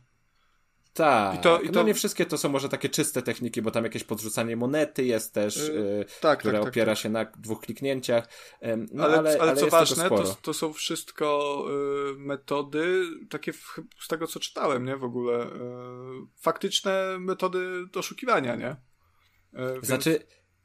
Tak, 0.94 1.36
I 1.36 1.40
to, 1.40 1.62
i 1.62 1.66
no 1.66 1.72
to... 1.72 1.80
no 1.80 1.88
nie 1.88 1.94
wszystkie 1.94 2.26
to 2.26 2.38
są 2.38 2.50
może 2.50 2.70
takie 2.70 2.90
czyste 2.90 3.22
techniki, 3.22 3.62
bo 3.62 3.72
tam 3.72 3.84
jakieś 3.84 4.04
podrzucanie 4.04 4.56
monety 4.56 5.04
jest 5.04 5.34
też, 5.34 5.58
yy, 5.58 6.06
tak, 6.22 6.40
które 6.40 6.54
tak, 6.54 6.64
tak, 6.64 6.72
opiera 6.72 6.92
tak. 6.92 7.02
się 7.02 7.10
na 7.10 7.26
dwóch 7.26 7.62
kliknięciach. 7.62 8.28
No, 8.92 9.04
ale, 9.04 9.18
ale, 9.18 9.40
ale, 9.40 9.56
co 9.56 9.68
ważne, 9.68 10.10
to, 10.10 10.38
to, 10.42 10.54
są 10.54 10.74
wszystko 10.74 11.58
y, 12.12 12.20
metody, 12.20 13.04
takie 13.30 13.54
w, 13.54 13.80
z 14.00 14.08
tego 14.08 14.28
co 14.28 14.40
czytałem, 14.40 14.86
nie, 14.86 14.98
w 14.98 15.04
ogóle, 15.04 15.46
y, 15.46 15.50
faktyczne 16.42 17.20
metody 17.20 17.86
oszukiwania, 17.96 18.56
nie? 18.56 18.91
E, 19.54 19.74
więc... 19.74 19.86
Znaczy, 19.86 20.20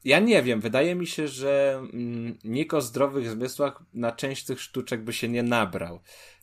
ja 0.04 0.18
nie 0.18 0.42
wiem, 0.42 0.60
wydaje 0.60 0.94
mi 0.94 1.06
się, 1.06 1.28
że 1.28 1.82
mm, 1.92 2.38
nikt 2.44 2.74
o 2.74 2.80
zdrowych 2.80 3.30
zmysłach 3.30 3.82
na 3.94 4.12
część 4.12 4.44
tych 4.44 4.60
sztuczek 4.60 5.04
by 5.04 5.12
się 5.12 5.28
nie 5.28 5.42
nabrał 5.42 6.00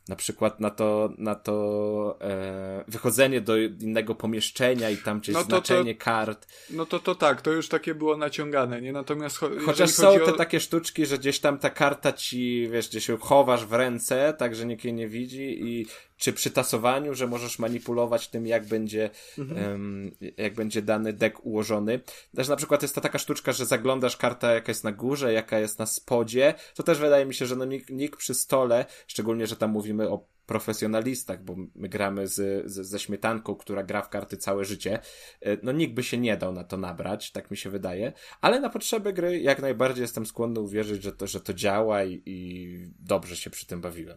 na 0.08 0.16
przykład 0.16 0.60
na 0.60 0.70
to, 0.70 1.10
na 1.18 1.34
to 1.34 2.18
e, 2.20 2.84
wychodzenie 2.88 3.40
do 3.40 3.56
innego 3.56 4.14
pomieszczenia 4.14 4.90
i 4.90 4.96
tam 4.96 5.20
gdzieś 5.20 5.34
no 5.34 5.40
to, 5.40 5.48
znaczenie 5.48 5.94
to, 5.94 6.04
kart. 6.04 6.46
No 6.70 6.86
to 6.86 6.98
to 6.98 7.14
tak, 7.14 7.42
to 7.42 7.52
już 7.52 7.68
takie 7.68 7.94
było 7.94 8.16
naciągane, 8.16 8.80
nie? 8.82 8.92
Natomiast 8.92 9.36
cho 9.38 9.50
Chociaż 9.66 9.90
są 9.90 10.18
te 10.26 10.32
takie 10.32 10.60
sztuczki, 10.60 11.06
że 11.06 11.18
gdzieś 11.18 11.40
tam 11.40 11.58
ta 11.58 11.70
karta 11.70 12.12
ci, 12.12 12.68
wiesz, 12.72 12.88
gdzieś 12.88 13.06
się 13.06 13.18
chowasz 13.18 13.66
w 13.66 13.72
ręce, 13.72 14.34
tak, 14.38 14.54
że 14.54 14.66
nikt 14.66 14.84
jej 14.84 14.94
nie 14.94 15.08
widzi 15.08 15.68
i 15.68 15.86
czy 16.16 16.32
przy 16.32 16.50
tasowaniu, 16.50 17.14
że 17.14 17.26
możesz 17.26 17.58
manipulować 17.58 18.28
tym, 18.28 18.46
jak 18.46 18.66
będzie, 18.66 19.10
mhm. 19.38 19.72
um, 19.72 20.10
jak 20.36 20.54
będzie 20.54 20.82
dany 20.82 21.12
deck 21.12 21.46
ułożony. 21.46 22.00
Też 22.36 22.48
na 22.48 22.56
przykład 22.56 22.82
jest 22.82 22.94
ta 22.94 23.00
taka 23.00 23.18
sztuczka, 23.18 23.52
że 23.52 23.66
zaglądasz 23.66 24.16
karta, 24.16 24.52
jaka 24.52 24.70
jest 24.70 24.84
na 24.84 24.92
górze, 24.92 25.32
jaka 25.32 25.58
jest 25.58 25.78
na 25.78 25.86
spodzie. 25.86 26.54
To 26.74 26.82
też 26.82 26.98
wydaje 26.98 27.26
mi 27.26 27.34
się, 27.34 27.46
że 27.46 27.56
no 27.56 27.64
nikt, 27.64 27.90
nikt 27.90 28.18
przy 28.18 28.34
stole, 28.34 28.84
szczególnie, 29.06 29.46
że 29.46 29.56
tam 29.56 29.70
mówimy 29.70 30.10
o 30.10 30.26
profesjonalistach, 30.46 31.44
bo 31.44 31.56
my 31.74 31.88
gramy 31.88 32.26
z, 32.26 32.70
z, 32.70 32.86
ze 32.86 32.98
śmietanką, 32.98 33.54
która 33.54 33.82
gra 33.82 34.02
w 34.02 34.08
karty 34.08 34.36
całe 34.36 34.64
życie, 34.64 34.98
e, 35.40 35.56
no 35.62 35.72
nikt 35.72 35.94
by 35.94 36.02
się 36.02 36.18
nie 36.18 36.36
dał 36.36 36.52
na 36.52 36.64
to 36.64 36.76
nabrać, 36.76 37.32
tak 37.32 37.50
mi 37.50 37.56
się 37.56 37.70
wydaje, 37.70 38.12
ale 38.40 38.60
na 38.60 38.70
potrzeby 38.70 39.12
gry 39.12 39.40
jak 39.40 39.62
najbardziej 39.62 40.02
jestem 40.02 40.26
skłonny 40.26 40.60
uwierzyć, 40.60 41.02
że 41.02 41.12
to, 41.12 41.26
że 41.26 41.40
to 41.40 41.54
działa 41.54 42.04
i, 42.04 42.22
i 42.26 42.68
dobrze 42.98 43.36
się 43.36 43.50
przy 43.50 43.66
tym 43.66 43.80
bawiłem. 43.80 44.16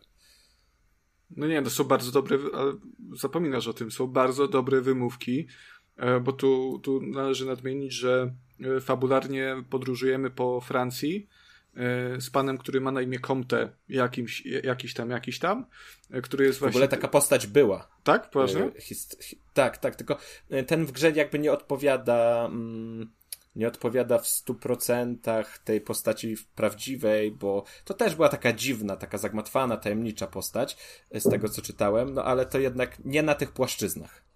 No 1.29 1.47
nie, 1.47 1.61
to 1.61 1.69
są 1.69 1.83
bardzo 1.83 2.11
dobre, 2.11 2.37
ale 2.53 2.73
zapominasz 3.13 3.67
o 3.67 3.73
tym, 3.73 3.91
są 3.91 4.07
bardzo 4.07 4.47
dobre 4.47 4.81
wymówki, 4.81 5.47
e, 5.97 6.19
bo 6.19 6.31
tu, 6.31 6.79
tu 6.83 7.01
należy 7.01 7.45
nadmienić, 7.45 7.93
że 7.93 8.33
e, 8.59 8.81
fabularnie 8.81 9.55
podróżujemy 9.69 10.29
po 10.29 10.61
Francji 10.61 11.29
e, 11.75 12.21
z 12.21 12.29
panem, 12.29 12.57
który 12.57 12.81
ma 12.81 12.91
na 12.91 13.01
imię 13.01 13.19
Comte, 13.19 13.69
jakimś, 13.89 14.45
jakiś 14.45 14.93
tam, 14.93 15.09
jakiś 15.09 15.39
tam, 15.39 15.65
który 16.23 16.45
jest 16.45 16.59
właśnie... 16.59 16.73
W 16.73 16.75
ogóle 16.75 16.87
taka 16.87 17.07
postać 17.07 17.47
była. 17.47 17.87
Tak? 18.03 18.29
Poważnie? 18.29 18.71
Tak, 19.53 19.77
tak, 19.77 19.95
tylko 19.95 20.17
ten 20.67 20.85
w 20.85 20.91
grze 20.91 21.11
jakby 21.11 21.39
nie 21.39 21.51
odpowiada... 21.51 22.45
Mm 22.45 23.16
nie 23.57 23.67
odpowiada 23.67 24.17
w 24.17 24.25
100% 24.25 25.45
tej 25.63 25.81
postaci 25.81 26.35
prawdziwej, 26.55 27.31
bo 27.31 27.63
to 27.85 27.93
też 27.93 28.15
była 28.15 28.29
taka 28.29 28.53
dziwna, 28.53 28.95
taka 28.95 29.17
zagmatwana, 29.17 29.77
tajemnicza 29.77 30.27
postać, 30.27 30.77
z 31.13 31.29
tego 31.29 31.49
co 31.49 31.61
czytałem, 31.61 32.13
no 32.13 32.23
ale 32.23 32.45
to 32.45 32.59
jednak 32.59 33.05
nie 33.05 33.23
na 33.23 33.35
tych 33.35 33.51
płaszczyznach. 33.51 34.27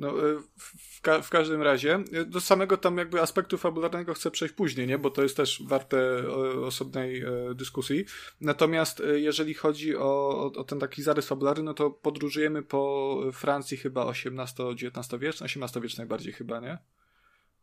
No, 0.00 0.08
e, 0.08 0.40
w, 0.58 1.00
ka 1.00 1.22
w, 1.22 1.30
każdym 1.30 1.62
razie, 1.62 2.04
e, 2.12 2.24
do 2.24 2.40
samego 2.40 2.76
tam 2.76 2.98
jakby 2.98 3.20
aspektu 3.20 3.58
fabularnego 3.58 4.14
chcę 4.14 4.30
przejść 4.30 4.54
później, 4.54 4.86
nie? 4.86 4.98
Bo 4.98 5.10
to 5.10 5.22
jest 5.22 5.36
też 5.36 5.62
warte 5.66 6.28
osobnej 6.64 7.20
e, 7.20 7.54
dyskusji. 7.54 8.04
Natomiast 8.40 9.02
jeżeli 9.14 9.54
chodzi 9.54 9.96
o, 9.96 10.28
o, 10.56 10.64
ten 10.64 10.78
taki 10.78 11.02
zarys 11.02 11.26
fabularny, 11.26 11.62
no 11.62 11.74
to 11.74 11.90
podróżujemy 11.90 12.62
po 12.62 13.16
Francji 13.32 13.76
chyba 13.76 14.10
XVIII-XIX 14.10 15.20
wiecznej, 15.20 15.50
XVIII 15.54 15.82
wiecznej 15.82 15.98
najbardziej 15.98 16.32
chyba, 16.32 16.60
nie? 16.60 16.78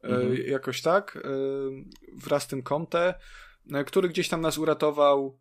E, 0.04 0.08
mhm. 0.08 0.48
jakoś 0.48 0.82
tak, 0.82 1.18
e, 1.18 1.30
wraz 2.14 2.44
z 2.44 2.48
tym 2.48 2.64
Comte, 2.64 3.14
e, 3.72 3.84
który 3.84 4.10
gdzieś 4.10 4.30
tam 4.30 4.42
nas 4.42 4.58
uratował 4.58 5.40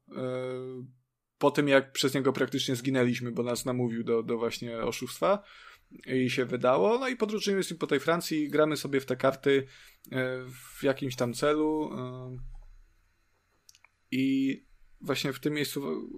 po 1.38 1.50
tym, 1.50 1.68
jak 1.68 1.92
przez 1.92 2.14
niego 2.14 2.32
praktycznie 2.32 2.76
zginęliśmy, 2.76 3.32
bo 3.32 3.42
nas 3.42 3.64
namówił 3.64 4.04
do, 4.04 4.22
do 4.22 4.38
właśnie 4.38 4.78
oszustwa. 4.78 5.42
i 6.06 6.30
się 6.30 6.44
wydało. 6.44 6.98
No 6.98 7.08
i 7.08 7.16
podróżujemy 7.16 7.62
z 7.62 7.70
nim 7.70 7.78
po 7.78 7.86
tej 7.86 8.00
Francji, 8.00 8.48
gramy 8.48 8.76
sobie 8.76 9.00
w 9.00 9.06
te 9.06 9.16
karty 9.16 9.66
w 10.78 10.82
jakimś 10.82 11.16
tam 11.16 11.34
celu. 11.34 11.90
I 14.10 14.64
właśnie 15.00 15.32
w 15.32 15.40
tym 15.40 15.54
miejscu 15.54 16.08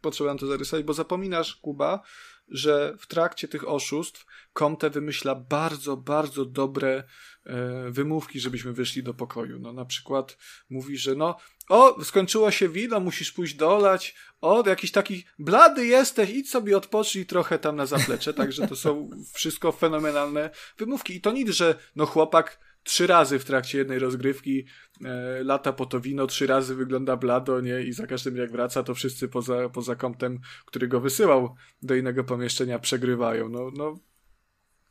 potrzebowałem 0.00 0.38
to 0.38 0.46
zarysować, 0.46 0.84
bo 0.84 0.92
zapominasz, 0.92 1.56
Kuba, 1.56 2.02
że 2.48 2.96
w 2.98 3.06
trakcie 3.06 3.48
tych 3.48 3.68
oszustw 3.68 4.26
Comte 4.58 4.90
wymyśla 4.90 5.34
bardzo, 5.34 5.96
bardzo 5.96 6.44
dobre 6.44 7.04
e, 7.46 7.90
wymówki, 7.90 8.40
żebyśmy 8.40 8.72
wyszli 8.72 9.02
do 9.02 9.14
pokoju. 9.14 9.58
No 9.58 9.72
na 9.72 9.84
przykład 9.84 10.38
mówi, 10.70 10.98
że 10.98 11.14
no 11.14 11.36
o, 11.68 12.04
skończyło 12.04 12.50
się 12.50 12.68
wino, 12.68 13.00
musisz 13.00 13.32
pójść 13.32 13.54
dolać, 13.54 14.14
o, 14.40 14.68
jakiś 14.68 14.92
taki 14.92 15.24
blady 15.38 15.86
jesteś, 15.86 16.30
idź 16.30 16.50
sobie 16.50 16.76
odpocznij 16.76 17.26
trochę 17.26 17.58
tam 17.58 17.76
na 17.76 17.86
zaplecze, 17.86 18.34
także 18.34 18.68
to 18.68 18.76
są 18.76 19.10
wszystko 19.34 19.72
fenomenalne 19.72 20.50
wymówki. 20.78 21.16
I 21.16 21.20
to 21.20 21.32
nic, 21.32 21.50
że 21.50 21.78
no 21.96 22.06
chłopak 22.06 22.58
trzy 22.84 23.06
razy 23.06 23.38
w 23.38 23.44
trakcie 23.44 23.78
jednej 23.78 23.98
rozgrywki 23.98 24.64
e, 25.04 25.44
lata 25.44 25.72
po 25.72 25.86
to 25.86 26.00
wino, 26.00 26.26
trzy 26.26 26.46
razy 26.46 26.74
wygląda 26.74 27.16
blado, 27.16 27.60
nie? 27.60 27.82
I 27.82 27.92
za 27.92 28.06
każdym 28.06 28.36
jak 28.36 28.52
wraca, 28.52 28.82
to 28.82 28.94
wszyscy 28.94 29.28
poza, 29.28 29.68
poza 29.68 29.96
kątem, 29.96 30.40
który 30.66 30.88
go 30.88 31.00
wysyłał 31.00 31.54
do 31.82 31.94
innego 31.94 32.24
pomieszczenia, 32.24 32.78
przegrywają. 32.78 33.48
No, 33.48 33.70
no, 33.76 33.98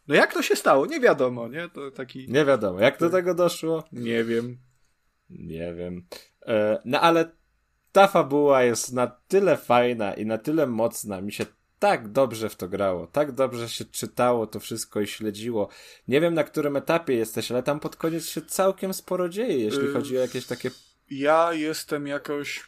no 0.08 0.16
jak 0.16 0.34
to 0.34 0.42
się 0.42 0.56
stało? 0.56 0.86
Nie 0.86 1.00
wiadomo, 1.00 1.48
nie? 1.48 1.70
To 1.70 1.92
taki... 1.92 2.32
Nie 2.32 2.46
wiadomo, 2.46 2.80
jak 2.80 3.00
do 3.00 3.10
tego 3.10 3.36
doszło? 3.36 3.84
Nie 3.92 4.24
wiem. 4.24 4.58
Nie 5.30 5.74
wiem. 5.74 6.06
E, 6.48 6.82
no 6.86 7.02
ale 7.02 7.32
ta 7.92 8.08
fabuła 8.08 8.64
jest 8.64 8.94
na 8.94 9.08
tyle 9.08 9.58
fajna 9.58 10.14
i 10.14 10.26
na 10.26 10.38
tyle 10.38 10.68
mocna, 10.68 11.22
mi 11.22 11.32
się 11.32 11.46
tak 11.84 12.08
dobrze 12.08 12.50
w 12.50 12.56
to 12.56 12.68
grało, 12.68 13.08
tak 13.08 13.32
dobrze 13.32 13.70
się 13.70 13.86
czytało 13.86 14.48
to 14.48 14.60
wszystko 14.60 15.02
i 15.02 15.08
śledziło. 15.08 15.70
Nie 16.08 16.22
wiem 16.22 16.34
na 16.34 16.44
którym 16.44 16.76
etapie 16.76 17.14
jesteś, 17.14 17.52
ale 17.52 17.64
tam 17.64 17.80
pod 17.80 17.96
koniec 17.96 18.26
się 18.26 18.42
całkiem 18.42 18.94
sporo 18.94 19.30
dzieje, 19.30 19.58
jeśli 19.58 19.88
Y, 19.88 19.94
chodzi 19.94 20.18
o 20.18 20.22
jakieś 20.22 20.46
takie... 20.46 20.72
Ja 21.10 21.54
jestem 21.54 22.08
jakoś 22.08 22.64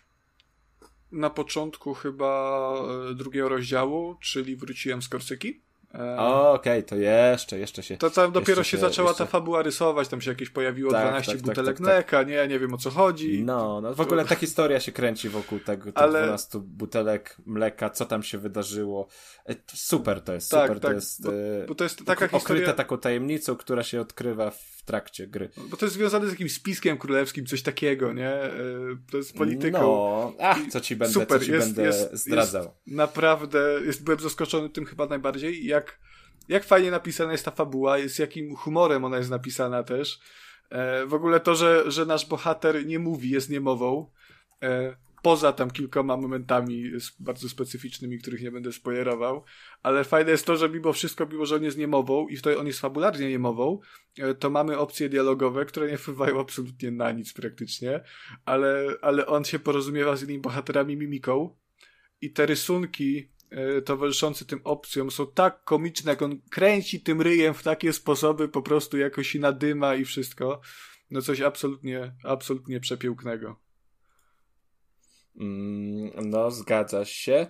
na 1.12 1.30
początku 1.30 1.94
chyba 1.94 2.74
e, 3.12 3.14
drugiego 3.14 3.50
rozdziału, 3.50 4.16
czyli 4.22 4.56
wróciłem 4.56 5.02
z 5.02 5.10
Korsyki. 5.10 5.62
E, 5.94 6.18
O, 6.20 6.54
Okej, 6.54 6.84
to 6.84 6.96
jeszcze, 6.96 7.60
jeszcze 7.60 7.84
się... 7.84 7.98
To 7.98 8.10
tam 8.10 8.32
dopiero 8.32 8.60
jeszcze 8.60 8.72
się 8.72 8.78
zaczęła 8.78 9.10
jeszcze- 9.10 9.26
ta 9.26 9.32
fabuła 9.32 9.62
rysować, 9.62 10.08
tam 10.08 10.22
się 10.22 10.32
jakieś 10.32 10.50
pojawiło 10.50 10.92
Tak, 10.92 11.02
12 11.02 11.32
tak, 11.32 11.42
tak, 11.42 11.48
butelek 11.48 11.78
tak, 11.78 11.86
tak. 11.86 11.94
mleka, 11.96 12.24
nie, 12.24 12.34
ja 12.34 12.46
nie 12.46 12.60
wiem 12.60 12.74
o 12.74 12.78
co 12.78 12.90
chodzi. 12.90 13.44
No, 13.44 13.82
no 13.82 13.94
w 13.94 14.02
ogóle 14.02 14.26
ta 14.26 14.36
historia 14.36 14.80
się 14.80 14.92
kręci 14.92 15.30
wokół 15.30 15.60
tego, 15.60 15.84
tych 15.86 15.94
Ale- 16.04 16.24
12 16.24 16.60
butelek 16.60 17.38
mleka, 17.46 17.90
co 17.90 18.06
tam 18.06 18.24
się 18.24 18.38
wydarzyło. 18.38 19.08
E, 19.50 19.56
Super 19.74 20.22
to 20.22 20.34
jest, 20.34 20.52
Tak, 20.52 20.62
super 20.68 20.80
tak, 20.80 20.90
to 20.92 20.96
jest... 20.96 21.24
bo- 21.26 21.34
e, 21.34 21.66
Bo 21.68 21.76
to 21.76 21.84
jest 21.84 21.98
taka 22.06 22.26
okryte 22.26 22.40
historia, 22.40 22.74
taką 22.74 22.98
tajemnicą, 22.98 23.56
która 23.56 23.84
się 23.84 24.02
odkrywa 24.02 24.52
w 24.52 24.75
trakcie 24.86 25.28
gry. 25.28 25.50
bo 25.70 25.78
to 25.78 25.86
jest 25.86 25.96
związane 25.96 26.28
z 26.28 26.32
jakimś 26.32 26.54
spiskiem 26.54 26.98
królewskim, 26.98 27.46
coś 27.46 27.62
takiego, 27.62 28.14
nie? 28.14 28.30
E, 28.30 28.52
To 29.12 29.18
jest 29.18 29.34
polityką. 29.38 29.80
No, 29.82 30.34
ach, 30.40 30.58
co 30.70 30.82
ci 30.82 30.96
będę, 30.96 31.14
super, 31.14 31.40
co 31.40 31.46
ci 31.46 31.52
jest- 31.52 31.66
będę 31.68 31.84
jest- 31.86 32.14
zdradzał. 32.14 32.64
Jest 32.64 32.98
naprawdę, 32.98 33.80
jest, 33.86 34.04
byłem 34.04 34.20
zaskoczony 34.20 34.70
tym 34.70 34.86
chyba 34.86 35.06
najbardziej, 35.06 35.66
jak, 35.66 36.00
jak 36.50 36.64
fajnie 36.64 36.92
napisana 36.92 37.32
jest 37.32 37.46
ta 37.46 37.52
fabuła, 37.52 37.98
jest 37.98 38.20
jakim 38.20 38.56
humorem 38.56 39.06
ona 39.06 39.18
jest 39.18 39.30
napisana 39.30 39.84
też. 39.84 40.20
E, 40.70 41.06
w 41.06 41.14
ogóle 41.14 41.40
to, 41.40 41.56
że, 41.56 41.92
że 41.92 42.06
nasz 42.06 42.26
bohater 42.26 42.86
nie 42.86 43.00
mówi, 43.00 43.30
jest 43.30 43.50
niemową, 43.50 44.12
e, 44.64 44.96
poza 45.26 45.54
tam 45.54 45.72
kilkoma 45.72 46.18
momentami 46.18 46.92
bardzo 47.20 47.50
specyficznymi, 47.50 48.20
których 48.20 48.42
nie 48.42 48.52
będę 48.52 48.72
spoilerował, 48.72 49.44
ale 49.84 50.04
fajne 50.04 50.32
jest 50.32 50.46
to, 50.46 50.58
że 50.58 50.70
mimo 50.70 50.94
wszystko, 50.94 51.26
mimo 51.26 51.46
że 51.46 51.56
on 51.56 51.64
jest 51.64 51.78
niemową 51.78 52.28
i 52.28 52.36
tutaj 52.36 52.56
on 52.56 52.68
jest 52.68 52.80
fabularnie 52.80 53.30
niemową, 53.30 53.80
e, 54.18 54.34
to 54.36 54.50
mamy 54.50 54.78
opcje 54.78 55.10
dialogowe, 55.10 55.66
które 55.66 55.92
nie 55.92 55.98
wpływają 55.98 56.40
absolutnie 56.40 56.92
na 56.92 57.12
nic 57.12 57.34
praktycznie, 57.34 58.04
ale, 58.46 58.88
ale 59.02 59.26
on 59.26 59.44
się 59.44 59.60
porozumiewa 59.60 60.16
z 60.16 60.24
innymi 60.24 60.40
bohaterami 60.40 60.98
mimiką 60.98 61.56
i 62.22 62.32
te 62.32 62.46
rysunki 62.46 63.30
e, 63.50 63.82
towarzyszące 63.82 64.46
tym 64.46 64.60
opcjom 64.64 65.12
są 65.12 65.28
tak 65.28 65.64
komiczne, 65.64 66.12
jak 66.12 66.22
on 66.22 66.42
kręci 66.50 67.02
tym 67.02 67.22
ryjem 67.22 67.54
w 67.54 67.64
takie 67.64 67.94
sposoby, 67.94 68.48
po 68.48 68.62
prostu 68.62 68.98
jakoś 68.98 69.28
się 69.28 69.40
nadyma 69.40 69.96
i 69.96 70.06
wszystko. 70.06 70.62
No 71.12 71.22
coś 71.22 71.42
absolutnie, 71.42 72.16
absolutnie 72.24 72.80
przepięknego. 72.80 73.65
Mm, 75.40 76.12
no, 76.30 76.52
zgadza 76.52 77.06
się. 77.06 77.48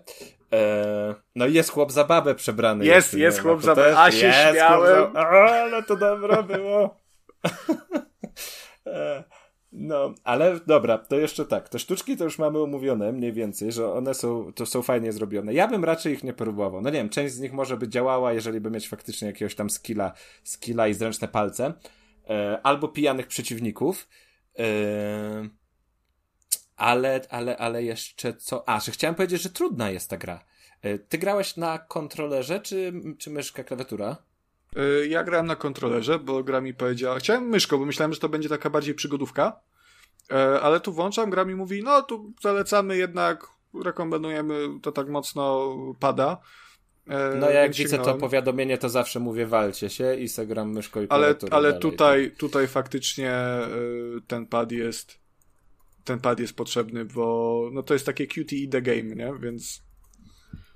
E, 0.54 1.16
no 1.36 1.46
i 1.48 1.54
jest 1.54 1.70
chłop 1.70 1.92
za 1.92 2.04
babę 2.04 2.36
przebrany. 2.36 2.86
Jest, 2.86 3.08
jeszcze, 3.08 3.20
jest 3.20 3.38
nie? 3.38 3.44
chłop 3.44 3.56
No 3.56 3.62
to 3.62 3.66
za 3.66 3.76
babę. 3.76 3.88
też 3.88 3.98
A, 3.98 4.12
się 4.12 4.28
jest 4.28 4.40
chłop 4.40 4.54
śmiałem. 4.54 5.18
Ale 5.18 5.84
to 5.84 5.96
dobre 5.96 6.44
było. 6.44 6.96
E, 8.88 9.24
No, 9.78 10.14
ale 10.24 10.60
dobra, 10.68 10.98
to 10.98 11.16
jeszcze 11.16 11.46
tak. 11.46 11.70
Te 11.70 11.80
sztuczki 11.80 12.18
to 12.18 12.24
już 12.24 12.40
mamy 12.40 12.62
umówione 12.62 13.12
mniej 13.12 13.34
więcej, 13.34 13.72
że 13.72 13.94
one 13.94 14.14
są, 14.14 14.54
to 14.54 14.66
są 14.66 14.82
fajnie 14.82 15.12
zrobione. 15.12 15.54
Ja 15.54 15.68
bym 15.68 15.84
raczej 15.84 16.14
ich 16.14 16.24
nie 16.24 16.34
próbował. 16.34 16.82
No 16.82 16.90
nie 16.90 16.98
wiem, 16.98 17.10
część 17.10 17.34
z 17.34 17.40
nich 17.40 17.54
może 17.54 17.78
by 17.78 17.88
działała, 17.88 18.34
jeżeli 18.34 18.62
by 18.62 18.72
mieć 18.72 18.90
faktycznie 18.90 19.28
jakiegoś 19.28 19.56
tam 19.56 19.70
skilla, 19.70 20.14
skilla 20.44 20.88
i 20.88 20.94
zręczne 20.94 21.28
palce. 21.28 21.74
E, 22.30 22.60
albo 22.64 22.88
pijanych 22.88 23.28
przeciwników. 23.28 24.08
E, 24.60 24.64
ale, 26.86 27.22
ale, 27.30 27.58
ale 27.58 27.84
jeszcze 27.84 28.34
co? 28.34 28.70
A, 28.70 28.80
że 28.80 28.92
chciałem 28.92 29.16
powiedzieć, 29.16 29.42
że 29.42 29.50
trudna 29.50 29.90
jest 29.90 30.10
ta 30.10 30.18
gra. 30.18 30.44
E, 30.82 31.00
Ty 31.00 31.18
grałeś 31.18 31.58
na 31.58 31.80
kontrolerze, 31.80 32.60
czy, 32.60 32.94
czy 33.18 33.30
myszka, 33.30 33.64
klawiatura? 33.64 34.18
E, 34.76 35.08
Ja 35.08 35.24
grałem 35.24 35.46
na 35.46 35.56
kontrolerze, 35.56 36.20
bo 36.20 36.44
gra 36.44 36.62
mi 36.62 36.74
powiedziała. 36.74 37.20
Chciałem 37.20 37.44
myszką, 37.50 37.78
bo 37.78 37.86
myślałem, 37.86 38.14
że 38.14 38.20
to 38.20 38.30
będzie 38.30 38.50
taka 38.50 38.70
bardziej 38.70 38.96
przygodówka. 38.96 39.60
E, 40.32 40.62
Ale 40.62 40.80
tu 40.80 40.94
włączam, 40.94 41.30
gra 41.30 41.46
mi 41.46 41.56
mówi, 41.56 41.84
no 41.84 42.02
tu 42.02 42.34
zalecamy 42.42 42.98
jednak, 42.98 43.48
rekomendujemy, 43.84 44.68
to 44.82 44.92
tak 44.92 45.10
mocno 45.10 45.76
pada. 46.00 46.38
No 47.40 47.50
ja 47.50 47.62
jak 47.62 47.74
widzę 47.74 47.98
to 47.98 48.16
powiadomienie, 48.16 48.78
to 48.78 48.90
zawsze 48.90 49.20
mówię 49.20 49.46
walcie 49.46 49.90
się 49.90 50.16
i 50.16 50.28
se 50.28 50.48
gram 50.48 50.72
myszką 50.72 51.02
i 51.02 51.08
Ale, 51.10 51.36
ale 51.52 51.74
tutaj, 51.74 52.32
tutaj 52.38 52.68
faktycznie 52.68 53.34
ten 54.28 54.48
pad 54.48 54.72
jest 54.72 55.25
ten 56.06 56.19
pad 56.19 56.40
jest 56.40 56.53
potrzebny, 56.53 57.06
bo 57.06 57.69
no 57.74 57.84
to 57.84 57.93
jest 57.93 58.06
takie 58.06 58.27
QTE 58.27 58.67
the 58.72 58.82
game, 58.82 59.16
nie? 59.16 59.34
Więc 59.40 59.85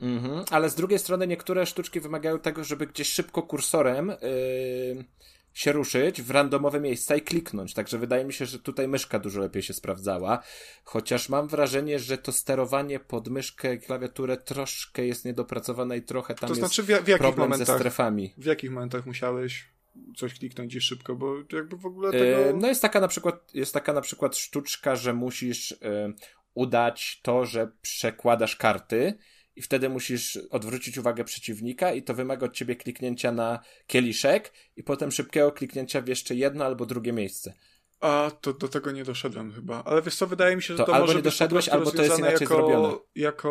Mhm, 0.01 0.43
ale 0.51 0.69
z 0.69 0.75
drugiej 0.75 0.99
strony 0.99 1.27
niektóre 1.27 1.65
sztuczki 1.65 1.99
wymagają 1.99 2.39
tego, 2.39 2.63
żeby 2.63 2.87
gdzieś 2.87 3.07
szybko 3.09 3.41
kursorem 3.43 4.07
yy, 4.07 5.05
się 5.53 5.71
ruszyć 5.71 6.21
w 6.21 6.31
randomowe 6.31 6.79
miejsca 6.81 7.15
i 7.15 7.21
kliknąć. 7.21 7.73
Także 7.73 7.97
wydaje 7.97 8.25
mi 8.25 8.33
się, 8.33 8.45
że 8.45 8.59
tutaj 8.59 8.87
myszka 8.87 9.19
dużo 9.19 9.39
lepiej 9.39 9.63
się 9.63 9.73
sprawdzała. 9.73 10.43
Chociaż 10.83 11.29
mam 11.29 11.47
wrażenie, 11.47 11.99
że 11.99 12.17
to 12.17 12.31
sterowanie 12.31 12.99
pod 12.99 13.27
myszkę 13.27 13.73
i 13.75 13.79
klawiaturę 13.79 14.37
troszkę 14.37 15.05
jest 15.05 15.25
niedopracowane 15.25 15.97
i 15.97 16.01
trochę 16.01 16.35
tam 16.35 16.47
to 16.47 16.53
jest 16.53 16.59
znaczy 16.59 16.83
w, 16.83 16.89
ja- 16.89 17.01
w 17.01 17.07
jakich 17.07 17.21
problem 17.21 17.49
ze 17.49 17.49
momentach 17.49 17.79
strefami. 17.79 18.33
w 18.37 18.45
jakich 18.45 18.71
momentach 18.71 19.05
musiałeś 19.05 19.69
coś 20.15 20.33
kliknąć 20.33 20.75
i 20.75 20.81
szybko, 20.81 21.15
bo 21.15 21.35
jakby 21.53 21.77
w 21.77 21.85
ogóle 21.85 22.11
tego... 22.11 22.23
Yy, 22.23 22.53
no 22.53 22.67
jest 22.67 22.81
taka 22.81 22.99
na 22.99 23.07
przykład, 23.07 23.53
jest 23.53 23.73
taka 23.73 23.93
na 23.93 24.01
przykład 24.01 24.37
sztuczka, 24.37 24.95
że 24.95 25.13
musisz 25.13 25.71
yy, 25.71 26.13
udać 26.53 27.19
to, 27.23 27.45
że 27.45 27.71
przekładasz 27.81 28.55
karty 28.55 29.17
i 29.55 29.61
wtedy 29.61 29.89
musisz 29.89 30.39
odwrócić 30.51 30.97
uwagę 30.97 31.23
przeciwnika 31.23 31.93
i 31.93 32.03
to 32.03 32.13
wymaga 32.13 32.45
od 32.45 32.53
ciebie 32.53 32.75
kliknięcia 32.75 33.31
na 33.31 33.59
kieliszek 33.87 34.53
i 34.75 34.83
potem 34.83 35.11
szybkiego 35.11 35.51
kliknięcia 35.51 36.01
w 36.01 36.07
jeszcze 36.07 36.35
jedno 36.35 36.65
albo 36.65 36.85
drugie 36.85 37.13
miejsce. 37.13 37.53
A, 37.99 38.31
to 38.41 38.53
do 38.53 38.67
tego 38.67 38.91
nie 38.91 39.03
doszedłem 39.03 39.53
chyba. 39.53 39.83
Ale 39.83 40.01
wiesz 40.01 40.15
co, 40.15 40.27
wydaje 40.27 40.55
mi 40.55 40.61
się, 40.61 40.73
że 40.73 40.77
to, 40.77 40.85
To 40.85 40.93
albo 40.93 41.03
może 41.03 41.13
nie 41.13 41.23
być 41.23 41.31
doszedłeś, 41.31 41.69
prostu 41.69 41.89
albo 41.89 41.97
to 41.97 42.03
jest 42.03 42.19
inaczej 42.19 42.37
jako, 42.41 42.55
zrobione. 42.55 42.93
jako 43.15 43.49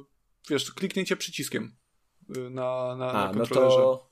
y, 0.00 0.50
wiesz, 0.50 0.72
kliknięcie 0.72 1.16
przyciskiem 1.16 1.76
y, 2.36 2.50
na, 2.50 2.96
na, 2.96 3.12
na 3.12 3.12
A, 3.12 3.32
no 3.32 3.40
kontrolerze. 3.40 3.76
to, 3.76 4.10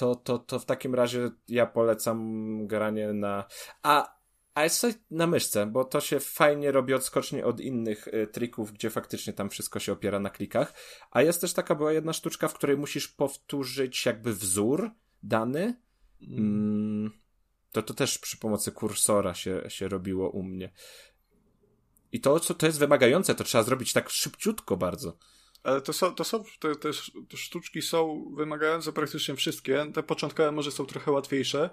to, 0.00 0.14
to, 0.14 0.38
to 0.38 0.58
w 0.58 0.64
takim 0.64 0.94
razie 0.94 1.30
ja 1.48 1.66
polecam 1.66 2.66
granie 2.66 3.12
na... 3.12 3.44
A, 3.82 4.18
a 4.54 4.64
jest 4.64 4.80
coś 4.80 4.94
na 5.10 5.26
myszce, 5.26 5.66
bo 5.66 5.84
to 5.84 6.00
się 6.00 6.20
fajnie 6.20 6.72
robi 6.72 6.94
odskocznie 6.94 7.46
od 7.46 7.60
innych 7.60 8.08
y, 8.08 8.26
trików, 8.26 8.72
gdzie 8.72 8.90
faktycznie 8.90 9.32
tam 9.32 9.50
wszystko 9.50 9.78
się 9.78 9.92
opiera 9.92 10.18
na 10.18 10.30
klikach. 10.30 10.74
A 11.10 11.22
jest 11.22 11.40
też 11.40 11.52
taka 11.52 11.74
była 11.74 11.92
jedna 11.92 12.12
sztuczka, 12.12 12.48
w 12.48 12.54
której 12.54 12.76
musisz 12.76 13.08
powtórzyć 13.08 14.06
jakby 14.06 14.34
wzór 14.34 14.90
dany. 15.22 15.80
Mm, 16.22 17.10
to 17.72 17.82
to 17.82 17.94
też 17.94 18.18
przy 18.18 18.36
pomocy 18.36 18.72
kursora 18.72 19.34
się, 19.34 19.62
się 19.68 19.88
robiło 19.88 20.30
u 20.30 20.42
mnie. 20.42 20.72
I 22.12 22.20
to, 22.20 22.40
co 22.40 22.54
to 22.54 22.66
jest 22.66 22.78
wymagające, 22.78 23.34
to 23.34 23.44
trzeba 23.44 23.64
zrobić 23.64 23.92
tak 23.92 24.10
szybciutko 24.10 24.76
bardzo. 24.76 25.16
Ale 25.62 25.80
to 25.80 25.92
są, 25.92 26.14
to 26.14 26.24
są 26.24 26.44
te, 26.60 26.76
te, 26.76 26.88
sz- 26.88 27.28
te 27.28 27.36
sztuczki 27.36 27.82
są 27.82 28.24
wymagające 28.36 28.92
praktycznie 28.92 29.36
wszystkie. 29.36 29.86
Te 29.94 30.02
początkowe 30.02 30.52
może 30.52 30.70
są 30.70 30.86
trochę 30.86 31.10
łatwiejsze. 31.10 31.70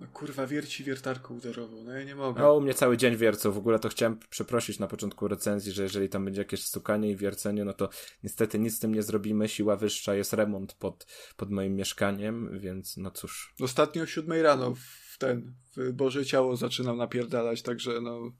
No, 0.00 0.06
kurwa, 0.12 0.46
wierci 0.46 0.84
wiertarką 0.84 1.34
uderową, 1.36 1.82
no 1.84 1.92
ja 1.92 2.04
nie 2.04 2.14
mogę. 2.14 2.40
No, 2.42 2.54
u 2.54 2.60
mnie 2.60 2.74
cały 2.74 2.96
dzień 2.96 3.16
wiercą. 3.16 3.52
W 3.52 3.58
ogóle 3.58 3.78
to 3.78 3.88
chciałem 3.88 4.18
przeprosić 4.30 4.78
na 4.78 4.86
początku 4.86 5.28
recenzji, 5.28 5.72
że 5.72 5.82
jeżeli 5.82 6.08
tam 6.08 6.24
będzie 6.24 6.40
jakieś 6.40 6.62
stukanie 6.62 7.10
i 7.10 7.16
wiercenie, 7.16 7.64
no 7.64 7.72
to 7.72 7.88
niestety 8.22 8.58
nic 8.58 8.76
z 8.76 8.78
tym 8.78 8.94
nie 8.94 9.02
zrobimy. 9.02 9.48
Siła 9.48 9.76
wyższa 9.76 10.14
jest 10.14 10.32
remont 10.32 10.74
pod, 10.74 11.06
pod 11.36 11.50
moim 11.50 11.76
mieszkaniem, 11.76 12.60
więc 12.60 12.96
no 12.96 13.10
cóż. 13.10 13.54
Ostatnio 13.60 14.02
o 14.02 14.06
siódmej 14.06 14.42
rano 14.42 14.74
w 14.74 15.18
ten, 15.18 15.54
w 15.76 15.92
Boże 15.92 16.26
Ciało 16.26 16.56
zaczynam 16.56 16.96
napierdalać, 16.96 17.62
także 17.62 18.00
no... 18.00 18.32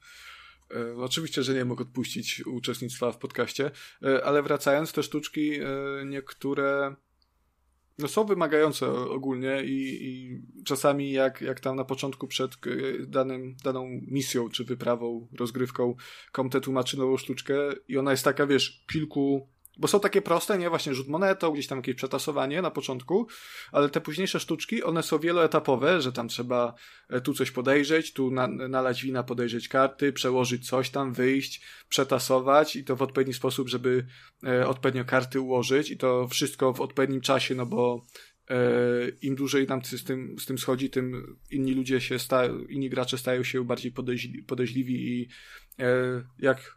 E, 0.75 0.97
oczywiście, 0.97 1.43
że 1.43 1.55
nie 1.55 1.65
mógł 1.65 1.83
odpuścić 1.83 2.47
uczestnictwa 2.47 3.13
w 3.13 3.19
podcaście, 3.19 3.71
e, 4.03 4.25
ale 4.25 4.43
wracając, 4.43 4.93
te 4.93 5.03
sztuczki 5.03 5.61
e, 5.61 5.67
niektóre 6.07 6.97
no 7.99 8.09
są 8.09 8.25
wymagające 8.25 8.93
ogólnie 8.93 9.63
i, 9.65 10.07
i 10.07 10.41
czasami 10.65 11.13
jak, 11.13 11.41
jak 11.41 11.61
tam 11.61 11.77
na 11.77 11.85
początku 11.85 12.27
przed 12.27 12.51
danym, 13.07 13.57
daną 13.65 14.01
misją 14.07 14.49
czy 14.49 14.65
wyprawą, 14.65 15.29
rozgrywką 15.39 15.95
komte 16.33 16.61
tłumaczy 16.61 16.99
nową 16.99 17.17
sztuczkę 17.17 17.55
i 17.89 17.99
ona 17.99 18.11
jest 18.11 18.25
taka, 18.25 18.47
wiesz, 18.47 18.85
kilku 18.93 19.49
bo 19.77 19.89
są 19.89 20.01
takie 20.01 20.23
proste, 20.23 20.59
nie? 20.59 20.71
Właśnie 20.71 20.95
rzut 20.95 21.09
monetą, 21.09 21.51
gdzieś 21.51 21.67
tam 21.67 21.79
jakieś 21.79 21.95
przetasowanie 21.95 22.63
na 22.63 22.71
początku, 22.71 23.27
ale 23.73 23.89
te 23.89 24.01
późniejsze 24.01 24.41
sztuczki, 24.41 24.83
one 24.83 25.03
są 25.03 25.19
wieloetapowe, 25.19 26.01
że 26.01 26.13
tam 26.13 26.29
trzeba 26.29 26.75
e, 27.09 27.21
tu 27.21 27.35
coś 27.35 27.51
podejrzeć, 27.51 28.13
tu 28.13 28.31
na, 28.31 28.49
nalać 28.49 29.03
wina, 29.03 29.23
podejrzeć 29.23 29.69
karty, 29.69 30.13
przełożyć 30.13 30.69
coś 30.69 30.91
tam, 30.91 31.13
wyjść, 31.13 31.63
przetasować 31.89 32.77
i 32.77 32.85
to 32.85 32.97
w 32.97 33.03
odpowiedni 33.03 33.35
sposób, 33.35 33.69
żeby 33.69 34.07
e, 34.47 34.67
odpowiednio 34.69 35.05
karty 35.05 35.41
ułożyć 35.41 35.91
i 35.91 35.97
to 35.97 36.29
wszystko 36.29 36.73
w 36.73 36.81
odpowiednim 36.81 37.21
czasie, 37.21 37.55
no 37.55 37.67
bo 37.67 38.07
e, 38.51 38.59
im 39.23 39.35
dłużej 39.35 39.67
nam 39.67 39.85
z 39.85 40.05
tym, 40.05 40.37
z 40.39 40.47
tym 40.47 40.59
schodzi, 40.59 40.91
tym 40.91 41.37
inni 41.51 41.75
ludzie 41.75 42.01
się 42.01 42.19
stają, 42.19 42.59
inni 42.59 42.91
gracze 42.91 43.19
stają 43.19 43.43
się 43.43 43.65
bardziej 43.65 43.93
podejrzli, 43.93 44.43
podejrzliwi 44.43 44.95
i 44.95 45.29
e, 45.79 46.23
jak 46.39 46.76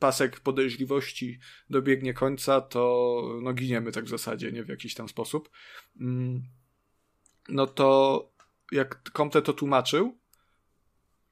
pasek 0.00 0.40
podejrzliwości 0.40 1.38
dobiegnie 1.70 2.14
końca, 2.14 2.60
to 2.60 3.22
no 3.42 3.52
giniemy 3.52 3.92
tak 3.92 4.04
w 4.04 4.08
zasadzie, 4.08 4.52
nie 4.52 4.64
w 4.64 4.68
jakiś 4.68 4.94
tam 4.94 5.08
sposób. 5.08 5.50
Mm, 6.00 6.42
no 7.48 7.66
to 7.66 8.30
jak 8.72 9.10
Comte 9.16 9.42
to 9.42 9.52
tłumaczył, 9.52 10.19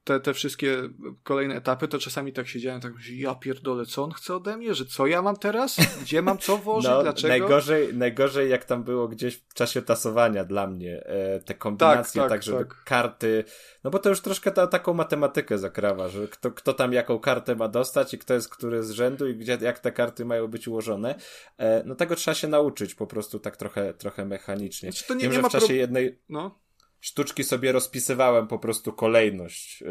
te, 0.09 0.21
te 0.21 0.35
wszystkie 0.35 0.77
kolejne 1.23 1.55
etapy, 1.57 1.89
to 1.89 1.99
czasami 1.99 2.33
tak 2.33 2.49
siedziałem, 2.49 2.81
tak 2.81 2.95
myślałem, 2.95 3.21
ja 3.21 3.35
pierdolę, 3.35 3.87
co 3.87 4.03
on 4.05 4.13
chce 4.13 4.35
ode 4.37 4.57
mnie, 4.57 4.75
że 4.75 4.85
co 4.85 5.07
ja 5.07 5.23
mam 5.23 5.37
teraz? 5.37 5.77
Gdzie 6.03 6.23
mam 6.23 6.39
co 6.39 6.57
włożyć? 6.59 6.91
No, 6.91 7.03
Dlaczego? 7.03 7.29
Najgorzej, 7.29 7.95
najgorzej 7.95 8.51
jak 8.51 8.65
tam 8.65 8.85
było 8.85 9.09
gdzieś 9.09 9.37
w 9.37 9.55
czasie 9.55 9.83
tasowania 9.83 10.45
dla 10.45 10.67
mnie, 10.67 11.03
e, 11.07 11.41
te 11.41 11.55
kombinacje, 11.55 12.21
Tak, 12.23 12.31
tak, 12.31 12.39
tak, 12.39 12.43
żeby 12.43 12.59
tak. 12.65 12.85
karty, 12.85 13.45
no 13.85 13.91
bo 13.91 13.99
to 13.99 14.09
już 14.09 14.21
troszkę 14.21 14.51
ta, 14.53 14.67
taką 14.67 14.95
matematykę 14.95 15.59
zakrawa, 15.59 16.09
że 16.09 16.29
kto, 16.29 16.51
kto 16.51 16.73
tam 16.73 16.93
jaką 16.93 17.19
kartę 17.19 17.57
ma 17.57 17.69
dostać 17.69 18.15
i 18.15 18.19
kto 18.19 18.35
jest 18.35 18.49
który 18.49 18.83
z 18.83 18.91
rzędu 18.91 19.29
i 19.29 19.35
gdzie, 19.37 19.59
jak 19.61 19.79
te 19.79 19.93
karty 19.93 20.25
mają 20.25 20.47
być 20.47 20.69
ułożone, 20.69 21.15
e, 21.59 21.83
no 21.87 21.95
tego 21.95 22.17
trzeba 22.17 22.35
się 22.35 22.49
nauczyć 22.49 22.95
po 22.95 23.07
prostu 23.07 23.39
tak 23.39 23.57
trochę, 23.57 23.95
trochę 23.95 24.25
mechanicznie. 24.25 24.93
Znaczy, 24.93 25.07
to 25.09 25.15
nie- 25.15 25.21
Wiem, 25.21 25.31
nie 25.33 25.37
że 25.43 25.49
w 25.49 25.53
czasie 25.53 25.67
pro- 25.67 25.75
jednej, 25.75 26.19
No, 26.29 26.59
sztuczki 27.01 27.45
sobie 27.45 27.73
rozpisywałem 27.73 28.47
po 28.47 28.59
prostu 28.59 28.93
kolejność, 28.93 29.81
yy, 29.81 29.89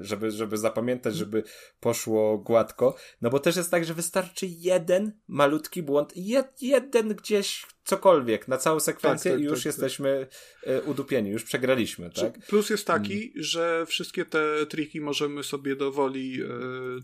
żeby, 0.00 0.30
żeby 0.30 0.58
zapamiętać, 0.58 1.16
żeby 1.16 1.42
poszło 1.80 2.38
gładko. 2.38 2.96
No 3.20 3.30
bo 3.30 3.38
też 3.38 3.56
jest 3.56 3.70
tak, 3.70 3.84
że 3.84 3.94
wystarczy 3.94 4.46
jeden 4.48 5.12
malutki 5.28 5.82
błąd, 5.82 6.12
jed, 6.16 6.62
jeden 6.62 7.08
gdzieś 7.08 7.66
cokolwiek 7.84 8.48
na 8.48 8.58
całą 8.58 8.80
sekwencję 8.80 9.30
Tak, 9.30 9.38
tak, 9.38 9.44
i 9.44 9.50
już 9.50 9.58
tak, 9.58 9.66
jesteśmy 9.66 10.26
yy, 10.66 10.82
udupieni, 10.82 11.30
już 11.30 11.44
przegraliśmy, 11.44 12.10
tak? 12.10 12.46
Plus 12.46 12.70
jest 12.70 12.86
taki, 12.86 13.32
że 13.36 13.86
wszystkie 13.86 14.24
te 14.24 14.66
triki 14.66 15.00
możemy 15.00 15.42
sobie 15.42 15.76
do 15.76 15.92
woli 15.92 16.42
e, 16.42 16.46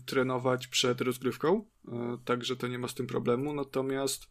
trenować 0.05 0.67
przed 0.67 1.01
rozgrywką, 1.01 1.65
e, 1.87 2.17
także 2.25 2.55
to 2.55 2.67
nie 2.67 2.79
ma 2.79 2.87
z 2.87 2.95
tym 2.95 3.07
problemu. 3.07 3.53
Natomiast 3.53 4.27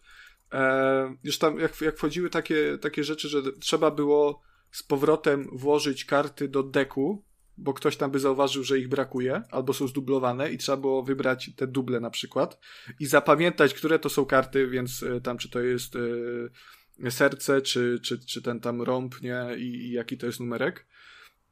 e, 0.52 1.16
już 1.24 1.38
tam, 1.38 1.58
jak, 1.58 1.80
jak 1.80 1.96
wchodziły 1.96 2.30
takie, 2.30 2.78
takie 2.80 3.04
rzeczy, 3.04 3.28
że 3.28 3.42
trzeba 3.60 3.90
było 3.90 4.42
z 4.70 4.82
powrotem 4.82 5.48
włożyć 5.52 6.04
karty 6.04 6.48
do 6.48 6.62
deku, 6.62 7.24
bo 7.56 7.74
ktoś 7.74 7.96
tam 7.96 8.10
by 8.10 8.18
zauważył, 8.18 8.64
że 8.64 8.78
ich 8.78 8.88
brakuje, 8.88 9.42
albo 9.50 9.72
są 9.72 9.86
zdublowane 9.88 10.52
i 10.52 10.58
trzeba 10.58 10.76
było 10.76 11.02
wybrać 11.02 11.50
te 11.56 11.66
duble 11.66 12.00
na 12.00 12.10
przykład 12.10 12.60
i 13.00 13.06
zapamiętać, 13.06 13.74
które 13.74 13.98
to 13.98 14.08
są 14.08 14.24
karty, 14.24 14.66
więc 14.68 15.02
e, 15.02 15.20
tam 15.20 15.38
czy 15.38 15.50
to 15.50 15.60
jest 15.60 15.96
e, 15.96 17.10
serce, 17.10 17.62
czy, 17.62 17.98
czy, 18.02 18.18
czy 18.18 18.42
ten 18.42 18.60
tam 18.60 18.82
rąb, 18.82 19.22
nie, 19.22 19.46
i, 19.56 19.62
i 19.62 19.92
jaki 19.92 20.18
to 20.18 20.26
jest 20.26 20.40
numerek. 20.40 20.86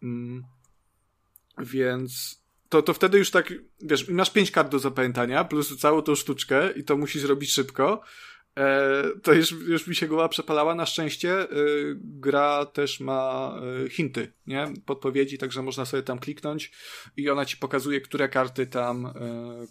Mm. 0.03 0.45
Więc 1.59 2.43
to, 2.69 2.83
to 2.83 2.95
wtedy 2.95 3.19
już 3.19 3.31
tak, 3.31 3.55
wiesz, 3.83 4.09
masz 4.09 4.31
pięć 4.31 4.51
kart 4.51 4.71
do 4.71 4.79
zapamiętania, 4.79 5.45
plus 5.45 5.79
całą 5.79 6.03
tą 6.03 6.15
sztuczkę 6.15 6.71
i 6.73 6.85
to 6.85 6.97
musisz 6.97 7.23
zrobić 7.23 7.53
szybko. 7.53 8.03
E, 8.57 9.03
to 9.23 9.33
już, 9.33 9.51
już 9.51 9.87
mi 9.87 9.95
się 9.95 10.09
głowa 10.09 10.29
przepalała. 10.29 10.75
Na 10.75 10.87
szczęście 10.87 11.41
e, 11.41 11.47
gra 11.95 12.67
też 12.67 13.01
ma 13.01 13.53
e, 13.85 13.89
hinty, 13.89 14.33
nie? 14.47 14.67
Podpowiedzi, 14.87 15.39
także 15.39 15.63
można 15.63 15.85
sobie 15.85 16.03
tam 16.03 16.19
kliknąć 16.19 16.73
i 17.17 17.31
ona 17.31 17.45
ci 17.45 17.57
pokazuje, 17.57 18.01
które 18.01 18.29
karty 18.29 18.67
tam, 18.67 19.13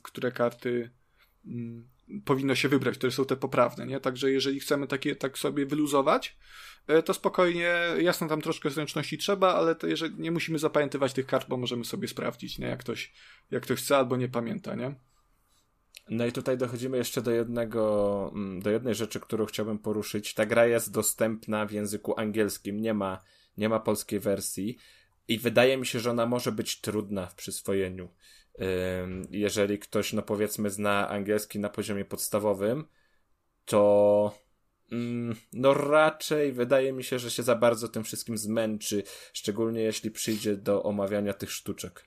które 0.04 0.32
karty 0.32 0.90
mm, 1.46 1.88
powinno 2.26 2.56
się 2.56 2.70
wybrać, 2.70 2.98
które 2.98 3.12
są 3.12 3.26
te 3.26 3.36
poprawne, 3.36 3.88
nie? 3.88 4.00
Także 4.00 4.32
jeżeli 4.32 4.60
chcemy 4.60 4.88
takie, 4.88 5.16
tak 5.16 5.38
sobie 5.38 5.66
wyluzować, 5.66 6.38
to 7.06 7.14
spokojnie, 7.14 7.74
jasno 7.98 8.28
tam 8.28 8.42
troszkę 8.42 8.70
zręczności 8.70 9.18
trzeba, 9.18 9.56
ale 9.56 9.76
to 9.76 9.88
jeżeli 9.88 10.16
nie 10.20 10.32
musimy 10.32 10.60
zapamiętywać 10.60 11.14
tych 11.14 11.26
kart, 11.26 11.50
bo 11.50 11.58
możemy 11.58 11.86
sobie 11.86 12.08
sprawdzić, 12.08 12.60
nie? 12.60 12.68
Jak 12.68 12.80
ktoś, 12.80 13.14
jak 13.52 13.64
ktoś 13.64 13.80
chce 13.80 13.98
albo 13.98 14.18
nie 14.18 14.28
pamięta, 14.28 14.76
nie? 14.76 14.96
No 16.10 16.26
i 16.26 16.32
tutaj 16.32 16.58
dochodzimy 16.58 16.98
jeszcze 16.98 17.22
do 17.22 17.32
jednego, 17.32 18.32
mm, 18.34 18.62
do 18.62 18.70
jednej 18.70 18.96
rzeczy, 18.96 19.20
którą 19.20 19.46
chciałbym 19.46 19.80
poruszyć. 19.80 20.34
Ta 20.34 20.46
gra 20.46 20.66
jest 20.66 20.92
dostępna 20.92 21.66
w 21.66 21.72
języku 21.72 22.20
angielskim, 22.20 22.82
nie 22.82 22.94
ma, 22.94 23.22
nie 23.58 23.70
ma 23.70 23.80
polskiej 23.80 24.20
wersji 24.20 24.78
i 25.28 25.40
wydaje 25.40 25.78
mi 25.78 25.86
się, 25.86 26.00
że 26.00 26.12
ona 26.12 26.26
może 26.26 26.52
być 26.52 26.82
trudna 26.82 27.26
w 27.26 27.36
przyswojeniu. 27.36 28.10
Jeżeli 29.30 29.80
ktoś, 29.80 30.14
no 30.14 30.22
powiedzmy, 30.22 30.70
zna 30.70 31.10
angielski 31.10 31.60
na 31.60 31.70
poziomie 31.70 32.06
podstawowym, 32.06 32.86
to 33.66 34.34
mm, 34.92 35.36
no 35.54 35.74
raczej 35.74 36.54
wydaje 36.54 36.94
mi 36.94 37.04
się, 37.04 37.20
że 37.20 37.32
się 37.32 37.44
za 37.44 37.56
bardzo 37.56 37.88
tym 37.88 38.04
wszystkim 38.04 38.38
zmęczy, 38.38 39.04
szczególnie 39.34 39.82
jeśli 39.82 40.12
przyjdzie 40.12 40.58
do 40.58 40.84
omawiania 40.84 41.34
tych 41.34 41.52
sztuczek. 41.52 42.06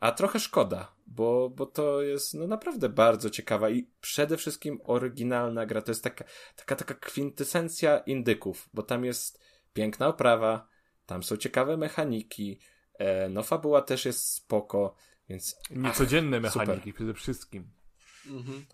A 0.00 0.12
trochę 0.12 0.40
szkoda, 0.40 0.95
bo, 1.06 1.50
bo 1.50 1.66
to 1.66 2.02
jest 2.02 2.34
no 2.34 2.46
naprawdę 2.46 2.88
bardzo 2.88 3.30
ciekawa 3.30 3.70
i 3.70 3.90
przede 4.00 4.36
wszystkim 4.36 4.80
oryginalna 4.84 5.66
gra. 5.66 5.82
To 5.82 5.90
jest 5.90 6.04
taka, 6.04 6.24
taka, 6.56 6.76
taka 6.76 6.94
kwintesencja 6.94 7.98
indyków, 7.98 8.68
bo 8.74 8.82
tam 8.82 9.04
jest 9.04 9.40
piękna 9.72 10.08
oprawa, 10.08 10.68
tam 11.06 11.22
są 11.22 11.36
ciekawe 11.36 11.76
mechaniki, 11.76 12.60
e, 12.98 13.28
no 13.28 13.42
fabuła 13.42 13.82
też 13.82 14.04
jest 14.04 14.32
spoko, 14.32 14.94
więc 15.28 15.56
Niecodzienne 15.70 16.36
Ach, 16.36 16.42
mechaniki 16.42 16.80
super. 16.80 16.94
przede 16.94 17.14
wszystkim. 17.14 17.70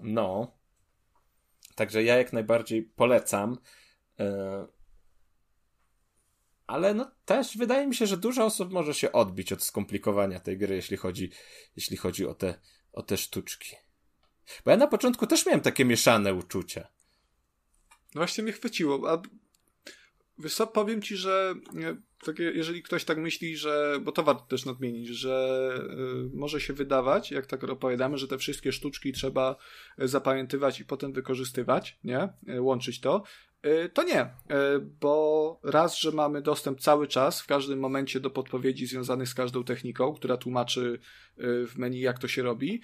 no. 0.00 0.58
Także 1.74 2.02
ja 2.02 2.16
jak 2.16 2.32
najbardziej 2.32 2.82
polecam. 2.82 3.58
E, 4.20 4.66
ale 6.72 6.94
no 6.94 7.10
też 7.24 7.56
wydaje 7.56 7.86
mi 7.86 7.94
się, 7.94 8.06
że 8.06 8.16
dużo 8.16 8.44
osób 8.44 8.72
może 8.72 8.94
się 8.94 9.12
odbić 9.12 9.52
od 9.52 9.62
skomplikowania 9.62 10.40
tej 10.40 10.58
gry, 10.58 10.74
jeśli 10.74 10.96
chodzi, 10.96 11.30
jeśli 11.76 11.96
chodzi 11.96 12.26
o, 12.26 12.34
te, 12.34 12.54
o 12.92 13.02
te 13.02 13.16
sztuczki. 13.16 13.76
Bo 14.64 14.70
ja 14.70 14.76
na 14.76 14.86
początku 14.86 15.26
też 15.26 15.46
miałem 15.46 15.60
takie 15.60 15.84
mieszane 15.84 16.34
uczucia. 16.34 16.88
No 18.14 18.18
właśnie 18.18 18.44
mnie 18.44 18.52
chwyciło. 18.52 19.10
A 19.10 19.22
wiesz 20.42 20.54
co, 20.54 20.66
powiem 20.66 21.02
ci, 21.02 21.16
że 21.16 21.54
nie, 21.72 21.96
takie, 22.24 22.42
jeżeli 22.42 22.82
ktoś 22.82 23.04
tak 23.04 23.18
myśli, 23.18 23.56
że, 23.56 23.98
bo 24.02 24.12
to 24.12 24.22
warto 24.22 24.42
też 24.42 24.64
nadmienić, 24.64 25.08
że 25.08 25.68
y, 26.32 26.36
może 26.36 26.60
się 26.60 26.72
wydawać, 26.72 27.30
jak 27.30 27.46
tak 27.46 27.64
opowiadamy, 27.64 28.18
że 28.18 28.28
te 28.28 28.38
wszystkie 28.38 28.72
sztuczki 28.72 29.12
trzeba 29.12 29.56
y, 30.02 30.08
zapamiętywać 30.08 30.80
i 30.80 30.84
potem 30.84 31.12
wykorzystywać, 31.12 31.98
nie? 32.04 32.28
Łączyć 32.60 33.00
to. 33.00 33.22
Y, 33.66 33.90
To 33.94 34.02
nie, 34.02 34.22
y, 34.22 34.28
bo 35.00 35.60
raz, 35.64 35.98
że 35.98 36.12
mamy 36.12 36.42
dostęp 36.42 36.80
cały 36.80 37.08
czas, 37.08 37.40
w 37.40 37.46
każdym 37.46 37.78
momencie 37.78 38.20
do 38.20 38.30
podpowiedzi 38.30 38.86
związanych 38.86 39.28
z 39.28 39.34
każdą 39.34 39.64
techniką, 39.64 40.14
która 40.14 40.36
tłumaczy 40.36 40.98
w 41.38 41.72
menu, 41.76 42.00
jak 42.00 42.18
to 42.18 42.28
się 42.28 42.42
robi, 42.42 42.80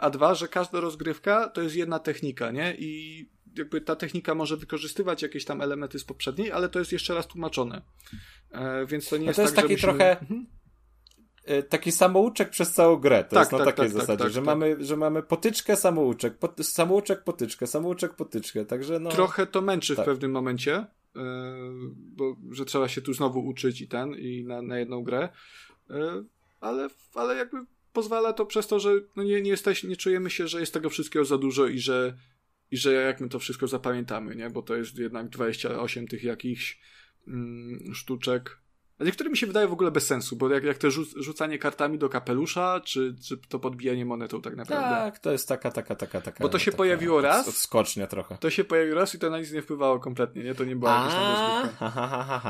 a 0.00 0.10
dwa, 0.10 0.34
że 0.34 0.48
każda 0.48 0.80
rozgrywka 0.80 1.48
to 1.48 1.62
jest 1.62 1.76
jedna 1.76 1.98
technika, 1.98 2.50
nie? 2.50 2.76
I 2.78 3.26
jakby 3.56 3.80
ta 3.80 3.96
technika 3.96 4.34
może 4.34 4.56
wykorzystywać 4.56 5.22
jakieś 5.22 5.44
tam 5.44 5.60
elementy 5.60 5.98
z 5.98 6.04
poprzedniej, 6.04 6.52
ale 6.52 6.68
to 6.68 6.78
jest 6.78 6.92
jeszcze 6.92 7.14
raz 7.14 7.26
tłumaczone. 7.26 7.82
E, 8.50 8.86
więc 8.86 9.08
to 9.08 9.16
nie 9.16 9.26
jest 9.26 9.36
to 9.36 9.42
jest 9.42 9.56
tak, 9.56 9.64
taki 9.64 9.78
że 9.78 9.86
musimy... 9.86 9.98
trochę 9.98 10.20
Mhm. 10.20 10.46
e, 11.44 11.62
taki 11.62 11.92
samouczek 11.92 12.50
przez 12.50 12.72
całą 12.72 12.96
grę. 12.96 13.24
To 13.24 13.30
Tak, 13.30 13.38
jest 13.38 13.52
na 13.52 13.58
tak, 13.58 13.66
takiej 13.66 13.84
tak, 13.84 13.92
tak, 13.92 14.00
zasadzie, 14.00 14.24
tak, 14.24 14.32
że, 14.32 14.40
tak. 14.40 14.46
Mamy, 14.46 14.76
że 14.80 14.96
mamy 14.96 15.22
potyczkę, 15.22 15.76
samouczek, 15.76 16.38
pot, 16.38 16.66
samouczek, 16.66 17.24
potyczkę, 17.24 17.66
samouczek, 17.66 18.14
potyczkę. 18.14 18.64
Także 18.64 19.00
no. 19.00 19.10
Trochę 19.10 19.46
to 19.46 19.60
męczy 19.60 19.94
w 19.94 20.04
pewnym 20.04 20.30
momencie, 20.30 20.86
yy, 21.14 21.22
bo 21.94 22.36
że 22.50 22.64
trzeba 22.64 22.88
się 22.88 23.02
tu 23.02 23.12
znowu 23.12 23.46
uczyć 23.46 23.80
i 23.80 23.88
ten, 23.88 24.14
i 24.14 24.44
na, 24.44 24.62
na 24.62 24.78
jedną 24.78 25.02
grę, 25.02 25.28
yy, 25.90 26.24
ale, 26.60 26.88
ale 27.14 27.36
jakby 27.36 27.58
pozwala 27.92 28.32
to 28.32 28.46
przez 28.46 28.66
to, 28.66 28.80
że 28.80 28.90
no 29.16 29.22
nie, 29.22 29.42
nie, 29.42 29.50
jesteś, 29.50 29.84
nie 29.84 29.96
czujemy 29.96 30.30
się, 30.30 30.48
że 30.48 30.60
jest 30.60 30.74
tego 30.74 30.90
wszystkiego 30.90 31.24
za 31.24 31.38
dużo 31.38 31.66
i 31.66 31.78
że, 31.78 32.16
i 32.72 32.76
że 32.76 32.92
jak 32.92 33.20
my 33.20 33.28
to 33.28 33.38
wszystko 33.38 33.66
zapamiętamy, 33.66 34.36
nie? 34.36 34.50
Bo 34.50 34.62
to 34.62 34.76
jest 34.76 34.98
jednak 34.98 35.28
28 35.28 36.08
tych 36.08 36.24
jakichś 36.24 36.80
mm, 37.28 37.94
sztuczek. 37.94 38.58
A 38.98 39.04
niektóre 39.04 39.30
mi 39.30 39.36
się 39.36 39.46
wydaje 39.46 39.68
w 39.68 39.72
ogóle 39.72 39.90
bez 39.90 40.06
sensu, 40.06 40.36
bo 40.36 40.50
jak, 40.50 40.64
jak 40.64 40.78
to 40.78 40.90
rzucanie 41.16 41.58
kartami 41.58 41.98
do 41.98 42.08
kapelusza, 42.08 42.80
czy, 42.84 43.14
czy 43.24 43.38
to 43.38 43.58
podbijanie 43.58 44.04
monetą 44.04 44.42
tak 44.42 44.56
naprawdę. 44.56 44.88
Tak, 44.88 45.18
to 45.18 45.32
jest 45.32 45.48
taka, 45.48 45.70
taka, 45.70 45.94
taka, 45.94 46.20
taka. 46.20 46.42
Bo 46.42 46.48
to 46.48 46.58
się 46.58 46.70
taka, 46.70 46.76
pojawiło 46.76 47.20
raz. 47.20 47.48
Odskocznia 47.48 48.06
trochę. 48.06 48.38
To 48.38 48.50
się 48.50 48.64
pojawiło 48.64 48.96
raz 48.98 49.14
i 49.14 49.18
to 49.18 49.30
na 49.30 49.38
nic 49.38 49.52
nie 49.52 49.62
wpływało 49.62 50.00
kompletnie, 50.00 50.44
nie? 50.44 50.54
To 50.54 50.64
nie 50.64 50.76
była 50.76 50.96
jakaś 50.96 51.12
tam. 51.12 51.68
Ha, 51.76 51.90
ha, 51.90 52.06
ha, 52.08 52.24
ha, 52.24 52.40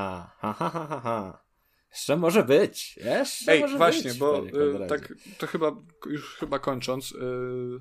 ha, 0.40 0.70
ha, 0.70 0.86
ha, 0.88 1.00
ha. 1.00 1.42
Jeszcze 1.90 2.16
może 2.16 2.44
być, 2.44 2.96
jeszcze 2.96 3.52
Ej, 3.52 3.60
może 3.60 3.76
właśnie, 3.76 4.10
być, 4.10 4.18
bo 4.18 4.46
y, 4.46 4.86
tak, 4.88 5.14
to 5.38 5.46
chyba, 5.46 5.72
już 6.06 6.34
chyba 6.34 6.58
kończąc, 6.58 7.12
y, 7.12 7.80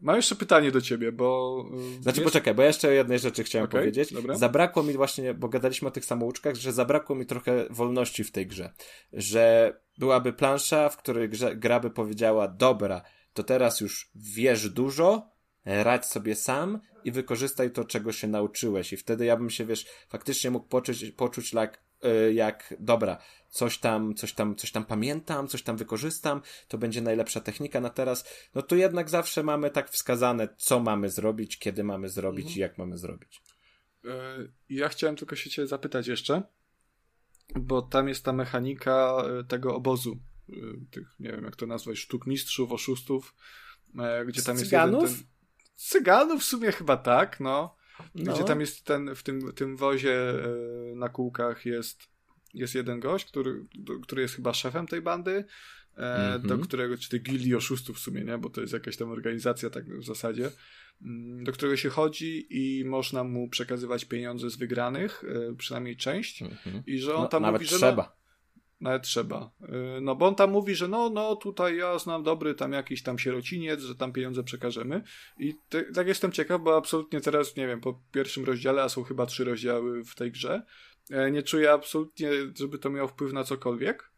mam 0.00 0.16
jeszcze 0.16 0.36
pytanie 0.36 0.70
do 0.70 0.80
ciebie, 0.80 1.12
bo... 1.12 1.64
y, 1.98 2.02
Znaczy, 2.02 2.20
wiesz- 2.20 2.24
poczekaj, 2.24 2.54
bo 2.54 2.62
jeszcze 2.62 2.88
o 2.88 2.90
jednej 2.90 3.18
rzeczy 3.18 3.44
chciałem 3.44 3.64
Okej, 3.64 3.80
powiedzieć. 3.80 4.12
dobra. 4.12 4.36
Zabrakło 4.36 4.82
mi 4.82 4.92
właśnie, 4.94 5.34
bo 5.34 5.48
gadaliśmy 5.48 5.88
o 5.88 5.90
tych 5.90 6.04
samouczkach, 6.04 6.54
że 6.54 6.72
zabrakło 6.72 7.16
mi 7.16 7.26
trochę 7.26 7.66
wolności 7.70 8.24
w 8.24 8.30
tej 8.32 8.46
grze. 8.46 8.72
Że 9.12 9.74
byłaby 9.98 10.32
plansza, 10.32 10.88
w 10.88 10.96
której 10.96 11.28
grze, 11.28 11.56
gra 11.56 11.80
by 11.80 11.90
powiedziała, 11.90 12.48
dobra, 12.48 13.02
to 13.32 13.42
teraz 13.42 13.80
już 13.80 14.10
wiesz 14.14 14.68
dużo, 14.70 15.30
radź 15.64 16.06
sobie 16.06 16.34
sam 16.34 16.80
i 17.04 17.12
wykorzystaj 17.12 17.70
to, 17.70 17.84
czego 17.84 18.12
się 18.12 18.28
nauczyłeś. 18.28 18.92
I 18.92 18.96
wtedy 18.96 19.24
ja 19.24 19.36
bym 19.36 19.50
się, 19.50 19.64
wiesz, 19.66 19.86
faktycznie 20.08 20.50
mógł 20.50 20.68
poczuć, 20.68 21.04
poczuć 21.10 21.52
jak, 21.52 21.74
y, 21.76 21.80
jak 22.32 22.74
dobra, 22.80 23.18
coś 23.48 23.78
tam, 23.78 24.14
coś 24.14 24.32
tam, 24.32 24.56
coś 24.56 24.72
tam 24.72 24.84
pamiętam, 24.84 25.48
coś 25.48 25.62
tam 25.62 25.76
wykorzystam, 25.76 26.42
to 26.68 26.78
będzie 26.78 27.00
najlepsza 27.00 27.40
technika 27.40 27.80
na 27.80 27.90
teraz. 27.90 28.24
No 28.54 28.62
tu 28.62 28.76
jednak 28.76 29.10
zawsze 29.10 29.42
mamy 29.42 29.70
tak 29.70 29.90
wskazane, 29.90 30.48
co 30.56 30.80
mamy 30.80 31.10
zrobić, 31.10 31.58
kiedy 31.58 31.84
mamy 31.84 32.08
zrobić 32.08 32.46
Mhm. 32.46 32.56
i 32.56 32.60
jak 32.60 32.78
mamy 32.78 32.98
zrobić. 32.98 33.42
Y, 34.04 34.08
Ja 34.68 34.88
chciałem 34.88 35.16
tylko 35.16 35.36
się 35.36 35.50
cię 35.50 35.66
zapytać 35.66 36.06
jeszcze, 36.06 36.42
bo 37.56 37.82
tam 37.82 38.08
jest 38.08 38.24
ta 38.24 38.32
mechanika 38.32 39.22
y, 39.40 39.44
tego 39.44 39.74
obozu, 39.76 40.18
y, 40.48 40.52
tych, 40.90 41.08
nie 41.20 41.30
wiem 41.32 41.44
jak 41.44 41.56
to 41.56 41.66
nazwać, 41.66 41.98
sztuk 41.98 42.26
mistrzów, 42.26 42.72
oszustów, 42.72 43.34
gdzie 44.26 44.42
tam 44.42 44.56
jest 44.56 44.64
Cyganów? 44.70 45.02
jeden 45.02 45.16
ten... 45.16 45.26
Cyganów 45.76 46.40
w 46.42 46.44
sumie 46.44 46.72
chyba 46.72 46.96
tak, 46.96 47.40
no. 47.40 47.76
No. 48.14 48.34
Gdzie 48.34 48.44
tam 48.44 48.60
jest 48.60 48.84
ten, 48.84 49.14
w 49.14 49.22
tym, 49.22 49.52
tym 49.52 49.76
wozie 49.76 50.30
e, 50.30 50.46
na 50.94 51.08
kółkach 51.08 51.66
jest, 51.66 52.02
jest 52.54 52.74
jeden 52.74 53.00
gość, 53.00 53.24
który, 53.26 53.64
który 54.02 54.22
jest 54.22 54.34
chyba 54.34 54.54
szefem 54.54 54.86
tej 54.86 55.02
bandy, 55.02 55.44
e, 55.96 56.34
Mhm. 56.34 56.42
do 56.42 56.58
którego, 56.58 56.98
czy 56.98 57.08
tej 57.10 57.22
gildii 57.22 57.54
oszustów 57.54 57.96
w 57.96 58.00
sumie, 58.00 58.24
nie? 58.24 58.38
Bo 58.38 58.50
to 58.50 58.60
jest 58.60 58.72
jakaś 58.72 58.96
tam 58.96 59.10
organizacja 59.10 59.70
tak 59.70 59.84
w 59.98 60.04
zasadzie, 60.04 60.50
mm, 61.02 61.44
do 61.44 61.52
którego 61.52 61.76
się 61.76 61.88
chodzi 61.88 62.46
i 62.50 62.84
można 62.84 63.24
mu 63.24 63.48
przekazywać 63.48 64.04
pieniądze 64.04 64.50
z 64.50 64.56
wygranych, 64.56 65.24
e, 65.24 65.54
przynajmniej 65.56 65.96
część, 65.96 66.42
Mhm. 66.42 66.82
i 66.86 66.98
że 66.98 67.14
on 67.14 67.22
No, 67.22 67.28
tam 67.28 67.42
nawet 67.42 67.60
mówi, 67.60 67.70
że 67.70 67.76
trzeba. 67.76 68.19
Nawet 68.80 69.02
trzeba. 69.02 69.50
Yy, 69.60 70.00
No 70.00 70.16
bo 70.16 70.26
on 70.26 70.34
tam 70.34 70.50
mówi, 70.50 70.74
że 70.74 70.88
no, 70.88 71.10
no 71.10 71.36
tutaj 71.36 71.76
ja 71.76 71.98
znam 71.98 72.22
dobry 72.22 72.54
tam 72.54 72.72
jakiś 72.72 73.02
tam 73.02 73.18
sierociniec, 73.18 73.80
że 73.80 73.94
tam 73.94 74.12
pieniądze 74.12 74.44
przekażemy. 74.44 75.02
I 75.38 75.54
te, 75.68 75.82
tak 75.82 76.06
jestem 76.06 76.32
ciekaw, 76.32 76.60
bo 76.60 76.76
absolutnie 76.76 77.20
teraz, 77.20 77.56
nie 77.56 77.66
wiem, 77.66 77.80
po 77.80 78.00
pierwszym 78.12 78.44
rozdziale, 78.44 78.82
a 78.82 78.88
są 78.88 79.02
chyba 79.02 79.26
trzy 79.26 79.44
rozdziały 79.44 80.04
w 80.04 80.14
tej 80.14 80.32
grze, 80.32 80.62
e, 81.10 81.30
nie 81.30 81.42
czuję 81.42 81.72
absolutnie, 81.72 82.30
żeby 82.58 82.78
to 82.78 82.90
miało 82.90 83.08
wpływ 83.08 83.32
na 83.32 83.44
cokolwiek. 83.44 84.10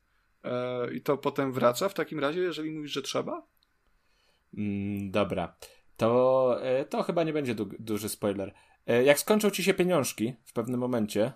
E, 0.44 0.94
I 0.94 1.00
to 1.00 1.18
potem 1.18 1.52
wraca 1.52 1.89
w 1.89 1.94
takim 1.94 2.20
razie, 2.20 2.41
jeżeli 2.41 2.70
mówisz, 2.70 2.92
że 2.92 3.02
trzeba? 3.02 3.47
Mm, 4.58 5.10
dobra. 5.10 5.57
To, 5.97 6.57
e, 6.62 6.84
to 6.84 7.02
chyba 7.02 7.24
nie 7.24 7.32
będzie 7.32 7.55
du 7.55 7.70
duży 7.78 8.08
spoiler. 8.08 8.55
Jak 9.05 9.18
skończą 9.18 9.50
ci 9.50 9.65
się 9.65 9.74
pieniążki 9.74 10.34
w 10.44 10.52
pewnym 10.52 10.81
momencie, 10.81 11.32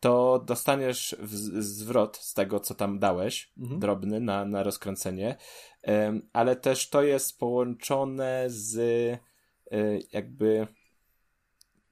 to 0.00 0.42
dostaniesz 0.46 1.16
zwrot 1.58 2.16
z 2.16 2.34
tego, 2.34 2.60
co 2.60 2.74
tam 2.74 2.98
dałeś, 2.98 3.52
Mhm. 3.58 3.80
drobny 3.80 4.20
na, 4.20 4.44
na 4.44 4.62
rozkręcenie, 4.62 5.36
Em, 5.82 6.28
ale 6.32 6.56
też 6.56 6.88
to 6.90 7.02
jest 7.02 7.38
połączone 7.38 8.44
z 8.48 8.78
e, 9.72 9.98
jakby 10.12 10.66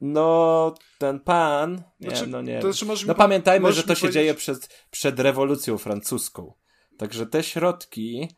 no, 0.01 0.75
ten 0.99 1.20
pan, 1.20 1.83
nie, 2.01 2.10
Znaczy, 2.10 2.26
no 2.26 2.43
nie. 2.43 2.62
Znaczy, 2.73 3.07
No 3.07 3.15
pamiętajmy, 3.15 3.73
że 3.73 3.83
to 3.83 3.94
się 3.94 4.01
powiedzieć- 4.01 4.15
dzieje 4.15 4.35
przed, 4.35 4.86
przed 4.91 5.20
rewolucją 5.20 5.78
francuską. 5.78 6.52
Także 6.99 7.26
te 7.26 7.43
środki. 7.43 8.28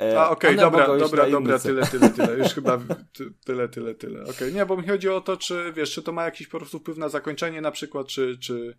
e, 0.00 0.20
A, 0.20 0.30
okej, 0.30 0.50
one 0.50 0.62
dobra, 0.62 0.86
dobra, 0.98 1.30
dobra, 1.30 1.58
tyle, 1.58 1.86
tyle, 1.86 2.10
tyle. 2.10 2.38
Już 2.38 2.48
chyba 2.54 2.78
ty, 3.12 3.32
tyle, 3.44 3.68
tyle, 3.68 3.94
tyle. 3.94 4.24
Okej, 4.24 4.52
nie, 4.54 4.66
bo 4.66 4.76
mi 4.76 4.88
chodzi 4.88 5.08
o 5.08 5.20
to, 5.20 5.36
czy 5.36 5.72
wiesz, 5.76 5.92
czy 5.92 6.02
to 6.02 6.12
ma 6.12 6.24
jakiś 6.24 6.46
po 6.48 6.58
prostu 6.58 6.78
wpływ 6.78 6.96
na 6.98 7.08
zakończenie 7.08 7.60
na 7.60 7.70
przykład, 7.70 8.06
czy, 8.06 8.38
czy, 8.38 8.76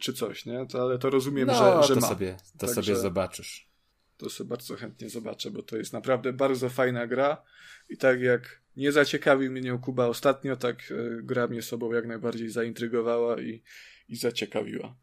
czy 0.00 0.12
coś, 0.12 0.46
nie? 0.46 0.66
To, 0.66 0.82
ale 0.82 0.98
to 0.98 1.10
rozumiem, 1.10 1.46
No, 1.46 1.82
że, 1.82 1.88
że 1.88 1.94
to 1.94 2.00
ma. 2.00 2.08
sobie, 2.08 2.36
to 2.58 2.66
Także- 2.66 2.82
sobie 2.82 2.96
zobaczysz. 2.96 3.68
To 4.16 4.30
sobie 4.30 4.48
bardzo 4.48 4.76
chętnie 4.76 5.08
zobaczę, 5.10 5.50
bo 5.50 5.62
to 5.62 5.76
jest 5.76 5.92
naprawdę 5.92 6.32
bardzo 6.32 6.68
fajna 6.68 7.06
gra 7.06 7.42
i 7.88 7.96
tak 7.96 8.20
jak 8.20 8.62
nie 8.76 8.92
zaciekawił 8.92 9.52
mnie 9.52 9.60
nią 9.60 9.78
Kuba 9.78 10.06
ostatnio, 10.06 10.56
tak 10.56 10.76
e, 10.90 10.94
gra 11.22 11.46
mnie 11.46 11.62
sobą 11.62 11.92
jak 11.92 12.06
najbardziej 12.06 12.50
zaintrygowała 12.50 13.40
i, 13.40 13.62
i 14.08 14.16
zaciekawiła. 14.16 14.96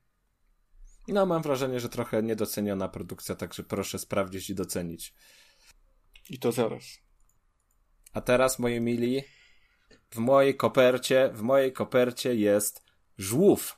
No, 1.08 1.26
mam 1.26 1.42
wrażenie, 1.42 1.80
że 1.80 1.90
trochę 1.90 2.24
niedoceniona 2.24 2.88
produkcja, 2.88 3.36
także 3.36 3.64
proszę 3.64 4.00
sprawdzić 4.00 4.50
i 4.50 4.56
docenić. 4.56 5.14
I 6.30 6.40
to 6.40 6.52
zaraz. 6.52 6.84
A 8.14 8.22
teraz, 8.22 8.60
moi 8.60 8.82
mili, 8.82 9.24
w 10.10 10.18
mojej 10.18 10.56
kopercie, 10.56 11.30
w 11.34 11.42
mojej 11.42 11.74
kopercie 11.74 12.36
jest 12.36 12.84
żółw. 13.18 13.78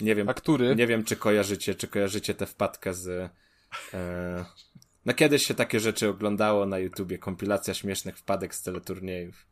Nie 0.00 0.14
wiem, 0.14 0.28
A 0.28 0.34
który? 0.34 0.76
nie 0.76 0.86
wiem, 0.86 1.04
czy 1.04 1.16
kojarzycie, 1.16 1.74
czy 1.74 1.88
kojarzycie 1.88 2.34
tę 2.34 2.46
wpadkę 2.46 2.94
z... 2.94 3.30
E... 3.94 4.44
No 5.04 5.14
kiedyś 5.14 5.46
się 5.46 5.54
takie 5.54 5.80
rzeczy 5.80 6.08
oglądało 6.08 6.66
na 6.66 6.78
YouTubie, 6.78 7.18
kompilacja 7.18 7.74
śmiesznych 7.74 8.18
wpadek 8.18 8.54
z 8.54 8.62
teleturniejów. 8.62 9.46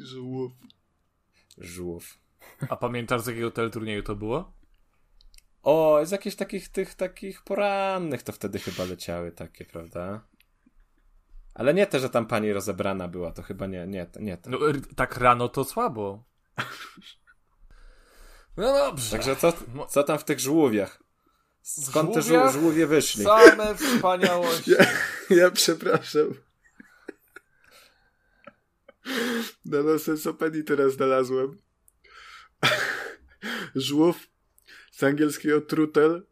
Żółw. 0.00 0.52
Żółw. 1.58 2.18
A 2.68 2.76
pamiętasz 2.76 3.22
z 3.22 3.26
jakiego 3.26 3.50
teleturnieju 3.50 4.02
to 4.02 4.16
było? 4.16 4.52
O, 5.62 6.00
z 6.04 6.10
jakichś 6.10 6.36
takich 6.36 6.68
tych 6.68 6.94
takich 6.94 7.42
porannych 7.42 8.22
to 8.22 8.32
wtedy 8.32 8.58
chyba 8.58 8.84
leciały 8.84 9.32
takie, 9.32 9.64
prawda? 9.64 10.20
Ale 11.54 11.74
nie 11.74 11.86
te, 11.86 12.00
że 12.00 12.10
tam 12.10 12.26
pani 12.26 12.52
rozebrana 12.52 13.08
była, 13.08 13.32
to 13.32 13.42
chyba 13.42 13.66
nie, 13.66 13.86
nie, 13.86 14.06
nie 14.20 14.36
to. 14.36 14.50
No, 14.50 14.58
tak 14.96 15.16
rano 15.16 15.48
to 15.48 15.64
słabo. 15.64 16.24
No 18.56 18.72
dobrze. 18.72 19.10
Także 19.10 19.36
co, 19.36 19.52
co 19.90 20.02
tam 20.02 20.18
w 20.18 20.24
tych 20.24 20.40
żółwiach? 20.40 21.02
Skąd 21.62 22.14
te 22.14 22.22
żół, 22.22 22.30
żółwiach? 22.30 22.52
żółwie 22.52 22.86
wyszli? 22.86 23.24
Same 23.24 23.74
wspaniałości. 23.74 24.70
Ja, 24.70 24.86
ja 25.36 25.50
przepraszam. 25.50 26.34
Na 29.64 29.82
Nonsensopedii 29.82 30.64
teraz 30.64 30.92
znalazłem. 30.92 31.58
Żółw 33.74 34.26
z 34.92 35.02
angielskiego 35.02 35.60
trutel. 35.60 36.26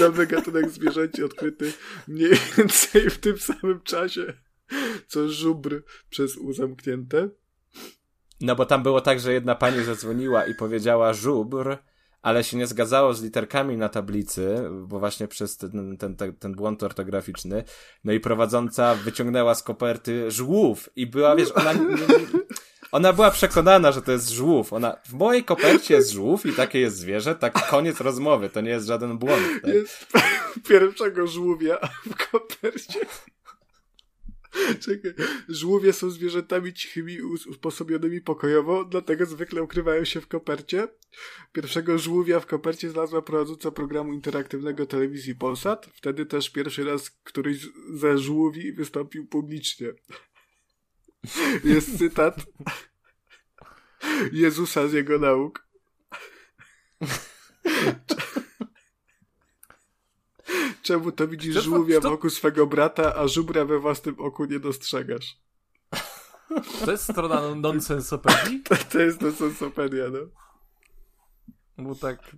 Nowy 0.00 0.26
gatunek 0.26 0.70
zwierzęci 0.70 1.24
odkryty 1.24 1.72
mniej 2.08 2.30
więcej 2.56 3.10
w 3.10 3.18
tym 3.18 3.38
samym 3.38 3.80
czasie 3.80 4.34
co 5.08 5.28
żubr 5.28 5.82
przez 6.10 6.36
U 6.36 6.52
zamknięte. 6.52 7.28
No 8.40 8.56
bo 8.56 8.66
tam 8.66 8.82
było 8.82 9.00
tak, 9.00 9.20
że 9.20 9.32
jedna 9.32 9.54
pani 9.54 9.84
zadzwoniła 9.84 10.44
i 10.44 10.54
powiedziała 10.54 11.14
żubr, 11.14 11.76
ale 12.22 12.44
się 12.44 12.56
nie 12.56 12.66
zgadzało 12.66 13.14
z 13.14 13.22
literkami 13.22 13.76
na 13.76 13.88
tablicy, 13.88 14.56
bo 14.70 14.98
właśnie 14.98 15.28
przez 15.28 15.56
ten, 15.56 15.96
ten, 15.96 16.16
ten, 16.16 16.32
ten 16.34 16.52
błąd 16.52 16.82
ortograficzny. 16.82 17.64
No 18.04 18.12
i 18.12 18.20
prowadząca 18.20 18.94
wyciągnęła 18.94 19.54
z 19.54 19.62
koperty 19.62 20.30
żółw 20.30 20.88
i 20.96 21.06
była, 21.06 21.36
wiesz, 21.36 21.52
ona, 21.54 21.72
nie, 21.72 21.80
nie, 21.80 21.96
ona 22.92 23.12
była 23.12 23.30
przekonana, 23.30 23.92
że 23.92 24.02
to 24.02 24.12
jest 24.12 24.30
żółw. 24.30 24.72
Ona, 24.72 24.96
w 25.08 25.12
mojej 25.12 25.44
kopercie 25.44 25.94
jest 25.94 26.10
żółw 26.10 26.46
i 26.46 26.52
takie 26.52 26.80
jest 26.80 26.96
zwierzę, 26.96 27.34
tak 27.34 27.66
koniec 27.70 28.00
rozmowy, 28.00 28.50
to 28.50 28.60
nie 28.60 28.70
jest 28.70 28.86
żaden 28.86 29.18
błąd. 29.18 29.46
Tak? 29.62 29.74
Jest 29.74 30.06
pierwszego 30.68 31.26
żółwia 31.26 31.78
w 32.10 32.30
kopercie. 32.30 33.00
Czekaj, 34.84 35.14
żółwie 35.48 35.92
są 35.92 36.10
zwierzętami 36.10 36.72
cichymi, 36.72 37.22
us- 37.22 37.46
usposobionymi 37.46 38.20
pokojowo, 38.20 38.84
dlatego 38.84 39.26
zwykle 39.26 39.62
ukrywają 39.62 40.04
się 40.04 40.20
w 40.20 40.26
kopercie. 40.26 40.88
Pierwszego 41.52 41.98
żółwia 41.98 42.40
w 42.40 42.46
kopercie 42.46 42.90
znalazła 42.90 43.22
prowadząca 43.22 43.70
programu 43.70 44.12
interaktywnego 44.12 44.86
telewizji 44.86 45.34
Polsat. 45.34 45.90
Wtedy 45.94 46.26
też 46.26 46.50
pierwszy 46.50 46.84
raz 46.84 47.10
któryś 47.10 47.66
ze 47.92 48.18
żółwi 48.18 48.72
wystąpił 48.72 49.26
publicznie. 49.26 49.88
jest 51.64 51.98
cytat 51.98 52.36
Jezusa 54.32 54.88
z 54.88 54.92
jego 54.92 55.18
nauk. 55.18 55.68
Czemu 60.88 61.12
to 61.12 61.28
widzisz 61.28 61.54
Czy 61.56 61.60
to- 61.60 61.64
żółwia 61.64 61.96
czy 61.96 62.02
to- 62.02 62.10
wokół 62.10 62.30
swego 62.30 62.66
brata, 62.66 63.14
a 63.16 63.28
żubra 63.28 63.64
we 63.64 63.78
własnym 63.78 64.20
oku 64.20 64.44
nie 64.44 64.60
dostrzegasz? 64.60 65.36
To 66.84 66.90
jest 66.90 67.04
strona 67.12 67.40
non- 67.40 67.60
nonsensopedii? 67.60 68.62
To, 68.68 68.74
to 68.92 68.98
jest 68.98 69.20
to 69.20 69.32
sensopedia, 69.32 70.04
no. 70.10 70.18
Bo 71.84 71.94
tak... 71.94 72.36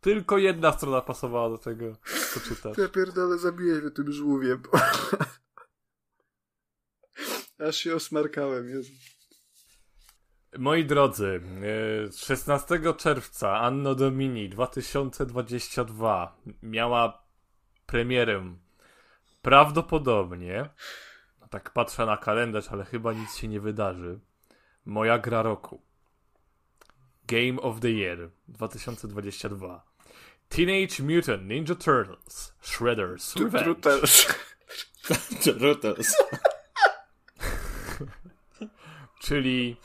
Tylko 0.00 0.38
jedna 0.38 0.72
strona 0.72 1.00
pasowała 1.00 1.48
do 1.48 1.58
tego, 1.58 1.96
co 2.34 2.40
czytasz. 2.40 2.78
Ja 2.78 2.88
pierdolę, 2.88 3.38
zabiję 3.38 3.74
mnie 3.74 3.90
tym 3.90 4.12
żółwiem. 4.12 4.62
Aż 7.68 7.76
się 7.76 7.94
osmarkałem, 7.94 8.68
Jezu. 8.68 8.92
Moi 10.58 10.84
drodzy, 10.84 11.40
e, 12.08 12.12
16 12.12 12.94
czerwca 12.96 13.60
Anno 13.60 13.94
Domini 13.94 14.48
2022 14.48 16.36
miała 16.62 17.22
premierę 17.86 18.56
prawdopodobnie, 19.42 20.68
tak 21.50 21.70
patrzę 21.70 22.06
na 22.06 22.16
kalendarz, 22.16 22.68
ale 22.68 22.84
chyba 22.84 23.12
nic 23.12 23.36
się 23.36 23.48
nie 23.48 23.60
wydarzy, 23.60 24.20
moja 24.84 25.18
gra 25.18 25.42
roku. 25.42 25.82
Game 27.26 27.60
of 27.60 27.80
the 27.80 27.90
Year 27.90 28.30
2022. 28.48 29.84
Teenage 30.48 31.02
Mutant 31.02 31.42
Ninja 31.42 31.74
Turtles 31.74 32.54
Shredder's 32.62 33.36
Revenge. 33.36 33.66
Rutels. 33.66 34.26
czyli 39.24 39.76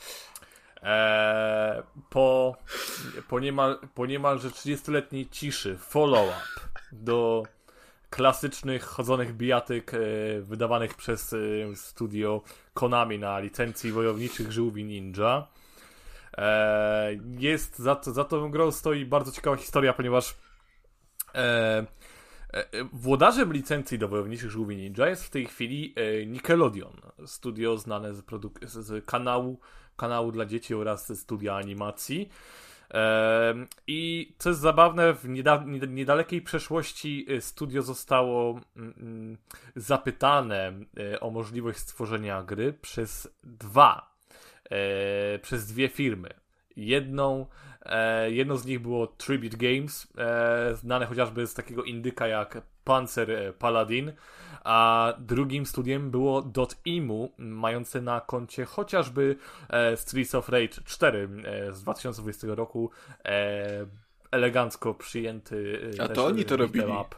e, 0.82 1.82
po, 2.10 2.56
po, 3.28 3.40
niemal, 3.40 3.78
po 3.94 4.06
niemalże 4.06 4.48
30-letniej 4.48 5.28
ciszy 5.28 5.78
follow-up 5.78 6.70
do 6.92 7.42
klasycznych 8.12 8.84
chodzonych 8.84 9.36
bijatyk 9.36 9.94
e, 9.94 9.98
wydawanych 10.40 10.94
przez 10.94 11.32
e, 11.32 11.36
studio 11.76 12.42
Konami 12.74 13.18
na 13.18 13.38
licencji 13.38 13.92
wojowniczych 13.92 14.52
żółwi 14.52 14.84
ninja. 14.84 15.46
E, 16.38 17.18
jest 17.38 17.78
za, 17.78 18.00
za 18.02 18.24
tą 18.24 18.50
grą 18.50 18.70
stoi 18.70 19.04
bardzo 19.04 19.32
ciekawa 19.32 19.56
historia, 19.56 19.92
ponieważ 19.92 20.34
e, 21.34 21.86
e, 22.52 22.84
Włodarzem 22.92 23.52
licencji 23.52 23.98
do 23.98 24.08
wojowniczych 24.08 24.50
żółwi 24.50 24.76
ninja 24.76 25.08
jest 25.08 25.24
w 25.24 25.30
tej 25.30 25.46
chwili 25.46 25.94
e, 25.96 26.26
Nickelodeon, 26.26 27.00
studio 27.26 27.78
znane 27.78 28.14
z, 28.14 28.24
z 28.62 29.04
kanału, 29.04 29.60
kanału 29.96 30.32
dla 30.32 30.46
dzieci 30.46 30.74
oraz 30.74 31.20
studia 31.20 31.56
animacji. 31.56 32.28
I 33.86 34.32
co 34.38 34.48
jest 34.48 34.60
zabawne, 34.60 35.14
w 35.14 35.28
nieda- 35.28 35.64
nied- 35.66 35.88
niedalekiej 35.88 36.42
przeszłości 36.42 37.26
e, 37.28 37.40
studio 37.40 37.82
zostało 37.82 38.60
mm, 38.76 38.94
mm, 38.98 39.38
zapytane 39.76 40.72
e, 41.12 41.20
o 41.20 41.30
możliwość 41.30 41.78
stworzenia 41.78 42.42
gry 42.42 42.72
przez 42.72 43.28
dwa, 43.44 44.14
e, 44.70 45.38
przez 45.38 45.66
dwie 45.66 45.88
firmy. 45.88 46.28
Jedną, 46.76 47.46
e, 47.82 48.30
jedną 48.30 48.56
z 48.56 48.66
nich 48.66 48.80
było 48.80 49.06
Tribute 49.06 49.56
Games, 49.56 50.08
e, 50.18 50.76
znane 50.76 51.06
chociażby 51.06 51.46
z 51.46 51.54
takiego 51.54 51.84
indyka 51.84 52.26
jak 52.26 52.62
Panzer 52.84 53.54
Paladin, 53.58 54.12
a 54.64 55.12
drugim 55.18 55.66
studiem 55.66 56.10
było 56.10 56.42
Dot.imu, 56.42 57.32
mające 57.38 58.00
na 58.00 58.20
koncie 58.20 58.64
chociażby 58.64 59.36
e, 59.68 59.96
Streets 59.96 60.34
of 60.34 60.48
Rage 60.48 60.82
4 60.84 61.28
e, 61.44 61.72
z 61.72 61.82
2020 61.82 62.46
roku, 62.50 62.90
e, 63.24 63.86
elegancko 64.30 64.94
przyjęty 64.94 65.80
e, 65.98 66.02
A 66.02 66.08
to 66.08 66.26
oni 66.26 66.42
e, 66.42 66.44
to 66.44 66.56
robili. 66.56 66.84
up. 66.84 67.16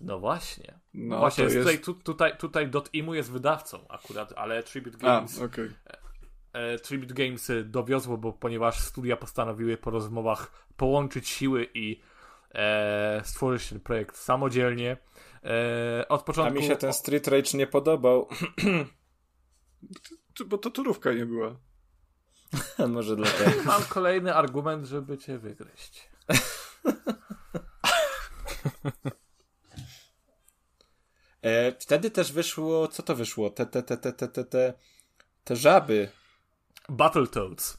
No 0.00 0.18
właśnie. 0.18 0.78
No, 0.94 1.18
właśnie, 1.18 1.44
jest... 1.44 1.56
tutaj, 1.56 1.78
tu, 1.78 1.94
tutaj, 1.94 2.36
tutaj 2.38 2.68
Dot.imu 2.68 3.14
jest 3.14 3.30
wydawcą 3.32 3.88
akurat, 3.88 4.32
ale 4.36 4.62
Tribute 4.62 4.96
A, 4.96 5.00
Games 5.00 5.40
okej. 5.40 5.70
e, 6.52 6.78
Tribute 6.78 7.14
Games 7.14 7.50
e, 7.50 7.64
dowiozło, 7.64 8.18
bo 8.18 8.32
ponieważ 8.32 8.80
studia 8.80 9.16
postanowiły 9.16 9.76
po 9.76 9.90
rozmowach 9.90 10.66
połączyć 10.76 11.28
siły 11.28 11.68
i 11.74 12.00
e, 12.54 13.20
stworzyć 13.24 13.68
ten 13.68 13.80
projekt 13.80 14.16
samodzielnie. 14.16 14.96
E, 15.44 16.08
od 16.08 16.20
A 16.20 16.24
początku. 16.24 16.60
mi 16.60 16.66
się 16.66 16.76
ten 16.76 16.92
Street 16.92 17.28
Rage 17.28 17.58
nie 17.58 17.66
podobał. 17.66 18.28
Bo 20.46 20.58
to 20.58 20.70
turówka 20.70 21.12
nie 21.12 21.26
była. 21.26 21.56
Może 22.88 23.16
dlatego. 23.16 23.62
Mam 23.64 23.82
kolejny 23.82 24.34
argument, 24.34 24.86
żeby 24.86 25.18
cię 25.18 25.38
wygryźć. 25.38 26.08
E, 31.42 31.72
wtedy 31.72 32.10
też 32.10 32.32
wyszło, 32.32 32.88
co 32.88 33.02
to 33.02 33.14
wyszło? 33.14 33.50
Te, 33.50 33.66
te, 33.66 33.82
te, 33.82 33.96
te, 33.96 34.12
te, 34.12 34.28
te, 34.28 34.44
te, 34.44 34.74
te 35.44 35.56
żaby. 35.56 36.08
Battletoads. 36.88 37.78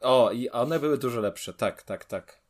O, 0.00 0.30
i 0.32 0.50
one 0.50 0.80
były 0.80 0.98
dużo 0.98 1.20
lepsze, 1.20 1.54
tak, 1.54 1.82
tak, 1.82 2.04
tak. 2.04 2.40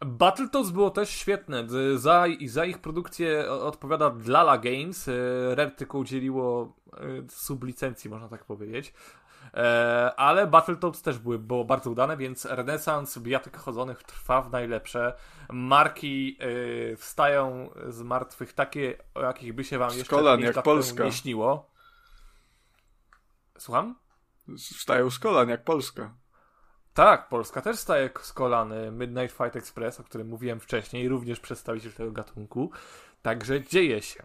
Battletoads 0.00 0.70
było 0.70 0.90
też 0.90 1.10
świetne. 1.10 1.68
Z- 1.68 2.00
Za, 2.00 2.24
za 2.46 2.64
ich 2.64 2.78
produkcję 2.78 3.50
odpowiada 3.52 4.10
Dlala 4.10 4.58
Games. 4.58 5.08
E, 5.08 5.12
Rare 5.54 5.70
tylko 5.70 5.98
udzieliło 5.98 6.76
e, 6.92 6.98
sublicencji, 7.28 8.10
można 8.10 8.28
tak 8.28 8.44
powiedzieć. 8.44 8.94
E, 9.54 10.12
Ale 10.16 10.46
Battletoads 10.46 11.02
też 11.02 11.18
były, 11.18 11.38
było 11.38 11.64
bardzo 11.64 11.90
udane, 11.90 12.16
więc 12.16 12.44
renesans 12.44 13.18
bijatyk 13.18 13.56
chodzonych 13.56 14.02
trwa 14.02 14.42
w 14.42 14.50
najlepsze. 14.52 15.16
Marki 15.52 16.38
wstają 16.96 17.70
z 17.88 18.02
martwych 18.02 18.52
takie, 18.52 18.98
o 19.14 19.20
jakich 19.22 19.52
by 19.54 19.64
się 19.64 19.78
wam 19.78 19.90
Z 19.90 19.96
jeszcze 19.96 20.16
kolan, 20.16 20.40
jak 20.40 20.54
temu 20.54 20.64
Polska. 20.64 21.04
nie 21.04 21.12
śniło. 21.12 21.70
Słucham? 23.58 23.98
Wstają 24.58 25.10
z 25.10 25.18
kolan, 25.18 25.48
jak 25.48 25.64
Polska. 25.64 26.14
Tak, 26.94 27.28
Polska 27.28 27.60
też 27.60 27.78
staje 27.78 28.10
z 28.22 28.32
kolany 28.32 28.90
Midnight 28.90 29.36
Fight 29.36 29.56
Express, 29.56 30.00
o 30.00 30.04
którym 30.04 30.28
mówiłem 30.28 30.60
wcześniej, 30.60 31.08
również 31.08 31.40
przedstawiciel 31.40 31.92
tego 31.92 32.12
gatunku. 32.12 32.70
Także 33.22 33.62
dzieje 33.64 34.02
się. 34.02 34.24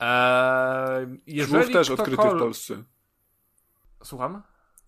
Eee, 0.00 1.20
jeżeli 1.26 1.62
Żółw 1.64 1.72
też 1.72 1.90
odkryty 1.90 2.10
w 2.10 2.14
ktokolwiek- 2.20 2.38
Polsce. 2.38 2.82
Słucham? 4.04 4.42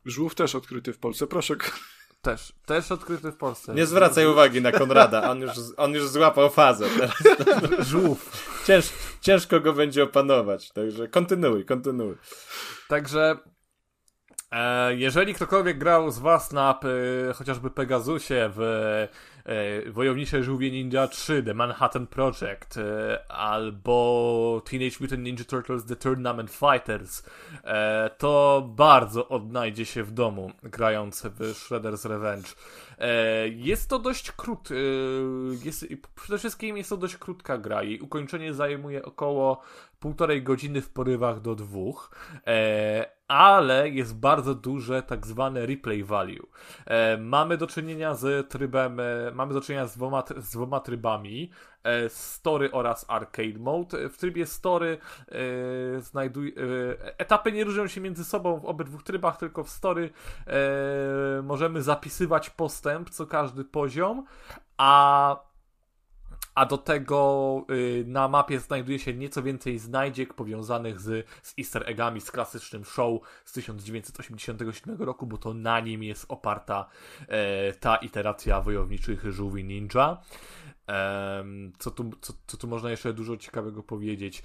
Żółw 0.05 0.35
też 0.35 0.55
odkryty 0.55 0.93
w 0.93 0.99
Polsce. 0.99 1.27
Proszę. 1.27 1.55
Też, 2.23 2.53
też 2.67 2.93
odkryty 2.93 3.33
w 3.33 3.37
Polsce. 3.37 3.75
Nie 3.75 3.87
zwracaj 3.87 4.27
uwagi 4.27 4.63
na 4.63 4.73
Konrada, 4.73 5.31
on 5.31 5.41
już, 5.41 5.51
on 5.77 5.93
już 5.93 6.09
złapał 6.09 6.51
fazę. 6.51 6.87
Teraz 7.39 7.87
Żółw. 7.91 8.51
Cięż, 8.67 8.91
ciężko 9.21 9.61
go 9.61 9.73
będzie 9.73 10.03
opanować, 10.05 10.73
także 10.73 11.09
kontynuuj, 11.09 11.65
kontynuuj. 11.65 12.17
Także 12.89 13.39
jeżeli 14.97 15.35
ktokolwiek 15.35 15.79
grał 15.79 16.11
z 16.11 16.19
was 16.19 16.53
na 16.53 16.81
e, 17.29 17.33
chociażby 17.33 17.71
Pegasusie 17.71 18.51
w 18.55 18.61
e, 19.45 19.91
Wojownicze 19.91 20.43
Żółwie 20.43 20.71
Ninja 20.71 21.09
3, 21.09 21.43
The 21.43 21.55
Manhattan 21.55 22.07
Project 22.07 22.77
e, 22.77 23.33
albo 23.33 24.63
Teenage 24.65 24.97
Mutant 25.01 25.23
Ninja 25.23 25.45
Turtles 25.45 25.85
The 25.85 25.97
Tournament 25.97 26.51
Fighters, 26.51 27.23
e, 27.65 28.11
to 28.19 28.65
bardzo 28.77 29.29
odnajdzie 29.29 29.87
się 29.87 30.03
w 30.03 30.13
domu 30.13 30.53
grając 30.63 31.23
w 31.23 31.39
Shredder's 31.39 32.09
Revenge. 32.09 32.49
E, 32.99 33.49
jest 33.49 33.89
to 33.89 33.99
dość 33.99 34.33
krót, 34.33 34.69
e, 34.71 34.75
jest, 35.65 35.87
przede 36.15 36.39
wszystkim 36.39 36.77
jest 36.77 36.91
to 36.91 36.97
dość 36.97 37.17
krótka 37.17 37.59
gra. 37.59 37.83
Jej 37.83 38.01
ukończenie 38.01 38.55
zajmuje 38.55 39.05
około 39.05 39.63
półtorej 40.01 40.43
godziny 40.43 40.81
w 40.81 40.91
porywach 40.91 41.41
do 41.41 41.55
dwóch, 41.55 42.11
e, 42.47 43.07
ale 43.29 43.89
jest 43.89 44.19
bardzo 44.19 44.55
duże 44.55 45.03
tak 45.03 45.27
zwane 45.27 45.67
replay 45.67 46.05
value. 46.05 46.47
E, 46.87 47.17
mamy 47.17 47.57
do 47.57 47.67
czynienia 47.67 48.15
z 48.15 48.51
trybem, 48.51 49.01
e, 49.01 49.05
mamy 49.35 49.55
do 49.55 49.61
czynienia 49.61 49.87
z 49.87 49.97
dwoma, 49.97 50.23
z 50.37 50.51
dwoma 50.51 50.81
trybami, 50.81 51.51
story 52.09 52.73
oraz 52.73 53.05
arcade 53.09 53.59
mode. 53.59 54.09
W 54.09 54.17
trybie 54.17 54.47
story 54.47 54.99
e, 55.97 56.01
znajduj, 56.01 56.55
e, 57.03 57.19
etapy 57.19 57.53
nie 57.53 57.65
różnią 57.65 57.87
się 57.87 58.01
między 58.01 58.25
sobą 58.25 58.61
w 58.61 58.65
obydwu 58.65 58.99
trybach, 58.99 59.37
tylko 59.37 59.65
w 59.65 59.71
story 59.71 60.11
e, 60.47 61.43
możemy 61.43 61.83
zapisywać 61.83 62.51
postęp 62.51 63.11
co 63.11 63.27
każdy 63.27 63.65
poziom, 63.65 64.25
a 64.77 65.50
a 66.55 66.67
do 66.67 66.79
tego 66.79 67.65
y, 67.71 68.05
na 68.07 68.29
mapie 68.29 68.61
znajduje 68.61 68.99
się 68.99 69.15
nieco 69.15 69.43
więcej 69.43 69.79
znajdziek 69.79 70.35
powiązanych 70.35 71.01
z, 71.01 71.29
z 71.43 71.55
easter 71.59 71.83
eggami, 71.87 72.21
z 72.21 72.31
klasycznym 72.31 72.85
show 72.85 73.21
z 73.45 73.53
1987 73.53 74.97
roku, 75.03 75.27
bo 75.27 75.39
to 75.39 75.55
na 75.55 75.81
nim 75.81 76.03
jest 76.03 76.27
oparta 76.29 76.87
e, 77.29 77.73
ta 77.73 77.97
iteracja 77.97 78.61
wojowniczych 78.61 79.33
żółwi 79.33 79.65
ninja. 79.65 80.19
Co, 81.79 81.91
tu, 81.91 82.11
co, 82.21 82.33
co 82.47 82.57
tu 82.57 82.69
można 82.69 82.91
jeszcze 82.91 83.13
dużo 83.13 83.37
ciekawego 83.37 83.83
powiedzieć? 83.83 84.43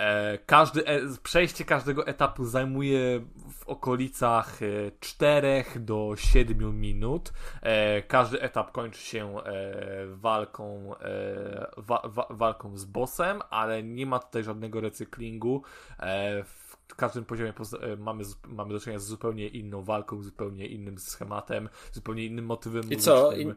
E, 0.00 0.38
każdy, 0.46 0.86
e, 0.86 1.00
przejście 1.22 1.64
każdego 1.64 2.06
etapu 2.06 2.44
zajmuje 2.44 3.24
w 3.52 3.68
okolicach 3.68 4.62
e, 4.62 4.66
4 5.00 5.64
do 5.76 6.12
7 6.16 6.80
minut. 6.80 7.32
E, 7.62 8.02
każdy 8.02 8.40
etap 8.40 8.72
kończy 8.72 9.00
się 9.00 9.40
e, 9.40 10.06
walką, 10.06 10.96
e, 10.96 11.70
wa, 11.76 12.02
wa, 12.04 12.26
walką 12.30 12.76
z 12.76 12.84
bossem, 12.84 13.40
ale 13.50 13.82
nie 13.82 14.06
ma 14.06 14.18
tutaj 14.18 14.44
żadnego 14.44 14.80
recyklingu. 14.80 15.62
E, 15.98 16.44
w 16.44 16.94
każdym 16.96 17.24
poziomie 17.24 17.52
poz- 17.52 17.84
e, 17.84 17.96
mamy, 17.96 18.24
mamy 18.48 18.72
do 18.72 18.80
czynienia 18.80 18.98
z 18.98 19.04
zupełnie 19.04 19.48
inną 19.48 19.82
walką, 19.82 20.22
zupełnie 20.22 20.66
innym 20.66 20.98
schematem, 20.98 21.68
zupełnie 21.92 22.24
innym 22.24 22.44
motywem 22.44 22.90
I 22.90 22.96
co? 22.96 23.32
I. 23.32 23.54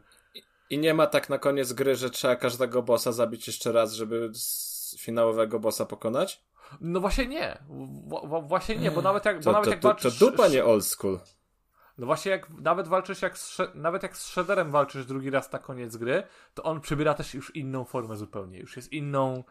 I 0.70 0.78
nie 0.78 0.94
ma 0.94 1.08
tak 1.08 1.30
na 1.30 1.38
koniec 1.38 1.74
gry, 1.74 1.96
że 1.96 2.10
trzeba 2.10 2.36
każdego 2.36 2.84
bossa 2.84 3.12
zabić 3.12 3.48
jeszcze 3.48 3.72
raz, 3.72 3.94
żeby 3.94 4.32
finałowego 5.00 5.60
bossa 5.60 5.86
pokonać? 5.86 6.44
No 6.82 7.00
właśnie 7.00 7.28
nie. 7.28 7.58
W, 7.70 8.48
właśnie 8.48 8.76
nie, 8.76 8.92
bo 8.92 9.02
nawet 9.02 9.26
jak, 9.26 9.38
bo 9.38 9.44
To, 9.44 9.52
nawet 9.52 9.66
to, 9.66 9.72
jak 9.72 9.80
to, 9.80 9.88
to 9.88 9.94
walczysz... 9.94 10.20
dupa 10.20 10.48
nie 10.48 10.66
old 10.66 10.86
school. 10.86 11.20
No 11.98 12.06
właśnie 12.06 12.32
jak 12.32 12.50
nawet 12.50 12.88
walczysz 12.88 13.22
jak 13.22 13.38
z, 13.38 13.58
nawet 13.76 14.04
jak 14.04 14.18
z 14.18 14.26
Shredderem 14.26 14.72
walczysz 14.72 15.06
drugi 15.06 15.30
raz 15.30 15.52
na 15.52 15.60
koniec 15.60 15.98
gry, 15.98 16.24
to 16.54 16.64
on 16.64 16.82
przybiera 16.82 17.14
też 17.14 17.34
już 17.34 17.56
inną 17.56 17.86
formę 17.86 18.18
zupełnie. 18.18 18.60
Już 18.60 18.76
jest 18.76 18.94
inną 18.94 19.44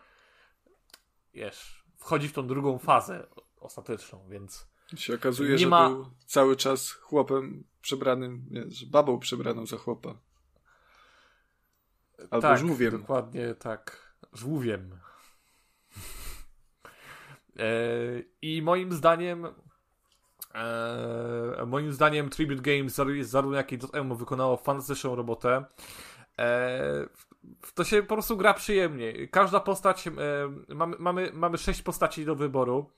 wiesz, 1.35 1.85
wchodzi 1.97 2.29
w 2.29 2.33
tą 2.33 2.47
drugą 2.47 2.79
fazę 2.79 3.27
ostateczną, 3.61 4.27
więc 4.29 4.67
się 4.97 5.15
okazuje, 5.15 5.51
Nie 5.51 5.59
że 5.59 5.67
ma- 5.67 5.89
był 5.89 6.11
cały 6.27 6.57
czas 6.57 6.91
chłopem 6.91 7.65
przebranym, 7.81 8.47
nie, 8.51 8.65
że 8.69 8.87
babą 8.87 9.19
przebraną 9.19 9.67
za 9.67 9.77
chłopa. 9.77 10.15
Albo 12.31 12.41
tak, 12.41 12.59
żółwiem. 12.59 12.91
Dokładnie 12.91 13.55
tak. 13.55 14.15
Żółwiem. 14.33 14.99
E, 17.59 17.65
I 18.43 18.63
moim 18.63 18.93
zdaniem 18.93 19.47
e, 20.55 21.67
moim 21.67 21.93
zdaniem 21.93 22.31
Tribute 22.31 22.63
Games 22.63 22.95
zar- 22.95 23.23
zarówno 23.25 23.57
jak 23.57 23.73
i 23.73 23.79
Dotemu 23.79 24.15
wykonało 24.15 24.57
fantastyczną 24.57 25.15
robotę. 25.15 25.65
E, 26.39 27.07
to 27.75 27.85
się 27.85 28.03
po 28.03 28.15
prostu 28.15 28.37
gra 28.37 28.55
przyjemnie. 28.55 29.29
Każda 29.29 29.61
postać, 29.61 30.05
mamy, 30.69 30.97
mamy, 30.99 31.31
mamy 31.33 31.59
sześć 31.59 31.83
postaci 31.83 32.25
do 32.25 32.35
wyboru. 32.35 32.91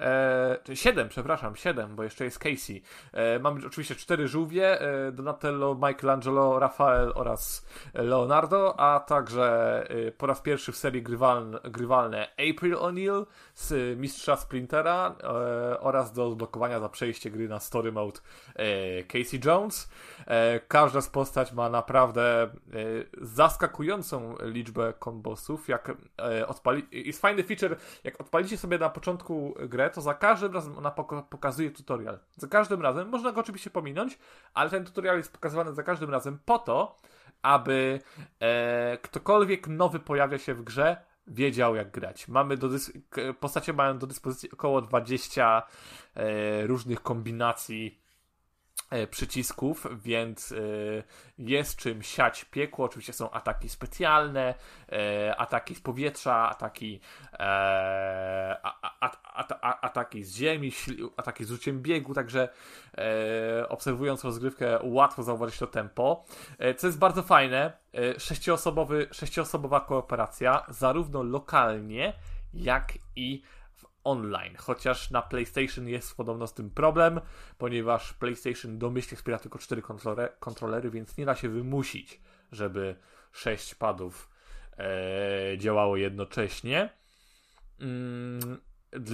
E, 0.00 0.58
czy 0.64 0.76
siedem, 0.76 1.08
przepraszam, 1.08 1.56
siedem, 1.56 1.96
bo 1.96 2.02
jeszcze 2.02 2.24
jest 2.24 2.38
Casey. 2.38 2.82
E, 3.12 3.38
mamy 3.38 3.66
oczywiście 3.66 3.94
cztery 3.94 4.28
żółwie, 4.28 4.80
e, 4.80 5.12
Donatello, 5.12 5.74
Michelangelo, 5.74 6.58
Rafael 6.58 7.12
oraz 7.14 7.66
Leonardo, 7.94 8.80
a 8.80 9.00
także 9.00 9.46
e, 9.90 10.12
po 10.12 10.26
raz 10.26 10.40
pierwszy 10.40 10.72
w 10.72 10.76
serii 10.76 11.02
grywalne, 11.02 11.58
grywalne 11.64 12.28
April 12.32 12.74
O'Neil 12.74 13.26
z 13.54 13.98
Mistrza 13.98 14.36
Sprintera 14.36 15.14
e, 15.22 15.80
oraz 15.80 16.12
do 16.12 16.26
odblokowania 16.26 16.80
za 16.80 16.88
przejście 16.88 17.30
gry 17.30 17.48
na 17.48 17.60
Story 17.60 17.92
Mode 17.92 18.20
e, 18.54 19.02
Casey 19.02 19.40
Jones. 19.44 19.90
E, 20.26 20.60
każda 20.60 21.00
z 21.00 21.08
postać 21.08 21.52
ma 21.52 21.70
naprawdę 21.70 22.48
zaskakującą 23.20 24.36
liczbę 24.42 24.92
kombosów. 24.98 25.68
Jak 25.68 25.92
odpali... 26.46 26.86
Jest 26.92 27.20
fajny 27.20 27.42
feature, 27.42 27.76
jak 28.04 28.20
odpalicie 28.20 28.58
sobie 28.58 28.78
na 28.78 28.90
początku 28.90 29.54
grę, 29.68 29.85
to 29.90 30.00
za 30.00 30.14
każdym 30.14 30.54
razem 30.54 30.78
ona 30.78 30.90
pokazuje 31.30 31.70
tutorial. 31.70 32.18
Za 32.36 32.48
każdym 32.48 32.82
razem, 32.82 33.08
można 33.08 33.32
go 33.32 33.40
oczywiście 33.40 33.70
pominąć, 33.70 34.18
ale 34.54 34.70
ten 34.70 34.84
tutorial 34.84 35.16
jest 35.16 35.32
pokazywany 35.32 35.74
za 35.74 35.82
każdym 35.82 36.10
razem 36.10 36.38
po 36.44 36.58
to, 36.58 36.96
aby 37.42 38.00
e, 38.40 38.98
ktokolwiek 39.02 39.68
nowy 39.68 40.00
pojawia 40.00 40.38
się 40.38 40.54
w 40.54 40.62
grze, 40.62 40.96
wiedział 41.26 41.74
jak 41.74 41.90
grać. 41.90 42.28
Mamy 42.28 42.56
do 42.56 42.68
dys- 42.68 42.92
postacie 43.40 43.72
mają 43.72 43.98
do 43.98 44.06
dyspozycji 44.06 44.50
około 44.52 44.82
20 44.82 45.62
e, 46.14 46.66
różnych 46.66 47.02
kombinacji 47.02 48.05
przycisków, 49.10 49.86
więc 49.96 50.52
e, 50.52 50.56
jest 51.38 51.76
czym 51.76 52.02
siać 52.02 52.44
piekło. 52.44 52.84
Oczywiście 52.84 53.12
są 53.12 53.30
ataki 53.30 53.68
specjalne, 53.68 54.54
e, 54.92 55.36
ataki 55.36 55.74
z 55.74 55.80
powietrza, 55.80 56.48
ataki, 56.48 57.00
e, 57.32 58.56
ataki 59.60 60.24
z 60.24 60.36
ziemi, 60.36 60.72
ataki 61.16 61.44
z 61.44 61.48
rzuciem 61.48 61.82
biegu, 61.82 62.14
także 62.14 62.48
e, 62.98 63.68
obserwując 63.68 64.24
rozgrywkę 64.24 64.78
łatwo 64.82 65.22
zauważyć 65.22 65.58
to 65.58 65.66
tempo. 65.66 66.24
E, 66.58 66.74
co 66.74 66.86
jest 66.86 66.98
bardzo 66.98 67.22
fajne, 67.22 67.72
e, 67.94 68.20
sześcioosobowy, 68.20 69.08
sześcioosobowa 69.12 69.80
kooperacja, 69.80 70.66
zarówno 70.68 71.22
lokalnie, 71.22 72.12
jak 72.54 72.92
i 73.16 73.42
online. 74.06 74.56
Chociaż 74.56 75.10
na 75.10 75.22
PlayStation 75.22 75.88
jest 75.88 76.16
podobno 76.16 76.46
z 76.46 76.54
tym 76.54 76.70
problem, 76.70 77.20
ponieważ 77.58 78.12
PlayStation 78.12 78.78
domyślnie 78.78 79.16
wspiera 79.16 79.38
tylko 79.38 79.58
cztery 79.58 79.82
kontrole, 79.82 80.28
kontrolery, 80.40 80.90
więc 80.90 81.16
nie 81.16 81.26
da 81.26 81.34
się 81.34 81.48
wymusić, 81.48 82.20
żeby 82.52 82.96
sześć 83.32 83.74
padów 83.74 84.28
e, 84.78 85.58
działało 85.58 85.96
jednocześnie. 85.96 86.90
Mm, 87.80 88.60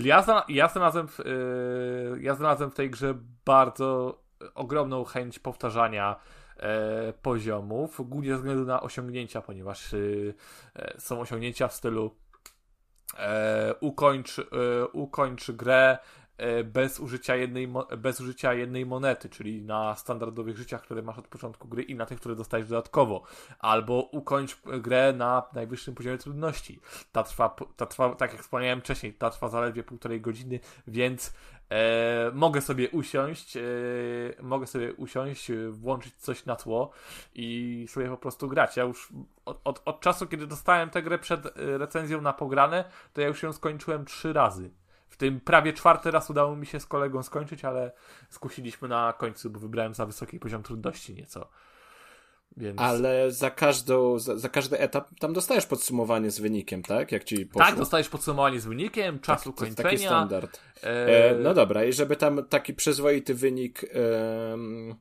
ja, 0.04 0.44
ja, 0.48 0.68
znalazłem 0.68 1.08
w, 1.08 1.20
e, 1.20 1.24
ja 2.20 2.34
znalazłem 2.34 2.70
w 2.70 2.74
tej 2.74 2.90
grze 2.90 3.14
bardzo 3.44 4.22
ogromną 4.54 5.04
chęć 5.04 5.38
powtarzania 5.38 6.16
e, 6.56 7.12
poziomów, 7.12 8.08
głównie 8.08 8.30
ze 8.30 8.36
względu 8.36 8.64
na 8.64 8.82
osiągnięcia, 8.82 9.42
ponieważ 9.42 9.94
e, 9.94 9.98
są 10.98 11.20
osiągnięcia 11.20 11.68
w 11.68 11.74
stylu 11.74 12.21
e, 13.18 13.74
ukończ, 13.80 14.38
e, 14.38 14.42
ukończ 14.92 15.50
grę 15.50 15.98
e, 16.36 16.64
bez 16.64 17.00
użycia, 17.00 17.36
jednej, 17.36 17.68
bez 17.98 18.20
użycia 18.20 18.54
jednej 18.54 18.86
monety, 18.86 19.28
czyli 19.28 19.62
na 19.62 19.96
standardowych 19.96 20.56
życiach, 20.56 20.82
które 20.82 21.02
masz 21.02 21.18
od 21.18 21.28
początku 21.28 21.68
gry 21.68 21.82
i 21.82 21.94
na 21.94 22.06
tych, 22.06 22.20
które 22.20 22.34
dostajesz 22.34 22.68
dodatkowo. 22.68 23.22
Albo 23.58 24.02
ukończ 24.12 24.56
grę 24.80 25.12
na 25.12 25.42
najwyższym 25.54 25.94
poziomie 25.94 26.18
trudności. 26.18 26.80
Ta 27.12 27.22
trwa, 27.22 27.56
ta 27.76 27.86
trwa 27.86 28.14
tak 28.14 28.32
jak 28.32 28.42
wspomniałem 28.42 28.80
wcześniej, 28.80 29.14
ta 29.14 29.30
trwa 29.30 29.48
zaledwie 29.48 29.82
półtorej 29.82 30.20
godziny, 30.20 30.60
więc 30.86 31.34
e, 31.72 32.30
mogę 32.34 32.60
sobie 32.60 32.90
usiąść, 32.90 33.56
e, 33.56 33.62
mogę 34.42 34.66
sobie 34.66 34.94
usiąść, 34.94 35.50
e, 35.50 35.70
włączyć 35.70 36.14
coś 36.14 36.44
na 36.44 36.56
tło 36.56 36.90
i 37.34 37.86
sobie 37.88 38.08
po 38.08 38.16
prostu 38.16 38.48
grać. 38.48 38.76
Ja 38.76 38.84
już 38.84 39.12
od, 39.44 39.60
od, 39.64 39.82
od 39.84 40.00
czasu, 40.00 40.26
kiedy 40.26 40.46
dostałem 40.46 40.90
tę 40.90 41.02
grę 41.02 41.18
przed 41.18 41.46
e, 41.46 41.78
recenzją 41.78 42.20
na 42.20 42.32
pograne, 42.32 42.84
to 43.12 43.20
ja 43.20 43.26
już 43.26 43.42
ją 43.42 43.52
skończyłem 43.52 44.04
trzy 44.04 44.32
razy. 44.32 44.70
W 45.08 45.16
tym 45.16 45.40
prawie 45.40 45.72
czwarty 45.72 46.10
raz 46.10 46.30
udało 46.30 46.56
mi 46.56 46.66
się 46.66 46.80
z 46.80 46.86
kolegą 46.86 47.22
skończyć, 47.22 47.64
ale 47.64 47.92
skusiliśmy 48.30 48.88
na 48.88 49.12
końcu, 49.12 49.50
bo 49.50 49.60
wybrałem 49.60 49.94
za 49.94 50.06
wysoki 50.06 50.40
poziom 50.40 50.62
trudności 50.62 51.14
nieco. 51.14 51.48
Więc... 52.56 52.80
Ale 52.80 53.30
za, 53.30 53.50
każdą, 53.50 54.18
za, 54.18 54.36
za 54.38 54.48
każdy 54.48 54.78
etap 54.78 55.08
tam 55.20 55.32
dostajesz 55.32 55.66
podsumowanie 55.66 56.30
z 56.30 56.40
wynikiem, 56.40 56.82
tak? 56.82 57.12
Jak 57.12 57.24
ci 57.24 57.46
poszło. 57.46 57.66
Tak, 57.66 57.76
dostajesz 57.76 58.08
podsumowanie 58.08 58.60
z 58.60 58.66
wynikiem, 58.66 59.20
czas 59.20 59.42
To 59.42 59.50
jest 59.50 59.58
ukończenia. 59.60 59.90
taki 59.90 59.98
standard. 60.04 60.60
e, 60.82 61.30
E, 61.30 61.34
no 61.38 61.54
dobra, 61.54 61.84
i 61.84 61.92
żeby 61.92 62.16
tam 62.16 62.44
taki 62.48 62.74
przyzwoity 62.74 63.34
wynik 63.34 63.84
em, 63.84 64.94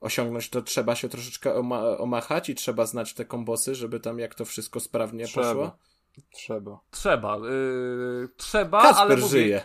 osiągnąć, 0.00 0.50
to 0.50 0.62
trzeba 0.62 0.94
się 0.94 1.08
troszeczkę 1.08 1.54
oma- 1.54 1.98
omachać 1.98 2.48
i 2.48 2.54
trzeba 2.54 2.86
znać 2.86 3.14
te 3.14 3.24
kombosy, 3.24 3.74
żeby 3.74 4.00
tam 4.00 4.18
jak 4.18 4.34
to 4.34 4.44
wszystko 4.44 4.80
sprawnie 4.80 5.24
Trzeba. 5.26 5.46
poszło. 5.46 5.76
Trzeba. 6.32 6.80
Trzeba, 6.90 7.36
yy, 7.36 8.28
trzeba, 8.36 8.82
Kasper 8.82 9.02
ale 9.02 9.16
mówię, 9.16 9.28
żyje. 9.28 9.62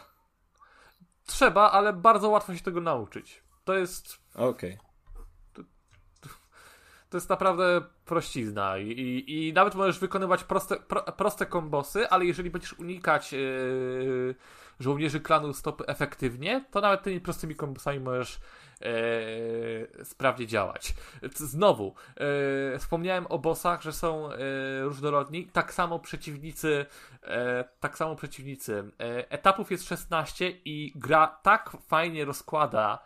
trzeba, 1.26 1.72
ale 1.72 1.94
bardzo 1.94 2.30
łatwo 2.30 2.56
się 2.56 2.64
tego 2.64 2.82
nauczyć. 2.82 3.44
To 3.64 3.74
jest 3.74 4.18
Okej. 4.36 4.78
To 7.10 7.18
jest 7.18 7.30
naprawdę 7.30 7.82
prościzna 8.06 8.78
i, 8.78 8.88
i, 8.88 9.48
i 9.48 9.54
nawet 9.54 9.76
możesz 9.76 10.00
wykonywać 10.00 10.44
proste, 10.44 10.76
pro, 10.76 11.02
proste 11.02 11.46
kombosy, 11.46 12.10
ale 12.10 12.26
jeżeli 12.26 12.50
będziesz 12.50 12.74
unikać 12.74 13.34
yy, 13.34 14.36
żołnierzy 14.80 15.20
klanu 15.20 15.54
stopy 15.54 15.86
efektywnie, 15.86 16.66
to 16.72 16.82
nawet 16.82 17.04
tymi 17.04 17.22
prostymi 17.22 17.56
kombosami 17.56 18.00
możesz 18.00 18.40
yy, 18.82 20.06
sprawnie 20.06 20.48
działać. 20.48 20.94
Znowu, 21.36 21.96
yy, 22.74 22.80
wspomniałem 22.80 23.28
o 23.28 23.40
bossach, 23.40 23.82
że 23.82 23.94
są 23.94 24.30
yy, 24.30 24.38
różnorodni, 24.84 25.46
tak 25.46 25.74
samo 25.74 26.00
przeciwnicy, 26.00 26.86
yy, 27.24 27.30
tak 27.80 27.98
samo 27.98 28.16
przeciwnicy. 28.16 28.92
Yy, 29.00 29.30
etapów 29.30 29.72
jest 29.72 29.88
16 29.88 30.50
i 30.66 30.92
gra 30.96 31.28
tak 31.28 31.78
fajnie 31.88 32.26
rozkłada 32.26 33.00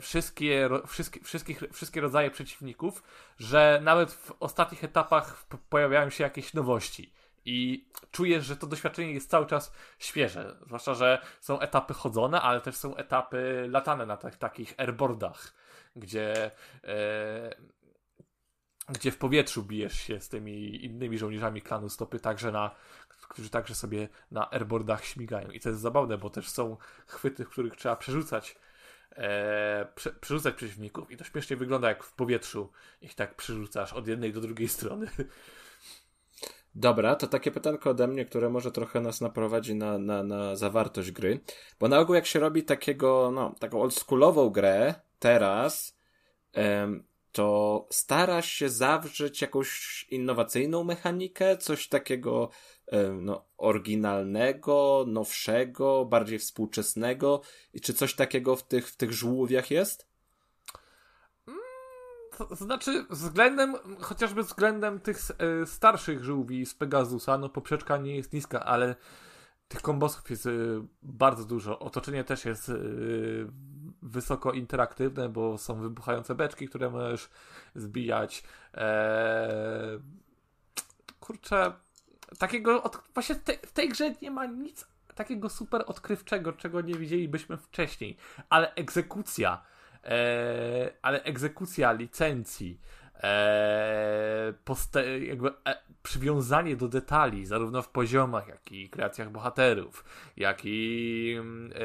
wszystkie, 0.00 0.68
ro, 0.68 0.86
wszystkie, 0.86 1.20
wszystkich, 1.20 1.62
wszystkie 1.72 2.00
rodzaje 2.00 2.30
przeciwników, 2.30 3.02
że 3.38 3.80
nawet 3.82 4.12
w 4.12 4.32
ostatnich 4.40 4.84
etapach 4.84 5.46
pojawiają 5.68 6.10
się 6.10 6.24
jakieś 6.24 6.54
nowości. 6.54 7.12
I 7.44 7.88
czujesz, 8.10 8.44
że 8.44 8.56
to 8.56 8.66
doświadczenie 8.66 9.12
jest 9.12 9.30
cały 9.30 9.46
czas 9.46 9.72
świeże. 9.98 10.56
Zwłaszcza, 10.66 10.94
że 10.94 11.22
są 11.40 11.60
etapy 11.60 11.94
chodzone, 11.94 12.42
ale 12.42 12.60
też 12.60 12.74
są 12.74 12.96
etapy 12.96 13.66
latane 13.70 14.06
na 14.06 14.16
tak, 14.16 14.36
takich 14.36 14.74
airboardach, 14.78 15.54
gdzie 15.96 16.50
e, 16.84 17.56
gdzie 18.88 19.12
w 19.12 19.18
powietrzu 19.18 19.62
bijesz 19.62 20.00
się 20.00 20.20
z 20.20 20.28
tymi 20.28 20.84
innymi 20.84 21.18
żołnierzami 21.18 21.62
klanu 21.62 21.88
stopy, 21.88 22.20
także 22.20 22.52
na, 22.52 22.70
którzy 23.08 23.50
także 23.50 23.74
sobie 23.74 24.08
na 24.30 24.50
airboardach 24.50 25.04
śmigają. 25.04 25.50
I 25.50 25.60
to 25.60 25.68
jest 25.68 25.80
zabawne, 25.80 26.18
bo 26.18 26.30
też 26.30 26.48
są 26.48 26.76
chwyty, 27.06 27.44
w 27.44 27.48
których 27.48 27.76
trzeba 27.76 27.96
przerzucać 27.96 28.56
e, 29.16 29.86
prze, 29.94 30.12
przerzucać 30.12 30.54
przeciwników 30.54 31.10
i 31.10 31.16
to 31.16 31.24
śmiesznie 31.24 31.56
wygląda, 31.56 31.88
jak 31.88 32.04
w 32.04 32.12
powietrzu 32.12 32.72
ich 33.02 33.14
tak 33.14 33.34
przerzucasz 33.34 33.92
od 33.92 34.08
jednej 34.08 34.32
do 34.32 34.40
drugiej 34.40 34.68
strony. 34.68 35.06
Dobra, 36.74 37.14
to 37.14 37.26
takie 37.26 37.50
pytanko 37.50 37.90
ode 37.90 38.06
mnie, 38.06 38.24
które 38.24 38.48
może 38.48 38.72
trochę 38.72 39.00
nas 39.00 39.20
naprowadzi 39.20 39.74
na, 39.74 39.98
na, 39.98 40.22
na 40.22 40.56
zawartość 40.56 41.10
gry. 41.10 41.40
Bo 41.80 41.88
na 41.88 41.98
ogół 41.98 42.14
jak 42.14 42.26
się 42.26 42.40
robi 42.40 42.62
takiego, 42.62 43.30
no, 43.34 43.54
taką 43.60 43.82
oldschoolową 43.82 44.50
grę 44.50 44.94
teraz, 45.18 45.98
em, 46.52 47.04
to 47.36 47.86
starasz 47.90 48.52
się 48.52 48.68
zawrzeć 48.68 49.42
jakąś 49.42 50.06
innowacyjną 50.10 50.84
mechanikę, 50.84 51.56
coś 51.56 51.88
takiego 51.88 52.48
em, 52.86 53.24
no, 53.24 53.44
oryginalnego, 53.56 55.04
nowszego, 55.08 56.04
bardziej 56.04 56.38
współczesnego. 56.38 57.40
I 57.74 57.80
czy 57.80 57.94
coś 57.94 58.14
takiego 58.14 58.56
w 58.56 58.62
tych, 58.62 58.88
w 58.88 58.96
tych 58.96 59.12
żółwiach 59.12 59.70
jest? 59.70 60.06
To 62.38 62.54
znaczy, 62.54 63.06
względem, 63.10 63.74
chociażby 64.00 64.42
względem 64.42 65.00
tych 65.00 65.18
e, 65.18 65.66
starszych 65.66 66.24
żółwi 66.24 66.66
z 66.66 66.74
Pegasusa, 66.74 67.38
no 67.38 67.48
poprzeczka 67.48 67.96
nie 67.96 68.16
jest 68.16 68.32
niska, 68.32 68.64
ale 68.64 68.96
tych 69.68 69.82
kombosów 69.82 70.30
jest 70.30 70.46
e, 70.46 70.50
bardzo 71.02 71.44
dużo. 71.44 71.78
Otoczenie 71.78 72.24
też 72.24 72.44
jest 72.44 72.68
e, 72.68 72.74
wysoko 74.02 74.52
interaktywne, 74.52 75.28
bo 75.28 75.58
są 75.58 75.80
wybuchające 75.80 76.34
beczki, 76.34 76.68
które 76.68 76.90
możesz 76.90 77.30
zbijać. 77.74 78.42
Eee, 78.74 80.00
kurczę, 81.20 81.72
takiego, 82.38 82.82
od, 82.82 83.02
właśnie 83.14 83.34
w, 83.34 83.42
te, 83.42 83.52
w 83.52 83.72
tej 83.72 83.88
grze 83.88 84.14
nie 84.22 84.30
ma 84.30 84.46
nic 84.46 84.86
takiego 85.14 85.48
super 85.48 85.84
odkrywczego, 85.86 86.52
czego 86.52 86.80
nie 86.80 86.94
widzielibyśmy 86.94 87.56
wcześniej, 87.56 88.16
ale 88.48 88.74
egzekucja 88.74 89.62
e, 90.04 90.92
ale 91.02 91.22
egzekucja 91.22 91.92
licencji, 91.92 92.80
e, 93.22 94.52
poste, 94.64 95.18
jakby 95.18 95.48
e, 95.48 95.76
przywiązanie 96.02 96.76
do 96.76 96.88
detali, 96.88 97.46
zarówno 97.46 97.82
w 97.82 97.88
poziomach, 97.88 98.48
jak 98.48 98.72
i 98.72 98.88
kreacjach 98.90 99.30
bohaterów, 99.30 100.04
jak 100.36 100.60
i, 100.64 101.34
mm, 101.38 101.72
e, 101.72 101.78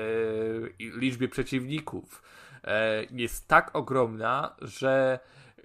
i 0.79 0.91
liczbie 0.99 1.27
przeciwników, 1.27 2.23
e, 2.63 3.03
jest 3.11 3.47
tak 3.47 3.75
ogromna, 3.75 4.55
że 4.61 5.19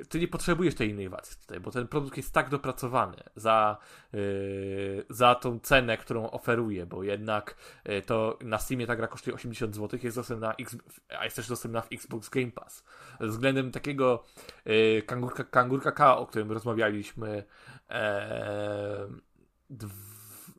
ty 0.08 0.20
nie 0.20 0.28
potrzebujesz 0.28 0.74
tej 0.74 0.90
innowacji 0.90 1.36
tutaj, 1.40 1.60
bo 1.60 1.70
ten 1.70 1.88
produkt 1.88 2.16
jest 2.16 2.32
tak 2.32 2.48
dopracowany 2.48 3.16
za, 3.36 3.76
yy, 4.12 5.06
za 5.10 5.34
tą 5.34 5.58
cenę, 5.58 5.96
którą 5.96 6.30
oferuje, 6.30 6.86
bo 6.86 7.02
jednak 7.02 7.56
yy, 7.84 8.02
to 8.02 8.38
na 8.44 8.58
Steamie 8.58 8.86
ta 8.86 8.96
gra 8.96 9.08
kosztuje 9.08 9.34
80 9.34 9.76
zł, 9.76 10.00
jest 10.02 10.16
dostępna, 10.16 10.54
X, 10.54 10.76
a 11.18 11.24
jest 11.24 11.36
też 11.36 11.48
dostępna 11.48 11.80
w 11.80 11.92
Xbox 11.92 12.28
Game 12.28 12.50
Pass. 12.50 12.84
Względem 13.20 13.70
takiego 13.70 14.24
yy, 14.64 15.02
kangurka, 15.06 15.44
kangurka 15.44 15.92
K, 15.92 16.18
o 16.18 16.26
którym 16.26 16.52
rozmawialiśmy 16.52 17.44
e, 17.90 19.08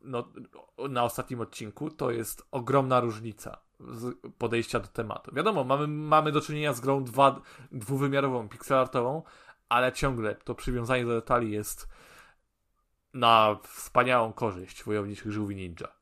no, 0.04 0.32
na 0.90 1.04
ostatnim 1.04 1.42
odcinku, 1.42 1.90
to 1.90 2.12
jest 2.12 2.48
ogromna 2.52 3.00
różnica 3.00 3.67
podejścia 4.38 4.80
do 4.80 4.88
tematu. 4.88 5.36
Wiadomo, 5.36 5.64
mamy, 5.64 5.88
mamy 5.88 6.32
do 6.32 6.42
czynienia 6.42 6.74
z 6.74 6.80
grą 6.80 7.04
dwa, 7.04 7.42
dwuwymiarową, 7.72 8.50
pixelartową, 8.50 9.24
ale 9.70 9.92
ciągle 9.92 10.36
to 10.36 10.56
przywiązanie 10.56 11.06
do 11.06 11.14
detali 11.14 11.52
jest 11.52 11.88
na 13.14 13.60
wspaniałą 13.64 14.34
korzyść 14.34 14.84
wojowniczych 14.84 15.32
żółwi 15.32 15.56
ninja. 15.56 15.98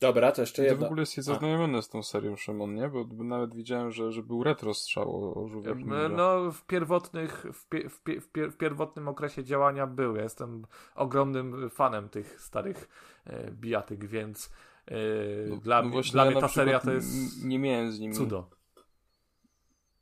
Dobra, 0.00 0.32
to 0.32 0.40
jeszcze 0.40 0.62
jedno. 0.62 0.76
Ty 0.76 0.82
w 0.82 0.86
ogóle 0.86 1.02
jesteś 1.02 1.24
zaznajomiony 1.24 1.82
z 1.82 1.88
tą 1.88 2.02
serią, 2.02 2.36
Szymon, 2.36 2.74
nie? 2.74 2.88
Bo, 2.88 3.04
nawet 3.24 3.54
widziałem, 3.54 3.90
że, 3.90 4.12
że 4.12 4.22
był 4.22 4.44
retro 4.44 4.74
strzał 4.74 5.16
o, 5.16 5.44
o 5.44 5.48
żółwiach 5.48 5.76
ninja. 5.76 6.08
No, 6.08 6.52
w 6.52 6.66
pierwotnych, 6.66 7.46
w, 7.52 7.68
pie, 7.68 7.88
w, 7.88 8.02
pie, 8.02 8.20
w, 8.20 8.28
pie, 8.28 8.48
w, 8.50 8.56
pierwotnym 8.56 9.08
okresie 9.08 9.44
działania 9.44 9.86
był. 9.86 10.16
Ja 10.16 10.22
jestem 10.22 10.66
ogromnym 10.94 11.70
fanem 11.70 12.08
tych 12.08 12.40
starych 12.40 12.88
e, 13.24 13.50
bijatyk, 13.50 14.06
więc 14.06 14.50
Yy, 14.90 15.58
dla, 15.62 15.82
no 15.82 16.00
dla 16.12 16.24
ja 16.24 16.30
mnie 16.30 16.40
ta 16.40 16.48
seria 16.48 16.80
to 16.80 16.92
jest. 16.92 17.44
Nie 17.44 17.58
miałem 17.58 17.92
z 17.92 18.00
nimi. 18.00 18.14
Cudo. 18.14 18.50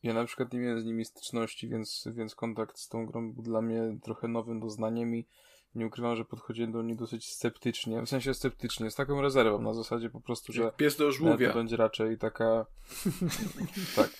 Ja 0.02 0.14
na 0.14 0.24
przykład 0.24 0.52
nie 0.52 0.58
miałem 0.58 0.80
z 0.80 0.84
nimi 0.84 1.04
styczności, 1.04 1.68
więc, 1.68 2.08
więc 2.12 2.34
kontakt 2.34 2.78
z 2.78 2.88
tą 2.88 3.06
grą 3.06 3.32
był 3.32 3.42
dla 3.42 3.62
mnie 3.62 3.98
trochę 4.02 4.28
nowym 4.28 4.60
doznaniem 4.60 5.16
i 5.16 5.26
nie 5.74 5.86
ukrywam, 5.86 6.16
że 6.16 6.24
podchodziłem 6.24 6.72
do 6.72 6.82
niej 6.82 6.96
dosyć 6.96 7.32
sceptycznie. 7.32 8.02
W 8.02 8.08
sensie 8.08 8.34
sceptycznie, 8.34 8.90
z 8.90 8.94
taką 8.94 9.20
rezerwą, 9.20 9.62
na 9.62 9.74
zasadzie 9.74 10.10
po 10.10 10.20
prostu, 10.20 10.52
że. 10.52 10.62
Jak 10.62 10.76
pies 10.76 10.96
do 10.96 11.12
żółwia. 11.12 11.48
To 11.48 11.54
będzie 11.54 11.76
raczej 11.76 12.18
taka. 12.18 12.66
tak. 13.96 14.10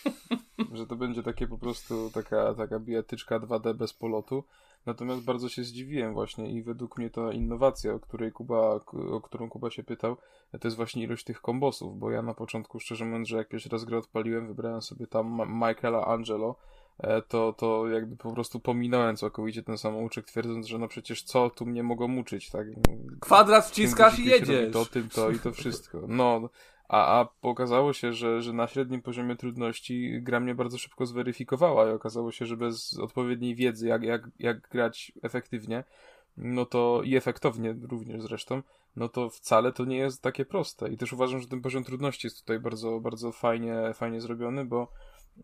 Że 0.73 0.87
to 0.87 0.97
będzie 0.97 1.23
takie 1.23 1.47
po 1.47 1.59
prostu 1.59 2.11
taka, 2.15 2.55
taka 2.55 2.79
bijatyczka 2.79 3.41
2D 3.41 3.75
bez 3.75 3.93
polotu. 3.93 4.45
Natomiast 4.87 5.23
bardzo 5.23 5.49
się 5.49 5.65
zdziwiłem 5.65 6.15
właśnie 6.15 6.51
i 6.51 6.63
według 6.63 6.99
mnie 6.99 7.11
ta 7.11 7.33
innowacja, 7.33 7.95
o 7.95 8.01
której 8.01 8.33
Kuba, 8.33 8.81
o 9.11 9.21
którą 9.21 9.49
Kuba 9.49 9.71
się 9.71 9.83
pytał, 9.83 10.17
to 10.61 10.69
jest 10.69 10.77
właśnie 10.77 11.03
ilość 11.03 11.25
tych 11.25 11.41
kombosów, 11.41 11.99
bo 11.99 12.11
ja 12.11 12.23
na 12.23 12.35
początku, 12.35 12.81
szczerze 12.81 13.05
mówiąc, 13.05 13.29
że 13.29 13.37
jak 13.37 13.49
pierwszy 13.49 13.69
raz 13.69 13.85
grę 13.85 13.99
odpaliłem, 13.99 14.47
wybrałem 14.47 14.83
sobie 14.83 15.07
tam 15.07 15.41
Michaela 15.49 16.07
Angelo, 16.07 16.57
e, 16.99 17.23
to, 17.23 17.53
to 17.53 17.89
jakby 17.89 18.17
po 18.17 18.33
prostu 18.33 18.61
pominąłem 18.61 19.17
całkowicie 19.17 19.63
ten 19.63 19.79
samouczek, 19.79 20.27
twierdząc, 20.27 20.67
że 20.67 20.79
no 20.79 20.89
przecież 20.89 21.23
co 21.23 21.51
tu 21.51 21.67
mnie 21.67 21.83
mogą 21.83 22.17
uczyć, 22.17 22.51
tak? 22.51 22.67
Kwadrat 23.21 23.67
wciskasz 23.67 24.19
i 24.19 24.25
jedziesz. 24.25 24.73
To, 24.73 24.85
tym, 24.85 25.09
to 25.09 25.31
i 25.31 25.39
to 25.39 25.53
wszystko. 25.53 26.03
No, 26.09 26.49
a, 26.89 27.21
a 27.21 27.29
okazało 27.43 27.93
się, 27.93 28.13
że, 28.13 28.43
że 28.43 28.53
na 28.53 28.67
średnim 28.67 29.03
poziomie 29.03 29.37
trudności 29.37 30.23
gra 30.23 30.41
mnie 30.41 30.55
bardzo 30.55 30.79
szybko 30.79 31.07
zweryfikowała 31.07 31.91
i 31.91 31.93
okazało 31.93 32.33
się, 32.33 32.47
że 32.47 32.57
bez 32.57 32.99
odpowiedniej 32.99 33.55
wiedzy, 33.55 33.89
jak, 33.89 34.03
jak, 34.03 34.29
jak 34.39 34.69
grać 34.69 35.13
efektywnie, 35.23 35.85
no 36.37 36.67
to 36.67 37.01
i 37.05 37.17
efektownie 37.17 37.75
również 37.83 38.23
zresztą, 38.23 38.63
no 38.97 39.09
to 39.09 39.31
wcale 39.31 39.73
to 39.73 39.85
nie 39.85 39.97
jest 39.97 40.23
takie 40.23 40.45
proste. 40.45 40.89
I 40.89 40.97
też 40.97 41.13
uważam, 41.13 41.41
że 41.41 41.49
ten 41.49 41.61
poziom 41.61 41.85
trudności 41.85 42.27
jest 42.27 42.41
tutaj 42.41 42.59
bardzo, 42.59 43.01
bardzo 43.01 43.33
fajnie, 43.33 43.77
fajnie 43.95 44.21
zrobiony, 44.21 44.65
bo 44.65 44.89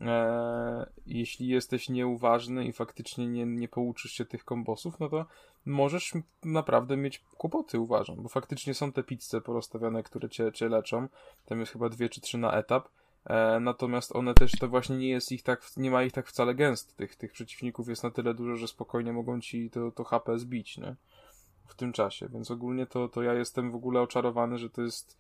e, 0.01 0.87
jeśli 1.07 1.49
jesteś 1.49 1.89
nieuważny 1.89 2.65
i 2.65 2.73
faktycznie 2.73 3.27
nie, 3.27 3.47
nie 3.47 3.69
pouczysz 3.69 4.13
się 4.13 4.25
tych 4.25 4.45
kombosów, 4.45 5.01
no 5.01 5.09
to 5.09 5.27
możesz 5.67 6.13
naprawdę 6.45 6.97
mieć 6.97 7.19
kłopoty, 7.19 7.79
uważam, 7.79 8.17
bo 8.23 8.29
faktycznie 8.29 8.75
są 8.75 8.93
te 8.93 9.03
pizze 9.03 9.41
porozstawiane, 9.41 10.03
które 10.03 10.29
cię, 10.29 10.53
cię 10.53 10.69
leczą. 10.69 11.09
Tam 11.47 11.61
jest 11.61 11.73
chyba 11.73 11.89
dwie 11.89 12.09
czy 12.09 12.21
trzy 12.21 12.39
na 12.39 12.53
etap. 12.53 12.89
E, 13.25 13.61
natomiast 13.61 14.17
one 14.17 14.35
też 14.35 14.53
to 14.53 14.69
właśnie 14.69 14.97
nie 14.97 15.09
jest 15.09 15.33
ich 15.33 15.43
tak, 15.43 15.63
nie 15.77 15.91
ma 15.91 16.03
ich 16.03 16.13
tak 16.13 16.27
wcale 16.27 16.55
gęsto. 16.55 16.93
Tych, 16.97 17.17
tych 17.17 17.33
przeciwników 17.33 17.89
jest 17.89 18.03
na 18.03 18.11
tyle 18.11 18.35
dużo, 18.35 18.57
że 18.57 18.69
spokojnie 18.69 19.13
mogą 19.13 19.41
ci 19.41 19.71
to, 19.71 19.91
to 19.91 20.05
HP 20.05 20.39
zbić, 20.39 20.79
nie? 20.79 20.97
W 21.67 21.75
tym 21.75 21.93
czasie. 21.93 22.29
Więc 22.29 22.51
ogólnie 22.51 22.87
to, 22.87 23.09
to 23.09 23.23
ja 23.23 23.35
jestem 23.35 23.73
w 23.73 23.75
ogóle 23.75 24.01
oczarowany, 24.01 24.59
że 24.59 24.71
to 24.71 24.83
jest 24.83 25.19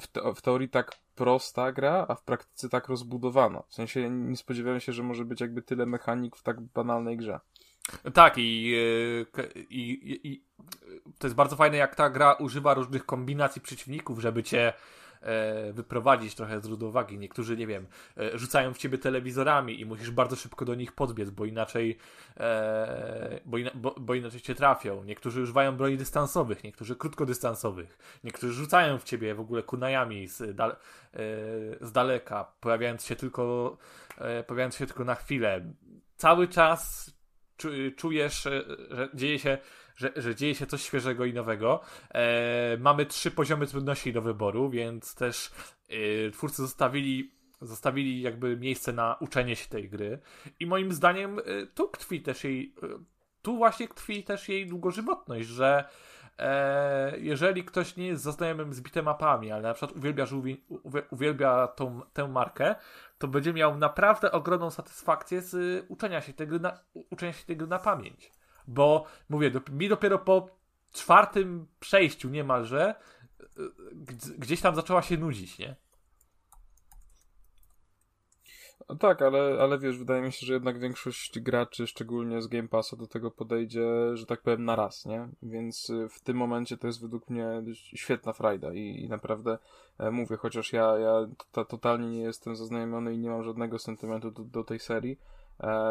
w, 0.00 0.06
te, 0.06 0.34
w 0.34 0.42
teorii 0.42 0.68
tak 0.68 0.96
prosta 1.14 1.72
gra, 1.72 2.06
a 2.08 2.14
w 2.14 2.22
praktyce 2.22 2.68
tak 2.68 2.88
rozbudowana. 2.88 3.62
W 3.68 3.74
sensie 3.74 4.10
nie 4.10 4.36
spodziewałem 4.36 4.80
się, 4.80 4.92
że 4.92 5.02
może 5.02 5.24
być 5.24 5.40
jakby 5.40 5.62
tyle 5.62 5.86
mechanik 5.86 6.36
w 6.36 6.42
tak 6.42 6.60
banalnej 6.60 7.16
grze. 7.16 7.40
Tak, 8.14 8.38
i, 8.38 8.72
i, 9.70 9.80
i, 9.80 10.28
i, 10.28 10.44
to 11.18 11.26
jest 11.26 11.34
bardzo 11.36 11.56
fajne, 11.56 11.76
jak 11.76 11.94
ta 11.94 12.10
gra 12.10 12.32
używa 12.32 12.74
różnych 12.74 13.06
kombinacji 13.06 13.62
przeciwników, 13.62 14.20
żeby 14.20 14.42
cię 14.42 14.68
e, 14.68 14.72
wyprowadzić 15.72 16.34
trochę 16.34 16.60
z 16.60 16.66
równowagi. 16.66 17.18
Niektórzy, 17.18 17.56
nie 17.56 17.66
wiem, 17.66 17.86
e, 18.16 18.38
rzucają 18.38 18.74
w 18.74 18.78
ciebie 18.78 18.98
telewizorami 18.98 19.80
i 19.80 19.86
musisz 19.86 20.10
bardzo 20.10 20.36
szybko 20.36 20.64
do 20.64 20.74
nich 20.74 20.92
podbiec, 20.92 21.30
bo 21.30 21.44
inaczej, 21.44 21.98
e, 22.36 23.40
bo, 23.44 23.56
bo, 23.74 23.94
bo, 24.00 24.14
inaczej 24.14 24.40
cię 24.40 24.54
trafią. 24.54 25.04
Niektórzy 25.04 25.42
używają 25.42 25.76
broni 25.76 25.96
dystansowych, 25.96 26.64
niektórzy 26.64 26.96
krótkodystansowych, 26.96 27.98
niektórzy 28.24 28.52
rzucają 28.52 28.98
w 28.98 29.04
ciebie 29.04 29.34
w 29.34 29.40
ogóle 29.40 29.62
kunajami 29.62 30.28
z, 30.28 30.56
dal, 30.56 30.70
e, 30.70 30.76
z 31.80 31.92
daleka, 31.92 32.52
pojawiając 32.60 33.04
się 33.04 33.16
tylko, 33.16 33.76
e, 34.18 34.42
pojawiając 34.44 34.76
się 34.76 34.86
tylko 34.86 35.04
na 35.04 35.14
chwilę. 35.14 35.72
Cały 36.16 36.48
czas 36.48 37.10
czujesz, 37.96 38.42
że 38.42 38.64
dzieje 39.14 39.38
się, 39.38 39.58
że, 39.98 40.12
że 40.16 40.34
dzieje 40.34 40.54
się 40.54 40.66
coś 40.66 40.82
świeżego 40.82 41.24
i 41.24 41.32
nowego. 41.32 41.80
E, 42.14 42.76
mamy 42.80 43.06
trzy 43.06 43.30
poziomy 43.30 43.66
trudności 43.66 44.12
do 44.12 44.22
wyboru, 44.22 44.70
więc 44.70 45.14
też 45.14 45.50
e, 45.88 46.30
twórcy 46.30 46.62
zostawili, 46.62 47.34
zostawili 47.60 48.22
jakby 48.22 48.56
miejsce 48.56 48.92
na 48.92 49.16
uczenie 49.20 49.56
się 49.56 49.68
tej 49.68 49.88
gry. 49.88 50.18
I 50.60 50.66
moim 50.66 50.92
zdaniem 50.92 51.38
e, 51.38 51.42
tu 51.74 51.88
tkwi 51.88 52.22
też 52.22 52.44
jej, 52.44 52.74
e, 52.82 52.86
tu 53.42 53.56
właśnie 53.56 53.88
tkwi 53.88 54.24
też 54.24 54.48
jej 54.48 54.66
długożywotność, 54.66 55.48
że 55.48 55.84
e, 56.38 57.18
jeżeli 57.18 57.64
ktoś 57.64 57.96
nie 57.96 58.06
jest 58.06 58.22
zaznajomym 58.22 58.74
z 58.74 58.80
bitemapami, 58.80 59.52
ale 59.52 59.62
na 59.62 59.74
przykład 59.74 59.96
uwielbia, 59.98 60.26
żółwi, 60.26 60.64
uwie- 60.70 61.02
uwielbia 61.10 61.66
tą, 61.66 62.00
tę 62.12 62.28
markę, 62.28 62.74
to 63.18 63.28
będzie 63.28 63.52
miał 63.52 63.78
naprawdę 63.78 64.32
ogromną 64.32 64.70
satysfakcję 64.70 65.40
z 65.42 65.84
uczenia 65.88 66.20
się 66.20 66.32
tego 66.32 66.58
na, 66.58 66.78
u- 66.94 67.04
uczenia 67.10 67.32
się 67.32 67.44
tego 67.46 67.66
na 67.66 67.78
pamięć. 67.78 68.37
Bo 68.68 69.04
mówię, 69.28 69.50
dop- 69.50 69.72
mi 69.72 69.88
dopiero 69.88 70.18
po 70.18 70.50
czwartym 70.92 71.66
przejściu 71.80 72.28
niemalże 72.28 72.94
gdz- 73.92 74.32
gdzieś 74.38 74.60
tam 74.60 74.74
zaczęła 74.74 75.02
się 75.02 75.16
nudzić, 75.16 75.58
nie? 75.58 75.76
No 78.88 78.96
tak, 78.96 79.22
ale, 79.22 79.58
ale 79.60 79.78
wiesz, 79.78 79.98
wydaje 79.98 80.22
mi 80.22 80.32
się, 80.32 80.46
że 80.46 80.54
jednak 80.54 80.78
większość 80.80 81.40
graczy, 81.40 81.86
szczególnie 81.86 82.42
z 82.42 82.46
Game 82.46 82.68
Passa, 82.68 82.96
do 82.96 83.06
tego 83.06 83.30
podejdzie, 83.30 84.16
że 84.16 84.26
tak 84.26 84.42
powiem, 84.42 84.64
na 84.64 84.76
raz, 84.76 85.06
nie? 85.06 85.28
Więc 85.42 85.90
y, 85.90 86.08
w 86.08 86.20
tym 86.20 86.36
momencie 86.36 86.76
to 86.76 86.86
jest 86.86 87.00
według 87.02 87.30
mnie 87.30 87.62
świetna 87.74 88.32
frajda 88.32 88.72
i, 88.72 89.04
i 89.04 89.08
naprawdę 89.08 89.58
e, 89.98 90.10
mówię, 90.10 90.36
chociaż 90.36 90.72
ja, 90.72 90.98
ja 90.98 91.12
to, 91.52 91.64
totalnie 91.64 92.10
nie 92.10 92.22
jestem 92.22 92.56
zaznajomiony 92.56 93.14
i 93.14 93.18
nie 93.18 93.30
mam 93.30 93.42
żadnego 93.42 93.78
sentymentu 93.78 94.30
do, 94.30 94.44
do 94.44 94.64
tej 94.64 94.78
serii, 94.78 95.12
e, 95.12 95.37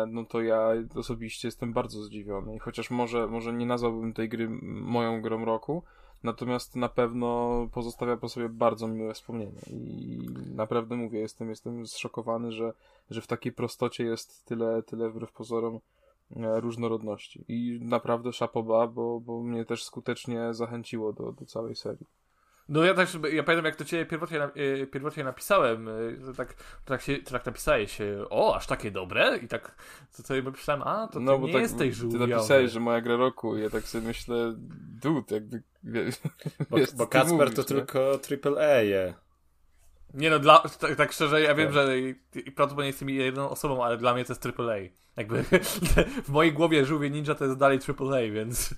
no 0.08 0.26
to 0.26 0.42
ja 0.42 0.70
osobiście 0.96 1.48
jestem 1.48 1.74
bardzo 1.74 2.04
zdziwiony 2.04 2.56
i 2.56 2.60
chociaż 2.60 2.92
może, 2.92 3.28
może 3.28 3.54
nie 3.54 3.66
nazwałbym 3.66 4.14
tej 4.14 4.30
gry 4.30 4.50
moją 4.62 5.22
grą 5.22 5.46
roku, 5.46 5.84
Natomiast 6.24 6.76
na 6.76 6.90
pewno 6.90 7.68
pozostawia 7.72 8.18
po 8.18 8.30
sobie 8.30 8.50
bardzo 8.50 8.88
miłe 8.88 9.14
wspomnienie 9.14 9.62
i 9.70 10.20
naprawdę 10.56 10.96
mówię, 10.96 11.20
jestem, 11.20 11.50
jestem 11.50 11.88
zszokowany, 11.88 12.52
że, 12.52 12.74
że 13.10 13.22
w 13.22 13.28
takiej 13.28 13.52
prostocie 13.52 14.04
jest 14.04 14.46
tyle, 14.46 14.84
tyle 14.84 15.10
wbrew 15.10 15.32
pozorom 15.32 15.80
e, 16.36 16.60
różnorodności. 16.60 17.46
I 17.48 17.80
naprawdę 17.82 18.34
szapoba, 18.34 18.88
bo, 18.88 19.20
bo 19.20 19.44
mnie 19.44 19.66
też 19.66 19.84
skutecznie 19.84 20.54
zachęciło 20.54 21.14
do, 21.14 21.32
do 21.32 21.46
całej 21.46 21.76
serii. 21.76 22.08
No 22.70 22.84
ja 22.84 22.94
też, 22.94 23.18
ja 23.32 23.44
pamiętam 23.44 23.66
jak 23.66 23.76
to 23.76 23.86
cię 23.86 24.06
pierwotnie, 24.06 24.50
y, 24.58 24.88
pierwotnie 24.88 25.24
napisałem, 25.24 25.88
y, 25.88 26.20
że 26.26 26.34
tak, 26.34 26.56
tak, 26.86 27.02
się, 27.02 27.18
tak 27.18 27.46
napisałeś, 27.46 28.02
y, 28.02 28.30
o, 28.30 28.56
aż 28.56 28.68
takie 28.68 28.92
dobre? 28.92 29.38
I 29.38 29.48
tak 29.48 29.76
to 30.18 30.24
sobie 30.24 30.42
myślałem, 30.42 30.84
a, 30.84 31.08
to 31.08 31.20
ty 31.20 31.26
nie 31.26 31.52
jesteś 31.52 31.90
ty 31.90 31.94
żółwiowy. 31.94 32.28
napisałeś, 32.28 32.72
że 32.72 32.80
moja 32.80 33.02
gra 33.02 33.16
roku 33.16 33.58
i 33.58 33.62
ja 33.62 33.70
tak 33.70 33.84
sobie 33.84 34.08
myślę, 34.08 34.54
dude, 35.02 35.36
jakby 35.36 35.64
wiesz, 35.84 36.16
Bo, 36.70 36.78
wiesz, 36.78 36.90
co 36.90 36.98
bo 36.98 37.06
ty 37.06 37.12
Kacper 37.12 37.34
mówisz, 37.38 37.56
to 37.56 37.62
nie? 37.62 37.68
tylko 37.68 38.20
AAA 38.60 38.82
je. 38.82 39.14
Nie 40.14 40.30
no, 40.30 40.40
dla, 40.40 40.60
tak, 40.80 40.96
tak 40.96 41.12
szczerze, 41.12 41.42
ja 41.42 41.56
wiem, 41.56 41.68
Tak. 41.68 41.74
że 41.74 42.00
i, 42.00 42.16
i 42.36 42.52
prawdopodobnie 42.52 42.88
jestem 42.88 43.10
jedyną 43.10 43.50
osobą, 43.50 43.84
ale 43.84 43.98
dla 43.98 44.14
mnie 44.14 44.26
to 44.26 44.34
jest 44.34 44.46
AAA. 44.46 44.78
Jakby 45.18 45.44
w 46.28 46.30
mojej 46.30 46.54
głowie 46.54 46.86
Żółwie 46.86 47.10
Ninja 47.10 47.36
to 47.36 47.46
jest 47.46 47.58
dalej 47.58 47.80
AAA, 48.00 48.32
więc 48.32 48.74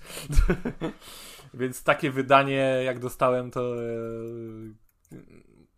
więc 1.54 1.84
takie 1.84 2.10
wydanie 2.10 2.82
jak 2.84 2.98
dostałem 2.98 3.50
to 3.50 3.74
e, 3.82 5.20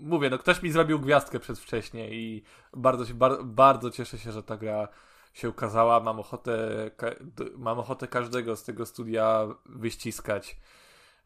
mówię, 0.01 0.31
no 0.31 0.39
ktoś 0.39 0.62
mi 0.62 0.70
zrobił 0.70 1.01
gwiazdkę 1.01 1.41
przedwcześnie 1.41 2.15
i 2.15 2.42
bardzo 2.76 3.07
się, 3.07 3.15
bar, 3.15 3.44
bardzo 3.44 3.91
cieszę 3.91 4.18
się, 4.18 4.33
że 4.33 4.42
ta 4.42 4.57
gra 4.57 4.89
się 5.33 5.49
ukazała. 5.49 6.01
Mam 6.01 6.20
ochotę, 6.20 6.91
ka, 6.97 7.10
mam 7.57 7.78
ochotę 7.78 8.09
każdego 8.09 8.57
z 8.57 8.65
tego 8.65 8.86
studia 8.86 9.47
wyściskać. 9.67 10.60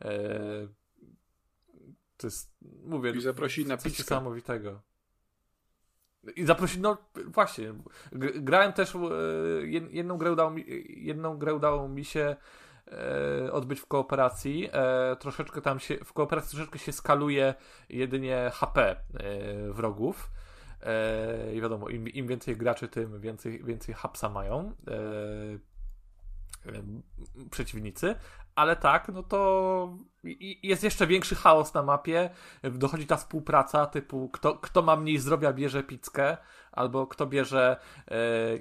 E, 0.00 0.38
to 2.16 2.26
jest, 2.26 2.56
mówię, 2.84 3.10
I 3.10 3.20
zaprosić 3.20 3.66
na 3.68 3.76
coś 3.76 3.92
pizzkę. 3.92 4.14
niesamowitego. 4.14 4.82
I 6.36 6.44
zaprosić, 6.44 6.78
no 6.80 6.96
właśnie, 7.26 7.74
grałem 8.34 8.72
też, 8.72 8.94
e, 8.94 8.98
jed- 9.62 9.90
jedną 9.90 10.18
grę 10.18 10.32
udało 10.32 10.50
mi, 10.50 10.64
jedną 10.88 11.38
grę 11.38 11.54
udało 11.54 11.88
mi 11.88 12.04
się 12.04 12.36
e, 12.92 13.52
odbyć 13.52 13.80
w 13.80 13.86
kooperacji. 13.86 14.68
E, 14.72 15.16
troszeczkę 15.16 15.60
tam 15.60 15.80
się, 15.80 15.96
w 16.04 16.12
kooperacji 16.12 16.50
troszeczkę 16.50 16.78
się 16.78 16.92
skaluje 16.92 17.54
jedynie 17.88 18.50
HP 18.54 18.80
e, 18.80 18.96
wrogów. 19.72 20.30
E, 20.82 21.54
I 21.54 21.60
wiadomo, 21.60 21.88
im, 21.88 22.08
im 22.08 22.26
więcej 22.26 22.56
graczy, 22.56 22.88
tym 22.88 23.20
więcej, 23.20 23.64
więcej 23.64 23.94
hapsa 23.94 24.28
mają 24.28 24.72
przeciwnicy. 27.50 28.14
Ale 28.54 28.76
tak, 28.76 29.08
no 29.08 29.22
to 29.22 29.98
jest 30.62 30.84
jeszcze 30.84 31.06
większy 31.06 31.34
chaos 31.34 31.74
na 31.74 31.82
mapie. 31.82 32.30
Dochodzi 32.62 33.06
ta 33.06 33.16
współpraca 33.16 33.86
typu 33.86 34.28
kto, 34.28 34.54
kto 34.54 34.82
ma 34.82 34.96
mniej 34.96 35.18
zdrowia 35.18 35.52
bierze 35.52 35.82
pizzkę, 35.82 36.36
albo 36.72 37.06
kto 37.06 37.26
bierze, 37.26 37.76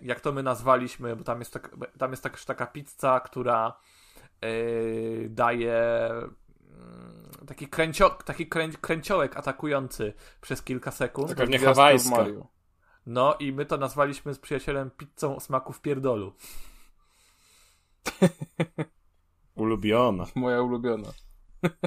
jak 0.02 0.20
to 0.20 0.32
my 0.32 0.44
nazwaliśmy, 0.44 1.16
bo 1.16 1.24
tam 1.24 1.40
jest, 1.40 1.54
tak, 1.54 1.76
tam 1.98 2.12
jest 2.12 2.24
też 2.24 2.46
taka 2.46 2.68
pizza, 2.68 3.20
która 3.20 3.74
daje 5.30 6.10
mm, 6.10 7.32
taki, 7.48 7.68
kręcio, 7.68 8.10
taki 8.10 8.48
krę, 8.48 8.70
kręciołek 8.70 9.38
atakujący 9.38 10.14
przez 10.42 10.62
kilka 10.62 10.92
sekund. 10.92 11.30
Taka 11.30 11.42
Pewnie 11.42 11.60
hawajska. 11.60 12.10
Mario. 12.10 12.48
No 13.06 13.36
i 13.40 13.54
my 13.54 13.66
to 13.66 13.78
nazwaliśmy 13.78 14.34
z 14.34 14.40
przyjacielem 14.40 14.92
pizzą 14.92 15.36
o 15.36 15.40
smaku 15.40 15.74
w 15.74 15.82
pierdolu. 15.82 16.34
Ulubiona. 19.56 20.26
Moja 20.36 20.62
ulubiona. 20.62 21.08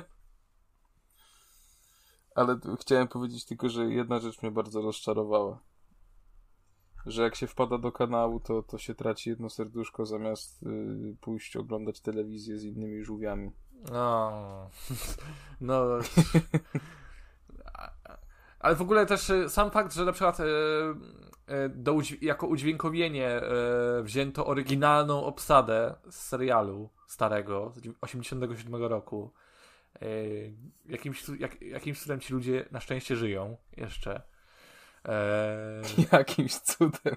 Ale 2.35 2.59
chciałem 2.81 3.09
powiedzieć 3.09 3.45
tylko, 3.45 3.69
że 3.69 3.85
jedna 3.85 4.21
rzecz 4.21 4.43
mnie 4.43 4.51
bardzo 4.51 4.83
rozczarowała. 4.83 5.59
Że 7.09 7.23
jak 7.23 7.35
się 7.35 7.47
wpada 7.47 7.79
do 7.79 7.93
kanału, 7.93 8.41
to, 8.41 8.63
to 8.63 8.79
się 8.79 8.95
traci 8.95 9.31
jedno 9.31 9.51
serduszko 9.51 10.07
zamiast 10.07 10.63
y, 10.63 11.17
pójść 11.21 11.57
oglądać 11.57 12.01
telewizję 12.01 12.59
z 12.59 12.65
innymi 12.65 13.05
żółwiami. 13.05 13.51
No. 13.93 14.71
No. 15.61 15.99
Ale 18.61 18.77
w 18.77 18.83
ogóle 18.83 19.07
też 19.07 19.31
e, 19.31 19.49
sam 19.49 19.71
fakt, 19.71 19.95
że 19.95 20.05
na 20.05 20.13
przykład 20.13 20.41
e, 20.41 20.45
e, 21.47 21.69
do, 21.69 21.99
jako 22.21 22.47
udźwiękowienie 22.47 23.41
wzięto 24.03 24.47
oryginalną 24.47 25.25
obsadę 25.25 25.95
z 26.11 26.15
serialu 26.15 26.91
starego 27.07 27.73
z 27.77 27.89
87 28.01 28.75
roku. 28.85 29.33
Jakimś, 30.89 31.29
jak, 31.39 31.63
jakimś 31.63 32.01
cudem 32.01 32.21
ci 32.21 32.33
ludzie 32.33 32.69
na 32.71 32.81
szczęście 32.81 33.17
żyją 33.17 33.57
jeszcze. 33.77 34.23
E, 35.09 35.83
Jakimś 36.13 36.55
cudem. 36.55 37.17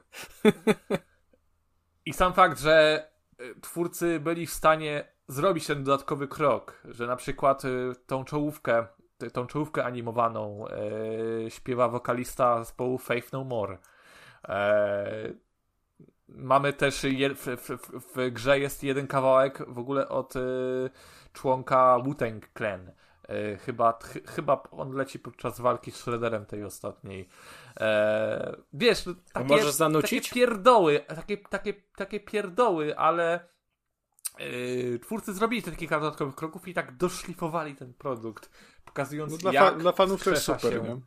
I 2.06 2.14
sam 2.14 2.34
fakt, 2.34 2.60
że 2.60 3.06
y, 3.42 3.56
twórcy 3.61 4.20
byli 4.20 4.48
w 4.48 4.53
stanie 4.53 5.08
zrobić 5.28 5.68
ten 5.68 5.84
dodatkowy 5.84 6.28
krok, 6.28 6.82
że 6.86 7.08
na 7.08 7.16
przykład 7.16 7.66
y, 7.66 7.94
tą 8.06 8.24
czołówkę, 8.24 8.88
tą 9.34 9.48
czołówkę 9.48 9.86
animowaną 9.86 10.66
y, 10.68 11.52
śpiewa 11.52 11.90
wokalista 11.90 12.64
zespołu 12.64 12.98
Faith 12.98 13.34
No 13.34 13.44
More. 13.44 13.78
E, 14.48 15.34
mamy 16.28 16.74
też 16.74 17.03
je, 17.03 17.36
w, 17.36 17.45
w, 17.45 17.70
w, 18.16 18.32
grze 18.32 18.60
jest 18.60 18.84
jeden 18.84 19.08
kawałek 19.08 19.64
w 19.68 19.80
ogóle 19.80 20.10
od 20.10 20.36
y, 20.36 20.90
członka 21.34 22.00
Wu-Tang 22.00 22.50
Clan. 22.58 22.92
E, 23.28 23.58
chyba, 23.58 23.94
ch, 23.94 24.18
chyba 24.36 24.64
on 24.72 24.92
leci 24.92 25.20
podczas 25.20 25.60
walki 25.60 25.92
z 25.92 25.95
Shredderem 25.95 26.45
tej 26.45 26.64
ostatniej. 26.64 27.30
E, 27.80 28.56
wiesz, 28.74 29.06
takie, 29.33 29.48
możesz 29.48 29.72
zanucić? 29.74 30.24
takie 30.24 30.35
pierdoły, 30.40 31.00
takie, 31.08 31.38
takie, 31.38 31.74
takie 31.95 32.19
pierdoły, 32.19 32.98
ale 32.98 33.48
yy, 34.40 35.00
twórcy 35.00 35.33
zrobili 35.33 35.64
te 35.64 35.72
kilka 35.72 36.00
dodatkowych 36.00 36.35
kroków 36.35 36.67
i 36.67 36.74
tak 36.74 36.98
doszlifowali 36.98 37.75
ten 37.75 37.93
produkt, 37.93 38.50
pokazując 38.85 39.32
No 39.32 39.38
dla, 39.38 39.53
jak 39.53 39.64
fa- 39.74 39.80
dla 39.80 39.91
fanów 39.91 40.24
to 40.24 40.30
jest 40.30 40.43
super, 40.43 40.74
się, 40.74 40.82
nie? 40.82 41.01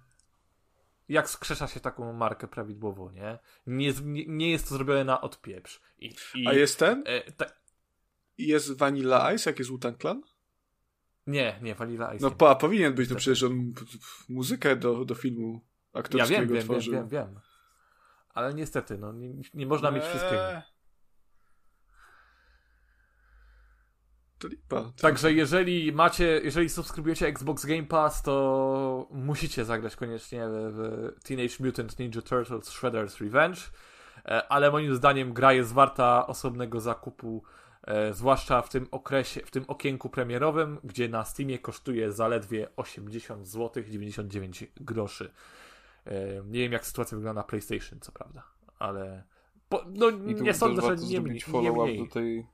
jak 1.09 1.31
skrzesza 1.31 1.67
się 1.67 1.81
taką 1.81 2.13
markę 2.13 2.49
prawidłowo, 2.49 3.13
nie? 3.13 3.39
Nie, 3.67 3.93
nie, 4.27 4.51
jest 4.51 4.69
to 4.69 4.75
zrobione 4.75 5.05
na 5.05 5.21
odpieprz. 5.21 5.81
I, 5.99 6.15
i, 6.35 6.47
A 6.49 6.53
jest 6.53 6.79
ten? 6.79 7.03
E, 7.07 7.33
ta, 7.33 7.47
Jest 8.39 8.79
Vanilla 8.79 9.33
Ice, 9.33 9.51
jak 9.51 9.59
jest 9.59 9.71
Wu-Tang 9.71 9.99
Clan? 10.01 10.23
nie, 11.27 11.59
nie, 11.63 11.75
Vanilla 11.75 12.15
Ice. 12.15 12.25
No 12.25 12.31
pa, 12.31 12.55
powinien 12.55 12.95
być, 12.95 13.11
no 13.11 13.17
przecież 13.17 13.43
on 13.43 13.73
muzykę 14.29 14.77
do, 14.77 15.05
do 15.05 15.15
filmu 15.15 15.61
aktorskiego 15.95 16.41
wiem, 16.41 16.49
wiem, 16.49 16.57
wiem, 16.57 16.65
tworzył. 16.65 16.95
wiem, 16.95 17.09
wiem. 17.09 17.41
Ale 18.35 18.55
niestety, 18.55 18.99
no, 18.99 19.13
nie, 19.13 19.35
nie 19.55 19.67
można 19.67 19.91
mieć 19.91 20.05
wszystkiego. 20.05 20.53
Eee. 20.53 20.63
To 24.39 24.49
lipa. 24.49 24.93
Także 25.01 25.33
jeżeli 25.33 25.93
macie, 25.93 26.41
jeżeli 26.45 26.69
subskrybujecie 26.69 27.27
Xbox 27.27 27.67
Game 27.67 27.83
Pass, 27.83 28.23
to 28.23 29.09
musicie 29.11 29.65
zagrać 29.65 29.97
koniecznie 29.97 30.45
w, 30.49 31.13
w 31.21 31.25
Teenage 31.25 31.55
Mutant 31.61 31.99
Ninja 31.99 32.23
Turtles 32.23 32.71
Shredder's 32.71 33.25
Revenge. 33.25 33.61
E, 34.25 34.49
Ale 34.49 34.71
moim 34.71 34.95
zdaniem 34.95 35.33
gra 35.33 35.53
jest 35.53 35.73
warta 35.73 36.27
osobnego 36.27 36.81
zakupu, 36.81 37.43
e, 37.83 38.15
zwłaszcza 38.15 38.63
w 38.63 38.69
tym 38.69 38.89
okresie, 38.91 39.41
w 39.41 39.51
tym 39.51 39.65
okienku 39.69 40.09
premierowym, 40.09 40.79
gdzie 40.85 41.09
na 41.09 41.25
Steamie 41.25 41.59
kosztuje 41.59 42.13
zaledwie 42.13 42.69
80 42.77 43.49
zł 43.49 43.83
99 43.83 44.65
groszy. 44.77 45.31
Nie 46.45 46.61
wiem 46.61 46.73
jak 46.73 46.87
sytuacja 46.87 47.17
wygląda 47.17 47.41
na 47.41 47.47
PlayStation, 47.47 48.01
co 48.01 48.13
prawda, 48.13 48.43
ale 48.79 49.25
po, 49.69 49.85
no, 49.89 50.11
nie 50.11 50.55
sądzę, 50.55 50.83
że 50.83 50.89
nie, 50.89 50.95
mniej- 50.95 51.09
zrobić 51.09 51.47
nie 51.47 51.53
follow-up 51.53 51.85
mniej. 51.85 51.99
do 51.99 52.07
tej 52.15 52.47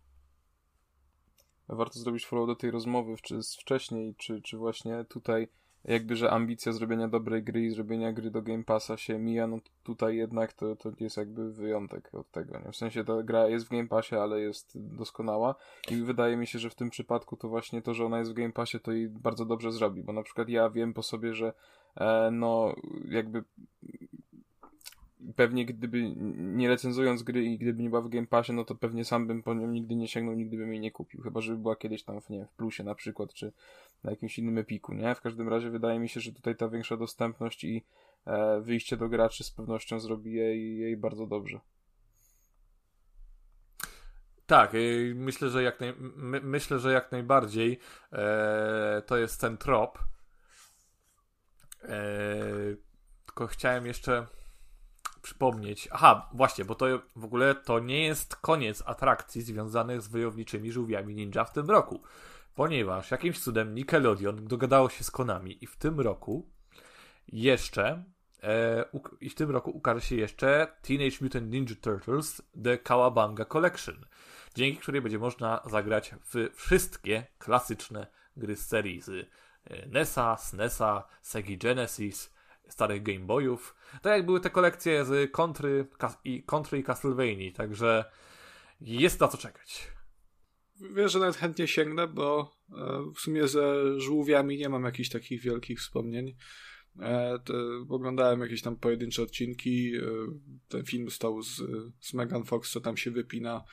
warto 1.68 1.98
zrobić 1.98 2.26
follow 2.26 2.46
do 2.46 2.56
tej 2.56 2.70
rozmowy, 2.70 3.14
czy 3.22 3.42
z 3.42 3.56
wcześniej, 3.56 4.14
czy, 4.14 4.42
czy 4.42 4.56
właśnie 4.56 5.04
tutaj 5.08 5.48
jakby, 5.84 6.16
że 6.16 6.30
ambicja 6.30 6.72
zrobienia 6.72 7.08
dobrej 7.08 7.42
gry 7.42 7.64
i 7.64 7.70
zrobienia 7.70 8.12
gry 8.12 8.30
do 8.30 8.42
Game 8.42 8.64
Passa 8.64 8.96
się 8.96 9.18
mija, 9.18 9.46
no 9.46 9.58
tutaj 9.82 10.16
jednak 10.16 10.52
to, 10.52 10.76
to 10.76 10.92
jest 11.00 11.16
jakby 11.16 11.52
wyjątek 11.52 12.14
od 12.14 12.30
tego, 12.30 12.58
nie? 12.58 12.72
W 12.72 12.76
sensie 12.76 13.04
ta 13.04 13.22
gra 13.22 13.48
jest 13.48 13.66
w 13.66 13.68
Game 13.68 13.88
Passie, 13.88 14.14
ale 14.14 14.40
jest 14.40 14.72
doskonała 14.74 15.54
i 15.90 15.96
wydaje 15.96 16.36
mi 16.36 16.46
się, 16.46 16.58
że 16.58 16.70
w 16.70 16.74
tym 16.74 16.90
przypadku 16.90 17.36
to 17.36 17.48
właśnie 17.48 17.82
to, 17.82 17.94
że 17.94 18.04
ona 18.04 18.18
jest 18.18 18.30
w 18.30 18.34
Game 18.34 18.52
Passie, 18.52 18.80
to 18.80 18.92
jej 18.92 19.08
bardzo 19.08 19.44
dobrze 19.44 19.72
zrobi, 19.72 20.02
bo 20.02 20.12
na 20.12 20.22
przykład 20.22 20.48
ja 20.48 20.70
wiem 20.70 20.94
po 20.94 21.02
sobie, 21.02 21.34
że 21.34 21.52
no 22.32 22.74
jakby 23.08 23.44
pewnie 25.36 25.66
gdyby 25.66 26.14
nie 26.36 26.68
recenzując 26.68 27.22
gry 27.22 27.44
i 27.44 27.58
gdyby 27.58 27.82
nie 27.82 27.88
była 27.88 28.02
w 28.02 28.08
Game 28.08 28.26
Passie, 28.26 28.52
no 28.52 28.64
to 28.64 28.74
pewnie 28.74 29.04
sam 29.04 29.26
bym 29.26 29.42
po 29.42 29.54
nią 29.54 29.66
nigdy 29.66 29.96
nie 29.96 30.08
sięgnął, 30.08 30.34
nigdy 30.34 30.56
bym 30.56 30.72
jej 30.72 30.80
nie 30.80 30.90
kupił. 30.90 31.22
Chyba, 31.22 31.40
żeby 31.40 31.58
była 31.58 31.76
kiedyś 31.76 32.02
tam 32.02 32.20
w, 32.20 32.30
nie, 32.30 32.46
w 32.46 32.52
plusie 32.52 32.84
na 32.84 32.94
przykład, 32.94 33.34
czy 33.34 33.52
na 34.04 34.10
jakimś 34.10 34.38
innym 34.38 34.58
epiku, 34.58 34.94
nie? 34.94 35.14
W 35.14 35.20
każdym 35.20 35.48
razie 35.48 35.70
wydaje 35.70 35.98
mi 35.98 36.08
się, 36.08 36.20
że 36.20 36.32
tutaj 36.32 36.56
ta 36.56 36.68
większa 36.68 36.96
dostępność 36.96 37.64
i 37.64 37.84
e, 38.26 38.60
wyjście 38.60 38.96
do 38.96 39.08
graczy 39.08 39.44
z 39.44 39.50
pewnością 39.50 40.00
zrobi 40.00 40.32
jej, 40.32 40.78
jej 40.78 40.96
bardzo 40.96 41.26
dobrze. 41.26 41.60
Tak, 44.46 44.72
myślę, 45.14 45.48
że 45.48 45.62
jak, 45.62 45.80
naj, 45.80 45.94
my, 45.98 46.40
myślę, 46.40 46.78
że 46.78 46.92
jak 46.92 47.12
najbardziej 47.12 47.78
e, 48.12 49.02
to 49.06 49.16
jest 49.16 49.40
ten 49.40 49.56
trop. 49.56 49.98
E, 51.82 51.96
tylko 53.26 53.46
chciałem 53.46 53.86
jeszcze 53.86 54.26
przypomnieć. 55.22 55.88
Aha, 55.92 56.30
właśnie, 56.34 56.64
bo 56.64 56.74
to 56.74 56.86
w 57.16 57.24
ogóle 57.24 57.54
to 57.54 57.78
nie 57.78 58.04
jest 58.04 58.36
koniec 58.36 58.82
atrakcji 58.86 59.42
związanych 59.42 60.02
z 60.02 60.08
wojowniczymi 60.08 60.72
żółwiami 60.72 61.14
ninja 61.14 61.44
w 61.44 61.52
tym 61.52 61.70
roku. 61.70 62.02
Ponieważ 62.54 63.10
jakimś 63.10 63.40
cudem 63.40 63.74
Nickelodeon 63.74 64.46
dogadało 64.46 64.90
się 64.90 65.04
z 65.04 65.10
Konami 65.10 65.64
i 65.64 65.66
w 65.66 65.76
tym 65.76 66.00
roku 66.00 66.50
jeszcze 67.28 68.04
e, 68.42 68.84
i 69.20 69.30
w 69.30 69.34
tym 69.34 69.50
roku 69.50 69.70
ukaże 69.70 70.00
się 70.00 70.16
jeszcze 70.16 70.76
Teenage 70.82 71.16
Mutant 71.20 71.50
Ninja 71.50 71.74
Turtles 71.80 72.42
The 72.64 72.78
Kawabanga 72.78 73.44
Collection, 73.44 74.06
dzięki 74.54 74.78
której 74.78 75.02
będzie 75.02 75.18
można 75.18 75.62
zagrać 75.70 76.14
w 76.34 76.50
wszystkie 76.54 77.26
klasyczne 77.38 78.06
gry 78.36 78.56
z 78.56 78.66
serii 78.66 79.00
z 79.00 79.28
NESa, 79.86 80.36
SNESa, 80.36 81.08
Sega 81.22 81.56
Genesis, 81.56 82.32
starych 82.68 83.02
Game 83.02 83.26
Boyów. 83.26 83.74
Tak 84.02 84.16
jak 84.16 84.26
były 84.26 84.40
te 84.40 84.50
kolekcje 84.50 85.04
z 85.04 85.32
Kontry 85.32 85.86
i, 86.24 86.42
Kontry 86.42 86.78
i 86.78 86.84
Castlevania, 86.84 87.52
także 87.54 88.04
jest 88.80 89.20
na 89.20 89.28
co 89.28 89.38
czekać. 89.38 89.90
Wiesz, 90.96 91.12
że 91.12 91.18
nawet 91.18 91.36
chętnie 91.36 91.68
sięgnę, 91.68 92.08
bo 92.08 92.56
e, 92.72 93.12
w 93.14 93.20
sumie 93.20 93.48
ze 93.48 94.00
żółwiami 94.00 94.58
nie 94.58 94.68
mam 94.68 94.84
jakichś 94.84 95.08
takich 95.08 95.42
wielkich 95.42 95.78
wspomnień. 95.78 96.36
E, 97.00 97.38
oglądałem 97.88 98.40
jakieś 98.40 98.62
tam 98.62 98.76
pojedyncze 98.76 99.22
odcinki. 99.22 99.92
E, 99.96 100.02
ten 100.68 100.84
film 100.84 101.10
stał 101.10 101.42
z, 101.42 101.62
z 102.00 102.14
Megan 102.14 102.44
Fox, 102.44 102.70
co 102.70 102.80
tam 102.80 102.96
się 102.96 103.10
wypina 103.10 103.64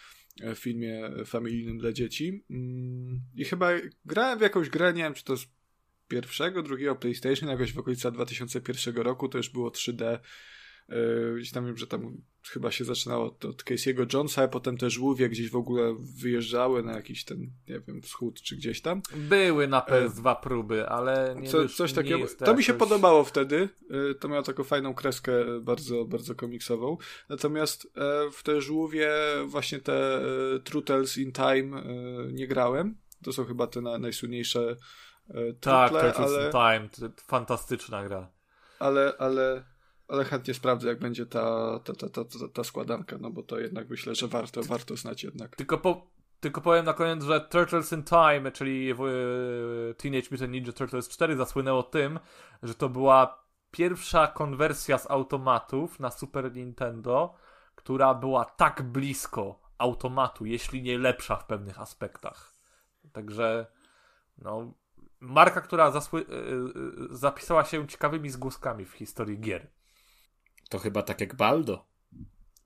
w 0.42 0.56
filmie 0.56 1.12
familijnym 1.26 1.78
dla 1.78 1.92
dzieci. 1.92 2.44
Mm, 2.50 3.22
I 3.36 3.46
chyba 3.46 3.70
grałem 4.06 4.40
w 4.40 4.42
jakąś 4.42 4.70
grę, 4.70 4.94
nie 4.94 5.04
wiem 5.04 5.14
czy 5.14 5.24
to 5.24 5.38
z 5.38 5.48
pierwszego, 6.08 6.64
drugiego 6.64 6.96
PlayStation, 6.96 7.50
jakoś 7.50 7.74
w 7.74 7.80
okolicach 7.80 8.14
2001 8.14 8.96
roku, 8.96 9.30
to 9.30 9.38
już 9.38 9.50
było 9.50 9.70
3D. 9.70 10.20
Gdzieś 11.38 11.52
tam 11.52 11.66
wiem, 11.66 11.78
że 11.78 11.88
tam 11.88 12.22
chyba 12.50 12.72
się 12.72 12.86
zaczynało 12.86 13.26
od, 13.26 13.46
od 13.46 13.64
Casey'ego 13.64 14.14
Jonesa, 14.14 14.44
a 14.44 14.48
potem 14.48 14.78
te 14.78 14.90
żółwie 14.90 15.30
gdzieś 15.30 15.50
w 15.50 15.56
ogóle 15.56 15.96
wyjeżdżały 16.22 16.84
na 16.84 16.92
jakiś 16.92 17.26
ten, 17.26 17.40
nie 17.68 17.80
wiem, 17.88 18.02
wschód 18.02 18.42
czy 18.42 18.56
gdzieś 18.56 18.82
tam. 18.82 19.02
Były 19.16 19.68
na 19.68 19.80
PS2 19.80 20.42
próby, 20.42 20.90
ale 20.90 21.36
nie 21.40 21.50
Co, 21.50 21.68
Coś 21.68 21.94
takiego. 21.94 22.26
To, 22.46 22.56
mi 22.56 22.64
się 22.64 22.74
podobało 22.74 23.24
wtedy. 23.24 23.70
To 24.20 24.28
miało 24.28 24.44
taką 24.44 24.64
fajną 24.64 24.94
kreskę, 24.94 25.62
bardzo, 25.62 26.06
bardzo 26.06 26.36
komiksową. 26.36 26.98
Natomiast 27.30 27.94
w 28.32 28.44
te 28.44 28.62
żółwie, 28.62 29.12
właśnie 29.46 29.80
te 29.80 30.22
Trutels 30.64 31.18
in 31.18 31.32
Time 31.32 31.84
nie 32.32 32.48
grałem. 32.48 32.98
To 33.24 33.34
są 33.34 33.46
chyba 33.46 33.68
te 33.68 33.82
najsłynniejsze 33.82 34.76
tak, 35.62 35.92
Turtles 35.92 36.32
ale... 36.32 36.46
in 36.46 36.52
Time, 36.52 37.14
fantastyczna 37.28 38.04
gra. 38.04 38.28
Ale, 38.80 39.14
ale 39.20 39.64
ale 40.08 40.26
chętnie 40.26 40.54
sprawdzę, 40.54 40.88
jak 40.88 41.00
będzie 41.00 41.26
ta, 41.26 41.80
ta, 41.80 41.94
ta, 41.94 42.10
ta, 42.10 42.24
ta, 42.54 42.64
składanka, 42.64 43.18
no 43.20 43.30
bo 43.30 43.44
to 43.44 43.60
jednak 43.60 43.90
myślę, 43.90 44.16
że 44.16 44.28
warto, 44.28 44.64
warto 44.64 44.96
znać 44.96 45.24
jednak. 45.24 45.56
Tylko, 45.56 45.78
po, 45.78 46.08
tylko 46.40 46.62
powiem 46.62 46.86
na 46.86 46.94
koniec, 46.94 47.24
że 47.24 47.42
Turtles 47.42 47.92
in 47.92 48.04
Time, 48.04 48.52
czyli 48.52 48.94
Teenage 49.98 50.28
Mutant 50.32 50.52
Ninja 50.52 50.74
Turtles 50.74 51.10
4 51.10 51.38
zasłynęło 51.38 51.84
tym, 51.84 52.20
że 52.64 52.76
to 52.76 52.90
była 52.90 53.44
pierwsza 53.72 54.28
konwersja 54.28 54.98
z 54.98 55.12
automatów 55.12 56.00
na 56.00 56.12
Super 56.12 56.56
Nintendo, 56.56 57.36
która 57.76 58.14
była 58.14 58.46
tak 58.46 58.84
blisko 58.84 59.60
automatu, 59.78 60.46
jeśli 60.46 60.82
nie 60.82 60.98
lepsza 60.98 61.36
w 61.36 61.46
pewnych 61.46 61.80
aspektach. 61.80 62.54
Także, 63.14 63.68
no, 64.38 64.74
marka, 65.20 65.62
która 65.62 65.92
zasły- 65.92 66.26
zapisała 67.10 67.66
się 67.66 67.88
ciekawymi 67.88 68.30
zgłoskami 68.30 68.86
w 68.86 68.92
historii 68.92 69.40
gier. 69.40 69.72
To 70.70 70.80
chyba 70.80 71.04
tak 71.04 71.22
jak 71.22 71.36
Baldo. 71.36 71.86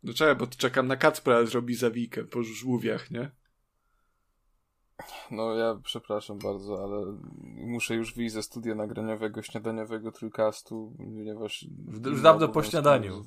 No 0.04 0.14
czekaj, 0.14 0.36
bo 0.36 0.48
czekam 0.48 0.88
na 0.88 0.98
Kacpra, 0.98 1.46
zrobi 1.46 1.76
zawijkę 1.76 2.24
po 2.24 2.44
żółwiach, 2.44 3.12
nie? 3.12 3.32
No 5.32 5.56
ja 5.56 5.80
przepraszam 5.84 6.40
bardzo, 6.40 6.84
ale 6.84 7.18
muszę 7.56 7.96
już 7.96 8.16
wyjść 8.16 8.34
ze 8.34 8.44
studia 8.44 8.76
nagraniowego, 8.76 9.42
śniadaniowego 9.42 10.12
trójkastu, 10.12 10.96
ponieważ... 10.98 11.66
Już 12.06 12.22
dawno 12.22 12.48
po 12.48 12.64
śniadaniu. 12.64 13.24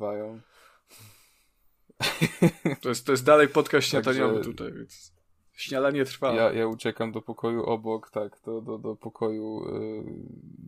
To 2.80 2.88
jest, 2.88 3.06
to 3.06 3.12
jest 3.12 3.24
dalej 3.24 3.48
podcast 3.48 3.86
śniadaniowy 3.86 4.34
Także... 4.34 4.50
tutaj, 4.50 4.72
więc 4.72 5.13
śniadanie 5.54 6.04
trwa. 6.04 6.34
Ja, 6.34 6.52
ja 6.52 6.66
uciekam 6.66 7.12
do 7.12 7.22
pokoju 7.22 7.62
obok, 7.62 8.10
tak, 8.10 8.40
do, 8.44 8.60
do, 8.60 8.78
do 8.78 8.96
pokoju... 8.96 9.64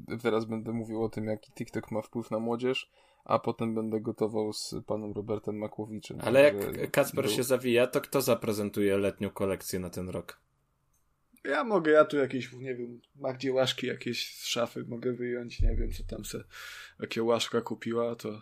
Yy... 0.09 0.19
Teraz 0.19 0.45
będę 0.45 0.73
mówił 0.73 1.05
o 1.05 1.09
tym, 1.09 1.27
jaki 1.27 1.53
TikTok 1.53 1.91
ma 1.91 2.03
wpływ 2.03 2.31
na 2.31 2.39
młodzież 2.39 2.91
a 3.27 3.39
potem 3.39 3.75
będę 3.75 4.01
gotował 4.01 4.53
z 4.53 4.75
panem 4.87 5.13
Robertem 5.13 5.59
Makłowiczem. 5.59 6.19
Ale 6.21 6.43
jak 6.43 6.91
Kacper 6.91 7.25
był... 7.25 7.35
się 7.35 7.43
zawija, 7.43 7.87
to 7.87 8.01
kto 8.01 8.21
zaprezentuje 8.21 8.99
letnią 8.99 9.31
kolekcję 9.31 9.81
na 9.81 9.91
ten 9.91 10.09
rok? 10.09 10.41
Ja 11.45 11.65
mogę, 11.65 11.91
ja 11.91 12.05
tu 12.05 12.17
jakieś, 12.17 12.53
nie 12.53 12.75
wiem, 12.75 13.01
Magdzie 13.17 13.53
łaszki 13.53 13.87
jakieś 13.87 14.41
z 14.41 14.47
szafy 14.47 14.85
mogę 14.89 15.13
wyjąć, 15.13 15.61
nie 15.61 15.77
wiem, 15.77 15.93
co 15.93 16.03
tam 16.17 16.25
se, 16.25 16.45
jakie 17.01 17.23
łaszka 17.23 17.61
kupiła, 17.61 18.17
to 18.17 18.41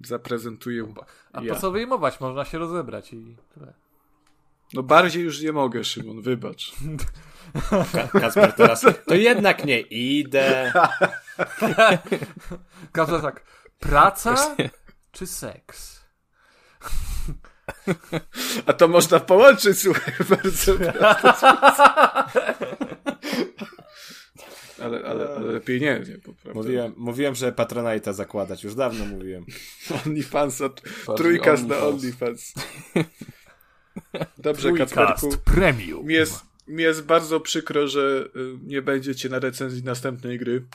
zaprezentuję. 0.00 0.94
A 1.32 1.42
ja. 1.42 1.54
po 1.54 1.60
co 1.60 1.70
wyjmować? 1.70 2.20
Można 2.20 2.44
się 2.44 2.58
rozebrać 2.58 3.12
i 3.12 3.36
tyle. 3.54 3.74
No 4.74 4.82
bardziej 4.82 5.22
już 5.22 5.40
nie 5.40 5.52
mogę, 5.52 5.84
Szymon, 5.84 6.22
wybacz. 6.22 6.72
Kasper 8.20 8.52
teraz, 8.52 8.84
to 9.06 9.14
jednak 9.14 9.64
nie 9.64 9.80
idę. 9.80 10.72
Kasper 12.92 13.22
tak, 13.22 13.44
Praca 13.78 14.56
czy 15.12 15.26
seks? 15.26 16.00
A 18.66 18.72
to 18.72 18.88
można 18.88 19.20
połączyć, 19.20 19.78
słuchaj, 19.78 20.14
bardzo 20.30 20.72
ale, 24.80 25.04
ale, 25.04 25.28
ale 25.36 25.52
lepiej 25.52 25.80
nie, 25.80 26.00
nie 26.08 26.52
mówiłem, 26.54 26.94
mówiłem, 26.96 27.34
że 27.34 27.52
Patronite'a 27.52 28.12
zakładać, 28.12 28.64
już 28.64 28.74
dawno 28.74 29.04
mówiłem. 29.04 29.44
OnlyFans, 30.06 30.60
od, 30.60 30.82
trójkast 31.16 31.66
na 31.66 31.78
OnlyFans. 31.78 32.54
Dobrze, 34.38 34.72
Kacperku. 34.72 35.30
Premium. 35.44 36.06
Mi 36.06 36.14
jest, 36.14 36.42
mi 36.68 36.82
jest 36.82 37.04
bardzo 37.04 37.40
przykro, 37.40 37.88
że 37.88 38.28
y, 38.36 38.58
nie 38.62 38.82
będziecie 38.82 39.28
na 39.28 39.38
recenzji 39.38 39.82
następnej 39.84 40.38
gry 40.38 40.66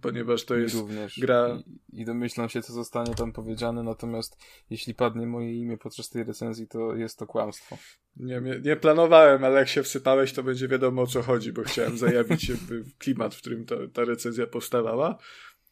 ponieważ 0.00 0.44
to 0.44 0.56
jest 0.56 0.74
również. 0.74 1.20
gra... 1.20 1.58
I, 1.92 2.00
I 2.00 2.04
domyślam 2.04 2.48
się, 2.48 2.62
co 2.62 2.72
zostanie 2.72 3.14
tam 3.14 3.32
powiedziane, 3.32 3.82
natomiast 3.82 4.36
jeśli 4.70 4.94
padnie 4.94 5.26
moje 5.26 5.54
imię 5.54 5.78
podczas 5.78 6.08
tej 6.10 6.24
recenzji, 6.24 6.68
to 6.68 6.96
jest 6.96 7.18
to 7.18 7.26
kłamstwo. 7.26 7.78
Nie, 8.16 8.40
nie, 8.40 8.60
nie 8.60 8.76
planowałem, 8.76 9.44
ale 9.44 9.58
jak 9.58 9.68
się 9.68 9.82
wsypałeś, 9.82 10.32
to 10.32 10.42
będzie 10.42 10.68
wiadomo 10.68 11.02
o 11.02 11.06
co 11.06 11.22
chodzi, 11.22 11.52
bo 11.52 11.62
chciałem 11.62 11.98
zajawić 11.98 12.52
klimat, 12.98 13.34
w 13.34 13.38
którym 13.38 13.64
to, 13.64 13.88
ta 13.88 14.04
recenzja 14.04 14.46
powstawała. 14.46 15.18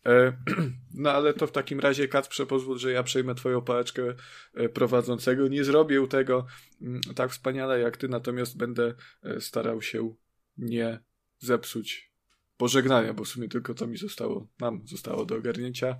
E, 0.06 0.32
no 0.94 1.10
ale 1.10 1.34
to 1.34 1.46
w 1.46 1.52
takim 1.52 1.80
razie, 1.80 2.08
Kacprze, 2.08 2.46
pozwól, 2.46 2.78
że 2.78 2.92
ja 2.92 3.02
przejmę 3.02 3.34
twoją 3.34 3.62
pałeczkę 3.62 4.14
e, 4.54 4.68
prowadzącego. 4.68 5.48
Nie 5.48 5.64
zrobię 5.64 6.06
tego 6.08 6.46
mm, 6.82 7.00
tak 7.14 7.30
wspaniale 7.30 7.80
jak 7.80 7.96
ty, 7.96 8.08
natomiast 8.08 8.56
będę 8.56 8.94
e, 9.22 9.40
starał 9.40 9.82
się 9.82 10.14
nie 10.56 10.98
zepsuć 11.38 12.12
pożegnania, 12.56 13.14
bo 13.14 13.24
w 13.24 13.28
sumie 13.28 13.48
tylko 13.48 13.74
to 13.74 13.86
mi 13.86 13.96
zostało, 13.96 14.48
nam 14.60 14.82
zostało 14.86 15.24
do 15.24 15.36
ogarnięcia. 15.36 15.96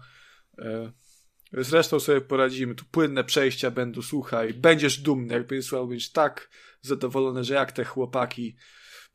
Zresztą 1.52 2.00
sobie 2.00 2.20
poradzimy, 2.20 2.74
tu 2.74 2.84
płynne 2.90 3.24
przejścia 3.24 3.70
będą, 3.70 4.02
słuchaj, 4.02 4.54
będziesz 4.54 4.98
dumny, 4.98 5.34
jak 5.34 5.46
będziesz 5.46 5.66
słuchał, 5.66 5.88
będziesz 5.88 6.12
tak 6.12 6.50
zadowolony, 6.80 7.44
że 7.44 7.54
jak 7.54 7.72
te 7.72 7.84
chłopaki 7.84 8.56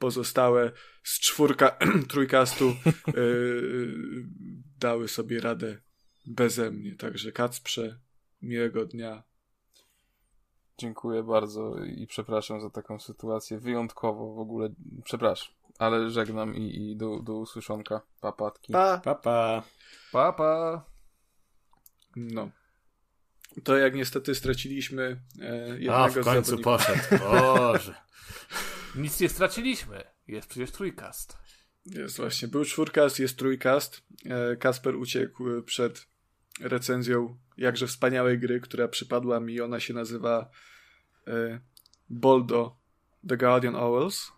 pozostałe 0.01 0.71
z 1.03 1.19
czwórka 1.19 1.77
trójkastu 2.11 2.75
yy, 3.15 3.93
dały 4.79 5.07
sobie 5.07 5.39
radę 5.39 5.77
beze 6.25 6.71
mnie. 6.71 6.95
Także 6.95 7.31
Kacprze, 7.31 7.99
miłego 8.41 8.85
dnia. 8.85 9.23
Dziękuję 10.77 11.23
bardzo 11.23 11.75
i 11.85 12.07
przepraszam 12.07 12.61
za 12.61 12.69
taką 12.69 12.99
sytuację. 12.99 13.59
Wyjątkowo 13.59 14.33
w 14.33 14.39
ogóle, 14.39 14.69
przepraszam, 15.03 15.53
ale 15.79 16.09
żegnam 16.09 16.55
i, 16.55 16.91
i 16.91 16.97
do, 16.97 17.19
do 17.19 17.33
usłyszonka. 17.33 18.01
Papatki. 18.21 18.73
Pa! 18.73 18.97
Papa. 18.97 19.63
Papa. 20.11 20.85
No. 22.15 22.49
To 23.63 23.77
jak 23.77 23.95
niestety 23.95 24.35
straciliśmy 24.35 25.21
e, 25.41 25.67
jednego 25.67 25.95
A, 25.95 26.09
w 26.09 26.13
końcu 26.13 26.23
zawodników. 26.23 26.63
poszedł. 26.63 27.23
Boże. 27.23 27.95
Nic 28.95 29.19
nie 29.19 29.29
straciliśmy. 29.29 30.03
Jest 30.27 30.47
przecież 30.47 30.71
trójkast. 30.71 31.37
Jest 31.85 32.17
właśnie, 32.17 32.47
był 32.47 32.65
czwórkast, 32.65 33.19
jest 33.19 33.37
trójkast. 33.37 34.03
E, 34.25 34.55
Kasper 34.55 34.95
uciekł 34.95 35.61
przed 35.61 36.07
recenzją 36.59 37.37
jakże 37.57 37.87
wspaniałej 37.87 38.39
gry, 38.39 38.59
która 38.59 38.87
przypadła 38.87 39.39
mi. 39.39 39.61
Ona 39.61 39.79
się 39.79 39.93
nazywa 39.93 40.49
e, 41.27 41.59
Boldo 42.09 42.77
The 43.27 43.37
Guardian 43.37 43.75
Owls. 43.75 44.31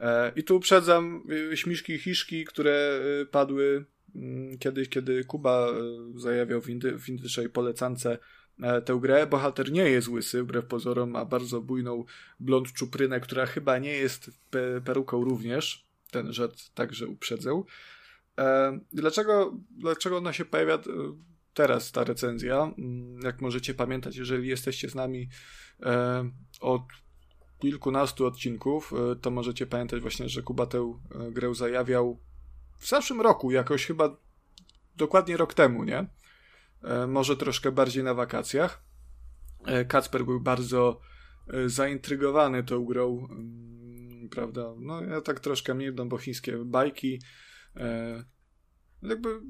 E, 0.00 0.32
I 0.36 0.44
tu 0.44 0.56
uprzedzam 0.56 1.22
e, 1.52 1.56
śmiszki 1.56 1.98
hiszki, 1.98 2.44
które 2.44 3.00
e, 3.22 3.26
padły 3.26 3.84
mm, 4.14 4.58
kiedyś, 4.58 4.88
kiedy 4.88 5.24
Kuba 5.24 5.68
e, 5.68 5.74
zajawiał 6.20 6.60
w, 6.60 6.68
indy, 6.68 6.98
w 6.98 7.08
indyczej 7.08 7.48
polecance 7.48 8.12
e, 8.12 8.18
tę 8.84 8.98
grę. 9.00 9.26
Bohater 9.26 9.72
nie 9.72 9.90
jest 9.90 10.08
łysy, 10.08 10.42
wbrew 10.42 10.66
pozorom 10.66 11.10
ma 11.10 11.24
bardzo 11.24 11.60
bujną 11.60 12.04
blond 12.40 12.72
czuprynę, 12.72 13.20
która 13.20 13.46
chyba 13.46 13.78
nie 13.78 13.92
jest 13.92 14.30
pe 14.50 14.80
peruką 14.80 15.24
również. 15.24 15.86
Ten 16.10 16.32
rzecz 16.32 16.70
także 16.70 17.06
uprzedzę. 17.06 17.62
E, 18.38 18.78
dlaczego, 18.92 19.56
dlaczego 19.70 20.16
ona 20.16 20.32
się 20.32 20.44
pojawia 20.44 20.74
e, 20.74 20.80
teraz, 21.54 21.92
ta 21.92 22.04
recenzja? 22.04 22.72
Mm, 22.78 23.20
Jak 23.24 23.40
możecie 23.40 23.74
pamiętać, 23.74 24.16
jeżeli 24.16 24.48
jesteście 24.48 24.90
z 24.90 24.94
nami 24.94 25.28
e, 25.82 26.30
od 26.60 26.82
kilkunastu 27.58 28.26
odcinków, 28.26 28.92
e, 29.12 29.16
to 29.16 29.30
możecie 29.30 29.66
pamiętać 29.66 30.00
właśnie, 30.00 30.28
że 30.28 30.42
Kuba 30.42 30.66
tę 30.66 30.78
e, 30.78 31.30
grę 31.32 31.54
zajawiał 31.54 32.18
w 32.78 32.88
zeszłym 32.88 33.20
roku, 33.20 33.50
jakoś 33.50 33.86
chyba 33.86 34.16
dokładnie 34.96 35.36
rok 35.36 35.54
temu, 35.54 35.84
nie? 35.84 36.06
E, 36.82 37.06
Może 37.06 37.36
troszkę 37.36 37.72
bardziej 37.72 38.04
na 38.04 38.14
wakacjach. 38.14 38.82
E, 39.66 39.84
Kacper 39.84 40.24
był 40.24 40.40
bardzo 40.40 41.00
e, 41.48 41.68
zaintrygowany 41.68 42.64
tą 42.64 42.84
grą, 42.84 43.28
mm, 43.30 44.28
prawda? 44.28 44.74
No 44.78 45.04
ja 45.04 45.20
tak 45.20 45.40
troszkę 45.40 45.74
mniej, 45.74 45.92
no 45.94 46.06
bo 46.06 46.18
chińskie 46.18 46.56
bajki. 46.64 47.20
Jakby 49.02 49.40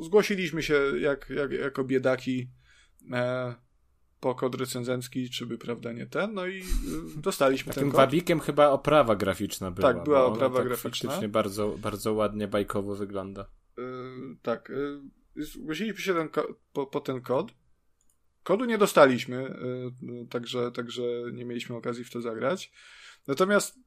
zgłosiliśmy 0.00 0.62
się 0.62 0.74
jak, 1.00 1.30
jak, 1.30 1.52
jako 1.52 1.84
biedaki 1.84 2.50
po 4.20 4.34
kod 4.34 4.54
recenzencki, 4.54 5.30
czy 5.30 5.46
by 5.46 5.58
prawda 5.58 5.92
nie 5.92 6.06
ten, 6.06 6.34
no 6.34 6.46
i 6.46 6.62
dostaliśmy 7.16 7.72
Takim 7.72 7.82
ten 7.82 7.90
kod. 7.90 8.00
wabikiem 8.00 8.40
chyba 8.40 8.70
oprawa 8.70 9.16
graficzna 9.16 9.70
była. 9.70 9.94
Tak, 9.94 10.04
była 10.04 10.24
oprawa 10.24 10.58
tak 10.58 10.66
graficzna. 10.66 11.10
Faktycznie 11.10 11.28
bardzo, 11.28 11.74
bardzo 11.78 12.14
ładnie, 12.14 12.48
bajkowo 12.48 12.94
wygląda. 12.96 13.50
Y, 13.78 13.82
tak, 14.42 14.70
y, 14.70 15.00
zgłosiliśmy 15.36 16.00
się 16.00 16.14
ten 16.14 16.28
po, 16.72 16.86
po 16.86 17.00
ten 17.00 17.20
kod. 17.20 17.52
Kodu 18.42 18.64
nie 18.64 18.78
dostaliśmy, 18.78 19.36
y, 19.36 20.22
y, 20.22 20.26
także, 20.30 20.72
także 20.72 21.02
nie 21.32 21.44
mieliśmy 21.44 21.76
okazji 21.76 22.04
w 22.04 22.10
to 22.10 22.20
zagrać. 22.20 22.72
Natomiast 23.26 23.78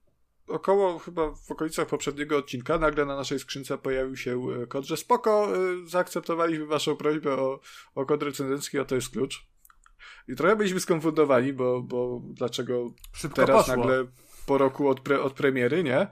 około 0.47 0.99
chyba 0.99 1.31
w 1.35 1.51
okolicach 1.51 1.87
poprzedniego 1.87 2.37
odcinka 2.37 2.77
nagle 2.77 3.05
na 3.05 3.15
naszej 3.15 3.39
skrzynce 3.39 3.77
pojawił 3.77 4.15
się 4.15 4.61
y, 4.63 4.67
kod, 4.67 4.85
że 4.85 4.97
spoko, 4.97 5.53
zaakceptowaliśmy 5.85 6.65
waszą 6.65 6.95
prośbę 6.95 7.33
o, 7.33 7.59
o 7.95 8.05
kod 8.05 8.23
recenzencki, 8.23 8.79
a 8.79 8.85
to 8.85 8.95
jest 8.95 9.09
klucz. 9.09 9.47
I 10.27 10.35
trochę 10.35 10.55
byliśmy 10.55 10.79
skonfundowani, 10.79 11.53
bo, 11.53 11.81
bo 11.81 12.21
dlaczego 12.25 12.93
Szybko 13.13 13.35
teraz 13.35 13.65
poszło. 13.65 13.77
nagle 13.77 14.05
po 14.45 14.57
roku 14.57 14.89
od, 14.89 14.99
pre, 14.99 15.21
od 15.21 15.33
premiery, 15.33 15.83
nie? 15.83 16.07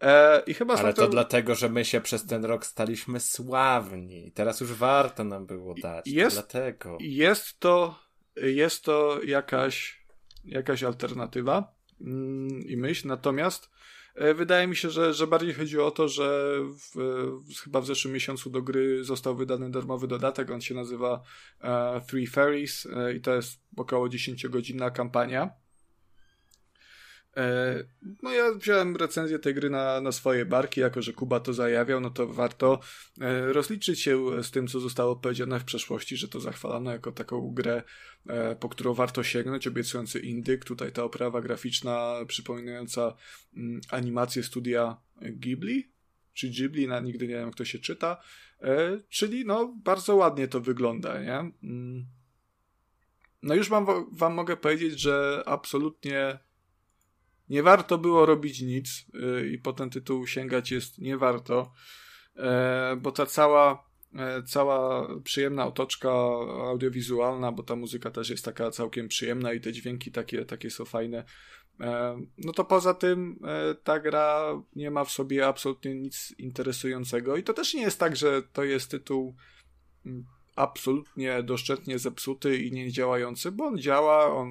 E, 0.00 0.42
I 0.46 0.54
chyba 0.54 0.74
Ale 0.74 0.94
to 0.94 1.08
dlatego, 1.08 1.54
że 1.54 1.68
my 1.68 1.84
się 1.84 2.00
przez 2.00 2.26
ten 2.26 2.44
rok 2.44 2.66
staliśmy 2.66 3.20
sławni. 3.20 4.32
Teraz 4.34 4.60
już 4.60 4.72
warto 4.72 5.24
nam 5.24 5.46
było 5.46 5.74
dać. 5.74 6.04
To 6.04 6.10
Jest- 6.10 6.36
Dlatego. 6.36 6.98
Jest 7.00 7.60
to, 7.60 7.98
jest 8.36 8.84
to 8.84 9.20
jakaś, 9.24 10.04
jakaś 10.44 10.82
alternatywa 10.82 11.74
mm, 12.00 12.48
i 12.66 12.76
myśl, 12.76 13.08
natomiast 13.08 13.70
e, 14.14 14.34
wydaje 14.34 14.66
mi 14.66 14.76
się, 14.76 14.90
że, 14.90 15.14
że 15.14 15.26
bardziej 15.26 15.54
chodzi 15.54 15.78
o 15.80 15.90
to, 15.90 16.08
że 16.08 16.56
w, 16.94 17.54
chyba 17.64 17.80
w 17.80 17.86
zeszłym 17.86 18.14
miesiącu 18.14 18.50
do 18.50 18.62
gry 18.62 19.04
został 19.04 19.36
wydany 19.36 19.70
darmowy 19.70 20.08
dodatek, 20.08 20.50
on 20.50 20.60
się 20.60 20.74
nazywa 20.74 21.22
e, 21.60 22.00
Three 22.00 22.26
Fairies 22.26 22.86
e, 22.86 23.14
i 23.14 23.20
to 23.20 23.34
jest 23.34 23.60
około 23.76 24.08
10-godzinna 24.08 24.90
kampania. 24.90 25.50
E, 27.36 27.84
No 28.22 28.32
ja 28.32 28.52
wziąłem 28.52 28.96
recenzję 28.96 29.38
tej 29.38 29.54
gry 29.54 29.70
na, 29.70 30.00
na 30.00 30.12
swoje 30.12 30.44
barki, 30.44 30.80
jako 30.80 31.02
że 31.02 31.12
Kuba 31.12 31.40
to 31.40 31.52
zajawiał, 31.52 32.00
no 32.00 32.10
to 32.10 32.26
warto 32.26 32.80
e, 33.20 33.52
rozliczyć 33.52 34.00
się 34.00 34.42
z 34.42 34.50
tym, 34.50 34.66
co 34.66 34.80
zostało 34.80 35.16
powiedziane 35.16 35.60
w 35.60 35.64
przeszłości, 35.64 36.16
że 36.16 36.28
to 36.28 36.40
zachwalano 36.40 36.92
jako 36.92 37.12
taką 37.12 37.54
grę, 37.54 37.82
e, 38.26 38.56
po 38.56 38.68
którą 38.68 38.94
warto 38.94 39.22
sięgnąć, 39.22 39.66
obiecujący 39.66 40.20
indyk. 40.20 40.64
Tutaj 40.64 40.92
ta 40.92 41.04
oprawa 41.04 41.40
graficzna 41.40 42.14
przypominająca 42.26 43.14
mm, 43.56 43.80
animację 43.90 44.42
studia 44.42 44.96
Ghibli, 45.22 45.92
czy 46.34 46.48
Ghibli, 46.48 46.88
na, 46.88 47.00
nigdy 47.00 47.28
nie 47.28 47.34
wiem, 47.34 47.46
jak 47.46 47.54
to 47.54 47.64
się 47.64 47.78
czyta, 47.78 48.20
czyli 49.08 49.44
no 49.44 49.74
bardzo 49.84 50.16
ładnie 50.16 50.48
to 50.48 50.60
wygląda, 50.60 51.22
nie? 51.22 51.52
Mm. 51.62 52.06
No 53.42 53.54
już 53.54 53.68
wam, 53.68 53.86
wam 54.12 54.34
mogę 54.34 54.56
powiedzieć, 54.56 55.00
że 55.00 55.42
absolutnie 55.46 56.38
nie 57.50 57.62
warto 57.62 57.98
było 57.98 58.26
robić 58.26 58.60
nic 58.60 59.06
y, 59.14 59.48
i 59.48 59.58
po 59.58 59.72
ten 59.72 59.90
tytuł 59.90 60.26
sięgać 60.26 60.70
jest 60.70 60.98
nie 60.98 61.16
warto, 61.16 61.72
e, 62.36 62.96
bo 63.00 63.12
ta 63.12 63.26
cała, 63.26 63.84
e, 64.14 64.42
cała 64.42 65.08
przyjemna 65.24 65.66
otoczka 65.66 66.10
audiowizualna, 66.68 67.52
bo 67.52 67.62
ta 67.62 67.76
muzyka 67.76 68.10
też 68.10 68.30
jest 68.30 68.44
taka 68.44 68.70
całkiem 68.70 69.08
przyjemna 69.08 69.52
i 69.52 69.60
te 69.60 69.72
dźwięki 69.72 70.12
takie, 70.12 70.44
takie 70.44 70.70
są 70.70 70.84
fajne. 70.84 71.24
E, 71.80 72.20
No 72.38 72.52
to 72.52 72.64
poza 72.64 72.94
tym 72.94 73.40
ta 73.84 74.00
gra 74.00 74.62
nie 74.76 74.90
ma 74.90 75.04
w 75.04 75.10
sobie 75.10 75.46
absolutnie 75.46 75.94
nic 75.94 76.34
interesującego 76.38 77.36
i 77.36 77.42
to 77.42 77.52
też 77.52 77.74
nie 77.74 77.82
jest 77.82 78.00
tak, 78.00 78.16
że 78.16 78.42
to 78.42 78.64
jest 78.64 78.90
tytuł 78.90 79.36
mm, 80.06 80.24
absolutnie 80.56 81.42
doszczętnie 81.42 81.98
zepsuty 81.98 82.58
i 82.58 82.72
nie 82.72 82.92
działający, 82.92 83.52
bo 83.52 83.64
on 83.64 83.78
działa, 83.78 84.34
on 84.34 84.50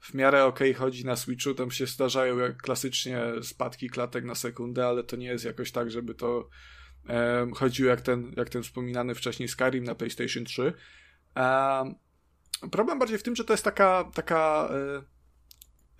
w 0.00 0.14
miarę 0.14 0.44
okej 0.44 0.74
chodzi 0.74 1.04
na 1.04 1.16
Switchu, 1.16 1.54
tam 1.54 1.70
się 1.70 1.86
zdarzają 1.86 2.38
jak 2.38 2.56
klasycznie 2.56 3.22
spadki 3.42 3.90
klatek 3.90 4.24
na 4.24 4.34
sekundę, 4.34 4.86
ale 4.86 5.04
to 5.04 5.16
nie 5.16 5.26
jest 5.26 5.44
jakoś 5.44 5.72
tak, 5.72 5.90
żeby 5.90 6.14
to 6.14 6.48
e, 7.08 7.50
chodziło 7.54 7.90
jak 7.90 8.00
ten, 8.00 8.32
jak 8.36 8.48
ten 8.48 8.62
wspominany 8.62 9.14
wcześniej 9.14 9.48
Skyrim 9.48 9.84
na 9.84 9.94
PlayStation 9.94 10.44
3. 10.44 10.72
E, 11.36 11.94
problem 12.70 12.98
bardziej 12.98 13.18
w 13.18 13.22
tym, 13.22 13.36
że 13.36 13.44
to 13.44 13.52
jest 13.52 13.64
taka, 13.64 14.10
taka 14.14 14.70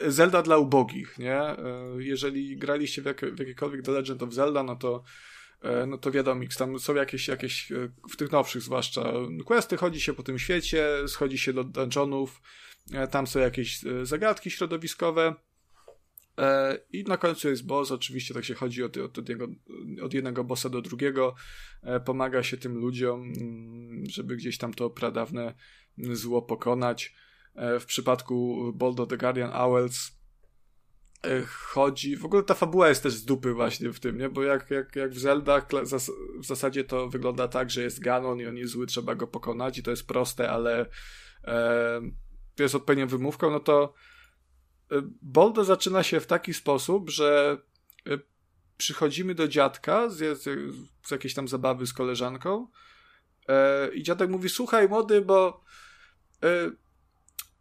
e, 0.00 0.10
Zelda 0.10 0.42
dla 0.42 0.58
ubogich, 0.58 1.18
nie? 1.18 1.40
E, 1.40 1.56
jeżeli 1.98 2.56
graliście 2.56 3.02
w, 3.02 3.04
jak, 3.04 3.20
w 3.20 3.38
jakiekolwiek 3.38 3.82
The 3.82 3.92
Legend 3.92 4.22
of 4.22 4.32
Zelda, 4.32 4.62
no 4.62 4.76
to 4.76 5.02
e, 5.62 5.86
no 5.86 5.98
to 5.98 6.10
wiadomo, 6.10 6.44
tam 6.58 6.78
są 6.78 6.94
jakieś, 6.94 7.28
jakieś 7.28 7.72
w 8.10 8.16
tych 8.16 8.32
nowszych 8.32 8.62
zwłaszcza 8.62 9.12
questy, 9.46 9.76
chodzi 9.76 10.00
się 10.00 10.14
po 10.14 10.22
tym 10.22 10.38
świecie, 10.38 10.88
schodzi 11.06 11.38
się 11.38 11.52
do 11.52 11.64
dungeonów, 11.64 12.40
tam 13.10 13.26
są 13.26 13.40
jakieś 13.40 13.86
e, 13.86 14.06
zagadki 14.06 14.50
środowiskowe 14.50 15.34
e, 16.38 16.78
i 16.92 17.04
na 17.04 17.16
końcu 17.16 17.48
jest 17.48 17.66
boss, 17.66 17.90
oczywiście 17.90 18.34
tak 18.34 18.44
się 18.44 18.54
chodzi 18.54 18.82
od, 18.82 18.96
od, 18.96 19.28
jednego, 19.28 19.46
od 20.02 20.14
jednego 20.14 20.44
bossa 20.44 20.68
do 20.68 20.82
drugiego, 20.82 21.34
e, 21.82 22.00
pomaga 22.00 22.42
się 22.42 22.56
tym 22.56 22.74
ludziom, 22.78 23.32
mm, 23.40 24.06
żeby 24.06 24.36
gdzieś 24.36 24.58
tam 24.58 24.74
to 24.74 24.90
pradawne 24.90 25.54
zło 25.98 26.42
pokonać. 26.42 27.14
E, 27.54 27.80
W 27.80 27.86
przypadku 27.86 28.56
Boldo 28.74 29.06
the 29.06 29.16
Guardian 29.16 29.50
Owls 29.54 30.20
e, 31.24 31.42
chodzi, 31.46 32.16
w 32.16 32.24
ogóle 32.24 32.42
ta 32.42 32.54
fabuła 32.54 32.88
jest 32.88 33.02
też 33.02 33.12
z 33.14 33.24
dupy 33.24 33.52
właśnie 33.52 33.92
w 33.92 34.00
tym, 34.00 34.18
nie? 34.18 34.28
Bo 34.28 34.42
jak, 34.42 34.70
jak, 34.70 34.96
jak 34.96 35.10
w 35.10 35.18
Zelda 35.18 35.58
kla- 35.60 35.84
zas- 35.84 36.12
w 36.40 36.46
zasadzie 36.46 36.84
to 36.84 37.08
wygląda 37.08 37.48
tak, 37.48 37.70
że 37.70 37.82
jest 37.82 38.00
Ganon 38.00 38.40
i 38.40 38.46
on 38.46 38.56
jest 38.56 38.72
zły, 38.72 38.86
trzeba 38.86 39.14
go 39.14 39.26
pokonać 39.26 39.78
i 39.78 39.82
to 39.82 39.90
jest 39.90 40.06
proste, 40.06 40.50
ale 40.50 40.86
e, 41.44 42.00
jest 42.62 42.74
odpowiednią 42.74 43.06
wymówką, 43.06 43.50
no 43.50 43.60
to 43.60 43.94
e, 44.92 45.02
Boldo 45.22 45.64
zaczyna 45.64 46.02
się 46.02 46.20
w 46.20 46.26
taki 46.26 46.54
sposób, 46.54 47.10
że 47.10 47.58
e, 48.06 48.18
przychodzimy 48.76 49.34
do 49.34 49.48
dziadka 49.48 50.08
z, 50.08 50.42
z, 50.42 51.10
jakiejś 51.10 51.34
tam 51.34 51.48
zabawy 51.48 51.86
z 51.86 51.92
koleżanką 51.92 52.66
E, 53.50 53.88
I 53.94 54.02
dziadek 54.02 54.30
mówi, 54.30 54.48
słuchaj 54.48 54.88
młody, 54.88 55.20
bo 55.20 55.64
e, 56.42 56.70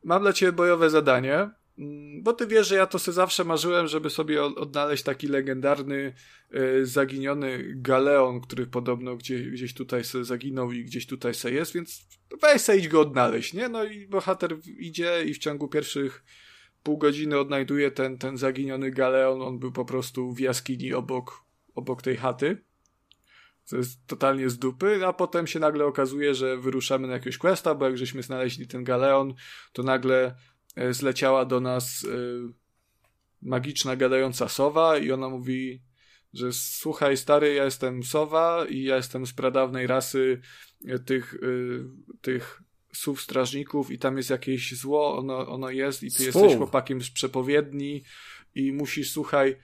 mam 0.04 0.22
dla 0.22 0.34
ciebie 0.34 0.52
bojowe 0.52 0.90
zadanie, 0.90 1.50
bo 2.22 2.34
ty 2.34 2.48
wiesz, 2.48 2.68
że 2.68 2.76
ja 2.76 2.88
to 2.88 3.00
sobie 3.00 3.16
zawsze 3.16 3.44
marzyłem, 3.44 3.88
żeby 3.88 4.10
sobie 4.10 4.44
odnaleźć 4.44 5.04
taki 5.04 5.28
legendarny, 5.28 6.14
e, 6.52 6.86
zaginiony 6.86 7.74
galeon, 7.76 8.42
który 8.42 8.68
podobno 8.68 9.16
gdzieś, 9.16 9.50
gdzieś 9.50 9.74
tutaj 9.74 10.04
sobie 10.04 10.24
zaginął 10.24 10.72
i 10.72 10.84
gdzieś 10.84 11.08
tutaj 11.08 11.34
sobie 11.34 11.54
jest, 11.54 11.74
więc 11.74 12.08
weź 12.42 12.62
sobie 12.62 12.80
idź 12.80 12.88
go 12.88 13.02
odnaleźć, 13.02 13.54
nie? 13.54 13.70
No 13.70 13.84
i 13.84 14.08
bohater 14.08 14.58
idzie 14.78 15.24
i 15.26 15.34
w 15.34 15.38
ciągu 15.38 15.68
pierwszych 15.68 16.24
pół 16.84 16.98
godziny 16.98 17.40
odnajduje 17.40 17.92
ten, 17.92 18.18
ten 18.18 18.38
zaginiony 18.38 18.92
galeon, 18.92 19.42
on 19.42 19.60
był 19.60 19.72
po 19.72 19.86
prostu 19.86 20.34
w 20.34 20.40
jaskini 20.40 20.94
obok, 20.94 21.44
obok 21.76 22.02
tej 22.02 22.18
chaty. 22.18 22.64
To 23.70 23.78
jest 23.78 24.08
totalnie 24.08 24.50
z 24.50 24.58
dupy, 24.58 25.06
a 25.06 25.14
potem 25.14 25.48
się 25.48 25.60
nagle 25.60 25.86
okazuje, 25.86 26.36
że 26.36 26.58
wyruszamy 26.58 27.08
na 27.08 27.14
jakiegoś 27.14 27.38
questa, 27.38 27.76
bo 27.76 27.86
jak 27.86 27.98
żeśmy 27.98 28.24
znaleźli 28.24 28.68
ten 28.68 28.84
galeon, 28.84 29.34
to 29.74 29.84
nagle 29.84 30.36
zleciała 30.92 31.46
do 31.46 31.60
nas 31.60 32.06
e, 32.06 32.18
magiczna 33.42 33.96
gadająca 33.96 34.50
sowa 34.50 34.98
i 34.98 35.12
ona 35.12 35.30
mówi, 35.30 35.82
że 36.34 36.54
słuchaj 36.54 37.18
stary, 37.18 37.54
ja 37.54 37.66
jestem 37.66 38.04
sowa 38.04 38.66
i 38.70 38.84
ja 38.84 38.96
jestem 38.96 39.26
z 39.26 39.34
pradawnej 39.34 39.88
rasy 39.88 40.42
e, 40.88 41.00
tych, 41.00 41.36
tych 42.22 42.62
słów 42.94 43.22
strażników 43.22 43.92
i 43.92 44.00
tam 44.00 44.18
jest 44.18 44.30
jakieś 44.30 44.76
zło, 44.76 45.18
ono, 45.18 45.48
ono 45.48 45.70
jest 45.70 46.04
i 46.04 46.12
ty 46.12 46.24
Słów. 46.24 46.26
jesteś 46.26 46.58
chłopakiem 46.58 47.02
z 47.02 47.10
przepowiedni 47.12 48.04
i 48.56 48.72
musisz, 48.72 49.12
słuchaj, 49.12 49.56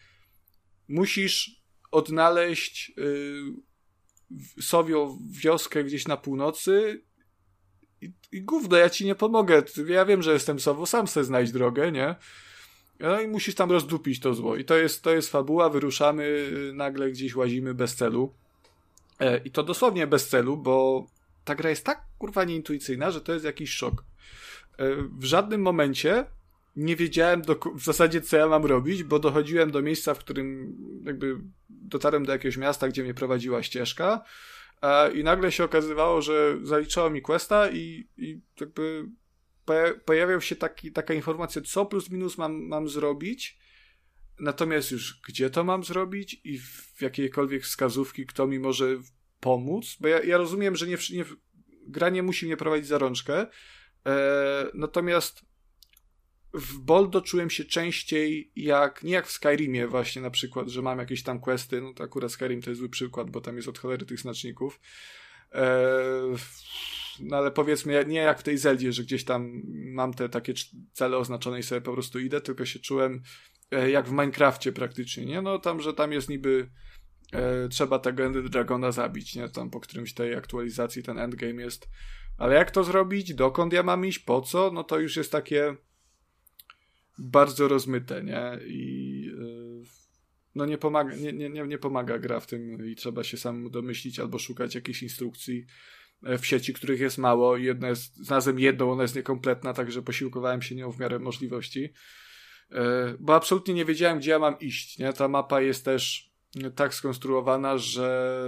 musisz 0.87 1.61
odnaleźć 1.91 2.91
y, 2.97 4.61
sowią 4.61 5.19
wioskę 5.31 5.83
gdzieś 5.83 6.07
na 6.07 6.17
północy 6.17 7.03
i, 8.05 8.13
i 8.31 8.41
gówno, 8.41 8.77
ja 8.77 8.89
ci 8.89 9.05
nie 9.05 9.15
pomogę. 9.15 9.63
Ja 9.87 10.05
wiem, 10.05 10.21
że 10.21 10.33
jestem 10.33 10.59
sową, 10.59 10.85
sam 10.85 11.07
sobie 11.07 11.23
znajdź 11.23 11.51
drogę, 11.51 11.91
nie? 11.91 12.15
No 12.99 13.21
i 13.21 13.27
musisz 13.27 13.55
tam 13.55 13.71
rozdupić 13.71 14.19
to 14.19 14.33
zło. 14.33 14.55
I 14.55 14.65
to 14.65 14.75
jest, 14.77 15.03
to 15.03 15.11
jest 15.11 15.31
fabuła, 15.31 15.69
wyruszamy, 15.69 16.23
y, 16.23 16.73
nagle 16.73 17.11
gdzieś 17.11 17.35
łazimy 17.35 17.73
bez 17.73 17.95
celu. 17.95 18.33
E, 19.19 19.37
I 19.37 19.51
to 19.51 19.63
dosłownie 19.63 20.07
bez 20.07 20.27
celu, 20.27 20.57
bo 20.57 21.05
ta 21.45 21.55
gra 21.55 21.69
jest 21.69 21.85
tak 21.85 22.01
kurwa 22.17 22.43
nieintuicyjna, 22.43 23.11
że 23.11 23.21
to 23.21 23.33
jest 23.33 23.45
jakiś 23.45 23.71
szok. 23.71 24.03
E, 24.77 24.95
w 25.19 25.23
żadnym 25.23 25.61
momencie 25.61 26.25
nie 26.75 26.95
wiedziałem 26.95 27.41
do, 27.41 27.59
w 27.75 27.83
zasadzie, 27.83 28.21
co 28.21 28.37
ja 28.37 28.47
mam 28.47 28.65
robić, 28.65 29.03
bo 29.03 29.19
dochodziłem 29.19 29.71
do 29.71 29.81
miejsca, 29.81 30.13
w 30.13 30.19
którym 30.19 30.75
jakby 31.05 31.37
dotarłem 31.69 32.25
do 32.25 32.31
jakiegoś 32.31 32.57
miasta, 32.57 32.87
gdzie 32.87 33.03
mnie 33.03 33.13
prowadziła 33.13 33.63
ścieżka 33.63 34.23
i 35.13 35.23
nagle 35.23 35.51
się 35.51 35.63
okazywało, 35.63 36.21
że 36.21 36.57
zaliczało 36.63 37.09
mi 37.09 37.21
questa 37.21 37.69
i, 37.69 38.09
i 38.17 38.41
jakby 38.61 39.09
pojawiał 40.05 40.41
się 40.41 40.55
taki, 40.55 40.91
taka 40.91 41.13
informacja, 41.13 41.61
co 41.61 41.85
plus 41.85 42.09
minus 42.09 42.37
mam, 42.37 42.67
mam 42.67 42.89
zrobić, 42.89 43.59
natomiast 44.39 44.91
już 44.91 45.21
gdzie 45.27 45.49
to 45.49 45.63
mam 45.63 45.83
zrobić 45.83 46.41
i 46.43 46.59
w 46.59 47.01
jakiejkolwiek 47.01 47.63
wskazówki, 47.63 48.25
kto 48.25 48.47
mi 48.47 48.59
może 48.59 48.97
pomóc, 49.39 49.97
bo 49.99 50.07
ja, 50.07 50.23
ja 50.23 50.37
rozumiem, 50.37 50.75
że 50.75 50.87
nie, 50.87 50.97
nie, 51.13 51.25
gra 51.87 52.09
nie 52.09 52.23
musi 52.23 52.45
mnie 52.45 52.57
prowadzić 52.57 52.87
za 52.87 52.97
rączkę, 52.97 53.47
e, 54.05 54.67
natomiast 54.73 55.45
w 56.55 56.79
Boldo 56.79 57.21
czułem 57.21 57.49
się 57.49 57.65
częściej 57.65 58.51
jak, 58.55 59.03
nie 59.03 59.13
jak 59.13 59.27
w 59.27 59.31
Skyrimie 59.31 59.87
właśnie 59.87 60.21
na 60.21 60.29
przykład, 60.29 60.67
że 60.67 60.81
mam 60.81 60.99
jakieś 60.99 61.23
tam 61.23 61.39
questy, 61.39 61.81
no 61.81 61.93
to 61.93 62.03
akurat 62.03 62.31
Skyrim 62.31 62.61
to 62.61 62.69
jest 62.69 62.79
zły 62.79 62.89
przykład, 62.89 63.29
bo 63.29 63.41
tam 63.41 63.55
jest 63.55 63.67
od 63.67 63.79
cholery 63.79 64.05
tych 64.05 64.19
znaczników, 64.19 64.79
e, 65.51 65.81
no 67.19 67.37
ale 67.37 67.51
powiedzmy, 67.51 68.05
nie 68.07 68.19
jak 68.19 68.39
w 68.39 68.43
tej 68.43 68.57
Zeldzie, 68.57 68.93
że 68.93 69.03
gdzieś 69.03 69.23
tam 69.23 69.61
mam 69.73 70.13
te 70.13 70.29
takie 70.29 70.53
cele 70.93 71.17
oznaczone 71.17 71.59
i 71.59 71.63
sobie 71.63 71.81
po 71.81 71.93
prostu 71.93 72.19
idę, 72.19 72.41
tylko 72.41 72.65
się 72.65 72.79
czułem 72.79 73.21
e, 73.71 73.89
jak 73.89 74.07
w 74.07 74.11
Minecrafcie 74.11 74.71
praktycznie, 74.71 75.25
nie? 75.25 75.41
No 75.41 75.59
tam, 75.59 75.81
że 75.81 75.93
tam 75.93 76.11
jest 76.11 76.29
niby 76.29 76.69
e, 77.33 77.69
trzeba 77.69 77.99
tego 77.99 78.23
End 78.23 78.47
Dragona 78.47 78.91
zabić, 78.91 79.35
nie? 79.35 79.49
Tam 79.49 79.69
po 79.69 79.79
którymś 79.79 80.13
tej 80.13 80.35
aktualizacji 80.35 81.03
ten 81.03 81.19
endgame 81.19 81.61
jest. 81.61 81.89
Ale 82.37 82.55
jak 82.55 82.71
to 82.71 82.83
zrobić? 82.83 83.33
Dokąd 83.33 83.73
ja 83.73 83.83
mam 83.83 84.05
iść? 84.05 84.19
Po 84.19 84.41
co? 84.41 84.71
No 84.73 84.83
to 84.83 84.99
już 84.99 85.15
jest 85.15 85.31
takie 85.31 85.75
bardzo 87.17 87.67
rozmyte, 87.67 88.23
nie? 88.23 88.59
I 88.67 89.31
e, 89.41 90.05
no 90.55 90.65
nie 90.65 90.77
pomaga, 90.77 91.15
nie, 91.15 91.33
nie, 91.33 91.49
nie 91.49 91.77
pomaga 91.77 92.19
gra 92.19 92.39
w 92.39 92.47
tym 92.47 92.87
i 92.87 92.95
trzeba 92.95 93.23
się 93.23 93.37
sam 93.37 93.71
domyślić 93.71 94.19
albo 94.19 94.39
szukać 94.39 94.75
jakichś 94.75 95.03
instrukcji 95.03 95.65
e, 96.23 96.37
w 96.37 96.45
sieci, 96.45 96.73
których 96.73 96.99
jest 96.99 97.17
mało. 97.17 97.57
Jedna 97.57 97.89
jest, 97.89 98.15
znalazłem 98.15 98.59
jedną, 98.59 98.91
ona 98.91 99.01
jest 99.01 99.15
niekompletna, 99.15 99.73
także 99.73 100.01
posiłkowałem 100.01 100.61
się 100.61 100.75
nią 100.75 100.91
w 100.91 100.99
miarę 100.99 101.19
możliwości. 101.19 101.93
E, 102.71 103.15
bo 103.19 103.35
absolutnie 103.35 103.73
nie 103.73 103.85
wiedziałem, 103.85 104.19
gdzie 104.19 104.31
ja 104.31 104.39
mam 104.39 104.59
iść, 104.59 104.97
nie? 104.97 105.13
Ta 105.13 105.27
mapa 105.27 105.61
jest 105.61 105.85
też 105.85 106.35
tak 106.75 106.93
skonstruowana, 106.93 107.77
że 107.77 108.39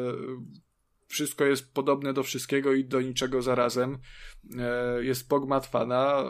wszystko 1.07 1.45
jest 1.45 1.73
podobne 1.73 2.13
do 2.13 2.23
wszystkiego 2.23 2.73
i 2.73 2.85
do 2.85 3.01
niczego 3.01 3.41
zarazem. 3.41 3.97
E, 4.59 5.03
jest 5.03 5.29
pogmatwana. 5.29 6.23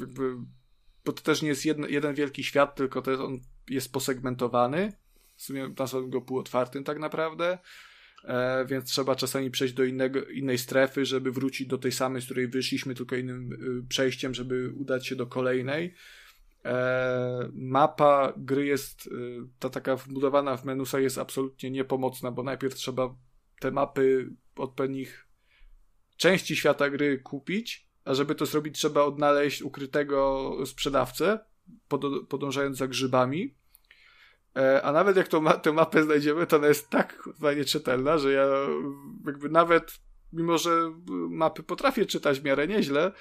Jakby, 0.00 0.36
bo 1.08 1.12
to 1.12 1.22
też 1.22 1.42
nie 1.42 1.48
jest 1.48 1.64
jedno, 1.64 1.86
jeden 1.86 2.14
wielki 2.14 2.44
świat, 2.44 2.76
tylko 2.76 3.02
jest, 3.10 3.22
on 3.22 3.40
jest 3.68 3.92
posegmentowany. 3.92 4.92
W 5.36 5.42
sumie 5.42 5.74
nazwałbym 5.78 6.10
go 6.10 6.20
półotwartym 6.20 6.84
tak 6.84 6.98
naprawdę. 6.98 7.58
E, 8.24 8.66
więc 8.66 8.90
trzeba 8.90 9.16
czasami 9.16 9.50
przejść 9.50 9.74
do 9.74 9.84
innego, 9.84 10.24
innej 10.24 10.58
strefy, 10.58 11.04
żeby 11.04 11.32
wrócić 11.32 11.68
do 11.68 11.78
tej 11.78 11.92
samej, 11.92 12.22
z 12.22 12.24
której 12.24 12.48
wyszliśmy, 12.48 12.94
tylko 12.94 13.16
innym 13.16 13.52
y, 13.52 13.88
przejściem, 13.88 14.34
żeby 14.34 14.72
udać 14.76 15.06
się 15.06 15.16
do 15.16 15.26
kolejnej. 15.26 15.94
E, 16.64 17.50
mapa 17.52 18.32
gry 18.36 18.66
jest, 18.66 19.06
y, 19.06 19.10
ta 19.58 19.70
taka 19.70 19.96
wbudowana 19.96 20.56
w 20.56 20.64
menusach 20.64 21.02
jest 21.02 21.18
absolutnie 21.18 21.70
niepomocna, 21.70 22.30
bo 22.30 22.42
najpierw 22.42 22.74
trzeba 22.74 23.14
te 23.60 23.70
mapy 23.70 24.30
od 24.56 24.74
pewnych 24.74 25.26
części 26.16 26.56
świata 26.56 26.90
gry 26.90 27.18
kupić, 27.18 27.87
a 28.08 28.14
żeby 28.14 28.34
to 28.34 28.46
zrobić 28.46 28.74
trzeba 28.78 29.02
odnaleźć 29.02 29.62
ukrytego 29.62 30.52
sprzedawcę, 30.66 31.38
podążając 32.28 32.76
za 32.76 32.88
grzybami. 32.88 33.54
E, 34.56 34.82
a 34.82 34.92
nawet 34.92 35.16
jak 35.16 35.28
tą, 35.28 35.44
tę 35.44 35.72
mapę 35.72 36.02
znajdziemy, 36.02 36.46
to 36.46 36.56
ona 36.56 36.68
jest 36.68 36.90
tak 36.90 37.28
nieczytelna, 37.56 38.18
że 38.18 38.32
ja 38.32 38.46
jakby 39.26 39.48
nawet 39.48 40.00
mimo 40.32 40.58
że 40.58 40.92
mapy 41.30 41.62
potrafię 41.62 42.06
czytać 42.06 42.40
w 42.40 42.44
miarę 42.44 42.68
nieźle, 42.68 43.12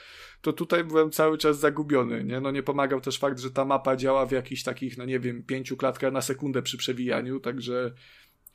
to 0.41 0.53
tutaj 0.53 0.83
byłem 0.83 1.11
cały 1.11 1.37
czas 1.37 1.59
zagubiony, 1.59 2.23
nie? 2.23 2.41
No 2.41 2.51
nie 2.51 2.63
pomagał 2.63 3.01
też 3.01 3.19
fakt, 3.19 3.39
że 3.39 3.51
ta 3.51 3.65
mapa 3.65 3.95
działa 3.95 4.25
w 4.25 4.31
jakichś 4.31 4.63
takich, 4.63 4.97
no 4.97 5.05
nie 5.05 5.19
wiem, 5.19 5.43
pięciu 5.43 5.77
klatkach 5.77 6.13
na 6.13 6.21
sekundę 6.21 6.61
przy 6.61 6.77
przewijaniu, 6.77 7.39
także 7.39 7.93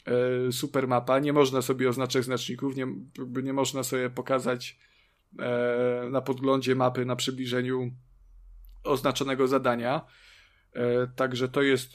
e, 0.07 0.53
super 0.53 0.89
mapa. 0.89 1.19
Nie 1.19 1.33
można 1.33 1.63
sobie 1.63 1.89
oznaczać 1.89 2.25
znaczników, 2.25 2.77
nie, 2.77 2.87
nie 3.43 3.53
można 3.53 3.83
sobie 3.83 4.11
pokazać 4.11 4.79
na 6.11 6.21
podglądzie 6.21 6.75
mapy 6.75 7.05
na 7.05 7.17
przybliżeniu 7.17 7.93
oznaczonego 8.85 9.49
zadania. 9.49 10.07
E, 10.73 11.07
także 11.07 11.49
to 11.49 11.63
jest 11.63 11.91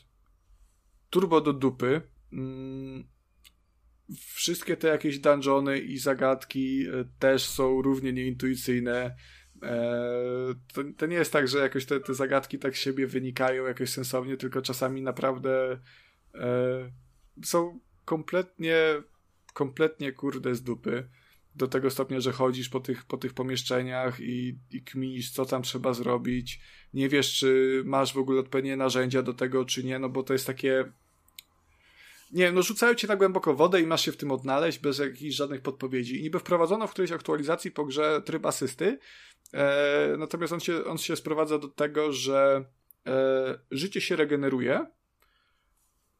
turbo 1.10 1.42
do 1.42 1.54
dupy. 1.54 2.02
Mm, 2.34 3.08
wszystkie 4.34 4.78
te 4.78 4.88
jakieś 4.88 5.20
dungeony 5.20 5.80
i 5.80 5.98
zagadki 5.98 6.88
e, 6.88 7.06
też 7.20 7.46
są 7.46 7.82
równie 7.82 8.14
nieintuicyjne. 8.14 9.16
E, 9.64 10.56
to, 10.74 10.82
to 10.98 11.06
nie 11.06 11.16
jest 11.16 11.34
tak, 11.34 11.48
że 11.48 11.58
jakoś 11.58 11.86
te, 11.86 12.00
te 12.00 12.14
zagadki 12.14 12.60
tak 12.60 12.78
z 12.78 12.80
siebie 12.80 13.08
wynikają 13.08 13.66
jakoś 13.66 13.90
sensownie, 13.90 14.38
tylko 14.38 14.62
czasami 14.62 15.02
naprawdę 15.02 15.80
e, 16.36 16.92
są 17.44 17.80
kompletnie, 18.06 18.78
kompletnie 19.54 20.12
kurde 20.12 20.56
z 20.56 20.64
dupy. 20.64 21.10
Do 21.58 21.68
tego 21.68 21.90
stopnia, 21.90 22.19
że 22.19 22.32
chodzisz 22.32 22.69
po 22.69 22.80
tych, 22.80 23.06
po 23.06 23.18
tych 23.18 23.34
pomieszczeniach 23.34 24.19
i, 24.19 24.56
i 24.72 24.82
kminisz, 24.82 25.32
co 25.32 25.45
tam 25.45 25.61
trzeba 25.61 25.94
zrobić. 25.94 26.60
Nie 26.94 27.10
wiesz, 27.10 27.34
czy 27.34 27.82
masz 27.86 28.14
w 28.14 28.18
ogóle 28.18 28.40
odpowiednie 28.40 28.77
narzędzia 28.77 29.22
do 29.22 29.34
tego, 29.34 29.66
czy 29.66 29.84
nie, 29.84 30.00
no 30.00 30.10
bo 30.10 30.24
to 30.24 30.34
jest 30.34 30.48
takie 30.48 30.86
nie 32.32 32.52
no 32.52 32.61
rzucają 32.61 32.95
cię 32.95 33.08
na 33.08 33.16
głęboko 33.16 33.53
wodę 33.53 33.82
i 33.82 33.88
masz 33.88 34.06
się 34.06 34.11
w 34.11 34.18
tym 34.18 34.32
odnaleźć 34.32 34.80
bez 34.80 35.00
jakichś 35.00 35.36
żadnych 35.36 35.61
podpowiedzi. 35.61 36.19
I 36.19 36.24
niby 36.24 36.40
wprowadzono 36.40 36.88
w 36.88 36.92
którejś 36.92 37.11
aktualizacji 37.11 37.72
po 37.72 37.86
grze 37.86 38.22
tryb 38.26 38.45
asysty, 38.45 39.00
e, 39.53 40.16
natomiast 40.18 40.53
on 40.53 40.60
się, 40.60 40.86
on 40.86 40.98
się 40.98 41.16
sprowadza 41.16 41.60
do 41.60 41.68
tego, 41.68 42.14
że 42.14 42.66
e, 43.08 43.60
życie 43.72 44.02
się 44.02 44.16
regeneruje, 44.16 44.86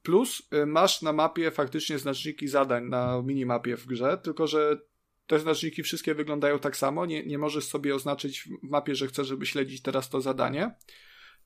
plus 0.03 0.48
e, 0.51 0.66
masz 0.66 1.01
na 1.01 1.14
mapie 1.14 1.51
faktycznie 1.51 1.99
znaczniki 1.99 2.48
zadań 2.48 2.85
na 2.85 3.22
minimapie 3.22 3.77
w 3.77 3.85
grze, 3.85 4.17
tylko 4.17 4.48
że 4.48 4.80
te 5.27 5.39
znaczniki 5.39 5.83
wszystkie 5.83 6.15
wyglądają 6.15 6.59
tak 6.59 6.77
samo, 6.77 7.06
nie, 7.06 7.25
nie 7.25 7.38
możesz 7.38 7.65
sobie 7.67 7.95
oznaczyć 7.95 8.41
w 8.41 8.69
mapie, 8.69 8.95
że 8.95 9.07
chcesz, 9.07 9.27
żeby 9.27 9.45
śledzić 9.45 9.81
teraz 9.81 10.09
to 10.09 10.22
zadanie, 10.22 10.75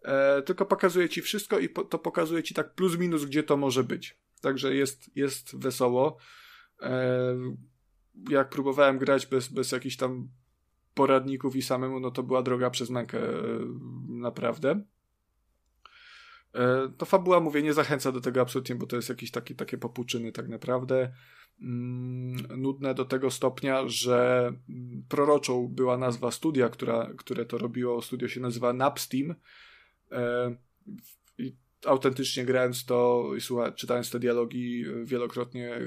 e, 0.02 0.42
tylko 0.42 0.66
pokazuje 0.66 1.10
ci 1.10 1.22
wszystko 1.22 1.60
i 1.60 1.70
po, 1.70 1.84
to 1.84 2.00
pokazuje 2.00 2.44
ci 2.44 2.54
tak 2.54 2.74
plus 2.74 2.98
minus, 2.98 3.26
gdzie 3.26 3.44
to 3.44 3.58
może 3.58 3.84
być. 3.84 4.18
Także 4.42 4.76
jest, 4.76 5.12
jest 5.16 5.58
wesoło. 5.58 6.18
E, 6.82 7.36
jak 8.30 8.50
próbowałem 8.50 8.98
grać 8.98 9.26
bez, 9.26 9.48
bez 9.48 9.72
jakichś 9.72 9.96
tam 9.96 10.30
poradników 10.94 11.56
i 11.56 11.62
samemu, 11.62 12.00
no 12.00 12.12
to 12.12 12.24
była 12.24 12.42
droga 12.42 12.70
przez 12.70 12.90
mękę 12.90 13.20
e, 13.20 13.42
naprawdę. 14.08 14.84
E, 16.56 16.92
to 16.98 17.06
fabuła, 17.06 17.40
mówię, 17.40 17.62
nie 17.64 17.74
zachęca 17.74 18.12
do 18.12 18.22
tego 18.22 18.42
absolutnie, 18.42 18.76
bo 18.76 18.88
to 18.88 18.96
jest 18.96 19.10
jakieś 19.10 19.32
takie, 19.32 19.56
takie 19.56 19.78
popuczyny 19.78 20.32
tak 20.32 20.48
naprawdę. 20.48 21.14
Mm, 21.62 22.62
nudne 22.62 22.94
do 22.94 23.06
tego 23.06 23.32
stopnia, 23.32 23.88
że 23.88 24.48
mm, 24.70 25.04
proroczą 25.10 25.68
była 25.68 25.98
nazwa 25.98 26.32
studia, 26.32 26.70
która, 26.70 27.10
które 27.18 27.46
to 27.46 27.58
robiło. 27.58 28.02
Studio 28.02 28.28
się 28.28 28.40
nazywa 28.40 28.74
Napsteam. 28.74 29.36
E, 30.12 30.56
I 31.38 31.56
autentycznie 31.86 32.46
grając 32.46 32.86
to 32.86 33.30
i 33.38 33.74
czytając 33.76 34.12
te 34.12 34.20
dialogi, 34.20 34.86
wielokrotnie 35.04 35.80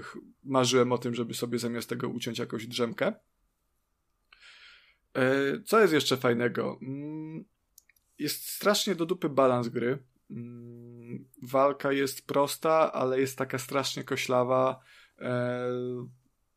marzyłem 0.44 0.92
o 0.92 0.98
tym, 0.98 1.14
żeby 1.14 1.34
sobie 1.34 1.58
zamiast 1.58 1.88
tego 1.88 2.08
uciąć 2.08 2.38
jakąś 2.38 2.66
drzemkę. 2.66 3.12
E, 5.14 5.60
co 5.64 5.80
jest 5.80 5.92
jeszcze 5.92 6.16
fajnego? 6.16 6.78
Mm, 6.82 7.44
jest 8.18 8.48
strasznie 8.48 8.94
do 8.94 9.06
dupy 9.06 9.28
balans 9.28 9.68
gry. 9.68 9.98
Mm, 10.34 11.24
walka 11.42 11.92
jest 11.92 12.26
prosta, 12.26 12.92
ale 12.92 13.20
jest 13.20 13.38
taka 13.38 13.58
strasznie 13.58 14.04
koślawa. 14.04 14.80
E, 15.18 15.68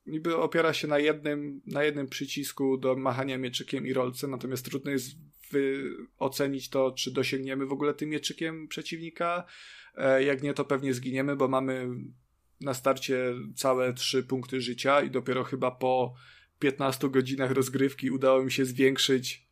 niby 0.05 0.37
opiera 0.37 0.73
się 0.73 0.87
na 0.87 0.99
jednym, 0.99 1.61
na 1.65 1.83
jednym 1.83 2.07
przycisku 2.07 2.77
do 2.77 2.95
machania 2.95 3.37
mieczykiem 3.37 3.87
i 3.87 3.93
rolce, 3.93 4.27
natomiast 4.27 4.65
trudno 4.65 4.91
jest 4.91 5.07
wy, 5.51 5.89
ocenić 6.17 6.69
to, 6.69 6.91
czy 6.91 7.11
dosięgniemy 7.11 7.65
w 7.65 7.71
ogóle 7.71 7.93
tym 7.93 8.09
mieczykiem 8.09 8.67
przeciwnika. 8.67 9.43
E, 9.95 10.23
jak 10.23 10.43
nie, 10.43 10.53
to 10.53 10.65
pewnie 10.65 10.93
zginiemy, 10.93 11.35
bo 11.35 11.47
mamy 11.47 11.89
na 12.61 12.73
starcie 12.73 13.33
całe 13.55 13.93
trzy 13.93 14.23
punkty 14.23 14.61
życia 14.61 15.01
i 15.01 15.11
dopiero 15.11 15.43
chyba 15.43 15.71
po 15.71 16.13
15 16.59 17.09
godzinach 17.09 17.51
rozgrywki 17.51 18.11
udało 18.11 18.43
mi 18.43 18.51
się 18.51 18.65
zwiększyć 18.65 19.46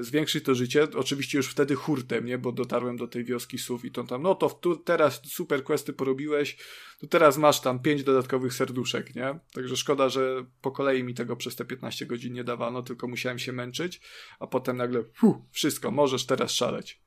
zwiększyć 0.00 0.44
to 0.44 0.54
życie, 0.54 0.86
oczywiście 0.94 1.38
już 1.38 1.48
wtedy 1.48 1.74
hurtem, 1.74 2.26
nie, 2.26 2.38
bo 2.38 2.52
dotarłem 2.52 2.96
do 2.96 3.08
tej 3.08 3.24
wioski 3.24 3.58
SUV 3.58 3.88
i 3.88 3.90
to 3.90 4.04
tam, 4.04 4.22
no 4.22 4.34
to 4.34 4.50
tu, 4.50 4.76
teraz 4.76 5.22
super 5.24 5.64
questy 5.64 5.92
porobiłeś, 5.92 6.56
to 7.00 7.06
teraz 7.06 7.38
masz 7.38 7.60
tam 7.60 7.78
pięć 7.82 8.04
dodatkowych 8.04 8.54
serduszek, 8.54 9.14
nie, 9.14 9.38
także 9.52 9.76
szkoda, 9.76 10.08
że 10.08 10.44
po 10.60 10.70
kolei 10.70 11.04
mi 11.04 11.14
tego 11.14 11.36
przez 11.36 11.56
te 11.56 11.64
15 11.64 12.06
godzin 12.06 12.32
nie 12.32 12.44
dawano, 12.44 12.82
tylko 12.82 13.08
musiałem 13.08 13.38
się 13.38 13.52
męczyć, 13.52 14.00
a 14.40 14.46
potem 14.46 14.76
nagle, 14.76 15.04
fu, 15.14 15.44
wszystko, 15.50 15.90
możesz 15.90 16.26
teraz 16.26 16.50
szaleć. 16.50 17.00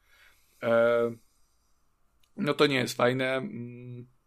E, 0.63 1.15
no 2.37 2.53
to 2.53 2.67
nie 2.67 2.77
jest 2.77 2.97
fajne. 2.97 3.35
Mm. 3.35 4.18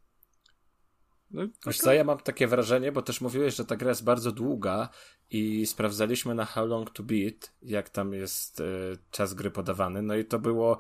No, 1.33 1.43
Wiesz 1.67 1.79
co, 1.79 1.93
ja 1.93 2.05
mam 2.05 2.19
takie 2.19 2.47
wrażenie, 2.47 2.93
bo 2.93 3.03
też 3.03 3.21
mówiłeś, 3.21 3.57
że 3.57 3.65
ta 3.65 3.77
gra 3.77 3.89
jest 3.89 4.05
bardzo 4.05 4.33
długa 4.33 4.89
i 5.31 5.67
sprawdzaliśmy 5.67 6.35
na 6.35 6.45
How 6.45 6.67
Long 6.67 6.91
to 6.91 7.03
Beat, 7.03 7.53
jak 7.63 7.91
tam 7.91 8.13
jest 8.13 8.61
y, 8.61 8.65
czas 9.11 9.35
gry 9.35 9.51
podawany, 9.51 10.03
no 10.03 10.17
i 10.17 10.25
to 10.25 10.39
było 10.39 10.79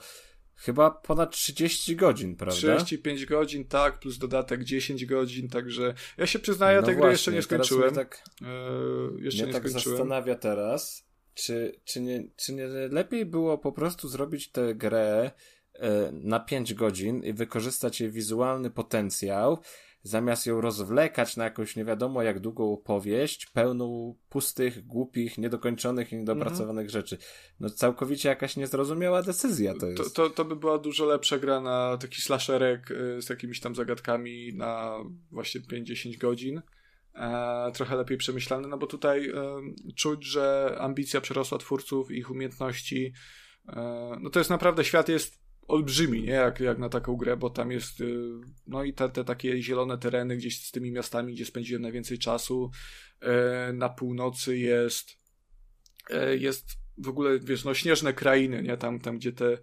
chyba 0.54 0.90
ponad 0.90 1.30
30 1.30 1.96
godzin, 1.96 2.36
prawda? 2.36 2.56
35 2.56 3.26
godzin, 3.26 3.64
tak, 3.64 4.00
plus 4.00 4.18
dodatek 4.18 4.64
10 4.64 5.06
godzin, 5.06 5.48
także 5.48 5.94
ja 6.16 6.26
się 6.26 6.38
przyznaję, 6.38 6.80
no 6.80 6.86
tej 6.86 6.96
gry 6.96 7.10
jeszcze 7.10 7.32
nie 7.32 7.42
skończyłem. 7.42 7.94
tak, 7.94 8.24
e, 8.42 8.46
jeszcze 9.18 9.42
mnie 9.42 9.52
nie 9.52 9.60
tak 9.60 9.68
skończyłem. 9.68 9.98
zastanawia 9.98 10.34
teraz, 10.34 11.08
czy, 11.34 11.80
czy, 11.84 12.00
nie, 12.00 12.28
czy 12.36 12.54
nie 12.54 12.66
lepiej 12.66 13.26
było 13.26 13.58
po 13.58 13.72
prostu 13.72 14.08
zrobić 14.08 14.50
tę 14.50 14.74
grę 14.74 15.30
e, 15.74 16.12
na 16.12 16.40
5 16.40 16.74
godzin 16.74 17.24
i 17.24 17.32
wykorzystać 17.32 18.00
jej 18.00 18.10
wizualny 18.10 18.70
potencjał, 18.70 19.58
zamiast 20.02 20.46
ją 20.46 20.60
rozwlekać 20.60 21.36
na 21.36 21.44
jakąś 21.44 21.76
nie 21.76 21.84
wiadomo 21.84 22.22
jak 22.22 22.40
długą 22.40 22.72
opowieść, 22.72 23.46
pełną 23.46 24.14
pustych, 24.28 24.86
głupich, 24.86 25.38
niedokończonych 25.38 26.12
i 26.12 26.16
niedopracowanych 26.16 26.86
mhm. 26.86 26.90
rzeczy. 26.90 27.18
No 27.60 27.70
całkowicie 27.70 28.28
jakaś 28.28 28.56
niezrozumiała 28.56 29.22
decyzja 29.22 29.74
to 29.74 29.86
jest. 29.86 30.14
To, 30.14 30.28
to, 30.28 30.34
to 30.34 30.44
by 30.44 30.56
była 30.56 30.78
dużo 30.78 31.04
lepsza 31.06 31.38
gra 31.38 31.60
na 31.60 31.96
taki 32.00 32.22
slasherek 32.22 32.90
y, 32.90 33.22
z 33.22 33.28
jakimiś 33.28 33.60
tam 33.60 33.74
zagadkami 33.74 34.54
na 34.54 34.98
właśnie 35.30 35.60
5-10 35.60 36.18
godzin. 36.18 36.62
E, 37.14 37.72
trochę 37.74 37.96
lepiej 37.96 38.18
przemyślany, 38.18 38.68
no 38.68 38.78
bo 38.78 38.86
tutaj 38.86 39.30
e, 39.30 39.60
czuć, 39.96 40.24
że 40.24 40.76
ambicja 40.80 41.20
przerosła 41.20 41.58
twórców, 41.58 42.10
ich 42.10 42.30
umiejętności. 42.30 43.12
E, 43.68 44.16
no 44.20 44.30
to 44.30 44.40
jest 44.40 44.50
naprawdę, 44.50 44.84
świat 44.84 45.08
jest 45.08 45.41
olbrzymi, 45.68 46.22
nie? 46.22 46.30
Jak, 46.30 46.60
jak 46.60 46.78
na 46.78 46.88
taką 46.88 47.16
grę, 47.16 47.36
bo 47.36 47.50
tam 47.50 47.70
jest 47.70 48.00
y, 48.00 48.40
no 48.66 48.84
i 48.84 48.92
te, 48.92 49.08
te 49.08 49.24
takie 49.24 49.62
zielone 49.62 49.98
tereny 49.98 50.36
gdzieś 50.36 50.66
z 50.66 50.70
tymi 50.70 50.92
miastami, 50.92 51.34
gdzie 51.34 51.46
spędziłem 51.46 51.82
najwięcej 51.82 52.18
czasu. 52.18 52.70
E, 53.20 53.72
na 53.72 53.88
północy 53.88 54.58
jest 54.58 55.16
e, 56.10 56.36
jest 56.36 56.66
w 56.98 57.08
ogóle, 57.08 57.38
wiesz, 57.38 57.64
no 57.64 57.74
śnieżne 57.74 58.12
krainy, 58.12 58.62
nie? 58.62 58.76
Tam, 58.76 59.00
tam 59.00 59.18
gdzie 59.18 59.32
te 59.32 59.58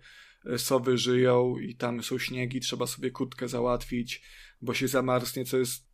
e, 0.45 0.57
sowy 0.57 0.97
żyją 0.97 1.57
i 1.57 1.75
tam 1.75 2.03
są 2.03 2.17
śniegi, 2.17 2.59
trzeba 2.59 2.87
sobie 2.87 3.11
kurtkę 3.11 3.47
załatwić, 3.47 4.21
bo 4.61 4.73
się 4.73 4.87
zamarznie, 4.87 5.45
co 5.45 5.57
jest 5.57 5.89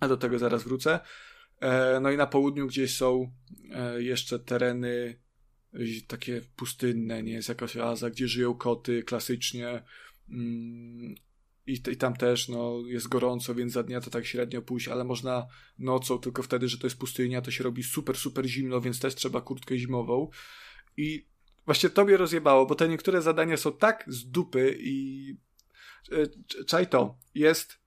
a 0.00 0.08
do 0.08 0.16
tego 0.16 0.38
zaraz 0.38 0.62
wrócę. 0.62 1.00
No 2.00 2.10
i 2.10 2.16
na 2.16 2.26
południu 2.26 2.66
gdzieś 2.66 2.96
są 2.96 3.32
jeszcze 3.98 4.38
tereny 4.38 5.20
takie 6.06 6.40
pustynne, 6.56 7.22
nie 7.22 7.32
jest 7.32 7.48
jakaś 7.48 7.76
oaza, 7.76 8.10
gdzie 8.10 8.28
żyją 8.28 8.54
koty 8.54 9.02
klasycznie. 9.02 9.82
Mm, 10.30 11.14
I, 11.66 11.72
I 11.72 11.96
tam 11.96 12.16
też 12.16 12.48
no, 12.48 12.82
jest 12.86 13.08
gorąco, 13.08 13.54
więc 13.54 13.72
za 13.72 13.82
dnia 13.82 14.00
to 14.00 14.10
tak 14.10 14.26
średnio 14.26 14.62
pójść, 14.62 14.88
ale 14.88 15.04
można 15.04 15.46
nocą, 15.78 16.18
tylko 16.18 16.42
wtedy, 16.42 16.68
że 16.68 16.78
to 16.78 16.86
jest 16.86 16.98
pustynia, 16.98 17.42
to 17.42 17.50
się 17.50 17.64
robi 17.64 17.82
super, 17.82 18.16
super 18.16 18.46
zimno, 18.46 18.80
więc 18.80 19.00
też 19.00 19.14
trzeba 19.14 19.40
kurtkę 19.40 19.78
zimową. 19.78 20.30
I 20.96 21.26
właśnie 21.64 21.90
tobie 21.90 22.16
rozjebało, 22.16 22.66
bo 22.66 22.74
te 22.74 22.88
niektóre 22.88 23.22
zadania 23.22 23.56
są 23.56 23.72
tak 23.72 24.04
z 24.08 24.30
dupy 24.30 24.76
i 24.80 25.28
e, 26.12 26.64
czaj 26.66 26.86
to, 26.86 27.18
jest 27.34 27.82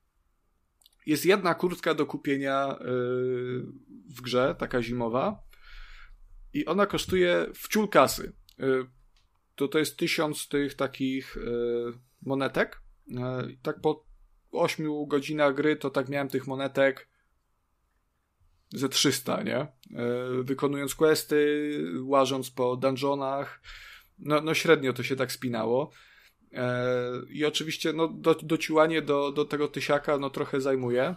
jest 1.06 1.26
jedna 1.26 1.54
kurtka 1.56 1.94
do 1.94 2.06
kupienia 2.06 2.78
e, 2.80 2.86
w 4.10 4.22
grze, 4.22 4.56
taka 4.60 4.82
zimowa 4.82 5.45
i 6.56 6.66
ona 6.66 6.86
kosztuje 6.86 7.48
wciul 7.54 7.88
kasy. 7.88 8.34
Y, 8.60 8.86
to 9.56 9.68
to 9.68 9.80
jest 9.80 9.98
tysiąc 9.98 10.48
tych 10.48 10.74
takich 10.74 11.38
y, 11.38 11.42
monetek. 12.22 12.82
Y, 13.08 13.16
tak 13.62 13.82
po 13.82 14.06
8 14.52 15.08
godzinach 15.08 15.56
gry 15.56 15.76
to 15.76 15.90
tak 15.90 16.10
miałem 16.10 16.28
tych 16.28 16.48
monetek 16.48 17.10
ze 18.70 18.90
300, 18.90 19.44
nie? 19.44 19.68
Wykonując 20.44 20.96
questy, 20.96 21.70
łażąc 22.02 22.52
po 22.52 22.76
dungeonach, 22.76 23.62
no, 24.20 24.42
no 24.42 24.54
średnio 24.54 24.94
to 24.94 25.04
się 25.04 25.16
tak 25.16 25.32
spinało. 25.32 25.92
I 27.30 27.46
oczywiście 27.46 27.94
no, 27.94 28.08
do, 28.08 28.36
dociłanie 28.36 29.02
do, 29.02 29.32
do 29.32 29.46
tego 29.46 29.68
tysiaka 29.68 30.18
no 30.18 30.30
trochę 30.30 30.62
zajmuje, 30.62 31.16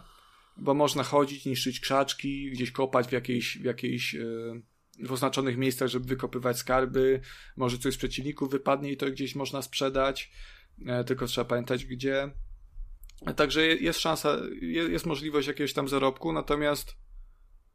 bo 0.57 0.73
można 0.73 1.03
chodzić, 1.03 1.45
niszczyć 1.45 1.79
krzaczki, 1.79 2.51
gdzieś 2.51 2.71
kopać 2.71 3.07
w 3.07 3.11
jakiejś, 3.11 3.57
w 3.57 3.63
jakiejś 3.63 4.15
w 5.03 5.11
oznaczonych 5.11 5.57
miejscach, 5.57 5.87
żeby 5.87 6.05
wykopywać 6.05 6.57
skarby, 6.57 7.21
może 7.55 7.77
coś 7.77 7.93
z 7.93 7.97
przeciwników 7.97 8.51
wypadnie 8.51 8.91
i 8.91 8.97
to 8.97 9.11
gdzieś 9.11 9.35
można 9.35 9.61
sprzedać, 9.61 10.31
e, 10.85 11.03
tylko 11.03 11.25
trzeba 11.27 11.45
pamiętać 11.45 11.85
gdzie. 11.85 12.31
Także 13.35 13.67
jest 13.67 13.99
szansa, 13.99 14.37
jest 14.61 15.05
możliwość 15.05 15.47
jakiegoś 15.47 15.73
tam 15.73 15.87
zarobku, 15.87 16.33
natomiast 16.33 16.95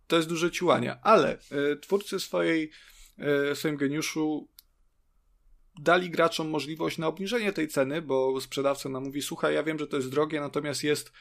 to 0.07 0.17
jest 0.17 0.29
duże 0.29 0.51
ciłanie. 0.51 0.97
Ale 1.03 1.33
e, 1.33 1.77
twórcy 1.77 2.21
swojej, 2.21 2.71
e, 3.19 3.55
swoim 3.55 3.77
geniuszu 3.77 4.49
dali 5.81 6.11
graczom 6.11 6.49
możliwość 6.49 6.99
na 6.99 7.07
obniżenie 7.07 7.53
tej 7.53 7.69
ceny, 7.69 8.03
bo 8.03 8.41
sprzedawca 8.41 8.89
nam 8.89 9.05
mówi, 9.05 9.23
słuchaj, 9.23 9.55
ja 9.55 9.63
wiem, 9.63 9.79
że 9.79 9.87
to 9.87 9.97
jest 9.97 10.11
drogie, 10.11 10.41
natomiast 10.41 10.85
jest 10.85 11.13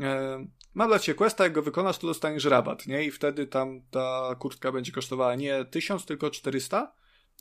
e, 0.00 0.46
ma 0.74 0.86
dla 0.86 0.98
ciebie 0.98 1.18
questa, 1.18 1.44
jak 1.44 1.52
go 1.52 1.62
wykonasz, 1.62 1.98
to 1.98 2.06
dostaniesz 2.06 2.44
rabat, 2.44 2.86
nie? 2.86 3.04
I 3.04 3.10
wtedy 3.10 3.46
tam 3.46 3.82
ta 3.90 4.36
kurtka 4.38 4.72
będzie 4.72 4.92
kosztowała 4.92 5.34
nie 5.34 5.64
1000, 5.64 6.04
tylko 6.04 6.30
400 6.30 6.94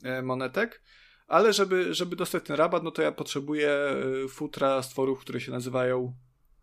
e, 0.04 0.22
monetek, 0.22 0.82
ale 1.28 1.54
żeby, 1.54 1.94
żeby 1.94 2.16
dostać 2.16 2.44
ten 2.44 2.56
rabat, 2.56 2.84
no 2.84 2.92
to 2.92 3.02
ja 3.02 3.12
potrzebuję 3.12 3.70
e, 3.70 4.28
futra 4.28 4.84
stworów, 4.84 5.20
które 5.20 5.42
się 5.42 5.52
nazywają 5.52 6.16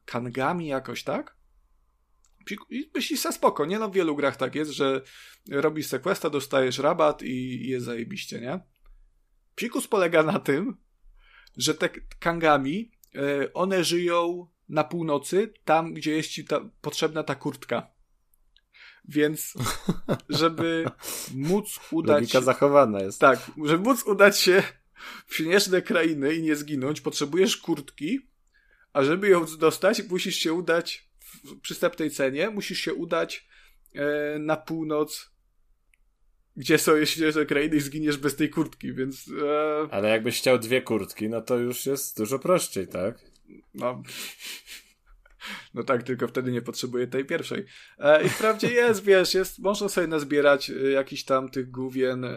kangami 0.04 0.66
jakoś, 0.66 1.04
tak? 1.04 1.38
I 2.70 2.90
myślisz 2.94 3.20
se 3.20 3.32
spoko, 3.32 3.66
nie? 3.66 3.78
No 3.78 3.88
w 3.88 3.94
wielu 3.94 4.16
grach 4.16 4.36
tak 4.36 4.54
jest, 4.54 4.70
że 4.70 5.02
robisz 5.50 5.86
sequesta, 5.86 6.30
dostajesz 6.30 6.78
rabat 6.78 7.22
i 7.22 7.68
jest 7.68 7.86
zajebiście, 7.86 8.40
nie? 8.40 8.60
Psikus 9.54 9.88
polega 9.88 10.22
na 10.22 10.38
tym, 10.38 10.76
że 11.56 11.74
te 11.74 11.88
kangami, 12.18 12.90
one 13.54 13.84
żyją 13.84 14.48
na 14.68 14.84
północy, 14.84 15.52
tam 15.64 15.94
gdzie 15.94 16.16
jest 16.16 16.28
ci 16.28 16.44
ta, 16.44 16.60
potrzebna 16.80 17.22
ta 17.22 17.34
kurtka. 17.34 17.90
Więc, 19.04 19.54
żeby 20.28 20.84
móc 21.34 21.80
udać. 21.90 22.20
Logika 22.20 22.40
zachowana 22.40 23.00
jest. 23.00 23.20
Tak, 23.20 23.50
żeby 23.64 23.84
móc 23.84 24.02
udać 24.02 24.38
się 24.38 24.62
w 25.26 25.34
śnieżne 25.34 25.82
krainy 25.82 26.34
i 26.34 26.42
nie 26.42 26.56
zginąć, 26.56 27.00
potrzebujesz 27.00 27.56
kurtki, 27.56 28.20
a 28.92 29.04
żeby 29.04 29.28
ją 29.28 29.46
dostać, 29.58 30.02
musisz 30.08 30.36
się 30.36 30.52
udać 30.52 31.08
w 31.44 31.60
przystępnej 31.60 32.10
cenie, 32.10 32.50
musisz 32.50 32.78
się 32.78 32.94
udać 32.94 33.48
e, 33.94 34.38
na 34.38 34.56
północ, 34.56 35.30
gdzie 36.56 36.78
są 36.78 36.96
jeszcze 36.96 37.46
krainy 37.46 37.76
i 37.76 37.80
zginiesz 37.80 38.16
bez 38.16 38.36
tej 38.36 38.50
kurtki, 38.50 38.94
więc... 38.94 39.30
E, 39.42 39.88
Ale 39.90 40.08
jakbyś 40.08 40.38
chciał 40.38 40.58
dwie 40.58 40.82
kurtki, 40.82 41.28
no 41.28 41.42
to 41.42 41.56
już 41.58 41.86
jest 41.86 42.18
dużo 42.18 42.38
prościej, 42.38 42.88
tak? 42.88 43.18
No, 43.74 44.02
no 45.74 45.82
tak, 45.82 46.02
tylko 46.02 46.28
wtedy 46.28 46.52
nie 46.52 46.62
potrzebuję 46.62 47.06
tej 47.06 47.24
pierwszej. 47.24 47.64
E, 47.98 48.24
I 48.24 48.28
wprawdzie 48.28 48.70
jest, 48.70 49.04
wiesz, 49.04 49.34
jest, 49.34 49.58
można 49.58 49.88
sobie 49.88 50.06
nazbierać 50.06 50.70
e, 50.70 50.90
jakiś 50.90 51.24
tam 51.24 51.48
tych 51.48 51.70
główien, 51.70 52.24
e, 52.24 52.36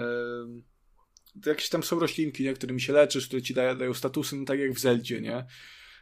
jakieś 1.45 1.69
tam 1.69 1.83
są 1.83 1.99
roślinki, 1.99 2.43
nie, 2.43 2.53
którymi 2.53 2.81
się 2.81 2.93
leczysz, 2.93 3.27
które 3.27 3.41
ci 3.41 3.53
dają, 3.53 3.77
dają 3.77 3.93
statusy, 3.93 4.35
no 4.35 4.45
tak 4.45 4.59
jak 4.59 4.72
w 4.72 4.80
Zeldzie, 4.80 5.22
nie? 5.22 5.45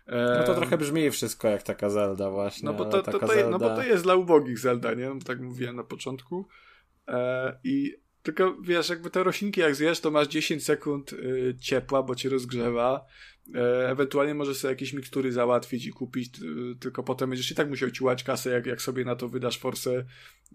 E, 0.08 0.38
No 0.40 0.44
to 0.44 0.56
trochę 0.56 0.78
brzmi 0.78 1.12
wszystko 1.12 1.48
jak 1.48 1.64
taka 1.64 1.90
Zelda 1.90 2.32
właśnie. 2.32 2.66
no 2.66 2.74
bo 2.74 2.86
to, 2.86 3.02
to, 3.02 3.12
taka 3.12 3.28
to, 3.28 3.34
Zelda... 3.34 3.50
no 3.50 3.60
bo 3.60 3.76
to 3.76 3.84
jest 3.84 4.04
dla 4.04 4.16
ubogich 4.16 4.60
Zelda, 4.60 4.94
nie? 4.94 5.10
No, 5.10 5.16
tak 5.26 5.42
mówiłem 5.42 5.76
na 5.76 5.84
początku. 5.84 6.48
E, 7.08 7.60
I 7.64 7.96
tylko 8.34 8.62
wiesz, 8.62 8.90
jakby 8.90 9.10
te 9.10 9.24
roślinki 9.24 9.62
jak 9.62 9.76
zjesz, 9.76 10.00
to 10.00 10.12
masz 10.12 10.28
10 10.28 10.66
sekund 10.66 11.14
y, 11.14 11.56
ciepła, 11.60 12.04
bo 12.04 12.16
cię 12.16 12.30
rozgrzewa. 12.30 13.06
E, 13.56 13.90
ewentualnie 13.90 14.34
możesz 14.34 14.58
sobie 14.58 14.72
jakieś 14.72 14.94
mikstury 14.94 15.32
załatwić 15.32 15.86
i 15.86 15.92
kupić, 15.92 16.42
y, 16.42 16.76
tylko 16.80 17.04
potem 17.04 17.30
będziesz 17.30 17.52
i 17.52 17.56
tak 17.56 17.70
musiał 17.70 17.92
ciłać 17.92 18.24
kasę, 18.24 18.50
jak, 18.50 18.66
jak 18.66 18.82
sobie 18.82 19.06
na 19.06 19.16
to 19.16 19.30
wydasz 19.30 19.60
forsę 19.60 20.06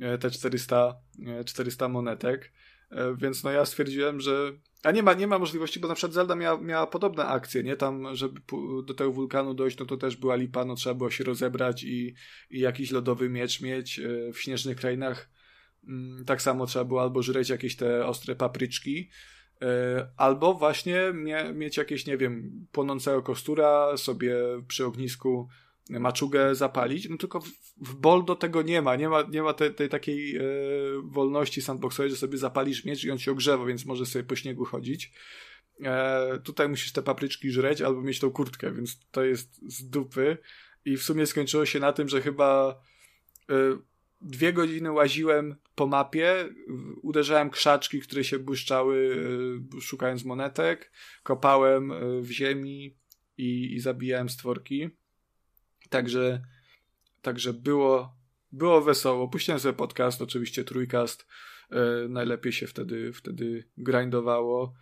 e, 0.01 0.19
te 0.19 0.31
400, 0.31 0.95
e, 1.27 1.45
400 1.45 1.89
monetek. 1.89 2.53
E, 2.91 3.17
więc 3.17 3.45
no 3.45 3.51
ja 3.51 3.65
stwierdziłem, 3.65 4.21
że 4.21 4.53
a 4.83 4.91
nie 4.91 5.03
ma, 5.03 5.15
nie 5.15 5.27
ma 5.27 5.39
możliwości, 5.39 5.81
bo 5.81 5.89
na 5.89 5.95
przykład 5.95 6.13
Zelda 6.13 6.35
miała, 6.35 6.61
miała 6.61 6.87
podobne 6.87 7.27
akcje, 7.27 7.63
nie? 7.63 7.77
Tam, 7.77 8.17
żeby 8.17 8.41
do 8.85 8.95
tego 8.95 9.13
wulkanu 9.13 9.55
dojść, 9.55 9.79
no 9.79 9.87
to 9.87 9.97
też 9.97 10.17
była 10.17 10.37
lipa, 10.37 10.65
no 10.65 10.75
trzeba 10.75 10.95
było 10.95 11.11
się 11.11 11.25
rozebrać 11.25 11.85
i, 11.85 12.15
i 12.51 12.61
jakiś 12.61 12.91
lodowy 12.91 13.29
miecz 13.29 13.61
mieć. 13.61 13.99
E, 13.99 14.33
W 14.33 14.41
śnieżnych 14.41 14.77
krainach 14.77 15.34
tak 16.27 16.43
samo 16.43 16.67
trzeba 16.67 16.85
było 16.85 17.03
albo 17.03 17.23
żreć 17.23 17.49
jakieś 17.49 17.77
te 17.77 18.07
ostre 18.07 18.37
papryczki, 18.37 19.11
e, 19.63 20.09
albo 20.17 20.55
właśnie 20.55 21.13
mie, 21.15 21.53
mieć 21.55 21.77
jakieś, 21.77 22.07
nie 22.07 22.17
wiem, 22.17 22.67
płonącego 22.73 23.23
kostura, 23.23 23.97
sobie 23.97 24.37
przy 24.69 24.87
ognisku 24.87 25.49
maczugę 25.91 26.55
zapalić, 26.55 27.09
no 27.09 27.17
tylko 27.17 27.41
w, 27.41 27.49
w 27.77 27.95
Boldo 27.95 28.37
tego 28.37 28.63
nie 28.63 28.83
ma, 28.83 28.97
nie 28.97 29.09
ma, 29.09 29.23
nie 29.23 29.43
ma 29.43 29.55
tej, 29.55 29.75
tej 29.75 29.89
takiej 29.89 30.37
e, 30.37 30.43
wolności 31.05 31.63
sandboxowej, 31.63 32.11
że 32.11 32.17
sobie 32.17 32.39
zapalisz 32.39 32.85
miecz 32.85 33.05
i 33.05 33.11
on 33.11 33.19
się 33.19 33.33
ogrzewa, 33.33 33.65
więc 33.65 33.85
może 33.85 34.07
sobie 34.07 34.25
po 34.25 34.37
śniegu 34.37 34.65
chodzić. 34.65 35.13
E, 35.83 36.41
tutaj 36.45 36.69
musisz 36.69 36.93
te 36.93 37.03
papryczki 37.03 37.51
żreć 37.51 37.83
albo 37.83 38.03
mieć 38.03 38.21
tą 38.21 38.31
kurtkę, 38.31 38.73
więc 38.73 38.99
to 39.11 39.25
jest 39.25 39.73
z 39.73 39.89
dupy. 39.89 40.39
I 40.85 40.97
w 40.97 41.03
sumie 41.03 41.27
skończyło 41.27 41.67
się 41.67 41.81
na 41.81 41.93
tym, 41.93 42.09
że 42.09 42.23
chyba 42.23 42.81
e, 43.51 43.55
dwie 44.25 44.53
godziny 44.53 44.93
łaziłem 44.93 45.57
po 45.75 45.87
mapie, 45.87 46.49
uderzałem 47.03 47.51
krzaczki, 47.51 48.01
które 48.01 48.25
się 48.25 48.39
błyszczały, 48.39 49.17
e, 49.77 49.81
szukając 49.81 50.25
monetek, 50.25 50.93
kopałem 51.23 51.93
e, 51.93 52.21
w 52.21 52.31
ziemi 52.31 52.97
i, 53.39 53.75
i 53.75 53.81
zabijałem 53.81 54.29
stworki. 54.29 54.91
Także, 55.91 56.43
także 57.23 57.53
było, 57.53 58.17
było 58.53 58.81
wesoło. 58.81 59.29
Puściłem 59.29 59.61
sobie 59.61 59.73
podcast, 59.73 60.23
oczywiście 60.23 60.65
trójkast. 60.65 61.27
E, 61.71 62.09
najlepiej 62.09 62.53
się 62.53 62.67
wtedy, 62.67 63.13
wtedy 63.13 63.65
grindowało. 63.77 64.75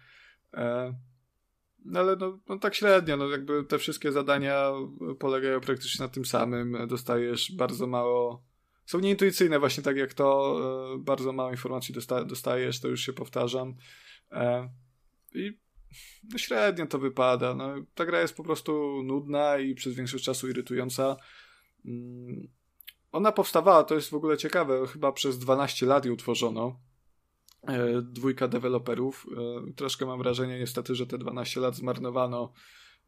No 1.85 2.01
ale 2.01 2.17
no, 2.17 2.39
no 2.49 2.59
tak 2.59 2.75
średnio, 2.75 3.17
no 3.17 3.29
jakby 3.29 3.65
te 3.65 3.79
wszystkie 3.79 4.13
zadania 4.13 4.73
polegają 5.19 5.61
praktycznie 5.61 6.05
na 6.05 6.13
tym 6.13 6.25
samym. 6.25 6.89
Dostajesz 6.89 7.53
bardzo 7.57 7.87
mało. 7.87 8.52
Są 8.87 8.99
nieintuicyjne, 8.99 9.59
właśnie 9.59 9.83
tak 9.83 9.97
jak 9.97 10.15
to. 10.15 10.59
E, 10.95 10.99
bardzo 10.99 11.33
mało 11.33 11.51
informacji 11.51 11.95
dosta 11.95 12.25
dostajesz, 12.25 12.81
to 12.81 12.89
już 12.89 13.01
się 13.01 13.13
powtarzam. 13.13 13.75
E, 14.33 14.69
I 15.35 15.59
no 16.33 16.39
średnio 16.39 16.87
to 16.87 16.99
wypada. 16.99 17.55
No, 17.55 17.75
ta 17.95 18.07
gra 18.07 18.21
jest 18.21 18.37
po 18.37 18.43
prostu 18.43 19.03
nudna 19.05 19.59
i 19.59 19.75
przez 19.75 19.95
większość 19.95 20.25
czasu 20.25 20.49
irytująca. 20.49 21.17
Mm, 21.85 22.49
Ona 23.13 23.33
powstawała, 23.33 23.85
to 23.85 23.95
jest 23.95 24.11
w 24.11 24.15
ogóle 24.15 24.37
ciekawe, 24.37 24.87
chyba 24.87 25.13
przez 25.13 25.39
12 25.39 25.87
lat 25.87 26.05
ją 26.05 26.17
tworzono. 26.17 26.81
E, 27.69 28.03
Dwójka 28.03 28.49
deweloperów. 28.49 29.27
Troszkę 29.77 30.07
mam 30.07 30.19
wrażenie 30.19 30.59
niestety, 30.59 30.95
że 30.95 31.07
te 31.07 31.19
12 31.19 31.61
lat 31.61 31.77
zmarnowano. 31.77 32.53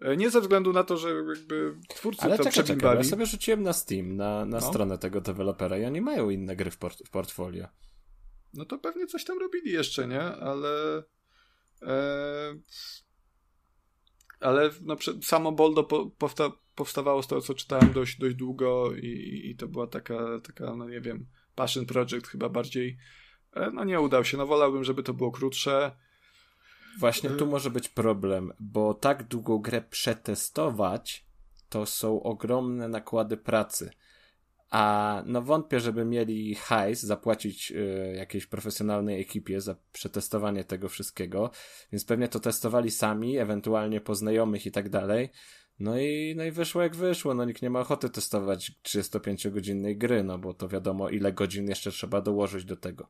E, 0.01 0.17
Nie 0.17 0.31
ze 0.31 0.41
względu 0.41 0.73
na 0.73 0.85
to, 0.85 0.97
że 0.97 1.09
jakby 1.15 1.79
twórcy 1.89 2.23
Ale 2.23 2.39
to 2.39 2.51
czekaj, 2.51 2.97
ja 2.97 3.05
sobie 3.05 3.27
rzuciłem 3.27 3.63
na 3.63 3.73
Steam, 3.73 4.17
na, 4.17 4.45
na 4.45 4.59
No. 4.59 4.67
stronę 4.67 4.99
tego 4.99 5.21
dewelopera 5.21 5.79
i 5.79 5.85
oni 5.85 6.01
mają 6.01 6.31
inne 6.31 6.57
gry 6.57 6.71
w, 6.71 6.79
port 6.79 6.99
w 7.07 7.11
portfolio. 7.11 7.67
No 8.55 8.65
to 8.65 8.79
pewnie 8.79 9.07
coś 9.07 9.25
tam 9.25 9.39
robili 9.39 9.73
jeszcze, 9.73 10.09
nie? 10.09 10.23
Ale. 10.23 11.03
E, 11.83 12.55
ale 14.41 14.71
no, 14.83 14.97
samo 15.23 15.53
Boldo 15.53 15.85
po, 15.85 16.07
powsta, 16.07 16.51
powstawało 16.75 17.23
z 17.23 17.27
tego, 17.27 17.41
co 17.41 17.55
czytałem 17.55 17.93
dość, 17.93 18.19
dość 18.19 18.37
długo 18.37 18.93
i, 18.97 19.41
i 19.45 19.57
to 19.57 19.69
była 19.69 19.87
taka, 19.87 20.41
taka, 20.47 20.77
no 20.77 20.89
nie 20.89 21.01
wiem, 21.01 21.27
passion 21.55 21.87
project 21.87 22.27
chyba 22.29 22.49
bardziej. 22.49 22.99
E, 23.53 23.71
no 23.71 23.85
nie 23.85 24.01
udał 24.01 24.25
się. 24.25 24.37
No 24.37 24.47
wolałbym, 24.47 24.85
żeby 24.85 25.03
to 25.03 25.15
było 25.15 25.33
krótsze. 25.33 25.97
Właśnie 26.99 27.31
Y- 27.31 27.37
tu 27.37 27.47
może 27.47 27.71
być 27.71 27.89
problem, 27.89 28.53
bo 28.61 28.95
tak 28.95 29.23
długą 29.23 29.59
grę 29.59 29.83
przetestować 29.91 31.25
to 31.69 31.87
są 31.87 32.23
ogromne 32.23 32.89
nakłady 32.89 33.37
pracy. 33.37 33.91
A 34.71 35.23
no 35.27 35.43
wątpię, 35.43 35.81
żeby 35.81 36.05
mieli 36.05 36.55
hajs 36.55 37.03
zapłacić 37.03 37.73
y, 37.73 38.15
jakiejś 38.17 38.47
profesjonalnej 38.47 39.21
ekipie 39.21 39.61
za 39.61 39.77
przetestowanie 39.93 40.65
tego 40.65 40.89
wszystkiego, 40.89 41.51
więc 41.93 42.05
pewnie 42.05 42.29
to 42.29 42.41
testowali 42.41 42.91
sami, 42.91 43.39
ewentualnie 43.39 44.01
po 44.01 44.15
znajomych 44.15 44.67
i 44.67 44.71
tak 44.71 44.89
dalej. 44.89 45.31
No 45.79 45.99
i, 45.99 46.35
no 46.37 46.45
i 46.45 46.51
wyszło 46.51 46.83
jak 46.83 46.97
wyszło, 46.97 47.35
no 47.35 47.45
nikt 47.45 47.63
nie 47.63 47.71
ma 47.71 47.81
ochoty 47.81 48.11
testować 48.11 48.73
35-godzinnej 48.83 49.99
gry, 49.99 50.25
no 50.25 50.39
bo 50.39 50.55
to 50.55 50.69
wiadomo 50.69 51.09
ile 51.09 51.33
godzin 51.33 51.69
jeszcze 51.69 51.91
trzeba 51.91 52.21
dołożyć 52.21 52.65
do 52.65 52.77
tego. 52.77 53.09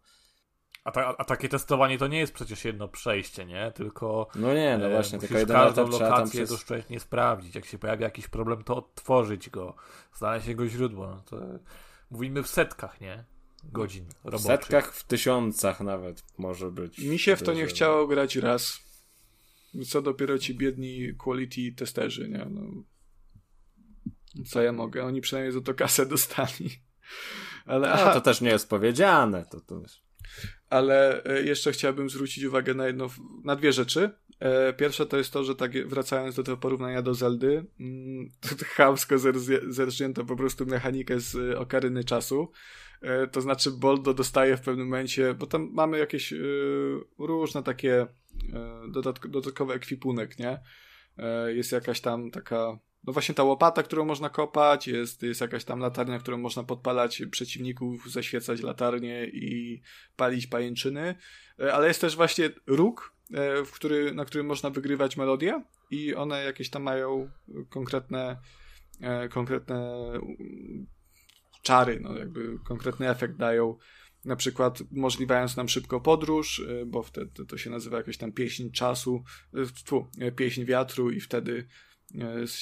A, 0.84 0.90
ta, 0.90 1.16
a 1.18 1.24
takie 1.24 1.48
testowanie 1.48 1.98
to 1.98 2.06
nie 2.06 2.18
jest 2.18 2.32
przecież 2.32 2.64
jedno 2.64 2.88
przejście, 2.88 3.46
nie? 3.46 3.72
Tylko 3.74 4.28
No 4.34 4.54
nie, 4.54 4.78
no 4.78 4.86
e, 4.86 4.90
właśnie, 4.90 5.16
musisz 5.16 5.28
tylko 5.28 5.38
jeden 5.38 5.56
każdą 5.56 5.82
etap 5.82 6.00
lokację 6.00 6.40
przez... 6.40 6.50
doszczętnie 6.50 7.00
sprawdzić. 7.00 7.54
Jak 7.54 7.64
się 7.64 7.78
pojawia 7.78 8.04
jakiś 8.04 8.28
problem, 8.28 8.64
to 8.64 8.76
odtworzyć 8.76 9.50
go, 9.50 9.74
znaleźć 10.14 10.46
jego 10.46 10.68
źródło. 10.68 11.06
No 11.06 11.22
to 11.26 11.36
mówimy 12.10 12.42
w 12.42 12.48
setkach, 12.48 13.00
nie? 13.00 13.24
Godzin 13.72 14.06
W 14.08 14.24
roboczych. 14.24 14.46
setkach, 14.46 14.94
w 14.94 15.04
tysiącach 15.04 15.80
nawet 15.80 16.24
może 16.38 16.70
być. 16.70 16.98
Mi 16.98 17.18
się 17.18 17.36
w 17.36 17.42
to 17.42 17.52
nie 17.52 17.66
chciało 17.66 18.06
grać 18.06 18.36
raz. 18.36 18.80
Co 19.88 20.02
dopiero 20.02 20.38
ci 20.38 20.54
biedni 20.54 21.14
quality 21.18 21.72
testerzy, 21.76 22.28
nie? 22.28 22.46
No, 22.50 22.62
co 24.46 24.62
ja 24.62 24.72
mogę? 24.72 25.04
Oni 25.04 25.20
przynajmniej 25.20 25.52
za 25.52 25.60
to 25.60 25.74
kasę 25.74 26.06
dostali. 26.06 26.70
Ale, 27.66 27.92
A, 27.92 28.14
to 28.14 28.20
też 28.20 28.40
nie 28.40 28.50
jest 28.50 28.68
powiedziane. 28.68 29.46
To, 29.50 29.60
to 29.60 29.80
jest... 29.80 30.03
ale 30.70 31.24
e, 31.24 31.42
jeszcze 31.42 31.72
chciałbym 31.72 32.10
zwrócić 32.10 32.44
uwagę 32.44 32.74
na 32.74 32.86
jedno, 32.86 33.10
na 33.44 33.56
dwie 33.56 33.72
rzeczy. 33.72 34.10
E, 34.40 34.72
Pierwsza 34.72 35.06
to 35.06 35.16
jest 35.16 35.32
to, 35.32 35.44
że 35.44 35.54
tak 35.54 35.88
wracając 35.88 36.34
do 36.34 36.42
tego 36.42 36.56
porównania 36.56 37.02
do 37.02 37.14
Zeldy, 37.14 37.66
mm, 37.80 38.30
to 38.58 38.64
chamsko 38.64 39.14
zerżnięto 39.68 40.24
po 40.24 40.36
prostu 40.36 40.66
mechanikę 40.66 41.20
z 41.20 41.34
e, 41.36 41.58
okaryny 41.58 42.04
czasu. 42.04 42.50
To 43.32 43.40
znaczy 43.40 43.70
Boldo 43.70 44.14
dostaje 44.14 44.56
w 44.56 44.60
pewnym 44.60 44.86
momencie, 44.86 45.34
bo 45.34 45.46
tam 45.46 45.70
mamy 45.72 45.98
jakieś 45.98 46.34
różne 47.18 47.62
takie 47.62 48.00
e, 48.00 48.08
dodatk- 48.92 49.28
dodatkowy 49.28 49.74
ekwipunek, 49.74 50.38
nie? 50.38 50.60
Jest 51.46 51.72
jakaś 51.72 52.00
tam 52.00 52.30
taka 52.30 52.78
no 53.06 53.12
właśnie 53.12 53.34
ta 53.34 53.42
łopata, 53.42 53.82
którą 53.82 54.04
można 54.04 54.30
kopać, 54.30 54.88
jest, 54.88 55.22
jest 55.22 55.40
jakaś 55.40 55.64
tam 55.64 55.78
latarnia, 55.78 56.18
którą 56.18 56.38
można 56.38 56.64
podpalać 56.64 57.22
przeciwników, 57.30 58.12
zaświecać 58.12 58.62
latarnie 58.62 59.26
i 59.26 59.82
palić 60.16 60.46
pajęczyny, 60.46 61.14
E, 61.60 61.74
ale 61.74 61.88
jest 61.88 62.00
też 62.00 62.16
właśnie 62.16 62.50
róg, 62.66 63.14
e, 63.34 63.64
w 63.64 63.72
który, 63.72 64.14
na 64.14 64.24
którym 64.24 64.46
można 64.46 64.70
wygrywać 64.70 65.16
melodie 65.16 65.62
i 65.90 66.14
one 66.14 66.44
jakieś 66.44 66.70
tam 66.70 66.82
mają 66.82 67.30
konkretne 67.68 68.38
e, 69.00 69.28
konkretne 69.28 70.10
czary, 71.62 72.00
no 72.00 72.18
jakby 72.18 72.58
konkretny 72.64 73.10
efekt 73.10 73.36
dają, 73.36 73.78
na 74.24 74.36
przykład 74.36 74.82
umożliwiając 74.96 75.56
nam 75.56 75.68
szybko 75.68 76.00
podróż, 76.00 76.62
bo 76.86 77.02
wtedy 77.02 77.46
to 77.46 77.58
się 77.58 77.70
nazywa 77.70 77.96
jakaś 77.96 78.16
tam 78.16 78.32
pieśń 78.32 78.70
czasu, 78.70 79.24
tfu, 79.84 80.06
pieśń 80.36 80.64
wiatru 80.64 81.10
i 81.10 81.20
wtedy 81.20 81.66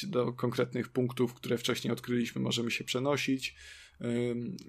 do 0.06 0.32
konkretnych 0.32 0.88
punktów, 0.88 1.34
które 1.34 1.58
wcześniej 1.58 1.92
odkryliśmy, 1.92 2.42
możemy 2.42 2.70
się 2.70 2.84
przenosić. 2.84 3.56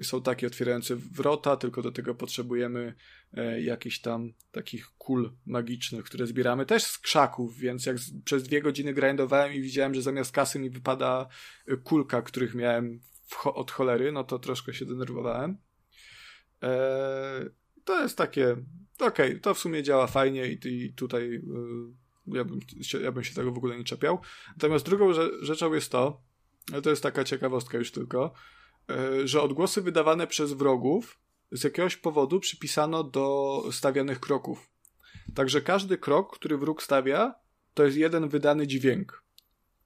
Są 0.01 0.21
takie 0.21 0.47
otwierające 0.47 0.95
wrota, 0.95 1.57
tylko 1.57 1.81
do 1.81 1.91
tego 1.91 2.15
potrzebujemy 2.15 2.93
e, 3.33 3.61
jakichś 3.61 3.99
tam 3.99 4.33
takich 4.51 4.87
kul 4.97 5.31
magicznych, 5.45 6.05
które 6.05 6.27
zbieramy 6.27 6.65
też 6.65 6.83
z 6.83 6.97
krzaków, 6.97 7.57
więc 7.57 7.85
jak 7.85 7.97
przez 8.25 8.43
dwie 8.43 8.61
godziny 8.61 8.93
grindowałem 8.93 9.53
i 9.53 9.61
widziałem, 9.61 9.95
że 9.95 10.01
zamiast 10.01 10.31
kasy 10.31 10.59
mi 10.59 10.69
wypada 10.69 11.27
e, 11.67 11.77
kulka, 11.77 12.21
których 12.21 12.55
miałem 12.55 12.99
od 13.45 13.71
cholery, 13.71 14.11
no 14.11 14.23
to 14.23 14.39
troszkę 14.39 14.73
się 14.73 14.85
denerwowałem. 14.85 15.57
E, 16.63 17.49
to 17.85 18.01
jest 18.01 18.17
takie, 18.17 18.51
okej, 18.99 19.29
okay, 19.29 19.39
to 19.39 19.53
w 19.53 19.59
sumie 19.59 19.83
działa 19.83 20.07
fajnie 20.07 20.47
i, 20.47 20.67
i 20.67 20.93
tutaj 20.93 21.23
y, 21.23 21.41
ja, 22.27 22.43
bym 22.45 22.59
się, 22.81 22.99
ja 22.99 23.11
bym 23.11 23.23
się 23.23 23.35
tego 23.35 23.51
w 23.51 23.57
ogóle 23.57 23.77
nie 23.77 23.83
czepiał. 23.83 24.19
Natomiast 24.55 24.85
drugą 24.85 25.13
rzeczą 25.41 25.73
jest 25.73 25.91
to, 25.91 26.21
to 26.83 26.89
jest 26.89 27.03
taka 27.03 27.23
ciekawostka 27.23 27.77
już 27.77 27.91
tylko, 27.91 28.33
e, 28.89 29.27
że 29.27 29.41
odgłosy 29.41 29.81
wydawane 29.81 30.27
przez 30.27 30.53
wrogów 30.53 31.19
z 31.51 31.63
jakiegoś 31.63 31.97
powodu 31.97 32.39
przypisano 32.39 33.03
do 33.03 33.63
stawianych 33.71 34.19
kroków. 34.19 34.69
Także 35.35 35.61
każdy 35.61 35.97
krok, 35.97 36.35
który 36.35 36.57
wróg 36.57 36.83
stawia, 36.83 37.35
to 37.73 37.85
jest 37.85 37.97
jeden 37.97 38.29
wydany 38.29 38.67
dźwięk. 38.67 39.23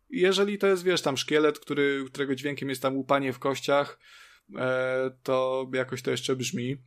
Jeżeli 0.09 0.57
to 0.57 0.67
jest, 0.67 0.83
wiesz, 0.83 1.01
tam 1.01 1.17
szkielet, 1.17 1.59
który, 1.59 2.05
którego 2.07 2.35
dźwiękiem 2.35 2.69
jest 2.69 2.81
tam 2.81 2.95
łupanie 2.95 3.33
w 3.33 3.39
kościach, 3.39 3.99
to 5.23 5.67
jakoś 5.73 6.01
to 6.01 6.11
jeszcze 6.11 6.35
brzmi. 6.35 6.71
E, 6.71 6.77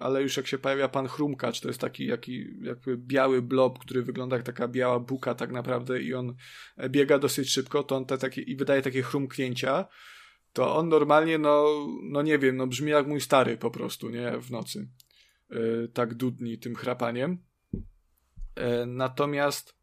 ale 0.00 0.22
już 0.22 0.36
jak 0.36 0.46
się 0.46 0.58
pojawia 0.58 0.88
pan 0.88 1.08
Chrumkacz, 1.08 1.60
to 1.60 1.68
jest 1.68 1.80
taki 1.80 2.06
jaki, 2.06 2.46
jakby 2.60 2.96
biały 2.96 3.42
blob, 3.42 3.78
który 3.78 4.02
wygląda 4.02 4.36
jak 4.36 4.46
taka 4.46 4.68
biała 4.68 5.00
buka 5.00 5.34
tak 5.34 5.52
naprawdę 5.52 6.02
i 6.02 6.14
on 6.14 6.34
biega 6.88 7.18
dosyć 7.18 7.50
szybko, 7.50 7.82
to 7.82 7.96
on 7.96 8.06
te 8.06 8.18
takie, 8.18 8.42
i 8.42 8.56
wydaje 8.56 8.82
takie 8.82 9.02
chrumknięcia, 9.02 9.84
to 10.52 10.76
on 10.76 10.88
normalnie, 10.88 11.38
no, 11.38 11.86
no 12.02 12.22
nie 12.22 12.38
wiem, 12.38 12.56
no 12.56 12.66
brzmi 12.66 12.90
jak 12.90 13.06
mój 13.06 13.20
stary 13.20 13.56
po 13.56 13.70
prostu, 13.70 14.10
nie, 14.10 14.38
w 14.40 14.50
nocy. 14.50 14.88
E, 15.50 15.88
tak 15.88 16.14
dudni 16.14 16.58
tym 16.58 16.74
chrapaniem. 16.74 17.38
Natomiast 18.86 19.82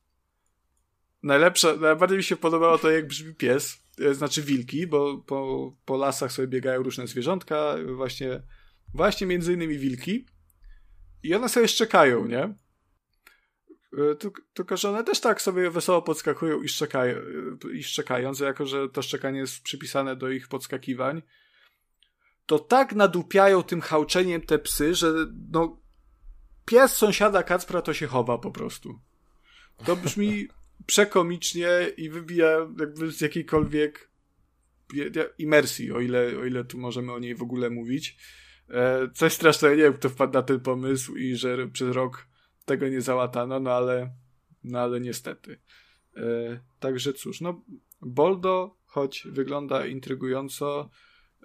Najlepsze, 1.24 1.78
najbardziej 1.78 2.18
mi 2.18 2.24
się 2.24 2.36
podobało 2.36 2.78
to, 2.78 2.92
jak 2.92 3.08
brzmi 3.08 3.36
pies, 3.36 3.74
e, 3.74 3.89
znaczy 4.12 4.42
wilki, 4.42 4.88
bo 4.88 5.18
po, 5.18 5.72
po 5.86 5.98
lasach 5.98 6.32
sobie 6.32 6.48
biegają 6.48 6.84
różne 6.84 7.08
zwierzątka, 7.08 7.76
właśnie, 7.96 8.42
właśnie 8.94 9.28
między 9.28 9.54
innymi 9.54 9.78
wilki. 9.78 10.26
I 11.24 11.36
one 11.36 11.50
sobie 11.50 11.68
szczekają, 11.68 12.28
nie? 12.28 12.44
E, 13.98 14.16
tylko, 14.54 14.78
że 14.78 14.90
one 14.90 15.04
też 15.04 15.20
tak 15.20 15.42
sobie 15.42 15.72
wesoło 15.72 16.02
podskakują 16.02 16.62
i, 16.62 16.70
szczekają, 16.70 17.16
e, 17.18 17.72
i 17.74 17.84
szczekając, 17.84 18.40
jako 18.40 18.66
że 18.66 18.90
to 18.90 19.02
szczekanie 19.02 19.40
jest 19.40 19.62
przypisane 19.62 20.16
do 20.16 20.30
ich 20.30 20.48
podskakiwań, 20.48 21.22
to 22.46 22.60
tak 22.60 22.96
nadupiają 22.96 23.64
tym 23.64 23.82
hałczeniem 23.82 24.42
te 24.42 24.60
psy, 24.60 24.96
że 24.96 25.14
no 25.52 25.82
pies 26.66 26.98
sąsiada 26.98 27.44
Kacpra 27.44 27.82
to 27.82 27.94
się 27.94 28.08
chowa 28.08 28.38
po 28.38 28.52
prostu. 28.52 29.00
To 29.86 29.96
brzmi 29.96 30.48
przekomicznie 30.86 31.70
i 31.98 32.10
wybija 32.10 32.68
jakby 32.80 33.12
z 33.12 33.22
jakiejkolwiek 33.22 34.10
imersji, 35.38 35.92
o 35.92 36.00
ile, 36.00 36.38
o 36.40 36.46
ile 36.46 36.64
tu 36.64 36.78
możemy 36.78 37.14
o 37.14 37.20
niej 37.20 37.36
w 37.36 37.42
ogóle 37.42 37.70
mówić. 37.70 38.18
E, 38.70 39.10
coś 39.14 39.34
strasznego, 39.34 39.76
nie 39.76 39.84
wiem, 39.84 39.94
kto 39.94 40.10
wpadł 40.10 40.34
na 40.34 40.42
ten 40.42 40.60
pomysł 40.60 41.16
i 41.16 41.36
że 41.36 41.68
przez 41.68 41.96
rok 41.96 42.28
tego 42.66 42.88
nie 42.88 43.02
załatano, 43.02 43.60
no 43.60 43.72
ale, 43.72 44.14
no 44.64 44.80
ale 44.80 45.00
niestety. 45.00 45.60
E, 46.18 46.60
także 46.80 47.14
cóż, 47.14 47.42
no 47.42 47.66
Boldo, 48.02 48.78
choć 48.86 49.28
wygląda 49.32 49.86
intrygująco, 49.86 50.90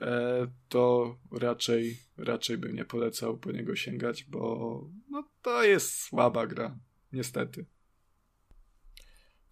e, 0.01 0.47
to 0.69 1.17
raczej, 1.33 1.97
raczej 2.17 2.59
bym 2.59 2.77
nie 2.77 2.85
polecał 2.85 3.39
po 3.39 3.53
niego 3.53 3.77
sięgać, 3.77 4.25
bo 4.25 4.85
no, 5.11 5.29
to 5.43 5.65
jest 5.65 6.01
słaba 6.01 6.47
gra, 6.47 6.79
niestety. 7.13 7.67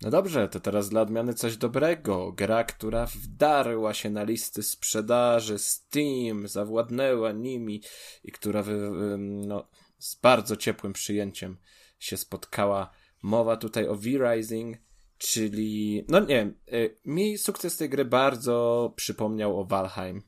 No 0.02 0.10
dobrze, 0.10 0.48
to 0.48 0.60
teraz 0.60 0.88
dla 0.88 1.00
odmiany 1.00 1.34
coś 1.34 1.56
dobrego. 1.56 2.32
Gra, 2.32 2.64
która 2.64 3.06
wdarła 3.06 3.94
się 3.94 4.10
na 4.10 4.22
listy 4.22 4.62
sprzedaży 4.62 5.58
Steam, 5.58 6.48
zawładnęła 6.48 7.32
nimi 7.32 7.82
i 8.24 8.32
która 8.32 8.62
wy, 8.62 8.90
no, 9.18 9.68
z 9.98 10.14
bardzo 10.14 10.56
ciepłym 10.56 10.92
przyjęciem 10.92 11.56
się 11.98 12.16
spotkała. 12.16 12.90
Mowa 13.22 13.56
tutaj 13.56 13.88
o 13.88 13.94
V-Rising, 13.94 14.76
czyli, 15.18 16.04
no 16.08 16.20
nie 16.20 16.26
wiem, 16.26 16.58
y, 16.72 16.98
mi 17.04 17.38
sukces 17.38 17.76
tej 17.76 17.88
gry 17.88 18.04
bardzo 18.04 18.92
przypomniał 18.96 19.60
o 19.60 19.64
Valheim. 19.64 20.22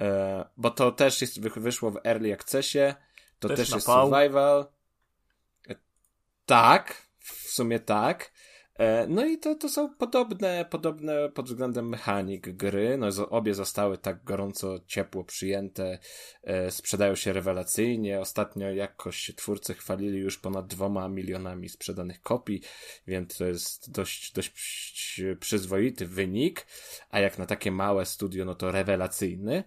E, 0.00 0.44
bo 0.56 0.70
to 0.70 0.92
też 0.92 1.20
jest, 1.20 1.40
wyszło 1.40 1.90
w 1.90 2.00
Early 2.06 2.32
Accessie, 2.32 2.94
to 3.38 3.48
też, 3.48 3.58
też 3.58 3.70
jest 3.70 3.86
survival. 3.86 4.66
E, 5.68 5.74
tak, 6.46 7.08
w 7.18 7.50
sumie 7.50 7.80
tak. 7.80 8.33
E, 8.78 9.06
no 9.06 9.26
i 9.26 9.38
to, 9.38 9.54
to 9.54 9.68
są 9.68 9.94
podobne, 9.94 10.64
podobne 10.70 11.28
pod 11.28 11.46
względem 11.46 11.88
mechanik 11.88 12.50
gry. 12.50 12.98
No, 12.98 13.08
obie 13.30 13.54
zostały 13.54 13.98
tak 13.98 14.24
gorąco, 14.24 14.80
ciepło 14.86 15.24
przyjęte, 15.24 15.98
e, 16.42 16.70
sprzedają 16.70 17.14
się 17.14 17.32
rewelacyjnie. 17.32 18.20
Ostatnio 18.20 18.70
jakoś 18.70 19.32
twórcy 19.36 19.74
chwalili 19.74 20.18
już 20.18 20.38
ponad 20.38 20.66
dwoma 20.66 21.08
milionami 21.08 21.68
sprzedanych 21.68 22.22
kopii, 22.22 22.62
więc 23.06 23.38
to 23.38 23.44
jest 23.44 23.90
dość, 23.90 24.32
dość 24.32 25.20
przyzwoity 25.40 26.06
wynik, 26.06 26.66
a 27.10 27.20
jak 27.20 27.38
na 27.38 27.46
takie 27.46 27.70
małe 27.70 28.06
studio, 28.06 28.44
no 28.44 28.54
to 28.54 28.72
rewelacyjny. 28.72 29.64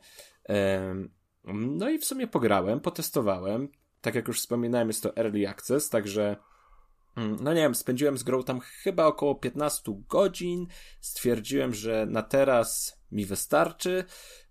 No 1.53 1.90
i 1.90 2.00
w 2.00 2.06
sumie 2.06 2.27
pograłem, 2.27 2.80
potestowałem. 2.80 3.69
Tak 4.02 4.16
jak 4.16 4.27
już 4.27 4.40
wspominałem, 4.40 4.88
jest 4.88 5.03
to 5.03 5.18
early 5.18 5.50
access, 5.50 5.90
także 5.90 6.36
no 7.18 7.54
nie 7.54 7.62
wiem, 7.62 7.76
spędziłem 7.76 8.18
z 8.18 8.24
grą 8.24 8.44
tam 8.44 8.60
chyba 8.60 9.06
około 9.06 9.36
15 9.36 10.02
godzin. 10.10 10.68
Stwierdziłem, 11.02 11.74
że 11.74 12.06
na 12.06 12.24
teraz 12.24 12.98
mi 13.12 13.26
wystarczy. 13.26 14.04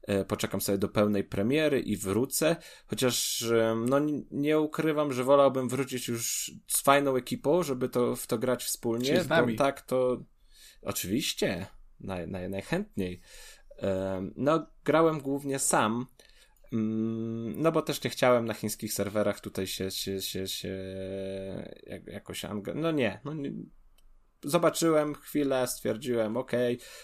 E, 0.03 0.25
poczekam 0.25 0.61
sobie 0.61 0.79
do 0.79 0.89
pełnej 0.89 1.25
premiery 1.25 1.81
i 1.81 1.97
wrócę. 1.97 2.57
Chociaż 2.87 3.45
no 3.87 4.01
nie 4.31 4.61
ukrywam, 4.61 5.13
że 5.13 5.25
wolałbym 5.25 5.69
wrócić 5.69 6.09
już 6.09 6.53
z 6.67 6.81
fajną 6.83 7.17
ekipą, 7.17 7.63
żeby 7.63 7.89
to 7.89 8.17
w 8.17 8.27
to 8.27 8.39
grać 8.39 8.65
wspólnie. 8.65 9.23
z 9.23 9.29
nami. 9.29 9.57
Tak 9.57 9.81
to 9.81 10.23
oczywiście 10.83 11.67
naj, 12.01 12.29
naj, 12.29 12.51
najchętniej. 12.51 13.21
No, 14.37 14.67
grałem 14.85 15.21
głównie 15.21 15.59
sam. 15.59 16.07
Mm, 16.73 17.63
no 17.63 17.73
bo 17.73 17.83
też 17.83 18.05
nie 18.05 18.11
chciałem 18.11 18.45
na 18.45 18.55
chińskich 18.55 18.93
serwerach 18.93 19.41
tutaj 19.41 19.67
się, 19.67 19.91
się, 19.91 20.21
się, 20.21 20.49
się 20.49 20.75
jakoś 22.07 22.45
No 22.75 22.91
nie, 22.91 23.21
no 23.25 23.35
nie. 23.35 23.53
Zobaczyłem 24.45 25.15
chwilę, 25.15 25.67
stwierdziłem, 25.67 26.37
ok, 26.37 26.53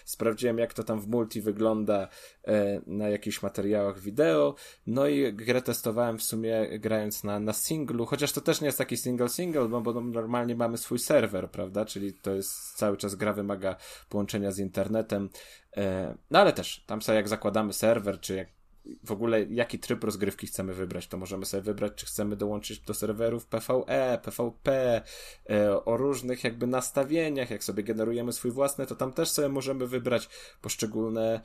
sprawdziłem 0.05 0.57
jak 0.57 0.73
to 0.73 0.83
tam 0.83 1.01
w 1.01 1.07
multi 1.07 1.41
wygląda 1.41 2.07
e, 2.47 2.81
na 2.87 3.09
jakichś 3.09 3.41
materiałach 3.41 3.99
wideo, 3.99 4.55
no 4.87 5.07
i 5.07 5.33
grę 5.33 5.61
testowałem 5.61 6.17
w 6.17 6.23
sumie 6.23 6.79
grając 6.79 7.23
na, 7.23 7.39
na 7.39 7.53
singlu, 7.53 8.05
chociaż 8.05 8.31
to 8.31 8.41
też 8.41 8.61
nie 8.61 8.65
jest 8.65 8.77
taki 8.77 8.97
single-single, 8.97 9.69
no 9.69 9.81
bo 9.81 10.01
normalnie 10.01 10.55
mamy 10.55 10.77
swój 10.77 10.99
serwer, 10.99 11.51
prawda, 11.51 11.85
czyli 11.85 12.13
to 12.13 12.33
jest 12.33 12.75
cały 12.75 12.97
czas 12.97 13.15
gra 13.15 13.33
wymaga 13.33 13.75
połączenia 14.09 14.51
z 14.51 14.59
internetem, 14.59 15.29
e, 15.77 16.17
no 16.31 16.39
ale 16.39 16.53
też 16.53 16.83
tam 16.85 17.01
sobie 17.01 17.15
jak 17.15 17.27
zakładamy 17.27 17.73
serwer, 17.73 18.19
czy 18.19 18.35
jak 18.35 18.62
w 19.03 19.11
ogóle 19.11 19.43
jaki 19.43 19.79
tryb 19.79 20.03
rozgrywki 20.03 20.47
chcemy 20.47 20.73
wybrać, 20.73 21.07
to 21.07 21.17
możemy 21.17 21.45
sobie 21.45 21.63
wybrać, 21.63 21.93
czy 21.95 22.05
chcemy 22.05 22.35
dołączyć 22.35 22.79
do 22.79 22.93
serwerów 22.93 23.45
PvE, 23.45 24.19
PvP, 24.23 25.01
e, 25.49 25.85
o 25.85 25.97
różnych 25.97 26.43
jakby 26.43 26.67
nastawieniach, 26.67 27.49
jak 27.49 27.63
sobie 27.63 27.83
generujemy 27.83 28.33
swój 28.33 28.51
własny, 28.51 28.85
to 28.85 28.95
tam 28.95 29.13
też 29.13 29.29
sobie 29.29 29.49
możemy 29.49 29.87
wybrać 29.87 30.29
poszczególne 30.61 31.41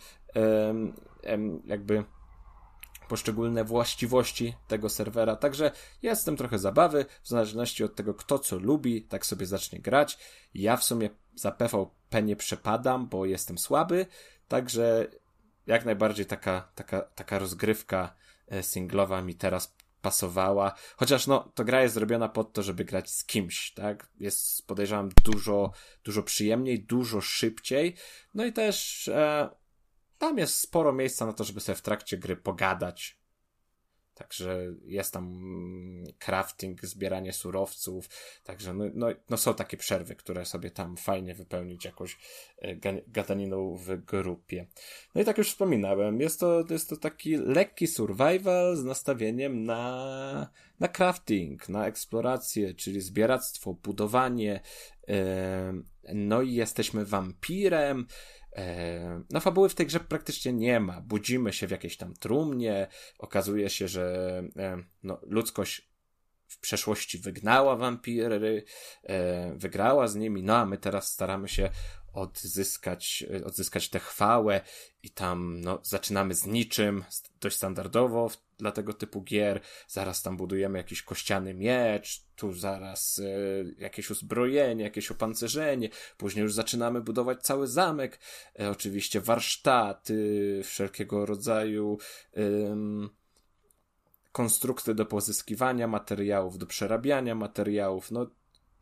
jakby 1.67 2.05
poszczególne 3.09 3.65
właściwości 3.65 4.55
tego 4.69 4.89
serwera. 4.89 5.37
Także 5.37 5.71
jest 6.03 6.23
w 6.23 6.25
tym 6.25 6.37
trochę 6.37 6.59
zabawy, 6.59 7.07
w 7.23 7.29
zależności 7.29 7.85
od 7.85 7.95
tego, 7.95 8.15
kto 8.15 8.39
co 8.39 8.59
lubi, 8.59 9.03
tak 9.03 9.27
sobie 9.27 9.47
zacznie 9.47 9.81
grać. 9.81 10.19
Ja 10.55 10.77
w 10.77 10.85
sumie 10.85 11.11
za 11.35 11.53
PvP 11.53 12.23
nie 12.23 12.37
przepadam, 12.37 13.09
bo 13.09 13.27
jestem 13.27 13.59
słaby, 13.59 14.07
także 14.49 15.07
jak 15.69 15.85
najbardziej 15.85 16.27
taka, 16.27 16.69
taka, 16.75 17.01
taka 17.01 17.39
rozgrywka 17.39 18.15
e, 18.49 18.63
singlowa 18.63 19.23
mi 19.23 19.35
teraz 19.35 19.77
pasowała. 20.03 20.75
Chociaż 20.97 21.27
no, 21.27 21.53
to 21.55 21.65
gra 21.65 21.83
jest 21.83 21.95
zrobiona 21.95 22.29
pod 22.29 22.53
to, 22.53 22.63
żeby 22.63 22.85
grać 22.85 23.11
z 23.11 23.25
kimś, 23.25 23.73
tak? 23.73 24.09
Jest, 24.21 24.67
podejrzewam, 24.67 25.09
dużo, 25.25 25.73
dużo 26.05 26.23
przyjemniej, 26.23 26.81
dużo 26.81 27.21
szybciej. 27.21 27.95
No 28.35 28.45
i 28.45 28.53
też 28.53 29.09
e, 29.09 29.49
tam 30.19 30.39
jest 30.39 30.55
sporo 30.55 30.93
miejsca 30.93 31.27
na 31.27 31.33
to, 31.33 31.45
żeby 31.45 31.61
sobie 31.61 31.77
w 31.77 31.83
trakcie 31.83 32.19
gry 32.19 32.37
pogadać, 32.37 33.18
Także 34.19 34.75
jest 34.87 35.13
tam 35.13 36.05
crafting, 36.19 36.87
zbieranie 36.87 37.33
surowców, 37.33 38.09
także 38.45 38.75
no, 38.75 38.85
no, 38.95 39.07
no, 39.31 39.37
są 39.37 39.55
takie 39.55 39.77
przerwy, 39.77 40.15
które 40.15 40.45
sobie 40.45 40.71
tam 40.71 40.97
fajnie 40.97 41.35
wypełnić 41.35 41.85
jakąś 41.85 42.19
e, 42.59 42.77
gadaniną 43.09 43.77
w 43.77 44.05
grupie. 44.05 44.67
No 45.15 45.21
i 45.21 45.25
tak 45.25 45.39
już 45.39 45.51
wspominałem, 45.51 46.21
jest 46.21 46.41
to, 46.41 46.65
jest 46.71 46.91
to 46.91 46.97
taki 46.97 47.37
lekki 47.37 47.87
survival 47.87 48.77
z 48.77 48.85
nastawieniem 48.85 49.65
na, 49.65 50.51
na 50.81 50.89
crafting, 50.89 51.69
na 51.69 51.87
eksplorację, 51.87 52.75
czyli 52.75 53.01
zbieractwo, 53.01 53.75
budowanie, 53.75 54.61
no 56.15 56.43
i 56.43 56.55
jesteśmy 56.55 57.05
wampirem, 57.05 58.07
E, 58.07 58.38
no 59.31 59.41
fabuły 59.41 59.69
w 59.69 59.75
tej 59.75 59.87
grze 59.87 60.01
praktycznie 60.01 60.53
nie 60.53 60.81
ma. 60.81 61.01
Budzimy 61.01 61.53
się 61.53 61.67
w 61.67 61.71
jakiejś 61.71 61.97
tam 61.97 62.15
trumnie, 62.15 62.87
okazuje 63.19 63.71
się, 63.71 63.89
że 63.89 64.43
e, 64.57 64.83
no, 65.03 65.21
ludzkość 65.23 65.89
w 66.49 66.61
przeszłości 66.61 67.19
wygnała 67.19 67.77
wampiry, 67.77 68.65
e, 69.03 69.55
wygrała 69.57 70.09
z 70.09 70.17
nimi, 70.17 70.43
no 70.43 70.57
a 70.57 70.67
my 70.67 70.79
teraz 70.79 71.13
staramy 71.13 71.49
się 71.49 71.71
odzyskać, 72.21 73.25
odzyskać 73.45 73.89
tę 73.89 73.99
chwałę 73.99 74.61
i 75.03 75.11
tam 75.11 75.61
no, 75.61 75.81
zaczynamy 75.83 76.35
z 76.35 76.47
niczym, 76.47 77.05
dość 77.41 77.57
standardowo 77.57 78.31
dla 78.59 78.73
tego 78.73 78.93
typu 78.93 79.23
gier. 79.23 79.61
Zaraz 79.89 80.23
tam 80.23 80.37
budujemy 80.37 80.79
jakiś 80.79 81.03
kościany 81.03 81.55
miecz, 81.55 82.23
tu 82.37 82.53
zaraz 82.53 83.19
e, 83.19 83.25
jakieś 83.79 84.11
uzbrojenie, 84.11 84.85
jakieś 84.85 85.11
opancerzenie, 85.11 85.89
później 86.17 86.43
już 86.43 86.55
zaczynamy 86.55 87.01
budować 87.01 87.43
cały 87.43 87.67
zamek, 87.67 88.19
e, 88.61 88.71
oczywiście 88.71 89.21
warsztaty, 89.21 90.61
wszelkiego 90.65 91.27
rodzaju 91.27 91.99
konstrukty 94.33 94.95
do 94.95 95.07
pozyskiwania 95.07 95.89
materiałów, 95.89 96.59
do 96.59 96.67
przerabiania 96.67 97.35
materiałów. 97.35 98.11
No, 98.11 98.27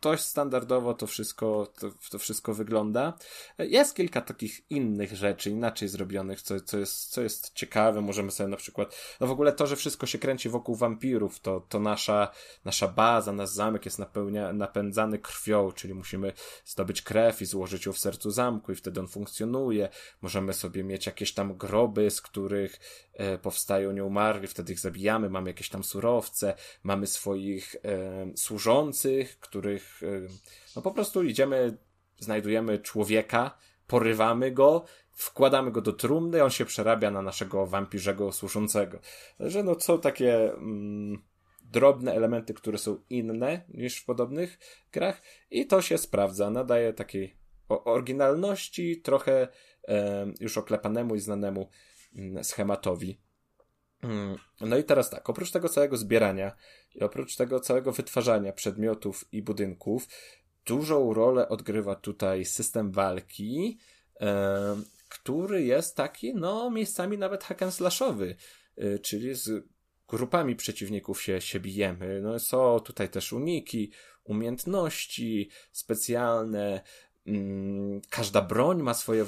dość 0.06 0.24
standardowo 0.24 0.94
to 0.94 1.06
wszystko, 1.06 1.66
to, 1.80 1.90
to, 2.10 2.18
wszystko 2.18 2.54
wygląda. 2.54 3.12
Jest 3.58 3.96
kilka 3.96 4.20
takich 4.20 4.70
innych 4.70 5.16
rzeczy, 5.16 5.50
inaczej 5.50 5.88
zrobionych, 5.88 6.42
co, 6.42 6.60
co, 6.60 6.78
jest, 6.78 7.10
co 7.10 7.22
jest 7.22 7.54
ciekawe. 7.54 8.00
Możemy 8.00 8.30
sobie 8.30 8.48
na 8.48 8.56
przykład, 8.56 9.16
no 9.20 9.26
w 9.26 9.30
ogóle 9.30 9.52
to, 9.52 9.66
że 9.66 9.76
wszystko 9.76 10.06
się 10.06 10.18
kręci 10.18 10.48
wokół 10.48 10.74
wampirów, 10.74 11.40
to, 11.40 11.60
to 11.68 11.80
nasza, 11.80 12.28
nasza 12.64 12.88
baza, 12.88 13.32
nasz 13.32 13.48
zamek 13.48 13.84
jest 13.84 13.98
napełnia, 13.98 14.52
napędzany 14.52 15.18
krwią, 15.18 15.72
czyli 15.72 15.94
musimy 15.94 16.32
zdobyć 16.64 17.02
krew 17.02 17.42
i 17.42 17.44
złożyć 17.44 17.86
ją 17.86 17.92
w 17.92 17.98
sercu 17.98 18.30
zamku 18.30 18.72
i 18.72 18.74
wtedy 18.74 19.00
on 19.00 19.08
funkcjonuje. 19.08 19.88
Możemy 20.22 20.52
sobie 20.52 20.84
mieć 20.84 21.06
jakieś 21.06 21.34
tam 21.34 21.56
groby, 21.56 22.10
z 22.10 22.20
których 22.20 22.80
e, 23.14 23.38
powstają 23.38 23.92
nieumarli, 23.92 24.46
wtedy 24.46 24.72
ich 24.72 24.80
zabijamy, 24.80 25.30
mamy 25.30 25.50
jakieś 25.50 25.68
tam 25.68 25.84
surowce, 25.84 26.54
mamy 26.82 27.06
swoich 27.06 27.76
e, 27.84 28.36
służących, 28.36 29.38
których 29.40 29.95
no 30.76 30.82
po 30.82 30.90
prostu 30.90 31.22
idziemy, 31.22 31.76
znajdujemy 32.18 32.78
człowieka, 32.78 33.58
porywamy 33.86 34.52
go, 34.52 34.84
wkładamy 35.12 35.70
go 35.70 35.80
do 35.80 35.92
trumny, 35.92 36.44
on 36.44 36.50
się 36.50 36.64
przerabia 36.64 37.10
na 37.10 37.22
naszego 37.22 37.66
wampirzego 37.66 38.32
służącego. 38.32 38.98
Że 39.40 39.62
no 39.62 39.80
są 39.80 40.00
takie 40.00 40.52
mm, 40.52 41.22
drobne 41.62 42.14
elementy, 42.14 42.54
które 42.54 42.78
są 42.78 42.98
inne 43.10 43.64
niż 43.68 43.98
w 43.98 44.04
podobnych 44.04 44.58
grach 44.92 45.22
i 45.50 45.66
to 45.66 45.82
się 45.82 45.98
sprawdza, 45.98 46.50
nadaje 46.50 46.92
takiej 46.92 47.36
oryginalności, 47.68 49.00
trochę 49.00 49.48
e, 49.88 50.26
już 50.40 50.58
oklepanemu 50.58 51.14
i 51.14 51.20
znanemu 51.20 51.68
mm, 52.16 52.44
schematowi. 52.44 53.25
Mm, 54.02 54.36
no 54.60 54.76
i 54.76 54.84
teraz 54.84 55.10
tak, 55.10 55.30
oprócz 55.30 55.50
tego 55.50 55.68
całego 55.68 55.96
zbierania 55.96 56.56
i 56.94 57.00
oprócz 57.00 57.36
tego 57.36 57.60
całego 57.60 57.92
wytwarzania 57.92 58.52
przedmiotów 58.52 59.24
i 59.32 59.42
budynków, 59.42 60.08
dużą 60.66 61.14
rolę 61.14 61.48
odgrywa 61.48 61.94
tutaj 61.94 62.44
system 62.44 62.90
walki, 62.90 63.78
który 65.08 65.62
jest 65.62 65.96
taki, 65.96 66.34
no, 66.34 66.70
miejscami 66.70 67.18
nawet 67.18 67.44
hack 67.44 67.62
and 67.62 67.74
slashowy, 67.74 68.36
e, 68.76 68.98
czyli 68.98 69.34
z 69.34 69.64
grupami 70.08 70.56
przeciwników 70.56 71.22
się, 71.22 71.40
się 71.40 71.60
bijemy. 71.60 72.20
No, 72.22 72.38
są 72.38 72.80
tutaj 72.80 73.08
też 73.08 73.32
uniki, 73.32 73.90
umiejętności 74.24 75.50
specjalne, 75.72 76.80
mm, 77.26 78.00
każda 78.10 78.42
broń 78.42 78.82
ma 78.82 78.94
swoje 78.94 79.26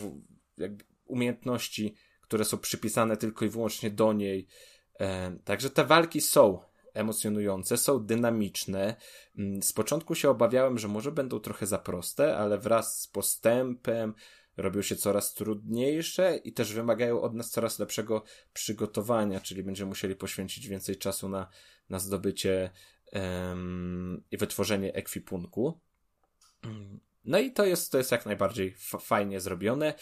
umiejętności, 1.07 1.95
które 2.29 2.45
są 2.45 2.59
przypisane 2.59 3.17
tylko 3.17 3.45
i 3.45 3.49
wyłącznie 3.49 3.91
do 3.91 4.13
niej. 4.13 4.47
E, 5.01 5.37
także 5.45 5.71
te 5.71 5.85
walki 5.85 6.21
są 6.21 6.61
emocjonujące, 6.95 7.77
są 7.77 8.07
dynamiczne. 8.07 8.97
Mm, 9.39 9.63
z 9.63 9.73
początku 9.73 10.15
się 10.15 10.31
obawiałem, 10.31 10.79
że 10.79 10.89
może 10.89 11.13
będą 11.13 11.41
trochę 11.41 11.67
za 11.67 11.79
proste, 11.79 12.37
ale 12.37 12.59
wraz 12.59 13.01
z 13.01 13.07
postępem 13.07 14.15
robią 14.57 14.83
się 14.83 14.97
coraz 14.97 15.35
trudniejsze 15.35 16.37
i 16.37 16.53
też 16.53 16.73
wymagają 16.73 17.21
od 17.21 17.35
nas 17.35 17.51
coraz 17.51 17.79
lepszego 17.79 18.23
przygotowania, 18.53 19.41
czyli 19.41 19.63
będziemy 19.63 19.89
musieli 19.89 20.17
poświęcić 20.17 20.69
więcej 20.69 20.97
czasu 20.97 21.29
na, 21.29 21.49
na 21.89 21.99
zdobycie 21.99 22.71
i 24.31 24.37
wytworzenie 24.37 24.95
ekwipunku. 24.95 25.81
No 27.25 27.39
i 27.39 27.53
to 27.53 27.65
jest, 27.65 27.93
to 27.93 27.99
jest 27.99 28.13
jak 28.13 28.27
najbardziej 28.27 28.75
fajnie 29.01 29.41
zrobione. 29.41 29.95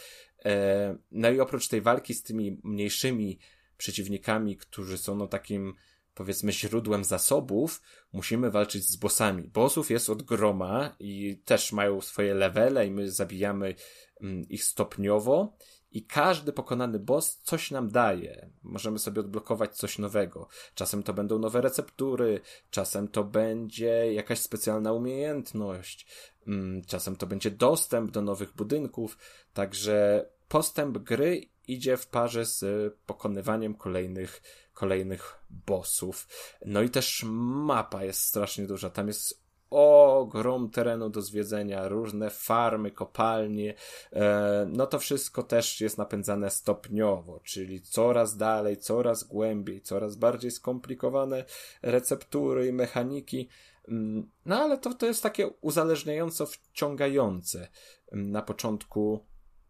E, 0.44 0.96
no 1.10 1.30
i 1.30 1.40
oprócz 1.40 1.68
tej 1.68 1.80
walki 1.80 2.14
z 2.14 2.22
tymi 2.22 2.60
mniejszymi 2.64 3.38
przeciwnikami, 3.76 4.56
którzy 4.56 4.98
są 4.98 5.14
no 5.14 5.26
takim 5.26 5.74
powiedzmy 6.14 6.52
źródłem 6.52 7.04
zasobów, 7.04 7.82
musimy 8.12 8.50
walczyć 8.50 8.84
z 8.84 8.96
bossami. 8.96 9.48
Bossów 9.48 9.90
jest 9.90 10.10
od 10.10 10.22
groma 10.22 10.96
i 11.00 11.42
też 11.44 11.72
mają 11.72 12.00
swoje 12.00 12.34
levele 12.34 12.86
i 12.86 12.90
my 12.90 13.10
zabijamy 13.10 13.74
mm, 14.20 14.48
ich 14.48 14.64
stopniowo 14.64 15.56
i 15.96 16.02
każdy 16.02 16.52
pokonany 16.52 16.98
boss 16.98 17.40
coś 17.42 17.70
nam 17.70 17.90
daje. 17.90 18.50
Możemy 18.62 18.98
sobie 18.98 19.20
odblokować 19.20 19.76
coś 19.76 19.98
nowego. 19.98 20.48
Czasem 20.74 21.02
to 21.02 21.14
będą 21.14 21.38
nowe 21.38 21.60
receptury, 21.60 22.40
czasem 22.70 23.08
to 23.08 23.24
będzie 23.24 24.12
jakaś 24.12 24.40
specjalna 24.40 24.92
umiejętność, 24.92 26.06
mm, 26.46 26.84
czasem 26.84 27.16
to 27.16 27.26
będzie 27.26 27.50
dostęp 27.50 28.10
do 28.10 28.22
nowych 28.22 28.52
budynków, 28.52 29.18
także 29.54 30.26
postęp 30.48 30.98
gry 30.98 31.48
idzie 31.68 31.96
w 31.96 32.06
parze 32.06 32.44
z 32.44 32.94
pokonywaniem 33.06 33.74
kolejnych, 33.74 34.42
kolejnych 34.72 35.38
bossów. 35.50 36.28
No 36.64 36.82
i 36.82 36.90
też 36.90 37.24
mapa 37.26 38.04
jest 38.04 38.20
strasznie 38.20 38.66
duża. 38.66 38.90
Tam 38.90 39.08
jest 39.08 39.45
ogrom 39.70 40.70
terenu 40.70 41.10
do 41.10 41.22
zwiedzenia, 41.22 41.88
różne 41.88 42.30
farmy, 42.30 42.90
kopalnie. 42.90 43.74
E, 44.12 44.66
no 44.72 44.86
to 44.86 44.98
wszystko 44.98 45.42
też 45.42 45.80
jest 45.80 45.98
napędzane 45.98 46.50
stopniowo, 46.50 47.40
czyli 47.40 47.80
coraz 47.80 48.36
dalej, 48.36 48.76
coraz 48.76 49.24
głębiej, 49.24 49.80
coraz 49.80 50.16
bardziej 50.16 50.50
skomplikowane 50.50 51.44
receptury 51.82 52.66
i 52.66 52.72
mechaniki. 52.72 53.48
Mm, 53.88 54.30
no 54.46 54.60
ale 54.60 54.78
to, 54.78 54.94
to 54.94 55.06
jest 55.06 55.22
takie 55.22 55.48
uzależniająco 55.48 56.46
wciągające. 56.46 57.68
Na 58.12 58.42
początku 58.42 59.24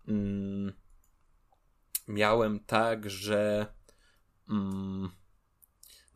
mm, 0.08 0.72
miałem 2.08 2.60
tak, 2.60 3.10
że 3.10 3.66
mm, 4.48 5.10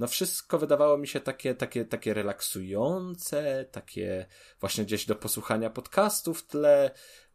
no 0.00 0.06
wszystko 0.06 0.58
wydawało 0.58 0.98
mi 0.98 1.08
się 1.08 1.20
takie, 1.20 1.54
takie, 1.54 1.84
takie 1.84 2.14
relaksujące, 2.14 3.64
takie 3.72 4.26
właśnie 4.60 4.84
gdzieś 4.84 5.06
do 5.06 5.14
posłuchania 5.14 5.70
podcastu 5.70 6.34
w 6.34 6.46
tle, 6.46 6.90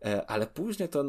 e, 0.06 0.26
ale 0.26 0.48
później 0.48 0.90
to 0.90 1.04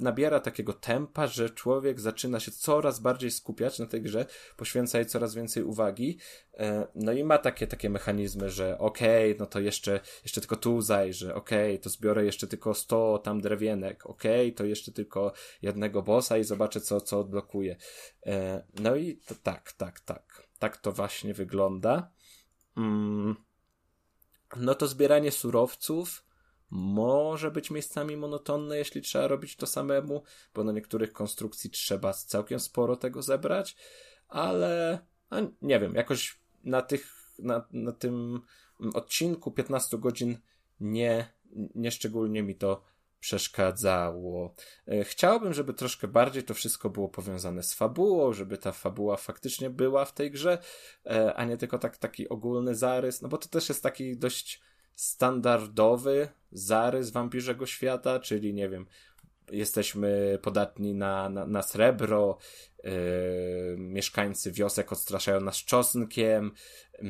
nabiera 0.00 0.40
takiego 0.40 0.72
tempa, 0.72 1.26
że 1.26 1.50
człowiek 1.50 2.00
zaczyna 2.00 2.40
się 2.40 2.50
coraz 2.50 3.00
bardziej 3.00 3.30
skupiać 3.30 3.78
na 3.78 3.86
tej 3.86 4.02
grze, 4.02 4.26
poświęca 4.56 4.98
jej 4.98 5.06
coraz 5.06 5.34
więcej 5.34 5.62
uwagi, 5.62 6.18
e, 6.54 6.86
no 6.94 7.12
i 7.12 7.24
ma 7.24 7.38
takie, 7.38 7.66
takie 7.66 7.90
mechanizmy, 7.90 8.50
że 8.50 8.78
okej, 8.78 9.30
okay, 9.30 9.40
no 9.40 9.46
to 9.46 9.60
jeszcze, 9.60 10.00
jeszcze 10.22 10.40
tylko 10.40 10.56
tu 10.56 10.80
zajrzę, 10.80 11.34
okej, 11.34 11.72
okay, 11.72 11.82
to 11.82 11.90
zbiorę 11.90 12.24
jeszcze 12.24 12.46
tylko 12.46 12.74
100 12.74 13.18
tam 13.18 13.40
drewienek, 13.40 14.06
okej, 14.06 14.46
okay, 14.46 14.56
to 14.56 14.64
jeszcze 14.64 14.92
tylko 14.92 15.32
jednego 15.62 16.02
bossa 16.02 16.38
i 16.38 16.44
zobaczę 16.44 16.80
co, 16.80 17.00
co 17.00 17.20
odblokuje. 17.20 17.76
No 18.80 18.96
i 18.96 19.16
to 19.16 19.34
tak, 19.42 19.72
tak, 19.72 20.00
tak 20.00 20.31
tak 20.62 20.76
to 20.76 20.92
właśnie 20.92 21.34
wygląda. 21.34 22.10
Mm. 22.76 23.36
No 24.56 24.74
to 24.74 24.86
zbieranie 24.88 25.30
surowców 25.30 26.24
może 26.70 27.50
być 27.50 27.70
miejscami 27.70 28.16
monotonne, 28.16 28.78
jeśli 28.78 29.02
trzeba 29.02 29.28
robić 29.28 29.56
to 29.56 29.66
samemu, 29.66 30.22
bo 30.54 30.64
na 30.64 30.72
niektórych 30.72 31.12
konstrukcji 31.12 31.70
trzeba 31.70 32.12
całkiem 32.12 32.60
sporo 32.60 32.96
tego 32.96 33.22
zebrać, 33.22 33.76
ale 34.28 34.98
nie 35.62 35.80
wiem, 35.80 35.94
jakoś 35.94 36.40
na 36.64 36.82
tych, 36.82 37.12
na, 37.38 37.66
na 37.72 37.92
tym 37.92 38.40
odcinku 38.94 39.50
15 39.50 39.98
godzin 39.98 40.38
nie, 40.80 41.32
nie 41.74 41.90
szczególnie 41.90 42.42
mi 42.42 42.54
to 42.54 42.82
przeszkadzało. 43.22 44.54
E, 44.88 45.04
chciałbym, 45.04 45.54
żeby 45.54 45.74
troszkę 45.74 46.08
bardziej 46.08 46.42
to 46.42 46.54
wszystko 46.54 46.90
było 46.90 47.08
powiązane 47.08 47.62
z 47.62 47.74
fabułą, 47.74 48.32
żeby 48.32 48.58
ta 48.58 48.72
fabuła 48.72 49.16
faktycznie 49.16 49.70
była 49.70 50.04
w 50.04 50.14
tej 50.14 50.30
grze, 50.30 50.58
e, 51.06 51.34
a 51.34 51.44
nie 51.44 51.56
tylko 51.56 51.78
tak, 51.78 51.96
taki 51.96 52.28
ogólny 52.28 52.74
zarys, 52.74 53.22
no 53.22 53.28
bo 53.28 53.38
to 53.38 53.48
też 53.48 53.68
jest 53.68 53.82
taki 53.82 54.16
dość 54.16 54.60
standardowy 54.94 56.28
zarys 56.52 57.10
wampirzego 57.10 57.66
świata, 57.66 58.20
czyli 58.20 58.54
nie 58.54 58.68
wiem, 58.68 58.86
jesteśmy 59.50 60.38
podatni 60.42 60.94
na, 60.94 61.28
na, 61.28 61.46
na 61.46 61.62
srebro, 61.62 62.38
yy, 62.84 62.90
mieszkańcy 63.78 64.52
wiosek 64.52 64.92
odstraszają 64.92 65.40
nas 65.40 65.56
czosnkiem, 65.56 66.52
yy, 67.02 67.08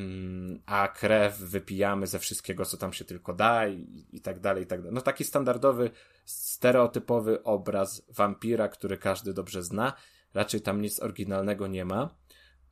a 0.65 0.87
krew 0.87 1.37
wypijamy 1.37 2.07
ze 2.07 2.19
wszystkiego, 2.19 2.65
co 2.65 2.77
tam 2.77 2.93
się 2.93 3.05
tylko 3.05 3.33
da 3.33 3.67
i, 3.67 4.05
i 4.11 4.21
tak 4.21 4.39
dalej, 4.39 4.63
i 4.63 4.67
tak 4.67 4.79
dalej. 4.79 4.93
No 4.95 5.01
taki 5.01 5.23
standardowy 5.23 5.91
stereotypowy 6.25 7.43
obraz 7.43 8.05
wampira, 8.09 8.67
który 8.67 8.97
każdy 8.97 9.33
dobrze 9.33 9.63
zna. 9.63 9.93
Raczej 10.33 10.61
tam 10.61 10.81
nic 10.81 10.99
oryginalnego 10.99 11.67
nie 11.67 11.85
ma. 11.85 12.15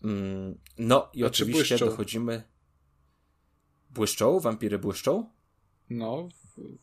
Mm, 0.04 0.60
no 0.78 1.10
i 1.14 1.20
Znaczy 1.20 1.26
oczywiście 1.44 1.76
błyszczą. 1.76 1.86
dochodzimy. 1.86 2.44
Błyszczą? 3.90 4.40
Wampiry 4.40 4.80
błyszczą? 4.80 5.30
No, 5.90 6.28
w, 6.58 6.78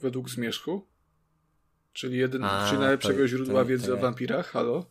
według 0.00 0.30
zmierzchu. 0.30 0.88
Czyli, 1.98 2.18
jedyn, 2.18 2.44
A, 2.44 2.66
czyli 2.68 2.80
najlepszego 2.80 3.18
to- 3.18 3.28
źródła 3.28 3.60
to- 3.62 3.66
wiedzy 3.66 3.86
to 3.86 3.92
o 3.92 3.96
ja- 3.96 4.02
wampirach, 4.02 4.46
halo? 4.50 4.84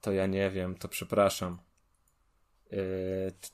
To 0.00 0.12
ja 0.12 0.26
nie 0.26 0.50
wiem, 0.50 0.74
to 0.74 0.88
przepraszam. 0.88 1.58
Yy, 2.70 2.78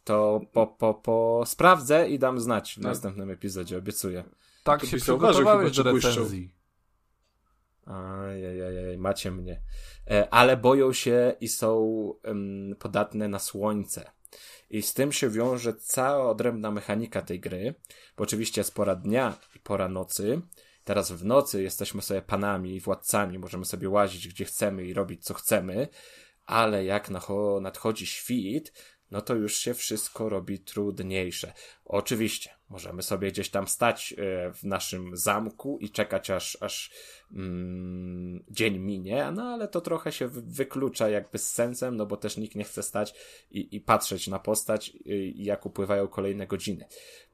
to 0.05 0.41
po, 0.53 0.67
po, 0.67 0.95
po 0.95 1.43
sprawdzę 1.47 2.09
i 2.09 2.19
dam 2.19 2.41
znać 2.41 2.75
w 2.75 2.79
No. 2.79 2.89
następnym 2.89 3.31
epizodzie, 3.31 3.79
obiecuję. 3.79 4.25
Tak 4.65 4.81
To 4.81 4.87
się 4.87 4.97
przygotowałeś 4.97 5.77
do 5.77 5.83
recenzji. 5.83 6.55
Ajajajaj, 7.87 8.99
macie 8.99 9.31
mnie. 9.31 9.63
E, 10.11 10.35
Ale 10.35 10.57
boją 10.57 10.93
się 10.93 11.35
i 11.41 11.49
są 11.49 12.15
podatne 12.79 13.29
na 13.29 13.39
słońce. 13.39 14.11
I 14.71 14.83
z 14.83 14.95
tym 14.95 15.13
się 15.13 15.31
wiąże 15.31 15.75
cała 15.75 16.31
odrębna 16.31 16.71
mechanika 16.71 17.23
tej 17.23 17.41
gry, 17.41 17.75
bo 18.17 18.25
oczywiście 18.25 18.61
jest 18.61 18.75
pora 18.75 18.95
dnia 18.97 19.37
i 19.57 19.59
pora 19.59 19.89
nocy. 19.89 20.41
Teraz 20.85 21.13
w 21.13 21.25
nocy 21.25 21.63
jesteśmy 21.63 22.03
sobie 22.03 22.23
panami 22.23 22.75
i 22.77 22.81
władcami, 22.81 23.39
możemy 23.39 23.65
sobie 23.65 23.89
łazić 23.89 24.29
gdzie 24.29 24.45
chcemy 24.45 24.85
i 24.85 24.95
robić 24.95 25.25
co 25.25 25.35
chcemy, 25.35 25.89
ale 26.47 26.85
jak 26.85 27.11
nadchodzi 27.61 28.07
świt, 28.07 28.73
no 29.11 29.21
to 29.21 29.35
już 29.35 29.57
się 29.57 29.75
wszystko 29.75 30.29
robi 30.29 30.59
trudniejsze. 30.59 31.53
Oczywiście, 31.85 32.51
możemy 32.69 33.03
sobie 33.03 33.33
gdzieś 33.33 33.51
tam 33.51 33.69
stać 33.69 34.13
e, 34.19 34.53
w 34.53 34.65
naszym 34.65 35.17
zamku 35.17 35.79
i 35.81 35.91
czekać 35.91 36.31
aż, 36.31 36.59
aż 36.61 36.91
mm, 37.33 38.45
dzień 38.51 38.79
minie, 38.79 39.31
no 39.35 39.43
ale 39.43 39.69
to 39.69 39.81
trochę 39.81 40.13
się 40.13 40.29
wy- 40.29 40.43
wyklucza 40.43 41.09
jakby 41.09 41.39
z 41.39 41.51
sensem, 41.51 41.97
no 41.97 42.07
bo 42.07 42.17
też 42.17 42.37
nikt 42.37 42.55
nie 42.55 42.65
chce 42.65 42.83
stać 42.83 43.15
i, 43.51 43.77
i 43.77 43.81
patrzeć 43.81 44.29
na 44.29 44.39
postać, 44.39 44.93
jak 45.35 45.67
upływają 45.67 46.09
kolejne 46.09 46.47
godziny. 46.47 46.85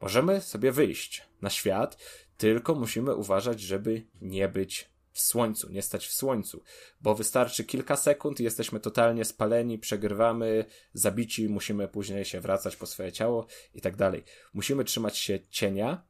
Możemy 0.01 0.41
sobie 0.41 0.73
wyjść 0.73 1.23
na 1.43 1.51
świat, 1.51 1.99
tylko 2.39 2.75
musimy 2.75 3.15
uważać, 3.15 3.61
żeby 3.61 4.07
nie 4.21 4.49
być 4.49 4.91
w 5.13 5.21
słońcu, 5.21 5.71
nie 5.71 5.83
stać 5.83 6.07
w 6.07 6.13
słońcu, 6.13 6.63
bo 7.01 7.15
wystarczy 7.15 7.65
kilka 7.65 7.97
sekund 7.97 8.41
i 8.41 8.45
jesteśmy 8.45 8.81
totalnie 8.81 9.25
spaleni, 9.25 9.79
przegrywamy, 9.79 10.65
zabici, 10.93 11.49
musimy 11.49 11.89
później 11.89 12.25
się 12.25 12.41
wracać 12.41 12.77
po 12.77 12.87
swoje 12.87 13.13
ciało 13.13 13.47
i 13.75 13.81
tak 13.81 13.97
dalej. 13.97 14.25
Musimy 14.55 14.85
trzymać 14.85 15.19
się 15.19 15.39
cienia, 15.51 16.09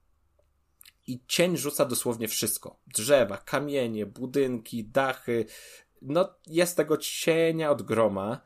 i 1.08 1.24
cień 1.26 1.56
rzuca 1.56 1.84
dosłownie 1.84 2.28
wszystko. 2.28 2.80
Drzewa, 2.86 3.38
kamienie, 3.38 4.06
budynki, 4.06 4.84
dachy. 4.84 5.46
No, 6.02 6.34
jest 6.46 6.76
tego 6.76 6.96
cienia 6.96 7.70
od 7.70 7.82
groma. 7.82 8.40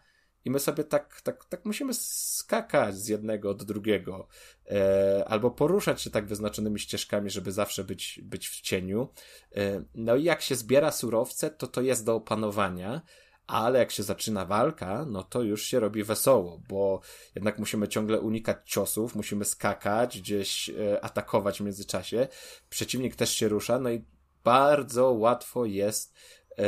I 0.44 0.50
my 0.50 0.60
sobie 0.60 0.84
tak, 0.84 1.20
tak, 1.20 1.44
tak 1.44 1.64
musimy 1.64 1.94
skakać 1.94 2.96
z 2.96 3.08
jednego 3.08 3.54
do 3.54 3.64
drugiego, 3.64 4.28
e, 4.70 5.24
albo 5.28 5.50
poruszać 5.50 6.02
się 6.02 6.10
tak 6.10 6.26
wyznaczonymi 6.26 6.78
ścieżkami, 6.78 7.30
żeby 7.30 7.52
zawsze 7.52 7.84
być, 7.84 8.20
być 8.22 8.48
w 8.48 8.60
cieniu. 8.60 9.08
E, 9.56 9.82
no 9.94 10.16
i 10.16 10.24
jak 10.24 10.42
się 10.42 10.54
zbiera 10.54 10.90
surowce, 10.90 11.50
to 11.50 11.66
to 11.66 11.80
jest 11.80 12.06
do 12.06 12.14
opanowania, 12.14 13.02
ale 13.46 13.78
jak 13.78 13.90
się 13.90 14.02
zaczyna 14.02 14.44
walka, 14.44 15.04
no 15.04 15.22
to 15.22 15.42
już 15.42 15.64
się 15.64 15.80
robi 15.80 16.04
wesoło, 16.04 16.62
bo 16.68 17.00
jednak 17.34 17.58
musimy 17.58 17.88
ciągle 17.88 18.20
unikać 18.20 18.56
ciosów, 18.64 19.14
musimy 19.14 19.44
skakać, 19.44 20.20
gdzieś 20.20 20.70
e, 20.70 21.04
atakować 21.04 21.58
w 21.58 21.64
międzyczasie. 21.64 22.28
Przeciwnik 22.70 23.16
też 23.16 23.30
się 23.30 23.48
rusza, 23.48 23.78
no 23.78 23.90
i 23.90 24.04
bardzo 24.44 25.12
łatwo 25.12 25.64
jest, 25.64 26.14
e, 26.58 26.64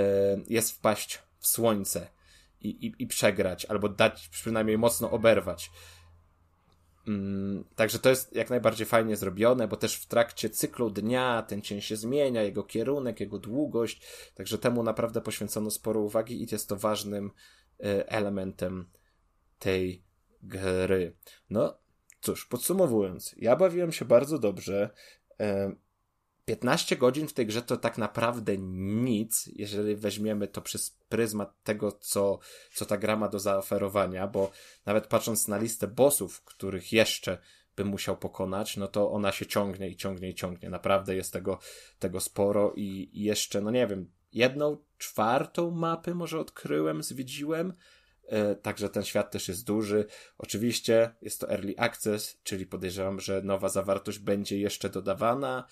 jest 0.48 0.72
wpaść 0.72 1.18
w 1.38 1.46
słońce 1.46 2.13
i, 2.64 2.86
i, 2.86 2.94
i 2.98 3.06
przegrać, 3.06 3.64
albo 3.64 3.88
dać 3.88 4.28
przynajmniej 4.28 4.78
mocno 4.78 5.10
oberwać. 5.10 5.70
Mm, 7.08 7.64
także 7.76 7.98
to 7.98 8.10
jest 8.10 8.36
jak 8.36 8.50
najbardziej 8.50 8.86
fajnie 8.86 9.16
zrobione, 9.16 9.68
bo 9.68 9.76
też 9.76 9.96
w 9.96 10.06
trakcie 10.06 10.50
cyklu 10.50 10.90
dnia 10.90 11.42
ten 11.48 11.62
cień 11.62 11.80
się 11.80 11.96
zmienia, 11.96 12.42
jego 12.42 12.62
kierunek, 12.62 13.20
jego 13.20 13.38
długość, 13.38 14.02
także 14.34 14.58
temu 14.58 14.82
naprawdę 14.82 15.20
poświęcono 15.20 15.70
sporo 15.70 16.00
uwagi 16.00 16.42
i 16.42 16.46
jest 16.52 16.68
to 16.68 16.76
ważnym 16.76 17.30
e, 17.80 18.08
elementem 18.08 18.90
tej 19.58 20.04
gry. 20.42 21.16
No 21.50 21.78
cóż, 22.20 22.46
podsumowując, 22.46 23.34
ja 23.38 23.56
bawiłem 23.56 23.92
się 23.92 24.04
bardzo 24.04 24.38
dobrze. 24.38 24.90
E, 25.40 25.72
15 26.44 26.96
godzin 26.96 27.28
w 27.28 27.32
tej 27.32 27.46
grze 27.46 27.62
to 27.62 27.76
tak 27.76 27.98
naprawdę 27.98 28.58
nic, 28.58 29.50
jeżeli 29.56 29.96
weźmiemy 29.96 30.48
to 30.48 30.62
przez 30.62 30.90
pryzmat 31.08 31.62
tego, 31.62 31.92
co, 31.92 32.38
co 32.74 32.86
ta 32.86 32.96
gra 32.96 33.16
ma 33.16 33.28
do 33.28 33.38
zaoferowania, 33.38 34.26
bo 34.26 34.50
nawet 34.86 35.06
patrząc 35.06 35.48
na 35.48 35.58
listę 35.58 35.86
bossów, 35.86 36.44
których 36.44 36.92
jeszcze 36.92 37.38
bym 37.76 37.88
musiał 37.88 38.16
pokonać, 38.16 38.76
no 38.76 38.88
to 38.88 39.10
ona 39.10 39.32
się 39.32 39.46
ciągnie 39.46 39.88
i 39.88 39.96
ciągnie 39.96 40.28
i 40.30 40.34
ciągnie. 40.34 40.70
Naprawdę 40.70 41.14
jest 41.14 41.32
tego, 41.32 41.58
tego 41.98 42.20
sporo 42.20 42.72
i, 42.76 43.10
jeszcze, 43.12 43.60
no 43.60 43.70
nie 43.70 43.86
wiem, 43.86 44.10
jedną 44.32 44.76
czwartą 44.98 45.70
mapy 45.70 46.14
może 46.14 46.40
odkryłem, 46.40 47.02
zwiedziłem, 47.02 47.72
E, 48.26 48.54
Także 48.54 48.88
ten 48.88 49.04
świat 49.04 49.30
też 49.30 49.48
jest 49.48 49.66
duży. 49.66 50.06
Oczywiście 50.38 51.14
jest 51.22 51.40
to 51.40 51.50
early 51.50 51.74
access, 51.78 52.38
czyli 52.42 52.66
podejrzewam, 52.66 53.20
że 53.20 53.42
nowa 53.42 53.68
zawartość 53.68 54.18
będzie 54.18 54.58
jeszcze 54.58 54.90
dodawana. 54.90 55.66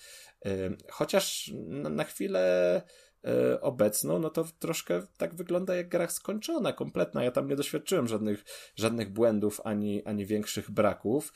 Chociaż 0.91 1.51
na 1.69 2.03
chwilę 2.03 2.81
e, 3.25 3.61
obecną, 3.61 4.19
no 4.19 4.29
to 4.29 4.45
troszkę 4.59 5.01
tak 5.17 5.35
wygląda 5.35 5.75
jak 5.75 5.89
gra 5.89 6.07
skończona, 6.07 6.73
kompletna. 6.73 7.23
Ja 7.23 7.31
tam 7.31 7.47
nie 7.47 7.55
doświadczyłem 7.55 8.07
żadnych, 8.07 8.43
żadnych 8.75 9.09
błędów 9.09 9.61
ani, 9.63 10.05
ani 10.05 10.25
większych 10.25 10.71
braków. 10.71 11.33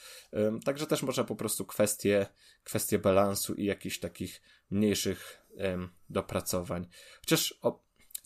Także 0.66 0.88
też 0.88 1.03
może 1.03 1.26
po 1.26 1.36
prostu 1.36 1.66
kwestie, 1.66 2.26
kwestie 2.64 3.00
balansu 3.00 3.53
i 3.53 3.66
jakichś 3.66 4.00
takich 4.00 4.42
mniejszych 4.72 5.48
dopracowań. 6.10 6.88
Chociaż 7.19 7.60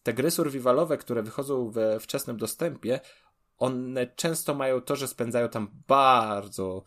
te 0.03 0.13
gry 0.13 0.31
survivalowe, 0.31 0.97
które 0.97 1.23
wychodzą 1.23 1.69
we 1.69 1.99
wczesnym 1.99 2.37
dostępie, 2.37 2.99
one 3.57 4.07
często 4.07 4.55
mają 4.55 4.81
to, 4.81 4.95
że 4.95 5.07
spędzają 5.07 5.49
tam 5.49 5.71
bardzo, 5.87 6.83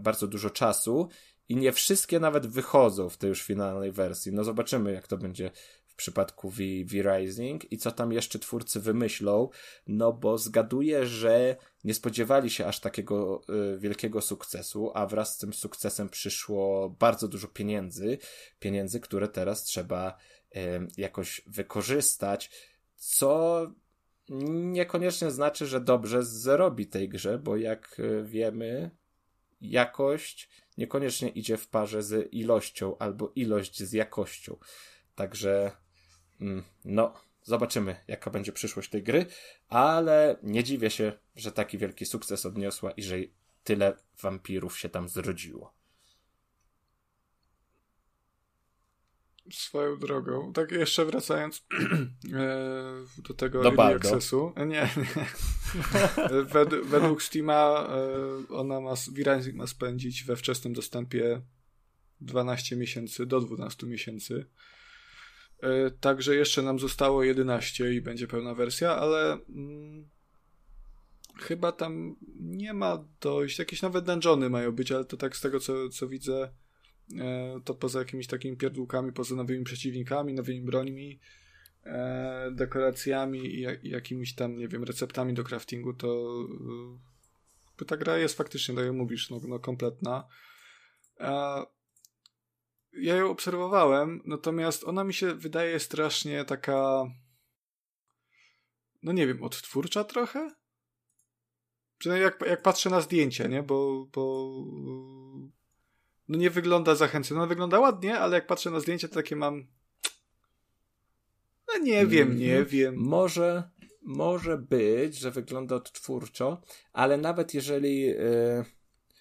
bardzo 0.00 0.26
dużo 0.26 0.50
czasu 0.50 1.08
i 1.50 1.56
nie 1.56 1.72
wszystkie 1.72 2.20
nawet 2.20 2.46
wychodzą 2.46 3.08
w 3.08 3.16
tej 3.16 3.28
już 3.28 3.42
finalnej 3.42 3.92
wersji. 3.92 4.32
No 4.32 4.44
zobaczymy, 4.44 4.92
jak 4.92 5.06
to 5.06 5.16
będzie 5.16 5.50
w 5.86 5.94
przypadku 5.94 6.50
V, 6.50 6.62
v 6.84 6.92
Rising 6.92 7.72
i 7.72 7.78
co 7.78 7.90
tam 7.90 8.12
jeszcze 8.12 8.38
twórcy 8.38 8.80
wymyślą, 8.80 9.48
no 9.86 10.12
bo 10.12 10.38
zgaduję, 10.38 11.06
że 11.06 11.56
nie 11.84 11.94
spodziewali 11.94 12.50
się 12.50 12.66
aż 12.66 12.80
takiego 12.80 13.42
y, 13.74 13.78
wielkiego 13.78 14.20
sukcesu, 14.20 14.90
a 14.94 15.06
wraz 15.06 15.34
z 15.34 15.38
tym 15.38 15.52
sukcesem 15.52 16.08
przyszło 16.08 16.90
bardzo 16.90 17.28
dużo 17.28 17.48
pieniędzy, 17.48 18.18
pieniędzy, 18.60 19.00
które 19.00 19.28
teraz 19.28 19.62
trzeba 19.64 20.16
em, 20.50 20.88
jakoś 20.96 21.42
wykorzystać, 21.46 22.50
co 22.96 23.60
niekoniecznie 24.72 25.30
znaczy, 25.30 25.66
że 25.66 25.80
dobrze 25.80 26.22
zrobi 26.22 26.86
tej 26.86 27.08
grze, 27.08 27.38
bo 27.38 27.56
jak 27.56 27.98
y, 27.98 28.24
wiemy, 28.24 28.90
jakość 29.60 30.48
niekoniecznie 30.80 31.28
idzie 31.28 31.56
w 31.56 31.68
parze 31.68 32.02
z 32.02 32.34
ilością, 32.34 32.98
albo 32.98 33.32
ilość 33.34 33.82
z 33.82 33.92
jakością. 33.92 34.56
Także, 35.14 35.72
mm, 36.40 36.62
no, 36.84 37.14
zobaczymy, 37.42 37.96
jaka 38.08 38.30
będzie 38.30 38.52
przyszłość 38.52 38.90
tej 38.90 39.02
gry, 39.02 39.26
ale 39.68 40.36
nie 40.42 40.64
dziwię 40.64 40.90
się, 40.90 41.12
że 41.36 41.52
taki 41.52 41.78
wielki 41.78 42.06
sukces 42.06 42.46
odniosła 42.46 42.90
i 42.90 43.02
że 43.02 43.16
tyle 43.64 43.96
wampirów 44.22 44.78
się 44.78 44.88
tam 44.88 45.08
zrodziło. 45.08 45.79
Swoją 49.52 49.96
drogą. 49.98 50.52
Tak 50.52 50.70
jeszcze 50.70 51.04
wracając 51.04 51.56
e, 52.34 53.22
do 53.28 53.34
tego 53.34 53.58
Do 53.58 53.64
early 53.64 53.76
Baldo. 53.76 53.96
accessu. 54.08 54.52
E, 54.56 54.66
Nie, 54.66 54.88
nie. 54.96 55.26
Wed, 56.52 56.68
według 56.74 57.22
Steama 57.22 57.88
e, 57.90 58.54
ona 58.54 58.80
ma, 58.80 58.94
V-Rising 58.94 59.56
ma 59.56 59.66
spędzić 59.66 60.24
we 60.24 60.36
wczesnym 60.36 60.72
dostępie 60.72 61.42
12 62.20 62.76
miesięcy 62.76 63.26
do 63.26 63.40
12 63.40 63.86
miesięcy. 63.86 64.46
Także 66.00 66.34
jeszcze 66.36 66.62
nam 66.62 66.78
zostało 66.78 67.24
11 67.24 67.94
i 67.94 68.00
będzie 68.00 68.26
pełna 68.26 68.54
wersja, 68.54 68.96
ale 68.96 69.32
mm, 69.32 70.08
chyba 71.38 71.72
tam 71.72 72.16
nie 72.40 72.74
ma 72.74 73.04
dojść. 73.20 73.58
Jakieś 73.58 73.82
nowe 73.82 74.02
dungeony 74.02 74.50
mają 74.50 74.72
być, 74.72 74.92
ale 74.92 75.04
to 75.04 75.16
tak 75.16 75.36
z 75.36 75.40
tego 75.40 75.60
co, 75.60 75.88
co 75.88 76.08
widzę, 76.08 76.54
to 77.64 77.74
poza 77.74 77.98
jakimiś 77.98 78.26
takimi 78.26 78.56
pierdółkami, 78.56 79.12
poza 79.12 79.34
nowymi 79.34 79.64
przeciwnikami, 79.64 80.34
nowymi 80.34 80.60
brońmi, 80.60 81.20
e, 81.84 82.50
dekoracjami 82.52 83.46
i, 83.54 83.60
jak- 83.60 83.84
i 83.84 83.90
jakimiś 83.90 84.34
tam, 84.34 84.56
nie 84.56 84.68
wiem, 84.68 84.84
receptami 84.84 85.34
do 85.34 85.44
craftingu, 85.44 85.94
to 85.94 86.34
e, 87.82 87.84
ta 87.84 87.96
gra 87.96 88.18
jest 88.18 88.36
faktycznie, 88.36 88.74
tak 88.74 88.84
jak 88.84 88.94
mówisz, 88.94 89.30
no, 89.30 89.40
no 89.48 89.58
kompletna. 89.58 90.28
Ja 92.92 93.16
ją 93.16 93.30
obserwowałem, 93.30 94.22
natomiast 94.24 94.84
ona 94.84 95.04
mi 95.04 95.14
się 95.14 95.34
wydaje 95.34 95.80
strasznie 95.80 96.44
taka. 96.44 97.04
No 99.02 99.12
nie 99.12 99.26
wiem, 99.26 99.42
odtwórcza 99.42 100.04
trochę? 100.04 100.50
Przynajmniej 101.98 102.24
jak, 102.24 102.40
jak 102.46 102.62
patrzę 102.62 102.90
na 102.90 103.00
zdjęcia, 103.00 103.46
nie? 103.46 103.62
Bo, 103.62 104.06
bo. 104.12 104.50
No 106.30 106.38
nie 106.38 106.50
wygląda 106.50 106.94
zachęcająco. 106.94 107.42
No 107.42 107.48
wygląda 107.48 107.80
ładnie, 107.80 108.18
ale 108.18 108.34
jak 108.34 108.46
patrzę 108.46 108.70
na 108.70 108.80
zdjęcia, 108.80 109.08
to 109.08 109.14
takie 109.14 109.36
mam. 109.36 109.66
No 111.68 111.78
nie 111.82 112.06
wiem, 112.06 112.38
nie 112.38 112.50
Mhm. 112.50 112.66
wiem. 112.66 112.94
Może, 112.96 113.70
może 114.02 114.58
być, 114.58 115.18
że 115.18 115.30
wygląda 115.30 115.76
odtwórczo, 115.76 116.60
ale 116.92 117.16
nawet 117.16 117.54
jeżeli. 117.54 118.00
Yy, 118.00 118.64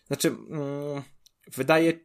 znaczy, 0.08 0.28
mm, 0.28 1.02
wydaje. 1.56 2.00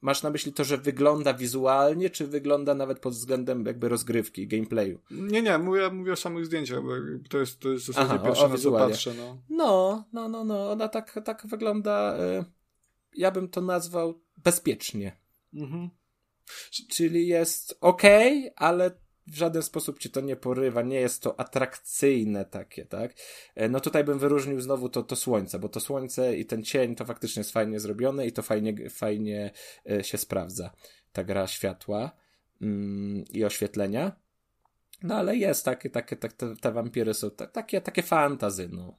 Masz 0.00 0.22
na 0.22 0.30
myśli 0.30 0.52
to, 0.52 0.64
że 0.64 0.78
wygląda 0.78 1.34
wizualnie, 1.34 2.10
czy 2.10 2.26
wygląda 2.26 2.74
nawet 2.74 2.98
pod 2.98 3.12
względem 3.12 3.66
jakby 3.66 3.88
rozgrywki, 3.88 4.46
gameplayu? 4.46 4.98
Nie, 5.10 5.42
nie, 5.42 5.58
mówię, 5.58 5.90
mówię 5.90 6.12
o 6.12 6.16
samych 6.16 6.46
zdjęciach, 6.46 6.82
bo 6.82 6.90
to 7.30 7.38
jest, 7.38 7.60
to 7.60 7.68
jest 7.68 7.84
w 7.84 7.86
zasadzie 7.86 8.14
Aha, 8.14 8.24
pierwsze, 8.24 8.44
o 8.44 8.48
na 8.48 8.58
co 8.58 8.72
patrzę, 8.72 9.14
no. 9.14 9.38
No, 9.48 10.04
no, 10.12 10.28
no, 10.28 10.44
no, 10.44 10.70
ona 10.70 10.88
tak, 10.88 11.20
tak 11.24 11.46
wygląda. 11.46 12.16
Yy, 12.18 12.44
ja 13.14 13.30
bym 13.30 13.48
to 13.48 13.60
nazwał 13.60 14.25
bezpiecznie. 14.36 15.16
Mhm. 15.54 15.90
Czyli 16.90 17.26
jest 17.26 17.78
ok, 17.80 18.02
ale 18.56 18.90
w 19.26 19.36
żaden 19.36 19.62
sposób 19.62 19.98
ci 19.98 20.10
to 20.10 20.20
nie 20.20 20.36
porywa, 20.36 20.82
nie 20.82 21.00
jest 21.00 21.22
to 21.22 21.40
atrakcyjne 21.40 22.44
takie, 22.44 22.84
tak? 22.84 23.14
E, 23.54 23.68
No 23.68 23.80
tutaj 23.80 24.04
bym 24.04 24.18
wyróżnił 24.18 24.60
znowu 24.60 24.88
to, 24.88 25.02
to 25.02 25.16
słońce, 25.16 25.58
bo 25.58 25.68
to 25.68 25.80
słońce 25.80 26.36
i 26.36 26.46
ten 26.46 26.64
cień 26.64 26.94
to 26.94 27.04
faktycznie 27.04 27.40
jest 27.40 27.52
fajnie 27.52 27.80
zrobione 27.80 28.26
i 28.26 28.32
to 28.32 28.42
fajnie, 28.42 28.90
fajnie 28.90 29.50
e, 29.90 30.04
się 30.04 30.18
sprawdza. 30.18 30.72
Ta 31.12 31.24
gra 31.24 31.46
światła 31.46 32.10
mm, 32.62 33.24
i 33.32 33.44
oświetlenia. 33.44 34.16
No 35.02 35.14
ale 35.14 35.36
jest 35.36 35.64
takie, 35.64 35.90
takie, 35.90 36.16
tak, 36.16 36.32
te, 36.32 36.56
te 36.56 36.72
wampiry 36.72 37.14
są 37.14 37.30
ta, 37.30 37.46
takie, 37.46 37.80
takie 37.80 38.02
fantazy, 38.02 38.68
no. 38.72 38.98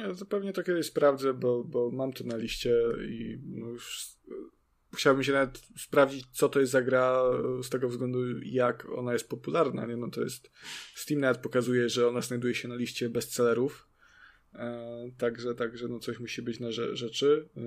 Ja 0.00 0.14
to 0.14 0.26
pewnie 0.26 0.52
to 0.52 0.62
kiedyś 0.62 0.86
sprawdzę, 0.86 1.34
bo, 1.34 1.64
bo 1.64 1.90
mam 1.90 2.12
to 2.12 2.24
na 2.24 2.36
liście 2.36 2.76
i 3.08 3.38
no 3.44 3.66
już 3.66 4.08
e, 4.28 4.32
chciałbym 4.96 5.24
się 5.24 5.32
nawet 5.32 5.58
sprawdzić, 5.78 6.26
co 6.32 6.48
to 6.48 6.60
jest 6.60 6.72
za 6.72 6.82
gra 6.82 7.22
e, 7.58 7.62
z 7.62 7.68
tego 7.70 7.88
względu, 7.88 8.40
jak 8.40 8.86
ona 8.96 9.12
jest 9.12 9.28
popularna, 9.28 9.86
nie? 9.86 9.96
No 9.96 10.10
to 10.10 10.20
jest 10.20 10.50
Steam 10.94 11.20
nawet 11.20 11.38
pokazuje, 11.38 11.88
że 11.88 12.08
ona 12.08 12.20
znajduje 12.20 12.54
się 12.54 12.68
na 12.68 12.74
liście 12.74 13.08
bestsellerów. 13.08 13.88
E, 14.54 15.10
także, 15.18 15.54
także 15.54 15.88
no 15.88 15.98
coś 15.98 16.20
musi 16.20 16.42
być 16.42 16.60
na 16.60 16.68
rze- 16.68 16.96
rzeczy. 16.96 17.48
E, 17.56 17.60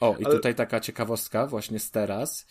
O, 0.00 0.16
i 0.18 0.24
Ale- 0.24 0.34
tutaj 0.36 0.54
taka 0.54 0.80
ciekawostka, 0.80 1.46
właśnie 1.46 1.78
z 1.78 1.90
teraz. 1.90 2.46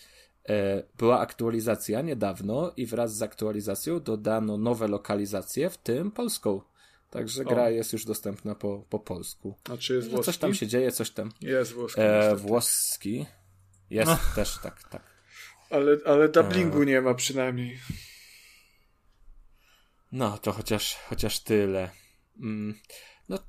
E, 0.50 0.84
była 0.98 1.20
aktualizacja 1.20 2.02
niedawno 2.02 2.74
i 2.78 2.86
wraz 2.86 3.16
z 3.18 3.22
aktualizacją 3.22 4.00
dodano 4.00 4.58
nowe 4.58 4.88
lokalizacje, 4.88 5.70
w 5.70 5.78
tym 5.78 6.12
polską. 6.12 6.62
Także 7.10 7.46
gra 7.46 7.64
O. 7.64 7.70
jest 7.70 7.94
już 7.94 8.06
dostępna 8.06 8.56
po, 8.56 8.86
po 8.90 9.00
polsku. 9.00 9.56
a 9.74 9.78
czy 9.78 9.96
jest 9.96 10.08
No, 10.08 10.14
włoski? 10.14 10.26
coś 10.26 10.38
tam 10.38 10.54
się 10.54 10.68
dzieje, 10.68 10.92
coś 10.92 11.12
tam. 11.12 11.32
Jest 11.42 11.74
włoski. 11.74 12.02
E, 12.02 12.36
włoski 12.36 13.26
jest 13.90 14.12
też 14.36 14.58
tak, 14.64 14.84
tak. 14.84 15.04
ale, 15.70 15.98
ale 16.06 16.30
dubbingu 16.30 16.84
nie 16.84 17.02
ma 17.02 17.14
przynajmniej. 17.14 17.80
No, 20.12 20.38
to 20.38 20.52
chociaż, 20.52 20.96
chociaż 20.96 21.40
tyle. 21.40 21.90
Mm. 22.40 22.76
No, 23.30 23.40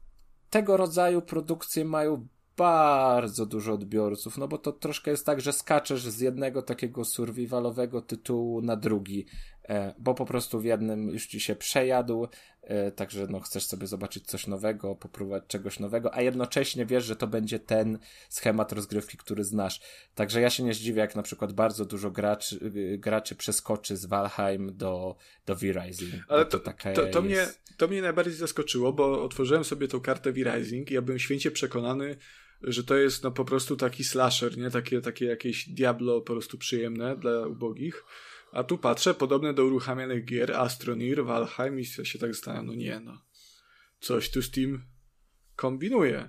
tego 0.51 0.77
rodzaju 0.77 1.23
produkcje 1.23 1.85
mają 1.85 2.27
bardzo 2.57 3.47
dużo 3.47 3.73
odbiorców, 3.73 4.39
no 4.39 4.49
bo 4.49 4.59
to 4.59 4.73
troszkę 4.73 5.11
jest 5.11 5.27
tak, 5.27 5.41
że 5.41 5.53
skaczesz 5.53 6.03
z 6.03 6.21
jednego 6.21 6.63
takiego 6.63 7.05
survivalowego 7.05 8.03
tytułu 8.03 8.63
na 8.63 8.77
drugi, 8.77 9.27
e, 9.60 9.60
bo 9.99 10.15
po 10.15 10.27
prostu 10.27 10.61
w 10.61 10.65
jednym 10.65 11.09
już 11.09 11.27
ci 11.27 11.41
się 11.41 11.57
przejadł, 11.57 12.29
e, 12.63 12.93
także 12.93 13.27
no 13.31 13.41
chcesz 13.41 13.67
sobie 13.67 13.87
zobaczyć 13.87 14.27
coś 14.27 14.47
nowego, 14.47 14.95
popróbować 14.95 15.45
czegoś 15.47 15.79
nowego, 15.79 16.15
a 16.15 16.23
jednocześnie 16.23 16.87
wiesz, 16.87 17.05
że 17.05 17.17
to 17.17 17.27
będzie 17.27 17.59
ten 17.59 17.99
schemat 18.29 18.73
rozgrywki, 18.73 19.17
który 19.17 19.45
znasz. 19.45 19.81
Także 20.15 20.41
ja 20.41 20.51
się 20.51 20.63
nie 20.63 20.75
zdziwię, 20.75 21.01
jak 21.01 21.17
na 21.17 21.23
przykład 21.23 21.53
bardzo 21.53 21.85
dużo 21.85 22.11
graczy, 22.11 22.57
y, 22.77 22.99
graczy 22.99 23.35
przeskoczy 23.35 23.97
z 23.97 24.07
Valheim 24.07 24.77
do, 24.77 25.17
do 25.47 25.57
V-Rising. 25.57 26.25
Ale 26.29 26.47
to, 26.47 26.59
taka 26.59 26.93
to, 26.93 27.07
to, 27.07 27.23
mnie, 27.23 27.47
to 27.77 27.89
mnie 27.89 28.03
najbardziej 28.03 28.35
zaskoczyło, 28.35 28.93
bo 28.93 29.25
otworzyłem 29.25 29.65
sobie 29.65 29.89
tą 29.89 30.01
kartę 30.01 30.33
V-Rising 30.33 30.91
i 30.91 30.95
ja 30.95 31.03
byłem 31.03 31.19
święcie 31.19 31.51
przekonany, 31.51 32.17
że 32.63 32.85
to 32.85 32.97
jest 32.97 33.25
no 33.25 33.31
po 33.31 33.45
prostu 33.45 33.77
taki 33.77 34.05
slasher, 34.05 34.59
nie? 34.59 34.71
Takie, 34.71 35.01
takie 35.01 35.27
jakieś 35.27 35.69
Diablo 35.69 36.21
po 36.21 36.33
prostu 36.33 36.59
przyjemne 36.59 37.17
dla 37.17 37.47
ubogich. 37.47 38.05
A 38.53 38.65
tu 38.65 38.79
patrzę, 38.79 39.15
podobne 39.15 39.55
do 39.55 39.65
uruchamianych 39.65 40.25
gier 40.25 40.53
Astronir, 40.53 41.25
Valheim 41.25 41.81
i 41.81 41.85
się 41.85 42.19
tak 42.19 42.35
zastanawiam, 42.35 42.67
no 42.67 42.75
nie 42.75 43.01
no. 43.01 43.23
Coś 44.01 44.31
tu 44.31 44.43
Steam 44.43 44.85
kombinuje. 45.57 46.29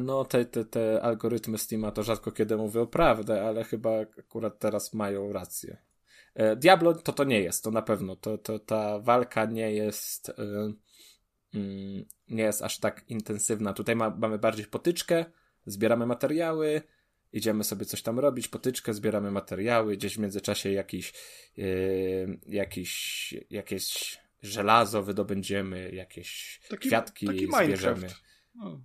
No, 0.00 0.24
te, 0.24 0.44
te, 0.44 0.64
te 0.64 1.02
algorytmy 1.02 1.58
Steama 1.58 1.90
to 1.90 2.02
rzadko 2.02 2.32
kiedy 2.32 2.56
mówią 2.56 2.86
prawdę, 2.86 3.46
ale 3.46 3.64
chyba 3.64 3.90
akurat 4.18 4.58
teraz 4.58 4.94
mają 4.94 5.32
rację. 5.32 5.76
E, 6.34 6.56
Diablo 6.56 6.94
to 6.94 7.12
to 7.12 7.24
nie 7.24 7.40
jest, 7.40 7.64
to 7.64 7.70
na 7.70 7.82
pewno. 7.82 8.16
To, 8.16 8.38
to 8.38 8.58
ta 8.58 8.98
walka 8.98 9.44
nie 9.44 9.72
jest 9.72 10.28
y, 10.28 10.32
mm, 11.54 12.04
nie 12.28 12.42
jest 12.42 12.62
aż 12.62 12.78
tak 12.78 13.04
intensywna. 13.08 13.72
Tutaj 13.72 13.96
ma, 13.96 14.10
mamy 14.10 14.38
bardziej 14.38 14.66
potyczkę, 14.66 15.24
zbieramy 15.66 16.06
materiały, 16.06 16.82
idziemy 17.34 17.64
sobie 17.64 17.86
coś 17.86 18.02
tam 18.02 18.18
robić, 18.18 18.48
potyczkę, 18.48 18.94
zbieramy 18.94 19.30
materiały, 19.30 19.96
gdzieś 19.96 20.16
w 20.16 20.18
międzyczasie 20.18 20.72
jakiś, 20.72 21.12
y, 21.58 22.40
jakiś 22.46 23.34
jakieś 23.50 24.18
żelazo 24.42 25.02
wydobędziemy, 25.02 25.90
jakieś 25.90 26.60
Taki, 26.68 26.88
kwiatki 26.88 27.26
taki 27.26 27.46
zbierzemy. 27.46 27.94
Minecraft. 27.96 28.22
No. 28.54 28.84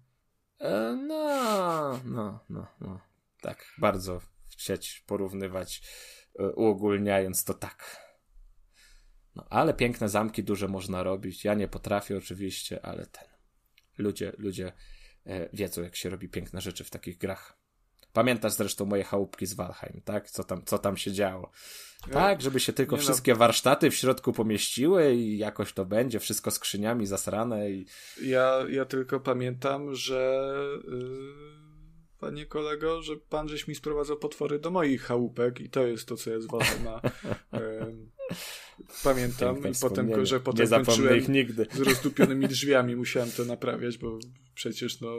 E, 0.59 0.95
No, 1.07 1.99
no, 2.05 2.45
no, 2.49 2.67
no. 2.81 3.01
Tak, 3.41 3.65
bardzo 3.77 4.21
chcieć 4.51 5.03
porównywać, 5.07 5.81
e, 6.39 6.51
uogólniając 6.51 7.43
to 7.43 7.53
tak. 7.53 8.09
No, 9.35 9.47
ale 9.49 9.73
piękne 9.73 10.09
zamki 10.09 10.43
duże 10.43 10.67
można 10.67 11.03
robić. 11.03 11.45
Ja 11.45 11.53
nie 11.53 11.67
potrafię 11.67 12.17
oczywiście, 12.17 12.85
ale 12.85 13.05
ten. 13.05 13.25
Ludzie, 13.97 14.33
ludzie 14.37 14.71
e, 15.25 15.49
wiedzą, 15.53 15.81
jak 15.81 15.95
się 15.95 16.09
robi 16.09 16.29
piękne 16.29 16.61
rzeczy 16.61 16.83
w 16.83 16.89
takich 16.89 17.17
grach. 17.17 17.58
Pamiętasz 18.19 18.53
zresztą 18.53 18.85
moje 18.85 19.03
chałupki 19.03 19.45
z 19.45 19.53
Valheim, 19.53 20.01
tak? 20.05 20.29
Co 20.29 20.43
tam, 20.43 20.65
co 20.65 20.77
tam 20.77 20.97
się 20.97 21.11
działo. 21.11 21.51
Tak, 22.11 22.41
żeby 22.41 22.59
się 22.59 22.73
tylko 22.73 22.95
nie 22.95 23.01
no. 23.01 23.03
wszystkie 23.03 23.35
warsztaty 23.35 23.91
w 23.91 23.95
środku 23.95 24.33
pomieściły 24.33 25.13
i 25.13 25.37
jakoś 25.37 25.73
to 25.73 25.85
będzie, 25.85 26.19
wszystko 26.19 26.51
skrzyniami 26.51 27.05
zasrane 27.05 27.71
i 27.71 27.85
Ja, 28.21 28.65
ja 28.69 28.85
tylko 28.85 29.19
pamiętam, 29.19 29.95
że 29.95 30.51
yy, 30.87 30.99
panie 32.19 32.45
kolego, 32.45 33.01
że 33.01 33.17
pan 33.17 33.49
żeś 33.49 33.67
mi 33.67 33.75
sprowadzał 33.75 34.17
potwory 34.17 34.59
do 34.59 34.71
moich 34.71 35.01
chałupek 35.01 35.59
i 35.59 35.69
to 35.69 35.87
jest 35.87 36.07
to, 36.07 36.15
co 36.15 36.29
jest 36.29 36.51
Valheima. 36.51 37.01
Ym, 37.53 38.11
pamiętam 39.03 39.55
Piękne 39.55 39.71
i 39.71 39.73
potem, 39.81 40.25
że 40.25 40.39
potem 40.39 40.69
kończyłem 40.69 41.17
ich 41.17 41.29
nigdy. 41.29 41.67
z 41.73 41.79
rozdupionymi 41.79 42.47
drzwiami, 42.47 42.95
musiałem 42.95 43.31
to 43.31 43.45
naprawiać, 43.45 43.97
bo 43.97 44.19
przecież 44.55 45.01
no 45.01 45.09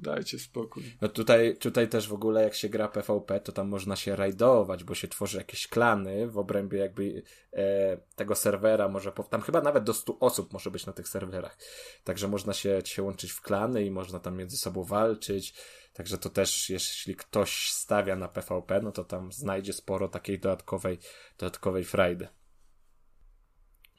dajcie 0.00 0.38
spokój. 0.38 0.82
No 1.00 1.08
tutaj, 1.08 1.56
tutaj 1.56 1.88
też 1.88 2.08
w 2.08 2.12
ogóle 2.12 2.42
jak 2.42 2.54
się 2.54 2.68
gra 2.68 2.88
PvP, 2.88 3.40
to 3.40 3.52
tam 3.52 3.68
można 3.68 3.96
się 3.96 4.16
rajdować, 4.16 4.84
bo 4.84 4.94
się 4.94 5.08
tworzy 5.08 5.38
jakieś 5.38 5.68
klany 5.68 6.26
w 6.26 6.38
obrębie 6.38 6.78
jakby 6.78 7.22
e, 7.52 7.96
tego 8.16 8.34
serwera, 8.34 8.88
może 8.88 9.12
po, 9.12 9.22
tam 9.22 9.42
chyba 9.42 9.60
nawet 9.60 9.84
do 9.84 9.94
100 9.94 10.18
osób 10.18 10.52
może 10.52 10.70
być 10.70 10.86
na 10.86 10.92
tych 10.92 11.08
serwerach. 11.08 11.58
Także 12.04 12.28
można 12.28 12.52
się, 12.52 12.82
się 12.84 13.02
łączyć 13.02 13.30
w 13.30 13.40
klany 13.40 13.84
i 13.84 13.90
można 13.90 14.20
tam 14.20 14.36
między 14.36 14.56
sobą 14.56 14.84
walczyć. 14.84 15.54
Także 15.92 16.18
to 16.18 16.30
też, 16.30 16.70
jeśli 16.70 17.16
ktoś 17.16 17.72
stawia 17.72 18.16
na 18.16 18.28
PvP, 18.28 18.80
no 18.82 18.92
to 18.92 19.04
tam 19.04 19.32
znajdzie 19.32 19.72
sporo 19.72 20.08
takiej 20.08 20.38
dodatkowej, 20.38 20.98
dodatkowej 21.38 21.84
frajdy. 21.84 22.28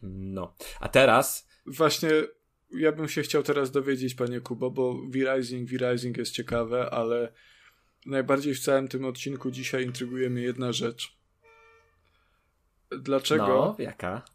No. 0.01 0.55
A 0.79 0.89
teraz 0.89 1.51
Właśnie 1.65 2.09
ja 2.73 2.91
bym 2.91 3.09
się 3.09 3.21
chciał 3.21 3.43
teraz 3.43 3.71
dowiedzieć, 3.71 4.15
panie 4.15 4.41
Kubo, 4.41 4.71
bo 4.71 4.93
V-Rising, 5.07 5.69
V-Rising 5.69 6.17
jest 6.17 6.31
ciekawe, 6.31 6.89
ale 6.89 7.33
najbardziej 8.05 8.55
w 8.55 8.59
całym 8.59 8.87
tym 8.87 9.05
odcinku 9.05 9.51
dzisiaj 9.51 9.85
intryguje 9.85 10.29
mnie 10.29 10.41
jedna 10.41 10.71
rzecz. 10.73 11.17
Dlaczego, 12.99 13.47
No, 13.47 13.75
jaka? 13.79 14.25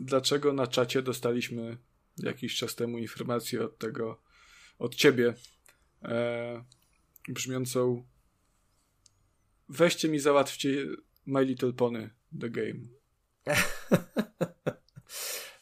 dlaczego 0.00 0.52
na 0.52 0.66
czacie 0.66 1.02
dostaliśmy 1.02 1.76
jakiś 2.16 2.56
czas 2.56 2.74
temu 2.74 2.98
informację 2.98 3.64
od 3.64 3.78
tego, 3.78 4.22
od 4.78 4.94
ciebie, 4.94 5.34
e, 6.02 6.64
brzmiącą 7.28 8.06
weźcie 9.68 10.08
mi 10.08 10.18
załatwcie 10.18 10.86
My 11.26 11.44
Little 11.44 11.72
Pony 11.72 12.10
The 12.40 12.50
Game. 12.50 12.80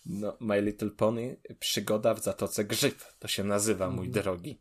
No, 0.08 0.36
My 0.40 0.62
Little 0.62 0.90
Pony, 0.90 1.40
przygoda 1.60 2.14
w 2.14 2.22
Zatoce 2.22 2.64
Grzyb. 2.64 3.02
To 3.18 3.28
się 3.28 3.44
nazywa, 3.44 3.90
mój 3.90 4.08
drogi. 4.10 4.60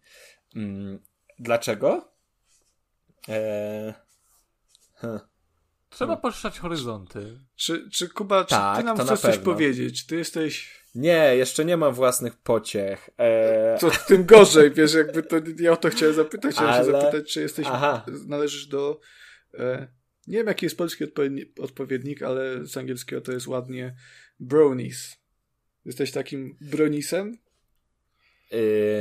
Mm, 0.56 1.00
dlaczego? 1.40 2.12
Eee... 3.28 3.94
Hm. 4.96 5.20
Trzeba 5.90 6.18
poszerzać 6.18 6.60
horyzonty. 6.60 7.40
Czy, 7.56 7.90
czy 7.90 8.10
Kuba, 8.10 8.44
czy 8.44 8.50
Tak, 8.50 8.78
ty 8.78 8.84
nam 8.84 8.98
chcesz 8.98 9.20
coś 9.20 9.38
powiedzieć? 9.38 10.02
Czy 10.02 10.08
ty 10.08 10.16
jesteś... 10.16 10.86
Nie, 10.96 11.36
jeszcze 11.36 11.66
nie 11.66 11.78
mam 11.78 11.94
własnych 11.94 12.38
pociech. 12.38 13.10
Eee... 13.18 13.80
To 13.80 13.92
tym 14.08 14.26
gorzej, 14.26 14.72
wiesz, 14.72 14.94
jakby 14.94 15.24
to 15.24 15.36
ja 15.60 15.72
o 15.72 15.78
to 15.78 15.90
chciałem 15.90 16.16
zapytać. 16.16 16.56
Chciałem 16.56 16.74
się 16.74 16.80
Ale- 16.80 17.02
zapytać, 17.02 17.34
czy 17.34 17.42
jesteś, 17.42 17.68
Aha. 17.70 18.06
należysz 18.28 18.68
do, 18.68 19.00
e, 19.54 19.88
nie 20.28 20.38
wiem 20.38 20.48
jaki 20.48 20.66
jest 20.66 20.78
polski 20.78 21.04
odpowiedni, 21.04 21.42
odpowiednik, 21.60 22.22
ale 22.22 22.66
z 22.66 22.78
angielskiego 22.78 23.22
to 23.22 23.32
jest 23.32 23.48
ładnie 23.48 23.96
bronies. 24.40 25.25
Jesteś 25.86 26.12
takim 26.12 26.58
bronisem? 26.62 27.38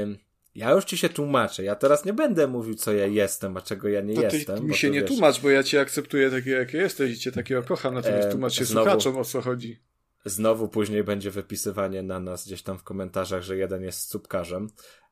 Ym, 0.03 0.19
ja 0.55 0.71
już 0.71 0.85
ci 0.85 0.99
się 0.99 1.09
tłumaczę. 1.09 1.65
Ja 1.65 1.75
teraz 1.75 2.05
nie 2.05 2.13
będę 2.13 2.47
mówił, 2.47 2.75
co 2.75 2.93
ja 2.93 3.07
jestem, 3.07 3.57
a 3.57 3.61
czego 3.61 3.89
ja 3.89 4.01
nie 4.01 4.15
To 4.15 4.21
ty 4.31 4.37
jestem. 4.37 4.63
mi 4.65 4.69
bo 4.69 4.75
się 4.75 4.91
nie 4.91 5.01
wiesz, 5.01 5.09
tłumacz, 5.11 5.41
bo 5.41 5.51
ja 5.51 5.63
cię 5.63 5.81
akceptuję 5.81 6.31
takiego, 6.31 6.57
jakie 6.57 6.79
jesteś 6.79 7.13
i 7.13 7.19
cię 7.19 7.33
takiego 7.33 7.63
kocham, 7.63 7.95
natomiast 7.95 8.29
E, 8.29 8.31
tłumacz 8.31 8.53
się 8.53 8.65
znowu- 8.65 8.85
słuchaczom, 8.91 9.17
o 9.19 9.25
co 9.25 9.41
chodzi. 9.41 9.81
Znowu 10.25 10.69
później 10.69 11.05
będzie 11.05 11.31
wypisywanie 11.31 12.03
na 12.03 12.21
nas 12.21 12.47
gdzieś 12.47 12.63
tam 12.63 12.79
w 12.79 12.83
komentarzach, 12.83 13.43
że 13.43 13.57
jeden 13.57 13.83
jest 13.83 14.09
słupkarzem. 14.11 14.69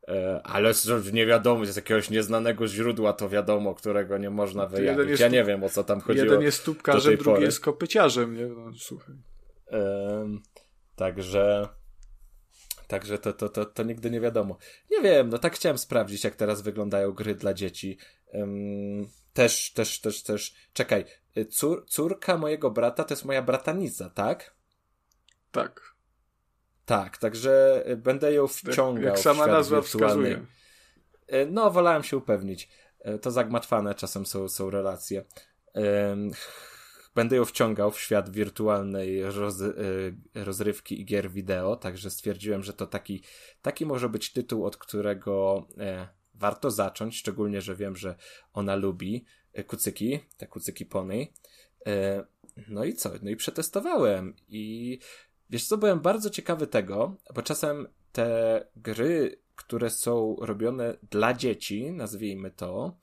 E, 0.08 0.40
ale 0.44 0.74
nie 1.12 1.26
wiadomo, 1.26 1.66
z 1.66 1.76
jakiegoś 1.76 2.10
nieznanego 2.10 2.68
źródła 2.68 3.12
to 3.12 3.28
wiadomo, 3.28 3.74
którego 3.74 4.18
nie 4.18 4.30
można 4.30 4.66
wyjawić. 4.66 5.08
jest 5.10 5.20
Ja 5.20 5.28
nie 5.28 5.44
wiem, 5.44 5.64
o 5.64 5.68
co 5.68 5.84
tam 5.84 6.00
chodziło. 6.00 6.24
Jeden 6.24 6.42
jest 6.42 6.64
tej 7.08 7.16
drugi 7.16 7.34
pory. 7.34 7.44
jest 7.44 7.60
kopyciarzem, 7.60 8.36
nie? 8.36 8.46
No, 8.46 8.72
słuchaj. 8.78 9.14
Em, 9.66 10.42
także. 10.96 11.68
Także 12.88 13.18
to, 13.18 13.32
to, 13.32 13.48
to, 13.48 13.64
to 13.64 13.82
nigdy 13.82 14.10
nie 14.10 14.20
wiadomo. 14.20 14.56
Nie 14.90 15.00
wiem, 15.00 15.28
no 15.28 15.38
tak 15.38 15.54
chciałem 15.54 15.78
sprawdzić, 15.78 16.24
jak 16.24 16.34
teraz 16.36 16.62
wyglądają 16.62 17.12
gry 17.12 17.34
dla 17.34 17.54
dzieci. 17.54 17.98
Em, 18.32 19.06
też, 19.32 19.72
też, 19.72 20.00
też, 20.00 20.22
też. 20.22 20.54
Czekaj, 20.72 21.04
y, 21.36 21.44
cór, 21.46 21.86
córka 21.88 22.38
mojego 22.38 22.70
brata 22.70 23.04
to 23.04 23.14
jest 23.14 23.24
moja 23.24 23.42
bratanica, 23.42 24.10
tak? 24.10 24.54
Tak. 25.52 25.94
Tak, 26.84 27.18
także 27.18 27.82
y, 27.90 27.96
będę 27.96 28.32
ją 28.32 28.42
Jak, 28.42 28.52
wciągał. 28.52 29.04
jak 29.04 29.16
w 29.16 29.20
sama 29.22 29.46
nazwa 29.46 29.80
wirtualny. 29.80 30.30
wskazuje. 30.30 30.46
E, 31.42 31.46
No, 31.46 31.70
wolałem 31.70 32.02
się 32.02 32.16
upewnić. 32.16 32.68
To 33.22 33.30
zagmatwane 33.30 33.94
czasem 33.94 34.26
są, 34.26 34.48
są 34.48 34.70
relacje. 34.70 35.24
Em, 35.74 36.30
Będę 37.14 37.36
ją 37.36 37.44
wciągał 37.44 37.90
w 37.90 38.00
świat 38.00 38.30
wirtualnej 38.30 39.22
roz, 39.22 39.60
e, 39.60 39.72
rozrywki 40.34 41.00
i 41.00 41.04
gier 41.04 41.30
wideo, 41.30 41.76
także 41.76 42.10
stwierdziłem, 42.10 42.62
że 42.62 42.72
to 42.72 42.86
taki, 42.86 43.22
taki 43.62 43.86
może 43.86 44.08
być 44.08 44.32
tytuł, 44.32 44.64
od 44.66 44.76
którego 44.76 45.66
e, 45.78 46.08
warto 46.34 46.70
zacząć, 46.70 47.16
szczególnie, 47.16 47.60
że 47.60 47.76
wiem, 47.76 47.96
że 47.96 48.14
ona 48.52 48.76
lubi 48.76 49.24
e, 49.52 49.64
kucyki, 49.64 50.20
te 50.36 50.46
kucyki 50.46 50.86
pony. 50.86 51.26
E, 51.86 52.24
No 52.68 52.84
i 52.84 52.94
co? 52.94 53.10
No 53.22 53.30
i 53.30 53.36
przetestowałem 53.36 54.34
i 54.48 54.98
wiesz 55.50 55.66
co, 55.66 55.78
byłem 55.78 56.00
bardzo 56.00 56.30
ciekawy 56.30 56.66
tego, 56.66 57.16
bo 57.34 57.42
czasem 57.42 57.88
te 58.12 58.66
gry, 58.76 59.38
które 59.56 59.90
są 59.90 60.36
robione 60.40 60.96
dla 61.10 61.34
dzieci, 61.34 61.90
nazwijmy 61.92 62.50
to, 62.50 62.96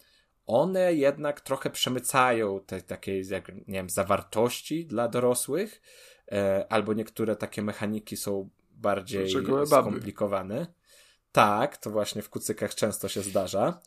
one 0.49 0.93
jednak 0.93 1.41
trochę 1.41 1.69
przemycają 1.69 2.59
te 2.59 2.81
takie, 2.81 3.21
jak, 3.21 3.47
nie 3.47 3.63
wiem, 3.67 3.89
zawartości 3.89 4.85
dla 4.85 5.07
dorosłych, 5.07 5.81
e, 6.31 6.65
albo 6.69 6.93
niektóre 6.93 7.35
takie 7.35 7.61
mechaniki 7.61 8.17
są 8.17 8.49
bardziej 8.71 9.33
baby. 9.33 9.65
skomplikowane. 9.65 10.67
Tak, 11.31 11.77
to 11.77 11.89
właśnie 11.89 12.21
w 12.21 12.29
kucykach 12.29 12.75
często 12.75 13.07
się 13.07 13.21
zdarza. 13.21 13.81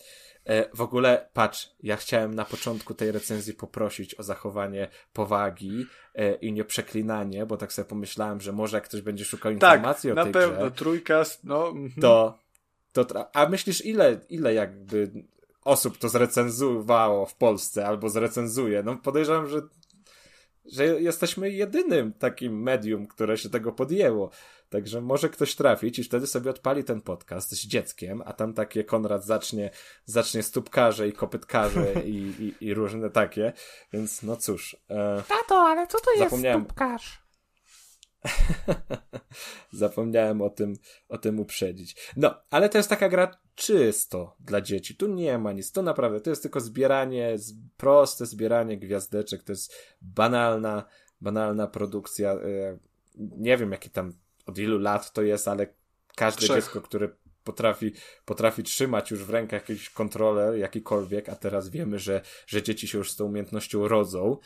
E, 0.45 0.77
w 0.77 0.81
ogóle, 0.81 1.29
patrz, 1.33 1.71
ja 1.83 1.97
chciałem 1.97 2.35
na 2.35 2.45
początku 2.45 2.95
tej 2.95 3.13
recenzji 3.13 3.55
poprosić 3.55 4.21
o 4.21 4.23
zachowanie 4.23 4.89
powagi 5.13 5.87
e, 6.15 6.35
i 6.35 6.53
nie 6.53 6.65
przeklinanie, 6.65 7.47
bo 7.47 7.57
tak 7.57 7.73
sobie 7.73 7.89
pomyślałem, 7.89 8.41
że 8.41 8.53
może 8.53 8.77
jak 8.77 8.85
ktoś 8.85 9.01
będzie 9.01 9.25
szukał 9.25 9.53
Tak, 9.53 9.79
informacji 9.79 10.11
o 10.11 10.15
na 10.15 10.25
tej 10.25 10.33
pewno. 10.33 10.59
grze, 10.59 10.71
Trójka, 10.71 11.23
no... 11.45 11.69
mhm. 11.69 11.93
to, 12.01 12.39
to 12.93 13.37
a 13.37 13.49
myślisz, 13.49 13.87
ile, 13.87 14.21
ile 14.29 14.55
jakby 14.55 15.11
osób 15.65 15.99
to 15.99 16.09
zrecenzowało 16.09 17.27
w 17.27 17.35
Polsce 17.35 17.87
albo 17.87 18.09
zrecenzuje? 18.09 18.83
No 18.83 18.97
podejrzewam, 18.97 19.47
że, 19.47 19.63
że 20.65 20.87
jesteśmy 20.87 21.51
jedynym 21.51 22.13
takim 22.13 22.63
medium, 22.63 23.07
które 23.07 23.39
się 23.39 23.51
tego 23.51 23.73
podjęło. 23.73 24.31
Także 24.69 25.01
może 25.01 25.29
ktoś 25.29 25.55
trafić 25.55 25.99
i 25.99 26.05
wtedy 26.05 26.27
sobie 26.27 26.51
odpali 26.51 26.85
ten 26.85 27.01
podcast 27.01 27.51
z 27.51 27.67
dzieckiem, 27.67 28.23
a 28.27 28.33
tam 28.33 28.55
takie 28.55 28.85
Konrad 28.85 29.25
zacznie, 29.25 29.71
zacznie 30.05 30.43
stópkarze 30.43 31.09
i 31.09 31.13
kopytkarze 31.13 31.93
i, 32.05 32.33
i, 32.39 32.55
i 32.67 32.75
różne 32.75 33.11
takie. 33.11 33.53
Więc 33.93 34.23
no 34.23 34.37
cóż. 34.37 34.77
E, 34.91 35.23
Tato, 35.29 35.57
ale 35.57 35.87
co 35.87 35.99
to 36.01 36.13
jest 36.13 36.37
stópkarz? 36.39 37.23
Zapomniałem 39.73 40.43
o 40.43 40.51
tym, 40.51 40.77
o 41.09 41.19
tym 41.19 41.41
uprzedzić. 41.41 41.97
No, 42.17 42.35
ale 42.51 42.69
to 42.69 42.79
jest 42.79 42.91
taka 42.91 43.09
gra 43.09 43.42
czysto 43.55 44.37
dla 44.41 44.61
dzieci. 44.61 44.97
Tu 44.97 45.07
nie 45.07 45.39
ma 45.39 45.53
nic. 45.53 45.73
To 45.73 45.83
naprawdę, 45.83 46.21
to 46.21 46.31
jest 46.31 46.43
tylko 46.43 46.61
zbieranie, 46.61 47.37
proste 47.77 48.27
zbieranie 48.27 48.79
gwiazdeczek. 48.79 49.43
To 49.43 49.53
jest 49.53 49.75
banalna, 50.03 50.85
banalna 51.21 51.67
produkcja. 51.67 52.33
E, 52.33 52.79
nie 53.17 53.57
wiem, 53.57 53.73
jaki 53.73 53.91
tam, 53.91 54.13
od 54.47 54.59
ilu 54.59 54.79
lat 54.79 55.13
to 55.13 55.23
jest, 55.23 55.49
ale 55.49 55.67
każde 56.17 56.41
Trzech. 56.41 56.57
dziecko, 56.57 56.81
które 56.81 57.09
potrafi, 57.45 57.93
potrafi 58.25 58.63
trzymać 58.63 59.11
już 59.11 59.25
w 59.25 59.31
rękach 59.31 59.69
jakiś 59.69 59.91
kontroler, 59.91 60.59
jakikolwiek, 60.59 61.29
a 61.29 61.37
teraz 61.37 61.69
wiemy, 61.69 61.99
że, 61.99 62.21
że 62.47 62.63
dzieci 62.63 62.89
się 62.89 62.99
już 62.99 63.11
z 63.11 63.17
tą 63.17 63.25
umiejętnością 63.25 63.89
rodzą, 63.89 64.39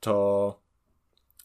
to, 0.00 0.60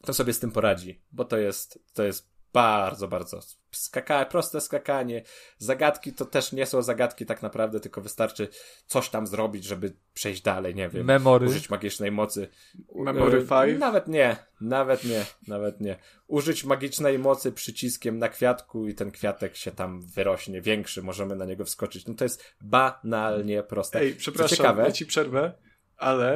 to 0.01 0.13
sobie 0.13 0.33
z 0.33 0.39
tym 0.39 0.51
poradzi, 0.51 1.01
bo 1.11 1.25
to 1.25 1.37
jest, 1.37 1.79
to 1.93 2.03
jest 2.03 2.31
bardzo, 2.53 3.07
bardzo 3.07 3.41
skaka, 3.71 4.25
proste 4.25 4.61
skakanie. 4.61 5.23
Zagadki 5.57 6.13
to 6.13 6.25
też 6.25 6.51
nie 6.51 6.65
są 6.65 6.81
zagadki 6.81 7.25
tak 7.25 7.41
naprawdę, 7.41 7.79
tylko 7.79 8.01
wystarczy 8.01 8.47
coś 8.85 9.09
tam 9.09 9.27
zrobić, 9.27 9.63
żeby 9.65 9.93
przejść 10.13 10.41
dalej, 10.41 10.75
nie 10.75 10.89
wiem. 10.89 11.05
Memory. 11.05 11.47
Użyć 11.47 11.69
magicznej 11.69 12.11
mocy. 12.11 12.47
Memory 12.95 13.37
E, 13.37 13.65
5. 13.67 13.79
Nawet 13.79 14.07
nie, 14.07 14.35
nawet 14.61 15.03
nie, 15.03 15.25
nawet 15.47 15.81
nie. 15.81 15.95
Użyć 16.27 16.63
magicznej 16.63 17.19
mocy 17.19 17.51
przyciskiem 17.51 18.19
na 18.19 18.29
kwiatku 18.29 18.87
i 18.87 18.95
ten 18.95 19.11
kwiatek 19.11 19.55
się 19.55 19.71
tam 19.71 20.01
wyrośnie 20.01 20.61
większy, 20.61 21.01
możemy 21.01 21.35
na 21.35 21.45
niego 21.45 21.65
wskoczyć. 21.65 22.05
No 22.07 22.13
to 22.13 22.25
jest 22.25 22.43
banalnie 22.61 23.63
proste. 23.63 23.99
Ej, 23.99 24.13
Co 24.13 24.19
przepraszam, 24.19 24.57
ciekawe, 24.57 24.83
ja 24.83 24.91
ci 24.91 25.05
przerwę, 25.05 25.53
ale 25.97 26.35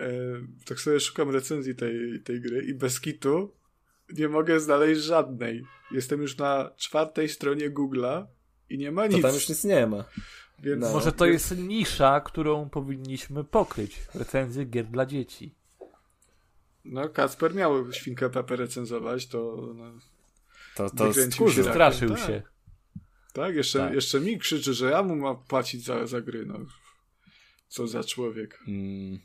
e, 0.00 0.08
tak 0.66 0.80
sobie 0.80 1.00
szukam 1.00 1.30
recenzji 1.30 1.74
tej, 1.74 2.22
tej 2.24 2.40
gry 2.40 2.62
i 2.62 2.74
bez 2.74 3.00
kitu 3.00 3.56
nie 4.12 4.28
mogę 4.28 4.60
znaleźć 4.60 5.00
żadnej. 5.00 5.64
Jestem 5.90 6.22
już 6.22 6.36
na 6.36 6.70
czwartej 6.76 7.28
stronie 7.28 7.70
Google'a 7.70 8.26
i 8.70 8.78
nie 8.78 8.92
ma 8.92 9.08
to 9.08 9.12
nic. 9.12 9.22
tam 9.22 9.34
już 9.34 9.48
nic 9.48 9.64
nie 9.64 9.86
ma. 9.86 10.04
Więc 10.58 10.80
No. 10.82 10.92
Może 10.92 11.12
to 11.12 11.26
jest 11.26 11.58
nisza, 11.58 12.20
którą 12.20 12.68
powinniśmy 12.70 13.44
pokryć. 13.44 14.00
Recenzje 14.14 14.64
gier 14.64 14.86
dla 14.86 15.06
dzieci. 15.06 15.54
No, 16.84 17.08
Kacper 17.08 17.54
miał 17.54 17.92
świnkę 17.92 18.30
Pepe 18.30 18.56
recenzować, 18.56 19.26
to 19.26 19.68
no, 19.74 19.84
To, 20.76 20.90
to 20.90 21.12
stchórzył. 21.14 21.64
się. 21.64 21.70
Straszył 21.70 22.08
tak. 22.10 22.26
się. 22.26 22.42
tak, 23.32 23.54
jeszcze, 23.54 23.78
Tak. 23.78 23.94
jeszcze 23.94 24.20
mi 24.20 24.38
krzyczy, 24.38 24.74
że 24.74 24.90
ja 24.90 25.02
mu 25.02 25.16
mam 25.16 25.36
płacić 25.36 25.84
za, 25.84 26.06
za 26.06 26.20
gry, 26.20 26.46
no. 26.46 26.58
Co 27.68 27.86
za 27.86 28.04
człowiek. 28.04 28.58
Mm. 28.68 29.18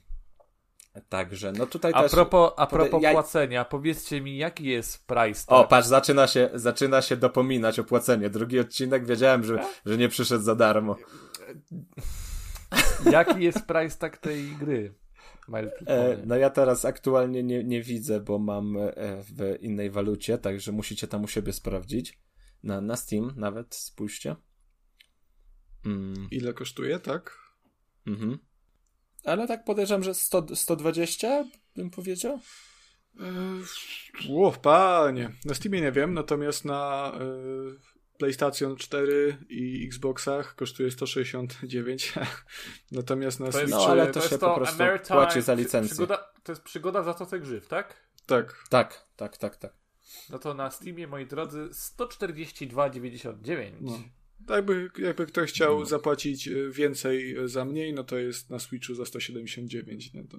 Także, 1.10 1.52
no 1.52 1.66
tutaj 1.66 1.92
A 1.96 2.04
też... 2.04 2.12
propos, 2.12 2.52
a 2.58 2.66
pode- 2.66 2.70
propos 2.70 3.04
ja- 3.04 3.12
płacenia, 3.12 3.66
powiedzcie 3.66 4.22
mi, 4.22 4.38
jaki 4.38 4.66
jest 4.66 5.08
price 5.08 5.44
O, 5.48 5.60
tag? 5.60 5.70
patrz, 5.70 5.88
zaczyna 5.88 6.28
się, 6.28 6.50
zaczyna 6.54 7.02
się 7.02 7.18
dopominać 7.18 7.80
o 7.80 7.84
płacenie. 7.84 8.30
Drugi 8.30 8.60
odcinek 8.60 9.06
wiedziałem, 9.06 9.44
że, 9.44 9.60
że 9.86 9.98
nie 9.98 10.10
przyszedł 10.10 10.44
za 10.44 10.56
darmo. 10.56 10.96
Jaki 13.12 13.44
jest 13.44 13.66
price 13.66 13.98
tag 13.98 14.18
tej 14.18 14.52
gry? 14.56 14.94
E, 15.88 16.18
no 16.26 16.36
ja 16.36 16.50
teraz 16.50 16.86
aktualnie 16.86 17.44
nie, 17.44 17.64
nie 17.64 17.82
widzę, 17.82 18.20
bo 18.20 18.40
mam 18.40 18.78
e, 18.78 18.94
w 19.24 19.58
innej 19.62 19.90
walucie, 19.92 20.38
także 20.38 20.72
musicie 20.72 21.08
tam 21.08 21.24
u 21.24 21.28
siebie 21.28 21.54
sprawdzić. 21.54 22.20
Na, 22.64 22.82
na 22.82 22.96
Steam 22.96 23.34
nawet 23.36 23.76
spójrzcie. 23.76 24.36
Mm, 25.86 26.28
Ile 26.32 26.54
kosztuje, 26.54 27.00
tak? 27.00 27.38
mhm. 28.08 28.38
Ale 29.24 29.48
tak 29.48 29.64
podejrzewam, 29.64 30.04
że 30.04 30.14
100, 30.14 30.56
120 30.56 31.46
bym 31.76 31.90
powiedział. 31.90 32.40
Eee, 33.20 33.64
O, 34.36 34.52
panie. 34.52 35.32
Na 35.46 35.54
Steamie 35.54 35.82
nie 35.82 35.92
wiem, 35.92 36.14
natomiast 36.14 36.66
na 36.66 37.12
e, 37.16 37.20
PlayStation 38.18 38.76
4 38.76 39.38
i 39.50 39.86
Xboxach 39.88 40.56
kosztuje 40.56 40.92
169. 40.92 42.14
natomiast 42.92 43.40
na 43.40 43.46
To 43.46 43.52
Switchu... 43.52 43.70
No, 43.70 43.86
ale 43.86 44.08
to 44.08 44.14
to 44.14 44.20
jest 44.20 44.30
się 44.30 44.38
po 44.38 44.56
prostu 44.56 44.84
Emerita- 44.84 45.14
płaci 45.14 45.42
za 45.42 45.54
licencję. 45.54 45.90
Przygoda, 45.90 46.18
to 46.44 46.52
jest 46.52 46.64
przygoda 46.64 47.04
za 47.04 47.14
to 47.14 47.40
grzyw, 47.40 47.68
tak? 47.68 48.12
Tak. 48.26 48.64
Tak, 48.70 49.06
tak, 49.16 49.38
tak, 49.38 49.56
tak. 49.56 49.74
No 50.30 50.40
to 50.40 50.54
na 50.54 50.72
Steamie, 50.72 51.08
moi 51.08 51.26
drodzy, 51.26 51.70
142,99. 51.70 53.72
No. 53.82 54.00
Jakby, 54.50 54.90
jakby 55.00 55.26
ktoś 55.26 55.50
chciał 55.50 55.86
zapłacić 55.86 56.48
y, 56.48 56.72
więcej 56.72 57.38
y, 57.38 57.48
za 57.48 57.66
mniej, 57.66 57.94
no 57.94 58.04
to 58.04 58.18
jest 58.18 58.50
na 58.50 58.60
Switchu 58.60 58.96
za 58.96 59.06
179, 59.06 60.14
nie? 60.14 60.24
To, 60.24 60.38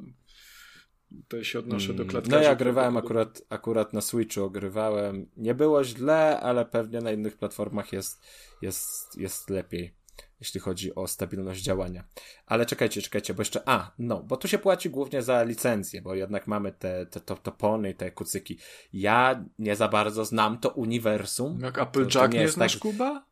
to 1.29 1.45
się 1.45 1.59
odnoszę 1.59 1.89
do 1.95 2.03
Mm, 2.03 2.09
klatkarzy. 2.11 2.37
No 2.37 2.43
ja 2.43 2.55
grywałem 2.55 2.97
akurat, 2.97 3.43
akurat 3.49 3.93
na 3.93 4.01
Switchu, 4.01 4.45
ogrywałem. 4.45 5.27
Nie 5.37 5.55
było 5.55 5.85
źle, 5.85 6.41
ale 6.41 6.65
pewnie 6.67 7.01
na 7.01 7.13
innych 7.13 7.37
platformach 7.37 7.93
jest, 7.93 8.21
jest, 8.63 9.17
jest 9.19 9.51
lepiej, 9.51 9.95
jeśli 10.41 10.61
chodzi 10.61 10.95
o 10.95 11.07
stabilność 11.07 11.63
działania. 11.63 12.05
Ale 12.47 12.67
czekajcie, 12.67 13.03
czekajcie, 13.03 13.35
bo 13.35 13.41
jeszcze, 13.41 13.63
a, 13.69 13.93
no, 13.99 14.23
bo 14.23 14.37
tu 14.37 14.49
się 14.49 14.59
płaci 14.59 14.91
głównie 14.91 15.23
za 15.23 15.43
licencję, 15.43 16.03
bo 16.03 16.15
jednak 16.15 16.47
mamy 16.47 16.73
te, 16.73 17.07
te 17.07 17.21
to, 17.21 17.37
topony 17.37 17.91
i 17.91 17.95
te 17.95 18.11
kucyki. 18.11 18.59
Ja 18.93 19.45
nie 19.59 19.77
za 19.77 19.89
bardzo 19.89 20.25
znam 20.25 20.59
to 20.59 20.69
uniwersum. 20.71 21.61
Jak 21.61 21.75
To- 21.75 21.81
Applejack 21.83 22.13
to 22.15 22.27
nie 22.27 22.35
nie 22.39 22.43
jest 22.43 22.55
znasz, 22.55 22.73
tak- 22.73 22.83
Kuba? 22.83 23.32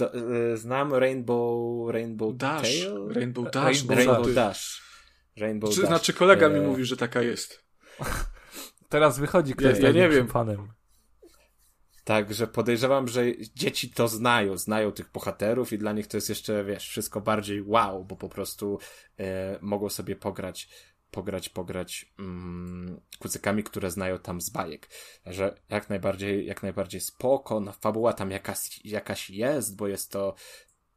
To, 0.00 0.14
y, 0.52 0.56
znam 0.56 0.94
Rainbow, 0.94 1.90
Rainbow 1.90 2.36
Dash. 2.36 2.62
Tail? 2.62 3.08
Rainbow 3.08 3.50
Dash, 3.50 3.64
Rainbow 3.88 3.96
Rainbow 3.96 4.26
Dash. 4.26 4.34
Dash. 4.34 4.82
Rainbow 5.36 5.74
Czy, 5.74 5.80
Dash. 5.80 5.88
znaczy 5.88 6.12
kolega 6.12 6.48
mi 6.48 6.58
E, 6.58 6.62
mówi, 6.62 6.84
że 6.84 6.96
taka 6.96 7.22
jest. 7.22 7.64
Teraz 8.88 9.18
wychodzi, 9.18 9.54
kto 9.54 9.68
Ja- 9.68 9.76
ja 9.78 9.90
nie 9.92 10.08
wiem. 10.08 10.28
fanem. 10.28 10.68
Także 12.04 12.46
podejrzewam, 12.46 13.08
że 13.08 13.24
dzieci 13.54 13.90
to 13.90 14.08
znają, 14.08 14.56
znają 14.58 14.92
tych 14.92 15.12
bohaterów 15.12 15.72
i 15.72 15.78
dla 15.78 15.92
nich 15.92 16.06
to 16.06 16.16
jest 16.16 16.28
jeszcze, 16.28 16.64
wiesz, 16.64 16.88
wszystko 16.88 17.20
bardziej 17.20 17.62
wow, 17.62 18.04
bo 18.04 18.16
po 18.16 18.28
prostu 18.28 18.78
e, 19.18 19.58
mogą 19.60 19.88
sobie 19.88 20.16
pograć, 20.16 20.68
pograć, 21.10 21.48
pograć 21.48 22.12
mm, 22.18 23.00
kucykami, 23.18 23.64
które 23.64 23.90
znają 23.90 24.18
tam 24.18 24.40
z 24.40 24.50
bajek. 24.50 24.88
Że 25.26 25.60
jak 25.68 25.90
najbardziej, 25.90 26.46
jak 26.46 26.62
najbardziej 26.62 27.00
spoko, 27.00 27.60
no, 27.60 27.72
fabuła 27.72 28.12
tam 28.12 28.30
jakaś, 28.30 28.84
jakaś 28.84 29.30
jest, 29.30 29.76
bo 29.76 29.88
jest 29.88 30.10
to 30.10 30.34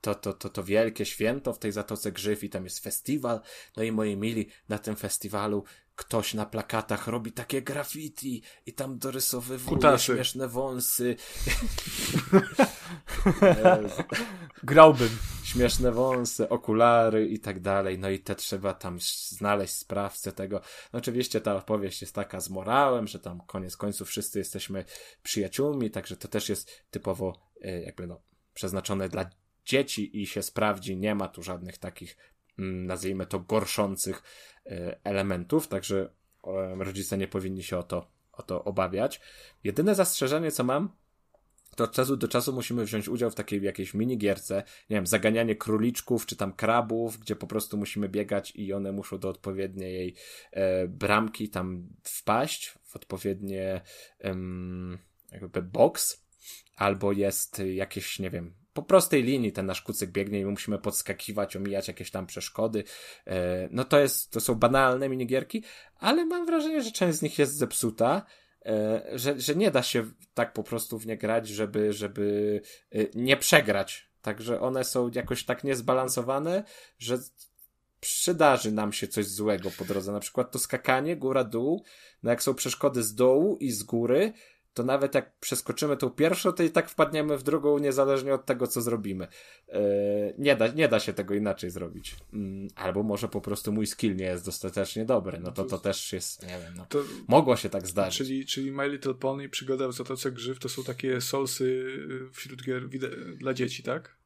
to, 0.03 0.15
to, 0.15 0.33
to, 0.33 0.49
to 0.49 0.63
wielkie 0.63 1.05
święto 1.05 1.53
w 1.53 1.59
tej 1.59 1.71
Zatoce 1.71 2.11
Grzyw 2.11 2.43
i 2.43 2.49
tam 2.49 2.63
jest 2.63 2.79
festiwal. 2.79 3.41
No 3.77 3.83
i 3.83 3.91
moi 3.91 4.17
mili, 4.17 4.47
na 4.69 4.79
tym 4.79 4.95
festiwalu 4.95 5.63
ktoś 5.95 6.33
na 6.33 6.45
plakatach 6.45 7.07
robi 7.07 7.31
takie 7.31 7.61
graffiti 7.61 8.43
i 8.65 8.73
tam 8.73 8.97
dorysowywuje 8.97 9.75
Kutasy. 9.75 10.05
śmieszne 10.05 10.47
wąsy. 10.47 11.15
Grałbym. 14.63 15.09
śmieszne 15.43 15.91
wąsy, 15.91 16.49
okulary 16.49 17.27
i 17.27 17.39
tak 17.39 17.59
dalej. 17.59 17.99
No 17.99 18.09
i 18.09 18.19
te 18.19 18.35
trzeba 18.35 18.73
tam 18.73 18.97
znaleźć 19.29 19.73
sprawcę 19.73 20.31
tego. 20.31 20.61
No 20.93 20.99
oczywiście 20.99 21.41
ta 21.41 21.55
opowieść 21.55 22.01
jest 22.01 22.15
taka 22.15 22.39
z 22.39 22.49
morałem, 22.49 23.07
że 23.07 23.19
tam 23.19 23.41
koniec 23.47 23.77
końców 23.77 24.07
wszyscy 24.07 24.39
jesteśmy 24.39 24.85
przyjaciółmi, 25.23 25.91
także 25.91 26.17
to 26.17 26.27
też 26.27 26.49
jest 26.49 26.85
typowo 26.91 27.33
e, 27.61 27.81
jakby 27.81 28.07
no 28.07 28.21
przeznaczone 28.53 29.09
dla 29.09 29.29
dzieci 29.65 30.21
i 30.21 30.27
się 30.27 30.41
sprawdzi. 30.41 30.97
Nie 30.97 31.15
ma 31.15 31.27
tu 31.27 31.43
żadnych 31.43 31.77
takich 31.77 32.17
nazwijmy 32.57 33.25
to 33.25 33.39
gorszących 33.39 34.23
e, 34.65 34.99
elementów, 35.03 35.67
także 35.67 36.09
rodzice 36.77 37.17
nie 37.17 37.27
powinni 37.27 37.63
się 37.63 37.77
o 37.77 37.83
to, 37.83 38.11
o 38.31 38.43
to 38.43 38.63
obawiać. 38.63 39.21
Jedyne 39.63 39.95
zastrzeżenie, 39.95 40.51
co 40.51 40.63
mam, 40.63 40.89
to 41.75 41.83
od 41.83 41.91
czasu 41.91 42.17
do 42.17 42.27
czasu 42.27 42.53
musimy 42.53 42.85
wziąć 42.85 43.09
udział 43.09 43.31
w 43.31 43.35
takiej 43.35 43.63
jakiejś 43.63 43.93
minigierce, 43.93 44.63
nie 44.89 44.97
wiem, 44.97 45.07
zaganianie 45.07 45.55
króliczków 45.55 46.25
czy 46.25 46.35
tam 46.35 46.53
krabów, 46.53 47.19
gdzie 47.19 47.35
po 47.35 47.47
prostu 47.47 47.77
musimy 47.77 48.09
biegać 48.09 48.55
i 48.55 48.73
one 48.73 48.91
muszą 48.91 49.19
do 49.19 49.29
odpowiedniej 49.29 50.15
e, 50.51 50.87
bramki 50.87 51.49
tam 51.49 51.87
wpaść, 52.03 52.73
w 52.83 52.95
odpowiednie 52.95 53.81
em, 54.19 54.97
jakby 55.31 55.61
box, 55.61 56.25
albo 56.75 57.11
jest 57.11 57.61
jakieś, 57.73 58.19
nie 58.19 58.29
wiem, 58.29 58.53
po 58.73 58.83
prostej 58.83 59.23
linii 59.23 59.51
ten 59.51 59.65
nasz 59.65 59.81
kucyk 59.81 60.11
biegnie 60.11 60.39
i 60.39 60.45
my 60.45 60.51
musimy 60.51 60.77
podskakiwać, 60.77 61.55
omijać 61.55 61.87
jakieś 61.87 62.11
tam 62.11 62.25
przeszkody. 62.25 62.83
E, 63.27 63.67
no 63.71 63.83
to 63.83 63.99
jest, 63.99 64.31
to 64.31 64.41
są 64.41 64.55
banalne 64.55 65.09
minigierki, 65.09 65.63
ale 65.99 66.25
mam 66.25 66.45
wrażenie, 66.45 66.81
że 66.81 66.91
część 66.91 67.17
z 67.17 67.21
nich 67.21 67.39
jest 67.39 67.57
zepsuta 67.57 68.25
e, 68.65 69.01
że, 69.13 69.39
że 69.39 69.55
nie 69.55 69.71
da 69.71 69.83
się 69.83 70.05
tak 70.33 70.53
po 70.53 70.63
prostu 70.63 70.99
w 70.99 71.07
nie 71.07 71.17
grać, 71.17 71.47
żeby, 71.47 71.93
żeby 71.93 72.61
e, 72.91 72.97
nie 73.15 73.37
przegrać. 73.37 74.09
Także 74.21 74.61
one 74.61 74.83
są 74.83 75.11
jakoś 75.15 75.45
tak 75.45 75.63
niezbalansowane, 75.63 76.63
że 76.99 77.17
przydarzy 77.99 78.71
nam 78.71 78.93
się 78.93 79.07
coś 79.07 79.27
złego 79.27 79.71
po 79.77 79.85
drodze. 79.85 80.11
Na 80.11 80.19
przykład 80.19 80.51
to 80.51 80.59
skakanie 80.59 81.15
góra-dół, 81.15 81.83
no 82.23 82.29
jak 82.29 82.43
są 82.43 82.53
przeszkody 82.53 83.03
z 83.03 83.15
dołu 83.15 83.57
i 83.57 83.71
z 83.71 83.83
góry, 83.83 84.33
to 84.73 84.83
nawet 84.83 85.15
jak 85.15 85.39
przeskoczymy 85.39 85.97
tą 85.97 86.09
pierwszą, 86.09 86.51
to 86.51 86.63
i 86.63 86.69
tak 86.69 86.89
wpadniemy 86.89 87.37
w 87.37 87.43
drugą, 87.43 87.77
niezależnie 87.77 88.33
od 88.33 88.45
tego, 88.45 88.67
co 88.67 88.81
zrobimy. 88.81 89.27
E, 89.69 89.79
nie, 90.37 90.55
da, 90.55 90.67
nie 90.67 90.87
da 90.87 90.99
się 90.99 91.13
tego 91.13 91.33
inaczej 91.33 91.69
zrobić. 91.69 92.15
Mm, 92.33 92.67
Albo 92.75 93.03
może 93.03 93.27
po 93.27 93.41
prostu 93.41 93.71
mój 93.71 93.87
skill 93.87 94.15
nie 94.15 94.25
jest 94.25 94.45
dostatecznie 94.45 95.05
dobry. 95.05 95.39
No 95.39 95.51
to 95.51 95.65
to 95.65 95.77
też 95.77 96.13
jest, 96.13 96.41
nie 96.43 96.59
wiem, 96.59 96.73
no. 96.77 96.85
To, 96.85 97.03
Mogło 97.27 97.55
się 97.55 97.69
tak 97.69 97.87
zdarzyć. 97.87 98.17
czyli, 98.17 98.45
czyli 98.45 98.71
My 98.71 98.89
Little 98.89 99.13
Pony, 99.13 99.49
Przygoda 99.49 99.87
w 99.87 99.93
Zatoce 99.93 100.31
Grzyw 100.31 100.59
to 100.59 100.69
są 100.69 100.83
takie 100.83 101.21
solsy 101.21 101.63
y, 102.29 102.33
wśród 102.33 102.63
gier 102.63 102.89
dla 103.37 103.53
dzieci, 103.53 103.83
tak? 103.83 104.23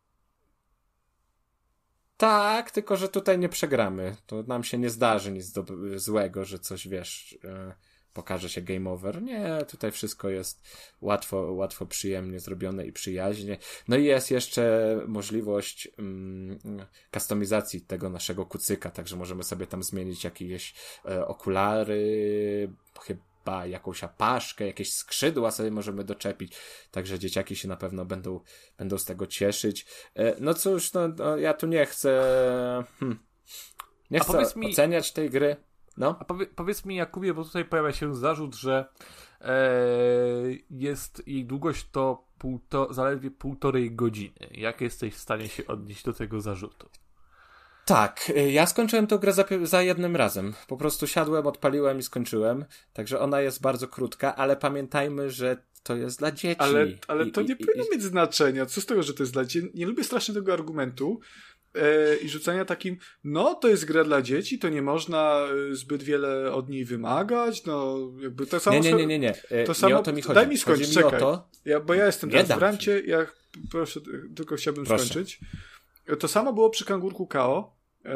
Tak, 2.18 2.72
tylko 2.72 2.98
że 2.98 3.10
tutaj 3.10 3.40
nie 3.40 3.50
przegramy. 3.50 4.16
To 4.26 4.44
nam 4.44 4.64
się 4.64 4.78
nie 4.78 4.90
zdarzy 4.90 5.32
nic 5.32 5.52
do, 5.52 5.66
złego, 5.96 6.46
że 6.46 6.60
coś 6.60 6.88
wiesz, 6.88 7.38
e, 7.44 7.76
pokaże 8.18 8.50
się 8.50 8.62
game 8.62 8.90
over. 8.90 9.22
Nie, 9.22 9.58
tutaj 9.70 9.92
wszystko 9.92 10.30
jest 10.30 10.62
łatwo, 11.02 11.38
łatwo 11.54 11.86
przyjemnie 11.86 12.40
zrobione 12.40 12.86
i 12.86 12.92
przyjaźnie. 12.92 13.58
No 13.88 13.98
i 13.98 14.04
jest 14.06 14.32
jeszcze 14.32 14.96
możliwość 15.08 15.88
mm, 16.00 16.60
kustomizacji 17.12 17.82
tego 17.82 18.10
naszego 18.10 18.46
kucyka, 18.46 18.92
także 18.92 19.16
możemy 19.16 19.44
sobie 19.44 19.68
tam 19.68 19.84
zmienić 19.84 20.24
jakieś 20.24 20.74
e, 21.06 21.28
okulary, 21.28 22.70
chyba 23.02 23.66
jakąś 23.66 24.04
apaszkę, 24.04 24.68
jakieś 24.68 24.94
skrzydła 24.94 25.52
sobie 25.52 25.72
możemy 25.72 26.04
doczepić, 26.04 26.54
także 26.92 27.20
dzieciaki 27.20 27.56
się 27.56 27.68
na 27.68 27.78
pewno 27.78 28.06
będą, 28.06 28.40
będą 28.78 28.98
z 28.98 29.06
tego 29.06 29.28
cieszyć. 29.28 29.86
E, 30.16 30.36
No 30.40 30.54
cóż, 30.54 30.94
no, 30.94 31.08
no 31.08 31.38
ja 31.38 31.54
tu 31.54 31.68
nie 31.68 31.86
chcę 31.86 32.10
hmm, 33.00 33.20
nie 34.12 34.20
chcę 34.20 34.60
mi- 34.60 34.72
oceniać 34.74 35.12
tej 35.14 35.30
gry. 35.30 35.56
No. 35.98 36.18
A 36.20 36.26
powie, 36.26 36.46
powiedz 36.46 36.86
mi, 36.86 36.96
Jakubie, 36.96 37.34
bo 37.34 37.44
tutaj 37.44 37.66
pojawia 37.66 37.92
się 37.92 38.16
zarzut, 38.16 38.56
że 38.56 38.86
e, 39.42 39.58
jest 40.70 41.28
jej 41.28 41.46
długość 41.46 41.88
to 41.92 42.24
półto, 42.38 42.94
zaledwie 42.94 43.32
półtorej 43.32 43.92
godziny. 43.92 44.48
Jak 44.52 44.82
jesteś 44.82 45.14
w 45.14 45.20
stanie 45.20 45.48
się 45.48 45.68
odnieść 45.68 46.04
do 46.04 46.14
tego 46.14 46.42
zarzutu? 46.42 46.90
Tak, 47.86 48.32
y, 48.38 48.52
ja 48.52 48.66
skończyłem 48.66 49.08
tę 49.08 49.20
grę 49.20 49.34
za, 49.34 49.46
za 49.64 49.82
jednym 49.82 50.16
razem. 50.16 50.54
Po 50.68 50.78
prostu 50.78 51.08
siadłem, 51.08 51.48
odpaliłem 51.48 52.00
i 52.00 52.04
skończyłem. 52.04 52.66
Także 52.94 53.20
ona 53.20 53.42
jest 53.42 53.62
bardzo 53.62 53.88
krótka, 53.88 54.36
ale 54.36 54.56
pamiętajmy, 54.58 55.32
że 55.32 55.58
to 55.84 55.96
jest 55.96 56.20
dla 56.20 56.32
dzieci. 56.32 56.62
Ale, 56.62 56.88
ale 57.08 57.26
I- 57.26 57.32
to 57.32 57.42
i- 57.42 57.46
nie 57.46 57.54
i- 57.54 57.66
powinno 57.66 57.86
mieć 57.92 58.04
znaczenia. 58.04 58.66
Co 58.66 58.82
z 58.82 58.86
tego, 58.86 59.04
że 59.04 59.14
to 59.14 59.24
jest 59.24 59.34
dla 59.34 59.46
dzieci? 59.46 59.72
Nie 59.74 59.86
lubię 59.86 60.04
strasznie 60.04 60.34
tego 60.34 60.54
argumentu 60.54 61.20
e, 61.20 61.57
i 62.24 62.30
rzucania 62.30 62.66
takim, 62.66 62.98
no 63.24 63.56
to 63.56 63.68
jest 63.68 63.86
gra 63.86 64.04
dla 64.04 64.22
dzieci, 64.22 64.60
to 64.60 64.70
nie 64.70 64.82
można 64.82 65.46
e, 65.72 65.76
zbyt 65.76 66.04
wiele 66.04 66.54
od 66.54 66.70
niej 66.70 66.86
wymagać, 66.86 67.66
no 67.66 67.98
jakby 68.22 68.46
to 68.48 68.60
samo... 68.60 68.80
Nie, 68.80 68.92
nie, 68.92 68.98
nie, 68.98 69.08
nie, 69.08 69.20
nie. 69.20 69.32
Y, 69.36 69.40
To 69.50 69.72
nie 69.72 69.76
samo- 69.76 70.00
o 70.00 70.04
to 70.04 70.14
mi 70.14 70.22
chodzi. 70.22 70.36
daj 70.36 70.48
mi 70.48 70.58
skończyć, 70.58 70.94
czekaj. 70.94 71.20
to, 71.20 71.50
Ja, 71.66 71.80
bo 71.80 71.94
ja 71.94 72.06
jestem 72.06 72.30
teraz 72.30 72.46
w 72.46 72.50
dam 72.50 72.60
brancie, 72.60 73.02
ja 73.06 73.28
proszę, 73.72 74.00
tylko 74.36 74.56
chciałbym 74.56 74.86
skończyć. 74.86 75.40
To 76.20 76.28
samo 76.28 76.54
było 76.54 76.70
przy 76.70 76.86
Kangurku 76.86 77.28
KO, 77.28 77.76
e, 78.06 78.12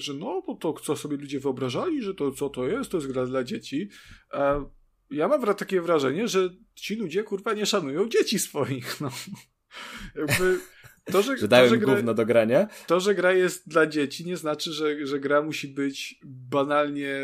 że 0.00 0.14
no, 0.14 0.42
bo 0.46 0.54
to 0.54 0.72
co 0.72 0.96
sobie 0.96 1.16
ludzie 1.16 1.40
wyobrażali, 1.40 2.02
że 2.02 2.14
to 2.14 2.32
co 2.32 2.48
to 2.48 2.66
jest, 2.68 2.90
to 2.90 2.96
jest 2.96 3.08
gra 3.12 3.26
dla 3.26 3.44
dzieci. 3.44 3.88
E, 4.32 4.64
ja 5.10 5.28
mam 5.28 5.54
takie 5.54 5.80
wrażenie, 5.80 6.28
że 6.28 6.50
ci 6.74 6.96
ludzie 6.96 7.22
kurwa 7.22 7.52
nie 7.52 7.66
szanują 7.66 8.08
dzieci 8.08 8.38
swoich, 8.38 9.00
no. 9.00 9.10
Jakby 10.20 10.58
to, 11.12 11.22
że, 11.22 11.36
że 11.38 11.48
dają 11.48 11.64
to, 11.64 11.68
że 11.68 11.74
im 11.74 11.80
gra, 11.80 11.94
gówno 11.94 12.14
do 12.14 12.26
grania. 12.26 12.68
to, 12.86 13.00
że 13.00 13.14
gra 13.14 13.32
jest 13.32 13.68
dla 13.68 13.86
dzieci, 13.86 14.26
nie 14.26 14.36
znaczy, 14.36 14.72
że, 14.72 15.06
że 15.06 15.20
gra 15.20 15.42
musi 15.42 15.68
być 15.68 16.20
banalnie, 16.24 17.22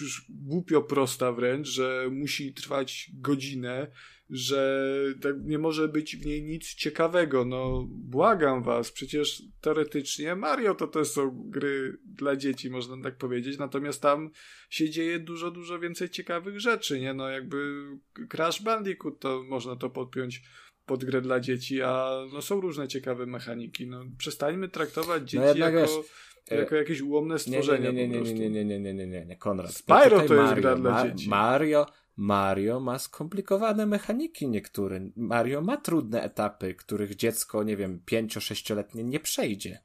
już 0.00 0.24
głupio 0.28 0.82
prosta 0.82 1.32
wręcz, 1.32 1.68
że 1.68 2.08
musi 2.10 2.54
trwać 2.54 3.10
godzinę, 3.14 3.86
że 4.30 4.86
tak 5.20 5.34
nie 5.44 5.58
może 5.58 5.88
być 5.88 6.16
w 6.16 6.26
niej 6.26 6.42
nic 6.42 6.74
ciekawego. 6.74 7.44
No, 7.44 7.86
błagam 7.88 8.62
was, 8.62 8.92
przecież 8.92 9.42
teoretycznie 9.60 10.36
Mario 10.36 10.74
to 10.74 10.86
też 10.86 11.08
są 11.08 11.42
gry 11.50 11.98
dla 12.04 12.36
dzieci, 12.36 12.70
można 12.70 13.02
tak 13.02 13.16
powiedzieć, 13.16 13.58
natomiast 13.58 14.02
tam 14.02 14.30
się 14.70 14.90
dzieje 14.90 15.18
dużo, 15.18 15.50
dużo 15.50 15.78
więcej 15.78 16.10
ciekawych 16.10 16.60
rzeczy, 16.60 17.00
nie? 17.00 17.14
No, 17.14 17.28
jakby 17.28 17.86
Crash 18.28 18.62
Bandicoot 18.62 19.20
to 19.20 19.42
można 19.48 19.76
to 19.76 19.90
podpiąć 19.90 20.42
pod 20.90 21.04
grę 21.04 21.20
dla 21.20 21.40
dzieci, 21.40 21.82
a 21.82 22.10
no 22.32 22.42
są 22.42 22.60
różne 22.60 22.88
ciekawe 22.88 23.26
mechaniki. 23.26 23.86
No, 23.86 24.04
przestańmy 24.18 24.68
traktować 24.68 25.22
dzieci 25.22 25.36
jednak 25.36 25.74
jako, 25.74 25.80
wiesz, 25.80 26.06
E, 26.50 26.56
jako 26.56 26.76
jakieś 26.76 27.00
ułomne 27.00 27.38
stworzenia 27.38 27.90
nie, 27.90 28.08
nie, 28.08 28.22
nie, 28.22 28.34
nie, 28.34 28.50
nie, 28.50 28.64
nie, 28.64 28.78
nie, 28.80 28.94
nie, 28.94 29.06
nie, 29.06 29.26
nie, 29.26 29.36
Konrad. 29.36 29.74
Spyro 29.74 30.20
to 30.20 30.22
jest 30.22 30.30
Mario 30.30 30.62
gra 30.62 30.76
dla 30.76 30.90
ma, 30.90 31.08
dzieci. 31.08 31.28
Mario, 31.28 31.86
Mario 32.16 32.80
ma 32.80 32.98
skomplikowane 32.98 33.86
mechaniki 33.86 34.48
niektóre. 34.48 35.00
Mario 35.16 35.60
ma 35.60 35.76
trudne 35.76 36.22
etapy, 36.22 36.74
których 36.74 37.14
dziecko, 37.14 37.62
nie 37.62 37.76
wiem, 37.76 38.02
pięcio-sześcioletnie 38.06 39.04
nie 39.04 39.20
przejdzie. 39.20 39.82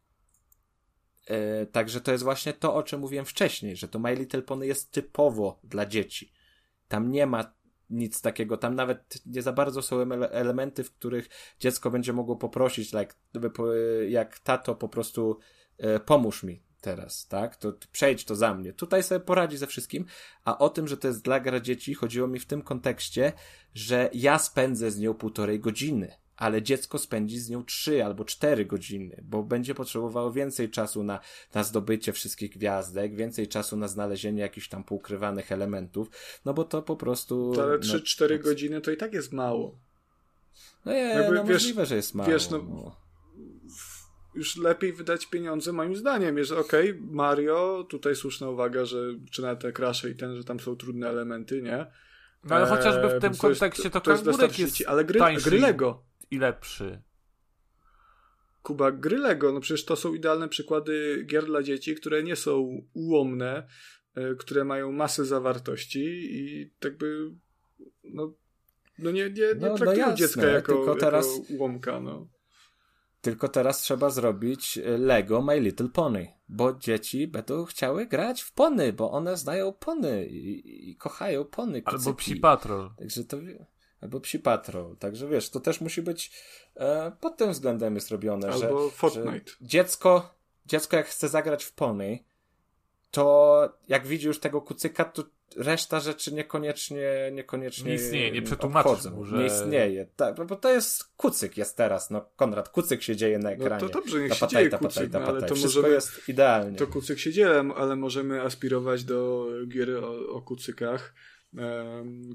E, 1.28 1.66
także 1.66 2.02
to 2.02 2.12
jest 2.12 2.24
właśnie 2.24 2.54
to, 2.54 2.76
o 2.76 2.84
czym 2.84 3.00
mówiłem 3.00 3.26
wcześniej, 3.26 3.76
że 3.76 3.88
to 3.88 4.00
My 4.00 4.16
Little 4.16 4.42
Pony 4.42 4.68
jest 4.68 4.92
typowo 4.92 5.60
dla 5.64 5.86
dzieci. 5.86 6.32
Tam 6.88 7.12
nie 7.12 7.26
ma 7.26 7.54
nic 7.90 8.22
takiego, 8.22 8.58
tam 8.58 8.76
nawet 8.76 9.22
nie 9.26 9.42
za 9.42 9.54
bardzo 9.54 9.82
są 9.82 9.98
ele- 9.98 10.30
elementy, 10.30 10.84
w 10.84 10.92
których 10.92 11.30
dziecko 11.60 11.92
będzie 11.92 12.14
mogło 12.14 12.36
poprosić, 12.36 12.94
like, 12.94 13.14
jak 14.08 14.40
tato 14.40 14.76
po 14.76 14.90
prostu 14.90 15.40
e, 15.78 16.00
pomóż 16.00 16.44
mi 16.44 16.64
teraz, 16.82 17.28
tak? 17.28 17.56
To 17.56 17.74
przejdź 17.92 18.26
to 18.26 18.36
za 18.36 18.54
mnie. 18.54 18.74
Tutaj 18.74 19.04
sobie 19.04 19.20
poradzi 19.20 19.58
ze 19.58 19.68
wszystkim, 19.68 20.06
a 20.44 20.58
o 20.58 20.70
tym, 20.70 20.88
że 20.88 20.98
to 20.98 21.08
jest 21.08 21.24
dla 21.24 21.40
gra 21.40 21.60
dzieci, 21.60 21.94
chodziło 21.94 22.28
mi 22.28 22.40
w 22.40 22.46
tym 22.46 22.62
kontekście, 22.62 23.34
że 23.74 24.10
ja 24.14 24.40
spędzę 24.40 24.92
z 24.92 25.00
nią 25.00 25.14
półtorej 25.14 25.60
godziny, 25.60 26.16
ale 26.38 26.62
dziecko 26.62 26.98
spędzi 26.98 27.40
z 27.40 27.50
nią 27.50 27.66
trzy 27.66 28.06
albo 28.06 28.26
cztery 28.26 28.66
godziny, 28.66 29.24
bo 29.24 29.44
będzie 29.44 29.76
potrzebowało 29.76 30.32
więcej 30.32 30.70
czasu 30.70 31.04
na, 31.04 31.20
na 31.54 31.64
zdobycie 31.64 32.14
wszystkich 32.14 32.52
gwiazdek, 32.52 33.16
więcej 33.16 33.48
czasu 33.48 33.78
na 33.78 33.88
znalezienie 33.88 34.42
jakichś 34.42 34.68
tam 34.70 34.84
poukrywanych 34.84 35.52
elementów, 35.52 36.08
no 36.46 36.54
bo 36.54 36.64
to 36.64 36.82
po 36.82 36.96
prostu... 36.96 37.52
To 37.56 37.64
ale 37.64 37.74
no, 37.74 37.80
3-4 37.80 38.40
godziny 38.42 38.82
to 38.82 38.92
i 38.92 38.98
tak 38.98 39.14
jest 39.14 39.34
mało. 39.34 39.80
No 40.86 40.92
nie, 40.92 41.00
Jakby 41.00 41.36
no 41.36 41.44
wiesz- 41.44 41.54
możliwe, 41.54 41.86
że 41.86 41.96
jest 41.96 42.16
mało. 42.16 42.30
wiesz, 42.30 42.50
no- 42.50 42.58
no. 42.70 43.06
Już 44.36 44.58
lepiej 44.58 44.94
wydać 44.94 45.26
pieniądze, 45.26 45.72
moim 45.72 45.96
zdaniem. 45.96 46.38
Jest 46.38 46.52
okej, 46.52 47.00
Mario, 47.02 47.88
tutaj 47.90 48.16
słuszna 48.16 48.50
uwaga, 48.50 48.86
że 48.86 48.98
czy 49.32 49.42
na 49.42 49.56
te 49.56 49.72
krasze 49.72 50.10
i 50.10 50.16
ten, 50.16 50.36
że 50.36 50.44
tam 50.44 50.60
są 50.60 50.76
trudne 50.76 51.10
elementy, 51.10 51.62
nie? 51.62 51.86
No 52.44 52.56
ale 52.56 52.66
chociażby 52.66 53.10
w 53.10 53.14
Eee, 53.14 53.22
tym 53.22 53.36
kontekście 53.36 53.90
to, 53.90 54.02
to 54.02 54.12
jest 54.12 54.60
jest 54.60 54.84
ale 54.88 55.06
gry, 55.06 55.20
tańszy 55.20 55.50
gry 55.50 55.60
Lego. 55.60 56.04
I 56.32 56.38
lepszy. 56.38 57.02
Kuba, 58.62 58.92
gry 58.92 59.18
Lego, 59.18 59.52
no 59.52 59.60
przecież 59.60 59.86
to 59.86 59.96
są 59.96 60.14
idealne 60.14 60.50
przykłady 60.50 61.24
gier 61.26 61.46
dla 61.46 61.64
dzieci, 61.64 61.96
które 61.96 62.24
nie 62.24 62.36
są 62.36 62.82
ułomne, 62.94 63.68
e, 64.16 64.36
które 64.36 64.64
mają 64.64 64.92
masę 64.92 65.26
zawartości 65.26 66.06
i 66.32 66.72
tak 66.80 66.98
by 66.98 67.32
no, 68.04 68.34
no 69.00 69.12
nie, 69.12 69.24
nie, 69.24 69.30
nie 69.30 69.56
No, 69.56 69.68
no 69.68 69.76
traktują 69.76 70.08
jasne, 70.08 70.16
dziecka 70.16 70.48
jako, 70.48 70.74
tylko 70.74 70.96
teraz- 70.96 71.40
jako 71.40 71.54
ułomka, 71.54 72.00
no. 72.00 72.28
Tylko 73.22 73.50
teraz 73.50 73.82
trzeba 73.82 74.10
zrobić 74.10 74.78
e, 74.78 74.98
Lego 74.98 75.42
My 75.42 75.60
Little 75.60 75.90
Pony, 75.90 76.28
bo 76.50 76.74
dzieci 76.74 77.28
będą 77.28 77.66
chciały 77.66 78.06
grać 78.06 78.42
w 78.42 78.54
pony, 78.54 78.94
bo 78.94 79.12
one 79.12 79.38
znają 79.38 79.74
pony 79.74 80.26
i, 80.26 80.90
i 80.92 80.96
kochają 80.96 81.46
pony. 81.46 81.82
Albo. 81.86 82.14
Psi 82.14 82.36
Patrol. 82.36 82.90
Także 82.98 83.24
to 83.24 83.38
Albo 84.02 84.20
psi 84.20 84.40
patrol. 84.40 84.96
Także 84.98 85.28
wiesz, 85.28 85.50
to 85.50 85.60
też 85.60 85.82
musi 85.82 86.02
być 86.02 86.32
e, 86.76 87.12
pod 87.22 87.38
tym 87.38 87.52
względem 87.52 87.96
jest 87.96 88.12
robione, 88.12 88.54
że, 88.58 88.66
Albo 88.68 88.90
Fortnite. 88.90 89.52
że 89.52 89.56
dziecko, 89.62 90.34
dziecko 90.66 90.98
jak 90.98 91.08
chce 91.08 91.30
zagrać 91.30 91.64
w 91.64 91.72
pony, 91.74 92.20
to 93.12 93.70
jak 93.88 94.08
widzi 94.08 94.28
już 94.28 94.40
tego 94.40 94.62
kucyka, 94.62 95.06
to 95.06 95.24
reszta 95.58 96.00
rzeczy 96.00 96.34
niekoniecznie, 96.34 97.30
niekoniecznie 97.34 97.90
Nie 97.90 97.96
istnieje, 97.96 98.32
nie 98.32 98.42
przetłumaczysz 98.42 98.92
obchodzą. 98.92 99.12
mu, 99.16 99.26
że- 99.26 99.38
Nie 99.38 99.46
istnieje. 99.46 100.08
Tak, 100.16 100.38
no 100.38 100.46
bo 100.46 100.56
to 100.56 100.72
jest 100.72 101.04
kucyk 101.18 101.58
jest 101.58 101.78
teraz, 101.78 102.10
no 102.12 102.30
Konrad, 102.36 102.70
kucyk 102.70 103.02
się 103.04 103.16
dzieje 103.16 103.40
na 103.40 103.50
No 103.50 103.56
ekranie. 103.56 103.80
to 103.88 103.90
dobrze, 103.90 104.20
niech 104.20 104.34
się 104.34 104.40
Tapataj, 104.40 104.60
dzieje 104.64 104.70
tapataj, 104.70 104.90
kucyk, 104.94 105.14
no, 105.14 105.20
ale 105.20 105.28
tapataj. 105.28 105.50
to 105.50 105.56
Wszystko 105.56 105.80
możemy- 105.80 105.96
jest 105.96 106.30
idealnie. 106.30 106.78
To 106.78 106.88
kucyk 106.88 107.20
się 107.20 107.32
dzieje, 107.32 107.72
ale 107.78 107.96
możemy 107.96 108.42
aspirować 108.42 109.04
do 109.04 109.48
gier 109.68 109.90
o, 110.04 110.30
o 110.30 110.42
kucykach, 110.42 111.14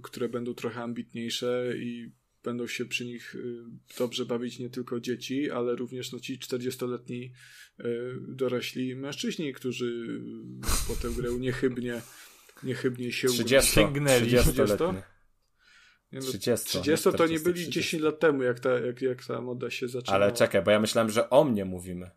które 0.03 0.29
będą 0.29 0.55
trochę 0.55 0.83
ambitniejsze 0.83 1.73
i 1.77 2.13
będą 2.43 2.67
się 2.67 2.85
przy 2.85 3.05
nich 3.05 3.35
y, 3.35 3.65
dobrze 3.99 4.27
bawić 4.27 4.59
nie 4.59 4.71
tylko 4.71 5.01
dzieci, 5.01 5.51
ale 5.51 5.77
również 5.77 6.13
no, 6.13 6.21
ci 6.21 6.39
40-letni 6.39 7.33
y, 7.81 7.85
dorośli 8.29 8.97
mężczyźni, 8.97 9.53
którzy 9.53 10.21
po 10.89 10.95
tę 10.95 11.09
grę 11.09 11.31
niechybnie, 11.39 12.03
niechybnie 12.63 13.13
się 13.13 13.29
30, 13.29 13.73
sięgnęli. 13.73 14.27
30-letni. 14.27 15.03
Nie, 16.13 16.19
no, 16.19 16.27
30, 16.27 16.67
30 16.67 17.05
to 17.05 17.11
nie 17.11 17.39
40, 17.39 17.45
byli 17.45 17.55
30. 17.55 17.73
10 17.73 18.03
lat 18.03 18.21
temu, 18.21 18.43
jak 18.43 18.61
ta, 18.61 18.71
jak, 18.71 19.03
jak 19.03 19.27
ta 19.27 19.41
moda 19.41 19.71
się 19.71 19.89
zaczęła. 19.89 20.15
Ale 20.15 20.33
czekaj, 20.33 20.63
bo 20.63 20.71
ja 20.71 20.81
myślałem, 20.81 21.11
że 21.11 21.31
o 21.31 21.45
mnie 21.45 21.65
mówimy. 21.65 22.11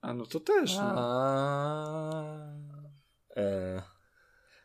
A 0.00 0.14
no 0.14 0.26
to 0.26 0.40
też. 0.40 0.76
No. 0.76 0.94
A... 0.96 2.52
E... 3.36 3.82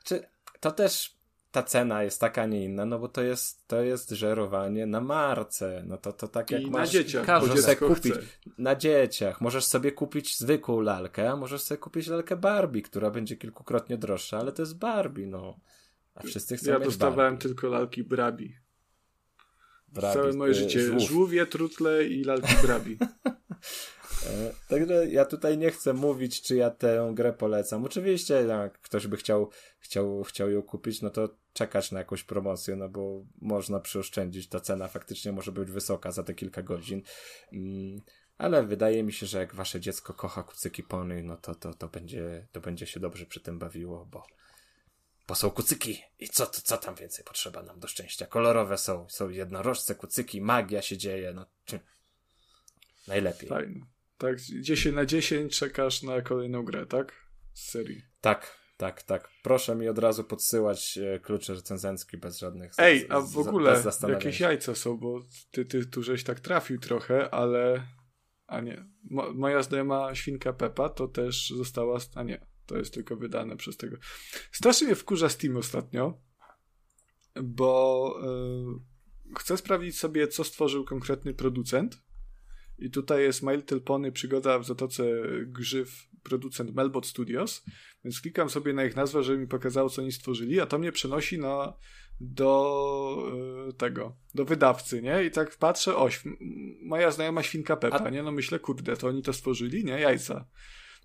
Czy 0.04 0.24
to 0.60 0.72
też 0.72 1.21
ta 1.52 1.64
cena 1.64 2.04
jest 2.04 2.22
taka, 2.22 2.42
a 2.42 2.46
nie 2.46 2.64
inna, 2.66 2.86
no 2.86 3.00
bo 3.00 3.08
to 3.08 3.22
jest, 3.24 3.68
to 3.68 3.82
jest 3.82 4.10
żerowanie 4.10 4.86
na 4.86 5.02
marce. 5.02 5.84
No 5.88 5.98
to, 5.98 6.14
to 6.14 6.28
tak 6.28 6.52
jak 6.52 6.62
I 6.62 6.72
masz... 6.72 6.88
na 6.88 6.94
dzieciach, 6.94 7.28
sobie 7.62 7.76
kupić 7.76 8.14
chce. 8.14 8.22
na 8.58 8.76
dzieciach. 8.76 9.42
Możesz 9.42 9.66
sobie 9.66 9.92
kupić 9.92 10.38
zwykłą 10.38 10.82
lalkę, 10.82 11.32
a 11.32 11.36
możesz 11.36 11.62
sobie 11.62 11.78
kupić 11.78 12.08
lalkę 12.08 12.36
Barbie, 12.36 12.82
która 12.82 13.12
będzie 13.12 13.38
kilkukrotnie 13.38 13.98
droższa, 13.98 14.38
ale 14.38 14.52
to 14.52 14.62
jest 14.62 14.78
Barbie, 14.78 15.28
no. 15.28 15.60
A 16.16 16.24
wszyscy 16.24 16.58
chcą 16.58 16.72
Ja 16.72 16.80
dostawałem 16.80 17.34
Barbie. 17.34 17.38
tylko 17.42 17.68
lalki 17.68 18.04
Brabi. 18.04 18.56
Barbie, 19.88 20.22
Całe 20.22 20.34
moje 20.34 20.52
e, 20.52 20.56
życie. 20.56 20.82
żłów. 20.82 21.02
Żółwie, 21.02 21.46
trutle 21.46 22.04
i 22.04 22.24
lalki 22.24 22.54
Brabi. 22.64 22.98
E, 24.28 24.54
Także 24.68 25.08
ja 25.10 25.26
tutaj 25.26 25.58
nie 25.58 25.72
chcę 25.72 25.94
mówić, 25.94 26.42
czy 26.42 26.56
ja 26.56 26.70
tę 26.70 27.12
grę 27.14 27.34
polecam. 27.34 27.86
Oczywiście, 27.86 28.34
jak 28.34 28.80
ktoś 28.82 29.08
by 29.08 29.18
chciał, 29.18 29.50
chciał, 29.80 30.24
chciał 30.24 30.50
ją 30.50 30.62
kupić, 30.62 31.02
no 31.02 31.10
to 31.10 31.30
czekać 31.54 31.92
na 31.92 32.00
jakąś 32.00 32.24
promocję, 32.24 32.76
no 32.76 32.90
bo 32.90 33.26
można 33.42 33.80
przyoszczędzić. 33.80 34.50
Ta 34.50 34.60
cena 34.60 34.88
faktycznie 34.88 35.32
może 35.32 35.52
być 35.52 35.72
wysoka 35.72 36.12
za 36.12 36.24
te 36.24 36.34
kilka 36.34 36.62
godzin. 36.62 37.02
Mm, 37.54 38.02
Ale 38.38 38.64
wydaje 38.64 39.04
mi 39.04 39.14
się, 39.14 39.26
że 39.26 39.40
jak 39.40 39.56
wasze 39.56 39.80
dziecko 39.80 40.14
kocha 40.14 40.44
kucyki 40.44 40.84
pony, 40.84 41.24
no 41.24 41.38
to, 41.38 41.56
to, 41.56 41.74
to, 41.74 41.88
będzie, 41.88 42.48
to 42.52 42.62
będzie 42.62 42.88
się 42.88 43.00
dobrze 43.00 43.26
przy 43.26 43.40
tym 43.40 43.60
bawiło, 43.60 44.06
bo, 44.06 44.28
bo 45.28 45.36
są 45.36 45.50
kucyki. 45.50 46.02
I 46.20 46.30
co, 46.30 46.46
to, 46.46 46.62
co 46.62 46.78
tam 46.78 46.96
więcej 46.96 47.26
potrzeba 47.26 47.64
nam 47.64 47.80
do 47.80 47.88
szczęścia? 47.88 48.26
Kolorowe 48.26 48.78
są, 48.78 49.10
są 49.10 49.30
jednorożce, 49.30 49.96
kucyki, 49.96 50.42
magia 50.42 50.82
się 50.82 50.98
dzieje, 50.98 51.34
no. 51.34 51.46
Najlepiej. 53.08 53.50
Fajnie. 53.50 53.86
Tak, 54.18 54.40
10 54.40 54.96
na 54.96 55.06
10 55.06 55.60
czekasz 55.60 56.04
na 56.04 56.22
kolejną 56.22 56.64
grę, 56.64 56.86
tak? 56.86 57.14
Z 57.54 57.72
serii. 57.72 58.02
Tak, 58.22 58.61
tak, 58.82 59.04
tak. 59.04 59.30
Proszę 59.44 59.76
mi 59.76 59.88
od 59.88 60.00
razu 60.00 60.24
podsyłać 60.24 60.98
e, 60.98 61.20
klucze 61.20 61.54
recenzencki 61.54 62.18
bez 62.18 62.40
żadnych. 62.40 62.72
Ej, 62.78 63.06
a 63.10 63.22
w 63.22 63.38
ogóle 63.38 63.84
jakieś 64.08 64.40
jajca 64.40 64.76
są, 64.76 64.98
bo 64.98 65.20
ty, 65.52 65.66
ty 65.66 65.86
tu 65.86 66.04
żeś 66.04 66.24
tak 66.24 66.40
trafił 66.40 66.80
trochę, 66.80 67.30
ale... 67.34 67.88
A 68.48 68.62
nie. 68.62 68.86
Mo, 69.10 69.34
moja 69.34 69.64
znajoma 69.64 70.16
świnka 70.16 70.54
Pepa 70.54 70.90
to 70.90 71.08
też 71.08 71.50
została... 71.50 72.00
A 72.16 72.24
nie, 72.24 72.46
to 72.66 72.78
jest 72.78 72.94
tylko 72.94 73.16
wydane 73.16 73.58
przez 73.58 73.78
tego. 73.78 73.98
Strasznie 74.52 74.88
mnie 74.88 74.96
wkurza 74.96 75.30
Steam 75.30 75.58
ostatnio, 75.58 76.22
bo 77.44 78.16
y, 79.34 79.36
chcę 79.40 79.58
sprawdzić 79.58 80.00
sobie, 80.00 80.28
co 80.28 80.44
stworzył 80.44 80.86
konkretny 80.86 81.34
producent. 81.34 82.02
I 82.78 82.92
tutaj 82.92 83.24
jest 83.24 83.44
My 83.44 83.56
Little 83.56 83.80
Pony 83.80 84.12
Przygoda 84.12 84.60
w 84.60 84.66
Zatoce 84.66 85.04
Grzyw, 85.46 86.11
producent 86.24 86.76
Melbot 86.76 87.06
Studios. 87.08 87.64
Więc 88.04 88.22
klikam 88.22 88.50
sobie 88.50 88.74
na 88.74 88.86
ich 88.86 88.96
nazwę, 88.96 89.24
żeby 89.24 89.38
mi 89.40 89.48
pokazało, 89.48 89.90
co 89.90 90.02
oni 90.02 90.12
stworzyli, 90.12 90.60
a 90.60 90.66
to 90.66 90.78
mnie 90.80 90.92
przenosi 90.92 91.40
na, 91.40 91.74
do 92.20 93.32
y, 93.70 93.74
tego, 93.74 94.16
do 94.36 94.46
wydawcy, 94.46 95.02
nie? 95.02 95.24
I 95.24 95.32
tak 95.32 95.58
patrzę, 95.58 95.96
o, 95.96 96.10
św- 96.10 96.38
moja 96.82 97.12
znajoma 97.12 97.44
świnka 97.44 97.76
Pepa, 97.78 97.98
A- 98.06 98.10
nie? 98.10 98.24
No 98.24 98.32
myślę, 98.32 98.60
kurde, 98.60 98.98
to 98.98 99.08
oni 99.08 99.22
to 99.22 99.34
stworzyli, 99.34 99.86
nie? 99.86 100.00
Jajca. 100.00 100.46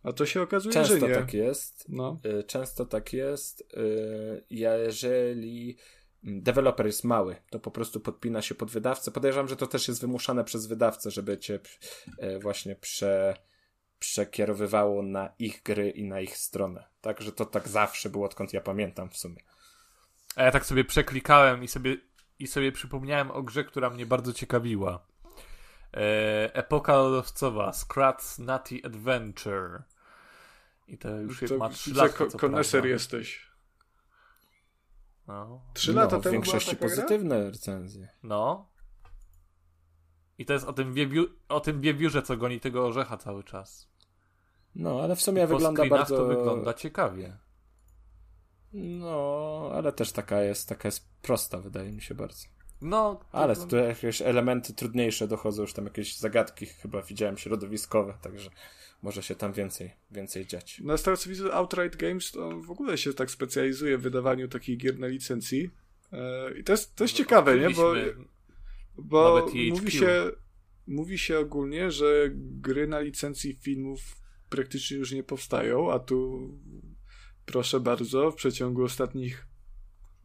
A 0.03 0.13
to 0.13 0.27
się 0.27 0.43
okazuje, 0.43 0.73
Często 0.73 0.99
że 0.99 1.09
nie. 1.09 1.15
tak 1.15 1.35
jest. 1.35 1.85
No. 1.89 2.21
Y, 2.41 2.45
Często 2.45 2.85
tak 2.87 3.13
jest. 3.13 3.61
y, 3.61 4.45
Jeżeli 4.51 5.77
mm, 6.25 6.43
deweloper 6.43 6.87
jest 6.87 7.05
mały, 7.05 7.37
to 7.51 7.61
po 7.61 7.71
prostu 7.71 8.01
podpina 8.01 8.43
się 8.43 8.55
pod 8.55 8.71
wydawcę. 8.71 9.11
Podejrzewam, 9.11 9.49
że 9.49 9.57
to 9.57 9.67
też 9.67 9.89
jest 9.89 10.01
wymuszane 10.01 10.45
przez 10.45 10.67
wydawcę, 10.67 11.11
żeby 11.11 11.39
cię 11.39 11.61
y, 12.23 12.39
właśnie 12.39 12.77
prze, 12.77 13.37
przekierowywało 14.11 15.03
na 15.03 15.29
ich 15.39 15.63
gry 15.63 15.91
i 15.91 16.05
na 16.05 16.21
ich 16.21 16.37
stronę. 16.37 16.85
Także 17.01 17.33
to 17.33 17.45
tak 17.45 17.69
zawsze 17.69 18.11
było, 18.11 18.27
odkąd 18.27 18.53
ja 18.53 18.61
pamiętam 18.61 19.11
w 19.11 19.17
sumie. 19.17 19.43
A 20.37 20.43
ja 20.43 20.51
tak 20.51 20.67
sobie 20.67 20.85
przeklikałem 20.85 21.65
i 21.65 21.69
sobie, 21.69 21.97
i 22.39 22.47
sobie 22.47 22.73
przypomniałem 22.73 23.31
o 23.31 23.43
grze, 23.43 23.65
która 23.65 23.91
mnie 23.91 24.07
bardzo 24.07 24.33
ciekawiła. 24.33 25.07
E, 25.95 26.55
epoka 26.55 26.97
lodowcowa, 26.97 27.71
Scrat's 27.71 28.39
Nutty 28.39 28.87
Adventure. 28.87 29.83
I 30.89 30.99
to 30.99 31.09
już 31.09 31.43
jest, 31.43 31.55
To 31.55 31.59
ma 31.59 31.69
3 31.69 31.91
widzę, 31.91 32.03
lata, 32.03 32.15
ko- 32.15 32.39
koneser 32.39 32.81
prawda. 32.81 32.89
jesteś. 32.89 33.51
No. 35.27 35.61
Trzy 35.75 35.95
no, 35.95 36.01
lata 36.01 36.19
w 36.19 36.23
temu 36.23 36.33
większości 36.33 36.77
była 36.77 36.91
taka 36.91 36.95
gra? 36.95 37.03
pozytywne 37.05 37.51
recenzje. 37.51 38.09
no. 38.23 38.69
I 40.39 40.45
to 40.47 40.53
jest 40.53 40.67
o 40.67 40.73
tym, 40.73 40.95
wiewiu, 40.95 41.27
o 41.49 41.61
tym 41.61 41.81
wiewiórze, 41.81 42.23
co 42.23 42.37
goni 42.37 42.61
tego 42.61 42.87
orzecha 42.87 43.17
cały 43.17 43.45
czas. 43.45 43.96
No, 44.77 45.01
ale 45.01 45.17
w 45.17 45.23
sumie 45.23 45.43
Po 45.43 45.55
wygląda 45.55 45.87
bardzo... 45.87 46.17
to 46.17 46.27
wygląda 46.27 46.75
ciekawie. 46.75 47.37
No, 48.73 49.71
ale 49.75 49.93
też 49.93 50.13
taka 50.13 50.43
jest, 50.43 50.69
taka 50.69 50.89
jest 50.89 51.09
prosta, 51.23 51.59
wydaje 51.59 51.93
mi 51.93 52.03
się 52.03 52.15
bardzo. 52.15 52.47
No, 52.83 53.21
Ale 53.33 53.57
to- 53.57 53.67
tu 53.67 53.77
jakieś 53.77 54.23
elementy 54.23 54.75
trudniejsze 54.75 55.29
dochodzą, 55.29 55.63
już 55.63 55.73
tam 55.73 55.85
jakieś 55.85 56.17
zagadki 56.17 56.67
chyba 56.67 57.03
widziałem 57.03 57.39
środowiskowe, 57.39 58.19
także 58.23 58.51
może 59.03 59.23
się 59.23 59.35
tam 59.35 59.53
więcej, 59.53 59.93
więcej 60.11 60.47
dziać. 60.47 60.81
Na 60.81 60.97
Star 60.97 61.19
Citizen 61.19 61.51
Outright 61.53 61.97
Games 61.97 62.33
to 62.33 62.61
w 62.61 62.71
ogóle 62.71 62.99
się 62.99 63.15
tak 63.15 63.31
specjalizuje 63.31 63.99
w 63.99 64.03
wydawaniu 64.03 64.49
takich 64.49 64.79
gier 64.79 64.99
na 64.99 65.07
licencji. 65.07 65.71
E, 66.13 66.59
I 66.59 66.65
to 66.65 66.73
jest, 66.73 66.95
to 66.95 67.05
jest 67.05 67.15
ciekawe, 67.15 67.59
nie? 67.59 67.71
Bo, 67.71 67.95
bo 68.99 69.47
mówi 69.71 69.91
się, 69.91 70.31
mówi 70.87 71.19
się 71.19 71.39
ogólnie, 71.39 71.91
że 71.91 72.29
gry 72.35 72.87
na 72.87 73.01
licencji 73.01 73.55
filmów 73.55 74.01
praktycznie 74.49 74.97
już 74.97 75.13
nie 75.13 75.23
powstają, 75.23 75.93
a 75.93 75.99
tu 75.99 76.49
proszę 77.47 77.81
bardzo, 77.81 78.31
w 78.31 78.35
przeciągu 78.35 78.83
ostatnich 78.83 79.47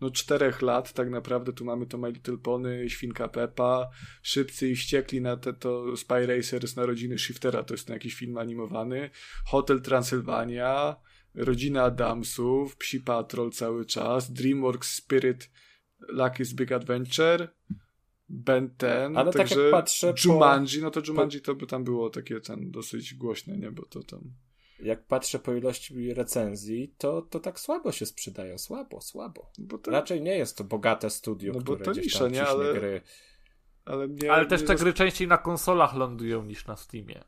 no 0.01 0.11
czterech 0.11 0.61
lat 0.61 0.93
tak 0.93 1.09
naprawdę 1.09 1.53
tu 1.53 1.65
mamy 1.65 1.85
to 1.85 1.97
My 1.97 2.11
Little 2.11 2.37
Pony, 2.37 2.89
Świnka 2.89 3.27
Peppa, 3.27 3.89
Szybcy 4.21 4.69
i 4.69 4.75
Wściekli 4.75 5.21
na 5.21 5.37
te, 5.37 5.53
to 5.53 5.97
Spy 5.97 6.25
Racers 6.25 6.75
Narodziny 6.75 7.17
Shiftera, 7.17 7.63
to 7.63 7.73
jest 7.73 7.87
ten 7.87 7.93
jakiś 7.93 8.15
film 8.15 8.37
animowany, 8.37 9.09
Hotel 9.45 9.81
Transylwania, 9.81 10.95
Rodzina 11.35 11.83
Adamsów, 11.83 12.77
Psi 12.77 12.99
Patrol 12.99 13.51
cały 13.51 13.85
czas, 13.85 14.33
DreamWorks 14.33 14.95
Spirit 14.95 15.49
Lucky's 16.13 16.53
Big 16.53 16.71
Adventure, 16.71 17.47
Ben 18.33 18.69
10, 18.79 19.17
Ale 19.17 19.31
tak 19.31 19.39
jak 19.39 19.49
także 19.49 19.71
patrzę 19.71 20.13
po- 20.13 20.33
Jumanji, 20.33 20.81
no 20.81 20.91
to 20.91 21.01
Jumanji 21.07 21.41
to 21.41 21.55
by 21.55 21.67
tam 21.67 21.83
było 21.83 22.09
takie 22.09 22.39
ten 22.39 22.71
dosyć 22.71 23.13
głośne, 23.13 23.57
nie, 23.57 23.71
bo 23.71 23.85
to 23.85 24.03
tam 24.03 24.19
Jak 24.83 25.05
patrzę 25.07 25.39
po 25.39 25.53
ilości 25.53 26.13
recenzji, 26.13 26.95
to, 26.97 27.21
to 27.21 27.39
tak 27.39 27.59
słabo 27.59 27.91
się 27.91 28.05
sprzedają, 28.05 28.57
słabo, 28.57 29.01
słabo. 29.01 29.51
bo 29.59 29.77
to, 29.77 29.91
Raczej 29.91 30.21
nie 30.21 30.37
jest 30.37 30.57
to 30.57 30.63
bogate 30.63 31.09
studio, 31.09 31.53
No 31.53 31.59
bo 31.59 31.63
które 31.73 31.85
to 31.85 31.91
gdzieś 31.91 32.05
nisza, 32.05 32.19
tam 32.19 32.31
nie? 32.31 32.45
Ale- 32.47 32.73
gry. 32.73 33.01
ale 33.85 34.07
mnie 34.07 34.31
Ale 34.33 34.45
też 34.45 34.61
te 34.61 34.67
zas- 34.67 34.81
gry 34.81 34.93
częściej 34.93 35.27
na 35.27 35.37
konsolach 35.37 35.95
lądują 35.95 36.45
niż 36.45 36.65
na 36.67 36.75
Steamie. 36.75 37.23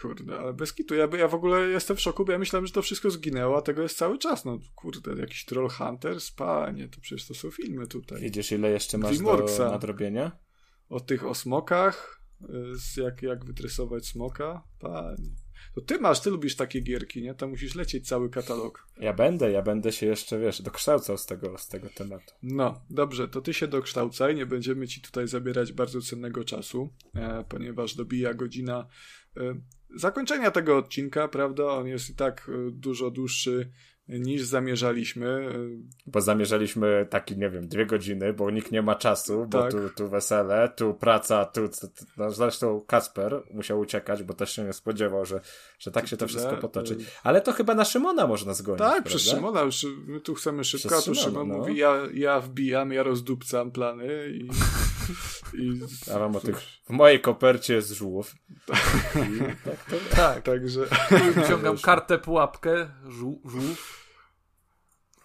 Kurde, 0.00 0.38
ale 0.38 0.52
bez 0.52 0.72
kitu. 0.72 0.94
Ja, 0.94 1.08
ja 1.18 1.28
w 1.28 1.34
ogóle 1.34 1.68
jestem 1.68 1.96
w 1.96 2.00
szoku, 2.00 2.24
bo 2.24 2.32
ja 2.32 2.38
myślałem, 2.38 2.66
że 2.66 2.72
to 2.72 2.82
wszystko 2.82 3.10
zginęło, 3.10 3.56
a 3.56 3.62
tego 3.62 3.82
jest 3.82 3.98
cały 3.98 4.18
czas. 4.18 4.44
No 4.44 4.58
kurde, 4.74 5.20
jakiś 5.20 5.44
Troll 5.44 5.68
Hunters? 5.68 6.30
Panie, 6.30 6.88
to 6.88 7.00
przecież 7.00 7.26
to 7.26 7.34
są 7.34 7.50
filmy 7.50 7.86
tutaj. 7.86 8.20
Widzisz, 8.20 8.52
ile 8.52 8.70
jeszcze 8.70 8.98
masz 8.98 9.18
do 9.18 9.24
Dreamworksa. 9.24 9.70
nadrobienia? 9.70 10.38
O 10.88 11.00
tych 11.00 11.26
o 11.26 11.34
smokach, 11.34 12.22
y, 12.42 12.46
z 12.74 12.96
jak, 12.96 13.22
jak 13.22 13.44
wytresować 13.44 14.06
smoka? 14.06 14.64
Panie. 14.80 15.30
To 15.74 15.80
ty 15.80 15.98
masz, 15.98 16.20
ty 16.20 16.30
lubisz 16.30 16.56
takie 16.56 16.80
gierki, 16.80 17.22
nie? 17.22 17.34
To 17.34 17.48
musisz 17.48 17.74
lecieć 17.74 18.08
cały 18.08 18.30
katalog. 18.30 18.86
Ja 19.00 19.12
będę, 19.12 19.50
ja 19.50 19.62
będę 19.62 19.92
się 19.92 20.06
jeszcze, 20.06 20.38
wiesz, 20.38 20.62
dokształcał 20.62 21.18
z 21.18 21.26
tego, 21.26 21.58
z 21.58 21.68
tego 21.68 21.88
tematu. 21.96 22.34
No, 22.42 22.84
dobrze, 22.90 23.28
to 23.28 23.40
ty 23.40 23.54
się 23.54 23.68
dokształcaj, 23.68 24.34
nie 24.34 24.46
będziemy 24.46 24.88
ci 24.88 25.00
tutaj 25.00 25.28
zabierać 25.28 25.72
bardzo 25.72 26.00
cennego 26.00 26.44
czasu, 26.44 26.88
e, 27.14 27.44
ponieważ 27.48 27.94
dobija 27.94 28.34
godzina 28.34 28.86
e, 29.36 29.60
zakończenia 29.96 30.50
tego 30.50 30.76
odcinka, 30.76 31.28
prawda? 31.28 31.64
On 31.64 31.86
jest 31.86 32.10
i 32.10 32.14
tak 32.14 32.50
e, 32.54 32.70
dużo 32.70 33.10
dłuższy 33.10 33.70
niż 34.08 34.42
zamierzaliśmy. 34.42 35.26
E, 35.26 35.52
Bo 36.06 36.20
zamierzaliśmy 36.20 37.06
taki, 37.10 37.36
nie 37.38 37.50
wiem, 37.50 37.68
dwie 37.68 37.86
godziny, 37.86 38.32
bo 38.32 38.50
nikt 38.50 38.72
nie 38.72 38.82
ma 38.82 38.94
czasu, 38.94 39.46
bo 39.50 39.62
Tak. 39.62 39.70
tu, 39.70 39.78
tu 39.96 40.08
wesele, 40.08 40.72
tu 40.76 40.94
praca, 40.94 41.44
tu, 41.44 41.68
tu, 41.68 41.88
tu 41.88 42.04
no 42.16 42.30
zresztą 42.30 42.80
Kasper 42.86 43.42
musiał 43.50 43.80
uciekać, 43.80 44.22
bo 44.22 44.34
też 44.34 44.56
się 44.56 44.64
nie 44.64 44.72
spodziewał, 44.72 45.24
że, 45.24 45.40
że 45.78 45.90
tak 45.90 46.08
się 46.08 46.16
to 46.16 46.26
wszystko 46.26 46.56
potoczy. 46.56 46.96
Ale 47.22 47.40
to 47.40 47.52
chyba 47.52 47.74
na 47.74 47.84
Szymona 47.84 48.26
można 48.26 48.54
zgonić, 48.54 48.78
tak, 48.78 48.88
prawda? 48.90 49.08
przez 49.08 49.22
Szymona, 49.22 49.60
już 49.62 49.86
my 50.06 50.20
tu 50.20 50.34
chcemy 50.34 50.64
szybko, 50.64 50.98
a 50.98 51.02
tu 51.02 51.14
Szymon 51.14 51.48
no. 51.48 51.58
mówi, 51.58 51.76
ja, 51.76 51.98
ja 52.14 52.40
wbijam, 52.40 52.92
ja 52.92 53.02
rozdupcam 53.02 53.70
plany 53.70 54.30
i... 54.30 54.48
i 55.54 55.80
tych, 56.46 56.60
w 56.60 56.90
mojej 56.90 57.20
kopercie 57.20 57.74
jest 57.74 57.90
żółw. 57.90 58.34
Tak 59.64 59.84
to 59.84 59.96
tak, 60.16 60.42
także... 60.42 60.80
Wyciągam 61.34 61.78
kartę, 61.78 62.18
pułapkę, 62.18 62.90
żół, 63.08 63.42
żółw. 63.44 64.08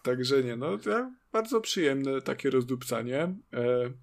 Także 0.04 0.44
nie, 0.44 0.56
no 0.56 0.78
to 0.78 1.12
bardzo 1.32 1.62
przyjemne 1.62 2.22
takie 2.22 2.50
rozdupcanie. 2.50 3.22
E, 3.54 3.94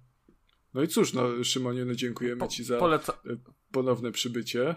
no 0.73 0.81
i 0.81 0.87
cóż, 0.87 1.13
no 1.13 1.43
Szymonie, 1.43 1.85
no 1.85 1.95
dziękujemy 1.95 2.47
ci 2.47 2.63
za 2.63 2.77
Poleca, 2.77 3.13
ponowne 3.71 4.11
przybycie. 4.11 4.75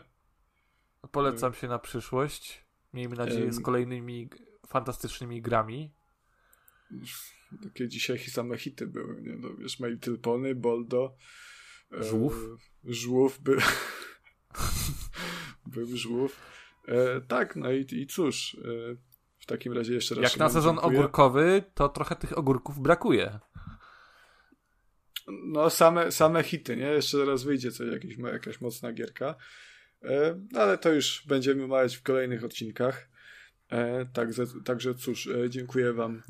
polecam 1.13 1.55
się 1.55 1.69
na 1.69 1.79
przyszłość. 1.79 2.65
Miejmy 2.93 3.17
nadzieję 3.17 3.53
z 3.53 3.61
kolejnymi 3.61 4.31
fantastycznymi 4.67 5.43
grami. 5.43 5.95
Takie 7.63 7.89
dzisiaj 7.89 8.19
same 8.19 8.59
hity 8.59 8.87
były, 8.87 9.23
nie? 9.23 9.37
No 9.37 9.55
wiesz, 9.55 9.81
My 9.81 9.91
Little 9.91 10.19
Pony, 10.19 10.55
Boldo. 10.55 11.17
e, 12.01 12.05
Żółw. 12.05 12.35
Żółw 12.85 13.41
był. 13.41 13.59
był 15.67 15.97
żółw. 15.97 16.41
E, 16.89 17.21
tak, 17.21 17.57
no 17.57 17.73
i, 17.73 17.87
i 17.93 18.07
cóż, 18.07 18.57
e, 18.65 18.97
w 19.39 19.47
takim 19.47 19.73
razie 19.73 19.95
jeszcze 19.95 20.15
raz 20.15 20.23
Jak 20.23 20.37
na 20.37 20.49
sezon 20.49 20.77
dziękuję. 20.77 20.99
ogórkowy, 20.99 21.63
to 21.75 21.89
trochę 21.89 22.17
tych 22.17 22.39
ogórków 22.39 22.81
brakuje. 22.81 23.39
No, 25.29 25.71
same, 25.71 26.13
same 26.13 26.43
hity, 26.43 26.77
nie? 26.77 26.87
Jeszcze 26.87 27.19
zaraz 27.19 27.43
wyjdzie 27.43 27.71
coś, 27.73 27.93
jakiś, 27.93 28.17
jakaś 28.19 28.61
mocna 28.61 28.93
gierka. 28.93 29.35
E, 30.03 30.41
ale 30.55 30.79
to 30.79 30.93
już 30.93 31.25
będziemy 31.27 31.65
omawiać 31.65 31.97
w 31.97 32.03
kolejnych 32.03 32.45
odcinkach. 32.45 33.09
E, 33.69 34.07
także, 34.07 34.45
także 34.65 34.95
cóż, 34.95 35.27
e, 35.27 35.51
dziękuję 35.51 35.93
Wam, 35.93 36.17
e, 36.17 36.23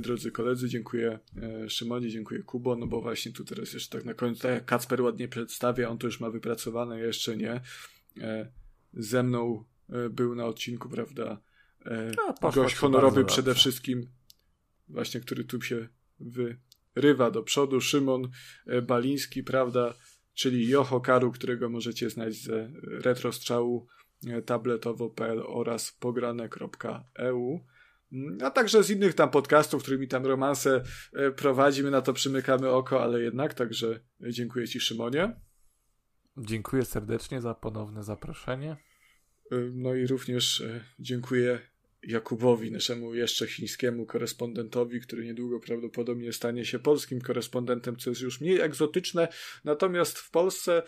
drodzy 0.00 0.30
koledzy, 0.30 0.68
dziękuję 0.68 1.18
e, 1.42 1.70
Szymonie, 1.70 2.08
dziękuję 2.10 2.42
Kubo, 2.42 2.76
no 2.76 2.86
bo 2.86 3.00
właśnie 3.00 3.32
tu 3.32 3.44
teraz 3.44 3.72
jeszcze 3.72 3.98
tak 3.98 4.04
na 4.06 4.14
końcu, 4.14 4.42
tak 4.42 4.52
jak 4.52 4.64
Kacper 4.64 5.02
ładnie 5.02 5.28
przedstawia, 5.28 5.88
on 5.88 5.98
to 5.98 6.06
już 6.06 6.20
ma 6.20 6.30
wypracowane, 6.30 7.00
jeszcze 7.00 7.36
nie. 7.36 7.60
E, 8.20 8.52
ze 8.92 9.22
mną 9.22 9.64
e, 9.88 10.08
był 10.10 10.34
na 10.34 10.46
odcinku, 10.46 10.88
prawda, 10.88 11.40
e, 11.86 12.10
No, 12.42 12.50
gość 12.50 12.74
honorowy 12.74 13.24
przede 13.24 13.42
dobrze. 13.50 13.60
wszystkim, 13.60 14.06
właśnie, 14.88 15.20
który 15.20 15.44
tu 15.44 15.62
się 15.62 15.88
wyrywa 16.20 17.30
do 17.30 17.42
przodu, 17.42 17.80
Szymon 17.80 18.28
e, 18.66 18.82
Baliński, 18.82 19.42
prawda, 19.42 19.94
czyli 20.34 20.68
Jocho 20.68 21.00
Karu, 21.00 21.32
którego 21.32 21.68
możecie 21.68 22.10
znać 22.10 22.34
ze 22.34 22.70
retrostrzału 22.82 23.86
e, 24.26 24.42
tabletowo.pl 24.42 25.42
oraz 25.46 25.92
pograne.eu. 25.92 27.60
Mm, 28.12 28.38
A 28.42 28.50
także 28.50 28.82
z 28.82 28.90
innych 28.90 29.14
tam 29.14 29.30
podcastów, 29.30 29.82
którymi 29.82 30.08
tam 30.08 30.26
romanse 30.26 30.82
e, 31.12 31.30
prowadzimy, 31.30 31.90
na 31.90 32.02
to 32.02 32.12
przymykamy 32.12 32.68
oko, 32.70 33.02
ale 33.02 33.22
jednak, 33.22 33.54
także 33.54 34.00
e, 34.26 34.32
dziękuję 34.32 34.68
Ci 34.68 34.80
Szymonie. 34.80 35.36
Dziękuję 36.36 36.84
serdecznie 36.84 37.40
za 37.40 37.54
ponowne 37.54 38.04
zaproszenie. 38.04 38.76
E, 39.52 39.56
No 39.72 39.94
i 39.94 40.06
również 40.06 40.62
dziękuję 40.98 41.58
Jakubowi, 42.02 42.72
naszemu 42.72 43.14
jeszcze 43.14 43.46
chińskiemu 43.46 44.06
korespondentowi, 44.06 45.00
który 45.00 45.24
niedługo 45.24 45.60
prawdopodobnie 45.60 46.32
stanie 46.32 46.64
się 46.64 46.78
polskim 46.78 47.20
korespondentem, 47.20 47.96
co 47.96 48.10
jest 48.10 48.22
już 48.22 48.40
mniej 48.40 48.60
egzotyczne, 48.60 49.28
natomiast 49.64 50.18
w 50.18 50.30
Polsce 50.30 50.82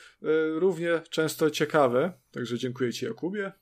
równie 0.55 1.01
często 1.11 1.51
ciekawe. 1.51 2.13
Także 2.31 2.59
dziękuję 2.59 2.93
Ci, 2.93 3.05
Jakubie. 3.05 3.53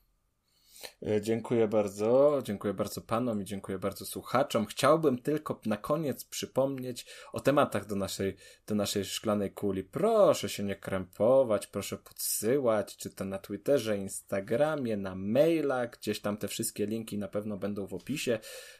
E, 1.07 1.21
Dziękuję 1.21 1.67
bardzo, 1.67 2.41
dziękuję 2.43 2.73
bardzo 2.73 3.01
panom 3.01 3.41
i 3.41 3.45
dziękuję 3.45 3.79
bardzo 3.79 4.05
słuchaczom. 4.05 4.65
Chciałbym 4.65 5.21
tylko 5.21 5.61
na 5.65 5.77
koniec 5.77 6.23
przypomnieć 6.23 7.05
o 7.33 7.39
tematach 7.39 7.85
do 7.85 7.95
naszej, 7.95 8.35
do 8.67 8.75
naszej 8.75 9.05
szklanej 9.05 9.51
kuli. 9.51 9.83
Proszę 9.83 10.49
się 10.49 10.63
nie 10.63 10.75
krępować, 10.75 11.67
proszę 11.67 11.97
podsyłać, 11.97 12.97
czy 12.97 13.09
to 13.09 13.25
na 13.25 13.37
Twitterze, 13.37 13.97
Instagramie, 13.97 14.97
na 14.97 15.15
mailach, 15.15 15.89
gdzieś 15.89 16.19
tam 16.19 16.37
te 16.37 16.47
wszystkie 16.47 16.85
linki 16.85 17.17
na 17.17 17.27
pewno 17.27 17.57
będą 17.57 17.87
w 17.87 17.93
opisie. 17.93 18.39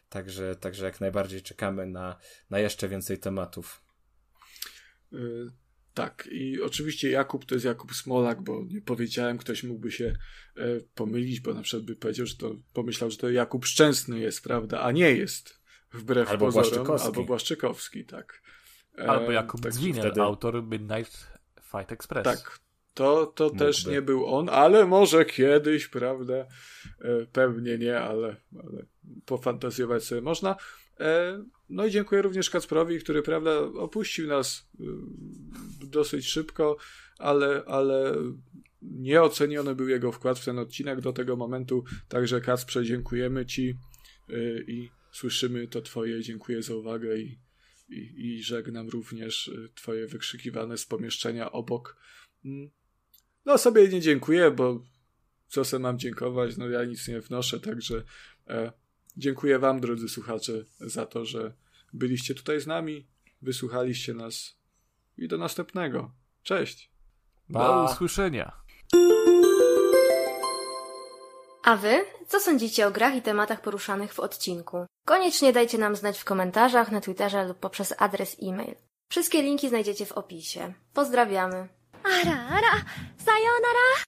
Także, 0.10 0.56
także 0.56 0.86
jak 0.86 1.02
najbardziej 1.02 1.42
czekamy 1.42 1.86
na, 1.86 2.16
na 2.50 2.60
jeszcze 2.60 2.88
więcej 2.88 3.20
tematów. 3.20 3.82
Y, 5.14 5.52
Tak, 5.94 6.28
i 6.32 6.62
oczywiście 6.62 7.10
Jakub 7.10 7.46
to 7.46 7.56
jest 7.56 7.66
Jakub 7.66 7.96
Smolak, 7.96 8.42
bo 8.42 8.64
nie 8.70 8.82
powiedziałem, 8.82 9.38
ktoś 9.38 9.64
mógłby 9.64 9.92
się 9.92 10.14
e, 10.58 10.80
pomylić, 10.96 11.40
bo 11.40 11.54
na 11.54 11.62
przykład 11.62 11.86
by 11.86 11.96
powiedział, 11.96 12.26
że 12.26 12.36
to 12.36 12.56
pomyślał, 12.74 13.12
że 13.12 13.18
to 13.18 13.30
Jakub 13.30 13.66
Szczęsny 13.66 14.20
jest, 14.20 14.44
prawda, 14.44 14.82
a 14.82 14.92
nie 14.92 15.12
jest. 15.16 15.60
Wbrew 15.94 16.30
Albo 16.30 16.46
pozorom, 16.46 16.64
Błaszczykowski. 16.70 17.08
albo 17.08 17.24
Błaszczykowski, 17.24 18.06
tak. 18.06 18.42
E, 18.98 19.10
Albo 19.10 19.32
Jakub 19.32 19.62
tak, 19.62 19.74
wtedy- 19.74 20.22
autor 20.22 20.64
Midnight 20.64 21.28
Fight 21.72 21.92
Express. 21.92 22.24
Tak, 22.24 22.60
to, 22.94 23.26
to 23.26 23.50
też 23.50 23.86
nie 23.86 24.02
był 24.02 24.36
on, 24.36 24.50
ale 24.50 24.86
może 24.86 25.26
kiedyś, 25.26 25.88
prawda? 25.88 26.34
E, 26.36 26.48
Pewnie 27.32 27.78
nie, 27.78 28.00
ale, 28.00 28.36
ale 28.64 28.86
pofantazjować 29.26 30.04
sobie 30.04 30.22
można. 30.22 30.56
E, 31.00 31.44
No 31.70 31.86
i 31.86 31.92
dziękuję 31.92 32.22
również 32.22 32.50
Kacprowi, 32.50 33.00
który, 33.00 33.22
prawda, 33.22 33.60
opuścił 33.60 34.28
nas 34.28 34.70
y, 34.80 34.86
dosyć 35.88 36.28
szybko, 36.28 36.78
ale, 37.18 37.64
ale 37.68 38.16
Nieoceniony 38.82 39.76
był 39.76 39.90
jego 39.90 40.12
wkład 40.12 40.40
w 40.40 40.46
ten 40.46 40.60
odcinek 40.60 41.02
do 41.02 41.14
tego 41.14 41.36
momentu, 41.36 41.84
także 42.08 42.42
Kacprze 42.42 42.86
dziękujemy 42.86 43.46
Ci 43.46 43.76
y, 44.30 44.66
i 44.68 44.90
słyszymy 45.12 45.68
to 45.68 45.82
Twoje 45.82 46.22
dziękuję 46.22 46.62
za 46.62 46.76
uwagę 46.76 47.18
i, 47.18 47.40
i, 47.90 48.12
i 48.18 48.44
żegnam 48.44 48.90
również 48.90 49.48
y, 49.48 49.70
Twoje 49.76 50.08
wykrzykiwane 50.08 50.78
z 50.78 50.86
pomieszczenia 50.86 51.52
obok. 51.52 51.98
Mm. 52.46 52.70
No 53.46 53.58
sobie 53.58 53.88
nie 53.88 54.02
dziękuję, 54.02 54.52
bo 54.52 54.84
co 55.48 55.66
se 55.66 55.80
mam 55.80 56.00
dziękować, 56.00 56.58
no 56.58 56.70
ja 56.70 56.86
nic 56.86 57.08
nie 57.08 57.22
wnoszę, 57.22 57.60
także 57.60 58.04
e, 58.48 58.72
Dziękuję 59.20 59.60
Wam, 59.60 59.80
drodzy 59.80 60.10
słuchacze, 60.10 60.54
za 60.80 61.06
to, 61.06 61.26
że 61.26 61.54
byliście 61.94 62.36
tutaj 62.36 62.60
z 62.60 62.68
nami, 62.68 63.08
wysłuchaliście 63.42 64.14
nas 64.14 64.56
i 65.18 65.28
do 65.28 65.38
następnego. 65.38 66.12
Cześć! 66.44 66.92
Pa. 67.54 67.68
Do 67.68 67.92
usłyszenia! 67.92 68.52
A 71.64 71.76
Wy, 71.76 72.06
co 72.28 72.40
sądzicie 72.40 72.88
o 72.88 72.92
grach 72.92 73.16
i 73.16 73.22
tematach 73.22 73.62
poruszanych 73.62 74.14
w 74.14 74.20
odcinku? 74.20 74.86
Koniecznie 75.06 75.54
dajcie 75.54 75.78
nam 75.78 75.96
znać 75.96 76.20
w 76.20 76.26
komentarzach, 76.26 76.92
na 76.92 77.02
Twitterze 77.02 77.46
lub 77.46 77.58
poprzez 77.58 77.94
adres 77.98 78.38
e-mail. 78.44 78.76
Wszystkie 79.12 79.42
linki 79.42 79.70
znajdziecie 79.70 80.06
w 80.06 80.12
opisie. 80.12 80.74
Pozdrawiamy! 80.94 81.68
Ara, 82.04 82.48
ara, 82.48 82.86
sayonara! 83.18 84.06